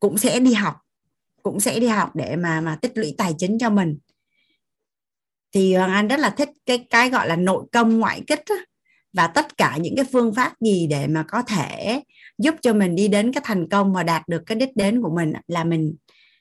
cũng 0.00 0.18
sẽ 0.18 0.40
đi 0.40 0.52
học 0.52 0.81
cũng 1.42 1.60
sẽ 1.60 1.80
đi 1.80 1.86
học 1.86 2.16
để 2.16 2.36
mà 2.36 2.60
mà 2.60 2.76
tích 2.82 2.92
lũy 2.94 3.14
tài 3.18 3.34
chính 3.38 3.58
cho 3.58 3.70
mình. 3.70 3.98
Thì 5.54 5.74
hoàng 5.74 5.92
anh 5.92 6.08
rất 6.08 6.20
là 6.20 6.30
thích 6.30 6.48
cái 6.66 6.86
cái 6.90 7.10
gọi 7.10 7.28
là 7.28 7.36
nội 7.36 7.64
công 7.72 7.98
ngoại 7.98 8.22
kích 8.26 8.42
á, 8.46 8.56
và 9.12 9.26
tất 9.26 9.56
cả 9.56 9.76
những 9.80 9.96
cái 9.96 10.04
phương 10.12 10.34
pháp 10.34 10.60
gì 10.60 10.86
để 10.86 11.06
mà 11.06 11.24
có 11.28 11.42
thể 11.42 12.02
giúp 12.38 12.54
cho 12.62 12.74
mình 12.74 12.94
đi 12.94 13.08
đến 13.08 13.32
cái 13.32 13.42
thành 13.44 13.68
công 13.68 13.92
và 13.92 14.02
đạt 14.02 14.28
được 14.28 14.42
cái 14.46 14.58
đích 14.58 14.76
đến 14.76 15.02
của 15.02 15.14
mình 15.14 15.32
là 15.46 15.64
mình 15.64 15.94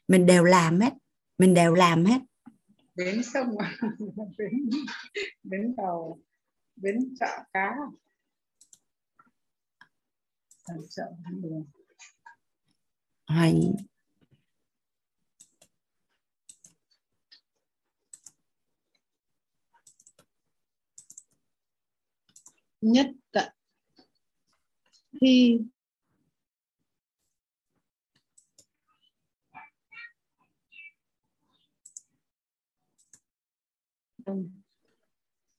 mình 0.08 0.26
đều 0.26 0.44
làm 0.44 0.80
hết 0.80 0.94
mình 1.42 1.54
đều 1.54 1.74
làm 1.74 2.06
hết. 2.06 2.20
Đến 2.96 3.22
sông 3.24 3.48
đến 4.38 4.70
đến 5.44 5.76
tàu 5.78 6.20
đến 6.76 7.16
chợ 7.20 7.44
cá 7.54 7.76
chợ 10.90 11.04
đường 11.42 11.66
nhất 22.82 23.08
cận 23.32 23.50
khi 25.22 25.60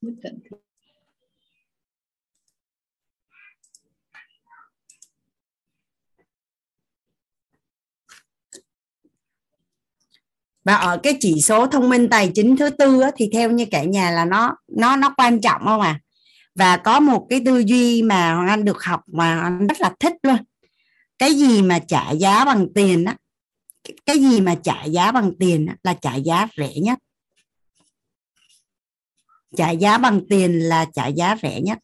nhất 0.00 0.14
cận 0.22 0.40
khi 0.44 0.56
và 10.64 10.74
ở 10.74 11.00
cái 11.02 11.16
chỉ 11.20 11.40
số 11.40 11.66
thông 11.66 11.88
minh 11.88 12.08
tài 12.10 12.30
chính 12.34 12.56
thứ 12.56 12.70
tư 12.70 13.00
á, 13.00 13.10
thì 13.16 13.30
theo 13.32 13.50
như 13.50 13.66
cả 13.70 13.84
nhà 13.84 14.10
là 14.10 14.24
nó 14.24 14.56
nó 14.68 14.96
nó 14.96 15.14
quan 15.16 15.40
trọng 15.40 15.62
không 15.64 15.80
à 15.80 16.00
và 16.54 16.76
có 16.76 17.00
một 17.00 17.26
cái 17.30 17.42
tư 17.44 17.58
duy 17.58 18.02
mà 18.02 18.34
hoàng 18.34 18.48
anh 18.48 18.64
được 18.64 18.82
học 18.82 19.00
mà 19.06 19.40
anh 19.40 19.66
rất 19.66 19.80
là 19.80 19.94
thích 20.00 20.14
luôn. 20.22 20.36
Cái 21.18 21.34
gì 21.34 21.62
mà 21.62 21.78
trả 21.78 22.10
giá 22.10 22.44
bằng 22.44 22.66
tiền 22.74 23.04
á 23.04 23.16
cái 24.06 24.18
gì 24.18 24.40
mà 24.40 24.54
trả 24.62 24.84
giá 24.84 25.12
bằng 25.12 25.32
tiền 25.38 25.66
á, 25.66 25.76
là 25.82 25.94
trả 25.94 26.14
giá 26.14 26.46
rẻ 26.56 26.74
nhất. 26.74 26.98
Trả 29.56 29.70
giá 29.70 29.98
bằng 29.98 30.20
tiền 30.28 30.58
là 30.58 30.86
trả 30.94 31.06
giá 31.06 31.36
rẻ 31.42 31.60
nhất. 31.60 31.78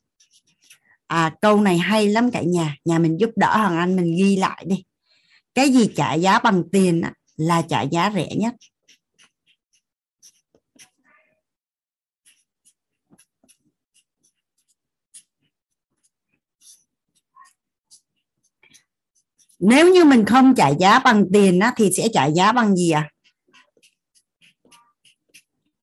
À, 1.06 1.34
câu 1.40 1.60
này 1.60 1.78
hay 1.78 2.08
lắm 2.08 2.30
cả 2.30 2.42
nhà. 2.42 2.76
Nhà 2.84 2.98
mình 2.98 3.20
giúp 3.20 3.30
đỡ 3.36 3.56
hoàng 3.56 3.76
anh 3.76 3.96
mình 3.96 4.16
ghi 4.16 4.36
lại 4.36 4.64
đi. 4.66 4.84
Cái 5.54 5.72
gì 5.72 5.88
trả 5.96 6.14
giá 6.14 6.38
bằng 6.38 6.62
tiền 6.72 7.00
á, 7.00 7.12
là 7.36 7.62
trả 7.62 7.82
giá 7.82 8.10
rẻ 8.14 8.28
nhất. 8.36 8.54
Nếu 19.58 19.92
như 19.92 20.04
mình 20.04 20.24
không 20.24 20.54
trả 20.56 20.68
giá 20.68 20.98
bằng 20.98 21.24
tiền 21.32 21.60
á, 21.60 21.72
thì 21.76 21.90
sẽ 21.96 22.08
trả 22.12 22.26
giá 22.26 22.52
bằng 22.52 22.76
gì 22.76 22.90
à 22.90 23.10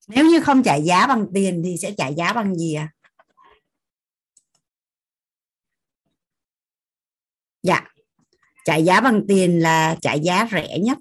nếu 0.08 0.26
như 0.26 0.42
không 0.42 0.64
trả 0.64 0.76
giá 0.76 1.08
bằng 1.08 1.28
tiền 1.34 1.62
thì 1.66 1.78
sẽ 1.78 1.92
trả 1.98 2.08
giá 2.08 2.34
bằng 2.34 2.56
gì 2.56 2.74
à 2.74 2.90
dạ. 7.66 7.84
Trả 8.66 8.76
giá 8.76 9.02
bằng 9.02 9.22
tiền 9.28 9.60
là 9.60 9.98
trả 10.02 10.14
giá 10.14 10.48
rẻ 10.52 10.80
nhất. 10.80 10.98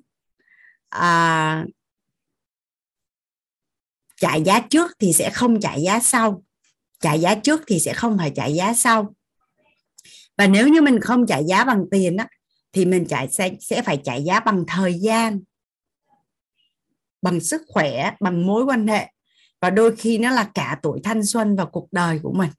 À, 0.89 1.65
trả 4.17 4.35
giá 4.35 4.61
trước 4.61 4.93
thì 4.99 5.13
sẽ 5.13 5.31
không 5.31 5.61
trả 5.61 5.75
giá 5.75 6.01
sau. 6.01 6.43
Trả 7.01 7.15
giá 7.15 7.35
trước 7.35 7.63
thì 7.67 7.81
sẽ 7.81 7.95
không 7.95 8.19
phải 8.19 8.33
trả 8.37 8.47
giá 8.47 8.75
sau. 8.75 9.15
Và 10.37 10.47
nếu 10.47 10.69
như 10.69 10.83
mình 10.83 11.01
không 11.01 11.27
trả 11.27 11.39
giá 11.39 11.65
bằng 11.65 11.85
tiền 11.91 12.17
á, 12.17 12.29
thì 12.75 12.85
mình 12.85 13.07
chạy 13.09 13.29
sẽ 13.29 13.51
sẽ 13.61 13.83
phải 13.83 14.01
trả 14.05 14.15
giá 14.15 14.41
bằng 14.41 14.65
thời 14.69 14.95
gian, 14.95 15.41
bằng 17.23 17.41
sức 17.41 17.63
khỏe, 17.69 18.11
bằng 18.21 18.47
mối 18.47 18.65
quan 18.65 18.87
hệ. 18.87 19.11
Và 19.61 19.71
đôi 19.71 19.97
khi 19.97 20.19
nó 20.19 20.31
là 20.31 20.51
cả 20.55 20.79
tuổi 20.83 21.01
thanh 21.05 21.25
xuân 21.25 21.57
và 21.57 21.65
cuộc 21.65 21.89
đời 21.93 22.21
của 22.23 22.33
mình. 22.33 22.51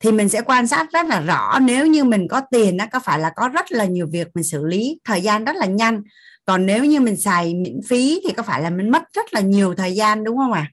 Thì 0.00 0.12
mình 0.12 0.28
sẽ 0.28 0.42
quan 0.42 0.66
sát 0.66 0.86
rất 0.92 1.06
là 1.06 1.20
rõ, 1.20 1.58
nếu 1.58 1.86
như 1.86 2.04
mình 2.04 2.28
có 2.28 2.42
tiền 2.50 2.76
nó 2.76 2.86
có 2.92 3.00
phải 3.00 3.18
là 3.18 3.32
có 3.36 3.48
rất 3.48 3.72
là 3.72 3.84
nhiều 3.84 4.06
việc 4.12 4.28
mình 4.34 4.44
xử 4.44 4.64
lý, 4.64 5.00
thời 5.04 5.20
gian 5.20 5.44
rất 5.44 5.56
là 5.56 5.66
nhanh. 5.66 6.02
Còn 6.44 6.66
nếu 6.66 6.84
như 6.84 7.00
mình 7.00 7.16
xài 7.16 7.54
miễn 7.54 7.80
phí 7.88 8.20
thì 8.24 8.32
có 8.32 8.42
phải 8.42 8.62
là 8.62 8.70
mình 8.70 8.90
mất 8.90 9.02
rất 9.12 9.34
là 9.34 9.40
nhiều 9.40 9.74
thời 9.74 9.94
gian, 9.94 10.24
đúng 10.24 10.36
không 10.36 10.52
ạ? 10.52 10.70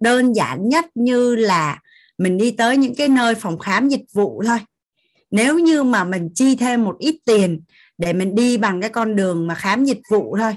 đơn 0.00 0.32
giản 0.32 0.68
nhất 0.68 0.84
như 0.94 1.36
là 1.36 1.80
mình 2.18 2.38
đi 2.38 2.50
tới 2.50 2.76
những 2.76 2.94
cái 2.94 3.08
nơi 3.08 3.34
phòng 3.34 3.58
khám 3.58 3.88
dịch 3.88 4.04
vụ 4.12 4.42
thôi 4.46 4.58
nếu 5.30 5.58
như 5.58 5.82
mà 5.82 6.04
mình 6.04 6.28
chi 6.34 6.56
thêm 6.56 6.84
một 6.84 6.96
ít 6.98 7.18
tiền 7.24 7.60
để 7.98 8.12
mình 8.12 8.34
đi 8.34 8.56
bằng 8.56 8.80
cái 8.80 8.90
con 8.90 9.16
đường 9.16 9.46
mà 9.46 9.54
khám 9.54 9.84
dịch 9.84 10.00
vụ 10.10 10.36
thôi 10.38 10.56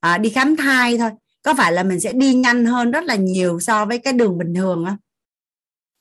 à, 0.00 0.18
đi 0.18 0.30
khám 0.30 0.56
thai 0.56 0.98
thôi 0.98 1.10
có 1.42 1.54
phải 1.54 1.72
là 1.72 1.82
mình 1.82 2.00
sẽ 2.00 2.12
đi 2.12 2.34
nhanh 2.34 2.66
hơn 2.66 2.90
rất 2.90 3.04
là 3.04 3.14
nhiều 3.14 3.60
so 3.60 3.84
với 3.84 3.98
cái 3.98 4.12
đường 4.12 4.38
bình 4.38 4.54
thường 4.54 4.84
không? 4.88 4.96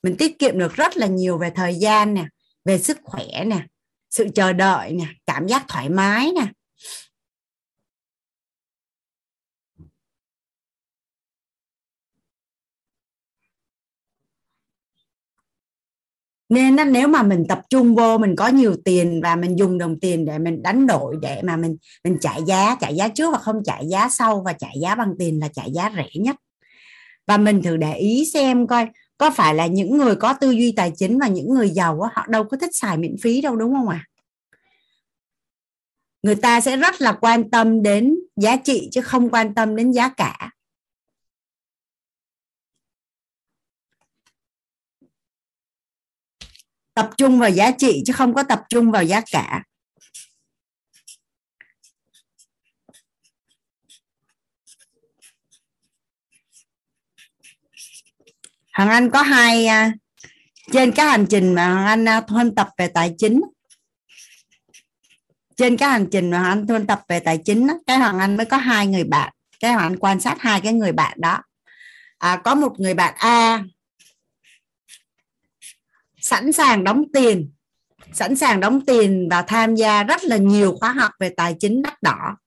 Mình 0.03 0.15
tiết 0.17 0.39
kiệm 0.39 0.59
được 0.59 0.76
rất 0.76 0.97
là 0.97 1.07
nhiều 1.07 1.38
về 1.38 1.51
thời 1.55 1.76
gian 1.76 2.13
nè 2.13 2.26
về 2.65 2.80
sức 2.80 2.97
khỏe 3.03 3.43
nè 3.45 3.65
sự 4.09 4.27
chờ 4.35 4.53
đợi 4.53 4.93
nè 4.93 5.05
cảm 5.26 5.47
giác 5.47 5.65
thoải 5.67 5.89
mái 5.89 6.31
nè. 6.35 6.47
Nên 16.49 16.91
nếu 16.91 17.07
mà 17.07 17.23
mình 17.23 17.45
tập 17.49 17.61
trung 17.69 17.95
vô, 17.95 18.17
mình 18.17 18.35
có 18.35 18.47
nhiều 18.47 18.76
tiền 18.85 19.21
và 19.23 19.35
mình 19.35 19.59
dùng 19.59 19.77
đồng 19.77 19.99
tiền 19.99 20.26
để 20.26 20.39
mình 20.39 20.63
đánh 20.63 20.88
đổi, 20.88 21.15
để 21.21 21.41
mà 21.43 21.57
mình 21.57 21.77
mình 22.03 22.17
trả 22.21 22.38
giá 22.38 22.76
trả 22.80 22.89
giá 22.89 23.07
trước 23.07 23.31
và 23.31 23.38
không 23.38 23.61
trả 23.65 23.80
giá 23.80 24.09
sau 24.09 24.41
và 24.45 24.53
trả 24.53 24.67
giá 24.81 24.95
bằng 24.95 25.13
tiền 25.19 25.39
là 25.39 25.47
trả 25.47 25.63
giá 25.65 25.91
rẻ 25.95 26.09
nhất 26.13 26.35
và 27.27 27.38
mình 27.38 27.61
thử 27.61 27.77
để 27.77 27.95
ý 27.95 28.26
xem 28.34 28.67
coi, 28.67 28.88
có 29.17 29.31
phải 29.31 29.55
là 29.55 29.67
những 29.67 29.97
người 29.97 30.15
có 30.15 30.34
tư 30.34 30.51
duy 30.51 30.71
tài 30.71 30.91
chính 30.95 31.19
và 31.19 31.27
những 31.27 31.53
người 31.53 31.69
giàu 31.69 32.01
họ 32.13 32.26
đâu 32.30 32.43
có 32.43 32.57
thích 32.57 32.69
xài 32.73 32.97
miễn 32.97 33.15
phí 33.21 33.41
đâu, 33.41 33.55
đúng 33.55 33.73
không 33.73 33.89
ạ 33.89 34.05
à? 34.05 34.09
người 36.23 36.35
ta 36.35 36.61
sẽ 36.61 36.77
rất 36.77 37.01
là 37.01 37.11
quan 37.21 37.49
tâm 37.49 37.81
đến 37.84 38.15
giá 38.35 38.55
trị 38.55 38.89
chứ 38.91 39.01
không 39.01 39.30
quan 39.30 39.53
tâm 39.53 39.76
đến 39.76 39.91
giá 39.91 40.09
cả 40.09 40.49
tập 46.99 47.09
trung 47.17 47.39
vào 47.39 47.49
giá 47.49 47.71
trị 47.71 48.03
chứ 48.05 48.13
không 48.13 48.34
có 48.34 48.43
tập 48.43 48.61
trung 48.69 48.91
vào 48.91 49.03
giá 49.03 49.21
cả. 49.31 49.63
Hoàng 58.73 58.89
Anh 58.89 59.09
có 59.09 59.21
hai 59.21 59.65
à, 59.65 59.91
trên 60.71 60.91
cái 60.91 61.05
hành 61.05 61.26
trình 61.30 61.55
mà 61.55 61.73
Hoàng 61.73 61.85
Anh 61.85 62.07
à, 62.07 62.21
thuần 62.21 62.55
tập 62.55 62.69
về 62.77 62.88
tài 62.88 63.15
chính 63.17 63.41
trên 65.57 65.77
cái 65.77 65.89
hành 65.89 66.07
trình 66.11 66.31
mà 66.31 66.39
Hoàng 66.39 66.51
Anh 66.51 66.67
thuần 66.67 66.88
tập 66.88 67.01
về 67.07 67.19
tài 67.19 67.38
chính 67.45 67.67
cái 67.88 67.97
Hoàng 67.97 68.19
Anh 68.19 68.38
mới 68.38 68.45
có 68.45 68.57
hai 68.57 68.88
người 68.88 69.03
bạn. 69.03 69.34
Cái 69.59 69.73
Hoàng 69.73 69.85
Anh 69.85 69.99
quan 69.99 70.19
sát 70.19 70.41
hai 70.41 70.61
cái 70.61 70.73
người 70.73 70.91
bạn 70.91 71.17
đó. 71.21 71.41
À, 72.17 72.41
có 72.43 72.55
một 72.55 72.80
người 72.80 72.93
bạn 72.93 73.13
A 73.17 73.63
sẵn 76.30 76.51
sàng 76.51 76.84
đóng 76.84 77.03
tiền 77.14 77.51
sẵn 78.14 78.35
sàng 78.35 78.60
đóng 78.60 78.81
tiền 78.85 79.27
và 79.31 79.41
tham 79.41 79.76
gia 79.76 80.03
rất 80.03 80.23
là 80.23 80.38
nhiều 80.38 80.76
khóa 80.80 80.91
học 80.91 81.11
về 81.19 81.30
tài 81.30 81.56
chính 81.60 81.81
đắt 81.81 82.03
đỏ. 82.03 82.38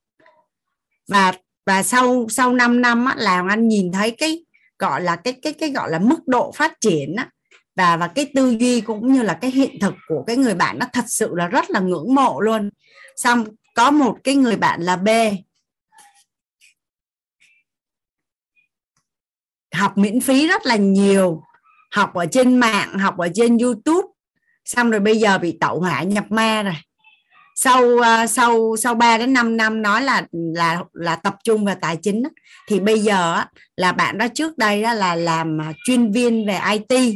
Và 1.09 1.33
và 1.67 1.83
sau 1.83 2.27
sau 2.29 2.53
5 2.53 2.81
năm 2.81 3.05
á, 3.05 3.15
là 3.19 3.45
anh 3.49 3.69
nhìn 3.69 3.93
thấy 3.93 4.11
cái 4.11 4.45
gọi 4.79 5.01
là 5.01 5.17
cái 5.17 5.33
cái 5.43 5.53
cái 5.53 5.71
gọi 5.71 5.91
là 5.91 5.99
mức 5.99 6.27
độ 6.27 6.53
phát 6.53 6.73
triển 6.81 7.17
á, 7.17 7.31
và 7.77 7.97
và 7.97 8.09
cái 8.09 8.31
tư 8.35 8.51
duy 8.51 8.81
cũng 8.81 9.13
như 9.13 9.23
là 9.23 9.35
cái 9.35 9.51
hiện 9.51 9.81
thực 9.81 9.95
của 10.09 10.25
cái 10.27 10.37
người 10.37 10.55
bạn 10.55 10.79
nó 10.79 10.87
thật 10.93 11.05
sự 11.09 11.31
là 11.35 11.47
rất 11.47 11.71
là 11.71 11.81
ngưỡng 11.81 12.15
mộ 12.15 12.41
luôn. 12.41 12.71
Xong 13.17 13.45
có 13.75 13.91
một 13.91 14.19
cái 14.25 14.35
người 14.35 14.57
bạn 14.57 14.83
là 14.83 14.97
B. 14.97 15.09
Học 19.75 19.99
miễn 19.99 20.21
phí 20.21 20.49
rất 20.49 20.67
là 20.67 20.77
nhiều 20.77 21.43
học 21.93 22.15
ở 22.15 22.27
trên 22.27 22.57
mạng, 22.57 22.99
học 22.99 23.19
ở 23.19 23.29
trên 23.35 23.59
youtube. 23.59 24.09
Xong 24.65 24.91
rồi 24.91 25.01
bây 25.01 25.19
giờ 25.19 25.39
bị 25.39 25.59
tẩu 25.61 25.81
hỏa 25.81 26.03
nhập 26.03 26.25
ma 26.31 26.63
rồi. 26.63 26.75
Sau 27.57 27.99
à, 27.99 28.27
sau 28.27 28.77
sau 28.79 28.95
3 28.95 29.19
đến 29.19 29.33
5 29.33 29.57
năm 29.57 29.83
nói 29.83 30.03
là 30.03 30.27
là 30.33 30.85
là 30.93 31.17
tập 31.17 31.37
trung 31.45 31.65
vào 31.65 31.77
tài 31.81 31.97
chính 31.97 32.23
thì 32.69 32.81
bây 32.81 32.99
giờ 32.99 33.45
là 33.77 33.93
bạn 33.93 34.19
đó 34.19 34.27
trước 34.35 34.59
đây 34.59 34.83
đó 34.83 34.95
là 34.95 35.15
làm 35.15 35.61
à, 35.61 35.73
chuyên 35.85 36.13
viên 36.13 36.47
về 36.47 36.61
IT 36.73 37.15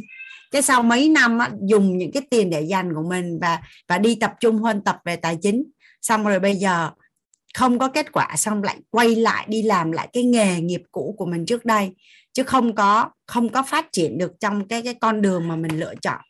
cái 0.51 0.63
sau 0.63 0.83
mấy 0.83 1.09
năm 1.09 1.39
dùng 1.69 1.99
những 1.99 2.13
cái 2.13 2.23
tiền 2.31 2.51
để 2.51 2.61
dành 2.61 2.95
của 2.95 3.03
mình 3.09 3.39
và 3.41 3.61
và 3.89 3.99
đi 3.99 4.15
tập 4.15 4.35
trung 4.41 4.63
hơn 4.63 4.81
tập 4.85 4.99
về 5.05 5.17
tài 5.17 5.39
chính. 5.43 5.65
Xong 6.03 6.25
rồi 6.25 6.41
bây 6.41 6.57
giờ 6.57 6.91
không 7.55 7.79
có 7.79 7.89
kết 7.89 8.13
quả, 8.13 8.37
xong 8.37 8.63
lại 8.63 8.77
quay 8.91 9.17
lại 9.17 9.47
đi 9.49 9.63
làm 9.63 9.93
lại 9.93 10.09
cái 10.13 10.23
nghề 10.23 10.61
nghiệp 10.61 10.83
cũ 10.93 11.15
của 11.19 11.27
mình 11.27 11.47
trước 11.47 11.65
đây 11.65 11.91
chứ 12.37 12.43
không 12.43 12.75
có 12.75 13.11
không 13.27 13.49
có 13.49 13.63
phát 13.63 13.93
triển 13.93 14.19
được 14.19 14.33
trong 14.41 14.69
cái 14.69 14.83
cái 14.83 14.95
con 14.95 15.23
đường 15.23 15.49
mà 15.49 15.57
mình 15.57 15.81
lựa 15.81 15.95
chọn. 16.03 16.21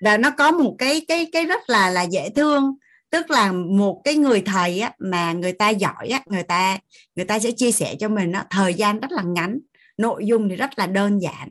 Và 0.00 0.16
nó 0.16 0.30
có 0.30 0.50
một 0.50 0.74
cái 0.78 1.02
cái 1.08 1.26
cái 1.32 1.44
rất 1.44 1.70
là 1.70 1.90
là 1.90 2.02
dễ 2.02 2.30
thương. 2.30 2.76
Tức 3.10 3.30
là 3.30 3.52
một 3.52 4.00
cái 4.04 4.14
người 4.14 4.42
thầy 4.46 4.80
á, 4.80 4.92
mà 4.98 5.32
người 5.32 5.52
ta 5.52 5.68
giỏi 5.68 6.08
á, 6.08 6.22
người 6.26 6.42
ta 6.42 6.78
người 7.16 7.24
ta 7.24 7.38
sẽ 7.38 7.50
chia 7.50 7.72
sẻ 7.72 7.94
cho 8.00 8.08
mình 8.08 8.32
á, 8.32 8.46
thời 8.50 8.74
gian 8.74 9.00
rất 9.00 9.10
là 9.10 9.22
ngắn 9.22 9.58
nội 9.98 10.26
dung 10.26 10.48
thì 10.48 10.56
rất 10.56 10.78
là 10.78 10.86
đơn 10.86 11.22
giản. 11.22 11.50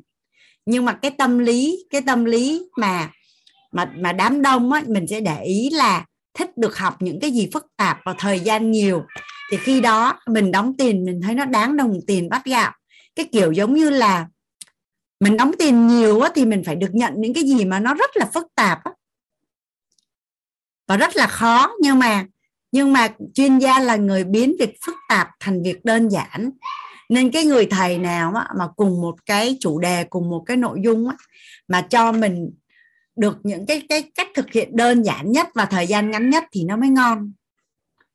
Nhưng 0.65 0.85
mà 0.85 0.93
cái 0.93 1.11
tâm 1.11 1.39
lý 1.39 1.85
cái 1.89 2.01
tâm 2.01 2.25
lý 2.25 2.61
mà 2.77 3.09
mà 3.71 3.91
mà 3.95 4.13
đám 4.13 4.41
đông 4.41 4.71
á, 4.71 4.81
mình 4.87 5.07
sẽ 5.07 5.21
để 5.21 5.43
ý 5.43 5.69
là 5.69 6.05
thích 6.33 6.57
được 6.57 6.77
học 6.77 7.01
những 7.01 7.19
cái 7.19 7.31
gì 7.31 7.49
phức 7.53 7.65
tạp 7.77 7.99
và 8.05 8.15
thời 8.17 8.39
gian 8.39 8.71
nhiều 8.71 9.05
thì 9.51 9.57
khi 9.57 9.81
đó 9.81 10.19
mình 10.27 10.51
đóng 10.51 10.73
tiền, 10.77 11.05
mình 11.05 11.21
thấy 11.21 11.35
nó 11.35 11.45
đáng 11.45 11.77
đồng 11.77 11.99
tiền 12.07 12.29
bát 12.29 12.45
gạo. 12.45 12.71
Cái 13.15 13.29
kiểu 13.31 13.51
giống 13.51 13.73
như 13.73 13.89
là 13.89 14.27
mình 15.19 15.37
đóng 15.37 15.51
tiền 15.59 15.87
nhiều 15.87 16.21
thì 16.35 16.45
mình 16.45 16.63
phải 16.65 16.75
được 16.75 16.89
nhận 16.95 17.13
những 17.17 17.33
cái 17.33 17.43
gì 17.43 17.65
mà 17.65 17.79
nó 17.79 17.93
rất 17.93 18.17
là 18.17 18.25
phức 18.25 18.47
tạp 18.55 18.79
và 20.87 20.97
rất 20.97 21.15
là 21.15 21.27
khó, 21.27 21.71
nhưng 21.79 21.99
mà 21.99 22.25
nhưng 22.71 22.93
mà 22.93 23.07
chuyên 23.33 23.59
gia 23.59 23.79
là 23.79 23.95
người 23.95 24.23
biến 24.23 24.55
việc 24.59 24.75
phức 24.85 24.95
tạp 25.09 25.29
thành 25.39 25.63
việc 25.63 25.85
đơn 25.85 26.09
giản. 26.09 26.49
Nên 27.09 27.31
cái 27.31 27.45
người 27.45 27.65
thầy 27.65 27.97
nào 27.97 28.31
mà 28.31 28.67
cùng 28.75 29.01
một 29.01 29.25
cái 29.25 29.57
chủ 29.59 29.79
đề, 29.79 30.03
cùng 30.03 30.29
một 30.29 30.43
cái 30.45 30.57
nội 30.57 30.79
dung 30.83 31.09
mà 31.67 31.81
cho 31.81 32.11
mình 32.11 32.49
được 33.15 33.37
những 33.43 33.65
cái 33.65 33.85
cái 33.89 34.11
cách 34.15 34.27
thực 34.35 34.51
hiện 34.51 34.75
đơn 34.75 35.03
giản 35.03 35.31
nhất 35.31 35.47
và 35.55 35.65
thời 35.65 35.87
gian 35.87 36.11
ngắn 36.11 36.29
nhất 36.29 36.43
thì 36.51 36.63
nó 36.63 36.77
mới 36.77 36.89
ngon 36.89 37.33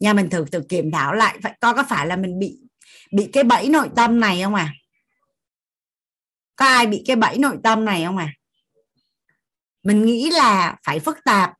nha, 0.02 0.12
mình 0.12 0.30
thử 0.30 0.44
tự 0.52 0.62
kiểm 0.68 0.90
thảo 0.90 1.14
lại. 1.14 1.38
Phải 1.42 1.56
coi 1.60 1.74
có 1.74 1.84
phải 1.88 2.06
là 2.06 2.16
mình 2.16 2.38
bị 2.38 2.58
bị 3.12 3.30
cái 3.32 3.44
bẫy 3.44 3.68
nội 3.68 3.88
tâm 3.96 4.20
này 4.20 4.42
không 4.42 4.54
à? 4.54 4.72
Có 6.56 6.66
ai 6.66 6.86
bị 6.86 7.02
cái 7.06 7.16
bẫy 7.16 7.38
nội 7.38 7.56
tâm 7.62 7.84
này 7.84 8.04
không 8.04 8.16
à? 8.16 8.32
Mình 9.82 10.04
nghĩ 10.06 10.30
là 10.30 10.76
phải 10.86 11.00
phức 11.00 11.18
tạp 11.24 11.52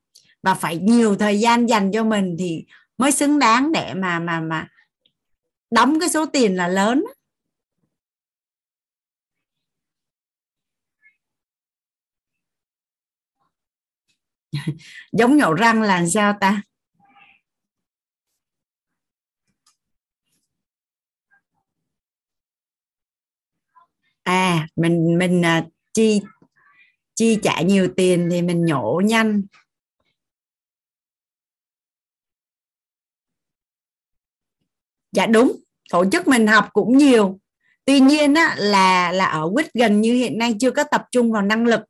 và 0.43 0.55
phải 0.55 0.77
nhiều 0.77 1.16
thời 1.16 1.40
gian 1.40 1.69
dành 1.69 1.90
cho 1.93 2.05
mình 2.05 2.36
thì 2.39 2.64
mới 2.98 3.12
xứng 3.12 3.39
đáng 3.39 3.73
để 3.73 3.94
mà 3.94 4.19
mà 4.19 4.40
mà 4.40 4.66
đóng 5.70 6.01
cái 6.01 6.09
số 6.09 6.27
tiền 6.27 6.56
là 6.56 6.69
lớn 6.69 7.05
giống 15.12 15.36
nhổ 15.36 15.55
răng 15.55 15.82
là 15.82 16.06
sao 16.06 16.35
ta? 16.40 16.62
À 24.23 24.69
mình 24.77 25.19
mình 25.19 25.40
uh, 25.40 25.73
chi 25.94 26.20
chi 27.15 27.39
trả 27.43 27.61
nhiều 27.61 27.89
tiền 27.97 28.28
thì 28.31 28.43
mình 28.43 28.65
nhổ 28.65 29.03
nhanh. 29.05 29.43
Dạ 35.12 35.27
đúng. 35.27 35.57
Tổ 35.90 36.05
chức 36.12 36.28
mình 36.28 36.47
học 36.47 36.69
cũng 36.73 36.97
nhiều. 36.97 37.39
Tuy 37.85 38.01
nhiên 38.01 38.35
á, 38.35 38.55
là 38.59 39.12
là 39.12 39.27
ở 39.27 39.51
quýt 39.55 39.74
gần 39.74 40.01
như 40.01 40.15
hiện 40.15 40.39
nay 40.39 40.55
chưa 40.61 40.70
có 40.70 40.85
tập 40.85 41.05
trung 41.11 41.32
vào 41.32 41.43
năng 41.43 41.66
lực. 41.66 41.81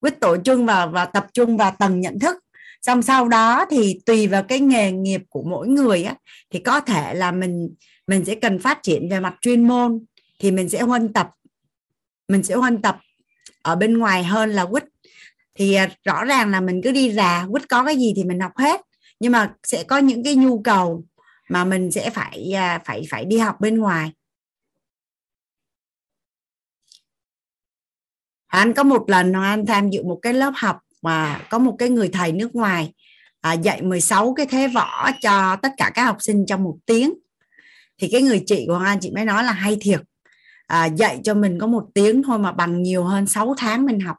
Quýt 0.00 0.20
tổ 0.20 0.36
trung 0.36 0.66
vào 0.66 0.88
và 0.88 1.04
tập 1.04 1.26
trung 1.34 1.56
vào 1.56 1.72
tầng 1.78 2.00
nhận 2.00 2.18
thức. 2.18 2.36
Xong 2.82 3.02
sau 3.02 3.28
đó 3.28 3.66
thì 3.70 4.00
tùy 4.06 4.26
vào 4.26 4.42
cái 4.42 4.60
nghề 4.60 4.92
nghiệp 4.92 5.22
của 5.28 5.42
mỗi 5.42 5.68
người 5.68 6.02
á 6.04 6.14
thì 6.50 6.58
có 6.58 6.80
thể 6.80 7.14
là 7.14 7.32
mình 7.32 7.74
mình 8.06 8.24
sẽ 8.24 8.34
cần 8.34 8.58
phát 8.58 8.82
triển 8.82 9.08
về 9.10 9.20
mặt 9.20 9.34
chuyên 9.40 9.68
môn 9.68 10.04
thì 10.38 10.50
mình 10.50 10.68
sẽ 10.68 10.82
huân 10.82 11.12
tập. 11.12 11.30
Mình 12.28 12.42
sẽ 12.42 12.54
huân 12.54 12.82
tập 12.82 12.98
ở 13.62 13.76
bên 13.76 13.98
ngoài 13.98 14.24
hơn 14.24 14.50
là 14.50 14.64
quýt. 14.64 14.84
Thì 15.54 15.74
à, 15.74 15.88
rõ 16.04 16.24
ràng 16.24 16.50
là 16.50 16.60
mình 16.60 16.80
cứ 16.84 16.92
đi 16.92 17.10
ra 17.10 17.46
quýt 17.52 17.68
có 17.68 17.84
cái 17.84 17.96
gì 17.96 18.12
thì 18.16 18.24
mình 18.24 18.40
học 18.40 18.52
hết. 18.56 18.80
Nhưng 19.20 19.32
mà 19.32 19.54
sẽ 19.62 19.84
có 19.84 19.98
những 19.98 20.24
cái 20.24 20.34
nhu 20.34 20.62
cầu 20.62 21.04
mà 21.48 21.64
mình 21.64 21.90
sẽ 21.90 22.10
phải 22.10 22.52
à, 22.54 22.82
phải 22.84 23.06
phải 23.10 23.24
đi 23.24 23.38
học 23.38 23.60
bên 23.60 23.78
ngoài. 23.78 24.12
Anh 28.46 28.74
có 28.74 28.82
một 28.82 29.10
lần 29.10 29.32
anh 29.32 29.66
tham 29.66 29.90
dự 29.90 30.02
một 30.02 30.18
cái 30.22 30.34
lớp 30.34 30.52
học 30.56 30.78
mà 31.02 31.40
có 31.50 31.58
một 31.58 31.76
cái 31.78 31.88
người 31.88 32.08
thầy 32.08 32.32
nước 32.32 32.54
ngoài 32.54 32.92
à, 33.40 33.52
dạy 33.52 33.82
16 33.82 34.34
cái 34.34 34.46
thế 34.46 34.68
võ 34.68 35.10
cho 35.22 35.56
tất 35.62 35.72
cả 35.76 35.90
các 35.94 36.04
học 36.04 36.16
sinh 36.20 36.46
trong 36.46 36.64
một 36.64 36.76
tiếng. 36.86 37.14
Thì 37.98 38.08
cái 38.12 38.22
người 38.22 38.42
chị 38.46 38.64
của 38.68 38.82
anh 38.84 38.98
chị 39.00 39.10
mới 39.10 39.24
nói 39.24 39.44
là 39.44 39.52
hay 39.52 39.76
thiệt 39.80 40.00
à, 40.66 40.86
dạy 40.86 41.20
cho 41.24 41.34
mình 41.34 41.58
có 41.58 41.66
một 41.66 41.86
tiếng 41.94 42.22
thôi 42.22 42.38
mà 42.38 42.52
bằng 42.52 42.82
nhiều 42.82 43.04
hơn 43.04 43.26
6 43.26 43.54
tháng 43.58 43.86
mình 43.86 44.00
học. 44.00 44.16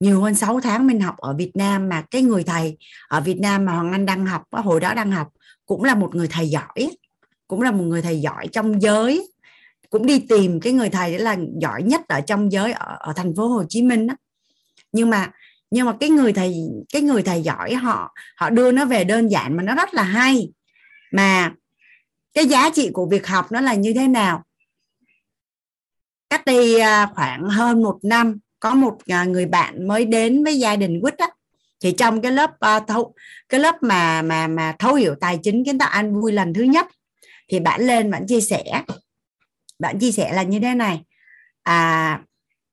Nhiều 0.00 0.20
hơn 0.20 0.34
6 0.34 0.60
tháng 0.60 0.86
mình 0.86 1.00
học 1.00 1.16
ở 1.18 1.34
Việt 1.34 1.50
Nam 1.54 1.88
mà 1.88 2.02
cái 2.10 2.22
người 2.22 2.44
thầy 2.44 2.78
ở 3.08 3.20
Việt 3.20 3.40
Nam 3.40 3.64
mà 3.64 3.72
Hoàng 3.72 3.92
Anh 3.92 4.06
đang 4.06 4.26
học 4.26 4.42
hồi 4.50 4.80
đó 4.80 4.94
đang 4.94 5.12
học 5.12 5.28
cũng 5.66 5.84
là 5.84 5.94
một 5.94 6.14
người 6.14 6.28
thầy 6.28 6.48
giỏi 6.48 6.90
cũng 7.48 7.62
là 7.62 7.70
một 7.70 7.84
người 7.84 8.02
thầy 8.02 8.20
giỏi 8.20 8.48
trong 8.52 8.82
giới. 8.82 9.32
Cũng 9.90 10.06
đi 10.06 10.18
tìm 10.18 10.60
cái 10.60 10.72
người 10.72 10.90
thầy 10.90 11.18
là 11.18 11.36
giỏi 11.60 11.82
nhất 11.82 12.00
ở 12.08 12.20
trong 12.20 12.52
giới 12.52 12.72
ở, 12.72 12.96
ở 13.00 13.12
thành 13.12 13.36
phố 13.36 13.48
Hồ 13.48 13.64
Chí 13.68 13.82
Minh 13.82 14.06
đó. 14.06 14.14
nhưng 14.92 15.10
mà 15.10 15.30
nhưng 15.70 15.86
mà 15.86 15.96
cái 16.00 16.10
người 16.10 16.32
thầy 16.32 16.54
cái 16.92 17.02
người 17.02 17.22
thầy 17.22 17.42
giỏi 17.42 17.74
họ 17.74 18.14
họ 18.36 18.50
đưa 18.50 18.72
nó 18.72 18.84
về 18.84 19.04
đơn 19.04 19.28
giản 19.28 19.56
mà 19.56 19.62
nó 19.62 19.74
rất 19.74 19.94
là 19.94 20.02
hay. 20.02 20.52
Mà 21.12 21.52
cái 22.34 22.46
giá 22.46 22.70
trị 22.70 22.90
của 22.92 23.06
việc 23.06 23.26
học 23.26 23.52
nó 23.52 23.60
là 23.60 23.74
như 23.74 23.92
thế 23.94 24.08
nào? 24.08 24.44
Cách 26.30 26.44
đây 26.46 26.80
à, 26.80 27.08
khoảng 27.14 27.48
hơn 27.48 27.82
một 27.82 27.98
năm 28.02 28.38
có 28.60 28.74
một 28.74 28.98
à, 29.06 29.24
người 29.24 29.46
bạn 29.46 29.88
mới 29.88 30.04
đến 30.04 30.44
với 30.44 30.58
gia 30.58 30.76
đình 30.76 31.00
quýt 31.00 31.18
á. 31.18 31.28
Thì 31.80 31.92
trong 31.92 32.20
cái 32.20 32.32
lớp 32.32 32.50
uh, 32.50 32.86
thấu 32.88 33.14
cái 33.48 33.60
lớp 33.60 33.82
mà 33.82 34.22
mà 34.22 34.46
mà 34.46 34.74
thấu 34.78 34.94
hiểu 34.94 35.14
tài 35.20 35.38
chính 35.42 35.64
kiến 35.64 35.78
tạo 35.78 35.88
an 35.88 36.20
vui 36.20 36.32
lần 36.32 36.54
thứ 36.54 36.62
nhất 36.62 36.86
thì 37.48 37.60
bạn 37.60 37.80
lên 37.80 38.10
bạn 38.10 38.26
chia 38.26 38.40
sẻ. 38.40 38.64
Bạn 39.78 39.98
chia 39.98 40.12
sẻ 40.12 40.32
là 40.32 40.42
như 40.42 40.60
thế 40.60 40.74
này 40.74 41.02
à 41.66 42.20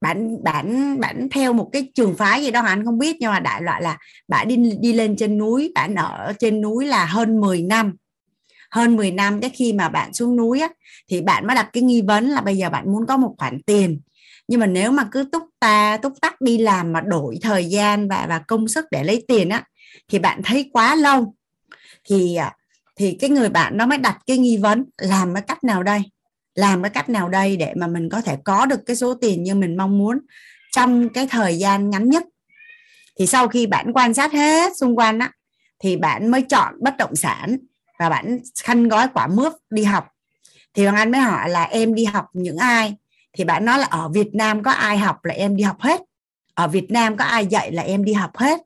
bạn 0.01 0.43
bạn 0.43 0.99
bạn 0.99 1.27
theo 1.31 1.53
một 1.53 1.69
cái 1.73 1.91
trường 1.95 2.15
phái 2.15 2.43
gì 2.43 2.51
đó 2.51 2.61
anh 2.61 2.85
không 2.85 2.99
biết 2.99 3.17
nhưng 3.19 3.31
mà 3.31 3.39
đại 3.39 3.61
loại 3.61 3.81
là 3.81 3.97
bạn 4.27 4.47
đi 4.47 4.57
đi 4.79 4.93
lên 4.93 5.15
trên 5.15 5.37
núi 5.37 5.71
bạn 5.75 5.95
ở 5.95 6.33
trên 6.39 6.61
núi 6.61 6.85
là 6.85 7.05
hơn 7.05 7.41
10 7.41 7.61
năm 7.61 7.95
hơn 8.73 8.95
10 8.95 9.11
năm 9.11 9.41
cái 9.41 9.49
khi 9.49 9.73
mà 9.73 9.89
bạn 9.89 10.13
xuống 10.13 10.35
núi 10.35 10.59
á, 10.59 10.69
thì 11.09 11.21
bạn 11.21 11.47
mới 11.47 11.55
đặt 11.55 11.69
cái 11.73 11.83
nghi 11.83 12.01
vấn 12.01 12.29
là 12.29 12.41
bây 12.41 12.57
giờ 12.57 12.69
bạn 12.69 12.91
muốn 12.91 13.05
có 13.07 13.17
một 13.17 13.35
khoản 13.37 13.61
tiền. 13.61 14.01
Nhưng 14.47 14.59
mà 14.59 14.65
nếu 14.65 14.91
mà 14.91 15.07
cứ 15.11 15.29
túc 15.31 15.43
ta 15.59 15.97
túc 15.97 16.13
tắc 16.21 16.41
đi 16.41 16.57
làm 16.57 16.93
mà 16.93 17.01
đổi 17.01 17.37
thời 17.41 17.65
gian 17.65 18.09
và 18.09 18.25
và 18.29 18.39
công 18.39 18.67
sức 18.67 18.85
để 18.91 19.03
lấy 19.03 19.23
tiền 19.27 19.49
á 19.49 19.63
thì 20.07 20.19
bạn 20.19 20.41
thấy 20.43 20.69
quá 20.73 20.95
lâu. 20.95 21.35
Thì 22.05 22.35
à, 22.35 22.55
thì 22.95 23.17
cái 23.19 23.29
người 23.29 23.49
bạn 23.49 23.77
nó 23.77 23.85
mới 23.85 23.97
đặt 23.97 24.17
cái 24.25 24.37
nghi 24.37 24.57
vấn 24.57 24.85
làm 24.97 25.33
cái 25.33 25.43
cách 25.47 25.63
nào 25.63 25.83
đây? 25.83 26.01
Làm 26.55 26.83
cái 26.83 26.89
cách 26.89 27.09
nào 27.09 27.29
đây 27.29 27.57
để 27.57 27.73
mà 27.75 27.87
mình 27.87 28.09
có 28.09 28.21
thể 28.21 28.37
có 28.43 28.65
được 28.65 28.79
cái 28.85 28.95
số 28.95 29.13
tiền 29.13 29.43
như 29.43 29.55
mình 29.55 29.77
mong 29.77 29.97
muốn 29.97 30.19
trong 30.71 31.09
cái 31.09 31.27
thời 31.27 31.57
gian 31.57 31.89
ngắn 31.89 32.09
nhất? 32.09 32.23
Thì 33.19 33.27
sau 33.27 33.47
khi 33.47 33.67
bạn 33.67 33.93
quan 33.93 34.13
sát 34.13 34.33
hết 34.33 34.77
xung 34.77 34.97
quanh 34.97 35.19
á 35.19 35.31
thì 35.79 35.97
bạn 35.97 36.31
mới 36.31 36.41
chọn 36.41 36.73
bất 36.79 36.97
động 36.97 37.15
sản 37.15 37.57
và 37.99 38.09
bạn 38.09 38.39
khăn 38.63 38.87
gói 38.87 39.07
quả 39.13 39.27
mướp 39.27 39.53
đi 39.69 39.83
học. 39.83 40.07
Thì 40.73 40.83
hoàng 40.83 40.95
anh 40.95 41.11
mới 41.11 41.21
hỏi 41.21 41.49
là 41.49 41.63
em 41.63 41.95
đi 41.95 42.05
học 42.05 42.25
những 42.33 42.57
ai? 42.57 42.95
Thì 43.33 43.43
bạn 43.43 43.65
nói 43.65 43.79
là 43.79 43.85
ở 43.85 44.09
Việt 44.09 44.29
Nam 44.33 44.63
có 44.63 44.71
ai 44.71 44.97
học 44.97 45.25
là 45.25 45.33
em 45.33 45.55
đi 45.55 45.63
học 45.63 45.77
hết. 45.79 46.01
Ở 46.53 46.67
Việt 46.67 46.91
Nam 46.91 47.17
có 47.17 47.25
ai 47.25 47.45
dạy 47.45 47.71
là 47.71 47.83
em 47.83 48.05
đi 48.05 48.13
học 48.13 48.37
hết. 48.37 48.61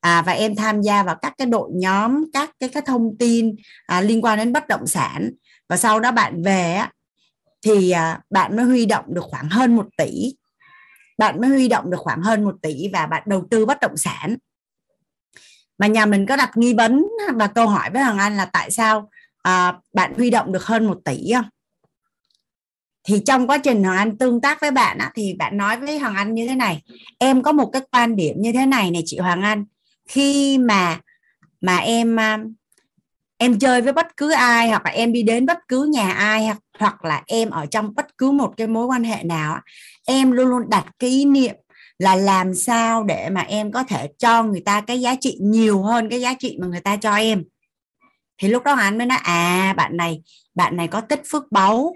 À, 0.00 0.22
và 0.22 0.32
em 0.32 0.56
tham 0.56 0.82
gia 0.82 1.02
vào 1.02 1.16
các 1.22 1.34
cái 1.38 1.46
đội 1.46 1.70
nhóm 1.72 2.24
các 2.32 2.50
cái 2.60 2.68
cái 2.68 2.82
thông 2.86 3.16
tin 3.18 3.56
à, 3.86 4.00
liên 4.00 4.24
quan 4.24 4.38
đến 4.38 4.52
bất 4.52 4.68
động 4.68 4.86
sản. 4.86 5.30
Và 5.68 5.76
sau 5.76 6.00
đó 6.00 6.12
bạn 6.12 6.42
về 6.42 6.80
thì 7.62 7.90
à, 7.90 8.20
bạn 8.30 8.56
mới 8.56 8.64
huy 8.64 8.86
động 8.86 9.04
được 9.08 9.24
khoảng 9.24 9.48
hơn 9.48 9.76
một 9.76 9.86
tỷ. 9.96 10.34
Bạn 11.18 11.40
mới 11.40 11.50
huy 11.50 11.68
động 11.68 11.90
được 11.90 11.98
khoảng 12.00 12.22
hơn 12.22 12.44
một 12.44 12.54
tỷ 12.62 12.88
và 12.92 13.06
bạn 13.06 13.22
đầu 13.26 13.46
tư 13.50 13.66
bất 13.66 13.80
động 13.80 13.96
sản 13.96 14.36
mà 15.78 15.86
nhà 15.86 16.06
mình 16.06 16.26
có 16.26 16.36
đặt 16.36 16.56
nghi 16.56 16.74
vấn 16.74 17.06
và 17.34 17.46
câu 17.46 17.66
hỏi 17.66 17.90
với 17.90 18.02
Hoàng 18.02 18.18
Anh 18.18 18.36
là 18.36 18.44
tại 18.44 18.70
sao 18.70 19.10
à, 19.42 19.74
bạn 19.94 20.14
huy 20.16 20.30
động 20.30 20.52
được 20.52 20.64
hơn 20.64 20.86
một 20.86 20.98
tỷ 21.04 21.32
không? 21.34 21.44
Thì 23.04 23.22
trong 23.26 23.46
quá 23.46 23.58
trình 23.58 23.84
Hoàng 23.84 23.98
Anh 23.98 24.18
tương 24.18 24.40
tác 24.40 24.60
với 24.60 24.70
bạn 24.70 24.98
á, 24.98 25.10
thì 25.14 25.34
bạn 25.38 25.56
nói 25.56 25.76
với 25.76 25.98
Hoàng 25.98 26.14
Anh 26.14 26.34
như 26.34 26.48
thế 26.48 26.54
này 26.54 26.82
em 27.18 27.42
có 27.42 27.52
một 27.52 27.70
cái 27.72 27.82
quan 27.92 28.16
điểm 28.16 28.36
như 28.38 28.52
thế 28.52 28.66
này 28.66 28.90
này 28.90 29.02
chị 29.06 29.18
Hoàng 29.18 29.42
Anh. 29.42 29.64
Khi 30.08 30.58
mà 30.58 31.00
mà 31.60 31.76
em 31.76 32.20
à, 32.20 32.38
em 33.38 33.58
chơi 33.58 33.82
với 33.82 33.92
bất 33.92 34.16
cứ 34.16 34.30
ai 34.30 34.68
hoặc 34.68 34.84
là 34.84 34.90
em 34.90 35.12
đi 35.12 35.22
đến 35.22 35.46
bất 35.46 35.58
cứ 35.68 35.84
nhà 35.92 36.12
ai 36.12 36.44
hoặc, 36.44 36.58
hoặc 36.78 37.04
là 37.04 37.22
em 37.26 37.50
ở 37.50 37.66
trong 37.66 37.94
bất 37.94 38.18
cứ 38.18 38.30
một 38.30 38.54
cái 38.56 38.66
mối 38.66 38.86
quan 38.86 39.04
hệ 39.04 39.22
nào 39.22 39.60
em 40.06 40.30
luôn 40.30 40.48
luôn 40.48 40.62
đặt 40.70 40.86
cái 40.98 41.10
ý 41.10 41.24
niệm 41.24 41.54
là 41.98 42.16
làm 42.16 42.54
sao 42.54 43.04
để 43.04 43.28
mà 43.30 43.40
em 43.40 43.72
có 43.72 43.84
thể 43.84 44.08
cho 44.18 44.42
người 44.42 44.62
ta 44.64 44.80
cái 44.80 45.00
giá 45.00 45.14
trị 45.20 45.38
nhiều 45.40 45.82
hơn 45.82 46.08
cái 46.10 46.20
giá 46.20 46.34
trị 46.34 46.56
mà 46.60 46.66
người 46.66 46.80
ta 46.80 46.96
cho 46.96 47.14
em? 47.14 47.44
Thì 48.38 48.48
lúc 48.48 48.64
đó 48.64 48.72
anh 48.72 48.98
mới 48.98 49.06
nói 49.06 49.18
à 49.22 49.74
bạn 49.76 49.96
này 49.96 50.22
bạn 50.54 50.76
này 50.76 50.88
có 50.88 51.00
tích 51.00 51.22
phước 51.26 51.52
báu. 51.52 51.94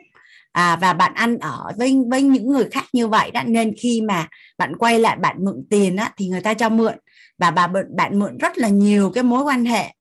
À, 0.52 0.76
và 0.76 0.92
bạn 0.92 1.15
ăn 1.15 1.39
ở 1.39 1.73
với 1.78 1.97
với 2.10 2.23
những 2.23 2.49
người 2.49 2.68
khác 2.70 2.84
như 2.92 3.08
vậy 3.08 3.31
đó 3.31 3.42
nên 3.47 3.75
khi 3.78 4.00
mà 4.00 4.28
bạn 4.58 4.76
quay 4.76 4.99
lại 4.99 5.16
bạn 5.16 5.44
mượn 5.44 5.66
tiền 5.70 5.97
á, 5.97 6.12
thì 6.16 6.28
người 6.28 6.41
ta 6.41 6.55
cho 6.55 6.68
mượn. 6.68 6.94
Và 7.39 7.50
bà 7.50 7.66
bạn 7.97 8.18
mượn 8.18 8.39
rất 8.39 8.58
là 8.58 8.68
nhiều 8.68 9.10
cái 9.15 9.25
mối 9.25 9.42
quan 9.44 9.65
hệ. 9.65 9.94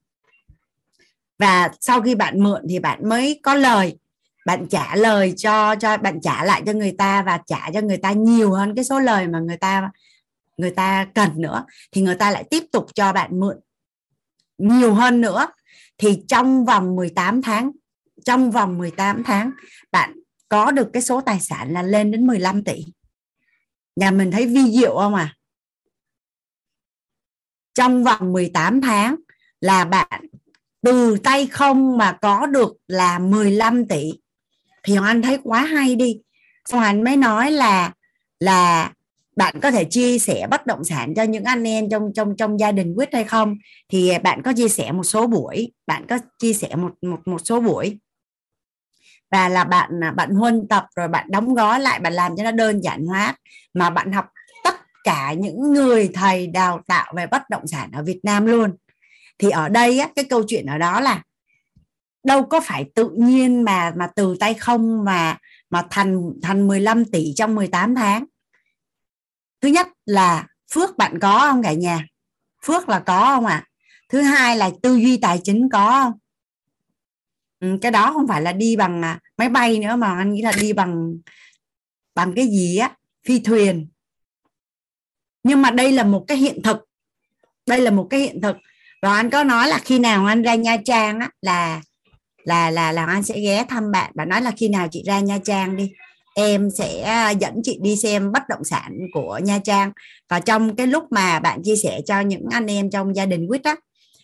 Và 1.40 1.70
sau 1.80 2.02
khi 2.02 2.16
bạn 2.16 2.44
mượn 2.44 2.62
thì 2.70 2.80
bạn 2.80 3.10
mới 3.10 3.40
có 3.44 3.56
lời 3.56 3.98
bạn 4.46 4.68
trả 4.70 4.96
lời 4.96 5.34
cho 5.38 5.76
cho 5.76 5.98
bạn 5.98 6.22
trả 6.22 6.44
lại 6.44 6.64
cho 6.66 6.74
người 6.74 6.96
ta 6.98 7.22
và 7.22 7.40
trả 7.48 7.72
cho 7.74 7.82
người 7.82 7.98
ta 7.98 8.12
nhiều 8.12 8.52
hơn 8.52 8.76
cái 8.76 8.86
số 8.86 9.00
lời 9.00 9.28
mà 9.28 9.40
người 9.40 9.58
ta 9.58 9.92
người 10.58 10.72
ta 10.72 11.08
cần 11.16 11.30
nữa, 11.36 11.66
thì 11.92 12.02
người 12.02 12.16
ta 12.16 12.32
lại 12.32 12.44
tiếp 12.50 12.64
tục 12.72 12.86
cho 12.96 13.14
bạn 13.14 13.40
mượn 13.40 13.58
nhiều 14.58 14.94
hơn 14.94 15.22
nữa. 15.22 15.48
Thì 15.98 16.24
trong 16.28 16.66
vòng 16.66 16.96
18 16.96 17.42
tháng, 17.42 17.72
trong 18.26 18.52
vòng 18.52 18.78
18 18.78 19.24
tháng, 19.24 19.52
bạn 19.92 20.14
có 20.50 20.72
được 20.72 20.90
cái 20.94 21.02
số 21.02 21.22
tài 21.22 21.40
sản 21.40 21.74
là 21.74 21.84
lên 21.84 22.12
đến 22.12 22.28
15 22.28 22.64
tỷ. 22.64 22.86
Nhà 23.96 24.12
mình 24.12 24.32
thấy 24.32 24.48
vi 24.48 24.72
diệu 24.80 24.96
không 24.96 25.16
à? 25.16 25.36
Trong 27.74 28.04
vòng 28.04 28.34
18 28.34 28.82
tháng 28.82 29.16
là 29.62 29.86
bạn 29.86 30.22
từ 30.82 31.18
tay 31.24 31.48
không 31.48 31.98
mà 31.98 32.18
có 32.22 32.46
được 32.46 32.78
là 32.88 33.20
15 33.20 33.86
tỷ 33.86 34.12
thì 34.86 34.96
Hoàng 34.96 35.10
Anh 35.10 35.22
thấy 35.22 35.38
quá 35.44 35.62
hay 35.62 35.96
đi. 35.96 36.20
Xong 36.70 36.82
anh 36.82 37.04
mới 37.04 37.18
nói 37.18 37.52
là 37.52 37.92
là 38.40 38.92
bạn 39.36 39.60
có 39.62 39.72
thể 39.72 39.84
chia 39.84 40.20
sẻ 40.20 40.48
bất 40.52 40.66
động 40.66 40.84
sản 40.84 41.14
cho 41.16 41.24
những 41.24 41.44
anh 41.44 41.68
em 41.68 41.90
trong 41.90 42.12
trong 42.16 42.36
trong 42.38 42.60
gia 42.60 42.72
đình 42.72 42.94
quyết 42.98 43.10
hay 43.14 43.24
không? 43.24 43.58
Thì 43.90 44.12
bạn 44.24 44.42
có 44.42 44.54
chia 44.54 44.68
sẻ 44.68 44.92
một 44.92 45.04
số 45.04 45.28
buổi 45.28 45.72
bạn 45.88 46.06
có 46.10 46.18
chia 46.40 46.54
sẻ 46.54 46.76
một 46.76 46.92
một 47.02 47.20
một 47.26 47.42
số 47.46 47.62
buổi. 47.62 48.00
Và 49.32 49.50
là 49.50 49.64
bạn 49.64 50.04
à, 50.04 50.12
bạn 50.12 50.30
huân 50.36 50.68
tập 50.68 50.86
rồi 50.96 51.08
bạn 51.08 51.32
đóng 51.32 51.54
gói 51.54 51.80
lại 51.80 52.00
bạn 52.00 52.14
làm 52.14 52.38
cho 52.38 52.44
nó 52.44 52.52
đơn 52.52 52.82
giản 52.84 53.06
hóa. 53.06 53.36
Mà 53.74 53.90
bạn 53.90 54.12
học 54.12 54.26
tất 54.64 54.76
cả 55.04 55.34
những 55.34 55.74
người 55.74 56.10
thầy 56.14 56.48
đào 56.48 56.82
tạo 56.88 57.14
về 57.16 57.28
bất 57.28 57.50
động 57.50 57.68
sản 57.68 57.92
ở 57.92 58.04
Việt 58.04 58.20
Nam 58.24 58.46
luôn. 58.46 58.76
Thì 59.38 59.50
ở 59.50 59.70
đây 59.70 60.00
á, 60.00 60.10
cái 60.16 60.26
câu 60.26 60.44
chuyện 60.48 60.66
ở 60.66 60.78
đó 60.78 61.00
là 61.00 61.24
đâu 62.26 62.46
có 62.46 62.60
phải 62.60 62.86
tự 62.96 63.10
nhiên 63.10 63.62
mà 63.62 63.94
mà 63.96 64.08
từ 64.16 64.36
tay 64.40 64.54
không 64.54 65.04
mà 65.06 65.38
mà 65.70 65.88
thành 65.90 66.34
thành 66.42 66.68
15 66.68 67.06
tỷ 67.06 67.34
trong 67.36 67.56
18 67.56 67.96
tháng. 67.96 68.26
Thứ 69.62 69.68
nhất 69.68 69.88
là 70.06 70.48
phước 70.72 70.98
bạn 70.98 71.20
có 71.20 71.40
không 71.40 71.64
cả 71.64 71.74
nhà? 71.74 72.06
Phước 72.66 72.90
là 72.90 73.00
có 73.00 73.26
không 73.36 73.46
ạ? 73.46 73.56
À? 73.56 73.68
thứ 74.10 74.22
hai 74.22 74.58
là 74.58 74.72
tư 74.82 74.96
duy 74.96 75.18
tài 75.18 75.40
chính 75.44 75.70
có 75.70 76.04
không? 76.04 76.14
Ừ, 77.60 77.78
cái 77.82 77.92
đó 77.92 78.14
không 78.14 78.28
phải 78.28 78.42
là 78.42 78.52
đi 78.52 78.76
bằng 78.76 79.02
à, 79.02 79.20
máy 79.38 79.50
bay 79.50 79.80
nữa 79.80 79.96
mà 79.96 80.18
anh 80.18 80.34
nghĩ 80.34 80.42
là 80.42 80.52
đi 80.62 80.74
bằng 80.74 81.14
bằng 82.16 82.34
cái 82.36 82.48
gì 82.48 82.78
á? 82.78 82.96
Phi 83.28 83.40
thuyền. 83.40 83.88
Nhưng 85.44 85.62
mà 85.62 85.72
đây 85.72 85.92
là 85.92 86.04
một 86.04 86.26
cái 86.28 86.38
hiện 86.38 86.62
thực. 86.64 86.78
Đây 87.66 87.82
là 87.82 87.92
một 87.92 88.08
cái 88.10 88.20
hiện 88.20 88.42
thực. 88.42 88.56
Và 89.02 89.16
anh 89.16 89.30
có 89.30 89.44
nói 89.44 89.68
là 89.68 89.80
khi 89.80 90.00
nào 90.00 90.26
anh 90.26 90.42
ra 90.42 90.56
nha 90.56 90.78
trang 90.86 91.20
á 91.20 91.30
là 91.42 91.82
là 92.46 92.72
là 92.72 92.92
là 92.92 93.06
anh 93.06 93.24
sẽ 93.24 93.40
ghé 93.40 93.66
thăm 93.70 93.92
bạn 93.92 94.12
bạn 94.16 94.30
nói 94.30 94.42
là 94.42 94.52
khi 94.58 94.70
nào 94.70 94.88
chị 94.92 95.04
ra 95.06 95.20
nha 95.20 95.38
trang 95.46 95.78
đi, 95.78 95.92
em 96.36 96.70
sẽ 96.70 97.02
à, 97.02 97.30
dẫn 97.30 97.54
chị 97.64 97.78
đi 97.82 97.96
xem 97.96 98.32
bất 98.32 98.42
động 98.50 98.64
sản 98.64 98.98
của 99.14 99.40
nha 99.44 99.60
trang. 99.60 99.92
Và 100.30 100.40
trong 100.40 100.76
cái 100.76 100.88
lúc 100.88 101.04
mà 101.12 101.40
bạn 101.40 101.64
chia 101.64 101.76
sẻ 101.76 102.02
cho 102.06 102.20
những 102.20 102.46
anh 102.52 102.68
em 102.68 102.90
trong 102.90 103.16
gia 103.16 103.26
đình 103.26 103.48
quýt 103.48 103.64
á, 103.64 103.76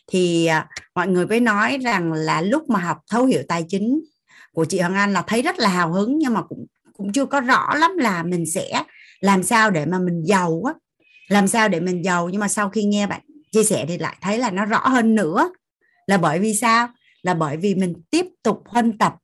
thì 0.08 0.46
à, 0.46 0.68
mọi 0.96 1.08
người 1.08 1.26
mới 1.26 1.40
nói 1.40 1.78
rằng 1.78 2.14
là 2.14 2.42
lúc 2.42 2.70
mà 2.70 2.80
học 2.80 2.98
thấu 3.12 3.26
hiểu 3.26 3.42
tài 3.48 3.64
chính 3.70 4.02
của 4.54 4.66
chị 4.66 4.80
Hoàng 4.80 4.96
Anh 4.96 5.14
là 5.14 5.24
thấy 5.28 5.42
rất 5.42 5.60
là 5.60 5.70
hào 5.70 5.94
hứng, 5.94 6.18
nhưng 6.18 6.34
mà 6.34 6.42
cũng 6.42 6.66
cũng 6.98 7.12
chưa 7.12 7.26
có 7.26 7.40
rõ 7.40 7.76
lắm 7.76 7.98
là 7.98 8.24
mình 8.24 8.46
sẽ 8.46 8.84
làm 9.20 9.44
sao 9.44 9.72
để 9.72 9.86
mà 9.86 10.00
mình 10.00 10.24
giàu 10.26 10.64
á, 10.66 10.74
làm 11.28 11.48
sao 11.48 11.70
để 11.70 11.80
mình 11.80 12.06
giàu. 12.06 12.30
Nhưng 12.30 12.42
mà 12.42 12.48
sau 12.48 12.70
khi 12.70 12.84
nghe 12.84 13.08
bạn 13.08 13.22
chia 13.52 13.64
sẻ 13.64 13.86
thì 13.88 13.98
lại 13.98 14.18
thấy 14.22 14.38
là 14.38 14.52
nó 14.52 14.66
rõ 14.66 14.88
hơn 14.88 15.16
nữa 15.16 15.52
là 16.08 16.18
bởi 16.18 16.40
vì 16.40 16.54
sao? 16.54 16.90
Là 17.24 17.34
bởi 17.34 17.58
vì 17.58 17.76
mình 17.76 17.94
tiếp 18.10 18.26
tục 18.44 18.64
huân 18.66 18.98
tập. 18.98 19.16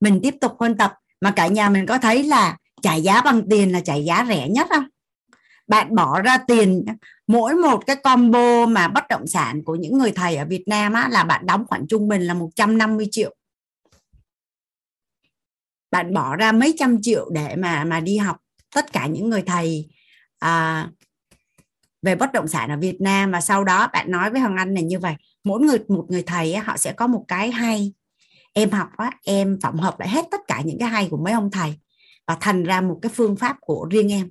Mình 0.00 0.20
tiếp 0.22 0.34
tục 0.40 0.52
huân 0.58 0.76
tập 0.76 0.94
mà 1.20 1.30
cả 1.30 1.46
nhà 1.46 1.68
mình 1.68 1.86
có 1.86 1.98
thấy 1.98 2.22
là 2.24 2.56
trả 2.82 2.94
giá 2.94 3.22
bằng 3.22 3.42
tiền 3.50 3.72
là 3.72 3.80
trả 3.80 3.94
giá 3.94 4.24
rẻ 4.28 4.48
nhất 4.48 4.66
không? 4.70 4.84
Bạn 5.66 5.94
bỏ 5.94 6.20
ra 6.20 6.38
tiền 6.38 6.84
mỗi 7.26 7.54
một 7.54 7.86
cái 7.86 7.96
combo 7.96 8.66
mà 8.66 8.88
bất 8.88 9.04
động 9.08 9.26
sản 9.26 9.64
của 9.64 9.74
những 9.74 9.98
người 9.98 10.12
thầy 10.12 10.36
ở 10.36 10.44
Việt 10.44 10.64
Nam 10.66 10.92
á, 10.92 11.08
là 11.08 11.24
bạn 11.24 11.46
đóng 11.46 11.64
khoản 11.66 11.86
trung 11.88 12.08
bình 12.08 12.22
là 12.22 12.34
150 12.34 13.08
triệu. 13.10 13.34
Bạn 15.90 16.14
bỏ 16.14 16.36
ra 16.36 16.52
mấy 16.52 16.74
trăm 16.78 16.98
triệu 17.02 17.30
để 17.30 17.56
mà 17.56 17.84
mà 17.84 18.00
đi 18.00 18.16
học 18.16 18.36
tất 18.74 18.92
cả 18.92 19.06
những 19.06 19.30
người 19.30 19.42
thầy 19.42 19.88
à, 20.38 20.88
về 22.02 22.14
bất 22.14 22.32
động 22.32 22.48
sản 22.48 22.70
ở 22.70 22.76
Việt 22.76 23.00
Nam 23.00 23.30
và 23.30 23.40
sau 23.40 23.64
đó 23.64 23.88
bạn 23.92 24.10
nói 24.10 24.30
với 24.30 24.40
Hoàng 24.40 24.56
Anh 24.56 24.74
là 24.74 24.80
như 24.80 24.98
vậy 24.98 25.14
mỗi 25.48 25.60
người 25.60 25.78
một 25.88 26.06
người 26.08 26.22
thầy 26.22 26.56
họ 26.56 26.76
sẽ 26.76 26.92
có 26.92 27.06
một 27.06 27.24
cái 27.28 27.50
hay. 27.50 27.92
Em 28.52 28.70
học 28.70 28.88
á, 28.96 29.10
em 29.24 29.58
tổng 29.60 29.76
hợp 29.76 30.00
lại 30.00 30.08
hết 30.08 30.24
tất 30.30 30.40
cả 30.46 30.62
những 30.64 30.78
cái 30.78 30.88
hay 30.88 31.08
của 31.10 31.16
mấy 31.16 31.32
ông 31.32 31.50
thầy 31.50 31.78
và 32.26 32.36
thành 32.40 32.64
ra 32.64 32.80
một 32.80 32.98
cái 33.02 33.12
phương 33.14 33.36
pháp 33.36 33.56
của 33.60 33.88
riêng 33.90 34.12
em. 34.12 34.30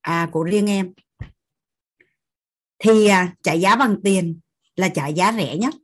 À, 0.00 0.28
của 0.32 0.42
riêng 0.42 0.70
em. 0.70 0.92
Thì 2.78 3.06
à, 3.06 3.34
trả 3.42 3.52
giá 3.52 3.76
bằng 3.76 3.96
tiền 4.04 4.40
là 4.76 4.88
trả 4.88 5.06
giá 5.06 5.32
rẻ 5.32 5.56
nhất. 5.56 5.74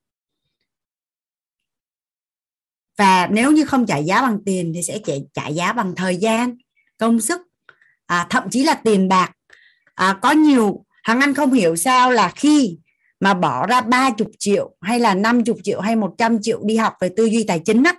Và 2.99 3.27
nếu 3.27 3.53
như 3.53 3.65
không 3.65 3.87
trả 3.87 3.97
giá 3.97 4.23
bằng 4.23 4.39
tiền 4.47 4.73
thì 4.75 4.83
sẽ 4.83 4.99
trả, 5.05 5.15
trả 5.35 5.49
giá 5.49 5.73
bằng 5.73 5.95
thời 5.97 6.17
gian 6.17 6.57
công 6.99 7.21
sức 7.21 7.41
à, 8.07 8.27
thậm 8.31 8.51
chí 8.51 8.65
là 8.65 8.75
tiền 8.75 9.09
bạc. 9.09 9.33
À, 9.95 10.19
có 10.23 10.33
nhiều 10.33 10.85
hàng 11.03 11.21
anh 11.21 11.35
không 11.35 11.53
hiểu 11.53 11.77
sao 11.77 12.11
là 12.11 12.33
khi 12.37 12.79
mà 13.21 13.35
bỏ 13.35 13.67
ra 13.67 13.81
30 13.81 14.29
triệu 14.39 14.77
hay 14.81 15.01
là 15.01 15.15
50 15.15 15.55
triệu 15.63 15.81
hay 15.81 15.97
100 15.97 16.39
triệu 16.43 16.61
đi 16.65 16.77
học 16.77 16.95
về 17.01 17.11
tư 17.17 17.25
duy 17.25 17.45
tài 17.45 17.59
chính 17.59 17.85
á, 17.85 17.95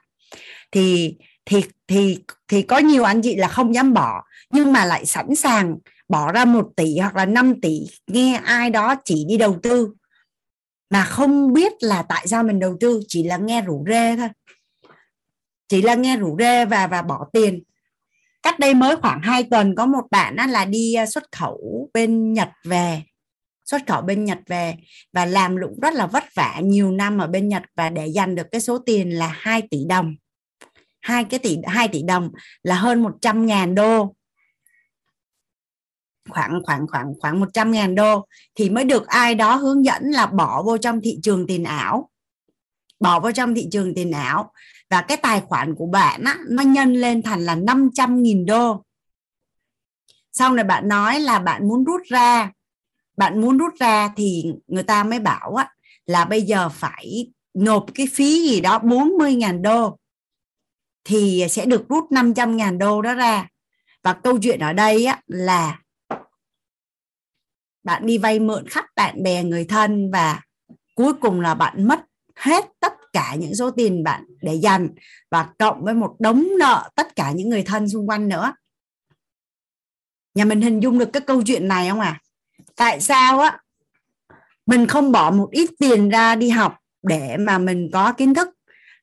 thì 0.72 1.16
thì 1.46 1.64
thì 1.88 2.18
thì 2.48 2.62
có 2.62 2.78
nhiều 2.78 3.04
anh 3.04 3.22
chị 3.22 3.36
là 3.36 3.48
không 3.48 3.76
dám 3.76 3.94
bỏ, 3.94 4.24
nhưng 4.52 4.74
mà 4.74 4.86
lại 4.86 5.06
sẵn 5.06 5.36
sàng 5.36 5.78
bỏ 6.10 6.32
ra 6.32 6.46
một 6.46 6.68
tỷ 6.76 6.98
hoặc 6.98 7.16
là 7.16 7.26
5 7.26 7.62
tỷ, 7.62 7.80
nghe 8.08 8.42
ai 8.46 8.70
đó 8.70 8.96
chỉ 9.06 9.26
đi 9.30 9.38
đầu 9.38 9.60
tư. 9.64 9.94
Mà 10.90 11.04
không 11.04 11.54
biết 11.54 11.74
là 11.80 12.04
tại 12.10 12.28
sao 12.28 12.44
mình 12.44 12.60
đầu 12.60 12.78
tư, 12.80 13.02
chỉ 13.08 13.24
là 13.24 13.38
nghe 13.38 13.62
rủ 13.62 13.86
rê 13.90 14.16
thôi. 14.16 14.30
Chỉ 15.68 15.82
là 15.82 15.96
nghe 15.96 16.18
rủ 16.18 16.36
rê 16.40 16.66
và 16.66 16.88
và 16.88 17.02
bỏ 17.02 17.28
tiền. 17.34 17.64
Cách 18.44 18.60
đây 18.60 18.74
mới 18.74 18.96
khoảng 18.96 19.22
2 19.22 19.44
tuần 19.44 19.76
có 19.76 19.86
một 19.86 20.04
bạn 20.12 20.36
là 20.50 20.66
đi 20.66 20.94
à, 20.94 21.06
xuất 21.06 21.24
khẩu 21.32 21.90
bên 21.94 22.34
Nhật 22.34 22.50
về 22.64 23.02
xuất 23.72 23.82
khẩu 23.88 24.02
bên 24.02 24.26
Nhật 24.26 24.40
về 24.48 24.76
và 25.14 25.26
làm 25.26 25.56
lụng 25.56 25.80
rất 25.82 25.94
là 25.94 26.08
vất 26.08 26.24
vả 26.36 26.60
nhiều 26.64 26.92
năm 26.92 27.18
ở 27.18 27.28
bên 27.28 27.48
Nhật 27.48 27.64
và 27.76 27.90
để 27.90 28.08
dành 28.08 28.36
được 28.36 28.48
cái 28.52 28.62
số 28.62 28.78
tiền 28.78 29.10
là 29.10 29.28
2 29.28 29.62
tỷ 29.72 29.78
đồng. 29.90 30.16
Hai 31.02 31.24
cái 31.24 31.40
tỷ 31.40 31.58
2 31.66 31.88
tỷ 31.88 32.04
đồng 32.04 32.32
là 32.64 32.76
hơn 32.76 33.04
100 33.04 33.46
ngàn 33.46 33.76
đô. 33.76 34.16
Khoảng 36.30 36.62
khoảng 36.64 36.88
khoảng 36.88 37.14
khoảng 37.20 37.40
100 37.40 37.72
ngàn 37.72 37.96
đô 37.96 38.26
thì 38.56 38.70
mới 38.70 38.84
được 38.84 39.08
ai 39.08 39.36
đó 39.36 39.56
hướng 39.56 39.86
dẫn 39.86 40.04
là 40.04 40.26
bỏ 40.26 40.64
vô 40.64 40.78
trong 40.78 41.02
thị 41.02 41.20
trường 41.24 41.48
tiền 41.48 41.64
ảo. 41.64 42.10
Bỏ 43.00 43.20
vào 43.20 43.32
trong 43.32 43.56
thị 43.56 43.68
trường 43.72 43.94
tiền 43.96 44.12
ảo 44.12 44.52
và 44.90 45.02
cái 45.02 45.18
tài 45.18 45.42
khoản 45.42 45.76
của 45.76 45.88
bạn 45.88 46.24
á, 46.24 46.38
nó 46.50 46.64
nhân 46.64 46.94
lên 46.94 47.22
thành 47.22 47.46
là 47.46 47.56
500 47.56 48.24
nghìn 48.24 48.46
đô. 48.46 48.84
Sau 50.32 50.54
này 50.54 50.66
bạn 50.66 50.88
nói 50.88 51.20
là 51.20 51.40
bạn 51.40 51.68
muốn 51.68 51.84
rút 51.84 52.02
ra 52.06 52.52
bạn 53.18 53.42
muốn 53.42 53.58
rút 53.58 53.74
ra 53.80 54.14
thì 54.16 54.46
người 54.68 54.84
ta 54.84 55.04
mới 55.04 55.20
bảo 55.20 55.56
á, 55.56 55.70
là 56.06 56.26
bây 56.26 56.42
giờ 56.42 56.70
phải 56.70 57.32
nộp 57.54 57.86
cái 57.96 58.08
phí 58.14 58.50
gì 58.50 58.62
đó 58.62 58.80
40 58.80 59.36
ngàn 59.36 59.62
đô 59.62 59.98
thì 61.04 61.46
sẽ 61.50 61.66
được 61.66 61.90
rút 61.90 62.12
500 62.12 62.58
ngàn 62.58 62.78
đô 62.78 63.02
đó 63.02 63.14
ra. 63.14 63.48
Và 64.04 64.14
câu 64.14 64.38
chuyện 64.42 64.60
ở 64.60 64.74
đây 64.74 65.06
á, 65.06 65.22
là 65.28 65.80
bạn 67.84 68.06
đi 68.06 68.18
vay 68.18 68.40
mượn 68.40 68.68
khắp 68.68 68.86
bạn 68.96 69.24
bè 69.24 69.44
người 69.44 69.66
thân 69.66 70.12
và 70.12 70.42
cuối 70.96 71.14
cùng 71.14 71.42
là 71.42 71.56
bạn 71.56 71.88
mất 71.88 72.00
hết 72.36 72.66
tất 72.80 72.94
cả 73.14 73.36
những 73.36 73.56
số 73.56 73.72
tiền 73.72 74.04
bạn 74.04 74.26
để 74.42 74.54
dành 74.54 74.90
và 75.32 75.50
cộng 75.60 75.84
với 75.84 75.94
một 75.94 76.16
đống 76.20 76.48
nợ 76.60 76.90
tất 76.96 77.16
cả 77.16 77.32
những 77.32 77.50
người 77.50 77.64
thân 77.64 77.90
xung 77.90 78.10
quanh 78.10 78.30
nữa. 78.30 78.54
Nhà 80.36 80.46
mình 80.46 80.62
hình 80.62 80.80
dung 80.80 81.00
được 81.00 81.10
cái 81.14 81.22
câu 81.22 81.42
chuyện 81.46 81.68
này 81.68 81.90
không 81.90 82.00
à 82.00 82.20
tại 82.76 83.02
sao 83.02 83.40
á? 83.40 83.60
Mình 84.66 84.88
không 84.88 85.12
bỏ 85.12 85.32
một 85.32 85.50
ít 85.52 85.70
tiền 85.80 86.10
ra 86.10 86.36
đi 86.36 86.50
học 86.50 86.78
để 87.04 87.38
mà 87.38 87.58
mình 87.58 87.90
có 87.94 88.14
kiến 88.14 88.34
thức 88.34 88.50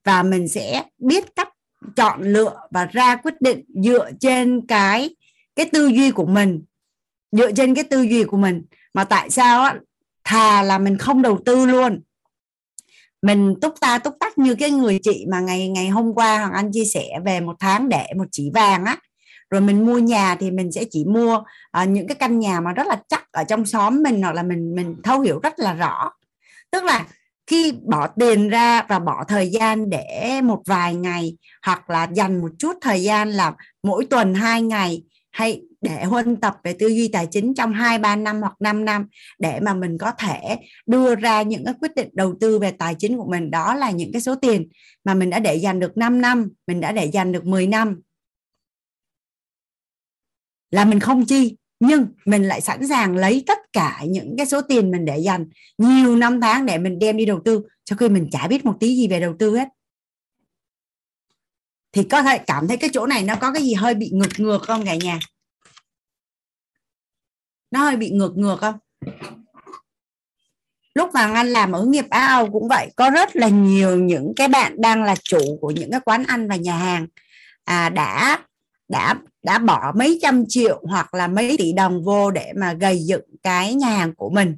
và 0.04 0.22
mình 0.22 0.48
sẽ 0.48 0.82
biết 0.98 1.36
cách 1.36 1.48
chọn 1.96 2.22
lựa 2.22 2.56
và 2.70 2.84
ra 2.84 3.16
quyết 3.16 3.40
định 3.40 3.64
dựa 3.84 4.10
trên 4.20 4.66
cái 4.66 5.16
cái 5.56 5.68
tư 5.72 5.86
duy 5.86 6.10
của 6.10 6.26
mình. 6.26 6.64
Dựa 7.32 7.52
trên 7.52 7.74
cái 7.74 7.84
tư 7.84 8.02
duy 8.02 8.24
của 8.24 8.36
mình. 8.36 8.62
Mà 8.94 9.04
tại 9.04 9.30
sao 9.30 9.62
á? 9.62 9.76
Thà 10.24 10.62
là 10.62 10.78
mình 10.78 10.98
không 10.98 11.22
đầu 11.22 11.38
tư 11.44 11.66
luôn. 11.66 12.00
Mình 13.22 13.54
túc 13.60 13.80
ta 13.80 13.98
túc 13.98 14.14
tắc 14.20 14.38
như 14.38 14.54
cái 14.54 14.70
người 14.70 15.00
chị 15.02 15.26
mà 15.30 15.40
ngày 15.40 15.68
ngày 15.68 15.88
hôm 15.88 16.14
qua 16.14 16.38
hoàng 16.38 16.52
anh 16.52 16.70
chia 16.72 16.84
sẻ 16.84 17.08
về 17.24 17.40
một 17.40 17.56
tháng 17.60 17.88
để 17.88 18.06
một 18.16 18.26
chỉ 18.30 18.50
vàng 18.54 18.84
á 18.84 18.96
rồi 19.50 19.60
mình 19.60 19.86
mua 19.86 19.98
nhà 19.98 20.34
thì 20.34 20.50
mình 20.50 20.72
sẽ 20.72 20.84
chỉ 20.90 21.04
mua 21.04 21.36
uh, 21.82 21.88
những 21.88 22.06
cái 22.06 22.14
căn 22.14 22.38
nhà 22.38 22.60
mà 22.60 22.72
rất 22.72 22.86
là 22.86 23.02
chắc 23.08 23.32
ở 23.32 23.44
trong 23.44 23.66
xóm 23.66 24.02
mình 24.02 24.22
hoặc 24.22 24.34
là 24.34 24.42
mình 24.42 24.74
mình 24.74 24.96
thấu 25.04 25.20
hiểu 25.20 25.40
rất 25.42 25.58
là 25.58 25.74
rõ 25.74 26.10
tức 26.70 26.84
là 26.84 27.06
khi 27.46 27.72
bỏ 27.82 28.06
tiền 28.06 28.48
ra 28.48 28.82
và 28.88 28.98
bỏ 28.98 29.24
thời 29.28 29.50
gian 29.50 29.90
để 29.90 30.40
một 30.42 30.62
vài 30.66 30.94
ngày 30.94 31.36
hoặc 31.66 31.90
là 31.90 32.08
dành 32.12 32.40
một 32.40 32.50
chút 32.58 32.76
thời 32.80 33.02
gian 33.02 33.30
là 33.30 33.52
mỗi 33.82 34.06
tuần 34.06 34.34
hai 34.34 34.62
ngày 34.62 35.02
hay 35.30 35.62
để 35.80 36.04
huân 36.04 36.36
tập 36.36 36.56
về 36.64 36.72
tư 36.72 36.88
duy 36.88 37.08
tài 37.08 37.26
chính 37.26 37.54
trong 37.54 37.72
2 37.72 37.98
3 37.98 38.16
năm 38.16 38.40
hoặc 38.40 38.54
5 38.60 38.84
năm 38.84 39.06
để 39.38 39.60
mà 39.60 39.74
mình 39.74 39.98
có 39.98 40.10
thể 40.18 40.56
đưa 40.86 41.14
ra 41.14 41.42
những 41.42 41.64
cái 41.64 41.74
quyết 41.80 41.94
định 41.96 42.08
đầu 42.12 42.34
tư 42.40 42.58
về 42.58 42.70
tài 42.70 42.94
chính 42.94 43.16
của 43.16 43.30
mình 43.30 43.50
đó 43.50 43.74
là 43.74 43.90
những 43.90 44.12
cái 44.12 44.22
số 44.22 44.34
tiền 44.34 44.68
mà 45.04 45.14
mình 45.14 45.30
đã 45.30 45.38
để 45.38 45.54
dành 45.54 45.80
được 45.80 45.96
5 45.96 46.20
năm, 46.20 46.48
mình 46.66 46.80
đã 46.80 46.92
để 46.92 47.04
dành 47.04 47.32
được 47.32 47.44
10 47.44 47.66
năm. 47.66 48.00
Là 50.70 50.84
mình 50.84 51.00
không 51.00 51.24
chi 51.26 51.56
nhưng 51.80 52.06
mình 52.24 52.42
lại 52.42 52.60
sẵn 52.60 52.88
sàng 52.88 53.16
lấy 53.16 53.44
tất 53.46 53.58
cả 53.72 54.00
những 54.08 54.34
cái 54.36 54.46
số 54.46 54.60
tiền 54.62 54.90
mình 54.90 55.04
để 55.04 55.18
dành 55.18 55.46
nhiều 55.78 56.16
năm 56.16 56.40
tháng 56.40 56.66
để 56.66 56.78
mình 56.78 56.98
đem 56.98 57.16
đi 57.16 57.26
đầu 57.26 57.40
tư 57.44 57.62
cho 57.84 57.96
khi 57.96 58.08
mình 58.08 58.28
chả 58.30 58.46
biết 58.48 58.64
một 58.64 58.76
tí 58.80 58.96
gì 58.96 59.08
về 59.08 59.20
đầu 59.20 59.34
tư 59.38 59.56
hết. 59.56 59.68
Thì 61.92 62.04
có 62.04 62.22
thể 62.22 62.38
cảm 62.38 62.68
thấy 62.68 62.76
cái 62.76 62.90
chỗ 62.92 63.06
này 63.06 63.24
nó 63.24 63.34
có 63.40 63.52
cái 63.52 63.62
gì 63.62 63.74
hơi 63.74 63.94
bị 63.94 64.10
ngược 64.12 64.40
ngược 64.40 64.62
không 64.62 64.84
cả 64.84 64.94
nhà? 64.94 65.18
Nó 67.70 67.80
hơi 67.80 67.96
bị 67.96 68.10
ngược 68.10 68.36
ngược 68.36 68.56
không? 68.60 68.74
Lúc 70.94 71.10
mà 71.14 71.32
anh 71.32 71.48
làm 71.48 71.72
ở 71.72 71.84
nghiệp 71.84 72.04
Á 72.10 72.26
Âu 72.26 72.50
cũng 72.50 72.68
vậy 72.68 72.90
có 72.96 73.10
rất 73.10 73.36
là 73.36 73.48
nhiều 73.48 73.96
những 73.96 74.32
cái 74.36 74.48
bạn 74.48 74.80
đang 74.80 75.02
là 75.02 75.14
chủ 75.22 75.58
của 75.60 75.70
những 75.70 75.90
cái 75.90 76.00
quán 76.00 76.24
ăn 76.24 76.48
và 76.48 76.56
nhà 76.56 76.76
hàng 76.76 77.06
à, 77.64 77.88
đã 77.88 78.38
đã 78.88 79.14
đã 79.42 79.58
bỏ 79.58 79.92
mấy 79.96 80.18
trăm 80.22 80.44
triệu 80.48 80.82
hoặc 80.88 81.14
là 81.14 81.28
mấy 81.28 81.56
tỷ 81.58 81.72
đồng 81.72 82.04
vô 82.04 82.30
để 82.30 82.52
mà 82.56 82.72
gây 82.72 82.98
dựng 82.98 83.24
cái 83.42 83.74
nhà 83.74 83.88
hàng 83.88 84.14
của 84.14 84.30
mình. 84.30 84.56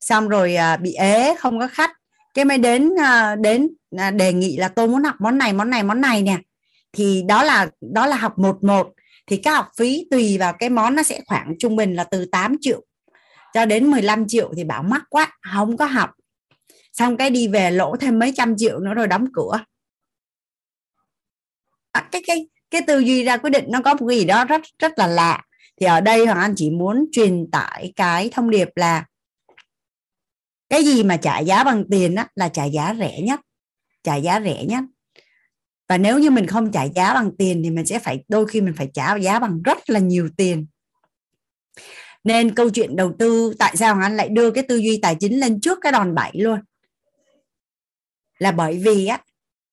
Xong 0.00 0.28
rồi 0.28 0.54
à, 0.54 0.76
bị 0.76 0.92
ế 0.92 1.34
không 1.38 1.60
có 1.60 1.68
khách. 1.68 1.90
Cái 2.34 2.44
mới 2.44 2.58
đến 2.58 2.90
à, 3.00 3.36
đến 3.36 3.68
à, 3.98 4.10
đề 4.10 4.32
nghị 4.32 4.56
là 4.56 4.68
tôi 4.68 4.88
muốn 4.88 5.04
học 5.04 5.14
món 5.18 5.38
này 5.38 5.52
món 5.52 5.70
này 5.70 5.82
món 5.82 6.00
này 6.00 6.22
nè. 6.22 6.38
Thì 6.92 7.22
đó 7.28 7.42
là 7.42 7.70
đó 7.80 8.06
là 8.06 8.16
học 8.16 8.38
một 8.38 8.64
một. 8.64 8.92
Thì 9.26 9.36
các 9.36 9.52
học 9.52 9.68
phí 9.78 10.06
tùy 10.10 10.38
vào 10.38 10.52
cái 10.52 10.68
món 10.68 10.94
nó 10.94 11.02
sẽ 11.02 11.20
khoảng 11.26 11.54
trung 11.58 11.76
bình 11.76 11.94
là 11.94 12.04
từ 12.04 12.24
8 12.32 12.56
triệu 12.60 12.84
cho 13.54 13.66
đến 13.66 13.90
15 13.90 14.28
triệu 14.28 14.52
thì 14.56 14.64
bảo 14.64 14.82
mắc 14.82 15.02
quá 15.10 15.38
không 15.52 15.76
có 15.76 15.84
học. 15.84 16.10
Xong 16.92 17.16
cái 17.16 17.30
đi 17.30 17.48
về 17.48 17.70
lỗ 17.70 17.96
thêm 17.96 18.18
mấy 18.18 18.32
trăm 18.36 18.56
triệu 18.56 18.78
nữa 18.78 18.94
rồi 18.94 19.06
đóng 19.06 19.26
cửa. 19.32 19.64
À, 21.92 22.08
cái 22.12 22.22
cái 22.26 22.46
cái 22.72 22.82
tư 22.86 22.98
duy 22.98 23.24
ra 23.24 23.36
quyết 23.36 23.50
định 23.50 23.64
nó 23.68 23.80
có 23.84 23.94
một 23.94 24.06
cái 24.08 24.18
gì 24.18 24.24
đó 24.24 24.44
rất 24.44 24.62
rất 24.78 24.98
là 24.98 25.06
lạ. 25.06 25.42
Thì 25.80 25.86
ở 25.86 26.00
đây 26.00 26.26
hoàng 26.26 26.38
anh 26.38 26.54
chỉ 26.56 26.70
muốn 26.70 27.06
truyền 27.12 27.50
tải 27.50 27.92
cái 27.96 28.30
thông 28.32 28.50
điệp 28.50 28.68
là 28.76 29.04
cái 30.68 30.84
gì 30.84 31.02
mà 31.02 31.16
trả 31.16 31.38
giá 31.38 31.64
bằng 31.64 31.84
tiền 31.90 32.14
á, 32.14 32.28
là 32.34 32.48
trả 32.48 32.64
giá 32.64 32.94
rẻ 32.98 33.20
nhất 33.20 33.40
trả 34.02 34.16
giá 34.16 34.40
rẻ 34.40 34.64
nhất. 34.64 34.84
Và 35.88 35.98
nếu 35.98 36.18
như 36.18 36.30
mình 36.30 36.46
không 36.46 36.72
trả 36.72 36.84
giá 36.84 37.14
bằng 37.14 37.30
tiền 37.38 37.62
thì 37.64 37.70
mình 37.70 37.86
sẽ 37.86 37.98
phải 37.98 38.24
đôi 38.28 38.46
khi 38.46 38.60
mình 38.60 38.74
phải 38.76 38.88
trả 38.94 39.16
giá 39.16 39.38
bằng 39.38 39.62
rất 39.62 39.90
là 39.90 39.98
nhiều 39.98 40.28
tiền. 40.36 40.66
Nên 42.24 42.54
câu 42.54 42.70
chuyện 42.70 42.96
đầu 42.96 43.12
tư 43.18 43.54
tại 43.58 43.76
sao 43.76 43.98
anh 44.02 44.16
lại 44.16 44.28
đưa 44.28 44.50
cái 44.50 44.64
tư 44.68 44.76
duy 44.76 44.98
tài 45.02 45.16
chính 45.20 45.40
lên 45.40 45.60
trước 45.60 45.78
cái 45.82 45.92
đòn 45.92 46.14
bẩy 46.14 46.30
luôn? 46.34 46.60
Là 48.38 48.52
bởi 48.52 48.78
vì 48.84 49.06
á 49.06 49.20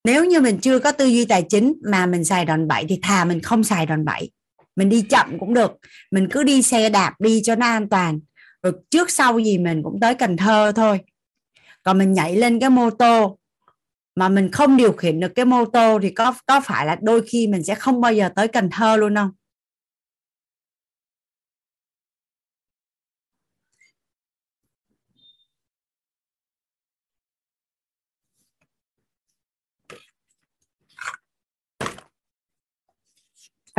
nếu 0.04 0.26
như 0.26 0.42
mình 0.42 0.60
chưa 0.62 0.80
có 0.80 0.92
tư 0.92 1.06
duy 1.06 1.26
tài 1.26 1.46
chính 1.50 1.74
mà 1.92 2.06
mình 2.06 2.26
xài 2.26 2.46
đòn 2.46 2.68
bẩy 2.68 2.86
thì 2.90 3.00
thà 3.02 3.26
mình 3.26 3.42
không 3.42 3.64
xài 3.64 3.86
đòn 3.86 4.06
bẩy. 4.06 4.32
Mình 4.76 4.90
đi 4.90 5.02
chậm 5.02 5.40
cũng 5.40 5.54
được. 5.54 5.72
Mình 6.12 6.28
cứ 6.32 6.44
đi 6.44 6.62
xe 6.62 6.90
đạp 6.90 7.14
đi 7.20 7.42
cho 7.44 7.56
nó 7.56 7.66
an 7.66 7.90
toàn. 7.90 8.20
Rồi 8.64 8.74
trước 8.90 9.12
sau 9.12 9.40
gì 9.40 9.58
mình 9.58 9.84
cũng 9.84 10.00
tới 10.00 10.16
Cần 10.16 10.38
Thơ 10.38 10.72
thôi. 10.76 11.00
Còn 11.84 11.98
mình 11.98 12.14
nhảy 12.14 12.36
lên 12.36 12.60
cái 12.60 12.70
mô 12.70 12.90
tô 12.90 13.38
mà 14.16 14.30
mình 14.30 14.52
không 14.52 14.78
điều 14.78 14.92
khiển 14.92 15.20
được 15.20 15.32
cái 15.36 15.46
mô 15.46 15.66
tô 15.66 16.00
thì 16.02 16.10
có 16.10 16.34
có 16.46 16.62
phải 16.62 16.86
là 16.86 16.98
đôi 17.02 17.22
khi 17.28 17.48
mình 17.48 17.64
sẽ 17.64 17.76
không 17.76 18.02
bao 18.02 18.14
giờ 18.14 18.30
tới 18.36 18.48
Cần 18.48 18.70
Thơ 18.72 18.96
luôn 18.96 19.16
không? 19.16 19.32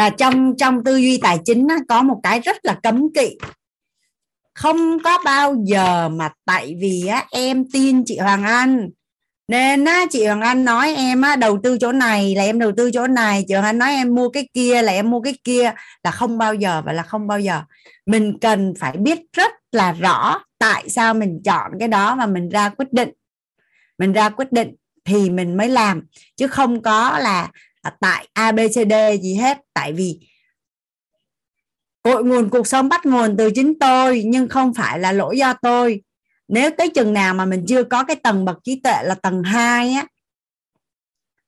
Và 0.01 0.11
trong 0.11 0.57
trong 0.59 0.85
tư 0.85 0.97
duy 0.97 1.19
tài 1.23 1.39
chính 1.45 1.69
á, 1.69 1.77
có 1.89 2.03
một 2.03 2.21
cái 2.23 2.41
rất 2.41 2.57
là 2.63 2.75
cấm 2.83 3.13
kỵ. 3.15 3.37
Không 4.55 5.03
có 5.05 5.19
bao 5.25 5.57
giờ 5.65 6.09
mà 6.09 6.31
tại 6.45 6.77
vì 6.81 7.07
á, 7.07 7.27
em 7.31 7.65
tin 7.73 8.05
chị 8.05 8.19
Hoàng 8.19 8.45
Anh. 8.45 8.91
Nên 9.49 9.85
á, 9.85 10.07
chị 10.11 10.27
Hoàng 10.27 10.41
Anh 10.41 10.65
nói 10.65 10.95
em 10.95 11.23
á, 11.23 11.37
đầu 11.37 11.61
tư 11.63 11.79
chỗ 11.81 11.93
này 11.93 12.35
là 12.35 12.43
em 12.43 12.59
đầu 12.59 12.73
tư 12.77 12.91
chỗ 12.93 13.07
này. 13.07 13.45
Chị 13.49 13.55
Hoàng 13.55 13.67
Anh 13.67 13.79
nói 13.79 13.91
em 13.91 14.15
mua 14.15 14.29
cái 14.29 14.49
kia 14.55 14.83
là 14.83 14.93
em 14.93 15.11
mua 15.11 15.21
cái 15.21 15.35
kia 15.45 15.73
là 16.05 16.11
không 16.11 16.39
bao 16.39 16.55
giờ 16.55 16.83
và 16.87 16.93
là 16.93 17.03
không 17.03 17.27
bao 17.27 17.41
giờ. 17.41 17.63
Mình 18.07 18.39
cần 18.41 18.75
phải 18.79 18.97
biết 18.97 19.19
rất 19.33 19.53
là 19.73 19.93
rõ 19.93 20.41
tại 20.59 20.89
sao 20.89 21.15
mình 21.15 21.41
chọn 21.45 21.73
cái 21.79 21.89
đó 21.89 22.17
và 22.17 22.27
mình 22.27 22.49
ra 22.49 22.69
quyết 22.69 22.93
định. 22.93 23.11
Mình 23.99 24.13
ra 24.13 24.29
quyết 24.29 24.53
định 24.53 24.75
thì 25.05 25.31
mình 25.31 25.57
mới 25.57 25.69
làm 25.69 26.03
chứ 26.37 26.47
không 26.47 26.83
có 26.83 27.19
là 27.19 27.49
À, 27.83 27.93
tại 28.01 28.29
abcd 28.33 29.23
gì 29.23 29.35
hết. 29.35 29.59
Tại 29.75 29.93
vì 29.93 30.21
cội 32.03 32.25
nguồn 32.25 32.51
cuộc 32.51 32.67
sống 32.67 32.89
bắt 32.89 33.07
nguồn 33.07 33.37
từ 33.37 33.51
chính 33.55 33.79
tôi, 33.79 34.23
nhưng 34.27 34.49
không 34.49 34.75
phải 34.75 34.99
là 34.99 35.13
lỗi 35.13 35.39
do 35.39 35.55
tôi. 35.63 36.03
Nếu 36.49 36.71
tới 36.79 36.91
chừng 36.95 37.13
nào 37.13 37.35
mà 37.35 37.45
mình 37.45 37.65
chưa 37.69 37.85
có 37.85 38.05
cái 38.05 38.17
tầng 38.17 38.45
bậc 38.45 38.59
trí 38.65 38.81
tuệ 38.81 39.03
là 39.03 39.15
tầng 39.15 39.43
2 39.43 39.93
á, 39.93 40.07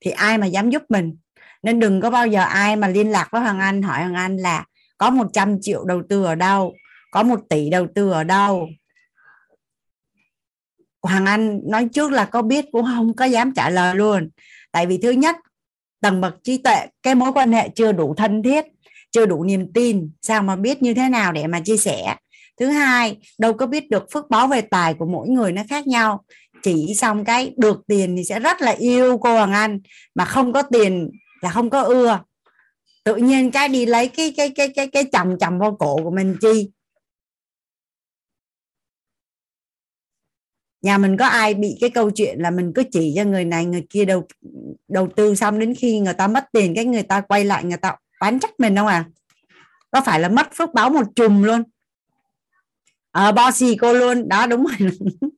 thì 0.00 0.10
ai 0.10 0.38
mà 0.38 0.46
dám 0.46 0.70
giúp 0.70 0.82
mình? 0.88 1.16
Nên 1.62 1.80
đừng 1.80 2.00
có 2.00 2.10
bao 2.10 2.26
giờ 2.26 2.42
ai 2.42 2.76
mà 2.76 2.88
liên 2.88 3.10
lạc 3.10 3.28
với 3.32 3.40
Hoàng 3.40 3.60
Anh, 3.60 3.82
hỏi 3.82 4.00
Hoàng 4.00 4.14
Anh 4.14 4.36
là 4.36 4.64
có 4.98 5.10
100 5.10 5.58
triệu 5.60 5.84
đầu 5.84 6.02
tư 6.08 6.24
ở 6.24 6.34
đâu, 6.34 6.74
có 7.10 7.22
một 7.22 7.40
tỷ 7.48 7.70
đầu 7.70 7.86
tư 7.94 8.10
ở 8.10 8.24
đâu? 8.24 8.68
Hoàng 11.02 11.26
Anh 11.26 11.60
nói 11.64 11.88
trước 11.92 12.12
là 12.12 12.24
có 12.24 12.42
biết 12.42 12.64
cũng 12.72 12.84
không 12.84 13.16
có 13.16 13.24
dám 13.24 13.52
trả 13.54 13.70
lời 13.70 13.94
luôn. 13.94 14.30
Tại 14.72 14.86
vì 14.86 14.98
thứ 15.02 15.10
nhất 15.10 15.36
tầng 16.02 16.20
bậc 16.20 16.34
trí 16.44 16.58
tuệ, 16.58 16.86
cái 17.02 17.14
mối 17.14 17.32
quan 17.32 17.52
hệ 17.52 17.68
chưa 17.68 17.92
đủ 17.92 18.14
thân 18.14 18.42
thiết, 18.42 18.64
chưa 19.10 19.26
đủ 19.26 19.44
niềm 19.44 19.72
tin, 19.72 20.10
sao 20.22 20.42
mà 20.42 20.56
biết 20.56 20.82
như 20.82 20.94
thế 20.94 21.08
nào 21.08 21.32
để 21.32 21.46
mà 21.46 21.60
chia 21.60 21.76
sẻ? 21.76 22.16
Thứ 22.60 22.66
hai, 22.66 23.16
đâu 23.38 23.52
có 23.52 23.66
biết 23.66 23.90
được 23.90 24.06
phước 24.12 24.30
báo 24.30 24.46
về 24.46 24.60
tài 24.60 24.94
của 24.94 25.06
mỗi 25.06 25.28
người 25.28 25.52
nó 25.52 25.62
khác 25.68 25.86
nhau. 25.86 26.24
Chỉ 26.62 26.94
xong 26.94 27.24
cái 27.24 27.52
được 27.56 27.80
tiền 27.86 28.16
thì 28.16 28.24
sẽ 28.24 28.40
rất 28.40 28.62
là 28.62 28.70
yêu 28.70 29.18
cô 29.18 29.32
Hoàng 29.32 29.52
Anh, 29.52 29.80
mà 30.14 30.24
không 30.24 30.52
có 30.52 30.62
tiền 30.62 31.10
là 31.40 31.50
không 31.50 31.70
có 31.70 31.82
ưa. 31.82 32.20
Tự 33.04 33.16
nhiên 33.16 33.50
cái 33.50 33.68
đi 33.68 33.86
lấy 33.86 34.08
cái 34.08 34.34
cái 34.36 34.50
cái 34.50 34.68
cái 34.68 34.86
cái 34.86 35.04
chầm 35.12 35.38
chầm 35.38 35.58
vào 35.58 35.76
cổ 35.78 35.96
của 36.04 36.10
mình 36.10 36.36
chi? 36.40 36.70
Nhà 40.82 40.98
mình 40.98 41.16
có 41.16 41.26
ai 41.26 41.54
bị 41.54 41.78
cái 41.80 41.90
câu 41.90 42.10
chuyện 42.10 42.38
là 42.40 42.50
mình 42.50 42.72
cứ 42.74 42.82
chỉ 42.92 43.12
cho 43.16 43.24
người 43.24 43.44
này 43.44 43.64
người 43.64 43.86
kia 43.90 44.04
đầu 44.04 44.26
đầu 44.88 45.08
tư 45.16 45.34
xong 45.34 45.58
đến 45.58 45.74
khi 45.74 45.98
người 45.98 46.14
ta 46.14 46.28
mất 46.28 46.44
tiền 46.52 46.74
cái 46.74 46.84
người 46.84 47.02
ta 47.02 47.20
quay 47.20 47.44
lại 47.44 47.64
người 47.64 47.76
ta 47.76 47.96
bán 48.20 48.38
trách 48.38 48.60
mình 48.60 48.76
không 48.76 48.86
à? 48.86 49.04
Có 49.90 50.00
phải 50.00 50.20
là 50.20 50.28
mất 50.28 50.48
phước 50.54 50.74
báo 50.74 50.90
một 50.90 51.06
chùm 51.16 51.42
luôn? 51.42 51.62
Ờ 53.10 53.32
à, 53.36 53.50
xì 53.50 53.76
cô 53.76 53.92
luôn. 53.92 54.28
Đó 54.28 54.46
đúng 54.46 54.66
rồi. 54.66 54.90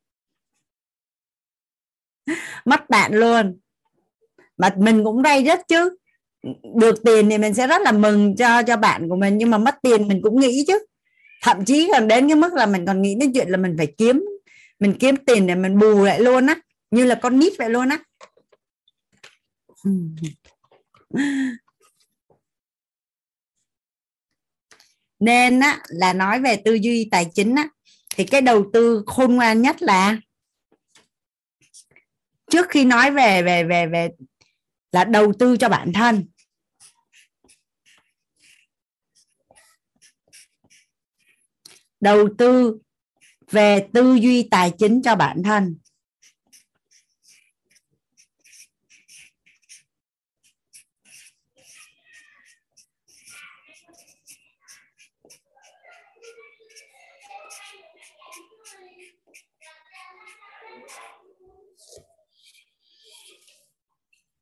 Mất 2.65 2.91
bạn 2.91 3.15
luôn. 3.15 3.59
Mà 4.57 4.71
mình 4.77 5.05
cũng 5.05 5.23
đây 5.23 5.45
rất 5.45 5.61
chứ. 5.69 5.97
Được 6.75 7.05
tiền 7.05 7.31
thì 7.31 7.39
mình 7.39 7.55
sẽ 7.55 7.67
rất 7.67 7.83
là 7.83 7.93
mừng 7.93 8.37
cho 8.37 8.63
cho 8.63 8.77
bạn 8.77 9.09
của 9.09 9.17
mình. 9.17 9.39
Nhưng 9.39 9.51
mà 9.51 9.59
mất 9.59 9.75
tiền 9.83 10.09
mình 10.09 10.21
cũng 10.23 10.41
nghĩ 10.41 10.65
chứ. 10.67 10.87
Thậm 11.43 11.65
chí 11.65 11.91
còn 11.93 12.09
đến 12.09 12.29
cái 12.29 12.37
mức 12.37 12.53
là 12.55 12.67
mình 12.67 12.87
còn 12.87 13.03
nghĩ 13.03 13.15
đến 13.21 13.33
chuyện 13.33 13.49
là 13.49 13.57
mình 13.57 13.75
phải 13.79 13.95
kiếm 13.99 14.25
mình 14.79 14.97
kiếm 15.01 15.17
tiền 15.27 15.47
để 15.47 15.55
mình 15.55 15.79
bù 15.79 16.05
lại 16.05 16.21
luôn 16.21 16.47
á, 16.47 16.57
như 16.91 17.05
là 17.05 17.15
con 17.23 17.39
nít 17.39 17.53
vậy 17.59 17.71
luôn 17.71 17.89
á. 17.89 17.99
Nên 25.19 25.61
á, 25.61 25.83
là 25.89 26.13
nói 26.13 26.41
về 26.41 26.57
tư 26.65 26.75
duy 26.75 27.09
tài 27.11 27.27
chính 27.35 27.55
á, 27.55 27.69
thì 28.17 28.25
cái 28.25 28.41
đầu 28.41 28.71
tư 28.73 29.03
khôn 29.07 29.37
ngoan 29.37 29.63
nhất 29.63 29.83
là 29.83 30.19
trước 32.51 32.67
khi 32.69 32.85
nói 32.85 33.11
về 33.11 33.43
về 33.43 33.65
về 33.65 33.87
về 33.87 34.09
là 34.93 35.05
đầu 35.05 35.33
tư 35.39 35.57
cho 35.57 35.69
bản 35.69 35.93
thân. 35.93 36.27
Đầu 42.01 42.29
tư 42.39 42.79
về 43.55 43.87
tư 43.93 44.15
duy 44.15 44.49
tài 44.51 44.71
chính 44.79 45.03
cho 45.03 45.17
bản 45.17 45.43
thân. 45.43 45.77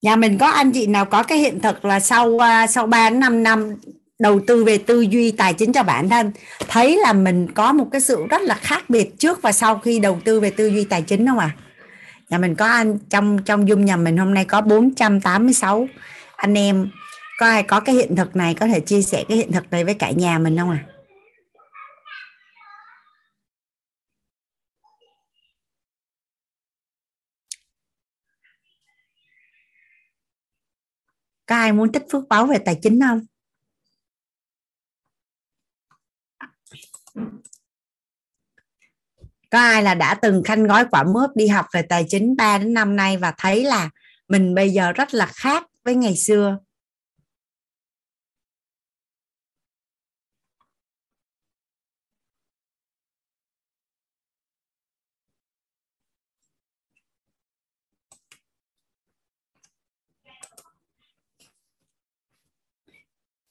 Nhà 0.03 0.17
mình 0.17 0.39
có 0.39 0.47
anh 0.47 0.73
chị 0.73 0.87
nào 0.87 1.05
có 1.05 1.23
cái 1.23 1.39
hiện 1.39 1.61
thực 1.61 1.85
là 1.85 2.01
sau 2.01 2.39
à, 2.39 2.67
sau 2.67 2.87
3 2.87 3.11
đến 3.11 3.21
5 3.21 3.43
năm 3.43 3.77
đầu 4.23 4.41
tư 4.47 4.65
về 4.65 4.79
tư 4.79 5.01
duy 5.01 5.31
tài 5.31 5.55
chính 5.55 5.73
cho 5.73 5.83
bản 5.83 6.09
thân, 6.09 6.33
thấy 6.69 6.99
là 6.99 7.13
mình 7.13 7.53
có 7.55 7.73
một 7.73 7.89
cái 7.93 8.01
sự 8.01 8.27
rất 8.31 8.43
là 8.43 8.55
khác 8.55 8.91
biệt 8.91 9.19
trước 9.19 9.43
và 9.43 9.53
sau 9.53 9.79
khi 9.79 9.99
đầu 9.99 10.21
tư 10.25 10.41
về 10.41 10.51
tư 10.51 10.67
duy 10.67 10.85
tài 10.85 11.03
chính 11.03 11.27
không 11.27 11.39
à 11.39 11.51
nhà 12.29 12.39
mình 12.39 12.55
có 12.55 12.67
anh, 12.67 12.99
trong 13.11 13.39
trong 13.45 13.69
dung 13.69 13.85
nhà 13.85 13.97
mình 13.97 14.17
hôm 14.17 14.35
nay 14.35 14.45
có 14.45 14.61
486 14.61 15.89
anh 16.37 16.59
em. 16.59 16.91
Có 17.39 17.47
ai 17.47 17.63
có 17.63 17.81
cái 17.81 17.95
hiện 17.95 18.17
thực 18.17 18.37
này, 18.37 18.55
có 18.55 18.67
thể 18.67 18.81
chia 18.81 19.03
sẻ 19.03 19.25
cái 19.29 19.37
hiện 19.37 19.53
thực 19.53 19.71
này 19.71 19.85
với 19.85 19.95
cả 19.95 20.11
nhà 20.11 20.39
mình 20.39 20.59
không 20.59 20.71
à 20.71 20.85
có 31.47 31.57
ai 31.57 31.73
muốn 31.73 31.93
tích 31.93 32.05
phước 32.13 32.29
báo 32.29 32.47
về 32.47 32.59
tài 32.59 32.79
chính 32.83 33.01
không? 33.01 33.21
Có 39.51 39.59
ai 39.59 39.83
là 39.83 39.95
đã 39.95 40.15
từng 40.15 40.43
khanh 40.43 40.67
gói 40.67 40.85
quả 40.91 41.05
mướp 41.05 41.31
đi 41.35 41.47
học 41.47 41.67
về 41.75 41.83
tài 41.83 42.05
chính 42.09 42.37
3 42.37 42.59
đến 42.59 42.75
năm 42.75 42.97
nay 42.97 43.17
và 43.17 43.35
thấy 43.39 43.65
là 43.65 43.91
mình 44.29 44.55
bây 44.55 44.71
giờ 44.71 44.93
rất 44.93 45.15
là 45.15 45.27
khác 45.27 45.67
với 45.85 45.95
ngày 45.95 46.17
xưa? 46.17 46.59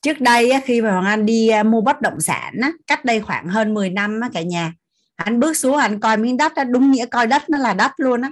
Trước 0.02 0.22
đây 0.22 0.52
khi 0.66 0.82
mà 0.82 0.92
hoàng 0.92 1.06
anh 1.06 1.26
đi 1.26 1.48
à, 1.48 1.64
mua 1.64 1.82
bất 1.82 2.02
động 2.02 2.22
sản 2.22 2.54
cách 2.88 3.06
đây 3.06 3.22
khoảng 3.22 3.48
hơn 3.48 3.74
10 3.74 3.90
năm 3.90 4.20
cả 4.34 4.42
nhà 4.42 4.74
anh 5.16 5.40
bước 5.40 5.58
xuống 5.58 5.78
anh 5.78 6.00
coi 6.00 6.18
miếng 6.18 6.38
đất 6.38 6.54
đó, 6.56 6.64
đúng 6.64 6.92
nghĩa 6.92 7.06
coi 7.06 7.28
đất 7.28 7.50
nó 7.50 7.58
là 7.58 7.74
đất 7.74 7.92
luôn 7.98 8.22
á. 8.22 8.30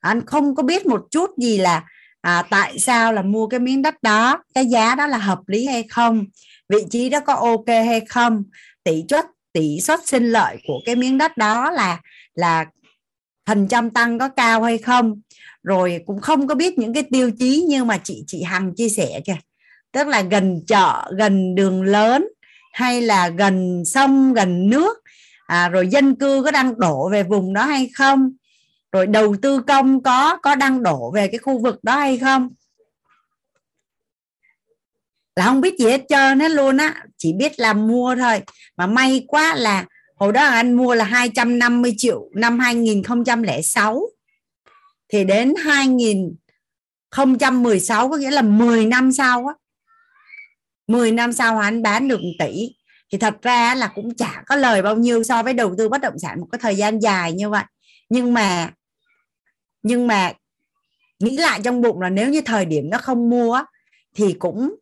Anh 0.00 0.26
không 0.26 0.54
có 0.54 0.62
biết 0.62 0.86
một 0.86 1.06
chút 1.10 1.30
gì 1.38 1.58
là 1.58 1.84
à, 2.20 2.42
tại 2.50 2.78
sao 2.78 3.12
là 3.12 3.22
mua 3.22 3.46
cái 3.46 3.60
miếng 3.60 3.82
đất 3.82 4.02
đó 4.02 4.42
cái 4.54 4.66
giá 4.66 4.94
đó 4.94 5.06
là 5.06 5.18
hợp 5.18 5.40
lý 5.46 5.66
hay 5.66 5.82
không 5.82 6.24
vị 6.68 6.84
trí 6.90 7.08
đó 7.08 7.20
có 7.20 7.34
ok 7.34 7.66
hay 7.66 8.00
không 8.08 8.44
tỷ 8.84 9.04
suất 9.08 9.26
tỷ 9.52 9.80
suất 9.80 10.00
sinh 10.06 10.32
lợi 10.32 10.56
của 10.66 10.80
cái 10.84 10.96
miếng 10.96 11.18
đất 11.18 11.36
đó 11.36 11.70
là 11.70 12.00
là 12.34 12.66
phần 13.46 13.68
trăm 13.68 13.90
tăng 13.90 14.18
có 14.18 14.28
cao 14.28 14.62
hay 14.62 14.78
không. 14.78 15.20
Rồi 15.62 16.00
cũng 16.06 16.20
không 16.20 16.46
có 16.46 16.54
biết 16.54 16.78
những 16.78 16.94
cái 16.94 17.02
tiêu 17.02 17.30
chí 17.38 17.64
như 17.68 17.84
mà 17.84 17.98
chị 18.04 18.24
chị 18.26 18.42
Hằng 18.42 18.74
chia 18.74 18.88
sẻ 18.88 19.20
kìa 19.24 19.36
tức 19.92 20.08
là 20.08 20.22
gần 20.22 20.60
chợ 20.66 21.12
gần 21.18 21.54
đường 21.54 21.82
lớn 21.82 22.28
hay 22.72 23.02
là 23.02 23.28
gần 23.28 23.82
sông 23.86 24.32
gần 24.32 24.70
nước. 24.70 24.98
À, 25.46 25.68
rồi 25.68 25.88
dân 25.88 26.14
cư 26.14 26.42
có 26.44 26.50
đang 26.50 26.80
đổ 26.80 27.08
về 27.08 27.22
vùng 27.22 27.52
đó 27.52 27.64
hay 27.64 27.90
không? 27.94 28.32
Rồi 28.92 29.06
đầu 29.06 29.36
tư 29.42 29.62
công 29.66 30.02
có 30.02 30.36
có 30.36 30.54
đang 30.54 30.82
đổ 30.82 31.10
về 31.14 31.28
cái 31.28 31.38
khu 31.38 31.62
vực 31.62 31.84
đó 31.84 31.96
hay 31.96 32.18
không? 32.18 32.48
Là 35.36 35.44
không 35.44 35.60
biết 35.60 35.78
gì 35.78 35.86
hết 35.86 36.02
trơn 36.08 36.40
hết 36.40 36.50
luôn 36.50 36.76
á. 36.76 37.04
Chỉ 37.16 37.32
biết 37.32 37.52
là 37.56 37.72
mua 37.72 38.16
thôi. 38.16 38.40
Mà 38.76 38.86
may 38.86 39.24
quá 39.28 39.54
là 39.54 39.84
hồi 40.16 40.32
đó 40.32 40.44
anh 40.44 40.72
mua 40.72 40.94
là 40.94 41.04
250 41.04 41.94
triệu 41.96 42.30
năm 42.34 42.58
2006 42.58 44.08
thì 45.12 45.24
đến 45.24 45.54
2016 45.64 48.08
có 48.08 48.16
nghĩa 48.16 48.30
là 48.30 48.42
10 48.42 48.86
năm 48.86 49.12
sau 49.12 49.46
á 49.46 49.54
10 50.92 51.12
năm 51.12 51.32
sau 51.32 51.58
anh 51.58 51.82
bán 51.82 52.08
được 52.08 52.20
1 52.20 52.28
tỷ. 52.38 52.74
Thì 53.12 53.18
thật 53.18 53.42
ra 53.42 53.74
là 53.74 53.86
cũng 53.94 54.14
chả 54.14 54.42
có 54.46 54.56
lời 54.56 54.82
bao 54.82 54.96
nhiêu 54.96 55.22
so 55.22 55.42
với 55.42 55.54
đầu 55.54 55.74
tư 55.78 55.88
bất 55.88 56.00
động 56.00 56.18
sản 56.18 56.40
một 56.40 56.46
cái 56.52 56.58
thời 56.58 56.76
gian 56.76 57.02
dài 57.02 57.32
như 57.32 57.50
vậy. 57.50 57.64
Nhưng 58.08 58.34
mà 58.34 58.70
nhưng 59.82 60.06
mà 60.06 60.32
nghĩ 61.18 61.36
lại 61.36 61.60
trong 61.64 61.80
bụng 61.80 62.00
là 62.00 62.10
nếu 62.10 62.30
như 62.30 62.40
thời 62.40 62.64
điểm 62.64 62.90
nó 62.90 62.98
không 62.98 63.30
mua 63.30 63.60
thì 64.14 64.32
cũng 64.38 64.74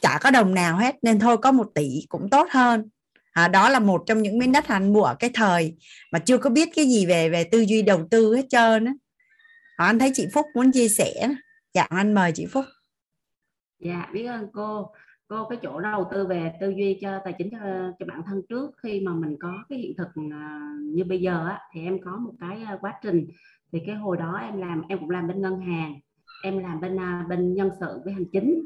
chả 0.00 0.18
có 0.20 0.30
đồng 0.30 0.54
nào 0.54 0.76
hết. 0.76 0.96
Nên 1.02 1.18
thôi 1.18 1.36
có 1.36 1.52
một 1.52 1.70
tỷ 1.74 2.06
cũng 2.08 2.30
tốt 2.30 2.46
hơn. 2.50 2.88
À, 3.32 3.48
đó 3.48 3.68
là 3.68 3.78
một 3.78 4.02
trong 4.06 4.22
những 4.22 4.38
miếng 4.38 4.52
đất 4.52 4.68
anh 4.68 4.92
mua 4.92 5.02
ở 5.02 5.14
cái 5.14 5.30
thời 5.34 5.76
mà 6.12 6.18
chưa 6.18 6.38
có 6.38 6.50
biết 6.50 6.68
cái 6.74 6.84
gì 6.84 7.06
về 7.06 7.28
về 7.28 7.44
tư 7.44 7.60
duy 7.60 7.82
đầu 7.82 8.08
tư 8.10 8.36
hết 8.36 8.46
trơn 8.48 8.84
á. 8.84 8.92
À, 9.76 9.86
anh 9.86 9.98
thấy 9.98 10.10
chị 10.14 10.26
Phúc 10.34 10.46
muốn 10.54 10.72
chia 10.72 10.88
sẻ. 10.88 11.28
Dạ 11.74 11.82
anh 11.82 12.14
mời 12.14 12.32
chị 12.34 12.46
Phúc. 12.46 12.64
Dạ 13.78 14.06
biết 14.12 14.26
ơn 14.26 14.46
cô 14.52 14.90
cô 15.30 15.44
cái 15.44 15.58
chỗ 15.62 15.80
đầu 15.80 16.06
tư 16.10 16.26
về 16.26 16.52
tư 16.60 16.70
duy 16.70 16.98
cho 17.00 17.20
tài 17.24 17.34
chính 17.38 17.50
cho, 17.50 17.58
cho 17.98 18.06
bản 18.06 18.22
thân 18.26 18.42
trước. 18.48 18.70
Khi 18.82 19.00
mà 19.00 19.14
mình 19.14 19.36
có 19.40 19.64
cái 19.68 19.78
hiện 19.78 19.92
thực 19.96 20.08
à, 20.32 20.60
như 20.82 21.04
bây 21.04 21.20
giờ 21.20 21.46
á, 21.48 21.60
thì 21.72 21.84
em 21.84 21.98
có 22.04 22.16
một 22.16 22.32
cái 22.40 22.62
à, 22.62 22.78
quá 22.80 22.94
trình. 23.02 23.26
Thì 23.72 23.78
cái 23.86 23.94
hồi 23.94 24.16
đó 24.16 24.38
em 24.42 24.58
làm 24.58 24.82
em 24.88 24.98
cũng 24.98 25.10
làm 25.10 25.28
bên 25.28 25.42
ngân 25.42 25.60
hàng 25.60 25.94
em 26.42 26.58
làm 26.58 26.80
bên 26.80 27.00
à, 27.00 27.26
bên 27.28 27.54
nhân 27.54 27.70
sự 27.80 28.00
với 28.04 28.12
hành 28.12 28.24
chính. 28.32 28.62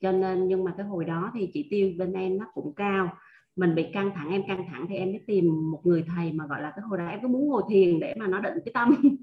Cho 0.00 0.12
nên 0.12 0.48
nhưng 0.48 0.64
mà 0.64 0.74
cái 0.76 0.86
hồi 0.86 1.04
đó 1.04 1.30
thì 1.34 1.50
chỉ 1.52 1.68
tiêu 1.70 1.92
bên 1.98 2.12
em 2.12 2.38
nó 2.38 2.46
cũng 2.54 2.74
cao. 2.74 3.12
Mình 3.56 3.74
bị 3.74 3.86
căng 3.92 4.10
thẳng 4.14 4.30
em 4.30 4.42
căng 4.48 4.64
thẳng 4.70 4.86
thì 4.88 4.94
em 4.94 5.08
mới 5.08 5.20
tìm 5.26 5.70
một 5.70 5.80
người 5.84 6.04
thầy 6.06 6.32
mà 6.32 6.46
gọi 6.46 6.62
là 6.62 6.72
cái 6.76 6.82
hồi 6.82 6.98
đó 6.98 7.06
em 7.06 7.18
cứ 7.22 7.28
muốn 7.28 7.48
ngồi 7.48 7.62
thiền 7.70 8.00
để 8.00 8.14
mà 8.18 8.26
nó 8.26 8.40
định 8.40 8.54
cái 8.64 8.72
tâm. 8.74 8.94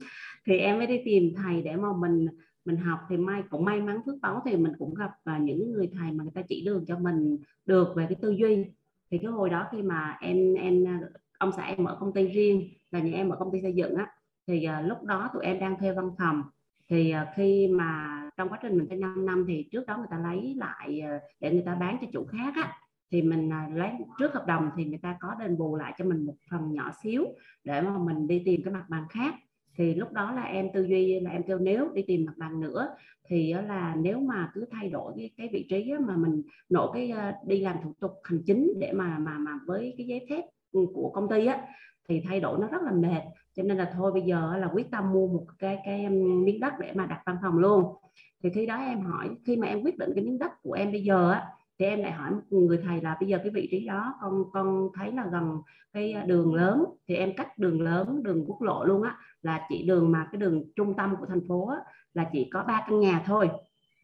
Thì 0.47 0.57
em 0.57 0.77
mới 0.77 0.87
đi 0.87 1.01
tìm 1.05 1.33
thầy 1.37 1.61
để 1.61 1.75
mà 1.75 1.87
mình 1.99 2.27
mình 2.65 2.77
học 2.77 2.99
thì 3.09 3.17
may 3.17 3.43
cũng 3.49 3.65
may 3.65 3.81
mắn 3.81 3.99
phước 4.05 4.15
báo 4.21 4.41
thì 4.45 4.57
mình 4.57 4.73
cũng 4.79 4.93
gặp 4.93 5.11
và 5.23 5.37
những 5.37 5.71
người 5.71 5.89
thầy 5.93 6.11
mà 6.11 6.23
người 6.23 6.33
ta 6.35 6.41
chỉ 6.41 6.65
đường 6.65 6.85
cho 6.87 6.99
mình 6.99 7.37
được 7.65 7.95
về 7.95 8.05
cái 8.09 8.15
tư 8.21 8.29
duy. 8.29 8.65
Thì 9.11 9.17
cái 9.17 9.31
hồi 9.31 9.49
đó 9.49 9.67
khi 9.71 9.81
mà 9.81 10.17
em 10.21 10.53
em 10.53 10.87
à, 10.87 10.99
ông 11.37 11.51
xã 11.57 11.63
em 11.63 11.83
mở 11.83 11.97
công 11.99 12.13
ty 12.13 12.27
riêng 12.27 12.69
là 12.91 12.99
nhà 12.99 13.11
em 13.13 13.29
ở 13.29 13.35
công 13.39 13.51
ty 13.51 13.61
xây 13.61 13.73
dựng 13.73 13.95
á 13.95 14.11
thì 14.47 14.67
uh, 14.79 14.87
lúc 14.87 15.03
đó 15.03 15.29
tụi 15.33 15.43
em 15.43 15.59
đang 15.59 15.79
thuê 15.79 15.91
văn 15.93 16.11
phòng. 16.17 16.43
Thì 16.89 17.13
uh, 17.21 17.27
khi 17.35 17.67
mà 17.67 18.21
trong 18.37 18.49
quá 18.49 18.59
trình 18.61 18.77
mình 18.77 18.87
thuê 18.87 18.97
5 18.97 19.25
năm 19.25 19.45
thì 19.47 19.67
trước 19.71 19.85
đó 19.87 19.97
người 19.97 20.07
ta 20.11 20.17
lấy 20.17 20.55
lại 20.57 21.01
uh, 21.15 21.21
để 21.39 21.51
người 21.51 21.63
ta 21.65 21.75
bán 21.75 21.97
cho 22.01 22.07
chủ 22.13 22.25
khác 22.25 22.53
á 22.55 22.73
thì 23.11 23.21
mình 23.21 23.49
uh, 23.49 23.77
lấy 23.77 23.89
trước 24.19 24.33
hợp 24.33 24.45
đồng 24.47 24.69
thì 24.77 24.85
người 24.85 24.99
ta 25.01 25.17
có 25.19 25.35
đền 25.39 25.57
bù 25.57 25.75
lại 25.75 25.93
cho 25.97 26.05
mình 26.05 26.25
một 26.25 26.35
phần 26.51 26.73
nhỏ 26.73 26.91
xíu 27.03 27.25
để 27.63 27.81
mà 27.81 27.97
mình 27.97 28.27
đi 28.27 28.41
tìm 28.45 28.61
cái 28.63 28.73
mặt 28.73 28.85
bằng 28.89 29.05
khác 29.09 29.35
thì 29.77 29.93
lúc 29.93 30.11
đó 30.11 30.31
là 30.31 30.43
em 30.43 30.67
tư 30.73 30.83
duy 30.83 31.19
là 31.19 31.31
em 31.31 31.43
kêu 31.43 31.59
nếu 31.59 31.89
đi 31.93 32.01
tìm 32.07 32.25
mặt 32.25 32.33
bằng 32.37 32.59
nữa 32.59 32.89
thì 33.27 33.53
là 33.53 33.95
nếu 33.95 34.19
mà 34.19 34.51
cứ 34.53 34.65
thay 34.71 34.89
đổi 34.89 35.13
cái, 35.17 35.31
cái 35.37 35.49
vị 35.53 35.65
trí 35.69 35.93
mà 36.07 36.17
mình 36.17 36.41
nộp 36.69 36.91
cái 36.93 37.13
đi 37.45 37.59
làm 37.59 37.77
thủ 37.83 37.93
tục 37.99 38.11
hành 38.23 38.41
chính 38.45 38.73
để 38.79 38.91
mà 38.91 39.17
mà 39.19 39.37
mà 39.37 39.51
với 39.65 39.93
cái 39.97 40.07
giấy 40.07 40.25
phép 40.29 40.41
ừ, 40.71 40.79
của 40.93 41.09
công 41.09 41.29
ty 41.29 41.45
á 41.45 41.61
thì 42.09 42.21
thay 42.27 42.39
đổi 42.39 42.59
nó 42.59 42.67
rất 42.67 42.81
là 42.81 42.91
mệt. 42.91 43.21
Cho 43.53 43.63
nên 43.63 43.77
là 43.77 43.91
thôi 43.93 44.11
bây 44.11 44.21
giờ 44.21 44.57
là 44.57 44.69
quyết 44.73 44.91
tâm 44.91 45.13
mua 45.13 45.27
một 45.27 45.45
cái 45.59 45.77
cái 45.85 46.09
miếng 46.09 46.59
đất 46.59 46.73
để 46.79 46.91
mà 46.95 47.05
đặt 47.05 47.21
văn 47.25 47.37
phòng 47.41 47.57
luôn. 47.57 47.95
Thì 48.43 48.49
khi 48.49 48.65
đó 48.65 48.77
em 48.77 49.01
hỏi 49.01 49.29
khi 49.45 49.55
mà 49.55 49.67
em 49.67 49.81
quyết 49.83 49.97
định 49.97 50.11
cái 50.15 50.23
miếng 50.23 50.39
đất 50.39 50.51
của 50.61 50.73
em 50.73 50.91
bây 50.91 51.03
giờ 51.03 51.31
á 51.31 51.45
thì 51.79 51.85
em 51.85 51.99
lại 51.99 52.11
hỏi 52.11 52.31
một 52.31 52.41
người 52.49 52.79
thầy 52.83 53.01
là 53.01 53.17
bây 53.19 53.29
giờ 53.29 53.37
cái 53.37 53.49
vị 53.49 53.67
trí 53.71 53.85
đó 53.85 54.13
con 54.21 54.43
con 54.53 54.89
thấy 54.93 55.11
là 55.11 55.27
gần 55.31 55.57
cái 55.93 56.13
đường 56.25 56.53
lớn 56.53 56.85
thì 57.07 57.15
em 57.15 57.33
cách 57.37 57.57
đường 57.57 57.81
lớn 57.81 58.23
đường 58.23 58.43
quốc 58.47 58.61
lộ 58.61 58.83
luôn 58.83 59.03
á 59.03 59.17
là 59.45 59.65
chỉ 59.69 59.83
đường 59.87 60.11
mà 60.11 60.27
cái 60.31 60.39
đường 60.41 60.63
trung 60.75 60.93
tâm 60.97 61.15
của 61.19 61.25
thành 61.25 61.47
phố 61.47 61.67
á, 61.67 61.77
là 62.13 62.29
chỉ 62.33 62.49
có 62.53 62.63
ba 62.67 62.85
căn 62.87 62.99
nhà 62.99 63.23
thôi. 63.25 63.49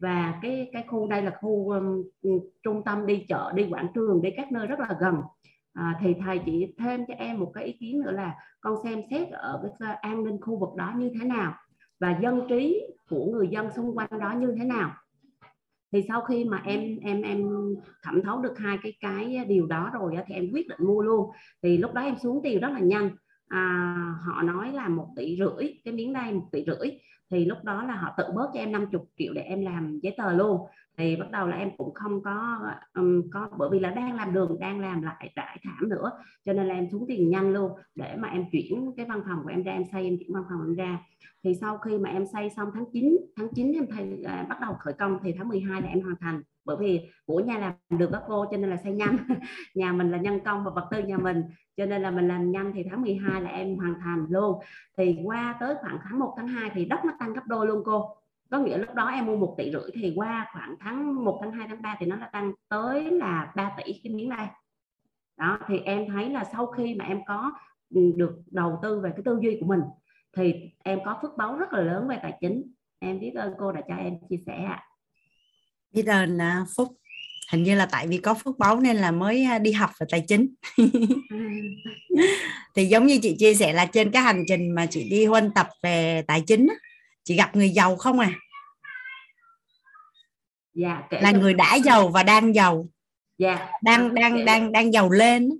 Và 0.00 0.38
cái 0.42 0.70
cái 0.72 0.84
khu 0.88 1.08
đây 1.08 1.22
là 1.22 1.38
khu 1.40 1.70
um, 1.70 2.02
ừ, 2.22 2.30
trung 2.62 2.82
tâm 2.84 3.06
đi 3.06 3.24
chợ 3.28 3.52
đi 3.54 3.66
quảng 3.70 3.88
trường 3.94 4.22
đi 4.22 4.30
các 4.36 4.52
nơi 4.52 4.66
rất 4.66 4.80
là 4.80 4.96
gần. 5.00 5.14
À, 5.74 5.98
thì 6.00 6.14
thầy 6.24 6.40
chỉ 6.46 6.74
thêm 6.78 7.06
cho 7.08 7.14
em 7.14 7.38
một 7.40 7.50
cái 7.54 7.64
ý 7.64 7.72
kiến 7.72 8.00
nữa 8.00 8.10
là 8.10 8.34
con 8.60 8.76
xem 8.84 9.02
xét 9.10 9.28
ở 9.30 9.72
cái 9.78 9.94
an 9.94 10.24
ninh 10.24 10.40
khu 10.40 10.58
vực 10.58 10.74
đó 10.76 10.92
như 10.96 11.10
thế 11.20 11.26
nào 11.26 11.54
và 12.00 12.18
dân 12.22 12.40
trí 12.48 12.82
của 13.10 13.24
người 13.24 13.48
dân 13.48 13.70
xung 13.76 13.96
quanh 13.96 14.18
đó 14.20 14.34
như 14.38 14.54
thế 14.58 14.64
nào. 14.64 14.90
Thì 15.92 16.02
sau 16.08 16.20
khi 16.20 16.44
mà 16.44 16.62
em 16.64 16.98
em 17.02 17.22
em 17.22 17.48
thẩm 18.02 18.22
thấu 18.22 18.38
được 18.38 18.58
hai 18.58 18.78
cái 18.82 18.96
cái 19.00 19.44
điều 19.44 19.66
đó 19.66 19.90
rồi 19.94 20.16
thì 20.26 20.34
em 20.34 20.50
quyết 20.52 20.68
định 20.68 20.86
mua 20.86 21.02
luôn. 21.02 21.30
Thì 21.62 21.78
lúc 21.78 21.94
đó 21.94 22.02
em 22.02 22.16
xuống 22.16 22.40
tiền 22.42 22.60
rất 22.60 22.70
là 22.72 22.80
nhanh 22.80 23.10
à, 23.52 23.94
họ 24.20 24.42
nói 24.42 24.72
là 24.72 24.88
một 24.88 25.08
tỷ 25.16 25.36
rưỡi 25.38 25.74
cái 25.84 25.94
miếng 25.94 26.12
đây 26.12 26.32
một 26.32 26.48
tỷ 26.52 26.64
rưỡi. 26.66 26.90
Thì 27.30 27.44
lúc 27.44 27.58
đó 27.64 27.82
là 27.82 27.94
họ 27.94 28.14
tự 28.18 28.24
bớt 28.34 28.50
cho 28.54 28.60
em 28.60 28.72
50 28.72 29.00
triệu 29.16 29.32
để 29.32 29.42
em 29.42 29.60
làm 29.60 29.98
giấy 30.02 30.14
tờ 30.16 30.32
luôn. 30.32 30.66
Thì 30.98 31.16
bắt 31.16 31.30
đầu 31.30 31.48
là 31.48 31.56
em 31.56 31.76
cũng 31.76 31.94
không 31.94 32.22
có 32.22 32.58
um, 32.94 33.22
có 33.32 33.48
bởi 33.58 33.68
vì 33.72 33.80
là 33.80 33.90
đang 33.90 34.16
làm 34.16 34.32
đường 34.32 34.56
đang 34.60 34.80
làm 34.80 35.02
lại 35.02 35.32
trải 35.36 35.58
thảm 35.64 35.88
nữa. 35.88 36.10
Cho 36.44 36.52
nên 36.52 36.68
là 36.68 36.74
em 36.74 36.88
xuống 36.90 37.04
tiền 37.08 37.30
nhanh 37.30 37.52
luôn. 37.52 37.72
Để 37.94 38.16
mà 38.16 38.28
em 38.28 38.44
chuyển 38.52 38.92
cái 38.96 39.06
văn 39.06 39.22
phòng 39.26 39.40
của 39.42 39.48
em 39.48 39.62
ra 39.62 39.72
em 39.72 39.84
xây 39.92 40.04
em 40.04 40.18
chuyển 40.18 40.34
văn 40.34 40.44
phòng 40.48 40.60
em 40.66 40.74
ra. 40.74 40.98
Thì 41.44 41.54
sau 41.60 41.78
khi 41.78 41.98
mà 41.98 42.10
em 42.10 42.26
xây 42.26 42.50
xong 42.50 42.70
tháng 42.74 42.84
9 42.92 43.16
tháng 43.36 43.48
9 43.54 43.72
em 43.72 43.86
thay, 43.90 44.08
à, 44.24 44.46
bắt 44.48 44.58
đầu 44.60 44.74
khởi 44.80 44.94
công 44.94 45.18
thì 45.22 45.34
tháng 45.38 45.48
12 45.48 45.82
là 45.82 45.88
em 45.88 46.00
hoàn 46.00 46.16
thành. 46.20 46.42
Bởi 46.64 46.76
vì 46.80 47.00
của 47.26 47.40
nhà 47.40 47.58
làm 47.58 47.98
được 47.98 48.08
các 48.12 48.22
cô 48.26 48.46
cho 48.50 48.56
nên 48.56 48.70
là 48.70 48.76
xây 48.76 48.92
nhanh. 48.92 49.16
Nhà 49.74 49.92
mình 49.92 50.10
là 50.10 50.18
nhân 50.18 50.40
công 50.44 50.64
và 50.64 50.70
vật 50.70 50.88
tư 50.90 50.98
nhà 51.02 51.18
mình 51.18 51.42
cho 51.76 51.86
nên 51.86 52.02
là 52.02 52.10
mình 52.10 52.28
làm 52.28 52.52
nhanh 52.52 52.72
thì 52.74 52.84
tháng 52.90 53.02
12 53.02 53.42
là 53.42 53.50
em 53.50 53.76
hoàn 53.76 53.94
thành 54.00 54.26
luôn. 54.28 54.60
Thì 54.96 55.18
qua 55.24 55.56
tới 55.60 55.74
khoảng 55.80 55.98
tháng 56.04 56.18
1 56.18 56.34
tháng 56.36 56.48
2 56.48 56.70
thì 56.74 56.84
đất 56.84 57.04
nó 57.04 57.12
tăng 57.18 57.32
gấp 57.32 57.46
đôi 57.46 57.66
luôn 57.66 57.82
cô. 57.84 58.16
Có 58.50 58.58
nghĩa 58.58 58.78
lúc 58.78 58.94
đó 58.94 59.06
em 59.06 59.26
mua 59.26 59.36
một 59.36 59.54
tỷ 59.58 59.72
rưỡi 59.72 59.90
thì 59.94 60.12
qua 60.16 60.46
khoảng 60.52 60.74
tháng 60.80 61.24
1 61.24 61.38
tháng 61.42 61.52
2 61.52 61.68
tháng 61.68 61.82
3 61.82 61.96
thì 61.98 62.06
nó 62.06 62.16
đã 62.16 62.30
tăng 62.32 62.52
tới 62.68 63.10
là 63.10 63.52
3 63.56 63.70
tỷ 63.76 64.00
cái 64.04 64.12
miếng 64.12 64.28
này 64.28 64.48
đó, 65.36 65.58
thì 65.68 65.78
em 65.78 66.08
thấy 66.08 66.30
là 66.30 66.44
sau 66.52 66.66
khi 66.66 66.94
mà 66.94 67.04
em 67.04 67.20
có 67.26 67.52
ừ, 67.94 68.12
được 68.16 68.42
đầu 68.50 68.78
tư 68.82 69.00
về 69.00 69.10
cái 69.10 69.22
tư 69.24 69.38
duy 69.42 69.56
của 69.60 69.66
mình 69.66 69.80
thì 70.36 70.70
em 70.84 70.98
có 71.04 71.18
phước 71.22 71.36
báu 71.36 71.56
rất 71.56 71.72
là 71.72 71.80
lớn 71.80 72.08
về 72.08 72.18
tài 72.22 72.38
chính. 72.40 72.72
Em 72.98 73.20
biết 73.20 73.32
ơn 73.34 73.54
cô 73.58 73.72
đã 73.72 73.80
cho 73.88 73.94
em 73.94 74.18
chia 74.28 74.36
sẻ 74.46 74.54
ạ. 74.54 74.84
Biết 75.92 76.06
ơn 76.06 76.40
à, 76.40 76.64
phúc 76.76 76.88
hình 77.52 77.62
như 77.62 77.74
là 77.74 77.86
tại 77.86 78.06
vì 78.06 78.18
có 78.18 78.34
phước 78.34 78.58
báo 78.58 78.80
nên 78.80 78.96
là 78.96 79.10
mới 79.10 79.44
à, 79.44 79.58
đi 79.58 79.72
học 79.72 79.90
về 80.00 80.06
tài 80.10 80.24
chính. 80.28 80.54
Thì 82.74 82.84
giống 82.84 83.06
như 83.06 83.18
chị 83.22 83.36
chia 83.38 83.54
sẻ 83.54 83.72
là 83.72 83.86
trên 83.86 84.10
cái 84.10 84.22
hành 84.22 84.44
trình 84.48 84.74
mà 84.74 84.86
chị 84.86 85.10
đi 85.10 85.26
huân 85.26 85.50
tập 85.54 85.68
về 85.82 86.22
tài 86.26 86.40
chính 86.40 86.68
chị 87.24 87.36
gặp 87.36 87.56
người 87.56 87.70
giàu 87.70 87.96
không 87.96 88.18
à? 88.18 88.32
Dạ 90.74 91.02
là 91.10 91.30
người 91.30 91.54
đã 91.54 91.74
giàu 91.74 92.08
và 92.08 92.22
đang 92.22 92.54
giàu. 92.54 92.86
Dạ. 93.38 93.68
Đang 93.82 94.14
đang 94.14 94.44
đang 94.44 94.72
đang 94.72 94.92
giàu 94.92 95.10
lên 95.10 95.50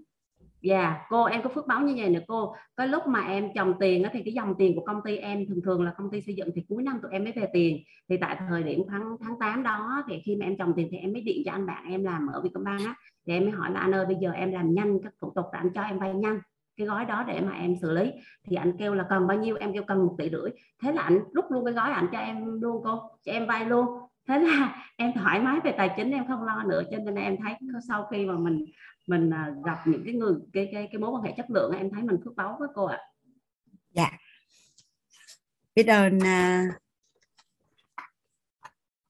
Dạ, 0.63 1.07
cô 1.09 1.25
em 1.25 1.43
có 1.43 1.51
phước 1.55 1.67
báo 1.67 1.81
như 1.81 1.95
vậy 1.97 2.09
nè 2.09 2.21
cô. 2.29 2.55
Cái 2.77 2.89
lúc 2.89 3.07
mà 3.07 3.21
em 3.21 3.49
trồng 3.55 3.75
tiền 3.81 4.03
thì 4.13 4.23
cái 4.25 4.35
dòng 4.35 4.55
tiền 4.59 4.75
của 4.77 4.85
công 4.85 5.01
ty 5.05 5.17
em 5.17 5.47
thường 5.47 5.61
thường 5.65 5.85
là 5.85 5.93
công 5.99 6.11
ty 6.11 6.21
xây 6.21 6.35
dựng 6.35 6.49
thì 6.55 6.65
cuối 6.69 6.83
năm 6.83 6.99
tụi 7.03 7.13
em 7.13 7.25
mới 7.25 7.33
về 7.33 7.47
tiền. 7.53 7.79
Thì 8.09 8.17
tại 8.17 8.37
thời 8.49 8.63
điểm 8.63 8.83
tháng 8.89 9.17
tháng 9.21 9.39
8 9.39 9.63
đó 9.63 10.05
thì 10.09 10.21
khi 10.25 10.37
mà 10.37 10.47
em 10.47 10.57
trồng 10.57 10.73
tiền 10.77 10.89
thì 10.91 10.97
em 10.97 11.13
mới 11.13 11.23
điện 11.23 11.43
cho 11.45 11.53
anh 11.53 11.67
bạn 11.67 11.85
em 11.91 12.05
làm 12.05 12.27
ở 12.27 12.41
Vietcombank 12.43 12.87
á. 12.87 12.95
Thì 13.27 13.33
em 13.33 13.43
mới 13.43 13.51
hỏi 13.51 13.71
là 13.71 13.81
anh 13.81 13.95
ơi 13.95 14.07
bây 14.07 14.17
giờ 14.21 14.31
em 14.31 14.53
làm 14.53 14.75
nhanh 14.75 14.99
các 15.03 15.13
thủ 15.21 15.33
tục 15.35 15.47
để 15.53 15.59
anh 15.59 15.71
cho 15.75 15.83
em 15.83 15.99
vay 15.99 16.15
nhanh 16.15 16.41
cái 16.77 16.87
gói 16.87 17.05
đó 17.05 17.25
để 17.29 17.41
mà 17.41 17.53
em 17.53 17.77
xử 17.83 17.93
lý 17.93 18.11
thì 18.45 18.57
anh 18.57 18.73
kêu 18.79 18.95
là 18.95 19.07
cần 19.11 19.27
bao 19.27 19.39
nhiêu 19.39 19.57
em 19.61 19.73
kêu 19.73 19.83
cần 19.87 20.07
một 20.07 20.15
tỷ 20.19 20.31
rưỡi 20.31 20.51
thế 20.83 20.93
là 20.93 21.03
anh 21.03 21.19
rút 21.35 21.45
luôn 21.51 21.65
cái 21.65 21.75
gói 21.75 21.93
anh 21.93 22.07
cho 22.13 22.19
em 22.19 22.61
luôn 22.61 22.83
cô 22.85 23.01
cho 23.25 23.33
em 23.33 23.47
vay 23.47 23.67
luôn 23.67 23.87
thế 24.29 24.39
là 24.39 24.87
em 24.97 25.13
thoải 25.13 25.41
mái 25.41 25.61
về 25.65 25.73
tài 25.73 25.91
chính 25.97 26.11
em 26.11 26.27
không 26.29 26.45
lo 26.45 26.63
nữa 26.63 26.83
cho 26.91 26.99
nên 26.99 27.15
em 27.15 27.37
thấy 27.43 27.55
sau 27.89 28.07
khi 28.11 28.27
mà 28.27 28.35
mình 28.39 28.65
mình 29.07 29.31
à, 29.31 29.55
gặp 29.65 29.79
những 29.87 30.03
cái 30.05 30.15
người 30.15 30.35
cái 30.53 30.69
cái 30.73 30.89
cái 30.93 30.99
mối 31.01 31.11
quan 31.11 31.23
hệ 31.23 31.35
chất 31.37 31.51
lượng 31.51 31.73
em 31.73 31.91
thấy 31.91 32.03
mình 32.03 32.17
phước 32.25 32.37
báo 32.37 32.57
với 32.59 32.69
cô 32.75 32.85
ạ. 32.85 32.99
Dạ. 33.91 34.11
Biết 35.75 35.87
ơn 35.87 36.17
uh, 36.19 36.75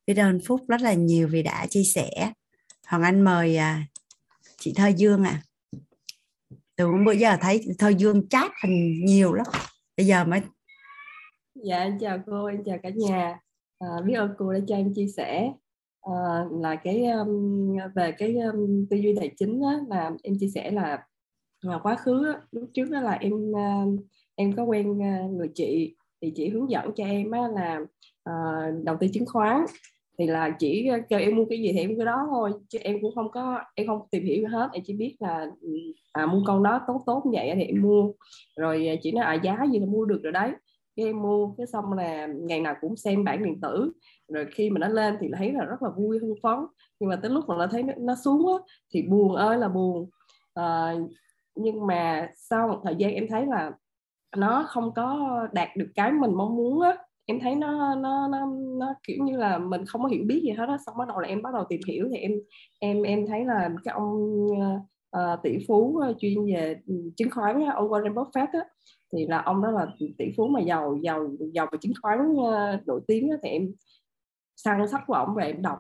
biết 0.07 0.17
ơn 0.17 0.41
phúc 0.47 0.61
rất 0.69 0.81
là 0.81 0.93
nhiều 0.93 1.29
vì 1.29 1.43
đã 1.43 1.67
chia 1.71 1.85
sẻ. 1.85 2.33
Hoàng 2.87 3.03
anh 3.03 3.23
mời 3.23 3.59
uh, 3.59 3.87
chị 4.59 4.73
thơ 4.77 4.89
dương 4.97 5.25
ạ. 5.25 5.43
À. 5.43 5.43
từ 6.77 6.87
bữa 7.07 7.12
giờ 7.12 7.37
thấy 7.41 7.67
thơ 7.79 7.89
dương 7.89 8.29
chat 8.29 8.51
hình 8.62 9.05
nhiều 9.05 9.33
lắm 9.33 9.47
bây 9.97 10.07
giờ 10.07 10.25
mới 10.25 10.41
dạ 11.55 11.79
em 11.79 11.99
chào 11.99 12.19
cô 12.27 12.47
em 12.47 12.65
chào 12.65 12.79
cả 12.83 12.91
nhà. 12.95 13.39
À, 13.79 13.89
biết 14.05 14.15
ơn 14.15 14.35
cô 14.39 14.53
đã 14.53 14.59
cho 14.69 14.77
em 14.77 14.95
chia 14.95 15.07
sẻ 15.17 15.53
à, 16.03 16.45
là 16.61 16.77
cái 16.77 17.05
um, 17.07 17.77
về 17.95 18.13
cái 18.13 18.37
um, 18.37 18.87
tư 18.91 18.97
duy 18.97 19.15
tài 19.17 19.31
chính 19.37 19.61
á, 19.63 19.81
là 19.89 20.11
em 20.23 20.35
chia 20.39 20.49
sẻ 20.55 20.71
là 20.71 21.07
là 21.61 21.79
quá 21.79 21.95
khứ 21.95 22.27
á, 22.33 22.41
lúc 22.51 22.71
trước 22.75 22.91
đó 22.91 23.01
là 23.01 23.13
em 23.13 23.33
uh, 23.35 24.01
em 24.35 24.53
có 24.53 24.65
quen 24.65 24.91
uh, 24.91 25.31
người 25.31 25.49
chị 25.55 25.97
thì 26.23 26.33
chị 26.37 26.49
hướng 26.49 26.71
dẫn 26.71 26.91
cho 26.97 27.05
em 27.05 27.31
á, 27.31 27.49
là 27.49 27.81
uh, 28.31 28.85
đầu 28.85 28.97
tư 29.01 29.07
chứng 29.13 29.27
khoán. 29.27 29.65
Thì 30.19 30.27
là 30.27 30.57
chỉ 30.59 30.91
kêu 31.09 31.19
em 31.19 31.37
mua 31.37 31.45
cái 31.45 31.59
gì 31.59 31.71
thì 31.73 31.79
em 31.79 31.97
cái 31.97 32.07
đó 32.07 32.27
thôi 32.31 32.53
chứ 32.69 32.79
em 32.83 32.99
cũng 33.03 33.15
không 33.15 33.31
có 33.31 33.59
em 33.75 33.87
không 33.87 34.01
tìm 34.11 34.25
hiểu 34.25 34.49
hết. 34.49 34.69
Em 34.73 34.83
chỉ 34.87 34.95
biết 34.95 35.17
là 35.21 35.47
à, 36.13 36.27
mua 36.27 36.43
con 36.47 36.63
đó 36.63 36.81
tốt 36.87 37.03
tốt 37.07 37.23
như 37.25 37.31
vậy 37.35 37.53
thì 37.55 37.63
em 37.63 37.83
mua. 37.83 38.13
Rồi 38.57 38.89
à, 38.89 38.95
chị 39.03 39.13
nói 39.13 39.25
à 39.25 39.35
giá 39.35 39.67
gì 39.73 39.79
là 39.79 39.87
mua 39.87 40.05
được 40.05 40.21
rồi 40.23 40.33
đấy. 40.33 40.51
Cái 40.97 41.07
em 41.07 41.23
mua 41.23 41.55
cái 41.59 41.67
xong 41.67 41.93
là 41.93 42.27
ngày 42.27 42.61
nào 42.61 42.75
cũng 42.81 42.97
xem 42.97 43.25
bản 43.25 43.45
điện 43.45 43.61
tử 43.61 43.93
rồi 44.33 44.47
khi 44.51 44.70
mà 44.70 44.78
nó 44.78 44.89
lên 44.89 45.17
thì 45.20 45.28
thấy 45.36 45.52
là 45.52 45.65
rất 45.65 45.83
là 45.83 45.91
vui 45.97 46.19
hưng 46.19 46.35
phấn. 46.43 46.59
Nhưng 47.01 47.11
mà 47.11 47.17
tới 47.17 47.31
lúc 47.31 47.44
mà 47.49 47.55
nó 47.59 47.67
thấy 47.67 47.83
nó, 47.83 47.93
nó 47.99 48.15
xuống 48.25 48.47
á, 48.47 48.75
thì 48.94 49.02
buồn 49.02 49.35
ơi 49.35 49.59
là 49.59 49.69
buồn. 49.69 50.11
À, 50.55 50.94
nhưng 51.55 51.86
mà 51.86 52.28
sau 52.36 52.69
một 52.69 52.81
thời 52.85 52.97
gian 52.97 53.15
em 53.15 53.27
thấy 53.31 53.47
là 53.47 53.73
nó 54.36 54.67
không 54.69 54.94
có 54.94 55.19
đạt 55.52 55.69
được 55.77 55.89
cái 55.94 56.12
mình 56.12 56.35
mong 56.35 56.57
muốn 56.57 56.81
á 56.81 56.97
em 57.27 57.41
thấy 57.41 57.55
nó 57.55 57.94
nó 57.94 58.28
nó 58.28 58.47
nó 58.78 58.94
kiểu 59.07 59.17
như 59.25 59.36
là 59.36 59.59
mình 59.59 59.86
không 59.86 60.02
có 60.02 60.09
hiểu 60.09 60.25
biết 60.27 60.41
gì 60.44 60.51
hết 60.51 60.67
đó 60.67 60.77
xong 60.86 60.97
bắt 60.99 61.09
đầu 61.09 61.20
là 61.20 61.28
em 61.28 61.43
bắt 61.43 61.55
đầu 61.55 61.65
tìm 61.69 61.81
hiểu 61.86 62.09
thì 62.12 62.17
em 62.17 62.33
em 62.78 63.02
em 63.02 63.27
thấy 63.27 63.44
là 63.44 63.70
cái 63.85 63.94
ông 63.94 64.47
uh, 65.17 65.43
tỷ 65.43 65.59
phú 65.69 65.97
ờ, 65.97 66.15
chuyên 66.19 66.47
về 66.47 66.77
chứng 67.17 67.31
khoán 67.31 67.65
ông 67.75 67.89
Warren 67.89 68.15
Buffett 68.15 68.47
á, 68.52 68.65
thì 69.12 69.27
là 69.27 69.43
ông 69.43 69.62
đó 69.62 69.70
là 69.70 69.86
tỷ 70.19 70.25
phú 70.36 70.47
mà 70.47 70.61
giàu 70.61 70.99
giàu 71.02 71.28
giàu 71.55 71.67
về 71.73 71.78
chứng 71.81 71.93
khoán 72.02 72.33
uh, 72.33 72.86
nổi 72.86 73.01
tiếng 73.07 73.31
á, 73.31 73.36
thì 73.43 73.49
em 73.49 73.73
săn 74.57 74.89
sách 74.89 75.01
của 75.07 75.15
ông 75.15 75.35
về 75.35 75.47
em 75.47 75.63
đọc. 75.63 75.79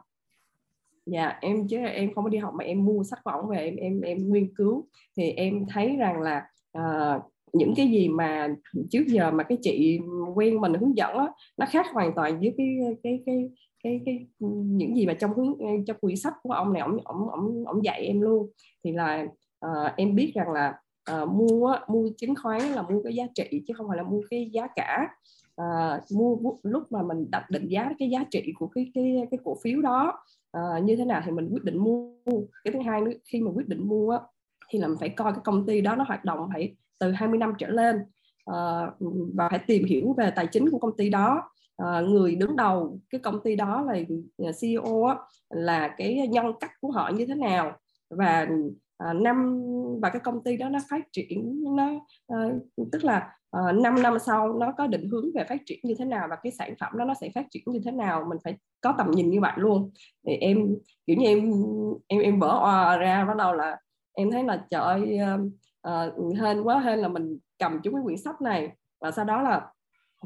Dạ 1.06 1.38
em 1.40 1.68
chứ 1.68 1.76
em 1.76 2.14
không 2.14 2.24
có 2.24 2.30
đi 2.30 2.38
học 2.38 2.54
mà 2.58 2.64
em 2.64 2.84
mua 2.84 3.02
sách 3.04 3.18
của 3.24 3.30
ông 3.30 3.48
về 3.48 3.58
em 3.58 3.76
em 3.76 4.00
em 4.00 4.32
nghiên 4.32 4.54
cứu. 4.54 4.86
Thì 5.16 5.30
em 5.30 5.66
thấy 5.68 5.96
rằng 5.96 6.20
là 6.20 6.46
uh, 6.78 7.22
những 7.52 7.74
cái 7.76 7.86
gì 7.86 8.08
mà 8.08 8.48
trước 8.90 9.04
giờ 9.06 9.30
mà 9.30 9.44
cái 9.44 9.58
chị 9.62 10.00
quen 10.34 10.60
mình 10.60 10.74
hướng 10.74 10.96
dẫn 10.96 11.12
đó, 11.12 11.34
nó 11.56 11.66
khác 11.70 11.86
hoàn 11.92 12.14
toàn 12.14 12.40
với 12.40 12.54
cái 12.56 12.78
cái 13.02 13.22
cái 13.26 13.50
cái 13.84 14.00
cái 14.06 14.26
những 14.38 14.96
gì 14.96 15.06
mà 15.06 15.14
trong 15.14 15.34
hướng 15.34 15.56
trong 15.86 15.96
quyển 16.00 16.16
sách 16.16 16.34
của 16.42 16.52
ông 16.52 16.72
này 16.72 16.82
ông 16.82 16.98
ông 17.04 17.28
ông 17.30 17.64
ông 17.66 17.84
dạy 17.84 18.02
em 18.06 18.20
luôn. 18.20 18.50
Thì 18.84 18.92
là 18.92 19.26
uh, 19.66 19.90
em 19.96 20.14
biết 20.14 20.32
rằng 20.34 20.52
là 20.52 20.74
uh, 21.12 21.28
mua 21.28 21.76
mua 21.88 22.08
chứng 22.18 22.34
khoán 22.42 22.62
là 22.62 22.82
mua 22.82 23.02
cái 23.02 23.14
giá 23.14 23.24
trị 23.34 23.62
chứ 23.66 23.74
không 23.76 23.88
phải 23.88 23.96
là 23.96 24.02
mua 24.02 24.20
cái 24.30 24.50
giá 24.52 24.66
cả 24.76 25.08
à, 25.56 26.00
mua 26.12 26.36
lúc 26.62 26.92
mà 26.92 27.02
mình 27.02 27.30
đặt 27.30 27.50
định 27.50 27.68
giá 27.68 27.90
cái 27.98 28.10
giá 28.10 28.24
trị 28.30 28.52
của 28.58 28.66
cái 28.66 28.90
cái 28.94 29.26
cái 29.30 29.38
cổ 29.44 29.56
phiếu 29.62 29.80
đó 29.80 30.22
à, 30.52 30.78
như 30.82 30.96
thế 30.96 31.04
nào 31.04 31.22
thì 31.24 31.30
mình 31.30 31.48
quyết 31.52 31.64
định 31.64 31.78
mua. 31.78 32.08
Cái 32.64 32.72
thứ 32.72 32.80
hai 32.86 33.00
nữa 33.00 33.12
khi 33.24 33.40
mà 33.40 33.50
quyết 33.54 33.68
định 33.68 33.88
mua 33.88 34.18
thì 34.68 34.78
là 34.78 34.88
mình 34.88 34.98
phải 35.00 35.08
coi 35.08 35.32
cái 35.32 35.40
công 35.44 35.66
ty 35.66 35.80
đó 35.80 35.96
nó 35.96 36.04
hoạt 36.08 36.24
động 36.24 36.48
phải 36.52 36.76
từ 36.98 37.10
20 37.10 37.38
năm 37.38 37.52
trở 37.58 37.68
lên. 37.68 37.96
À, 38.44 38.90
và 39.34 39.48
phải 39.48 39.58
tìm 39.66 39.84
hiểu 39.84 40.14
về 40.18 40.30
tài 40.36 40.46
chính 40.46 40.70
của 40.70 40.78
công 40.78 40.96
ty 40.96 41.10
đó. 41.10 41.50
À, 41.76 42.00
người 42.00 42.34
đứng 42.34 42.56
đầu 42.56 42.98
cái 43.10 43.18
công 43.18 43.42
ty 43.44 43.56
đó 43.56 43.82
là 43.82 43.94
CEO 44.60 45.04
á, 45.04 45.16
là 45.50 45.94
cái 45.98 46.28
nhân 46.28 46.46
cách 46.60 46.70
của 46.80 46.90
họ 46.90 47.10
như 47.14 47.26
thế 47.26 47.34
nào. 47.34 47.72
Và 48.10 48.46
à, 48.98 49.12
năm 49.12 49.62
và 50.02 50.10
cái 50.10 50.20
công 50.20 50.44
ty 50.44 50.56
đó 50.56 50.68
nó 50.68 50.78
phát 50.90 51.04
triển 51.12 51.64
nó 51.76 51.90
à, 52.28 52.36
tức 52.92 53.04
là 53.04 53.30
Ờ, 53.52 53.60
uh, 53.70 53.82
5 53.82 54.02
năm 54.02 54.18
sau 54.18 54.52
nó 54.52 54.72
có 54.78 54.86
định 54.86 55.08
hướng 55.08 55.24
về 55.34 55.44
phát 55.48 55.60
triển 55.66 55.78
như 55.82 55.94
thế 55.98 56.04
nào 56.04 56.26
và 56.30 56.36
cái 56.42 56.52
sản 56.52 56.74
phẩm 56.80 56.92
đó 56.98 57.04
nó 57.04 57.14
sẽ 57.20 57.30
phát 57.34 57.46
triển 57.50 57.62
như 57.66 57.80
thế 57.84 57.90
nào 57.90 58.24
mình 58.28 58.38
phải 58.44 58.56
có 58.80 58.94
tầm 58.98 59.10
nhìn 59.10 59.30
như 59.30 59.40
vậy 59.40 59.52
luôn. 59.56 59.90
Thì 60.26 60.32
em 60.36 60.76
kiểu 61.06 61.16
như 61.16 61.26
em 61.26 61.52
em 62.08 62.20
em 62.20 62.40
vỡ 62.40 62.48
òa 62.48 62.96
ra 62.96 63.24
bắt 63.24 63.36
đầu 63.36 63.52
là 63.54 63.76
em 64.12 64.30
thấy 64.30 64.44
là 64.44 64.66
trời 64.70 64.82
ơi 64.82 65.18
uh, 65.88 66.36
hên 66.40 66.62
quá 66.62 66.78
hên 66.80 66.98
là 66.98 67.08
mình 67.08 67.38
cầm 67.58 67.80
chúng 67.82 67.94
cái 67.94 68.02
quyển 68.04 68.18
sách 68.18 68.40
này 68.40 68.70
và 69.00 69.10
sau 69.10 69.24
đó 69.24 69.42
là 69.42 69.66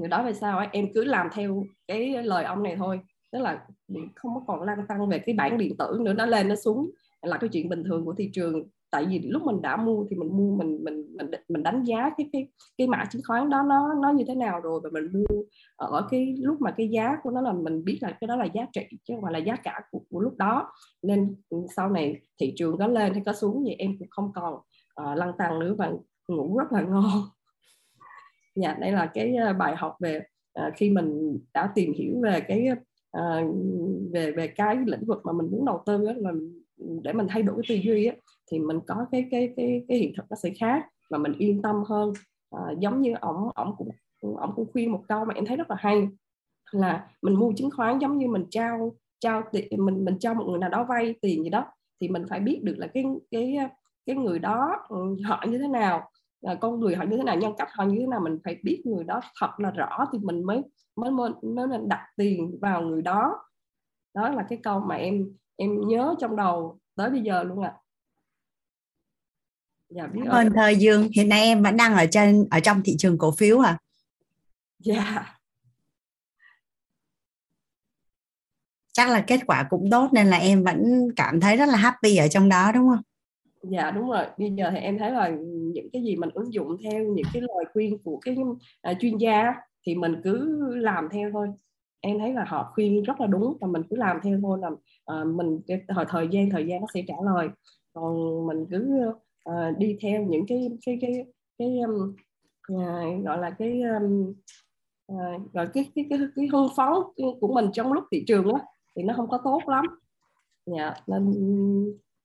từ 0.00 0.06
đó 0.06 0.22
về 0.22 0.32
sau 0.32 0.58
ấy, 0.58 0.68
em 0.72 0.92
cứ 0.94 1.04
làm 1.04 1.28
theo 1.32 1.64
cái 1.86 2.22
lời 2.22 2.44
ông 2.44 2.62
này 2.62 2.76
thôi. 2.76 3.00
Tức 3.32 3.38
là 3.38 3.66
không 4.14 4.34
có 4.34 4.42
còn 4.46 4.62
lăn 4.62 4.86
tăng 4.88 5.08
về 5.08 5.18
cái 5.18 5.34
bản 5.34 5.58
điện 5.58 5.76
tử 5.78 5.98
nữa 6.00 6.12
nó 6.12 6.26
lên 6.26 6.48
nó 6.48 6.54
xuống 6.54 6.90
là 7.22 7.38
cái 7.38 7.50
chuyện 7.52 7.68
bình 7.68 7.84
thường 7.84 8.04
của 8.04 8.14
thị 8.14 8.30
trường 8.32 8.68
tại 8.90 9.06
vì 9.06 9.18
lúc 9.18 9.42
mình 9.42 9.62
đã 9.62 9.76
mua 9.76 10.04
thì 10.10 10.16
mình 10.16 10.36
mua 10.36 10.56
mình 10.56 10.84
mình 10.84 11.16
mình 11.16 11.30
mình 11.48 11.62
đánh 11.62 11.84
giá 11.84 12.10
cái 12.16 12.28
cái 12.32 12.48
cái 12.78 12.86
mã 12.86 13.04
chứng 13.10 13.22
khoán 13.26 13.50
đó 13.50 13.62
nó 13.62 13.94
nó 14.02 14.12
như 14.12 14.24
thế 14.28 14.34
nào 14.34 14.60
rồi 14.60 14.80
và 14.84 14.90
mình 14.92 15.12
mua 15.12 15.42
ở 15.76 16.06
cái 16.10 16.34
lúc 16.38 16.60
mà 16.60 16.70
cái 16.70 16.88
giá 16.88 17.16
của 17.22 17.30
nó 17.30 17.40
là 17.40 17.52
mình 17.52 17.84
biết 17.84 17.98
là 18.00 18.16
cái 18.20 18.28
đó 18.28 18.36
là 18.36 18.44
giá 18.44 18.66
trị 18.72 18.82
chứ 19.04 19.14
không 19.14 19.22
phải 19.22 19.32
là 19.32 19.38
giá 19.38 19.56
cả 19.56 19.80
của, 19.90 20.00
của 20.10 20.20
lúc 20.20 20.36
đó. 20.36 20.72
Nên 21.02 21.36
sau 21.76 21.90
này 21.90 22.20
thị 22.40 22.52
trường 22.56 22.78
có 22.78 22.86
lên 22.86 23.12
hay 23.12 23.22
có 23.26 23.32
xuống 23.32 23.64
thì 23.66 23.74
em 23.74 23.98
cũng 23.98 24.08
không 24.10 24.32
còn 24.34 24.54
uh, 24.54 25.18
lăn 25.18 25.32
tăng 25.38 25.58
nữa 25.58 25.74
và 25.78 25.92
ngủ 26.28 26.58
rất 26.58 26.72
là 26.72 26.82
ngon. 26.82 27.04
Dạ 28.54 28.74
đây 28.80 28.92
là 28.92 29.10
cái 29.14 29.34
ờ, 29.34 29.52
bài 29.52 29.76
học 29.76 29.96
về 30.00 30.22
uh, 30.66 30.74
khi 30.76 30.90
mình 30.90 31.38
đã 31.54 31.72
tìm 31.74 31.92
hiểu 31.92 32.20
về 32.22 32.40
cái 32.40 32.68
uh, 33.18 33.56
về 34.12 34.32
về 34.32 34.46
cái 34.46 34.76
lĩnh 34.86 35.04
vực 35.06 35.20
mà 35.24 35.32
mình 35.32 35.50
muốn 35.50 35.64
đầu 35.64 35.82
tư 35.86 36.06
đó 36.06 36.12
là 36.16 36.32
để 36.76 37.12
mình 37.12 37.26
thay 37.30 37.42
đổi 37.42 37.62
cái 37.68 37.78
tư 37.78 37.82
duy 37.90 38.06
á, 38.06 38.14
thì 38.50 38.58
mình 38.58 38.80
có 38.86 39.06
cái 39.12 39.28
cái 39.30 39.52
cái 39.56 39.84
cái 39.88 39.98
hiện 39.98 40.12
thực 40.16 40.26
nó 40.30 40.36
sẽ 40.36 40.50
khác 40.60 40.84
và 41.10 41.18
mình 41.18 41.32
yên 41.38 41.62
tâm 41.62 41.82
hơn. 41.86 42.12
À, 42.50 42.60
giống 42.78 43.00
như 43.02 43.14
ổng 43.20 43.50
ổng 43.54 43.74
cũng 43.78 43.90
ổng 44.20 44.52
cũng 44.56 44.66
khuyên 44.72 44.92
một 44.92 45.02
câu 45.08 45.24
mà 45.24 45.34
em 45.34 45.46
thấy 45.46 45.56
rất 45.56 45.70
là 45.70 45.76
hay 45.78 46.08
là 46.72 47.08
mình 47.22 47.34
mua 47.34 47.52
chứng 47.56 47.70
khoán 47.70 47.98
giống 47.98 48.18
như 48.18 48.28
mình 48.28 48.44
trao 48.50 48.96
trao 49.20 49.42
tiền 49.52 49.86
mình 49.86 50.04
mình 50.04 50.18
cho 50.18 50.34
một 50.34 50.44
người 50.48 50.58
nào 50.58 50.70
đó 50.70 50.84
vay 50.88 51.14
tiền 51.22 51.44
gì 51.44 51.50
đó 51.50 51.64
thì 52.00 52.08
mình 52.08 52.24
phải 52.30 52.40
biết 52.40 52.60
được 52.62 52.74
là 52.78 52.86
cái 52.86 53.04
cái 53.30 53.56
cái 54.06 54.16
người 54.16 54.38
đó 54.38 54.86
ừ, 54.88 55.16
họ 55.24 55.44
như 55.48 55.58
thế 55.58 55.68
nào 55.68 56.10
là 56.40 56.54
con 56.54 56.80
người 56.80 56.96
họ 56.96 57.04
như 57.04 57.16
thế 57.16 57.22
nào 57.22 57.36
nhân 57.36 57.52
cách 57.58 57.68
họ 57.72 57.84
như 57.84 58.00
thế 58.00 58.06
nào 58.06 58.20
mình 58.20 58.38
phải 58.44 58.56
biết 58.62 58.82
người 58.84 59.04
đó 59.04 59.20
thật 59.40 59.50
là 59.58 59.70
rõ 59.70 60.04
thì 60.12 60.18
mình 60.18 60.44
mới 60.44 60.62
mới 60.96 61.10
mới, 61.10 61.30
mới 61.42 61.66
nên 61.66 61.88
đặt 61.88 62.06
tiền 62.16 62.58
vào 62.60 62.82
người 62.82 63.02
đó. 63.02 63.38
Đó 64.14 64.28
là 64.28 64.46
cái 64.48 64.58
câu 64.62 64.80
mà 64.80 64.94
em 64.94 65.36
em 65.56 65.88
nhớ 65.88 66.14
trong 66.20 66.36
đầu 66.36 66.78
tới 66.94 67.10
bây 67.10 67.20
giờ 67.20 67.42
luôn 67.42 67.62
ạ. 67.62 67.72
À. 67.72 67.80
dạ, 69.88 70.06
biết 70.06 70.20
ơn 70.28 70.48
thời 70.56 70.76
dương 70.76 71.08
hiện 71.14 71.28
nay 71.28 71.42
em 71.42 71.62
vẫn 71.62 71.76
đang 71.76 71.94
ở 71.94 72.06
trên 72.10 72.48
ở 72.50 72.60
trong 72.60 72.82
thị 72.82 72.96
trường 72.98 73.18
cổ 73.18 73.30
phiếu 73.30 73.58
à 73.60 73.78
dạ. 74.78 75.32
Chắc 78.92 79.10
là 79.10 79.24
kết 79.26 79.40
quả 79.46 79.66
cũng 79.70 79.90
tốt 79.90 80.10
nên 80.12 80.26
là 80.26 80.36
em 80.36 80.64
vẫn 80.64 81.08
cảm 81.16 81.40
thấy 81.40 81.56
rất 81.56 81.66
là 81.68 81.76
happy 81.76 82.16
ở 82.16 82.28
trong 82.28 82.48
đó 82.48 82.72
đúng 82.72 82.88
không? 82.88 83.02
Dạ 83.62 83.90
đúng 83.90 84.10
rồi. 84.10 84.24
Bây 84.38 84.50
giờ 84.50 84.70
thì 84.70 84.78
em 84.78 84.98
thấy 84.98 85.10
là 85.10 85.28
những 85.74 85.88
cái 85.92 86.02
gì 86.02 86.16
mình 86.16 86.30
ứng 86.34 86.52
dụng 86.52 86.76
theo 86.82 87.04
những 87.04 87.26
cái 87.32 87.42
lời 87.42 87.64
khuyên 87.72 87.98
của 88.04 88.18
cái 88.22 88.36
uh, 88.90 88.96
chuyên 89.00 89.18
gia 89.18 89.54
thì 89.86 89.94
mình 89.94 90.20
cứ 90.24 90.58
làm 90.76 91.08
theo 91.12 91.30
thôi 91.32 91.48
em 92.06 92.18
thấy 92.18 92.32
là 92.32 92.44
họ 92.44 92.72
khuyên 92.74 93.02
rất 93.02 93.20
là 93.20 93.26
đúng 93.26 93.56
và 93.60 93.66
mình 93.66 93.82
cứ 93.90 93.96
làm 93.96 94.20
theo 94.22 94.38
thôi 94.42 94.58
là 94.62 94.68
uh, 95.20 95.26
mình 95.26 95.60
cái 95.66 95.80
thời 95.88 96.04
thời 96.08 96.28
gian 96.30 96.50
thời 96.50 96.66
gian 96.66 96.80
nó 96.80 96.86
sẽ 96.94 97.02
trả 97.08 97.14
lời. 97.24 97.48
Còn 97.92 98.46
mình 98.46 98.66
cứ 98.70 99.10
uh, 99.50 99.78
đi 99.78 99.96
theo 100.02 100.22
những 100.22 100.46
cái 100.48 100.70
cái 100.86 100.98
cái 101.00 101.24
cái 101.58 101.78
um, 101.80 102.14
uh, 102.72 103.24
gọi 103.24 103.38
là 103.38 103.50
cái 103.50 103.82
um, 103.82 104.34
uh, 105.12 105.52
gọi 105.52 105.66
cái 105.74 105.90
cái 105.94 106.06
cái 106.10 106.18
cái 106.36 106.46
hưng 106.52 106.68
phấn 106.76 106.88
của 107.40 107.54
mình 107.54 107.66
trong 107.72 107.92
lúc 107.92 108.04
thị 108.12 108.24
trường 108.26 108.54
á 108.54 108.60
thì 108.96 109.02
nó 109.02 109.14
không 109.16 109.28
có 109.28 109.38
tốt 109.44 109.62
lắm. 109.66 109.84
Dạ 110.76 110.94
nên 111.06 111.34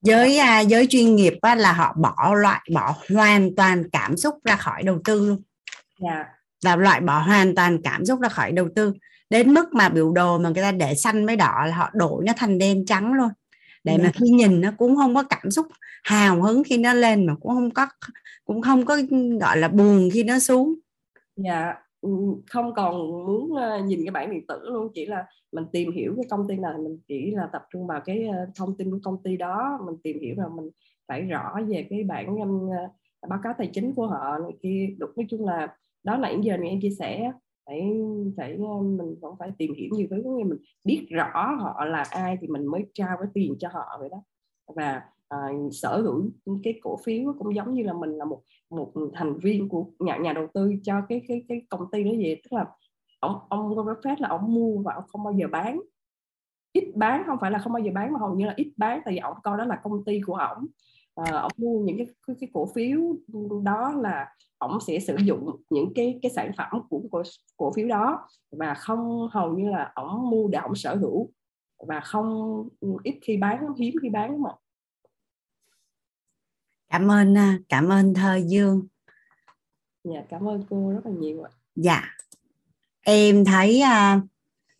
giới 0.01 0.37
à, 0.37 0.59
giới 0.59 0.87
chuyên 0.89 1.15
nghiệp 1.15 1.33
á, 1.41 1.55
là 1.55 1.73
họ 1.73 1.95
bỏ 1.97 2.33
loại 2.33 2.61
bỏ 2.75 2.95
hoàn 3.13 3.55
toàn 3.55 3.89
cảm 3.91 4.17
xúc 4.17 4.35
ra 4.43 4.55
khỏi 4.55 4.83
đầu 4.83 4.99
tư 5.03 5.27
luôn. 5.29 5.41
Yeah. 5.99 6.27
là 6.63 6.75
loại 6.75 7.01
bỏ 7.01 7.19
hoàn 7.19 7.55
toàn 7.55 7.81
cảm 7.83 8.05
xúc 8.05 8.19
ra 8.21 8.29
khỏi 8.29 8.51
đầu 8.51 8.67
tư 8.75 8.93
đến 9.31 9.53
mức 9.53 9.73
mà 9.73 9.89
biểu 9.89 10.11
đồ 10.11 10.37
mà 10.37 10.49
người 10.49 10.63
ta 10.63 10.71
để 10.71 10.95
xanh 10.95 11.25
với 11.25 11.35
đỏ 11.35 11.65
là 11.65 11.75
họ 11.75 11.89
đổi 11.93 12.23
nó 12.25 12.33
thành 12.37 12.57
đen 12.57 12.85
trắng 12.85 13.13
luôn. 13.13 13.29
Để 13.83 13.91
yeah. 13.91 14.03
mà 14.03 14.11
khi 14.13 14.29
nhìn 14.29 14.61
nó 14.61 14.71
cũng 14.77 14.95
không 14.95 15.15
có 15.15 15.23
cảm 15.23 15.51
xúc 15.51 15.67
hào 16.03 16.41
hứng 16.41 16.63
khi 16.63 16.77
nó 16.77 16.93
lên 16.93 17.25
mà 17.25 17.35
cũng 17.41 17.51
không 17.51 17.71
có 17.71 17.87
cũng 18.45 18.61
không 18.61 18.85
có 18.85 18.97
gọi 19.39 19.57
là 19.57 19.67
buồn 19.67 20.09
khi 20.13 20.23
nó 20.23 20.39
xuống. 20.39 20.75
Dạ 21.35 21.73
ừ, 22.01 22.09
không 22.49 22.73
còn 22.75 23.25
muốn 23.25 23.55
ờ, 23.55 23.79
nhìn 23.79 23.99
cái 24.05 24.11
bản 24.11 24.31
điện 24.31 24.47
tử 24.47 24.59
luôn 24.63 24.87
chỉ 24.93 25.05
là 25.05 25.25
mình 25.51 25.65
tìm 25.71 25.91
hiểu 25.91 26.13
cái 26.15 26.25
công 26.29 26.47
ty 26.47 26.55
này 26.55 26.73
mình 26.77 26.99
chỉ 27.07 27.31
là 27.31 27.47
tập 27.53 27.61
trung 27.73 27.87
vào 27.87 28.01
cái 28.05 28.27
ờ, 28.27 28.45
thông 28.55 28.77
tin 28.77 28.91
của 28.91 28.99
công 29.03 29.23
ty 29.23 29.37
đó 29.37 29.79
mình 29.85 29.95
tìm 30.03 30.19
hiểu 30.21 30.35
là 30.37 30.47
mình 30.55 30.69
phải 31.07 31.21
rõ 31.21 31.59
về 31.67 31.87
cái 31.89 32.03
bản 32.03 32.35
um, 32.35 32.69
báo 33.29 33.39
cáo 33.43 33.53
tài 33.57 33.69
chính 33.73 33.93
của 33.95 34.07
họ 34.07 34.37
này 34.37 34.51
kia. 34.61 34.87
Được 34.97 35.17
nói 35.17 35.25
chung 35.29 35.45
là 35.45 35.67
đó 36.03 36.17
là 36.17 36.31
những 36.31 36.43
giờ 36.43 36.57
này 36.57 36.69
em 36.69 36.81
chia 36.81 36.95
sẻ 36.99 37.31
phải 37.65 38.01
phải 38.37 38.51
ờ, 38.51 38.81
mình 38.81 39.15
vẫn 39.21 39.35
phải 39.39 39.51
tìm 39.57 39.73
hiểu 39.77 39.89
nhiều 39.91 40.07
thứ. 40.09 40.17
Như 40.17 40.45
mình 40.45 40.59
biết 40.83 41.07
rõ 41.09 41.55
họ 41.59 41.85
là 41.85 42.03
ai 42.09 42.37
thì 42.41 42.47
mình 42.47 42.65
mới 42.65 42.85
trao 42.93 43.17
cái 43.19 43.27
tiền 43.33 43.55
cho 43.59 43.69
họ 43.73 43.97
vậy 43.99 44.09
đó. 44.11 44.23
Và 44.75 45.01
uh, 45.35 45.73
sở 45.73 46.01
hữu 46.01 46.29
cái 46.63 46.79
cổ 46.81 46.97
phiếu 47.03 47.33
cũng 47.39 47.55
giống 47.55 47.73
như 47.73 47.83
là 47.83 47.93
mình 47.93 48.11
là 48.11 48.25
một 48.25 48.41
một 48.69 48.93
thành 49.13 49.37
viên 49.39 49.69
của 49.69 49.85
nhà 49.99 50.17
nhà 50.17 50.33
đầu 50.33 50.47
tư 50.53 50.73
cho 50.83 51.01
cái 51.09 51.21
cái 51.27 51.43
cái 51.49 51.61
công 51.69 51.91
ty 51.91 52.03
đó 52.03 52.11
vậy. 52.17 52.41
Tức 52.43 52.53
là 52.53 52.65
ông 53.19 53.39
ông 53.49 53.75
Buffett 53.75 54.15
là 54.19 54.27
ông 54.27 54.53
mua 54.53 54.81
và 54.81 54.93
ông 54.93 55.03
không 55.07 55.23
bao 55.23 55.33
giờ 55.33 55.47
bán. 55.51 55.81
Ít 56.73 56.91
bán 56.95 57.23
không 57.27 57.37
phải 57.41 57.51
là 57.51 57.59
không 57.59 57.73
bao 57.73 57.83
giờ 57.83 57.91
bán 57.95 58.13
mà 58.13 58.19
hầu 58.19 58.35
như 58.35 58.45
là 58.45 58.53
ít 58.57 58.73
bán 58.77 59.01
tại 59.05 59.13
vì 59.13 59.17
ông 59.17 59.37
coi 59.43 59.57
đó 59.57 59.65
là 59.65 59.79
công 59.83 60.03
ty 60.05 60.21
của 60.25 60.35
ông 60.35 60.65
à, 61.15 61.31
ông 61.31 61.51
mua 61.57 61.79
những 61.79 61.97
cái, 61.97 62.07
cái 62.27 62.35
cái 62.39 62.49
cổ 62.53 62.69
phiếu 62.75 62.99
đó 63.63 63.93
là 64.01 64.35
ông 64.57 64.79
sẽ 64.87 64.99
sử 64.99 65.15
dụng 65.15 65.61
những 65.69 65.93
cái 65.95 66.19
cái 66.21 66.31
sản 66.35 66.51
phẩm 66.57 66.81
của 66.89 67.01
cổ, 67.11 67.23
cổ 67.57 67.73
phiếu 67.73 67.87
đó 67.87 68.27
và 68.51 68.73
không 68.73 69.27
hầu 69.31 69.57
như 69.57 69.69
là 69.69 69.91
ông 69.95 70.29
mua 70.29 70.47
để 70.47 70.59
ông 70.59 70.75
sở 70.75 70.95
hữu 70.95 71.31
và 71.87 71.99
không 71.99 72.67
ít 73.03 73.19
khi 73.21 73.37
bán 73.37 73.73
hiếm 73.77 73.95
khi 74.01 74.09
bán 74.09 74.41
mà. 74.41 74.49
Cảm 76.89 77.11
ơn 77.11 77.37
à, 77.37 77.59
cảm 77.69 77.89
ơn 77.89 78.13
thơ 78.13 78.39
dương. 78.45 78.87
Dạ 80.03 80.23
cảm 80.29 80.49
ơn 80.49 80.63
cô 80.69 80.91
rất 80.93 81.05
là 81.05 81.11
nhiều 81.11 81.43
ạ. 81.43 81.51
Dạ. 81.75 82.01
Em 83.01 83.45
thấy 83.45 83.81
uh, 83.83 84.23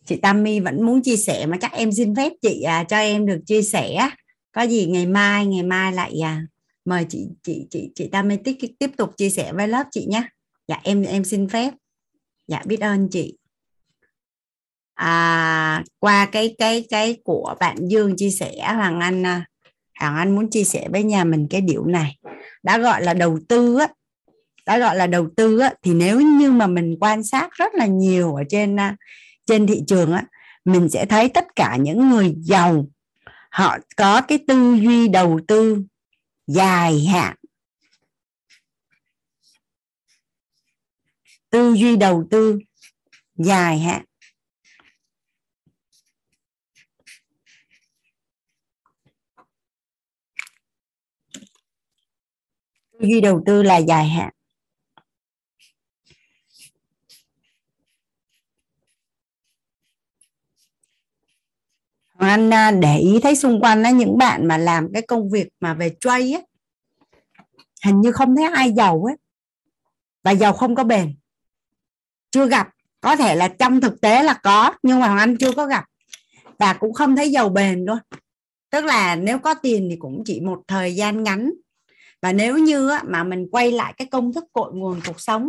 chị 0.04 0.16
Tammy 0.16 0.60
vẫn 0.60 0.82
muốn 0.82 1.02
chia 1.02 1.16
sẻ 1.16 1.46
mà 1.46 1.56
chắc 1.60 1.72
em 1.72 1.92
xin 1.92 2.14
phép 2.14 2.32
chị 2.42 2.64
uh, 2.80 2.88
cho 2.88 2.96
em 2.96 3.26
được 3.26 3.40
chia 3.46 3.62
sẻ 3.62 4.10
có 4.52 4.62
gì 4.62 4.86
ngày 4.86 5.06
mai 5.06 5.46
ngày 5.46 5.62
mai 5.62 5.92
lại 5.92 6.20
à, 6.24 6.42
mời 6.84 7.06
chị 7.08 7.28
chị 7.42 7.66
chị 7.70 7.90
chị 7.94 8.08
Tammy 8.12 8.36
tiếp 8.36 8.56
tiếp 8.78 8.90
tục 8.96 9.10
chia 9.16 9.30
sẻ 9.30 9.52
với 9.52 9.68
lớp 9.68 9.84
chị 9.90 10.06
nhé 10.10 10.22
dạ 10.68 10.80
em 10.82 11.02
em 11.02 11.24
xin 11.24 11.48
phép. 11.48 11.74
Dạ 12.48 12.62
biết 12.66 12.80
ơn 12.80 13.08
chị. 13.10 13.38
À, 14.94 15.84
qua 15.98 16.26
cái 16.26 16.54
cái 16.58 16.86
cái 16.90 17.16
của 17.24 17.54
bạn 17.60 17.76
Dương 17.88 18.16
chia 18.16 18.30
sẻ 18.30 18.72
Hoàng 18.74 19.00
Anh 19.00 19.26
à, 19.26 19.44
Hoàng 20.00 20.16
Anh 20.16 20.34
muốn 20.34 20.50
chia 20.50 20.64
sẻ 20.64 20.88
với 20.92 21.02
nhà 21.02 21.24
mình 21.24 21.46
cái 21.50 21.60
điều 21.60 21.84
này. 21.84 22.18
Đã 22.62 22.78
gọi 22.78 23.02
là 23.02 23.14
đầu 23.14 23.38
tư 23.48 23.78
á 23.78 23.88
đã 24.66 24.78
gọi 24.78 24.96
là 24.96 25.06
đầu 25.06 25.28
tư 25.36 25.58
á, 25.58 25.74
thì 25.82 25.94
nếu 25.94 26.20
như 26.20 26.52
mà 26.52 26.66
mình 26.66 26.96
quan 27.00 27.24
sát 27.24 27.52
rất 27.52 27.74
là 27.74 27.86
nhiều 27.86 28.34
ở 28.34 28.42
trên 28.48 28.80
à, 28.80 28.96
trên 29.46 29.66
thị 29.66 29.82
trường 29.86 30.12
á 30.12 30.24
mình 30.64 30.88
sẽ 30.88 31.06
thấy 31.06 31.28
tất 31.28 31.46
cả 31.56 31.76
những 31.80 32.10
người 32.10 32.34
giàu 32.38 32.86
họ 33.52 33.78
có 33.96 34.22
cái 34.28 34.38
tư 34.46 34.74
duy 34.74 35.08
đầu 35.08 35.40
tư 35.48 35.84
dài 36.46 37.04
hạn. 37.04 37.36
Tư 41.50 41.74
duy 41.74 41.96
đầu 41.96 42.24
tư 42.30 42.58
dài 43.34 43.78
hạn. 43.78 44.04
Tư 52.92 52.98
duy 53.00 53.20
đầu 53.20 53.42
tư 53.46 53.62
là 53.62 53.76
dài 53.76 54.08
hạn. 54.08 54.32
Anh 62.28 62.80
để 62.80 62.98
ý 62.98 63.20
thấy 63.22 63.36
xung 63.36 63.60
quanh 63.60 63.82
á, 63.82 63.90
những 63.90 64.18
bạn 64.18 64.48
mà 64.48 64.58
làm 64.58 64.88
cái 64.92 65.02
công 65.02 65.30
việc 65.30 65.48
mà 65.60 65.74
về 65.74 65.96
trade 66.00 66.32
á, 66.32 66.40
hình 67.84 68.00
như 68.00 68.12
không 68.12 68.36
thấy 68.36 68.44
ai 68.54 68.72
giàu 68.72 69.04
ấy 69.08 69.16
và 70.22 70.30
giàu 70.30 70.52
không 70.52 70.74
có 70.74 70.84
bền. 70.84 71.14
Chưa 72.30 72.46
gặp. 72.46 72.68
Có 73.00 73.16
thể 73.16 73.34
là 73.34 73.48
trong 73.48 73.80
thực 73.80 74.00
tế 74.00 74.22
là 74.22 74.34
có, 74.34 74.72
nhưng 74.82 75.00
mà 75.00 75.18
anh 75.18 75.36
chưa 75.36 75.52
có 75.52 75.66
gặp. 75.66 75.84
Và 76.58 76.72
cũng 76.72 76.92
không 76.92 77.16
thấy 77.16 77.30
giàu 77.30 77.48
bền 77.48 77.84
luôn. 77.84 77.98
Tức 78.70 78.84
là 78.84 79.16
nếu 79.16 79.38
có 79.38 79.54
tiền 79.54 79.86
thì 79.90 79.96
cũng 79.96 80.22
chỉ 80.24 80.40
một 80.40 80.62
thời 80.68 80.94
gian 80.94 81.22
ngắn. 81.22 81.52
Và 82.22 82.32
nếu 82.32 82.58
như 82.58 82.90
mà 83.04 83.24
mình 83.24 83.48
quay 83.50 83.72
lại 83.72 83.94
cái 83.96 84.06
công 84.06 84.32
thức 84.32 84.44
cội 84.52 84.72
nguồn 84.74 85.00
cuộc 85.06 85.20
sống 85.20 85.48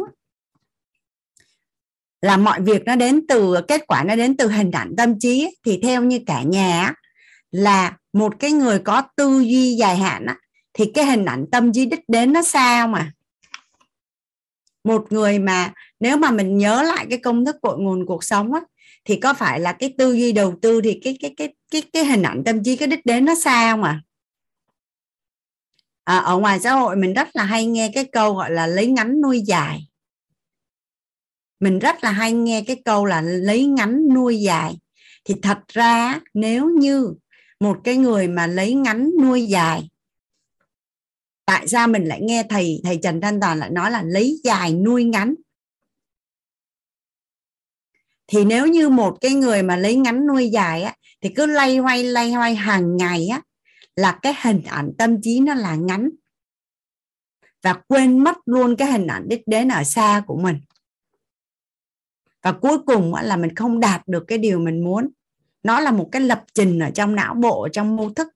là 2.23 2.37
mọi 2.37 2.61
việc 2.61 2.83
nó 2.85 2.95
đến 2.95 3.27
từ 3.27 3.55
kết 3.67 3.81
quả 3.87 4.03
nó 4.03 4.15
đến 4.15 4.37
từ 4.37 4.47
hình 4.47 4.71
ảnh 4.71 4.93
tâm 4.97 5.19
trí 5.19 5.55
thì 5.65 5.79
theo 5.83 6.03
như 6.03 6.19
cả 6.25 6.41
nhà 6.41 6.93
là 7.51 7.97
một 8.13 8.39
cái 8.39 8.51
người 8.51 8.79
có 8.79 9.03
tư 9.15 9.39
duy 9.39 9.75
dài 9.75 9.97
hạn 9.97 10.25
thì 10.73 10.91
cái 10.93 11.05
hình 11.05 11.25
ảnh 11.25 11.45
tâm 11.51 11.73
trí 11.73 11.85
đích 11.85 11.99
đến 12.07 12.33
nó 12.33 12.41
sao 12.41 12.87
mà? 12.87 13.11
Một 14.83 15.05
người 15.09 15.39
mà 15.39 15.73
nếu 15.99 16.17
mà 16.17 16.31
mình 16.31 16.57
nhớ 16.57 16.83
lại 16.83 17.05
cái 17.09 17.19
công 17.19 17.45
thức 17.45 17.55
cội 17.61 17.77
nguồn 17.79 18.05
cuộc 18.05 18.23
sống 18.23 18.53
á, 18.53 18.61
thì 19.05 19.15
có 19.15 19.33
phải 19.33 19.59
là 19.59 19.73
cái 19.73 19.93
tư 19.97 20.13
duy 20.13 20.31
đầu 20.31 20.53
tư 20.61 20.81
thì 20.81 20.99
cái 21.03 21.17
cái 21.21 21.33
cái 21.37 21.53
cái 21.71 21.81
cái 21.93 22.05
hình 22.05 22.23
ảnh 22.23 22.43
tâm 22.45 22.63
trí 22.63 22.75
cái 22.75 22.87
đích 22.87 23.05
đến 23.05 23.25
nó 23.25 23.35
sao 23.35 23.77
mà? 23.77 24.01
À, 26.03 26.17
ở 26.17 26.37
ngoài 26.37 26.59
xã 26.59 26.71
hội 26.71 26.95
mình 26.95 27.13
rất 27.13 27.27
là 27.33 27.43
hay 27.43 27.65
nghe 27.65 27.91
cái 27.93 28.05
câu 28.05 28.33
gọi 28.33 28.51
là 28.51 28.67
lấy 28.67 28.87
ngắn 28.87 29.21
nuôi 29.21 29.41
dài 29.41 29.87
mình 31.63 31.79
rất 31.79 32.03
là 32.03 32.11
hay 32.11 32.33
nghe 32.33 32.63
cái 32.67 32.81
câu 32.85 33.05
là 33.05 33.21
lấy 33.21 33.65
ngắn 33.65 34.07
nuôi 34.13 34.41
dài. 34.41 34.77
Thì 35.25 35.35
thật 35.41 35.57
ra 35.67 36.19
nếu 36.33 36.69
như 36.69 37.13
một 37.59 37.77
cái 37.83 37.97
người 37.97 38.27
mà 38.27 38.47
lấy 38.47 38.73
ngắn 38.73 39.11
nuôi 39.21 39.45
dài, 39.45 39.89
tại 41.45 41.67
sao 41.67 41.87
mình 41.87 42.05
lại 42.05 42.21
nghe 42.21 42.43
thầy 42.49 42.81
thầy 42.83 42.99
Trần 43.03 43.21
Thanh 43.21 43.39
Toàn 43.39 43.59
lại 43.59 43.69
nói 43.69 43.91
là 43.91 44.03
lấy 44.03 44.39
dài 44.43 44.73
nuôi 44.73 45.03
ngắn? 45.03 45.35
Thì 48.27 48.45
nếu 48.45 48.67
như 48.67 48.89
một 48.89 49.17
cái 49.21 49.31
người 49.31 49.63
mà 49.63 49.75
lấy 49.75 49.95
ngắn 49.95 50.27
nuôi 50.27 50.49
dài 50.49 50.83
á, 50.83 50.95
thì 51.21 51.29
cứ 51.35 51.45
lay 51.45 51.77
hoay 51.77 52.03
lay 52.03 52.31
hoay 52.31 52.55
hàng 52.55 52.97
ngày 52.97 53.27
á, 53.27 53.41
là 53.95 54.19
cái 54.21 54.33
hình 54.41 54.61
ảnh 54.63 54.91
tâm 54.97 55.21
trí 55.21 55.39
nó 55.39 55.53
là 55.53 55.75
ngắn. 55.75 56.09
Và 57.61 57.73
quên 57.87 58.19
mất 58.19 58.37
luôn 58.45 58.75
cái 58.75 58.91
hình 58.91 59.07
ảnh 59.07 59.29
đích 59.29 59.47
đến 59.47 59.67
ở 59.67 59.83
xa 59.83 60.23
của 60.27 60.37
mình 60.37 60.59
và 62.43 62.51
cuối 62.51 62.77
cùng 62.85 63.13
là 63.15 63.37
mình 63.37 63.55
không 63.55 63.79
đạt 63.79 64.07
được 64.07 64.23
cái 64.27 64.37
điều 64.37 64.59
mình 64.59 64.83
muốn. 64.83 65.09
Nó 65.63 65.79
là 65.79 65.91
một 65.91 66.09
cái 66.11 66.21
lập 66.21 66.43
trình 66.53 66.79
ở 66.79 66.89
trong 66.91 67.15
não 67.15 67.33
bộ 67.33 67.67
trong 67.71 67.95
mô 67.95 68.09
thức 68.09 68.27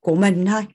của 0.00 0.14
mình 0.14 0.46
thôi. 0.46 0.66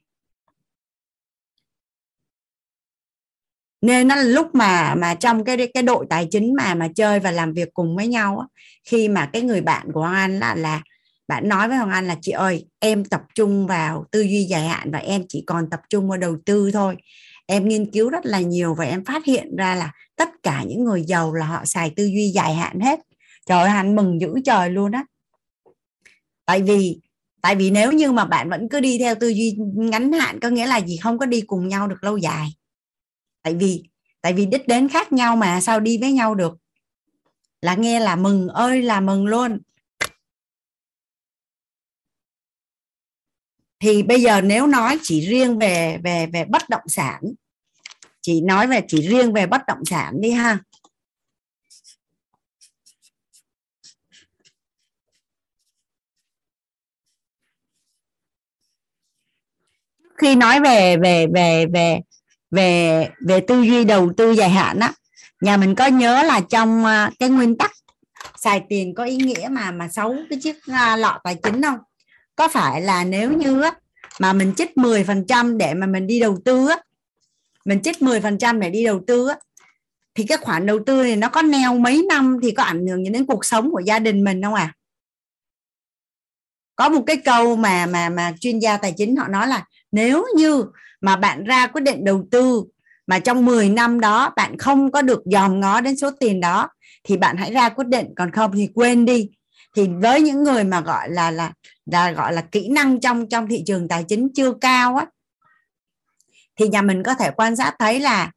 Nên 3.82 4.08
nó 4.08 4.16
là 4.16 4.24
lúc 4.24 4.56
mà 4.56 4.96
mà 4.96 5.16
trong 5.16 5.44
cái 5.44 5.72
cái 5.74 5.84
đội 5.84 6.06
tài 6.10 6.28
chính 6.32 6.54
mà 6.56 6.76
mà 6.76 6.88
chơi 6.96 7.20
và 7.20 7.32
làm 7.32 7.54
việc 7.54 7.74
cùng 7.74 7.96
với 7.96 8.08
nhau 8.08 8.48
khi 8.84 9.08
mà 9.08 9.30
cái 9.34 9.42
người 9.42 9.62
bạn 9.62 9.92
của 9.94 10.02
Hoàng 10.02 10.14
Anh 10.16 10.40
là 10.40 10.56
là 10.56 10.82
bạn 11.28 11.50
nói 11.50 11.68
với 11.68 11.78
Hoàng 11.78 11.92
Anh 11.92 12.08
là, 12.08 12.18
chị 12.22 12.32
ơi, 12.32 12.66
em 12.80 13.06
tập 13.06 13.22
trung 13.36 13.68
vào 13.68 14.06
tư 14.12 14.22
duy 14.22 14.44
dài 14.44 14.68
hạn 14.68 14.92
và 14.92 15.00
em 15.00 15.24
chỉ 15.30 15.44
còn 15.48 15.70
tập 15.70 15.82
trung 15.90 16.10
vào 16.10 16.18
đầu 16.18 16.38
tư 16.46 16.72
thôi 16.72 16.96
em 17.54 17.68
nghiên 17.68 17.92
cứu 17.92 18.10
rất 18.10 18.26
là 18.26 18.40
nhiều 18.40 18.76
và 18.76 18.86
em 18.86 19.06
phát 19.06 19.26
hiện 19.26 19.56
ra 19.56 19.76
là 19.76 19.92
tất 20.16 20.30
cả 20.44 20.64
những 20.68 20.84
người 20.84 21.04
giàu 21.04 21.34
là 21.34 21.46
họ 21.46 21.66
xài 21.66 21.90
tư 21.96 22.06
duy 22.06 22.30
dài 22.30 22.56
hạn 22.56 22.80
hết. 22.80 23.00
Trời 23.46 23.60
ơi 23.60 23.70
anh 23.70 23.96
mừng 23.96 24.22
dữ 24.22 24.34
trời 24.46 24.70
luôn 24.70 24.92
á. 24.92 25.06
Tại 26.46 26.62
vì 26.62 27.00
tại 27.42 27.56
vì 27.56 27.72
nếu 27.72 27.92
như 27.92 28.12
mà 28.12 28.26
bạn 28.26 28.50
vẫn 28.50 28.70
cứ 28.70 28.80
đi 28.80 28.98
theo 29.00 29.16
tư 29.16 29.28
duy 29.28 29.58
ngắn 29.76 30.12
hạn, 30.12 30.40
có 30.40 30.50
nghĩa 30.50 30.68
là 30.68 30.78
gì? 30.82 30.98
Không 30.98 31.20
có 31.20 31.26
đi 31.26 31.42
cùng 31.42 31.68
nhau 31.68 31.88
được 31.88 32.04
lâu 32.04 32.18
dài. 32.18 32.48
Tại 33.42 33.54
vì 33.56 33.84
tại 34.22 34.34
vì 34.34 34.46
đích 34.46 34.68
đến 34.68 34.90
khác 34.90 35.12
nhau 35.12 35.36
mà, 35.36 35.62
sao 35.62 35.80
đi 35.80 35.98
với 35.98 36.12
nhau 36.12 36.36
được? 36.36 36.58
Là 37.62 37.76
nghe 37.76 38.00
là 38.00 38.16
mừng, 38.16 38.48
ơi 38.48 38.82
là 38.82 39.00
mừng 39.00 39.26
luôn. 39.26 39.60
Thì 43.80 44.04
bây 44.04 44.22
giờ 44.22 44.42
nếu 44.42 44.68
nói 44.68 45.00
chỉ 45.04 45.22
riêng 45.22 45.60
về 45.60 45.98
về 46.04 46.28
về 46.34 46.46
bất 46.46 46.70
động 46.70 46.88
sản 46.88 47.22
chỉ 48.24 48.42
nói 48.42 48.68
về 48.68 48.82
chỉ 48.88 49.08
riêng 49.08 49.34
về 49.34 49.46
bất 49.48 49.62
động 49.68 49.86
sản 49.86 50.22
đi 50.22 50.32
ha. 50.32 50.58
Khi 60.18 60.36
nói 60.36 60.60
về 60.60 60.98
về 60.98 61.28
về 61.34 61.66
về 61.74 62.00
về 62.52 63.10
về 63.28 63.40
tư 63.48 63.62
duy 63.62 63.84
đầu 63.84 64.14
tư 64.18 64.32
dài 64.32 64.50
hạn 64.50 64.80
á 64.80 64.94
nhà 65.42 65.58
mình 65.58 65.76
có 65.76 65.86
nhớ 65.88 66.24
là 66.24 66.42
trong 66.50 66.86
à, 66.86 67.12
cái 67.20 67.30
nguyên 67.30 67.58
tắc 67.58 67.72
xài 68.38 68.62
tiền 68.70 68.96
có 68.96 69.04
ý 69.04 69.16
nghĩa 69.16 69.48
mà 69.52 69.72
mà 69.72 69.88
xấu 69.88 70.16
cái 70.30 70.40
chiếc 70.40 70.56
à, 70.72 70.98
lọ 70.98 71.20
tài 71.24 71.36
chính 71.44 71.62
không? 71.62 71.78
Có 72.36 72.48
phải 72.48 72.82
là 72.82 73.04
nếu 73.04 73.32
như 73.32 73.62
á, 73.62 73.72
mà 74.20 74.34
mình 74.34 74.54
chích 74.58 74.78
10% 74.78 75.58
để 75.58 75.74
mà 75.74 75.88
mình 75.88 76.08
đi 76.08 76.20
đầu 76.20 76.38
tư 76.46 76.68
á, 76.68 76.78
mình 77.66 77.82
trích 77.82 78.02
10% 78.02 78.60
để 78.60 78.70
đi 78.70 78.86
đầu 78.86 79.02
tư 79.08 79.28
á, 79.28 79.36
thì 80.16 80.24
cái 80.24 80.38
khoản 80.38 80.66
đầu 80.66 80.80
tư 80.86 81.04
này 81.04 81.16
nó 81.16 81.30
có 81.30 81.42
neo 81.42 81.78
mấy 81.78 82.06
năm 82.10 82.38
thì 82.44 82.52
có 82.52 82.64
ảnh 82.64 82.88
hưởng 82.88 83.12
đến 83.12 83.26
cuộc 83.26 83.46
sống 83.46 83.72
của 83.72 83.82
gia 83.86 84.00
đình 84.00 84.24
mình 84.24 84.42
không 84.42 84.54
à 84.54 84.74
có 86.76 86.90
một 86.90 87.04
cái 87.08 87.18
câu 87.18 87.56
mà 87.56 87.86
mà 87.86 88.10
mà 88.10 88.34
chuyên 88.40 88.60
gia 88.60 88.78
tài 88.78 88.94
chính 88.98 89.16
họ 89.16 89.28
nói 89.28 89.48
là 89.48 89.66
nếu 89.92 90.26
như 90.36 90.66
mà 91.02 91.16
bạn 91.16 91.44
ra 91.44 91.68
quyết 91.68 91.82
định 91.82 92.04
đầu 92.04 92.28
tư 92.32 92.64
mà 93.08 93.20
trong 93.20 93.46
10 93.46 93.70
năm 93.70 94.00
đó 94.00 94.34
bạn 94.36 94.58
không 94.58 94.92
có 94.92 95.02
được 95.02 95.22
dòm 95.26 95.60
ngó 95.60 95.82
đến 95.82 95.98
số 95.98 96.12
tiền 96.20 96.40
đó 96.40 96.70
thì 97.04 97.18
bạn 97.18 97.38
hãy 97.38 97.52
ra 97.52 97.70
quyết 97.70 97.88
định. 97.88 98.08
Còn 98.16 98.32
không 98.32 98.52
thì 98.56 98.70
quên 98.76 99.06
đi. 99.06 99.30
Thì 99.76 99.88
với 100.02 100.22
những 100.22 100.44
người 100.44 100.64
mà 100.64 100.82
gọi 100.82 101.10
là 101.10 101.32
là 101.32 101.52
là 101.86 102.12
gọi 102.12 102.34
là 102.34 102.42
kỹ 102.42 102.70
năng 102.70 103.00
trong 103.00 103.30
trong 103.30 103.48
thị 103.48 103.64
trường 103.66 103.88
tài 103.88 104.04
chính 104.04 104.30
chưa 104.34 104.54
cao 104.54 104.96
á 104.96 105.06
thì 106.56 106.68
nhà 106.68 106.82
mình 106.82 107.04
có 107.04 107.14
thể 107.14 107.32
quan 107.32 107.56
sát 107.56 107.76
thấy 107.80 108.00
là 108.00 108.32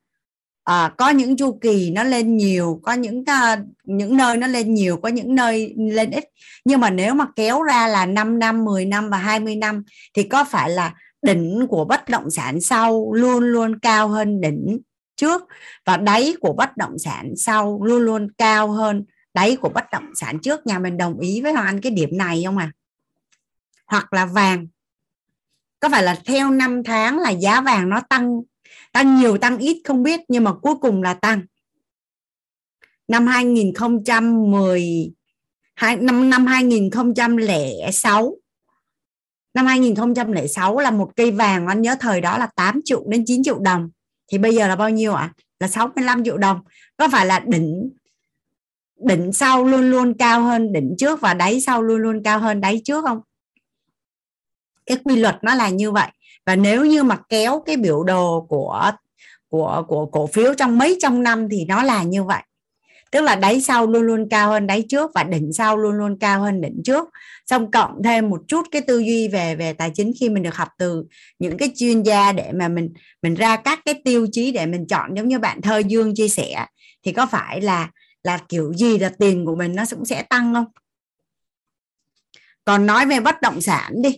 à, 0.64 0.92
có 0.98 1.10
những 1.10 1.36
chu 1.36 1.58
kỳ 1.60 1.90
nó 1.90 2.02
lên 2.02 2.36
nhiều 2.36 2.80
có 2.82 2.92
những 2.92 3.20
uh, 3.20 3.58
những 3.84 4.16
nơi 4.16 4.36
nó 4.36 4.46
lên 4.46 4.74
nhiều 4.74 4.96
có 4.96 5.08
những 5.08 5.34
nơi 5.34 5.74
lên 5.76 6.10
ít. 6.10 6.24
Nhưng 6.64 6.80
mà 6.80 6.90
nếu 6.90 7.14
mà 7.14 7.26
kéo 7.36 7.62
ra 7.62 7.88
là 7.88 8.06
5 8.06 8.38
năm 8.38 8.64
10 8.64 8.84
năm 8.84 9.10
và 9.10 9.16
20 9.16 9.56
năm 9.56 9.84
thì 10.14 10.22
có 10.22 10.44
phải 10.44 10.70
là 10.70 10.94
đỉnh 11.22 11.66
của 11.68 11.84
bất 11.84 12.08
động 12.08 12.30
sản 12.30 12.60
sau 12.60 13.12
luôn 13.12 13.44
luôn 13.44 13.78
cao 13.78 14.08
hơn 14.08 14.40
đỉnh 14.40 14.78
trước? 15.16 15.42
Và 15.84 15.96
đáy 15.96 16.34
của 16.40 16.52
bất 16.52 16.76
động 16.76 16.98
sản 16.98 17.32
sau 17.36 17.82
luôn 17.82 18.02
luôn 18.02 18.28
cao 18.38 18.72
hơn 18.72 19.04
đáy 19.34 19.56
của 19.56 19.68
bất 19.68 19.84
động 19.92 20.10
sản 20.14 20.38
trước? 20.38 20.66
Nhà 20.66 20.78
mình 20.78 20.96
đồng 20.96 21.18
ý 21.18 21.40
với 21.42 21.52
hoàng 21.52 21.66
anh 21.66 21.80
cái 21.80 21.92
điểm 21.92 22.18
này 22.18 22.42
không 22.46 22.58
à 22.58 22.72
hoặc 23.86 24.12
là 24.12 24.26
vàng 24.26 24.66
có 25.86 25.90
phải 25.90 26.02
là 26.02 26.16
theo 26.24 26.50
năm 26.50 26.82
tháng 26.84 27.18
là 27.18 27.30
giá 27.30 27.60
vàng 27.60 27.88
nó 27.88 28.00
tăng 28.08 28.40
tăng 28.92 29.16
nhiều, 29.16 29.38
tăng 29.38 29.58
ít 29.58 29.82
không 29.84 30.02
biết, 30.02 30.20
nhưng 30.28 30.44
mà 30.44 30.52
cuối 30.52 30.74
cùng 30.80 31.02
là 31.02 31.14
tăng. 31.14 31.40
Năm 33.08 33.26
2010 33.26 35.12
năm 36.00 36.30
năm 36.30 36.46
2006 36.46 38.36
năm 39.54 39.66
2006 39.66 40.78
là 40.78 40.90
một 40.90 41.10
cây 41.16 41.30
vàng, 41.30 41.66
anh 41.66 41.82
nhớ 41.82 41.96
thời 42.00 42.20
đó 42.20 42.38
là 42.38 42.48
8 42.56 42.80
triệu 42.84 43.04
đến 43.08 43.24
9 43.26 43.42
triệu 43.44 43.58
đồng. 43.58 43.90
Thì 44.32 44.38
bây 44.38 44.54
giờ 44.54 44.68
là 44.68 44.76
bao 44.76 44.90
nhiêu 44.90 45.12
ạ? 45.14 45.32
À? 45.38 45.42
là 45.60 45.68
65 45.68 46.24
triệu 46.24 46.36
đồng. 46.36 46.60
Có 46.96 47.08
phải 47.08 47.26
là 47.26 47.40
đỉnh 47.46 47.90
đỉnh 49.08 49.32
sau 49.32 49.64
luôn 49.64 49.90
luôn 49.90 50.14
cao 50.18 50.42
hơn 50.42 50.72
đỉnh 50.72 50.94
trước 50.98 51.20
và 51.20 51.34
đáy 51.34 51.60
sau 51.60 51.82
luôn 51.82 51.98
luôn 51.98 52.22
cao 52.24 52.38
hơn 52.38 52.60
đáy 52.60 52.80
trước 52.84 53.04
không? 53.04 53.20
Cái 54.86 54.98
quy 55.04 55.16
luật 55.16 55.38
nó 55.42 55.54
là 55.54 55.68
như 55.68 55.90
vậy. 55.90 56.08
Và 56.46 56.56
nếu 56.56 56.84
như 56.84 57.02
mà 57.02 57.16
kéo 57.28 57.62
cái 57.66 57.76
biểu 57.76 58.04
đồ 58.04 58.46
của 58.48 58.92
của 59.48 59.84
của 59.88 60.06
cổ 60.06 60.26
phiếu 60.26 60.54
trong 60.54 60.78
mấy 60.78 60.98
trong 61.02 61.22
năm 61.22 61.48
thì 61.50 61.64
nó 61.64 61.82
là 61.82 62.02
như 62.02 62.24
vậy. 62.24 62.42
Tức 63.10 63.20
là 63.20 63.36
đáy 63.36 63.60
sau 63.60 63.86
luôn 63.86 64.02
luôn 64.02 64.28
cao 64.28 64.50
hơn 64.50 64.66
đáy 64.66 64.84
trước 64.88 65.10
và 65.14 65.24
đỉnh 65.24 65.52
sau 65.52 65.76
luôn 65.76 65.92
luôn 65.92 66.18
cao 66.18 66.40
hơn 66.40 66.60
đỉnh 66.60 66.80
trước. 66.84 67.08
Xong 67.46 67.70
cộng 67.70 68.02
thêm 68.04 68.30
một 68.30 68.40
chút 68.48 68.66
cái 68.70 68.82
tư 68.82 68.98
duy 68.98 69.28
về 69.28 69.56
về 69.56 69.72
tài 69.72 69.90
chính 69.94 70.12
khi 70.20 70.28
mình 70.28 70.42
được 70.42 70.54
học 70.54 70.68
từ 70.78 71.04
những 71.38 71.56
cái 71.56 71.72
chuyên 71.76 72.02
gia 72.02 72.32
để 72.32 72.52
mà 72.54 72.68
mình 72.68 72.92
mình 73.22 73.34
ra 73.34 73.56
các 73.56 73.80
cái 73.84 73.94
tiêu 74.04 74.26
chí 74.32 74.52
để 74.52 74.66
mình 74.66 74.86
chọn. 74.86 75.14
Giống 75.16 75.28
như 75.28 75.38
bạn 75.38 75.62
thơ 75.62 75.78
dương 75.78 76.14
chia 76.14 76.28
sẻ, 76.28 76.66
thì 77.04 77.12
có 77.12 77.26
phải 77.26 77.60
là 77.60 77.90
là 78.22 78.38
kiểu 78.48 78.72
gì 78.72 78.98
là 78.98 79.08
tiền 79.18 79.46
của 79.46 79.56
mình 79.56 79.74
nó 79.74 79.84
cũng 79.90 80.04
sẽ 80.04 80.22
tăng 80.22 80.54
không? 80.54 80.66
Còn 82.64 82.86
nói 82.86 83.06
về 83.06 83.20
bất 83.20 83.42
động 83.42 83.60
sản 83.60 83.92
đi 84.02 84.16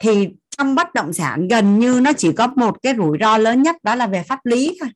thì 0.00 0.28
trong 0.56 0.74
bất 0.74 0.94
động 0.94 1.12
sản 1.12 1.48
gần 1.48 1.78
như 1.78 2.00
nó 2.02 2.12
chỉ 2.12 2.32
có 2.32 2.46
một 2.56 2.82
cái 2.82 2.94
rủi 2.96 3.18
ro 3.20 3.38
lớn 3.38 3.62
nhất 3.62 3.76
đó 3.82 3.94
là 3.94 4.06
về 4.06 4.22
pháp 4.22 4.46
lý 4.46 4.76
thôi. 4.80 4.90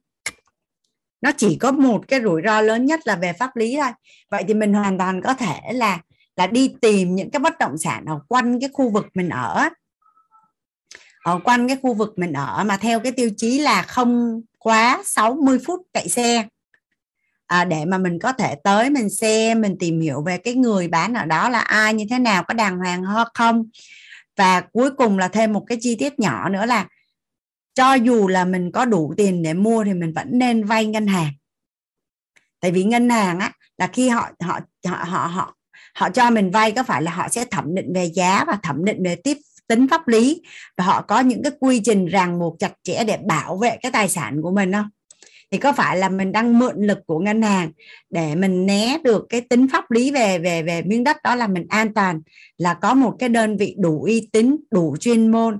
Nó 1.20 1.32
chỉ 1.36 1.56
có 1.60 1.72
một 1.72 2.08
cái 2.08 2.20
rủi 2.22 2.42
ro 2.44 2.60
lớn 2.60 2.86
nhất 2.86 3.00
là 3.04 3.16
về 3.16 3.32
pháp 3.32 3.56
lý 3.56 3.76
thôi. 3.82 3.92
Vậy 4.30 4.44
thì 4.48 4.54
mình 4.54 4.72
hoàn 4.72 4.98
toàn 4.98 5.22
có 5.22 5.34
thể 5.34 5.60
là 5.72 6.00
là 6.36 6.46
đi 6.46 6.74
tìm 6.80 7.14
những 7.14 7.30
cái 7.30 7.40
bất 7.40 7.58
động 7.58 7.78
sản 7.78 8.04
ở 8.04 8.20
quanh 8.28 8.60
cái 8.60 8.70
khu 8.72 8.90
vực 8.90 9.06
mình 9.14 9.28
ở. 9.28 9.68
Ở 11.24 11.40
quanh 11.44 11.68
cái 11.68 11.76
khu 11.82 11.94
vực 11.94 12.18
mình 12.18 12.32
ở 12.32 12.64
mà 12.64 12.76
theo 12.76 13.00
cái 13.00 13.12
tiêu 13.12 13.30
chí 13.36 13.58
là 13.58 13.82
không 13.82 14.40
quá 14.58 15.02
60 15.04 15.58
phút 15.66 15.80
chạy 15.92 16.08
xe. 16.08 16.44
À, 17.46 17.64
để 17.64 17.84
mà 17.84 17.98
mình 17.98 18.18
có 18.18 18.32
thể 18.32 18.54
tới 18.64 18.90
mình 18.90 19.10
xem 19.10 19.60
mình 19.60 19.76
tìm 19.78 20.00
hiểu 20.00 20.22
về 20.22 20.38
cái 20.38 20.54
người 20.54 20.88
bán 20.88 21.14
ở 21.14 21.24
đó 21.24 21.48
là 21.48 21.60
ai 21.60 21.94
như 21.94 22.04
thế 22.10 22.18
nào 22.18 22.44
có 22.48 22.54
đàng 22.54 22.78
hoàng 22.78 23.04
không 23.34 23.64
và 24.36 24.60
cuối 24.60 24.90
cùng 24.90 25.18
là 25.18 25.28
thêm 25.28 25.52
một 25.52 25.64
cái 25.66 25.78
chi 25.80 25.96
tiết 25.98 26.18
nhỏ 26.18 26.48
nữa 26.48 26.66
là 26.66 26.88
cho 27.74 27.94
dù 27.94 28.28
là 28.28 28.44
mình 28.44 28.70
có 28.72 28.84
đủ 28.84 29.14
tiền 29.16 29.42
để 29.42 29.54
mua 29.54 29.84
thì 29.84 29.94
mình 29.94 30.12
vẫn 30.12 30.28
nên 30.32 30.64
vay 30.64 30.86
ngân 30.86 31.06
hàng. 31.06 31.32
Tại 32.60 32.70
vì 32.70 32.84
ngân 32.84 33.10
hàng 33.10 33.38
á, 33.38 33.52
là 33.78 33.86
khi 33.86 34.08
họ 34.08 34.30
họ 34.40 34.60
họ 34.86 35.04
họ 35.04 35.26
họ 35.26 35.54
họ 35.94 36.10
cho 36.10 36.30
mình 36.30 36.50
vay 36.50 36.72
có 36.72 36.82
phải 36.82 37.02
là 37.02 37.10
họ 37.10 37.28
sẽ 37.28 37.44
thẩm 37.44 37.74
định 37.74 37.92
về 37.94 38.04
giá 38.14 38.44
và 38.46 38.58
thẩm 38.62 38.84
định 38.84 39.02
về 39.04 39.16
tiếp 39.16 39.36
tính 39.66 39.86
pháp 39.90 40.08
lý. 40.08 40.42
Và 40.76 40.84
họ 40.84 41.02
có 41.02 41.20
những 41.20 41.42
cái 41.42 41.52
quy 41.60 41.80
trình 41.84 42.06
ràng 42.06 42.38
buộc 42.38 42.56
chặt 42.58 42.72
chẽ 42.82 43.04
để 43.04 43.18
bảo 43.26 43.56
vệ 43.56 43.76
cái 43.82 43.92
tài 43.92 44.08
sản 44.08 44.42
của 44.42 44.50
mình 44.50 44.72
không? 44.72 44.88
Thì 45.54 45.58
có 45.60 45.72
phải 45.72 45.96
là 45.96 46.08
mình 46.08 46.32
đang 46.32 46.58
mượn 46.58 46.86
lực 46.86 46.98
của 47.06 47.18
ngân 47.18 47.42
hàng 47.42 47.72
để 48.10 48.34
mình 48.34 48.66
né 48.66 48.98
được 49.04 49.26
cái 49.28 49.40
tính 49.40 49.66
pháp 49.72 49.90
lý 49.90 50.10
về 50.10 50.38
về 50.38 50.62
về 50.62 50.82
miếng 50.82 51.04
đất 51.04 51.16
đó 51.24 51.34
là 51.34 51.46
mình 51.46 51.66
an 51.68 51.94
toàn? 51.94 52.20
Là 52.58 52.74
có 52.74 52.94
một 52.94 53.16
cái 53.18 53.28
đơn 53.28 53.56
vị 53.56 53.76
đủ 53.78 54.02
uy 54.02 54.28
tín, 54.32 54.56
đủ 54.70 54.96
chuyên 55.00 55.30
môn, 55.30 55.58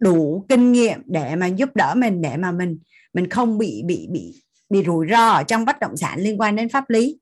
đủ 0.00 0.44
kinh 0.48 0.72
nghiệm 0.72 1.02
để 1.04 1.36
mà 1.36 1.46
giúp 1.46 1.76
đỡ 1.76 1.94
mình, 1.96 2.22
để 2.22 2.36
mà 2.36 2.52
mình 2.52 2.78
mình 3.12 3.30
không 3.30 3.58
bị 3.58 3.82
bị 3.86 4.08
bị 4.10 4.42
bị 4.70 4.84
rủi 4.86 5.06
ro 5.10 5.28
ở 5.28 5.42
trong 5.42 5.64
bất 5.64 5.80
động 5.80 5.96
sản 5.96 6.20
liên 6.20 6.40
quan 6.40 6.56
đến 6.56 6.68
pháp 6.68 6.90
lý? 6.90 7.18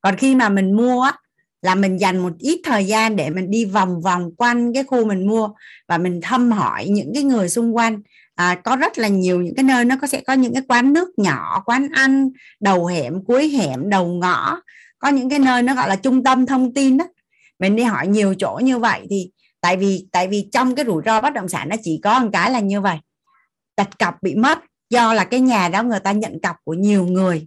Còn 0.00 0.16
khi 0.16 0.34
mà 0.34 0.48
mình 0.48 0.76
mua 0.76 1.10
là 1.62 1.74
mình 1.74 2.00
dành 2.00 2.18
một 2.18 2.32
ít 2.38 2.60
thời 2.64 2.86
gian 2.86 3.16
để 3.16 3.30
mình 3.30 3.50
đi 3.50 3.64
vòng 3.64 4.00
vòng 4.00 4.34
quanh 4.36 4.74
cái 4.74 4.84
khu 4.84 5.04
mình 5.04 5.26
mua 5.26 5.48
và 5.88 5.98
mình 5.98 6.20
thăm 6.22 6.52
hỏi 6.52 6.86
những 6.88 7.14
cái 7.14 7.22
người 7.22 7.48
xung 7.48 7.76
quanh 7.76 8.02
à, 8.38 8.54
có 8.54 8.76
rất 8.76 8.98
là 8.98 9.08
nhiều 9.08 9.40
những 9.40 9.54
cái 9.54 9.62
nơi 9.62 9.84
nó 9.84 9.96
có 10.00 10.06
sẽ 10.06 10.20
có 10.20 10.32
những 10.32 10.54
cái 10.54 10.62
quán 10.68 10.92
nước 10.92 11.08
nhỏ 11.18 11.62
quán 11.66 11.88
ăn 11.94 12.28
đầu 12.60 12.86
hẻm 12.86 13.24
cuối 13.24 13.48
hẻm 13.48 13.90
đầu 13.90 14.06
ngõ. 14.06 14.60
Có 14.98 15.08
những 15.08 15.30
cái 15.30 15.38
nơi 15.38 15.62
nó 15.62 15.74
gọi 15.74 15.88
là 15.88 15.96
trung 15.96 16.24
tâm 16.24 16.46
thông 16.46 16.74
tin 16.74 16.96
đó. 16.98 17.04
Mình 17.58 17.76
đi 17.76 17.82
hỏi 17.82 18.06
nhiều 18.06 18.34
chỗ 18.38 18.60
như 18.62 18.78
vậy 18.78 19.06
thì 19.10 19.30
tại 19.60 19.76
vì 19.76 20.06
tại 20.12 20.28
vì 20.28 20.48
trong 20.52 20.74
cái 20.74 20.84
rủi 20.84 21.02
ro 21.04 21.20
bất 21.20 21.32
động 21.32 21.48
sản 21.48 21.68
nó 21.68 21.76
chỉ 21.82 22.00
có 22.04 22.18
một 22.18 22.28
cái 22.32 22.50
là 22.50 22.60
như 22.60 22.80
vậy. 22.80 22.98
Đặt 23.76 23.98
cọc 23.98 24.14
bị 24.22 24.34
mất 24.34 24.58
do 24.90 25.14
là 25.14 25.24
cái 25.24 25.40
nhà 25.40 25.68
đó 25.68 25.82
người 25.82 26.00
ta 26.00 26.12
nhận 26.12 26.40
cọc 26.42 26.56
của 26.64 26.74
nhiều 26.74 27.06
người. 27.06 27.46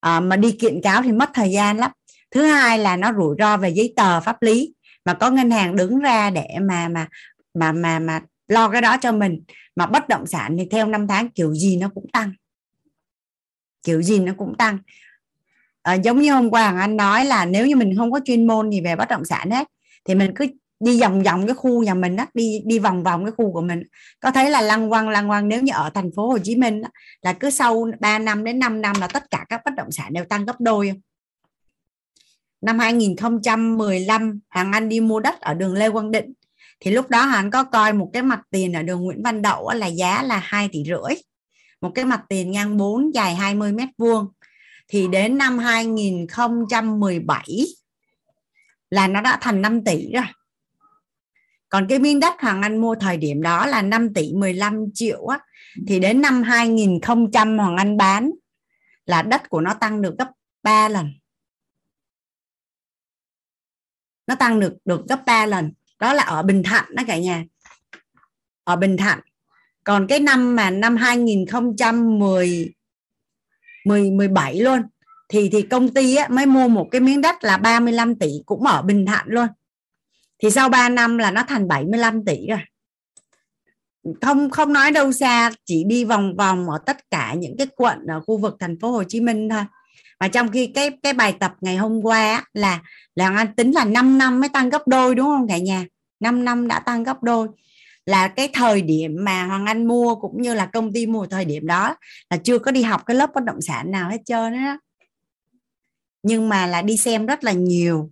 À, 0.00 0.20
mà 0.20 0.36
đi 0.36 0.52
kiện 0.52 0.80
cáo 0.82 1.02
thì 1.02 1.12
mất 1.12 1.30
thời 1.34 1.50
gian 1.50 1.78
lắm. 1.78 1.90
Thứ 2.30 2.42
hai 2.42 2.78
là 2.78 2.96
nó 2.96 3.12
rủi 3.12 3.36
ro 3.38 3.56
về 3.56 3.68
giấy 3.68 3.92
tờ 3.96 4.20
pháp 4.20 4.42
lý. 4.42 4.74
Mà 5.04 5.14
có 5.14 5.30
ngân 5.30 5.50
hàng 5.50 5.76
đứng 5.76 5.98
ra 5.98 6.30
để 6.30 6.48
mà 6.60 6.88
mà 6.88 7.06
mà 7.54 7.72
mà 7.72 7.98
mà 7.98 8.20
lo 8.48 8.68
cái 8.68 8.80
đó 8.80 8.96
cho 8.96 9.12
mình 9.12 9.42
mà 9.76 9.86
bất 9.86 10.08
động 10.08 10.26
sản 10.26 10.56
thì 10.58 10.66
theo 10.70 10.86
năm 10.86 11.06
tháng 11.08 11.28
kiểu 11.28 11.54
gì 11.54 11.76
nó 11.76 11.88
cũng 11.94 12.06
tăng. 12.12 12.32
Kiểu 13.82 14.02
gì 14.02 14.18
nó 14.18 14.32
cũng 14.36 14.54
tăng. 14.58 14.78
À, 15.82 15.94
giống 15.94 16.20
như 16.20 16.32
hôm 16.32 16.50
qua 16.50 16.80
anh 16.80 16.96
nói 16.96 17.24
là 17.24 17.44
nếu 17.44 17.66
như 17.66 17.76
mình 17.76 17.96
không 17.96 18.12
có 18.12 18.20
chuyên 18.24 18.46
môn 18.46 18.70
gì 18.70 18.80
về 18.80 18.96
bất 18.96 19.08
động 19.08 19.24
sản 19.24 19.50
hết 19.50 19.68
thì 20.04 20.14
mình 20.14 20.32
cứ 20.36 20.46
đi 20.80 21.00
vòng 21.00 21.22
vòng 21.22 21.46
cái 21.46 21.54
khu 21.54 21.82
nhà 21.82 21.94
mình 21.94 22.16
đó 22.16 22.26
đi 22.34 22.62
đi 22.66 22.78
vòng 22.78 23.02
vòng 23.02 23.24
cái 23.24 23.32
khu 23.32 23.52
của 23.52 23.60
mình. 23.60 23.82
Có 24.20 24.30
thấy 24.30 24.50
là 24.50 24.60
lăng 24.60 24.90
quăng 24.90 25.08
lăng 25.08 25.28
quăng 25.28 25.48
nếu 25.48 25.62
như 25.62 25.72
ở 25.74 25.90
thành 25.90 26.10
phố 26.16 26.28
Hồ 26.28 26.38
Chí 26.38 26.56
Minh 26.56 26.82
đó, 26.82 26.88
là 27.22 27.32
cứ 27.32 27.50
sau 27.50 27.86
3 28.00 28.18
năm 28.18 28.44
đến 28.44 28.58
5 28.58 28.82
năm 28.82 28.96
là 29.00 29.08
tất 29.08 29.30
cả 29.30 29.46
các 29.48 29.60
bất 29.64 29.74
động 29.76 29.90
sản 29.90 30.12
đều 30.12 30.24
tăng 30.24 30.44
gấp 30.44 30.60
đôi. 30.60 30.88
Không 30.88 31.00
năm 32.62 32.78
2015 32.78 34.40
Hoàng 34.50 34.72
Anh 34.72 34.88
đi 34.88 35.00
mua 35.00 35.20
đất 35.20 35.40
ở 35.40 35.54
đường 35.54 35.74
Lê 35.74 35.90
Quang 35.90 36.10
Định 36.10 36.32
thì 36.84 36.90
lúc 36.90 37.10
đó 37.10 37.22
hắn 37.22 37.50
có 37.50 37.64
coi 37.64 37.92
một 37.92 38.10
cái 38.12 38.22
mặt 38.22 38.40
tiền 38.50 38.72
ở 38.72 38.82
đường 38.82 39.00
Nguyễn 39.00 39.22
Văn 39.22 39.42
Đậu 39.42 39.70
là 39.70 39.86
giá 39.86 40.22
là 40.22 40.38
2 40.38 40.68
tỷ 40.72 40.84
rưỡi. 40.84 41.14
Một 41.80 41.92
cái 41.94 42.04
mặt 42.04 42.22
tiền 42.28 42.50
ngang 42.50 42.76
4 42.76 43.14
dài 43.14 43.34
20 43.34 43.72
mét 43.72 43.88
vuông. 43.98 44.26
Thì 44.88 45.08
đến 45.08 45.38
năm 45.38 45.58
2017 45.58 47.66
là 48.90 49.08
nó 49.08 49.20
đã 49.20 49.38
thành 49.40 49.62
5 49.62 49.84
tỷ 49.84 50.12
rồi. 50.12 50.24
Còn 51.68 51.86
cái 51.88 51.98
miếng 51.98 52.20
đất 52.20 52.34
Hoàng 52.40 52.62
Anh 52.62 52.80
mua 52.80 52.94
thời 52.94 53.16
điểm 53.16 53.42
đó 53.42 53.66
là 53.66 53.82
5 53.82 54.14
tỷ 54.14 54.32
15 54.34 54.84
triệu 54.94 55.26
á. 55.26 55.38
Thì 55.86 55.98
đến 55.98 56.20
năm 56.20 56.42
2000 56.42 57.00
Hoàng 57.58 57.76
Anh 57.76 57.96
bán 57.96 58.30
là 59.06 59.22
đất 59.22 59.48
của 59.48 59.60
nó 59.60 59.74
tăng 59.74 60.02
được 60.02 60.14
gấp 60.18 60.28
3 60.62 60.88
lần. 60.88 61.12
Nó 64.26 64.34
tăng 64.34 64.60
được 64.60 64.76
được 64.84 65.08
gấp 65.08 65.22
3 65.26 65.46
lần 65.46 65.72
đó 66.02 66.12
là 66.12 66.22
ở 66.22 66.42
Bình 66.42 66.62
Thạnh 66.62 66.84
đó 66.94 67.02
cả 67.06 67.18
nhà. 67.18 67.44
Ở 68.64 68.76
Bình 68.76 68.96
Thạnh. 68.96 69.20
Còn 69.84 70.06
cái 70.06 70.20
năm 70.20 70.56
mà 70.56 70.70
năm 70.70 70.96
2010 70.96 72.72
10, 73.84 74.10
17 74.10 74.60
luôn 74.60 74.82
thì 75.28 75.48
thì 75.52 75.62
công 75.62 75.94
ty 75.94 76.16
á, 76.16 76.28
mới 76.28 76.46
mua 76.46 76.68
một 76.68 76.88
cái 76.90 77.00
miếng 77.00 77.20
đất 77.20 77.44
là 77.44 77.56
35 77.56 78.14
tỷ 78.14 78.30
cũng 78.46 78.66
ở 78.66 78.82
Bình 78.82 79.06
Thạnh 79.06 79.24
luôn. 79.28 79.46
Thì 80.42 80.50
sau 80.50 80.68
3 80.68 80.88
năm 80.88 81.18
là 81.18 81.30
nó 81.30 81.44
thành 81.48 81.68
75 81.68 82.24
tỷ 82.24 82.46
rồi. 82.48 82.60
Không 84.20 84.50
không 84.50 84.72
nói 84.72 84.90
đâu 84.90 85.12
xa 85.12 85.50
chỉ 85.64 85.84
đi 85.84 86.04
vòng 86.04 86.36
vòng 86.36 86.70
ở 86.70 86.78
tất 86.86 87.10
cả 87.10 87.34
những 87.34 87.56
cái 87.58 87.66
quận 87.76 88.06
ở 88.06 88.20
khu 88.26 88.38
vực 88.38 88.56
thành 88.60 88.78
phố 88.80 88.90
Hồ 88.90 89.04
Chí 89.04 89.20
Minh 89.20 89.48
thôi. 89.48 89.64
Và 90.20 90.28
trong 90.28 90.48
khi 90.48 90.66
cái 90.66 90.90
cái 91.02 91.12
bài 91.12 91.36
tập 91.40 91.54
ngày 91.60 91.76
hôm 91.76 92.00
qua 92.02 92.44
là 92.52 92.80
là 93.14 93.36
anh 93.36 93.54
tính 93.56 93.72
là 93.72 93.84
5 93.84 94.18
năm 94.18 94.40
mới 94.40 94.48
tăng 94.48 94.70
gấp 94.70 94.88
đôi 94.88 95.14
đúng 95.14 95.26
không 95.26 95.48
cả 95.48 95.58
nhà? 95.58 95.84
5 96.22 96.44
năm 96.44 96.68
đã 96.68 96.80
tăng 96.80 97.02
gấp 97.02 97.22
đôi. 97.22 97.48
Là 98.06 98.28
cái 98.28 98.48
thời 98.52 98.82
điểm 98.82 99.16
mà 99.18 99.46
Hoàng 99.46 99.66
Anh 99.66 99.86
mua 99.88 100.14
cũng 100.14 100.42
như 100.42 100.54
là 100.54 100.66
công 100.66 100.92
ty 100.92 101.06
mua 101.06 101.26
thời 101.26 101.44
điểm 101.44 101.66
đó 101.66 101.96
là 102.30 102.36
chưa 102.36 102.58
có 102.58 102.70
đi 102.70 102.82
học 102.82 103.02
cái 103.06 103.16
lớp 103.16 103.30
bất 103.34 103.44
động 103.44 103.60
sản 103.60 103.90
nào 103.90 104.10
hết 104.10 104.20
trơn 104.24 104.52
á. 104.52 104.78
Nhưng 106.22 106.48
mà 106.48 106.66
là 106.66 106.82
đi 106.82 106.96
xem 106.96 107.26
rất 107.26 107.44
là 107.44 107.52
nhiều 107.52 108.10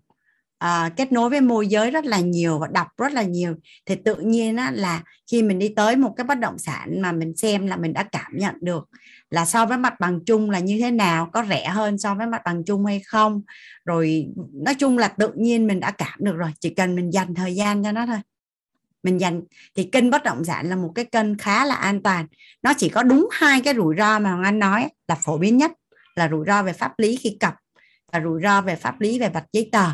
à, 0.60 0.90
kết 0.96 1.12
nối 1.12 1.30
với 1.30 1.40
môi 1.40 1.66
giới 1.66 1.90
rất 1.90 2.04
là 2.04 2.20
nhiều 2.20 2.58
và 2.58 2.68
đọc 2.72 2.86
rất 2.96 3.12
là 3.12 3.22
nhiều. 3.22 3.54
Thì 3.86 3.94
tự 4.04 4.14
nhiên 4.14 4.56
á, 4.56 4.70
là 4.74 5.02
khi 5.30 5.42
mình 5.42 5.58
đi 5.58 5.68
tới 5.76 5.96
một 5.96 6.14
cái 6.16 6.24
bất 6.24 6.38
động 6.38 6.58
sản 6.58 7.02
mà 7.02 7.12
mình 7.12 7.36
xem 7.36 7.66
là 7.66 7.76
mình 7.76 7.92
đã 7.92 8.02
cảm 8.02 8.32
nhận 8.32 8.54
được 8.60 8.88
là 9.30 9.44
so 9.44 9.66
với 9.66 9.78
mặt 9.78 10.00
bằng 10.00 10.20
chung 10.26 10.50
là 10.50 10.58
như 10.58 10.78
thế 10.80 10.90
nào, 10.90 11.30
có 11.32 11.44
rẻ 11.48 11.68
hơn 11.68 11.98
so 11.98 12.14
với 12.14 12.26
mặt 12.26 12.42
bằng 12.44 12.64
chung 12.64 12.86
hay 12.86 13.00
không? 13.06 13.42
Rồi 13.84 14.26
nói 14.52 14.74
chung 14.74 14.98
là 14.98 15.08
tự 15.08 15.32
nhiên 15.36 15.66
mình 15.66 15.80
đã 15.80 15.90
cảm 15.90 16.18
được 16.18 16.36
rồi, 16.36 16.50
chỉ 16.60 16.70
cần 16.70 16.96
mình 16.96 17.12
dành 17.12 17.34
thời 17.34 17.54
gian 17.54 17.84
cho 17.84 17.92
nó 17.92 18.06
thôi. 18.06 18.18
Mình 19.02 19.20
dành, 19.20 19.42
thì 19.76 19.84
kênh 19.84 20.10
bất 20.10 20.24
động 20.24 20.44
sản 20.44 20.68
là 20.70 20.76
một 20.76 20.92
cái 20.94 21.04
kênh 21.04 21.38
khá 21.38 21.64
là 21.64 21.74
an 21.74 22.02
toàn. 22.02 22.26
Nó 22.62 22.72
chỉ 22.76 22.88
có 22.88 23.02
đúng 23.02 23.28
hai 23.32 23.60
cái 23.60 23.74
rủi 23.74 23.96
ro 23.98 24.18
mà 24.18 24.30
Hoàng 24.30 24.44
Anh 24.44 24.58
nói 24.58 24.88
là 25.08 25.14
phổ 25.14 25.38
biến 25.38 25.56
nhất, 25.56 25.72
là 26.14 26.28
rủi 26.28 26.44
ro 26.46 26.62
về 26.62 26.72
pháp 26.72 26.98
lý 26.98 27.16
khi 27.16 27.36
cập 27.40 27.54
và 28.12 28.20
rủi 28.20 28.42
ro 28.42 28.60
về 28.60 28.76
pháp 28.76 29.00
lý 29.00 29.18
về 29.18 29.28
vạch 29.28 29.46
giấy 29.52 29.68
tờ. 29.72 29.86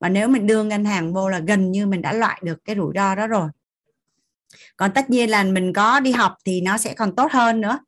Và 0.00 0.08
nếu 0.08 0.28
mình 0.28 0.46
đưa 0.46 0.64
ngân 0.64 0.84
hàng 0.84 1.12
vô 1.12 1.28
là 1.28 1.38
gần 1.38 1.70
như 1.70 1.86
mình 1.86 2.02
đã 2.02 2.12
loại 2.12 2.40
được 2.44 2.64
cái 2.64 2.76
rủi 2.76 2.92
ro 2.94 3.14
đó 3.14 3.26
rồi. 3.26 3.48
Còn 4.76 4.92
tất 4.92 5.10
nhiên 5.10 5.30
là 5.30 5.44
mình 5.44 5.72
có 5.72 6.00
đi 6.00 6.12
học 6.12 6.34
thì 6.44 6.60
nó 6.60 6.78
sẽ 6.78 6.94
còn 6.94 7.16
tốt 7.16 7.32
hơn 7.32 7.60
nữa 7.60 7.78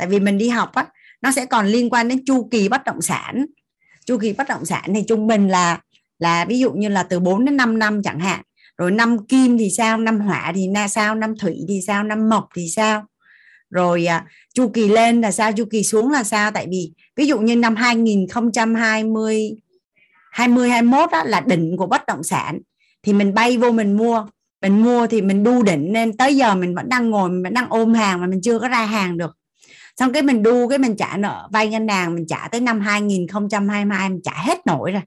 tại 0.00 0.08
vì 0.08 0.20
mình 0.20 0.38
đi 0.38 0.48
học 0.48 0.74
á 0.74 0.86
nó 1.22 1.32
sẽ 1.32 1.46
còn 1.46 1.66
liên 1.66 1.90
quan 1.90 2.08
đến 2.08 2.24
chu 2.26 2.48
kỳ 2.50 2.68
bất 2.68 2.84
động 2.84 3.02
sản. 3.02 3.46
Chu 4.06 4.18
kỳ 4.18 4.32
bất 4.32 4.48
động 4.48 4.64
sản 4.64 4.84
thì 4.94 5.04
trung 5.08 5.26
bình 5.26 5.48
là 5.48 5.80
là 6.18 6.44
ví 6.44 6.58
dụ 6.58 6.72
như 6.72 6.88
là 6.88 7.02
từ 7.02 7.20
4 7.20 7.44
đến 7.44 7.56
5 7.56 7.78
năm 7.78 8.02
chẳng 8.02 8.20
hạn. 8.20 8.42
Rồi 8.78 8.90
năm 8.90 9.26
kim 9.26 9.58
thì 9.58 9.70
sao 9.70 9.98
năm 9.98 10.20
hỏa 10.20 10.52
thì 10.54 10.68
na 10.68 10.88
sao 10.88 11.14
năm 11.14 11.38
thủy 11.38 11.64
thì 11.68 11.80
sao 11.86 12.04
năm 12.04 12.28
mộc 12.28 12.48
thì 12.56 12.68
sao. 12.68 13.04
Rồi 13.70 14.06
à, 14.06 14.24
chu 14.54 14.68
kỳ 14.68 14.88
lên 14.88 15.20
là 15.20 15.32
sao 15.32 15.52
chu 15.52 15.64
kỳ 15.70 15.82
xuống 15.82 16.10
là 16.10 16.22
sao. 16.22 16.50
Tại 16.50 16.66
vì 16.70 16.92
ví 17.16 17.26
dụ 17.26 17.38
như 17.38 17.56
năm 17.56 17.76
2020 17.76 19.50
20 20.30 20.70
21 20.70 21.10
đó 21.12 21.22
là 21.24 21.40
đỉnh 21.40 21.76
của 21.76 21.86
bất 21.86 22.06
động 22.06 22.22
sản. 22.22 22.58
Thì 23.02 23.12
mình 23.12 23.34
bay 23.34 23.58
vô 23.58 23.72
mình 23.72 23.96
mua. 23.96 24.26
Mình 24.62 24.82
mua 24.82 25.06
thì 25.06 25.22
mình 25.22 25.44
đu 25.44 25.62
đỉnh 25.62 25.92
nên 25.92 26.16
tới 26.16 26.36
giờ 26.36 26.54
mình 26.54 26.74
vẫn 26.74 26.88
đang 26.88 27.10
ngồi 27.10 27.30
mình 27.30 27.42
vẫn 27.42 27.54
đang 27.54 27.66
ôm 27.70 27.94
hàng 27.94 28.20
mà 28.20 28.26
mình 28.26 28.40
chưa 28.42 28.58
có 28.58 28.68
ra 28.68 28.86
hàng 28.86 29.18
được 29.18 29.39
xong 30.00 30.12
cái 30.12 30.22
mình 30.22 30.42
đu 30.42 30.68
cái 30.68 30.78
mình 30.78 30.96
trả 30.96 31.16
nợ 31.16 31.48
vay 31.52 31.68
ngân 31.68 31.88
hàng 31.88 32.14
mình 32.14 32.26
trả 32.28 32.48
tới 32.48 32.60
năm 32.60 32.80
2022 32.80 34.08
mình 34.08 34.20
trả 34.24 34.32
hết 34.32 34.66
nổi 34.66 34.92
rồi. 34.92 35.02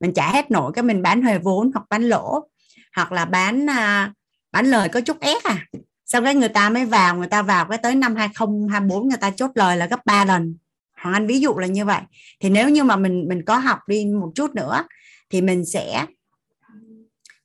Mình 0.00 0.12
trả 0.14 0.32
hết 0.32 0.50
nổi 0.50 0.72
cái 0.74 0.82
mình 0.82 1.02
bán 1.02 1.22
huề 1.22 1.38
vốn 1.38 1.70
hoặc 1.74 1.84
bán 1.90 2.02
lỗ 2.02 2.48
hoặc 2.96 3.12
là 3.12 3.24
bán 3.24 3.70
à, 3.70 4.12
bán 4.52 4.66
lời 4.66 4.88
có 4.88 5.00
chút 5.00 5.20
ép 5.20 5.42
à. 5.42 5.66
Xong 6.04 6.24
cái 6.24 6.34
người 6.34 6.48
ta 6.48 6.70
mới 6.70 6.86
vào 6.86 7.16
người 7.16 7.26
ta 7.26 7.42
vào 7.42 7.66
cái 7.66 7.78
tới 7.78 7.94
năm 7.94 8.16
2024 8.16 9.08
người 9.08 9.18
ta 9.20 9.30
chốt 9.30 9.50
lời 9.54 9.76
là 9.76 9.86
gấp 9.86 10.06
3 10.06 10.24
lần. 10.24 10.56
Hoàng 11.00 11.14
anh 11.14 11.26
ví 11.26 11.40
dụ 11.40 11.54
là 11.54 11.66
như 11.66 11.84
vậy. 11.84 12.00
Thì 12.40 12.50
nếu 12.50 12.68
như 12.68 12.84
mà 12.84 12.96
mình 12.96 13.24
mình 13.28 13.44
có 13.44 13.58
học 13.58 13.78
đi 13.88 14.04
một 14.04 14.32
chút 14.34 14.54
nữa 14.54 14.84
thì 15.30 15.40
mình 15.40 15.64
sẽ 15.64 16.06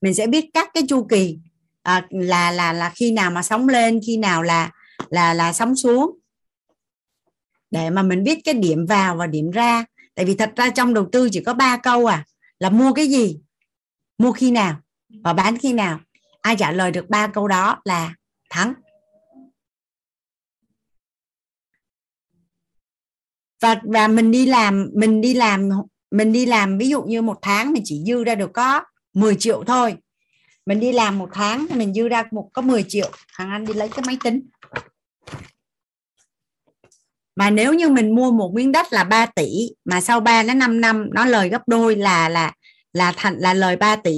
mình 0.01 0.13
sẽ 0.13 0.27
biết 0.27 0.45
các 0.53 0.69
cái 0.73 0.83
chu 0.89 1.03
kỳ 1.03 1.39
à, 1.83 2.07
là 2.09 2.51
là 2.51 2.73
là 2.73 2.91
khi 2.95 3.11
nào 3.11 3.31
mà 3.31 3.43
sóng 3.43 3.69
lên 3.69 3.99
khi 4.05 4.17
nào 4.17 4.43
là 4.43 4.71
là 5.09 5.33
là 5.33 5.53
sóng 5.53 5.75
xuống 5.75 6.20
để 7.71 7.89
mà 7.89 8.03
mình 8.03 8.23
biết 8.23 8.39
cái 8.43 8.53
điểm 8.53 8.85
vào 8.85 9.15
và 9.15 9.27
điểm 9.27 9.51
ra. 9.51 9.85
Tại 10.15 10.25
vì 10.25 10.35
thật 10.35 10.51
ra 10.55 10.69
trong 10.69 10.93
đầu 10.93 11.09
tư 11.11 11.29
chỉ 11.31 11.43
có 11.43 11.53
ba 11.53 11.77
câu 11.77 12.05
à 12.05 12.25
là 12.59 12.69
mua 12.69 12.93
cái 12.93 13.07
gì, 13.07 13.39
mua 14.17 14.31
khi 14.31 14.51
nào 14.51 14.75
và 15.23 15.33
bán 15.33 15.57
khi 15.57 15.73
nào. 15.73 15.99
Ai 16.41 16.55
trả 16.55 16.71
lời 16.71 16.91
được 16.91 17.09
ba 17.09 17.27
câu 17.27 17.47
đó 17.47 17.81
là 17.85 18.15
thắng. 18.49 18.73
Và 23.61 23.81
và 23.83 24.07
mình 24.07 24.31
đi 24.31 24.45
làm, 24.45 24.89
mình 24.93 25.21
đi 25.21 25.33
làm, 25.33 25.69
mình 26.11 26.33
đi 26.33 26.45
làm 26.45 26.77
ví 26.77 26.89
dụ 26.89 27.03
như 27.03 27.21
một 27.21 27.39
tháng 27.41 27.73
mình 27.73 27.83
chỉ 27.85 28.03
dư 28.07 28.23
ra 28.23 28.35
được 28.35 28.51
có 28.53 28.83
10 29.13 29.35
triệu 29.35 29.63
thôi. 29.63 29.95
Mình 30.65 30.79
đi 30.79 30.91
làm 30.91 31.17
một 31.17 31.29
tháng 31.33 31.67
thì 31.69 31.75
mình 31.75 31.93
dư 31.93 32.07
ra 32.07 32.23
một, 32.31 32.49
có 32.53 32.61
10 32.61 32.85
triệu. 32.87 33.11
Hàng 33.27 33.49
anh 33.49 33.65
đi 33.65 33.73
lấy 33.73 33.89
cái 33.89 34.03
máy 34.07 34.17
tính 34.23 34.41
mà 37.41 37.49
nếu 37.49 37.73
như 37.73 37.89
mình 37.89 38.15
mua 38.15 38.31
một 38.31 38.51
miếng 38.53 38.71
đất 38.71 38.93
là 38.93 39.03
3 39.03 39.25
tỷ 39.25 39.69
mà 39.85 40.01
sau 40.01 40.19
3 40.19 40.43
đến 40.43 40.59
5 40.59 40.81
năm 40.81 41.09
nó 41.13 41.25
lời 41.25 41.49
gấp 41.49 41.67
đôi 41.67 41.95
là 41.95 42.29
là 42.29 42.51
là 42.93 43.13
thành 43.17 43.37
là 43.37 43.53
lời 43.53 43.75
3 43.75 43.95
tỷ. 43.95 44.13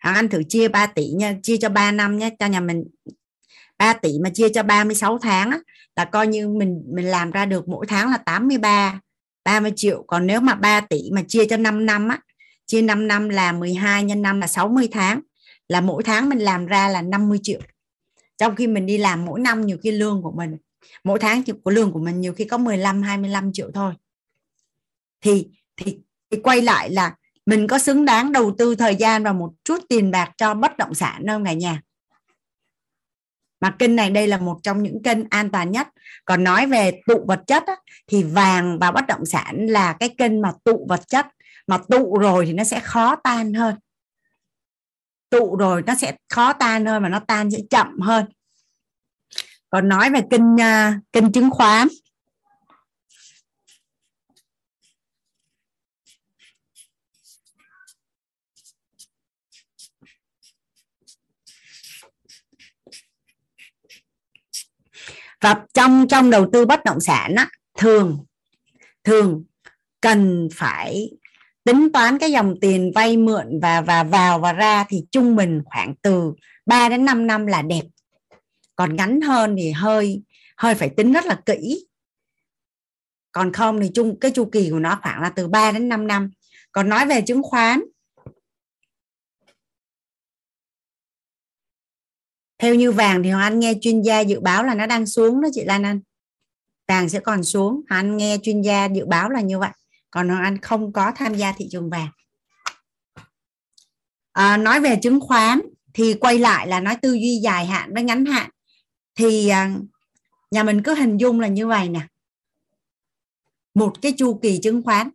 Hoàng 0.00 0.14
anh 0.14 0.28
thử 0.28 0.42
chia 0.48 0.68
3 0.68 0.86
tỷ 0.86 1.06
nha 1.06 1.34
chia 1.42 1.56
cho 1.56 1.68
3 1.68 1.92
năm 1.92 2.18
nhé 2.18 2.30
cho 2.38 2.46
nhà 2.46 2.60
mình 2.60 2.84
3 3.78 3.92
tỷ 3.92 4.10
mà 4.22 4.30
chia 4.30 4.48
cho 4.48 4.62
36 4.62 5.18
tháng 5.18 5.50
á, 5.50 5.58
là 5.96 6.04
coi 6.04 6.26
như 6.26 6.48
mình 6.48 6.82
mình 6.94 7.06
làm 7.06 7.30
ra 7.30 7.46
được 7.46 7.68
mỗi 7.68 7.86
tháng 7.86 8.10
là 8.10 8.16
83 8.16 9.00
30 9.44 9.72
triệu. 9.76 10.04
Còn 10.06 10.26
nếu 10.26 10.40
mà 10.40 10.54
3 10.54 10.80
tỷ 10.80 11.10
mà 11.12 11.22
chia 11.28 11.44
cho 11.44 11.56
5 11.56 11.86
năm 11.86 12.08
á 12.08 12.18
chia 12.66 12.82
5 12.82 13.08
năm 13.08 13.28
là 13.28 13.52
12 13.52 14.04
nhân 14.04 14.22
5 14.22 14.40
là 14.40 14.46
60 14.46 14.88
tháng 14.92 15.20
là 15.68 15.80
mỗi 15.80 16.02
tháng 16.02 16.28
mình 16.28 16.38
làm 16.38 16.66
ra 16.66 16.88
là 16.88 17.02
50 17.02 17.38
triệu. 17.42 17.60
Trong 18.38 18.56
khi 18.56 18.66
mình 18.66 18.86
đi 18.86 18.98
làm 18.98 19.24
mỗi 19.24 19.40
năm 19.40 19.66
nhiều 19.66 19.78
khi 19.82 19.90
lương 19.90 20.22
của 20.22 20.32
mình 20.36 20.56
mỗi 21.04 21.18
tháng 21.18 21.42
của 21.64 21.70
lương 21.70 21.92
của 21.92 22.00
mình 22.00 22.20
nhiều 22.20 22.32
khi 22.32 22.44
có 22.44 22.58
15 22.58 23.02
25 23.02 23.52
triệu 23.52 23.70
thôi. 23.74 23.94
Thì 25.20 25.48
thì, 25.76 25.98
thì 26.30 26.40
quay 26.42 26.62
lại 26.62 26.90
là 26.90 27.14
mình 27.46 27.66
có 27.66 27.78
xứng 27.78 28.04
đáng 28.04 28.32
đầu 28.32 28.54
tư 28.58 28.74
thời 28.74 28.96
gian 28.96 29.24
và 29.24 29.32
một 29.32 29.52
chút 29.64 29.82
tiền 29.88 30.10
bạc 30.10 30.30
cho 30.36 30.54
bất 30.54 30.76
động 30.76 30.94
sản 30.94 31.22
không 31.28 31.44
cả 31.44 31.52
nhà. 31.52 31.82
Mà 33.60 33.70
kênh 33.78 33.96
này 33.96 34.10
đây 34.10 34.26
là 34.26 34.38
một 34.38 34.58
trong 34.62 34.82
những 34.82 35.02
kênh 35.02 35.18
an 35.30 35.50
toàn 35.50 35.70
nhất. 35.70 35.88
Còn 36.24 36.44
nói 36.44 36.66
về 36.66 37.00
tụ 37.06 37.24
vật 37.28 37.40
chất 37.46 37.66
á, 37.66 37.76
thì 38.06 38.22
vàng 38.22 38.78
và 38.78 38.90
bất 38.90 39.06
động 39.06 39.26
sản 39.26 39.66
là 39.66 39.92
cái 39.92 40.08
kênh 40.18 40.40
mà 40.40 40.52
tụ 40.64 40.86
vật 40.88 41.08
chất. 41.08 41.26
Mà 41.66 41.78
tụ 41.88 42.18
rồi 42.18 42.46
thì 42.46 42.52
nó 42.52 42.64
sẽ 42.64 42.80
khó 42.80 43.16
tan 43.16 43.54
hơn. 43.54 43.76
Tụ 45.30 45.56
rồi 45.56 45.82
nó 45.86 45.94
sẽ 45.94 46.16
khó 46.28 46.52
tan 46.52 46.86
hơn 46.86 47.02
mà 47.02 47.08
nó 47.08 47.18
tan 47.18 47.50
sẽ 47.50 47.58
chậm 47.70 48.00
hơn 48.00 48.26
còn 49.74 49.88
nói 49.88 50.10
về 50.10 50.20
kinh 50.30 50.54
uh, 50.54 50.94
kinh 51.12 51.32
chứng 51.32 51.50
khoán. 51.50 51.88
Và 65.40 65.64
trong 65.74 66.06
trong 66.08 66.30
đầu 66.30 66.50
tư 66.52 66.66
bất 66.66 66.84
động 66.84 67.00
sản 67.00 67.34
á, 67.34 67.48
thường 67.78 68.24
thường 69.04 69.44
cần 70.00 70.48
phải 70.54 71.10
tính 71.64 71.88
toán 71.92 72.18
cái 72.18 72.32
dòng 72.32 72.54
tiền 72.60 72.92
vay 72.94 73.16
mượn 73.16 73.60
và 73.62 73.80
và 73.80 74.02
vào 74.02 74.38
và 74.38 74.52
ra 74.52 74.84
thì 74.88 75.04
trung 75.10 75.36
bình 75.36 75.62
khoảng 75.64 75.94
từ 76.02 76.32
3 76.66 76.88
đến 76.88 77.04
5 77.04 77.26
năm 77.26 77.46
là 77.46 77.62
đẹp 77.62 77.82
còn 78.76 78.96
ngắn 78.96 79.20
hơn 79.20 79.56
thì 79.58 79.70
hơi 79.70 80.22
hơi 80.56 80.74
phải 80.74 80.88
tính 80.96 81.12
rất 81.12 81.24
là 81.24 81.40
kỹ. 81.46 81.86
Còn 83.32 83.52
không 83.52 83.80
thì 83.80 83.90
chung 83.94 84.20
cái 84.20 84.30
chu 84.30 84.48
kỳ 84.52 84.70
của 84.70 84.78
nó 84.78 84.98
khoảng 85.02 85.22
là 85.22 85.30
từ 85.30 85.48
3 85.48 85.72
đến 85.72 85.88
5 85.88 86.06
năm. 86.06 86.30
Còn 86.72 86.88
nói 86.88 87.06
về 87.06 87.20
chứng 87.20 87.42
khoán 87.42 87.80
theo 92.58 92.74
như 92.74 92.92
vàng 92.92 93.22
thì 93.22 93.30
anh 93.30 93.60
nghe 93.60 93.74
chuyên 93.80 94.02
gia 94.02 94.20
dự 94.20 94.40
báo 94.40 94.64
là 94.64 94.74
nó 94.74 94.86
đang 94.86 95.06
xuống 95.06 95.40
đó 95.40 95.48
chị 95.52 95.64
Lan 95.64 95.82
Anh. 95.82 96.00
Vàng 96.88 97.08
sẽ 97.08 97.20
còn 97.20 97.44
xuống 97.44 97.80
anh 97.88 98.16
nghe 98.16 98.38
chuyên 98.42 98.62
gia 98.62 98.86
dự 98.86 99.06
báo 99.06 99.30
là 99.30 99.40
như 99.40 99.58
vậy. 99.58 99.70
Còn 100.10 100.28
anh 100.28 100.58
không 100.58 100.92
có 100.92 101.12
tham 101.16 101.34
gia 101.34 101.52
thị 101.52 101.68
trường 101.70 101.90
vàng. 101.90 102.08
À, 104.32 104.56
nói 104.56 104.80
về 104.80 104.98
chứng 105.02 105.20
khoán 105.20 105.60
thì 105.94 106.14
quay 106.14 106.38
lại 106.38 106.66
là 106.66 106.80
nói 106.80 106.96
tư 107.02 107.12
duy 107.12 107.40
dài 107.42 107.66
hạn 107.66 107.94
với 107.94 108.02
ngắn 108.02 108.24
hạn 108.24 108.50
thì 109.14 109.48
à, 109.48 109.70
nhà 110.50 110.62
mình 110.62 110.82
cứ 110.82 110.94
hình 110.94 111.16
dung 111.16 111.40
là 111.40 111.48
như 111.48 111.66
vậy 111.66 111.88
nè. 111.88 112.00
Một 113.74 114.02
cái 114.02 114.12
chu 114.18 114.38
kỳ 114.42 114.58
chứng 114.62 114.82
khoán 114.82 115.10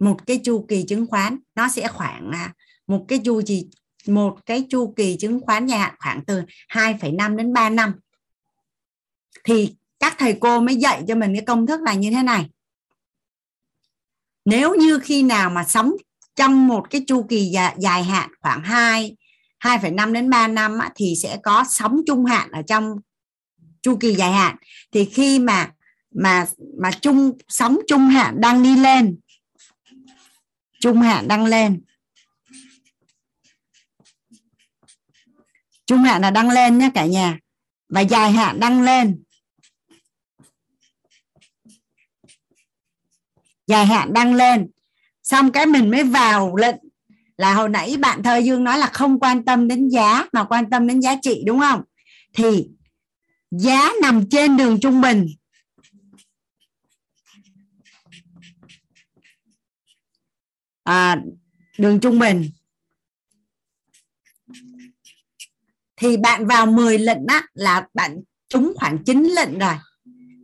một 0.00 0.26
cái 0.26 0.40
chu 0.44 0.64
kỳ 0.68 0.82
chứng 0.82 1.06
khoán 1.06 1.38
nó 1.54 1.68
sẽ 1.68 1.88
khoảng 1.88 2.30
à, 2.32 2.52
một 2.86 3.04
cái 3.08 3.20
chu 3.24 3.40
kỳ 3.46 3.66
một 4.06 4.46
cái 4.46 4.66
chu 4.70 4.94
kỳ 4.96 5.16
chứng 5.16 5.40
khoán 5.40 5.66
dài 5.66 5.78
hạn 5.78 5.94
khoảng 5.98 6.24
từ 6.24 6.42
2,5 6.68 7.36
đến 7.36 7.52
3 7.52 7.70
năm. 7.70 7.94
Thì 9.44 9.74
các 9.98 10.14
thầy 10.18 10.36
cô 10.40 10.60
mới 10.60 10.76
dạy 10.76 11.02
cho 11.08 11.14
mình 11.14 11.34
cái 11.34 11.44
công 11.44 11.66
thức 11.66 11.80
là 11.80 11.94
như 11.94 12.10
thế 12.10 12.22
này. 12.22 12.50
Nếu 14.44 14.74
như 14.74 14.98
khi 14.98 15.22
nào 15.22 15.50
mà 15.50 15.64
sống 15.64 15.92
trong 16.36 16.68
một 16.68 16.90
cái 16.90 17.04
chu 17.06 17.22
kỳ 17.22 17.44
dài, 17.44 17.76
dài 17.78 18.04
hạn 18.04 18.30
khoảng 18.40 18.62
2 18.62 19.16
2,5 19.60 20.12
đến 20.12 20.30
3 20.30 20.48
năm 20.48 20.78
á, 20.78 20.90
thì 20.94 21.14
sẽ 21.22 21.38
có 21.42 21.64
sóng 21.68 22.00
trung 22.06 22.24
hạn 22.24 22.50
ở 22.50 22.62
trong 22.62 22.96
chu 23.82 23.96
kỳ 23.96 24.14
dài 24.14 24.32
hạn, 24.32 24.56
thì 24.92 25.04
khi 25.04 25.38
mà 25.38 25.70
mà 26.14 26.46
mà 26.78 26.90
chung, 26.90 27.38
sóng 27.48 27.78
trung 27.86 28.08
hạn 28.08 28.40
đang 28.40 28.62
đi 28.62 28.76
lên 28.76 29.18
trung 30.80 31.02
hạn 31.02 31.28
đang 31.28 31.44
lên 31.44 31.82
trung 35.86 36.02
hạn 36.02 36.22
là 36.22 36.30
đang 36.30 36.50
lên 36.50 36.78
nhé 36.78 36.90
cả 36.94 37.06
nhà, 37.06 37.38
và 37.88 38.00
dài 38.00 38.32
hạn 38.32 38.60
đang 38.60 38.82
lên, 38.82 39.22
dài 43.66 43.86
hạn 43.86 44.12
đang 44.12 44.34
lên. 44.34 44.70
Xong 45.22 45.52
cái 45.52 45.66
mình 45.66 45.90
mới 45.90 46.04
vào 46.04 46.56
lệnh 46.56 46.76
là 47.36 47.54
hồi 47.54 47.68
nãy 47.68 47.96
bạn 47.96 48.22
thơ 48.22 48.36
dương 48.36 48.64
nói 48.64 48.78
là 48.78 48.86
không 48.86 49.20
quan 49.20 49.44
tâm 49.44 49.68
đến 49.68 49.88
giá 49.88 50.26
mà 50.32 50.44
quan 50.44 50.70
tâm 50.70 50.86
đến 50.86 51.00
giá 51.00 51.16
trị, 51.22 51.42
đúng 51.46 51.60
không? 51.60 51.82
Thì 52.34 52.68
giá 53.50 53.92
nằm 54.02 54.24
trên 54.30 54.56
đường 54.56 54.80
trung 54.80 55.00
bình. 55.00 55.26
À, 60.84 61.22
đường 61.78 62.00
trung 62.00 62.18
bình. 62.18 62.50
Thì 65.96 66.16
bạn 66.16 66.46
vào 66.46 66.66
10 66.66 66.98
lệnh 66.98 67.26
á 67.26 67.42
là 67.52 67.86
bạn 67.94 68.20
trúng 68.48 68.72
khoảng 68.76 69.04
9 69.04 69.24
lệnh 69.24 69.58
rồi. 69.58 69.74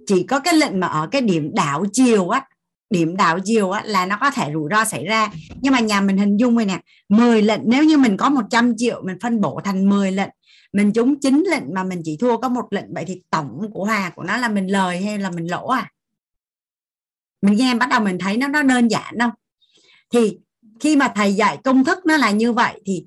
Chỉ 0.07 0.23
có 0.23 0.41
cái 0.41 0.55
lệnh 0.55 0.81
mà 0.81 0.87
ở 0.87 1.09
cái 1.11 1.21
điểm 1.21 1.51
đảo 1.55 1.85
chiều 1.93 2.29
á 2.29 2.47
điểm 2.91 3.17
đảo 3.17 3.39
chiều 3.45 3.71
á 3.71 3.83
là 3.85 4.07
nó 4.07 4.19
có 4.21 4.31
thể 4.31 4.51
rủi 4.53 4.69
ro 4.71 4.85
xảy 4.85 5.05
ra. 5.05 5.31
Nhưng 5.61 5.73
mà 5.73 5.81
nhà 5.81 6.01
mình 6.01 6.19
hình 6.19 6.37
dung 6.37 6.57
rồi 6.57 6.65
nè 6.65 6.81
10 7.09 7.43
lệnh 7.43 7.61
nếu 7.65 7.85
như 7.85 7.99
mình 7.99 8.17
có 8.17 8.29
100 8.29 8.75
triệu 8.77 9.03
mình 9.05 9.17
phân 9.21 9.41
bổ 9.41 9.61
thành 9.65 9.89
10 9.89 10.13
lệnh 10.13 10.31
mình 10.73 10.93
trúng 10.93 11.21
9 11.21 11.45
lệnh 11.51 11.75
mà 11.75 11.85
mình 11.85 12.01
chỉ 12.05 12.17
thua 12.17 12.37
có 12.37 12.49
một 12.49 12.73
lệnh, 12.73 12.95
vậy 12.95 13.05
thì 13.07 13.23
tổng 13.31 13.71
của 13.73 13.85
hòa 13.85 14.13
của 14.17 14.23
nó 14.23 14.37
là 14.37 14.49
mình 14.49 14.67
lời 14.67 15.03
hay 15.03 15.19
là 15.19 15.31
mình 15.31 15.51
lỗ 15.51 15.67
à? 15.67 15.91
Mình 17.43 17.57
nghe 17.57 17.75
bắt 17.75 17.89
đầu 17.91 18.01
mình 18.01 18.19
thấy 18.19 18.37
nó 18.37 18.49
nó 18.49 18.63
đơn 18.63 18.89
giản 18.89 19.19
đâu 19.19 19.31
thì 20.13 20.39
khi 20.81 20.97
mà 20.97 21.13
thầy 21.15 21.35
dạy 21.35 21.59
công 21.65 21.85
thức 21.85 21.99
nó 22.07 22.17
là 22.17 22.31
như 22.31 22.53
vậy 22.53 22.81
thì 22.87 23.05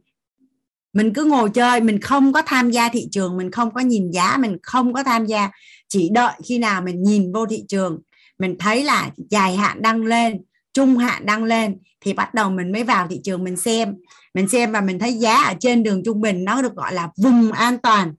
mình 0.94 1.14
cứ 1.14 1.24
ngồi 1.24 1.50
chơi, 1.50 1.82
mình 1.82 2.02
không 2.02 2.34
có 2.34 2.42
tham 2.42 2.72
gia 2.72 2.90
thị 2.90 3.08
trường, 3.12 3.38
mình 3.38 3.52
không 3.52 3.74
có 3.74 3.82
nhìn 3.82 4.12
giá, 4.12 4.38
mình 4.38 4.58
không 4.64 4.94
có 4.94 5.04
tham 5.04 5.26
gia, 5.26 5.50
chỉ 5.88 6.10
đợi 6.10 6.34
khi 6.46 6.58
nào 6.58 6.82
mình 6.82 7.04
nhìn 7.04 7.34
vô 7.34 7.46
thị 7.46 7.64
trường, 7.68 8.00
mình 8.40 8.56
thấy 8.60 8.84
là 8.84 9.10
dài 9.30 9.56
hạn 9.56 9.82
đăng 9.82 10.06
lên 10.06 10.42
trung 10.74 10.98
hạn 10.98 11.26
đăng 11.26 11.44
lên, 11.44 11.78
thì 12.02 12.14
bắt 12.14 12.34
đầu 12.34 12.50
mình 12.50 12.72
mới 12.72 12.84
vào 12.84 13.08
thị 13.08 13.22
trường 13.24 13.44
mình 13.44 13.58
xem. 13.58 13.96
Mình 14.34 14.48
xem 14.48 14.72
và 14.72 14.82
mình 14.82 15.00
thấy 15.00 15.14
giá 15.14 15.44
ở 15.44 15.54
trên 15.60 15.84
đường 15.84 16.02
trung 16.06 16.22
bình 16.22 16.46
nó 16.46 16.62
được 16.62 16.76
gọi 16.76 16.94
là 16.94 17.10
vùng 17.18 17.52
an 17.52 17.78
toàn. 17.78 18.14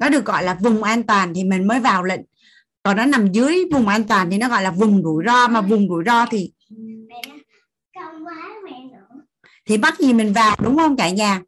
Nó 0.00 0.08
được 0.08 0.24
gọi 0.24 0.44
là 0.44 0.54
vùng 0.54 0.82
an 0.82 1.02
toàn 1.02 1.32
thì 1.34 1.44
mình 1.44 1.66
mới 1.66 1.80
vào 1.80 2.04
lệnh. 2.04 2.20
Còn 2.82 2.96
nó 2.96 3.04
nằm 3.04 3.32
dưới 3.32 3.64
vùng 3.72 3.88
an 3.88 4.04
toàn 4.04 4.30
thì 4.30 4.38
nó 4.38 4.48
gọi 4.48 4.62
là 4.62 4.70
vùng 4.70 5.02
rủi 5.02 5.24
ro, 5.26 5.48
mà 5.48 5.60
vùng 5.60 5.88
rủi 5.88 6.04
ro 6.06 6.26
thì 6.26 6.52
thì 9.66 9.76
bắt 9.78 9.98
gì 9.98 10.12
mình 10.12 10.32
vào, 10.32 10.56
đúng 10.62 10.76
không 10.76 10.96
cả 10.96 11.10
nhà? 11.10 11.40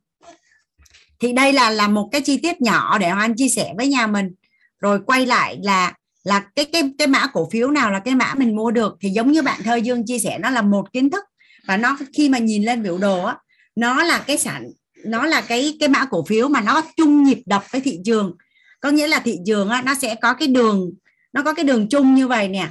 Thì 1.20 1.32
đây 1.32 1.52
là 1.52 1.70
là 1.70 1.88
một 1.88 2.08
cái 2.12 2.20
chi 2.20 2.38
tiết 2.42 2.60
nhỏ 2.60 2.98
để 2.98 3.08
Hoàng 3.08 3.20
Anh 3.20 3.34
chia 3.36 3.48
sẻ 3.48 3.74
với 3.76 3.88
nhà 3.88 4.06
mình. 4.06 4.34
Rồi 4.80 5.00
quay 5.06 5.26
lại 5.26 5.58
là 5.62 5.94
là 6.24 6.40
cái 6.56 6.64
cái 6.64 6.92
cái 6.98 7.08
mã 7.08 7.26
cổ 7.26 7.48
phiếu 7.50 7.70
nào 7.70 7.90
là 7.90 7.98
cái 7.98 8.14
mã 8.14 8.34
mình 8.38 8.56
mua 8.56 8.70
được 8.70 8.96
thì 9.00 9.08
giống 9.08 9.32
như 9.32 9.42
bạn 9.42 9.60
thơ 9.64 9.76
dương 9.76 10.06
chia 10.06 10.18
sẻ 10.18 10.38
nó 10.38 10.50
là 10.50 10.62
một 10.62 10.92
kiến 10.92 11.10
thức. 11.10 11.24
Và 11.66 11.76
nó 11.76 11.98
khi 12.14 12.28
mà 12.28 12.38
nhìn 12.38 12.64
lên 12.64 12.82
biểu 12.82 12.98
đồ 12.98 13.24
á 13.24 13.36
nó 13.76 14.04
là 14.04 14.24
cái 14.26 14.38
sản 14.38 14.70
nó 15.04 15.26
là 15.26 15.40
cái 15.40 15.76
cái 15.80 15.88
mã 15.88 16.04
cổ 16.10 16.24
phiếu 16.24 16.48
mà 16.48 16.60
nó 16.60 16.82
chung 16.96 17.22
nhịp 17.22 17.42
đập 17.46 17.64
với 17.70 17.80
thị 17.80 18.00
trường. 18.04 18.36
Có 18.80 18.90
nghĩa 18.90 19.08
là 19.08 19.18
thị 19.18 19.38
trường 19.46 19.68
á, 19.68 19.82
nó 19.82 19.94
sẽ 19.94 20.14
có 20.14 20.34
cái 20.34 20.48
đường 20.48 20.90
nó 21.32 21.42
có 21.42 21.54
cái 21.54 21.64
đường 21.64 21.88
chung 21.88 22.14
như 22.14 22.28
vậy 22.28 22.48
nè. 22.48 22.68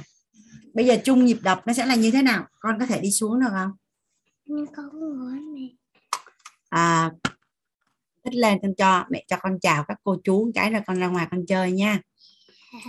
Bây 0.74 0.86
giờ 0.86 0.96
chung 1.04 1.24
nhịp 1.24 1.38
đập 1.42 1.62
nó 1.66 1.72
sẽ 1.72 1.86
là 1.86 1.94
như 1.94 2.10
thế 2.10 2.22
nào? 2.22 2.46
Con 2.60 2.78
có 2.78 2.86
thể 2.86 3.00
đi 3.00 3.10
xuống 3.10 3.40
được 3.40 3.50
không? 3.50 3.70
À 6.68 7.10
thích 8.24 8.34
lên 8.34 8.58
con 8.62 8.74
cho 8.74 9.04
mẹ 9.10 9.24
cho 9.28 9.36
con 9.36 9.58
chào 9.60 9.84
các 9.88 9.98
cô 10.04 10.16
chú 10.24 10.50
cái 10.54 10.70
rồi 10.70 10.82
con 10.86 11.00
ra 11.00 11.06
ngoài 11.06 11.26
con 11.30 11.46
chơi 11.46 11.72
nha 11.72 12.00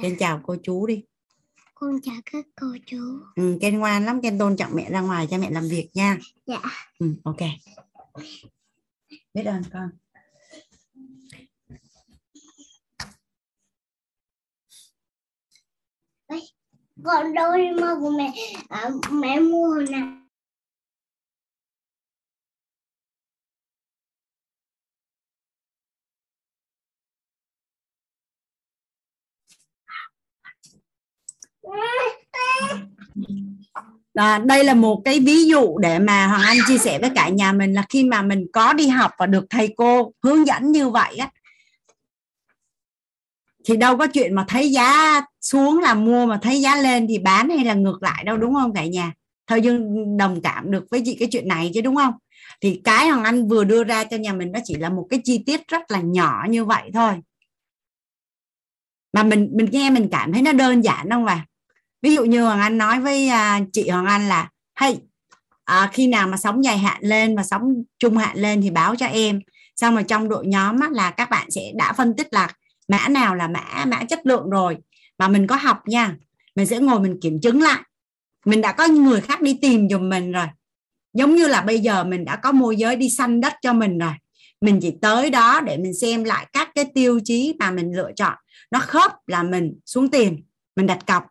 Ken 0.01 0.15
chào 0.19 0.41
cô 0.43 0.55
chú 0.63 0.87
đi. 0.87 1.03
Con 1.73 2.01
chào 2.03 2.15
các 2.25 2.45
cô 2.61 2.67
chú. 2.85 3.19
Ừ, 3.35 3.57
Ken 3.61 3.79
ngoan 3.79 4.05
lắm 4.05 4.21
Ken 4.21 4.39
tôn 4.39 4.57
trọng 4.57 4.75
mẹ 4.75 4.89
ra 4.89 5.01
ngoài 5.01 5.27
cho 5.31 5.37
mẹ 5.37 5.49
làm 5.49 5.67
việc 5.69 5.89
nha. 5.93 6.17
Dạ. 6.45 6.61
Ừ, 6.99 7.13
ok. 7.23 7.39
Biết 9.33 9.43
ơn 9.45 9.63
con. 9.73 9.89
Con 17.03 17.25
Doraemon 17.35 17.99
của 17.99 18.09
mẹ? 18.09 18.33
À, 18.69 18.89
mẹ 19.11 19.39
mua 19.39 19.67
hồi 19.67 19.85
nào 19.89 20.20
à, 34.13 34.39
đây 34.45 34.63
là 34.63 34.73
một 34.73 35.01
cái 35.05 35.19
ví 35.19 35.45
dụ 35.45 35.77
để 35.77 35.99
mà 35.99 36.27
Hoàng 36.27 36.41
Anh 36.41 36.57
chia 36.67 36.77
sẻ 36.77 36.99
với 36.99 37.09
cả 37.15 37.29
nhà 37.29 37.53
mình 37.53 37.73
là 37.73 37.85
khi 37.89 38.03
mà 38.03 38.21
mình 38.21 38.45
có 38.53 38.73
đi 38.73 38.87
học 38.87 39.11
và 39.17 39.25
được 39.25 39.45
thầy 39.49 39.73
cô 39.77 40.11
hướng 40.23 40.47
dẫn 40.47 40.71
như 40.71 40.89
vậy 40.89 41.17
á 41.17 41.29
thì 43.65 43.77
đâu 43.77 43.97
có 43.97 44.07
chuyện 44.07 44.35
mà 44.35 44.45
thấy 44.47 44.71
giá 44.71 45.21
xuống 45.41 45.79
là 45.79 45.93
mua 45.93 46.25
mà 46.25 46.39
thấy 46.41 46.61
giá 46.61 46.75
lên 46.75 47.07
thì 47.09 47.17
bán 47.17 47.49
hay 47.49 47.65
là 47.65 47.73
ngược 47.73 48.03
lại 48.03 48.23
đâu 48.23 48.37
đúng 48.37 48.53
không 48.53 48.73
cả 48.73 48.85
nhà? 48.85 49.13
Thôi 49.47 49.61
dương 49.61 50.17
đồng 50.17 50.41
cảm 50.41 50.71
được 50.71 50.85
với 50.91 51.01
chị 51.05 51.15
cái 51.19 51.27
chuyện 51.31 51.47
này 51.47 51.71
chứ 51.73 51.81
đúng 51.81 51.95
không? 51.95 52.13
Thì 52.61 52.81
cái 52.83 53.09
hoàng 53.09 53.23
anh 53.23 53.47
vừa 53.47 53.63
đưa 53.63 53.83
ra 53.83 54.03
cho 54.03 54.17
nhà 54.17 54.33
mình 54.33 54.51
nó 54.51 54.59
chỉ 54.63 54.75
là 54.75 54.89
một 54.89 55.07
cái 55.09 55.21
chi 55.23 55.43
tiết 55.45 55.67
rất 55.67 55.91
là 55.91 56.01
nhỏ 56.01 56.45
như 56.49 56.65
vậy 56.65 56.91
thôi. 56.93 57.13
Mà 59.13 59.23
mình 59.23 59.49
mình 59.53 59.67
nghe 59.71 59.89
mình 59.89 60.07
cảm 60.11 60.33
thấy 60.33 60.41
nó 60.41 60.53
đơn 60.53 60.83
giản 60.83 61.09
không 61.09 61.25
và 61.25 61.45
ví 62.01 62.15
dụ 62.15 62.25
như 62.25 62.43
hoàng 62.43 62.59
anh 62.59 62.77
nói 62.77 62.99
với 62.99 63.27
à, 63.27 63.59
chị 63.73 63.89
hoàng 63.89 64.05
anh 64.05 64.29
là 64.29 64.49
hey 64.79 64.99
à, 65.65 65.89
khi 65.93 66.07
nào 66.07 66.27
mà 66.27 66.37
sóng 66.37 66.63
dài 66.63 66.77
hạn 66.77 66.97
lên 67.01 67.35
và 67.35 67.43
sóng 67.43 67.73
trung 67.99 68.17
hạn 68.17 68.37
lên 68.37 68.61
thì 68.61 68.69
báo 68.69 68.95
cho 68.95 69.05
em. 69.05 69.39
Xong 69.75 69.93
rồi 69.93 70.03
trong 70.03 70.29
đội 70.29 70.47
nhóm 70.47 70.79
á, 70.79 70.89
là 70.91 71.11
các 71.11 71.29
bạn 71.29 71.51
sẽ 71.51 71.61
đã 71.75 71.93
phân 71.93 72.15
tích 72.15 72.27
là 72.31 72.47
mã 72.87 73.07
nào 73.07 73.35
là 73.35 73.47
mã 73.47 73.85
mã 73.85 74.03
chất 74.03 74.19
lượng 74.25 74.49
rồi 74.49 74.77
mà 75.17 75.27
mình 75.27 75.47
có 75.47 75.55
học 75.55 75.77
nha. 75.87 76.15
Mình 76.55 76.65
sẽ 76.67 76.79
ngồi 76.79 76.99
mình 76.99 77.19
kiểm 77.21 77.41
chứng 77.41 77.61
lại. 77.61 77.81
Mình 78.45 78.61
đã 78.61 78.71
có 78.71 78.87
người 78.87 79.21
khác 79.21 79.41
đi 79.41 79.59
tìm 79.61 79.89
giùm 79.89 80.09
mình 80.09 80.31
rồi. 80.31 80.45
Giống 81.13 81.35
như 81.35 81.47
là 81.47 81.61
bây 81.61 81.79
giờ 81.79 82.03
mình 82.03 82.25
đã 82.25 82.35
có 82.35 82.51
môi 82.51 82.75
giới 82.75 82.95
đi 82.95 83.09
săn 83.09 83.41
đất 83.41 83.53
cho 83.61 83.73
mình 83.73 83.97
rồi. 83.97 84.13
Mình 84.61 84.79
chỉ 84.81 84.93
tới 85.01 85.29
đó 85.29 85.61
để 85.61 85.77
mình 85.77 85.93
xem 85.93 86.23
lại 86.23 86.47
các 86.53 86.69
cái 86.75 86.85
tiêu 86.93 87.19
chí 87.23 87.55
mà 87.59 87.71
mình 87.71 87.95
lựa 87.95 88.11
chọn. 88.15 88.33
Nó 88.71 88.79
khớp 88.79 89.11
là 89.27 89.43
mình 89.43 89.79
xuống 89.85 90.09
tiền 90.09 90.43
mình 90.75 90.87
đặt 90.87 91.05
cọc 91.07 91.23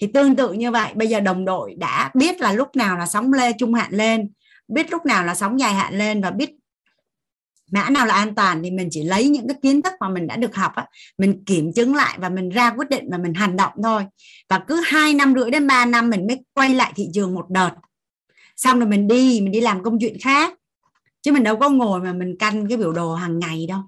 thì 0.00 0.06
tương 0.06 0.36
tự 0.36 0.52
như 0.52 0.70
vậy 0.70 0.92
bây 0.94 1.08
giờ 1.08 1.20
đồng 1.20 1.44
đội 1.44 1.74
đã 1.74 2.10
biết 2.14 2.40
là 2.40 2.52
lúc 2.52 2.76
nào 2.76 2.98
là 2.98 3.06
sóng 3.06 3.32
lê 3.32 3.52
trung 3.58 3.74
hạn 3.74 3.92
lên 3.92 4.30
biết 4.68 4.90
lúc 4.90 5.06
nào 5.06 5.24
là 5.24 5.34
sóng 5.34 5.60
dài 5.60 5.74
hạn 5.74 5.98
lên 5.98 6.22
và 6.22 6.30
biết 6.30 6.50
mã 7.70 7.90
nào 7.90 8.06
là 8.06 8.14
an 8.14 8.34
toàn 8.34 8.62
thì 8.62 8.70
mình 8.70 8.88
chỉ 8.90 9.02
lấy 9.02 9.28
những 9.28 9.48
cái 9.48 9.56
kiến 9.62 9.82
thức 9.82 9.92
mà 10.00 10.08
mình 10.08 10.26
đã 10.26 10.36
được 10.36 10.56
học 10.56 10.72
á, 10.74 10.86
mình 11.18 11.44
kiểm 11.44 11.72
chứng 11.72 11.94
lại 11.94 12.18
và 12.20 12.28
mình 12.28 12.48
ra 12.48 12.70
quyết 12.70 12.88
định 12.90 13.08
và 13.10 13.18
mình 13.18 13.34
hành 13.34 13.56
động 13.56 13.72
thôi. 13.82 14.04
Và 14.48 14.58
cứ 14.58 14.80
hai 14.84 15.14
năm 15.14 15.34
rưỡi 15.34 15.50
đến 15.50 15.66
3 15.66 15.84
năm 15.84 16.10
mình 16.10 16.26
mới 16.26 16.44
quay 16.54 16.74
lại 16.74 16.92
thị 16.96 17.08
trường 17.14 17.34
một 17.34 17.50
đợt. 17.50 17.70
Xong 18.56 18.78
rồi 18.78 18.88
mình 18.88 19.08
đi 19.08 19.40
mình 19.40 19.52
đi 19.52 19.60
làm 19.60 19.82
công 19.82 19.98
chuyện 20.00 20.16
khác. 20.20 20.54
Chứ 21.22 21.32
mình 21.32 21.44
đâu 21.44 21.56
có 21.56 21.68
ngồi 21.68 22.00
mà 22.00 22.12
mình 22.12 22.36
canh 22.38 22.68
cái 22.68 22.78
biểu 22.78 22.92
đồ 22.92 23.14
hàng 23.14 23.38
ngày 23.38 23.66
đâu. 23.68 23.80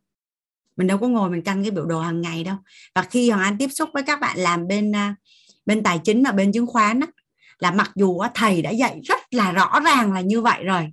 Mình 0.76 0.86
đâu 0.86 0.98
có 0.98 1.08
ngồi 1.08 1.30
mình 1.30 1.42
canh 1.42 1.62
cái 1.62 1.70
biểu 1.70 1.84
đồ 1.84 2.00
hàng 2.00 2.20
ngày 2.20 2.44
đâu. 2.44 2.56
Và 2.94 3.02
khi 3.02 3.30
hoàng 3.30 3.44
anh 3.44 3.58
tiếp 3.58 3.68
xúc 3.68 3.88
với 3.94 4.02
các 4.02 4.20
bạn 4.20 4.38
làm 4.38 4.68
bên 4.68 4.92
à, 4.96 5.14
bên 5.66 5.82
tài 5.82 6.00
chính 6.04 6.24
và 6.24 6.32
bên 6.32 6.52
chứng 6.52 6.66
khoán 6.66 7.00
á, 7.00 7.06
là 7.58 7.70
mặc 7.70 7.90
dù 7.94 8.20
thầy 8.34 8.62
đã 8.62 8.70
dạy 8.70 9.00
rất 9.04 9.20
là 9.30 9.52
rõ 9.52 9.80
ràng 9.84 10.12
là 10.12 10.20
như 10.20 10.40
vậy 10.40 10.64
rồi 10.64 10.92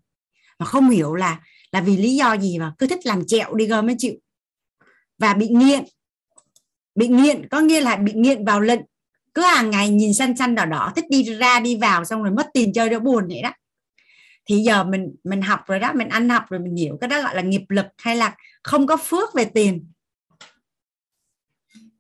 mà 0.60 0.66
không 0.66 0.90
hiểu 0.90 1.16
là 1.16 1.40
là 1.72 1.82
vì 1.82 1.98
lý 1.98 2.16
do 2.16 2.38
gì 2.38 2.60
mà 2.60 2.74
cứ 2.78 2.88
thích 2.88 3.06
làm 3.06 3.26
chẹo 3.28 3.54
đi 3.54 3.66
gom 3.66 3.86
mới 3.86 3.96
chịu. 3.98 4.14
Và 5.18 5.34
bị 5.34 5.48
nghiện 5.48 5.84
bị 6.96 7.08
nghiện 7.08 7.48
có 7.50 7.60
nghĩa 7.60 7.82
là 7.82 7.96
bị 7.96 8.14
nghiện 8.14 8.46
vào 8.46 8.62
lệnh 8.62 8.82
cứ 9.34 9.42
hàng 9.42 9.70
ngày 9.70 9.90
nhìn 9.90 10.14
xanh 10.14 10.38
xanh 10.38 10.56
đỏ 10.56 10.66
đỏ 10.66 10.92
thích 10.96 11.06
đi 11.10 11.24
ra 11.24 11.60
đi 11.60 11.76
vào 11.76 12.06
xong 12.06 12.24
rồi 12.24 12.32
mất 12.32 12.48
tiền 12.54 12.74
chơi 12.74 12.90
đỡ 12.90 13.00
buồn 13.00 13.28
vậy 13.28 13.42
đó. 13.42 13.54
Thì 14.46 14.58
giờ 14.58 14.84
mình 14.84 15.16
mình 15.24 15.42
học 15.42 15.60
rồi 15.68 15.80
đó 15.80 15.94
mình 15.94 16.10
ăn 16.10 16.30
học 16.30 16.44
rồi 16.50 16.60
mình 16.60 16.76
hiểu 16.76 16.98
cái 17.02 17.08
đó 17.08 17.22
gọi 17.22 17.36
là 17.36 17.42
nghiệp 17.42 17.64
lực 17.70 17.86
hay 17.98 18.16
là 18.16 18.36
không 18.64 18.88
có 18.88 18.98
phước 18.98 19.34
về 19.34 19.46
tiền. 19.46 19.92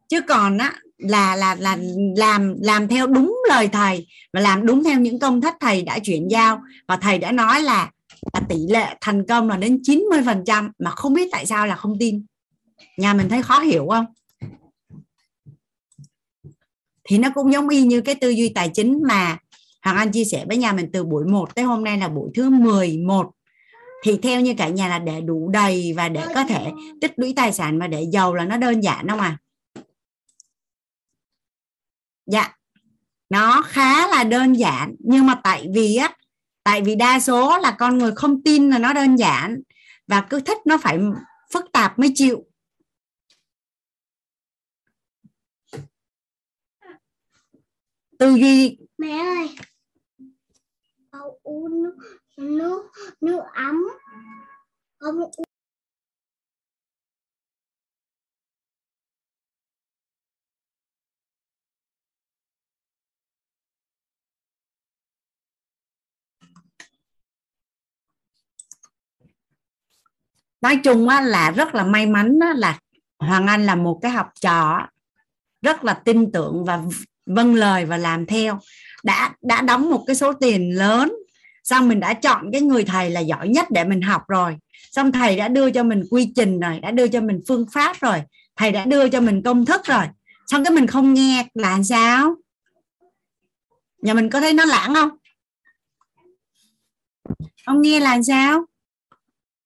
Chứ 0.07 0.21
còn 0.21 0.57
á 0.57 0.75
là 0.97 1.35
là 1.35 1.55
là 1.55 1.77
làm 2.15 2.55
làm 2.61 2.87
theo 2.87 3.07
đúng 3.07 3.37
lời 3.49 3.67
thầy 3.67 4.07
và 4.33 4.39
làm 4.39 4.65
đúng 4.65 4.83
theo 4.83 4.99
những 4.99 5.19
công 5.19 5.41
thức 5.41 5.53
thầy 5.59 5.81
đã 5.81 5.99
chuyển 5.99 6.27
giao. 6.27 6.61
Và 6.87 6.97
thầy 6.97 7.17
đã 7.17 7.31
nói 7.31 7.61
là 7.61 7.91
là 8.33 8.39
tỷ 8.49 8.55
lệ 8.69 8.95
thành 9.01 9.25
công 9.27 9.49
là 9.49 9.57
đến 9.57 9.79
90 9.83 10.21
phần 10.25 10.43
trăm 10.45 10.71
mà 10.79 10.91
không 10.91 11.13
biết 11.13 11.29
tại 11.31 11.45
sao 11.45 11.67
là 11.67 11.75
không 11.75 11.99
tin. 11.99 12.25
Nhà 12.97 13.13
mình 13.13 13.29
thấy 13.29 13.43
khó 13.43 13.59
hiểu 13.59 13.87
không? 13.89 14.05
Thì 17.09 17.17
nó 17.17 17.29
cũng 17.35 17.53
giống 17.53 17.69
y 17.69 17.83
như 17.83 18.01
cái 18.01 18.15
tư 18.15 18.29
duy 18.29 18.49
tài 18.49 18.69
chính 18.69 19.01
mà 19.07 19.37
Hoàng 19.83 19.97
Anh 19.97 20.11
chia 20.11 20.25
sẻ 20.25 20.45
với 20.47 20.57
nhà 20.57 20.71
mình 20.71 20.89
từ 20.93 21.03
buổi 21.03 21.25
1 21.25 21.55
tới 21.55 21.65
hôm 21.65 21.83
nay 21.83 21.97
là 21.97 22.07
buổi 22.07 22.31
thứ 22.35 22.49
11 22.49 23.31
thì 24.03 24.17
theo 24.23 24.41
như 24.41 24.53
cả 24.57 24.67
nhà 24.67 24.87
là 24.87 24.99
để 24.99 25.21
đủ 25.21 25.49
đầy 25.49 25.93
và 25.97 26.09
để 26.09 26.23
có 26.35 26.43
thể 26.43 26.71
tích 27.01 27.11
lũy 27.15 27.33
tài 27.35 27.53
sản 27.53 27.79
và 27.79 27.87
để 27.87 28.05
giàu 28.11 28.33
là 28.33 28.45
nó 28.45 28.57
đơn 28.57 28.83
giản 28.83 29.07
không 29.07 29.19
à? 29.19 29.37
Dạ. 32.27 32.53
Nó 33.29 33.61
khá 33.65 34.07
là 34.07 34.23
đơn 34.23 34.53
giản, 34.53 34.95
nhưng 34.99 35.25
mà 35.25 35.41
tại 35.43 35.67
vì 35.75 35.95
á, 35.95 36.15
tại 36.63 36.81
vì 36.81 36.95
đa 36.95 37.19
số 37.19 37.57
là 37.57 37.75
con 37.79 37.97
người 37.97 38.11
không 38.15 38.43
tin 38.43 38.69
là 38.69 38.79
nó 38.79 38.93
đơn 38.93 39.15
giản 39.15 39.61
và 40.07 40.27
cứ 40.29 40.39
thích 40.39 40.57
nó 40.65 40.77
phải 40.77 40.99
phức 41.53 41.65
tạp 41.73 41.99
mới 41.99 42.11
chịu. 42.15 42.43
Tư 48.19 48.35
duy. 48.35 48.77
Mẹ 48.97 49.11
ơi. 49.11 49.55
Con 51.11 51.31
uống 51.43 51.83
nước 51.83 51.97
nước 52.37 52.91
nước 53.21 53.41
ấm. 53.53 53.83
Con 54.97 55.15
nói 70.61 70.79
chung 70.83 71.09
á, 71.09 71.21
là 71.21 71.51
rất 71.51 71.75
là 71.75 71.83
may 71.83 72.05
mắn 72.05 72.39
á, 72.41 72.53
là 72.55 72.79
Hoàng 73.19 73.47
Anh 73.47 73.65
là 73.65 73.75
một 73.75 73.99
cái 74.01 74.11
học 74.11 74.27
trò 74.41 74.87
rất 75.61 75.83
là 75.83 75.93
tin 75.93 76.31
tưởng 76.31 76.65
và 76.65 76.81
vâng 77.25 77.55
lời 77.55 77.85
và 77.85 77.97
làm 77.97 78.25
theo. 78.25 78.59
Đã 79.03 79.35
đã 79.41 79.61
đóng 79.61 79.89
một 79.89 80.03
cái 80.07 80.15
số 80.15 80.33
tiền 80.33 80.77
lớn 80.77 81.13
xong 81.63 81.89
mình 81.89 81.99
đã 81.99 82.13
chọn 82.13 82.51
cái 82.51 82.61
người 82.61 82.83
thầy 82.83 83.09
là 83.09 83.19
giỏi 83.19 83.47
nhất 83.47 83.71
để 83.71 83.83
mình 83.83 84.01
học 84.01 84.21
rồi. 84.27 84.57
Xong 84.91 85.11
thầy 85.11 85.37
đã 85.37 85.47
đưa 85.47 85.71
cho 85.71 85.83
mình 85.83 86.03
quy 86.11 86.31
trình 86.35 86.59
rồi 86.59 86.79
đã 86.79 86.91
đưa 86.91 87.07
cho 87.07 87.21
mình 87.21 87.41
phương 87.47 87.65
pháp 87.73 87.99
rồi 87.99 88.21
thầy 88.55 88.71
đã 88.71 88.85
đưa 88.85 89.09
cho 89.09 89.21
mình 89.21 89.43
công 89.43 89.65
thức 89.65 89.81
rồi. 89.85 90.05
Xong 90.47 90.63
cái 90.63 90.73
mình 90.73 90.87
không 90.87 91.13
nghe 91.13 91.47
là 91.53 91.83
sao? 91.83 92.35
Nhà 94.01 94.13
mình 94.13 94.29
có 94.29 94.39
thấy 94.39 94.53
nó 94.53 94.65
lãng 94.65 94.93
không? 94.93 95.09
Không 97.65 97.81
nghe 97.81 97.99
là 97.99 98.21
sao? 98.27 98.65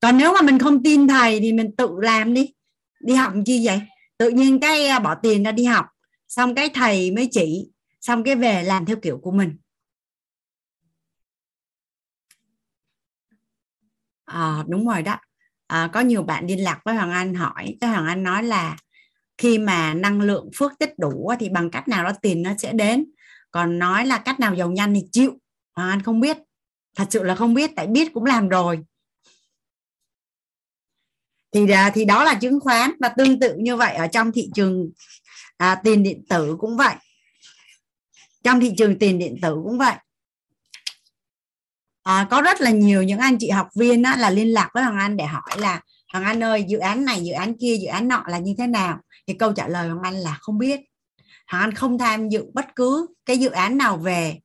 Còn 0.02 0.18
nếu 0.18 0.34
mà 0.34 0.42
mình 0.42 0.60
không 0.60 0.84
tin 0.84 1.08
thầy 1.08 1.40
thì 1.40 1.54
mình 1.54 1.76
tự 1.76 1.90
làm 2.02 2.34
đi. 2.34 2.54
Đi 3.00 3.14
học 3.14 3.34
chi 3.46 3.66
vậy? 3.66 3.82
Tự 4.18 4.30
nhiên 4.30 4.60
cái 4.60 4.88
à, 4.88 5.00
bỏ 5.00 5.16
tiền 5.16 5.44
ra 5.44 5.52
đi 5.52 5.64
học 5.66 5.86
xong 6.28 6.56
cái 6.56 6.70
thầy 6.74 7.12
mới 7.12 7.30
chỉ 7.32 7.72
xong 8.02 8.24
cái 8.24 8.36
về 8.36 8.64
làm 8.64 8.86
theo 8.86 8.96
kiểu 9.02 9.20
của 9.22 9.32
mình. 9.32 9.58
À, 14.26 14.64
đúng 14.68 14.88
rồi 14.88 15.02
đó. 15.02 15.18
À, 15.68 15.90
có 15.94 16.00
nhiều 16.00 16.24
bạn 16.24 16.48
liên 16.48 16.64
lạc 16.64 16.82
với 16.86 16.96
hoàng 16.96 17.12
anh 17.12 17.34
hỏi 17.34 17.78
cái 17.82 17.90
hoàng 17.90 18.06
anh 18.06 18.24
nói 18.24 18.44
là 18.44 18.78
khi 19.38 19.58
mà 19.58 19.94
năng 19.94 20.22
lượng 20.22 20.50
phước 20.56 20.72
tích 20.80 21.00
đủ 21.00 21.32
thì 21.40 21.50
bằng 21.50 21.72
cách 21.72 21.88
nào 21.88 22.04
đó 22.04 22.12
tiền 22.22 22.42
nó 22.42 22.52
sẽ 22.58 22.74
đến. 22.74 23.06
Còn 23.52 23.80
nói 23.80 24.06
là 24.06 24.18
cách 24.18 24.40
nào 24.40 24.56
giàu 24.56 24.72
nhanh 24.72 24.94
thì 24.94 25.02
chịu. 25.12 25.34
Hoàng 25.76 25.90
anh 25.90 26.02
không 26.02 26.20
biết. 26.20 26.38
Thật 26.96 27.06
sự 27.10 27.24
là 27.24 27.36
không 27.36 27.54
biết 27.54 27.72
tại 27.76 27.88
biết 27.88 28.14
cũng 28.14 28.26
làm 28.26 28.50
rồi 28.50 28.80
thì 31.52 31.70
à, 31.70 31.92
thì 31.94 32.06
đó 32.06 32.24
là 32.24 32.34
chứng 32.34 32.60
khoán 32.60 32.92
và 33.00 33.10
tương 33.10 33.40
tự 33.40 33.56
như 33.58 33.76
vậy 33.76 33.96
ở 33.96 34.08
trong 34.08 34.32
thị 34.32 34.50
trường 34.56 34.90
à, 35.58 35.76
tiền 35.84 36.04
điện 36.04 36.26
tử 36.30 36.56
cũng 36.60 36.78
vậy. 36.78 36.96
Trong 38.44 38.60
thị 38.60 38.74
trường 38.78 39.00
tiền 39.00 39.20
điện 39.20 39.38
tử 39.42 39.62
cũng 39.64 39.78
vậy. 39.78 39.96
À, 42.04 42.28
có 42.30 42.42
rất 42.42 42.62
là 42.62 42.72
nhiều 42.72 43.04
những 43.04 43.20
anh 43.20 43.38
chị 43.40 43.50
học 43.50 43.70
viên 43.76 44.04
á, 44.04 44.16
là 44.16 44.30
liên 44.30 44.54
lạc 44.54 44.70
với 44.74 44.84
hoàng 44.84 44.98
anh 44.98 45.18
để 45.18 45.26
hỏi 45.26 45.60
là 45.60 45.82
hoàng 46.14 46.26
anh 46.26 46.44
ơi 46.44 46.66
dự 46.68 46.78
án 46.78 47.06
này 47.06 47.24
dự 47.24 47.32
án 47.32 47.58
kia 47.58 47.78
dự 47.78 47.88
án 47.88 48.08
nọ 48.08 48.24
là 48.28 48.38
như 48.38 48.56
thế 48.58 48.68
nào? 48.68 49.00
Thì 49.28 49.34
câu 49.34 49.54
trả 49.54 49.68
lời 49.68 49.90
hoàng 49.90 50.04
anh 50.04 50.16
là 50.16 50.38
không 50.42 50.58
biết. 50.58 50.80
Hoàng 51.48 51.64
anh 51.64 51.74
không 51.74 51.98
tham 51.98 52.30
dự 52.30 52.46
bất 52.54 52.66
cứ 52.76 53.08
cái 53.26 53.38
dự 53.38 53.50
án 53.50 53.78
nào 53.78 53.98
về 53.98 54.40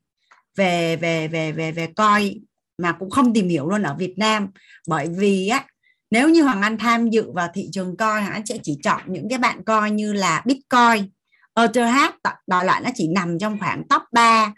về 0.57 0.97
về 0.97 1.29
về 1.29 1.53
về 1.53 1.73
về 1.73 1.89
coi 1.97 2.41
mà 2.79 2.93
cũng 2.93 3.11
không 3.11 3.35
tìm 3.35 3.49
hiểu 3.49 3.69
luôn 3.69 3.83
ở 3.83 3.97
Việt 3.99 4.15
Nam. 4.17 4.49
Bởi 4.89 5.09
vì 5.19 5.49
á 5.49 5.65
nếu 6.11 6.29
như 6.29 6.43
Hoàng 6.43 6.63
Anh 6.63 6.79
tham 6.79 7.11
dự 7.11 7.33
vào 7.33 7.49
thị 7.55 7.69
trường 7.73 7.97
coi 7.97 8.21
Hoàng 8.21 8.33
Anh 8.33 8.47
sẽ 8.47 8.59
chỉ 8.63 8.79
chọn 8.83 9.01
những 9.07 9.29
cái 9.29 9.39
bạn 9.39 9.65
coi 9.65 9.91
như 9.91 10.13
là 10.13 10.43
Bitcoin 10.47 11.11
Etherhash 11.55 12.15
đại 12.47 12.65
loại 12.65 12.81
nó 12.85 12.91
chỉ 12.95 13.09
nằm 13.09 13.39
trong 13.39 13.59
khoảng 13.59 13.83
top 13.89 14.03
3 14.13 14.53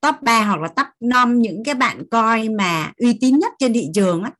top 0.00 0.14
3 0.22 0.44
hoặc 0.44 0.60
là 0.60 0.68
top 0.68 0.86
5 1.00 1.38
những 1.38 1.64
cái 1.64 1.74
bạn 1.74 2.02
coi 2.10 2.48
mà 2.48 2.92
uy 2.96 3.18
tín 3.20 3.38
nhất 3.38 3.52
trên 3.58 3.72
thị 3.72 3.88
trường 3.94 4.22
á. 4.22 4.30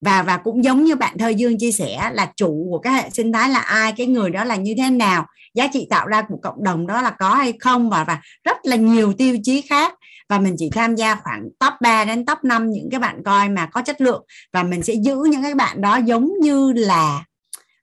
Và 0.00 0.22
và 0.22 0.36
cũng 0.36 0.64
giống 0.64 0.84
như 0.84 0.96
bạn 0.96 1.18
Thơ 1.18 1.28
Dương 1.28 1.58
chia 1.58 1.72
sẻ 1.72 2.10
là 2.12 2.32
chủ 2.36 2.66
của 2.70 2.78
cái 2.78 2.92
hệ 2.92 3.10
sinh 3.10 3.32
thái 3.32 3.50
là 3.50 3.58
ai, 3.58 3.92
cái 3.96 4.06
người 4.06 4.30
đó 4.30 4.44
là 4.44 4.56
như 4.56 4.74
thế 4.78 4.90
nào, 4.90 5.26
giá 5.54 5.66
trị 5.72 5.86
tạo 5.90 6.06
ra 6.06 6.22
của 6.22 6.38
cộng 6.42 6.64
đồng 6.64 6.86
đó 6.86 7.02
là 7.02 7.10
có 7.10 7.34
hay 7.34 7.52
không, 7.60 7.90
và 7.90 8.04
và 8.04 8.20
rất 8.44 8.56
là 8.62 8.76
nhiều 8.76 9.12
tiêu 9.12 9.36
chí 9.42 9.60
khác 9.60 9.94
và 10.28 10.38
mình 10.38 10.54
chỉ 10.58 10.70
tham 10.70 10.94
gia 10.94 11.14
khoảng 11.14 11.48
top 11.58 11.72
3 11.80 12.04
đến 12.04 12.26
top 12.26 12.38
5 12.44 12.70
những 12.70 12.88
cái 12.90 13.00
bạn 13.00 13.22
coi 13.24 13.48
mà 13.48 13.66
có 13.66 13.82
chất 13.82 14.00
lượng. 14.00 14.24
Và 14.52 14.62
mình 14.62 14.82
sẽ 14.82 14.94
giữ 14.94 15.16
những 15.30 15.42
cái 15.42 15.54
bạn 15.54 15.80
đó 15.80 15.96
giống 15.96 16.30
như 16.40 16.72
là 16.72 17.24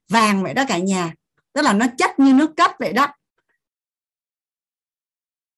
vàng 0.08 0.42
vậy 0.42 0.54
đó 0.54 0.64
cả 0.68 0.78
nhà. 0.78 1.12
Tức 1.52 1.62
là 1.62 1.72
nó 1.72 1.86
chất 1.98 2.18
như 2.18 2.32
nước 2.32 2.56
cất 2.56 2.70
vậy 2.78 2.92
đó. 2.92 3.06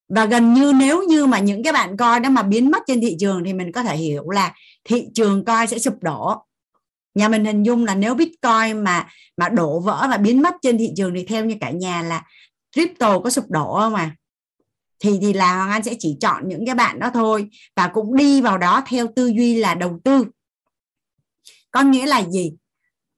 Và 0.08 0.24
gần 0.24 0.54
như 0.54 0.72
nếu 0.76 1.02
như 1.02 1.26
mà 1.26 1.38
những 1.38 1.62
cái 1.62 1.72
bạn 1.72 1.96
coi 1.96 2.20
đó 2.20 2.30
mà 2.30 2.42
biến 2.42 2.70
mất 2.70 2.82
trên 2.86 3.00
thị 3.00 3.16
trường 3.20 3.44
thì 3.44 3.52
mình 3.52 3.72
có 3.72 3.82
thể 3.82 3.96
hiểu 3.96 4.30
là 4.30 4.54
thị 4.84 5.06
trường 5.14 5.44
coi 5.44 5.66
sẽ 5.66 5.78
sụp 5.78 6.02
đổ. 6.02 6.44
Nhà 7.14 7.28
mình 7.28 7.44
hình 7.44 7.62
dung 7.62 7.84
là 7.84 7.94
nếu 7.94 8.14
bitcoin 8.14 8.84
mà 8.84 9.08
mà 9.36 9.48
đổ 9.48 9.80
vỡ 9.80 10.06
và 10.10 10.16
biến 10.16 10.42
mất 10.42 10.54
trên 10.62 10.78
thị 10.78 10.90
trường 10.96 11.14
thì 11.14 11.24
theo 11.24 11.44
như 11.44 11.56
cả 11.60 11.70
nhà 11.70 12.02
là 12.02 12.22
crypto 12.72 13.18
có 13.18 13.30
sụp 13.30 13.50
đổ 13.50 13.74
không 13.74 13.94
à? 13.94 14.16
Thì 15.00 15.18
thì 15.20 15.32
là 15.32 15.56
Hoàng 15.56 15.70
Anh 15.70 15.82
sẽ 15.82 15.94
chỉ 15.98 16.16
chọn 16.20 16.48
những 16.48 16.66
cái 16.66 16.74
bạn 16.74 16.98
đó 16.98 17.10
thôi 17.14 17.48
và 17.76 17.88
cũng 17.88 18.16
đi 18.16 18.40
vào 18.40 18.58
đó 18.58 18.82
theo 18.86 19.06
tư 19.16 19.26
duy 19.26 19.54
là 19.54 19.74
đầu 19.74 20.00
tư. 20.04 20.26
Có 21.70 21.82
nghĩa 21.82 22.06
là 22.06 22.22
gì? 22.30 22.52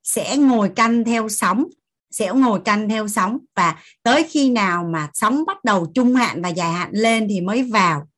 Sẽ 0.03 0.37
ngồi 0.37 0.69
canh 0.77 1.05
theo 1.05 1.29
sóng, 1.29 1.65
sẽ 2.11 2.33
ngồi 2.33 2.61
canh 2.65 2.89
theo 2.89 3.09
sóng 3.09 3.39
và 3.57 3.83
tới 4.03 4.25
khi 4.25 4.51
nào 4.51 4.85
mà 4.93 5.09
sóng 5.15 5.45
bắt 5.47 5.65
đầu 5.65 5.93
trung 5.95 6.15
hạn 6.15 6.43
và 6.43 6.49
dài 6.49 6.73
hạn 6.73 6.91
lên 6.93 7.27
thì 7.29 7.41
mới 7.41 7.63
vào. 7.63 8.09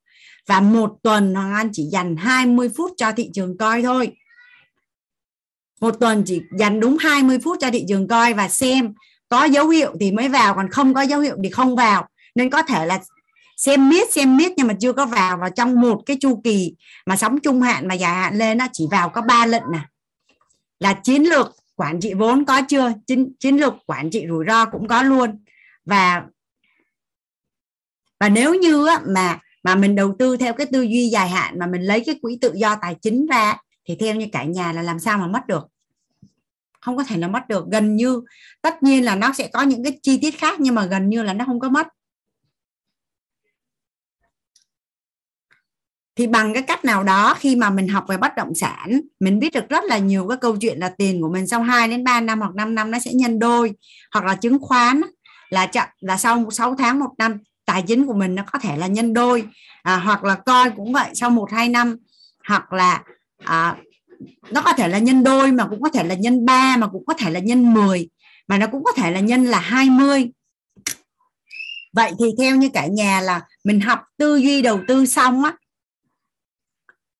Và 0.47 0.61
một 0.61 0.97
tuần 1.03 1.35
Hoàng 1.35 1.55
Anh 1.55 1.71
chỉ 1.73 1.85
dành 1.85 2.17
20 2.17 2.71
phút 2.77 2.91
cho 2.97 3.13
thị 3.13 3.31
trường 3.35 3.59
coi 3.59 3.83
thôi. 3.83 4.13
Một 5.81 6.01
tuần 6.01 6.23
chỉ 6.27 6.41
dành 6.59 6.81
đúng 6.81 6.97
20 6.99 7.39
phút 7.39 7.57
cho 7.61 7.71
thị 7.71 7.85
trường 7.89 8.09
coi 8.09 8.35
và 8.35 8.49
xem 8.49 8.95
có 9.29 9.45
dấu 9.45 9.69
hiệu 9.69 9.97
thì 10.01 10.13
mới 10.13 10.29
vào, 10.29 10.55
còn 10.55 10.71
không 10.71 10.95
có 10.95 11.03
dấu 11.03 11.21
hiệu 11.21 11.37
thì 11.45 11.51
không 11.51 11.77
vào. 11.77 12.09
Nên 12.35 12.51
có 12.51 12.63
thể 12.63 12.87
là 12.87 13.01
xem 13.63 13.89
miết 13.89 14.13
xem 14.13 14.37
miết 14.37 14.53
nhưng 14.57 14.67
mà 14.67 14.75
chưa 14.81 14.93
có 14.93 15.07
vào 15.07 15.37
vào 15.37 15.51
trong 15.51 15.81
một 15.81 16.03
cái 16.07 16.17
chu 16.21 16.41
kỳ 16.45 16.75
mà 17.07 17.17
sóng 17.17 17.41
trung 17.41 17.63
hạn 17.63 17.89
mà 17.89 17.95
dài 17.95 18.15
hạn 18.15 18.39
lên 18.39 18.59
nó 18.59 18.67
chỉ 18.73 18.87
vào 18.91 19.09
có 19.09 19.23
ba 19.23 19.47
lệnh 19.47 19.63
nè. 19.73 19.79
Là 20.81 20.93
chiến 20.93 21.23
lược 21.23 21.57
quản 21.77 22.01
trị 22.01 22.15
vốn 22.15 22.45
có 22.45 22.63
chưa? 22.69 22.93
Chiến, 23.07 23.33
chiến 23.41 23.57
lược 23.57 23.75
quản 23.87 24.11
trị 24.11 24.25
rủi 24.29 24.45
ro 24.49 24.65
cũng 24.65 24.89
có 24.89 25.03
luôn. 25.03 25.45
Và 25.85 26.23
và 28.21 28.29
nếu 28.29 28.55
như 28.55 28.87
mà 29.07 29.39
mà 29.63 29.75
mình 29.75 29.95
đầu 29.95 30.17
tư 30.19 30.37
theo 30.37 30.53
cái 30.53 30.67
tư 30.67 30.83
duy 30.83 31.09
dài 31.09 31.29
hạn 31.29 31.59
mà 31.59 31.67
mình 31.67 31.83
lấy 31.83 32.03
cái 32.07 32.19
quỹ 32.23 32.39
tự 32.41 32.53
do 32.55 32.77
tài 32.83 32.97
chính 33.03 33.27
ra 33.27 33.57
thì 33.85 33.97
theo 34.01 34.15
như 34.15 34.27
cả 34.33 34.45
nhà 34.45 34.73
là 34.73 34.83
làm 34.83 34.99
sao 34.99 35.19
mà 35.19 35.27
mất 35.27 35.47
được? 35.47 35.67
Không 36.81 36.97
có 36.97 37.05
thể 37.05 37.17
nào 37.17 37.31
mất 37.31 37.49
được. 37.49 37.65
Gần 37.73 37.97
như 37.97 38.23
tất 38.63 38.83
nhiên 38.83 39.05
là 39.05 39.17
nó 39.17 39.33
sẽ 39.33 39.49
có 39.53 39.63
những 39.63 39.85
cái 39.85 39.99
chi 40.03 40.19
tiết 40.23 40.39
khác 40.39 40.61
nhưng 40.61 40.75
mà 40.75 40.85
gần 40.85 41.09
như 41.09 41.23
là 41.23 41.33
nó 41.33 41.45
không 41.45 41.61
có 41.61 41.69
mất. 41.69 41.89
Thì 46.17 46.27
bằng 46.27 46.55
cái 46.55 46.63
cách 46.63 46.85
nào 46.85 47.05
đó 47.05 47.35
khi 47.39 47.57
mà 47.57 47.71
mình 47.71 47.89
học 47.89 48.05
về 48.09 48.17
bất 48.17 48.37
động 48.37 48.55
sản 48.55 49.01
mình 49.21 49.39
biết 49.39 49.53
được 49.53 49.69
rất 49.69 49.85
là 49.85 49.99
nhiều 49.99 50.29
cái 50.29 50.39
câu 50.41 50.57
chuyện 50.57 50.79
là 50.79 50.89
tiền 50.89 51.23
của 51.23 51.29
mình 51.29 51.47
sau 51.47 51.63
2 51.63 51.89
đến 51.89 52.05
3 52.05 52.21
năm 52.21 52.41
hoặc 52.41 52.55
5 52.55 52.75
năm 52.75 52.91
nó 52.91 52.99
sẽ 52.99 53.13
nhân 53.15 53.39
đôi 53.39 53.73
hoặc 54.13 54.25
là 54.25 54.35
chứng 54.35 54.59
khoán 54.61 55.01
là 55.51 55.67
chậm 55.67 55.89
là 56.01 56.17
sau 56.17 56.51
6 56.51 56.75
tháng 56.79 56.99
một 56.99 57.11
năm 57.19 57.39
tài 57.67 57.83
chính 57.83 58.07
của 58.07 58.15
mình 58.15 58.35
nó 58.35 58.43
có 58.53 58.59
thể 58.59 58.77
là 58.77 58.87
nhân 58.87 59.15
đôi. 59.15 59.45
À, 59.83 59.97
hoặc 59.97 60.25
là 60.25 60.35
coi 60.35 60.71
cũng 60.71 60.93
vậy 60.93 61.11
sau 61.15 61.31
một 61.31 61.53
hai 61.53 61.69
năm 61.69 61.97
hoặc 62.49 62.73
là 62.73 63.03
à, 63.45 63.77
nó 64.51 64.63
có 64.63 64.73
thể 64.73 64.89
là 64.89 64.99
nhân 64.99 65.25
đôi 65.25 65.53
mà 65.53 65.67
cũng 65.67 65.83
có 65.83 65.89
thể 65.89 66.05
là 66.05 66.15
nhân 66.15 66.47
3 66.47 66.77
mà 66.77 66.87
cũng 66.87 67.05
có 67.07 67.15
thể 67.15 67.31
là 67.31 67.41
nhân 67.41 67.75
10 67.75 68.09
mà 68.49 68.59
nó 68.59 68.67
cũng 68.67 68.85
có 68.85 68.93
thể 68.93 69.11
là 69.11 69.21
nhân 69.21 69.45
là 69.45 69.61
20 69.61 70.31
vậy 71.93 72.13
thì 72.19 72.25
theo 72.39 72.57
như 72.57 72.69
cả 72.75 72.87
nhà 72.87 73.21
là 73.21 73.41
mình 73.65 73.81
học 73.81 74.01
tư 74.19 74.37
duy 74.37 74.63
đầu 74.63 74.81
tư 74.89 75.07
xong 75.07 75.45
á 75.45 75.53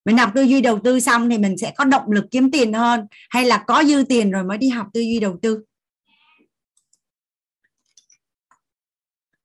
mình 0.05 0.17
học 0.17 0.31
tư 0.35 0.41
duy 0.41 0.61
đầu 0.61 0.79
tư 0.83 0.99
xong 0.99 1.29
thì 1.29 1.37
mình 1.37 1.57
sẽ 1.57 1.73
có 1.77 1.85
động 1.85 2.11
lực 2.11 2.25
kiếm 2.31 2.51
tiền 2.51 2.73
hơn, 2.73 3.07
hay 3.29 3.45
là 3.45 3.63
có 3.67 3.83
dư 3.83 4.03
tiền 4.09 4.31
rồi 4.31 4.43
mới 4.43 4.57
đi 4.57 4.69
học 4.69 4.87
tư 4.93 5.01
duy 5.01 5.19
đầu 5.19 5.37
tư 5.41 5.63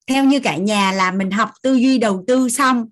theo 0.08 0.24
như 0.24 0.40
cả 0.40 0.56
nhà 0.56 0.92
là 0.92 1.10
mình 1.10 1.30
học 1.30 1.50
tư 1.62 1.74
duy 1.74 1.98
đầu 1.98 2.24
tư 2.26 2.48
xong, 2.48 2.88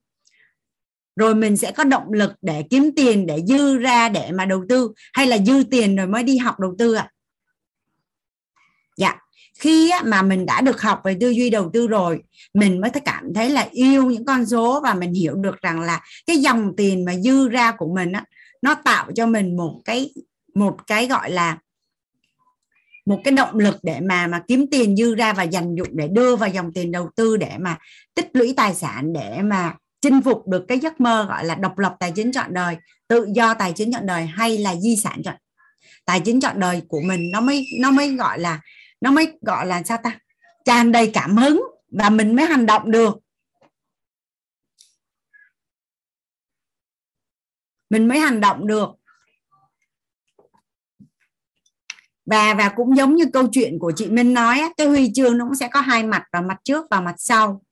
rồi 1.16 1.34
mình 1.34 1.56
sẽ 1.56 1.72
có 1.72 1.84
động 1.84 2.12
lực 2.12 2.32
để 2.42 2.64
kiếm 2.70 2.90
tiền, 2.96 3.26
để 3.26 3.42
dư 3.48 3.78
ra 3.78 4.08
để 4.08 4.30
mà 4.32 4.44
đầu 4.44 4.64
tư, 4.68 4.92
hay 5.12 5.26
là 5.26 5.38
dư 5.38 5.62
tiền 5.70 5.96
rồi 5.96 6.06
mới 6.06 6.22
đi 6.22 6.38
học 6.38 6.60
đầu 6.60 6.74
tư 6.78 6.94
ạ 6.94 7.02
à? 7.02 7.12
dạ 8.96 9.18
khi 9.58 9.90
mà 10.04 10.22
mình 10.22 10.46
đã 10.46 10.60
được 10.60 10.80
học 10.80 11.00
về 11.04 11.16
tư 11.20 11.30
duy 11.30 11.50
đầu 11.50 11.70
tư 11.72 11.86
rồi, 11.86 12.22
mình 12.54 12.80
mới 12.80 12.90
cảm 12.90 13.34
thấy 13.34 13.50
là 13.50 13.68
yêu 13.70 14.10
những 14.10 14.24
con 14.24 14.46
số 14.46 14.80
và 14.82 14.94
mình 14.94 15.12
hiểu 15.12 15.34
được 15.34 15.62
rằng 15.62 15.80
là 15.80 16.00
cái 16.26 16.36
dòng 16.36 16.72
tiền 16.76 17.04
mà 17.04 17.16
dư 17.16 17.48
ra 17.48 17.72
của 17.72 17.94
mình 17.94 18.12
á, 18.12 18.24
nó 18.62 18.74
tạo 18.74 19.10
cho 19.14 19.26
mình 19.26 19.56
một 19.56 19.80
cái 19.84 20.10
một 20.54 20.76
cái 20.86 21.06
gọi 21.06 21.30
là, 21.30 21.58
một 23.06 23.20
cái 23.24 23.32
động 23.32 23.58
lực 23.58 23.76
để 23.82 24.00
mà 24.00 24.26
mà 24.26 24.42
kiếm 24.48 24.66
tiền 24.70 24.96
dư 24.96 25.14
ra 25.14 25.32
và 25.32 25.42
dành 25.42 25.74
dụng 25.74 25.88
để 25.92 26.08
đưa 26.08 26.36
vào 26.36 26.48
dòng 26.48 26.72
tiền 26.72 26.92
đầu 26.92 27.10
tư 27.16 27.36
để 27.36 27.52
mà 27.58 27.78
tích 28.14 28.28
lũy 28.32 28.54
tài 28.56 28.74
sản, 28.74 29.12
để 29.12 29.42
mà 29.42 29.74
chinh 30.00 30.22
phục 30.22 30.48
được 30.48 30.64
cái 30.68 30.78
giấc 30.78 31.00
mơ 31.00 31.26
gọi 31.28 31.44
là 31.44 31.54
độc 31.54 31.78
lập 31.78 31.96
tài 32.00 32.12
chính 32.12 32.32
chọn 32.32 32.54
đời, 32.54 32.76
tự 33.08 33.26
do 33.34 33.54
tài 33.54 33.72
chính 33.72 33.92
chọn 33.92 34.06
đời 34.06 34.26
hay 34.26 34.58
là 34.58 34.76
di 34.76 34.96
sản 34.96 35.22
chọn 35.24 35.34
tài 36.04 36.20
chính 36.20 36.40
chọn 36.40 36.60
đời 36.60 36.82
của 36.88 37.00
mình, 37.00 37.30
nó 37.32 37.40
mới 37.40 37.66
nó 37.80 37.90
mới 37.90 38.14
gọi 38.14 38.38
là 38.38 38.60
nó 39.00 39.10
mới 39.10 39.38
gọi 39.40 39.66
là 39.66 39.82
sao 39.82 39.98
ta? 40.02 40.18
Tràn 40.64 40.92
đầy 40.92 41.10
cảm 41.14 41.36
hứng 41.36 41.62
và 41.98 42.10
mình 42.10 42.36
mới 42.36 42.46
hành 42.46 42.66
động 42.66 42.90
được. 42.90 43.18
Mình 47.90 48.08
mới 48.08 48.18
hành 48.18 48.40
động 48.40 48.66
được. 48.66 48.88
Và 52.26 52.54
và 52.54 52.72
cũng 52.76 52.96
giống 52.96 53.14
như 53.14 53.24
câu 53.32 53.48
chuyện 53.52 53.78
của 53.78 53.92
chị 53.96 54.10
Minh 54.10 54.34
nói 54.34 54.62
cái 54.76 54.86
huy 54.86 55.12
chương 55.14 55.38
nó 55.38 55.44
cũng 55.44 55.54
sẽ 55.54 55.68
có 55.68 55.80
hai 55.80 56.04
mặt 56.04 56.22
và 56.32 56.40
mặt 56.40 56.56
trước 56.64 56.86
và 56.90 57.00
mặt 57.00 57.14
sau. 57.18 57.62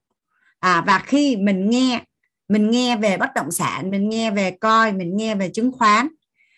À 0.61 0.85
và 0.87 0.99
khi 0.99 1.37
mình 1.37 1.71
nghe 1.71 2.05
mình 2.49 2.71
nghe 2.71 2.97
về 2.97 3.17
bất 3.17 3.31
động 3.35 3.51
sản, 3.51 3.91
mình 3.91 4.09
nghe 4.09 4.31
về 4.31 4.51
coi 4.51 4.93
mình 4.93 5.17
nghe 5.17 5.35
về 5.35 5.51
chứng 5.55 5.73
khoán, 5.73 6.09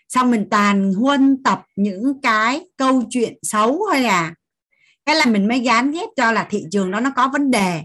xong 0.08 0.30
mình 0.30 0.48
toàn 0.50 0.94
huân 0.94 1.42
tập 1.42 1.62
những 1.76 2.20
cái 2.22 2.66
câu 2.76 3.02
chuyện 3.10 3.38
xấu 3.42 3.80
thôi 3.90 4.04
à 4.04 4.34
cái 5.06 5.16
là 5.16 5.26
mình 5.26 5.48
mới 5.48 5.58
gán 5.58 5.90
ghép 5.90 6.08
cho 6.16 6.32
là 6.32 6.46
thị 6.50 6.64
trường 6.70 6.90
đó 6.90 7.00
nó 7.00 7.10
có 7.16 7.28
vấn 7.32 7.50
đề. 7.50 7.82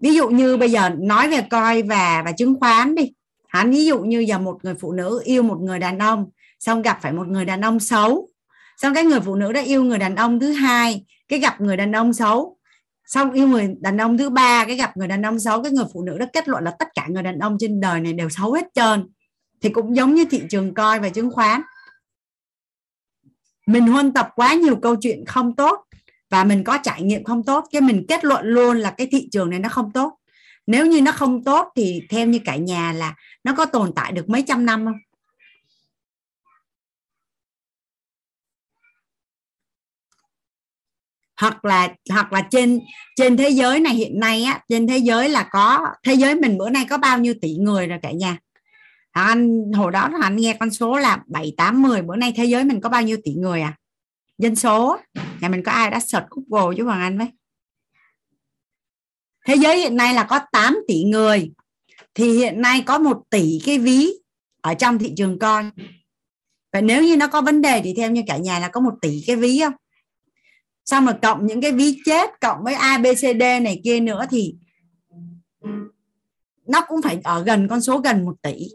Ví 0.00 0.14
dụ 0.14 0.28
như 0.28 0.56
bây 0.56 0.70
giờ 0.70 0.90
nói 0.98 1.28
về 1.28 1.42
coi 1.50 1.82
và 1.82 2.22
và 2.24 2.32
chứng 2.32 2.60
khoán 2.60 2.94
đi. 2.94 3.12
Hắn 3.48 3.70
ví 3.70 3.86
dụ 3.86 4.00
như 4.00 4.18
giờ 4.18 4.38
một 4.38 4.58
người 4.62 4.74
phụ 4.80 4.92
nữ 4.92 5.20
yêu 5.24 5.42
một 5.42 5.58
người 5.60 5.78
đàn 5.78 5.98
ông, 5.98 6.26
xong 6.58 6.82
gặp 6.82 6.98
phải 7.02 7.12
một 7.12 7.28
người 7.28 7.44
đàn 7.44 7.60
ông 7.60 7.80
xấu. 7.80 8.28
Xong 8.76 8.94
cái 8.94 9.04
người 9.04 9.20
phụ 9.20 9.34
nữ 9.34 9.52
đã 9.52 9.60
yêu 9.60 9.84
người 9.84 9.98
đàn 9.98 10.16
ông 10.16 10.40
thứ 10.40 10.52
hai, 10.52 11.04
cái 11.28 11.38
gặp 11.38 11.60
người 11.60 11.76
đàn 11.76 11.92
ông 11.92 12.12
xấu. 12.12 12.56
Xong 13.06 13.32
yêu 13.32 13.48
người 13.48 13.74
đàn 13.80 14.00
ông 14.00 14.18
thứ 14.18 14.30
ba, 14.30 14.64
cái 14.64 14.76
gặp 14.76 14.96
người 14.96 15.08
đàn 15.08 15.22
ông 15.22 15.40
xấu. 15.40 15.62
Cái 15.62 15.72
người 15.72 15.86
phụ 15.92 16.02
nữ 16.02 16.18
đã 16.18 16.26
kết 16.32 16.48
luận 16.48 16.64
là 16.64 16.70
tất 16.78 16.88
cả 16.94 17.06
người 17.08 17.22
đàn 17.22 17.38
ông 17.38 17.56
trên 17.60 17.80
đời 17.80 18.00
này 18.00 18.12
đều 18.12 18.28
xấu 18.28 18.52
hết 18.52 18.66
trơn. 18.74 19.08
Thì 19.60 19.68
cũng 19.68 19.96
giống 19.96 20.14
như 20.14 20.24
thị 20.30 20.42
trường 20.50 20.74
coi 20.74 21.00
và 21.00 21.08
chứng 21.08 21.30
khoán 21.30 21.60
mình 23.66 23.86
huân 23.86 24.12
tập 24.12 24.28
quá 24.36 24.54
nhiều 24.54 24.76
câu 24.76 24.96
chuyện 24.96 25.24
không 25.26 25.56
tốt 25.56 25.84
và 26.30 26.44
mình 26.44 26.64
có 26.64 26.78
trải 26.82 27.02
nghiệm 27.02 27.24
không 27.24 27.44
tốt, 27.44 27.64
cái 27.72 27.80
mình 27.80 28.04
kết 28.08 28.24
luận 28.24 28.46
luôn 28.46 28.76
là 28.78 28.90
cái 28.90 29.06
thị 29.10 29.28
trường 29.32 29.50
này 29.50 29.58
nó 29.58 29.68
không 29.68 29.92
tốt. 29.92 30.18
Nếu 30.66 30.86
như 30.86 31.02
nó 31.02 31.12
không 31.12 31.44
tốt 31.44 31.72
thì 31.76 32.02
theo 32.10 32.26
như 32.26 32.38
cả 32.44 32.56
nhà 32.56 32.92
là 32.92 33.14
nó 33.44 33.54
có 33.56 33.66
tồn 33.66 33.92
tại 33.96 34.12
được 34.12 34.28
mấy 34.28 34.44
trăm 34.46 34.66
năm 34.66 34.84
không? 34.84 34.98
Hoặc 41.40 41.64
là 41.64 41.94
hoặc 42.10 42.32
là 42.32 42.42
trên 42.50 42.80
trên 43.16 43.36
thế 43.36 43.50
giới 43.50 43.80
này 43.80 43.94
hiện 43.94 44.20
nay 44.20 44.44
á, 44.44 44.60
trên 44.68 44.86
thế 44.86 44.98
giới 44.98 45.28
là 45.28 45.48
có, 45.52 45.86
thế 46.02 46.14
giới 46.14 46.34
mình 46.34 46.58
bữa 46.58 46.70
nay 46.70 46.86
có 46.90 46.98
bao 46.98 47.18
nhiêu 47.18 47.34
tỷ 47.42 47.54
người 47.54 47.86
rồi 47.86 47.98
cả 48.02 48.10
nhà? 48.12 48.38
Anh, 49.22 49.72
hồi 49.72 49.92
đó 49.92 50.10
anh 50.22 50.36
nghe 50.36 50.56
con 50.60 50.70
số 50.70 50.98
là 50.98 51.22
bảy, 51.26 51.54
tám, 51.56 51.82
mười. 51.82 52.02
Bữa 52.02 52.16
nay 52.16 52.32
thế 52.36 52.44
giới 52.44 52.64
mình 52.64 52.80
có 52.80 52.88
bao 52.88 53.02
nhiêu 53.02 53.16
tỷ 53.24 53.34
người 53.34 53.60
à? 53.60 53.76
Dân 54.38 54.56
số 54.56 54.96
nhà 55.40 55.48
mình 55.48 55.62
có 55.62 55.72
ai 55.72 55.90
đã 55.90 56.00
search 56.00 56.26
Google 56.30 56.76
chứ, 56.76 56.84
Hoàng 56.84 57.00
Anh 57.00 57.18
với? 57.18 57.26
Thế 59.46 59.54
giới 59.54 59.78
hiện 59.78 59.96
nay 59.96 60.14
là 60.14 60.24
có 60.24 60.40
8 60.52 60.78
tỷ 60.88 61.04
người. 61.04 61.52
Thì 62.14 62.32
hiện 62.32 62.60
nay 62.60 62.82
có 62.86 62.98
một 62.98 63.22
tỷ 63.30 63.60
cái 63.66 63.78
ví 63.78 64.08
ở 64.60 64.74
trong 64.74 64.98
thị 64.98 65.12
trường 65.16 65.38
coi 65.38 65.64
và 66.72 66.80
nếu 66.80 67.02
như 67.02 67.16
nó 67.16 67.26
có 67.26 67.40
vấn 67.40 67.62
đề 67.62 67.80
thì 67.84 67.94
theo 67.96 68.10
như 68.10 68.22
cả 68.26 68.36
nhà 68.36 68.58
là 68.58 68.68
có 68.68 68.80
một 68.80 68.94
tỷ 69.02 69.24
cái 69.26 69.36
ví 69.36 69.60
không? 69.60 69.72
Xong 70.84 71.06
rồi 71.06 71.14
cộng 71.22 71.46
những 71.46 71.60
cái 71.60 71.72
ví 71.72 71.98
chết, 72.04 72.30
cộng 72.40 72.64
với 72.64 72.74
ABCD 72.74 73.40
này 73.40 73.80
kia 73.84 74.00
nữa 74.00 74.24
thì 74.30 74.54
nó 76.66 76.84
cũng 76.88 77.02
phải 77.02 77.20
ở 77.24 77.44
gần, 77.44 77.68
con 77.68 77.80
số 77.80 77.98
gần 77.98 78.24
một 78.24 78.42
tỷ 78.42 78.68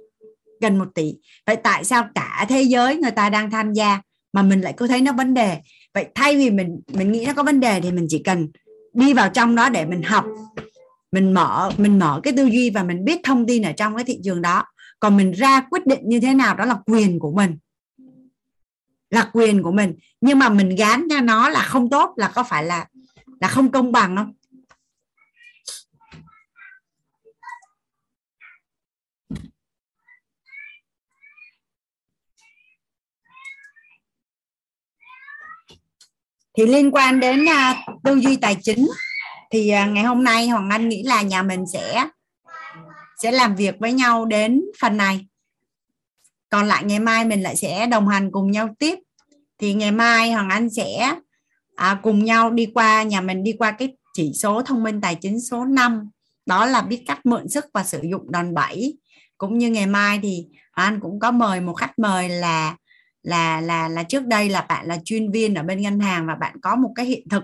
gần 0.61 0.77
một 0.77 0.87
tỷ. 0.95 1.13
Vậy 1.47 1.55
tại 1.55 1.83
sao 1.83 2.07
cả 2.15 2.45
thế 2.49 2.61
giới 2.61 2.97
người 2.97 3.11
ta 3.11 3.29
đang 3.29 3.51
tham 3.51 3.73
gia 3.73 4.01
mà 4.33 4.41
mình 4.41 4.61
lại 4.61 4.73
cứ 4.77 4.87
thấy 4.87 5.01
nó 5.01 5.11
vấn 5.13 5.33
đề? 5.33 5.57
Vậy 5.93 6.05
thay 6.15 6.37
vì 6.37 6.49
mình 6.49 6.81
mình 6.93 7.11
nghĩ 7.11 7.25
nó 7.25 7.33
có 7.33 7.43
vấn 7.43 7.59
đề 7.59 7.81
thì 7.81 7.91
mình 7.91 8.05
chỉ 8.09 8.21
cần 8.23 8.47
đi 8.93 9.13
vào 9.13 9.29
trong 9.29 9.55
đó 9.55 9.69
để 9.69 9.85
mình 9.85 10.03
học, 10.03 10.25
mình 11.11 11.33
mở 11.33 11.71
mình 11.77 11.99
mở 11.99 12.19
cái 12.23 12.33
tư 12.37 12.45
duy 12.45 12.69
và 12.69 12.83
mình 12.83 13.05
biết 13.05 13.19
thông 13.23 13.47
tin 13.47 13.63
ở 13.63 13.71
trong 13.71 13.95
cái 13.95 14.05
thị 14.05 14.19
trường 14.23 14.41
đó. 14.41 14.65
Còn 14.99 15.17
mình 15.17 15.31
ra 15.31 15.61
quyết 15.61 15.85
định 15.85 15.99
như 16.03 16.19
thế 16.19 16.33
nào 16.33 16.55
đó 16.55 16.65
là 16.65 16.75
quyền 16.85 17.19
của 17.19 17.31
mình. 17.31 17.57
Là 19.09 19.29
quyền 19.33 19.63
của 19.63 19.71
mình. 19.71 19.95
Nhưng 20.21 20.39
mà 20.39 20.49
mình 20.49 20.75
gán 20.75 21.07
cho 21.09 21.21
nó 21.21 21.49
là 21.49 21.63
không 21.63 21.89
tốt, 21.89 22.13
là 22.15 22.31
có 22.35 22.43
phải 22.43 22.63
là 22.63 22.85
là 23.41 23.47
không 23.47 23.71
công 23.71 23.91
bằng 23.91 24.15
không? 24.15 24.33
Thì 36.57 36.65
liên 36.65 36.91
quan 36.91 37.19
đến 37.19 37.45
uh, 37.45 38.03
tư 38.03 38.15
duy 38.15 38.35
tài 38.35 38.57
chính 38.61 38.87
thì 39.51 39.71
uh, 39.83 39.89
ngày 39.89 40.03
hôm 40.03 40.23
nay 40.23 40.47
hoàng 40.47 40.69
anh 40.69 40.89
nghĩ 40.89 41.03
là 41.03 41.21
nhà 41.21 41.43
mình 41.43 41.63
sẽ 41.73 42.07
sẽ 43.21 43.31
làm 43.31 43.55
việc 43.55 43.75
với 43.79 43.93
nhau 43.93 44.25
đến 44.25 44.61
phần 44.79 44.97
này. 44.97 45.25
Còn 46.49 46.67
lại 46.67 46.83
ngày 46.83 46.99
mai 46.99 47.25
mình 47.25 47.41
lại 47.43 47.55
sẽ 47.55 47.87
đồng 47.87 48.07
hành 48.07 48.31
cùng 48.31 48.51
nhau 48.51 48.75
tiếp. 48.79 48.99
Thì 49.57 49.73
ngày 49.73 49.91
mai 49.91 50.31
hoàng 50.31 50.49
anh 50.49 50.69
sẽ 50.69 51.15
à, 51.75 51.99
cùng 52.03 52.25
nhau 52.25 52.51
đi 52.51 52.65
qua 52.73 53.03
nhà 53.03 53.21
mình 53.21 53.43
đi 53.43 53.53
qua 53.53 53.71
cái 53.71 53.95
chỉ 54.13 54.31
số 54.33 54.61
thông 54.61 54.83
minh 54.83 55.01
tài 55.01 55.15
chính 55.15 55.41
số 55.41 55.65
5 55.65 56.09
đó 56.45 56.65
là 56.65 56.81
biết 56.81 57.03
cách 57.07 57.25
mượn 57.25 57.49
sức 57.49 57.65
và 57.73 57.83
sử 57.83 58.01
dụng 58.11 58.31
đòn 58.31 58.53
bẩy. 58.53 58.97
Cũng 59.37 59.57
như 59.57 59.69
ngày 59.69 59.85
mai 59.85 60.19
thì 60.23 60.45
anh 60.71 60.99
cũng 60.99 61.19
có 61.19 61.31
mời 61.31 61.61
một 61.61 61.73
khách 61.73 61.99
mời 61.99 62.29
là 62.29 62.75
là 63.23 63.61
là 63.61 63.87
là 63.87 64.03
trước 64.03 64.25
đây 64.25 64.49
là 64.49 64.61
bạn 64.69 64.87
là 64.87 64.97
chuyên 65.05 65.31
viên 65.31 65.55
ở 65.55 65.63
bên 65.63 65.81
ngân 65.81 65.99
hàng 65.99 66.27
và 66.27 66.35
bạn 66.35 66.55
có 66.61 66.75
một 66.75 66.91
cái 66.95 67.05
hiện 67.05 67.29
thực 67.29 67.43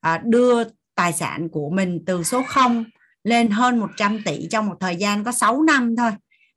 ờ, 0.00 0.18
đưa 0.24 0.64
tài 0.94 1.12
sản 1.12 1.48
của 1.48 1.70
mình 1.70 2.02
từ 2.06 2.22
số 2.22 2.42
0 2.48 2.84
lên 3.24 3.50
hơn 3.50 3.78
100 3.78 4.22
tỷ 4.24 4.48
trong 4.50 4.66
một 4.66 4.76
thời 4.80 4.96
gian 4.96 5.24
có 5.24 5.32
6 5.32 5.62
năm 5.62 5.96
thôi 5.96 6.10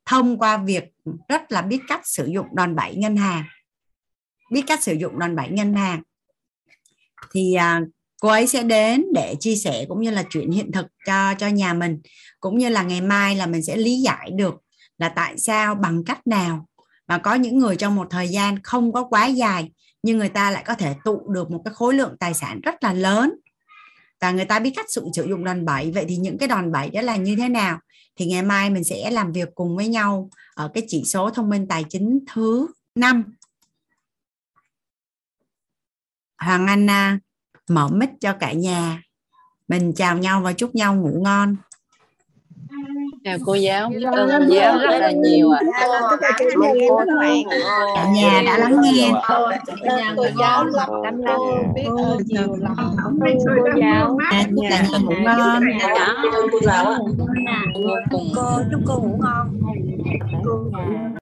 thông 0.06 0.38
qua 0.38 0.56
việc 0.56 0.84
rất 1.28 1.52
là 1.52 1.62
biết 1.62 1.80
cách 1.88 2.00
sử 2.04 2.26
dụng 2.26 2.46
đòn 2.52 2.76
bẩy 2.76 2.96
ngân 2.96 3.16
hàng. 3.16 3.44
Biết 4.50 4.62
cách 4.66 4.82
sử 4.82 4.92
dụng 4.92 5.18
đòn 5.18 5.36
bẩy 5.36 5.48
ngân 5.48 5.74
hàng. 5.74 6.02
Thì 7.32 7.54
à, 7.54 7.80
cô 8.20 8.28
ấy 8.28 8.46
sẽ 8.46 8.62
đến 8.62 9.04
để 9.14 9.34
chia 9.40 9.56
sẻ 9.56 9.84
cũng 9.88 10.00
như 10.02 10.10
là 10.10 10.24
chuyện 10.30 10.50
hiện 10.50 10.72
thực 10.72 10.86
cho 11.06 11.34
cho 11.38 11.48
nhà 11.48 11.74
mình 11.74 12.00
cũng 12.40 12.58
như 12.58 12.68
là 12.68 12.82
ngày 12.82 13.00
mai 13.00 13.36
là 13.36 13.46
mình 13.46 13.62
sẽ 13.62 13.76
lý 13.76 14.00
giải 14.00 14.30
được 14.34 14.54
là 14.98 15.08
tại 15.08 15.38
sao 15.38 15.74
bằng 15.74 16.04
cách 16.04 16.26
nào 16.26 16.66
mà 17.08 17.18
có 17.18 17.34
những 17.34 17.58
người 17.58 17.76
trong 17.76 17.94
một 17.94 18.06
thời 18.10 18.28
gian 18.28 18.62
không 18.62 18.92
có 18.92 19.04
quá 19.04 19.26
dài 19.26 19.70
nhưng 20.04 20.18
người 20.18 20.28
ta 20.28 20.50
lại 20.50 20.64
có 20.66 20.74
thể 20.74 20.94
tụ 21.04 21.28
được 21.28 21.50
một 21.50 21.62
cái 21.64 21.74
khối 21.74 21.94
lượng 21.94 22.16
tài 22.20 22.34
sản 22.34 22.60
rất 22.60 22.84
là 22.84 22.92
lớn. 22.92 23.34
Và 24.20 24.30
người 24.30 24.44
ta 24.44 24.58
biết 24.58 24.72
cách 24.76 24.90
sử, 24.90 25.08
sử 25.14 25.26
dụng 25.28 25.44
đòn 25.44 25.64
bẩy. 25.64 25.90
Vậy 25.90 26.04
thì 26.08 26.16
những 26.16 26.38
cái 26.38 26.48
đòn 26.48 26.72
bẩy 26.72 26.90
đó 26.90 27.00
là 27.00 27.16
như 27.16 27.36
thế 27.36 27.48
nào? 27.48 27.78
Thì 28.16 28.26
ngày 28.26 28.42
mai 28.42 28.70
mình 28.70 28.84
sẽ 28.84 29.10
làm 29.10 29.32
việc 29.32 29.48
cùng 29.54 29.76
với 29.76 29.88
nhau 29.88 30.30
ở 30.54 30.70
cái 30.74 30.84
chỉ 30.88 31.04
số 31.04 31.30
thông 31.30 31.48
minh 31.48 31.66
tài 31.68 31.84
chính 31.88 32.18
thứ 32.34 32.66
năm. 32.94 33.24
Hoàng 36.38 36.66
Anh 36.66 36.90
à, 36.90 37.18
mở 37.68 37.88
mic 37.88 38.10
cho 38.20 38.36
cả 38.40 38.52
nhà. 38.52 39.02
Mình 39.68 39.92
chào 39.96 40.18
nhau 40.18 40.40
và 40.40 40.52
chúc 40.52 40.74
nhau 40.74 40.94
ngủ 40.94 41.20
ngon 41.22 41.56
chào 43.24 43.38
cô 43.46 43.54
giáo 43.54 43.88
biết 43.88 44.04
ơn 44.12 44.48
cô 44.48 44.54
giáo 44.54 44.78
rất 44.78 44.98
là 44.98 45.10
nhiều 45.10 45.50
ạ. 45.50 45.60
Cả 47.94 48.08
nhà 48.14 48.42
đã 48.46 48.58
lắng 48.58 48.80
nghe. 48.82 49.12
cô 50.16 50.24
giáo 50.38 50.64
lắm 50.64 50.88
lắm 51.02 51.22
lắm 51.22 51.38
biết 51.74 51.88
ơn 52.04 52.18
nhiều 52.26 52.56
lắm 52.60 52.76
cô 53.56 53.70
giáo 53.80 54.16
cả 54.30 54.44
nhà 54.52 54.82
ngủ 55.04 55.14
ngon. 55.24 55.62
cô 56.52 56.58
giáo 56.62 56.96
cô 58.12 58.18
chúc 58.70 58.80
cô 58.86 58.98
ngủ 58.98 59.18
ngon 59.20 59.50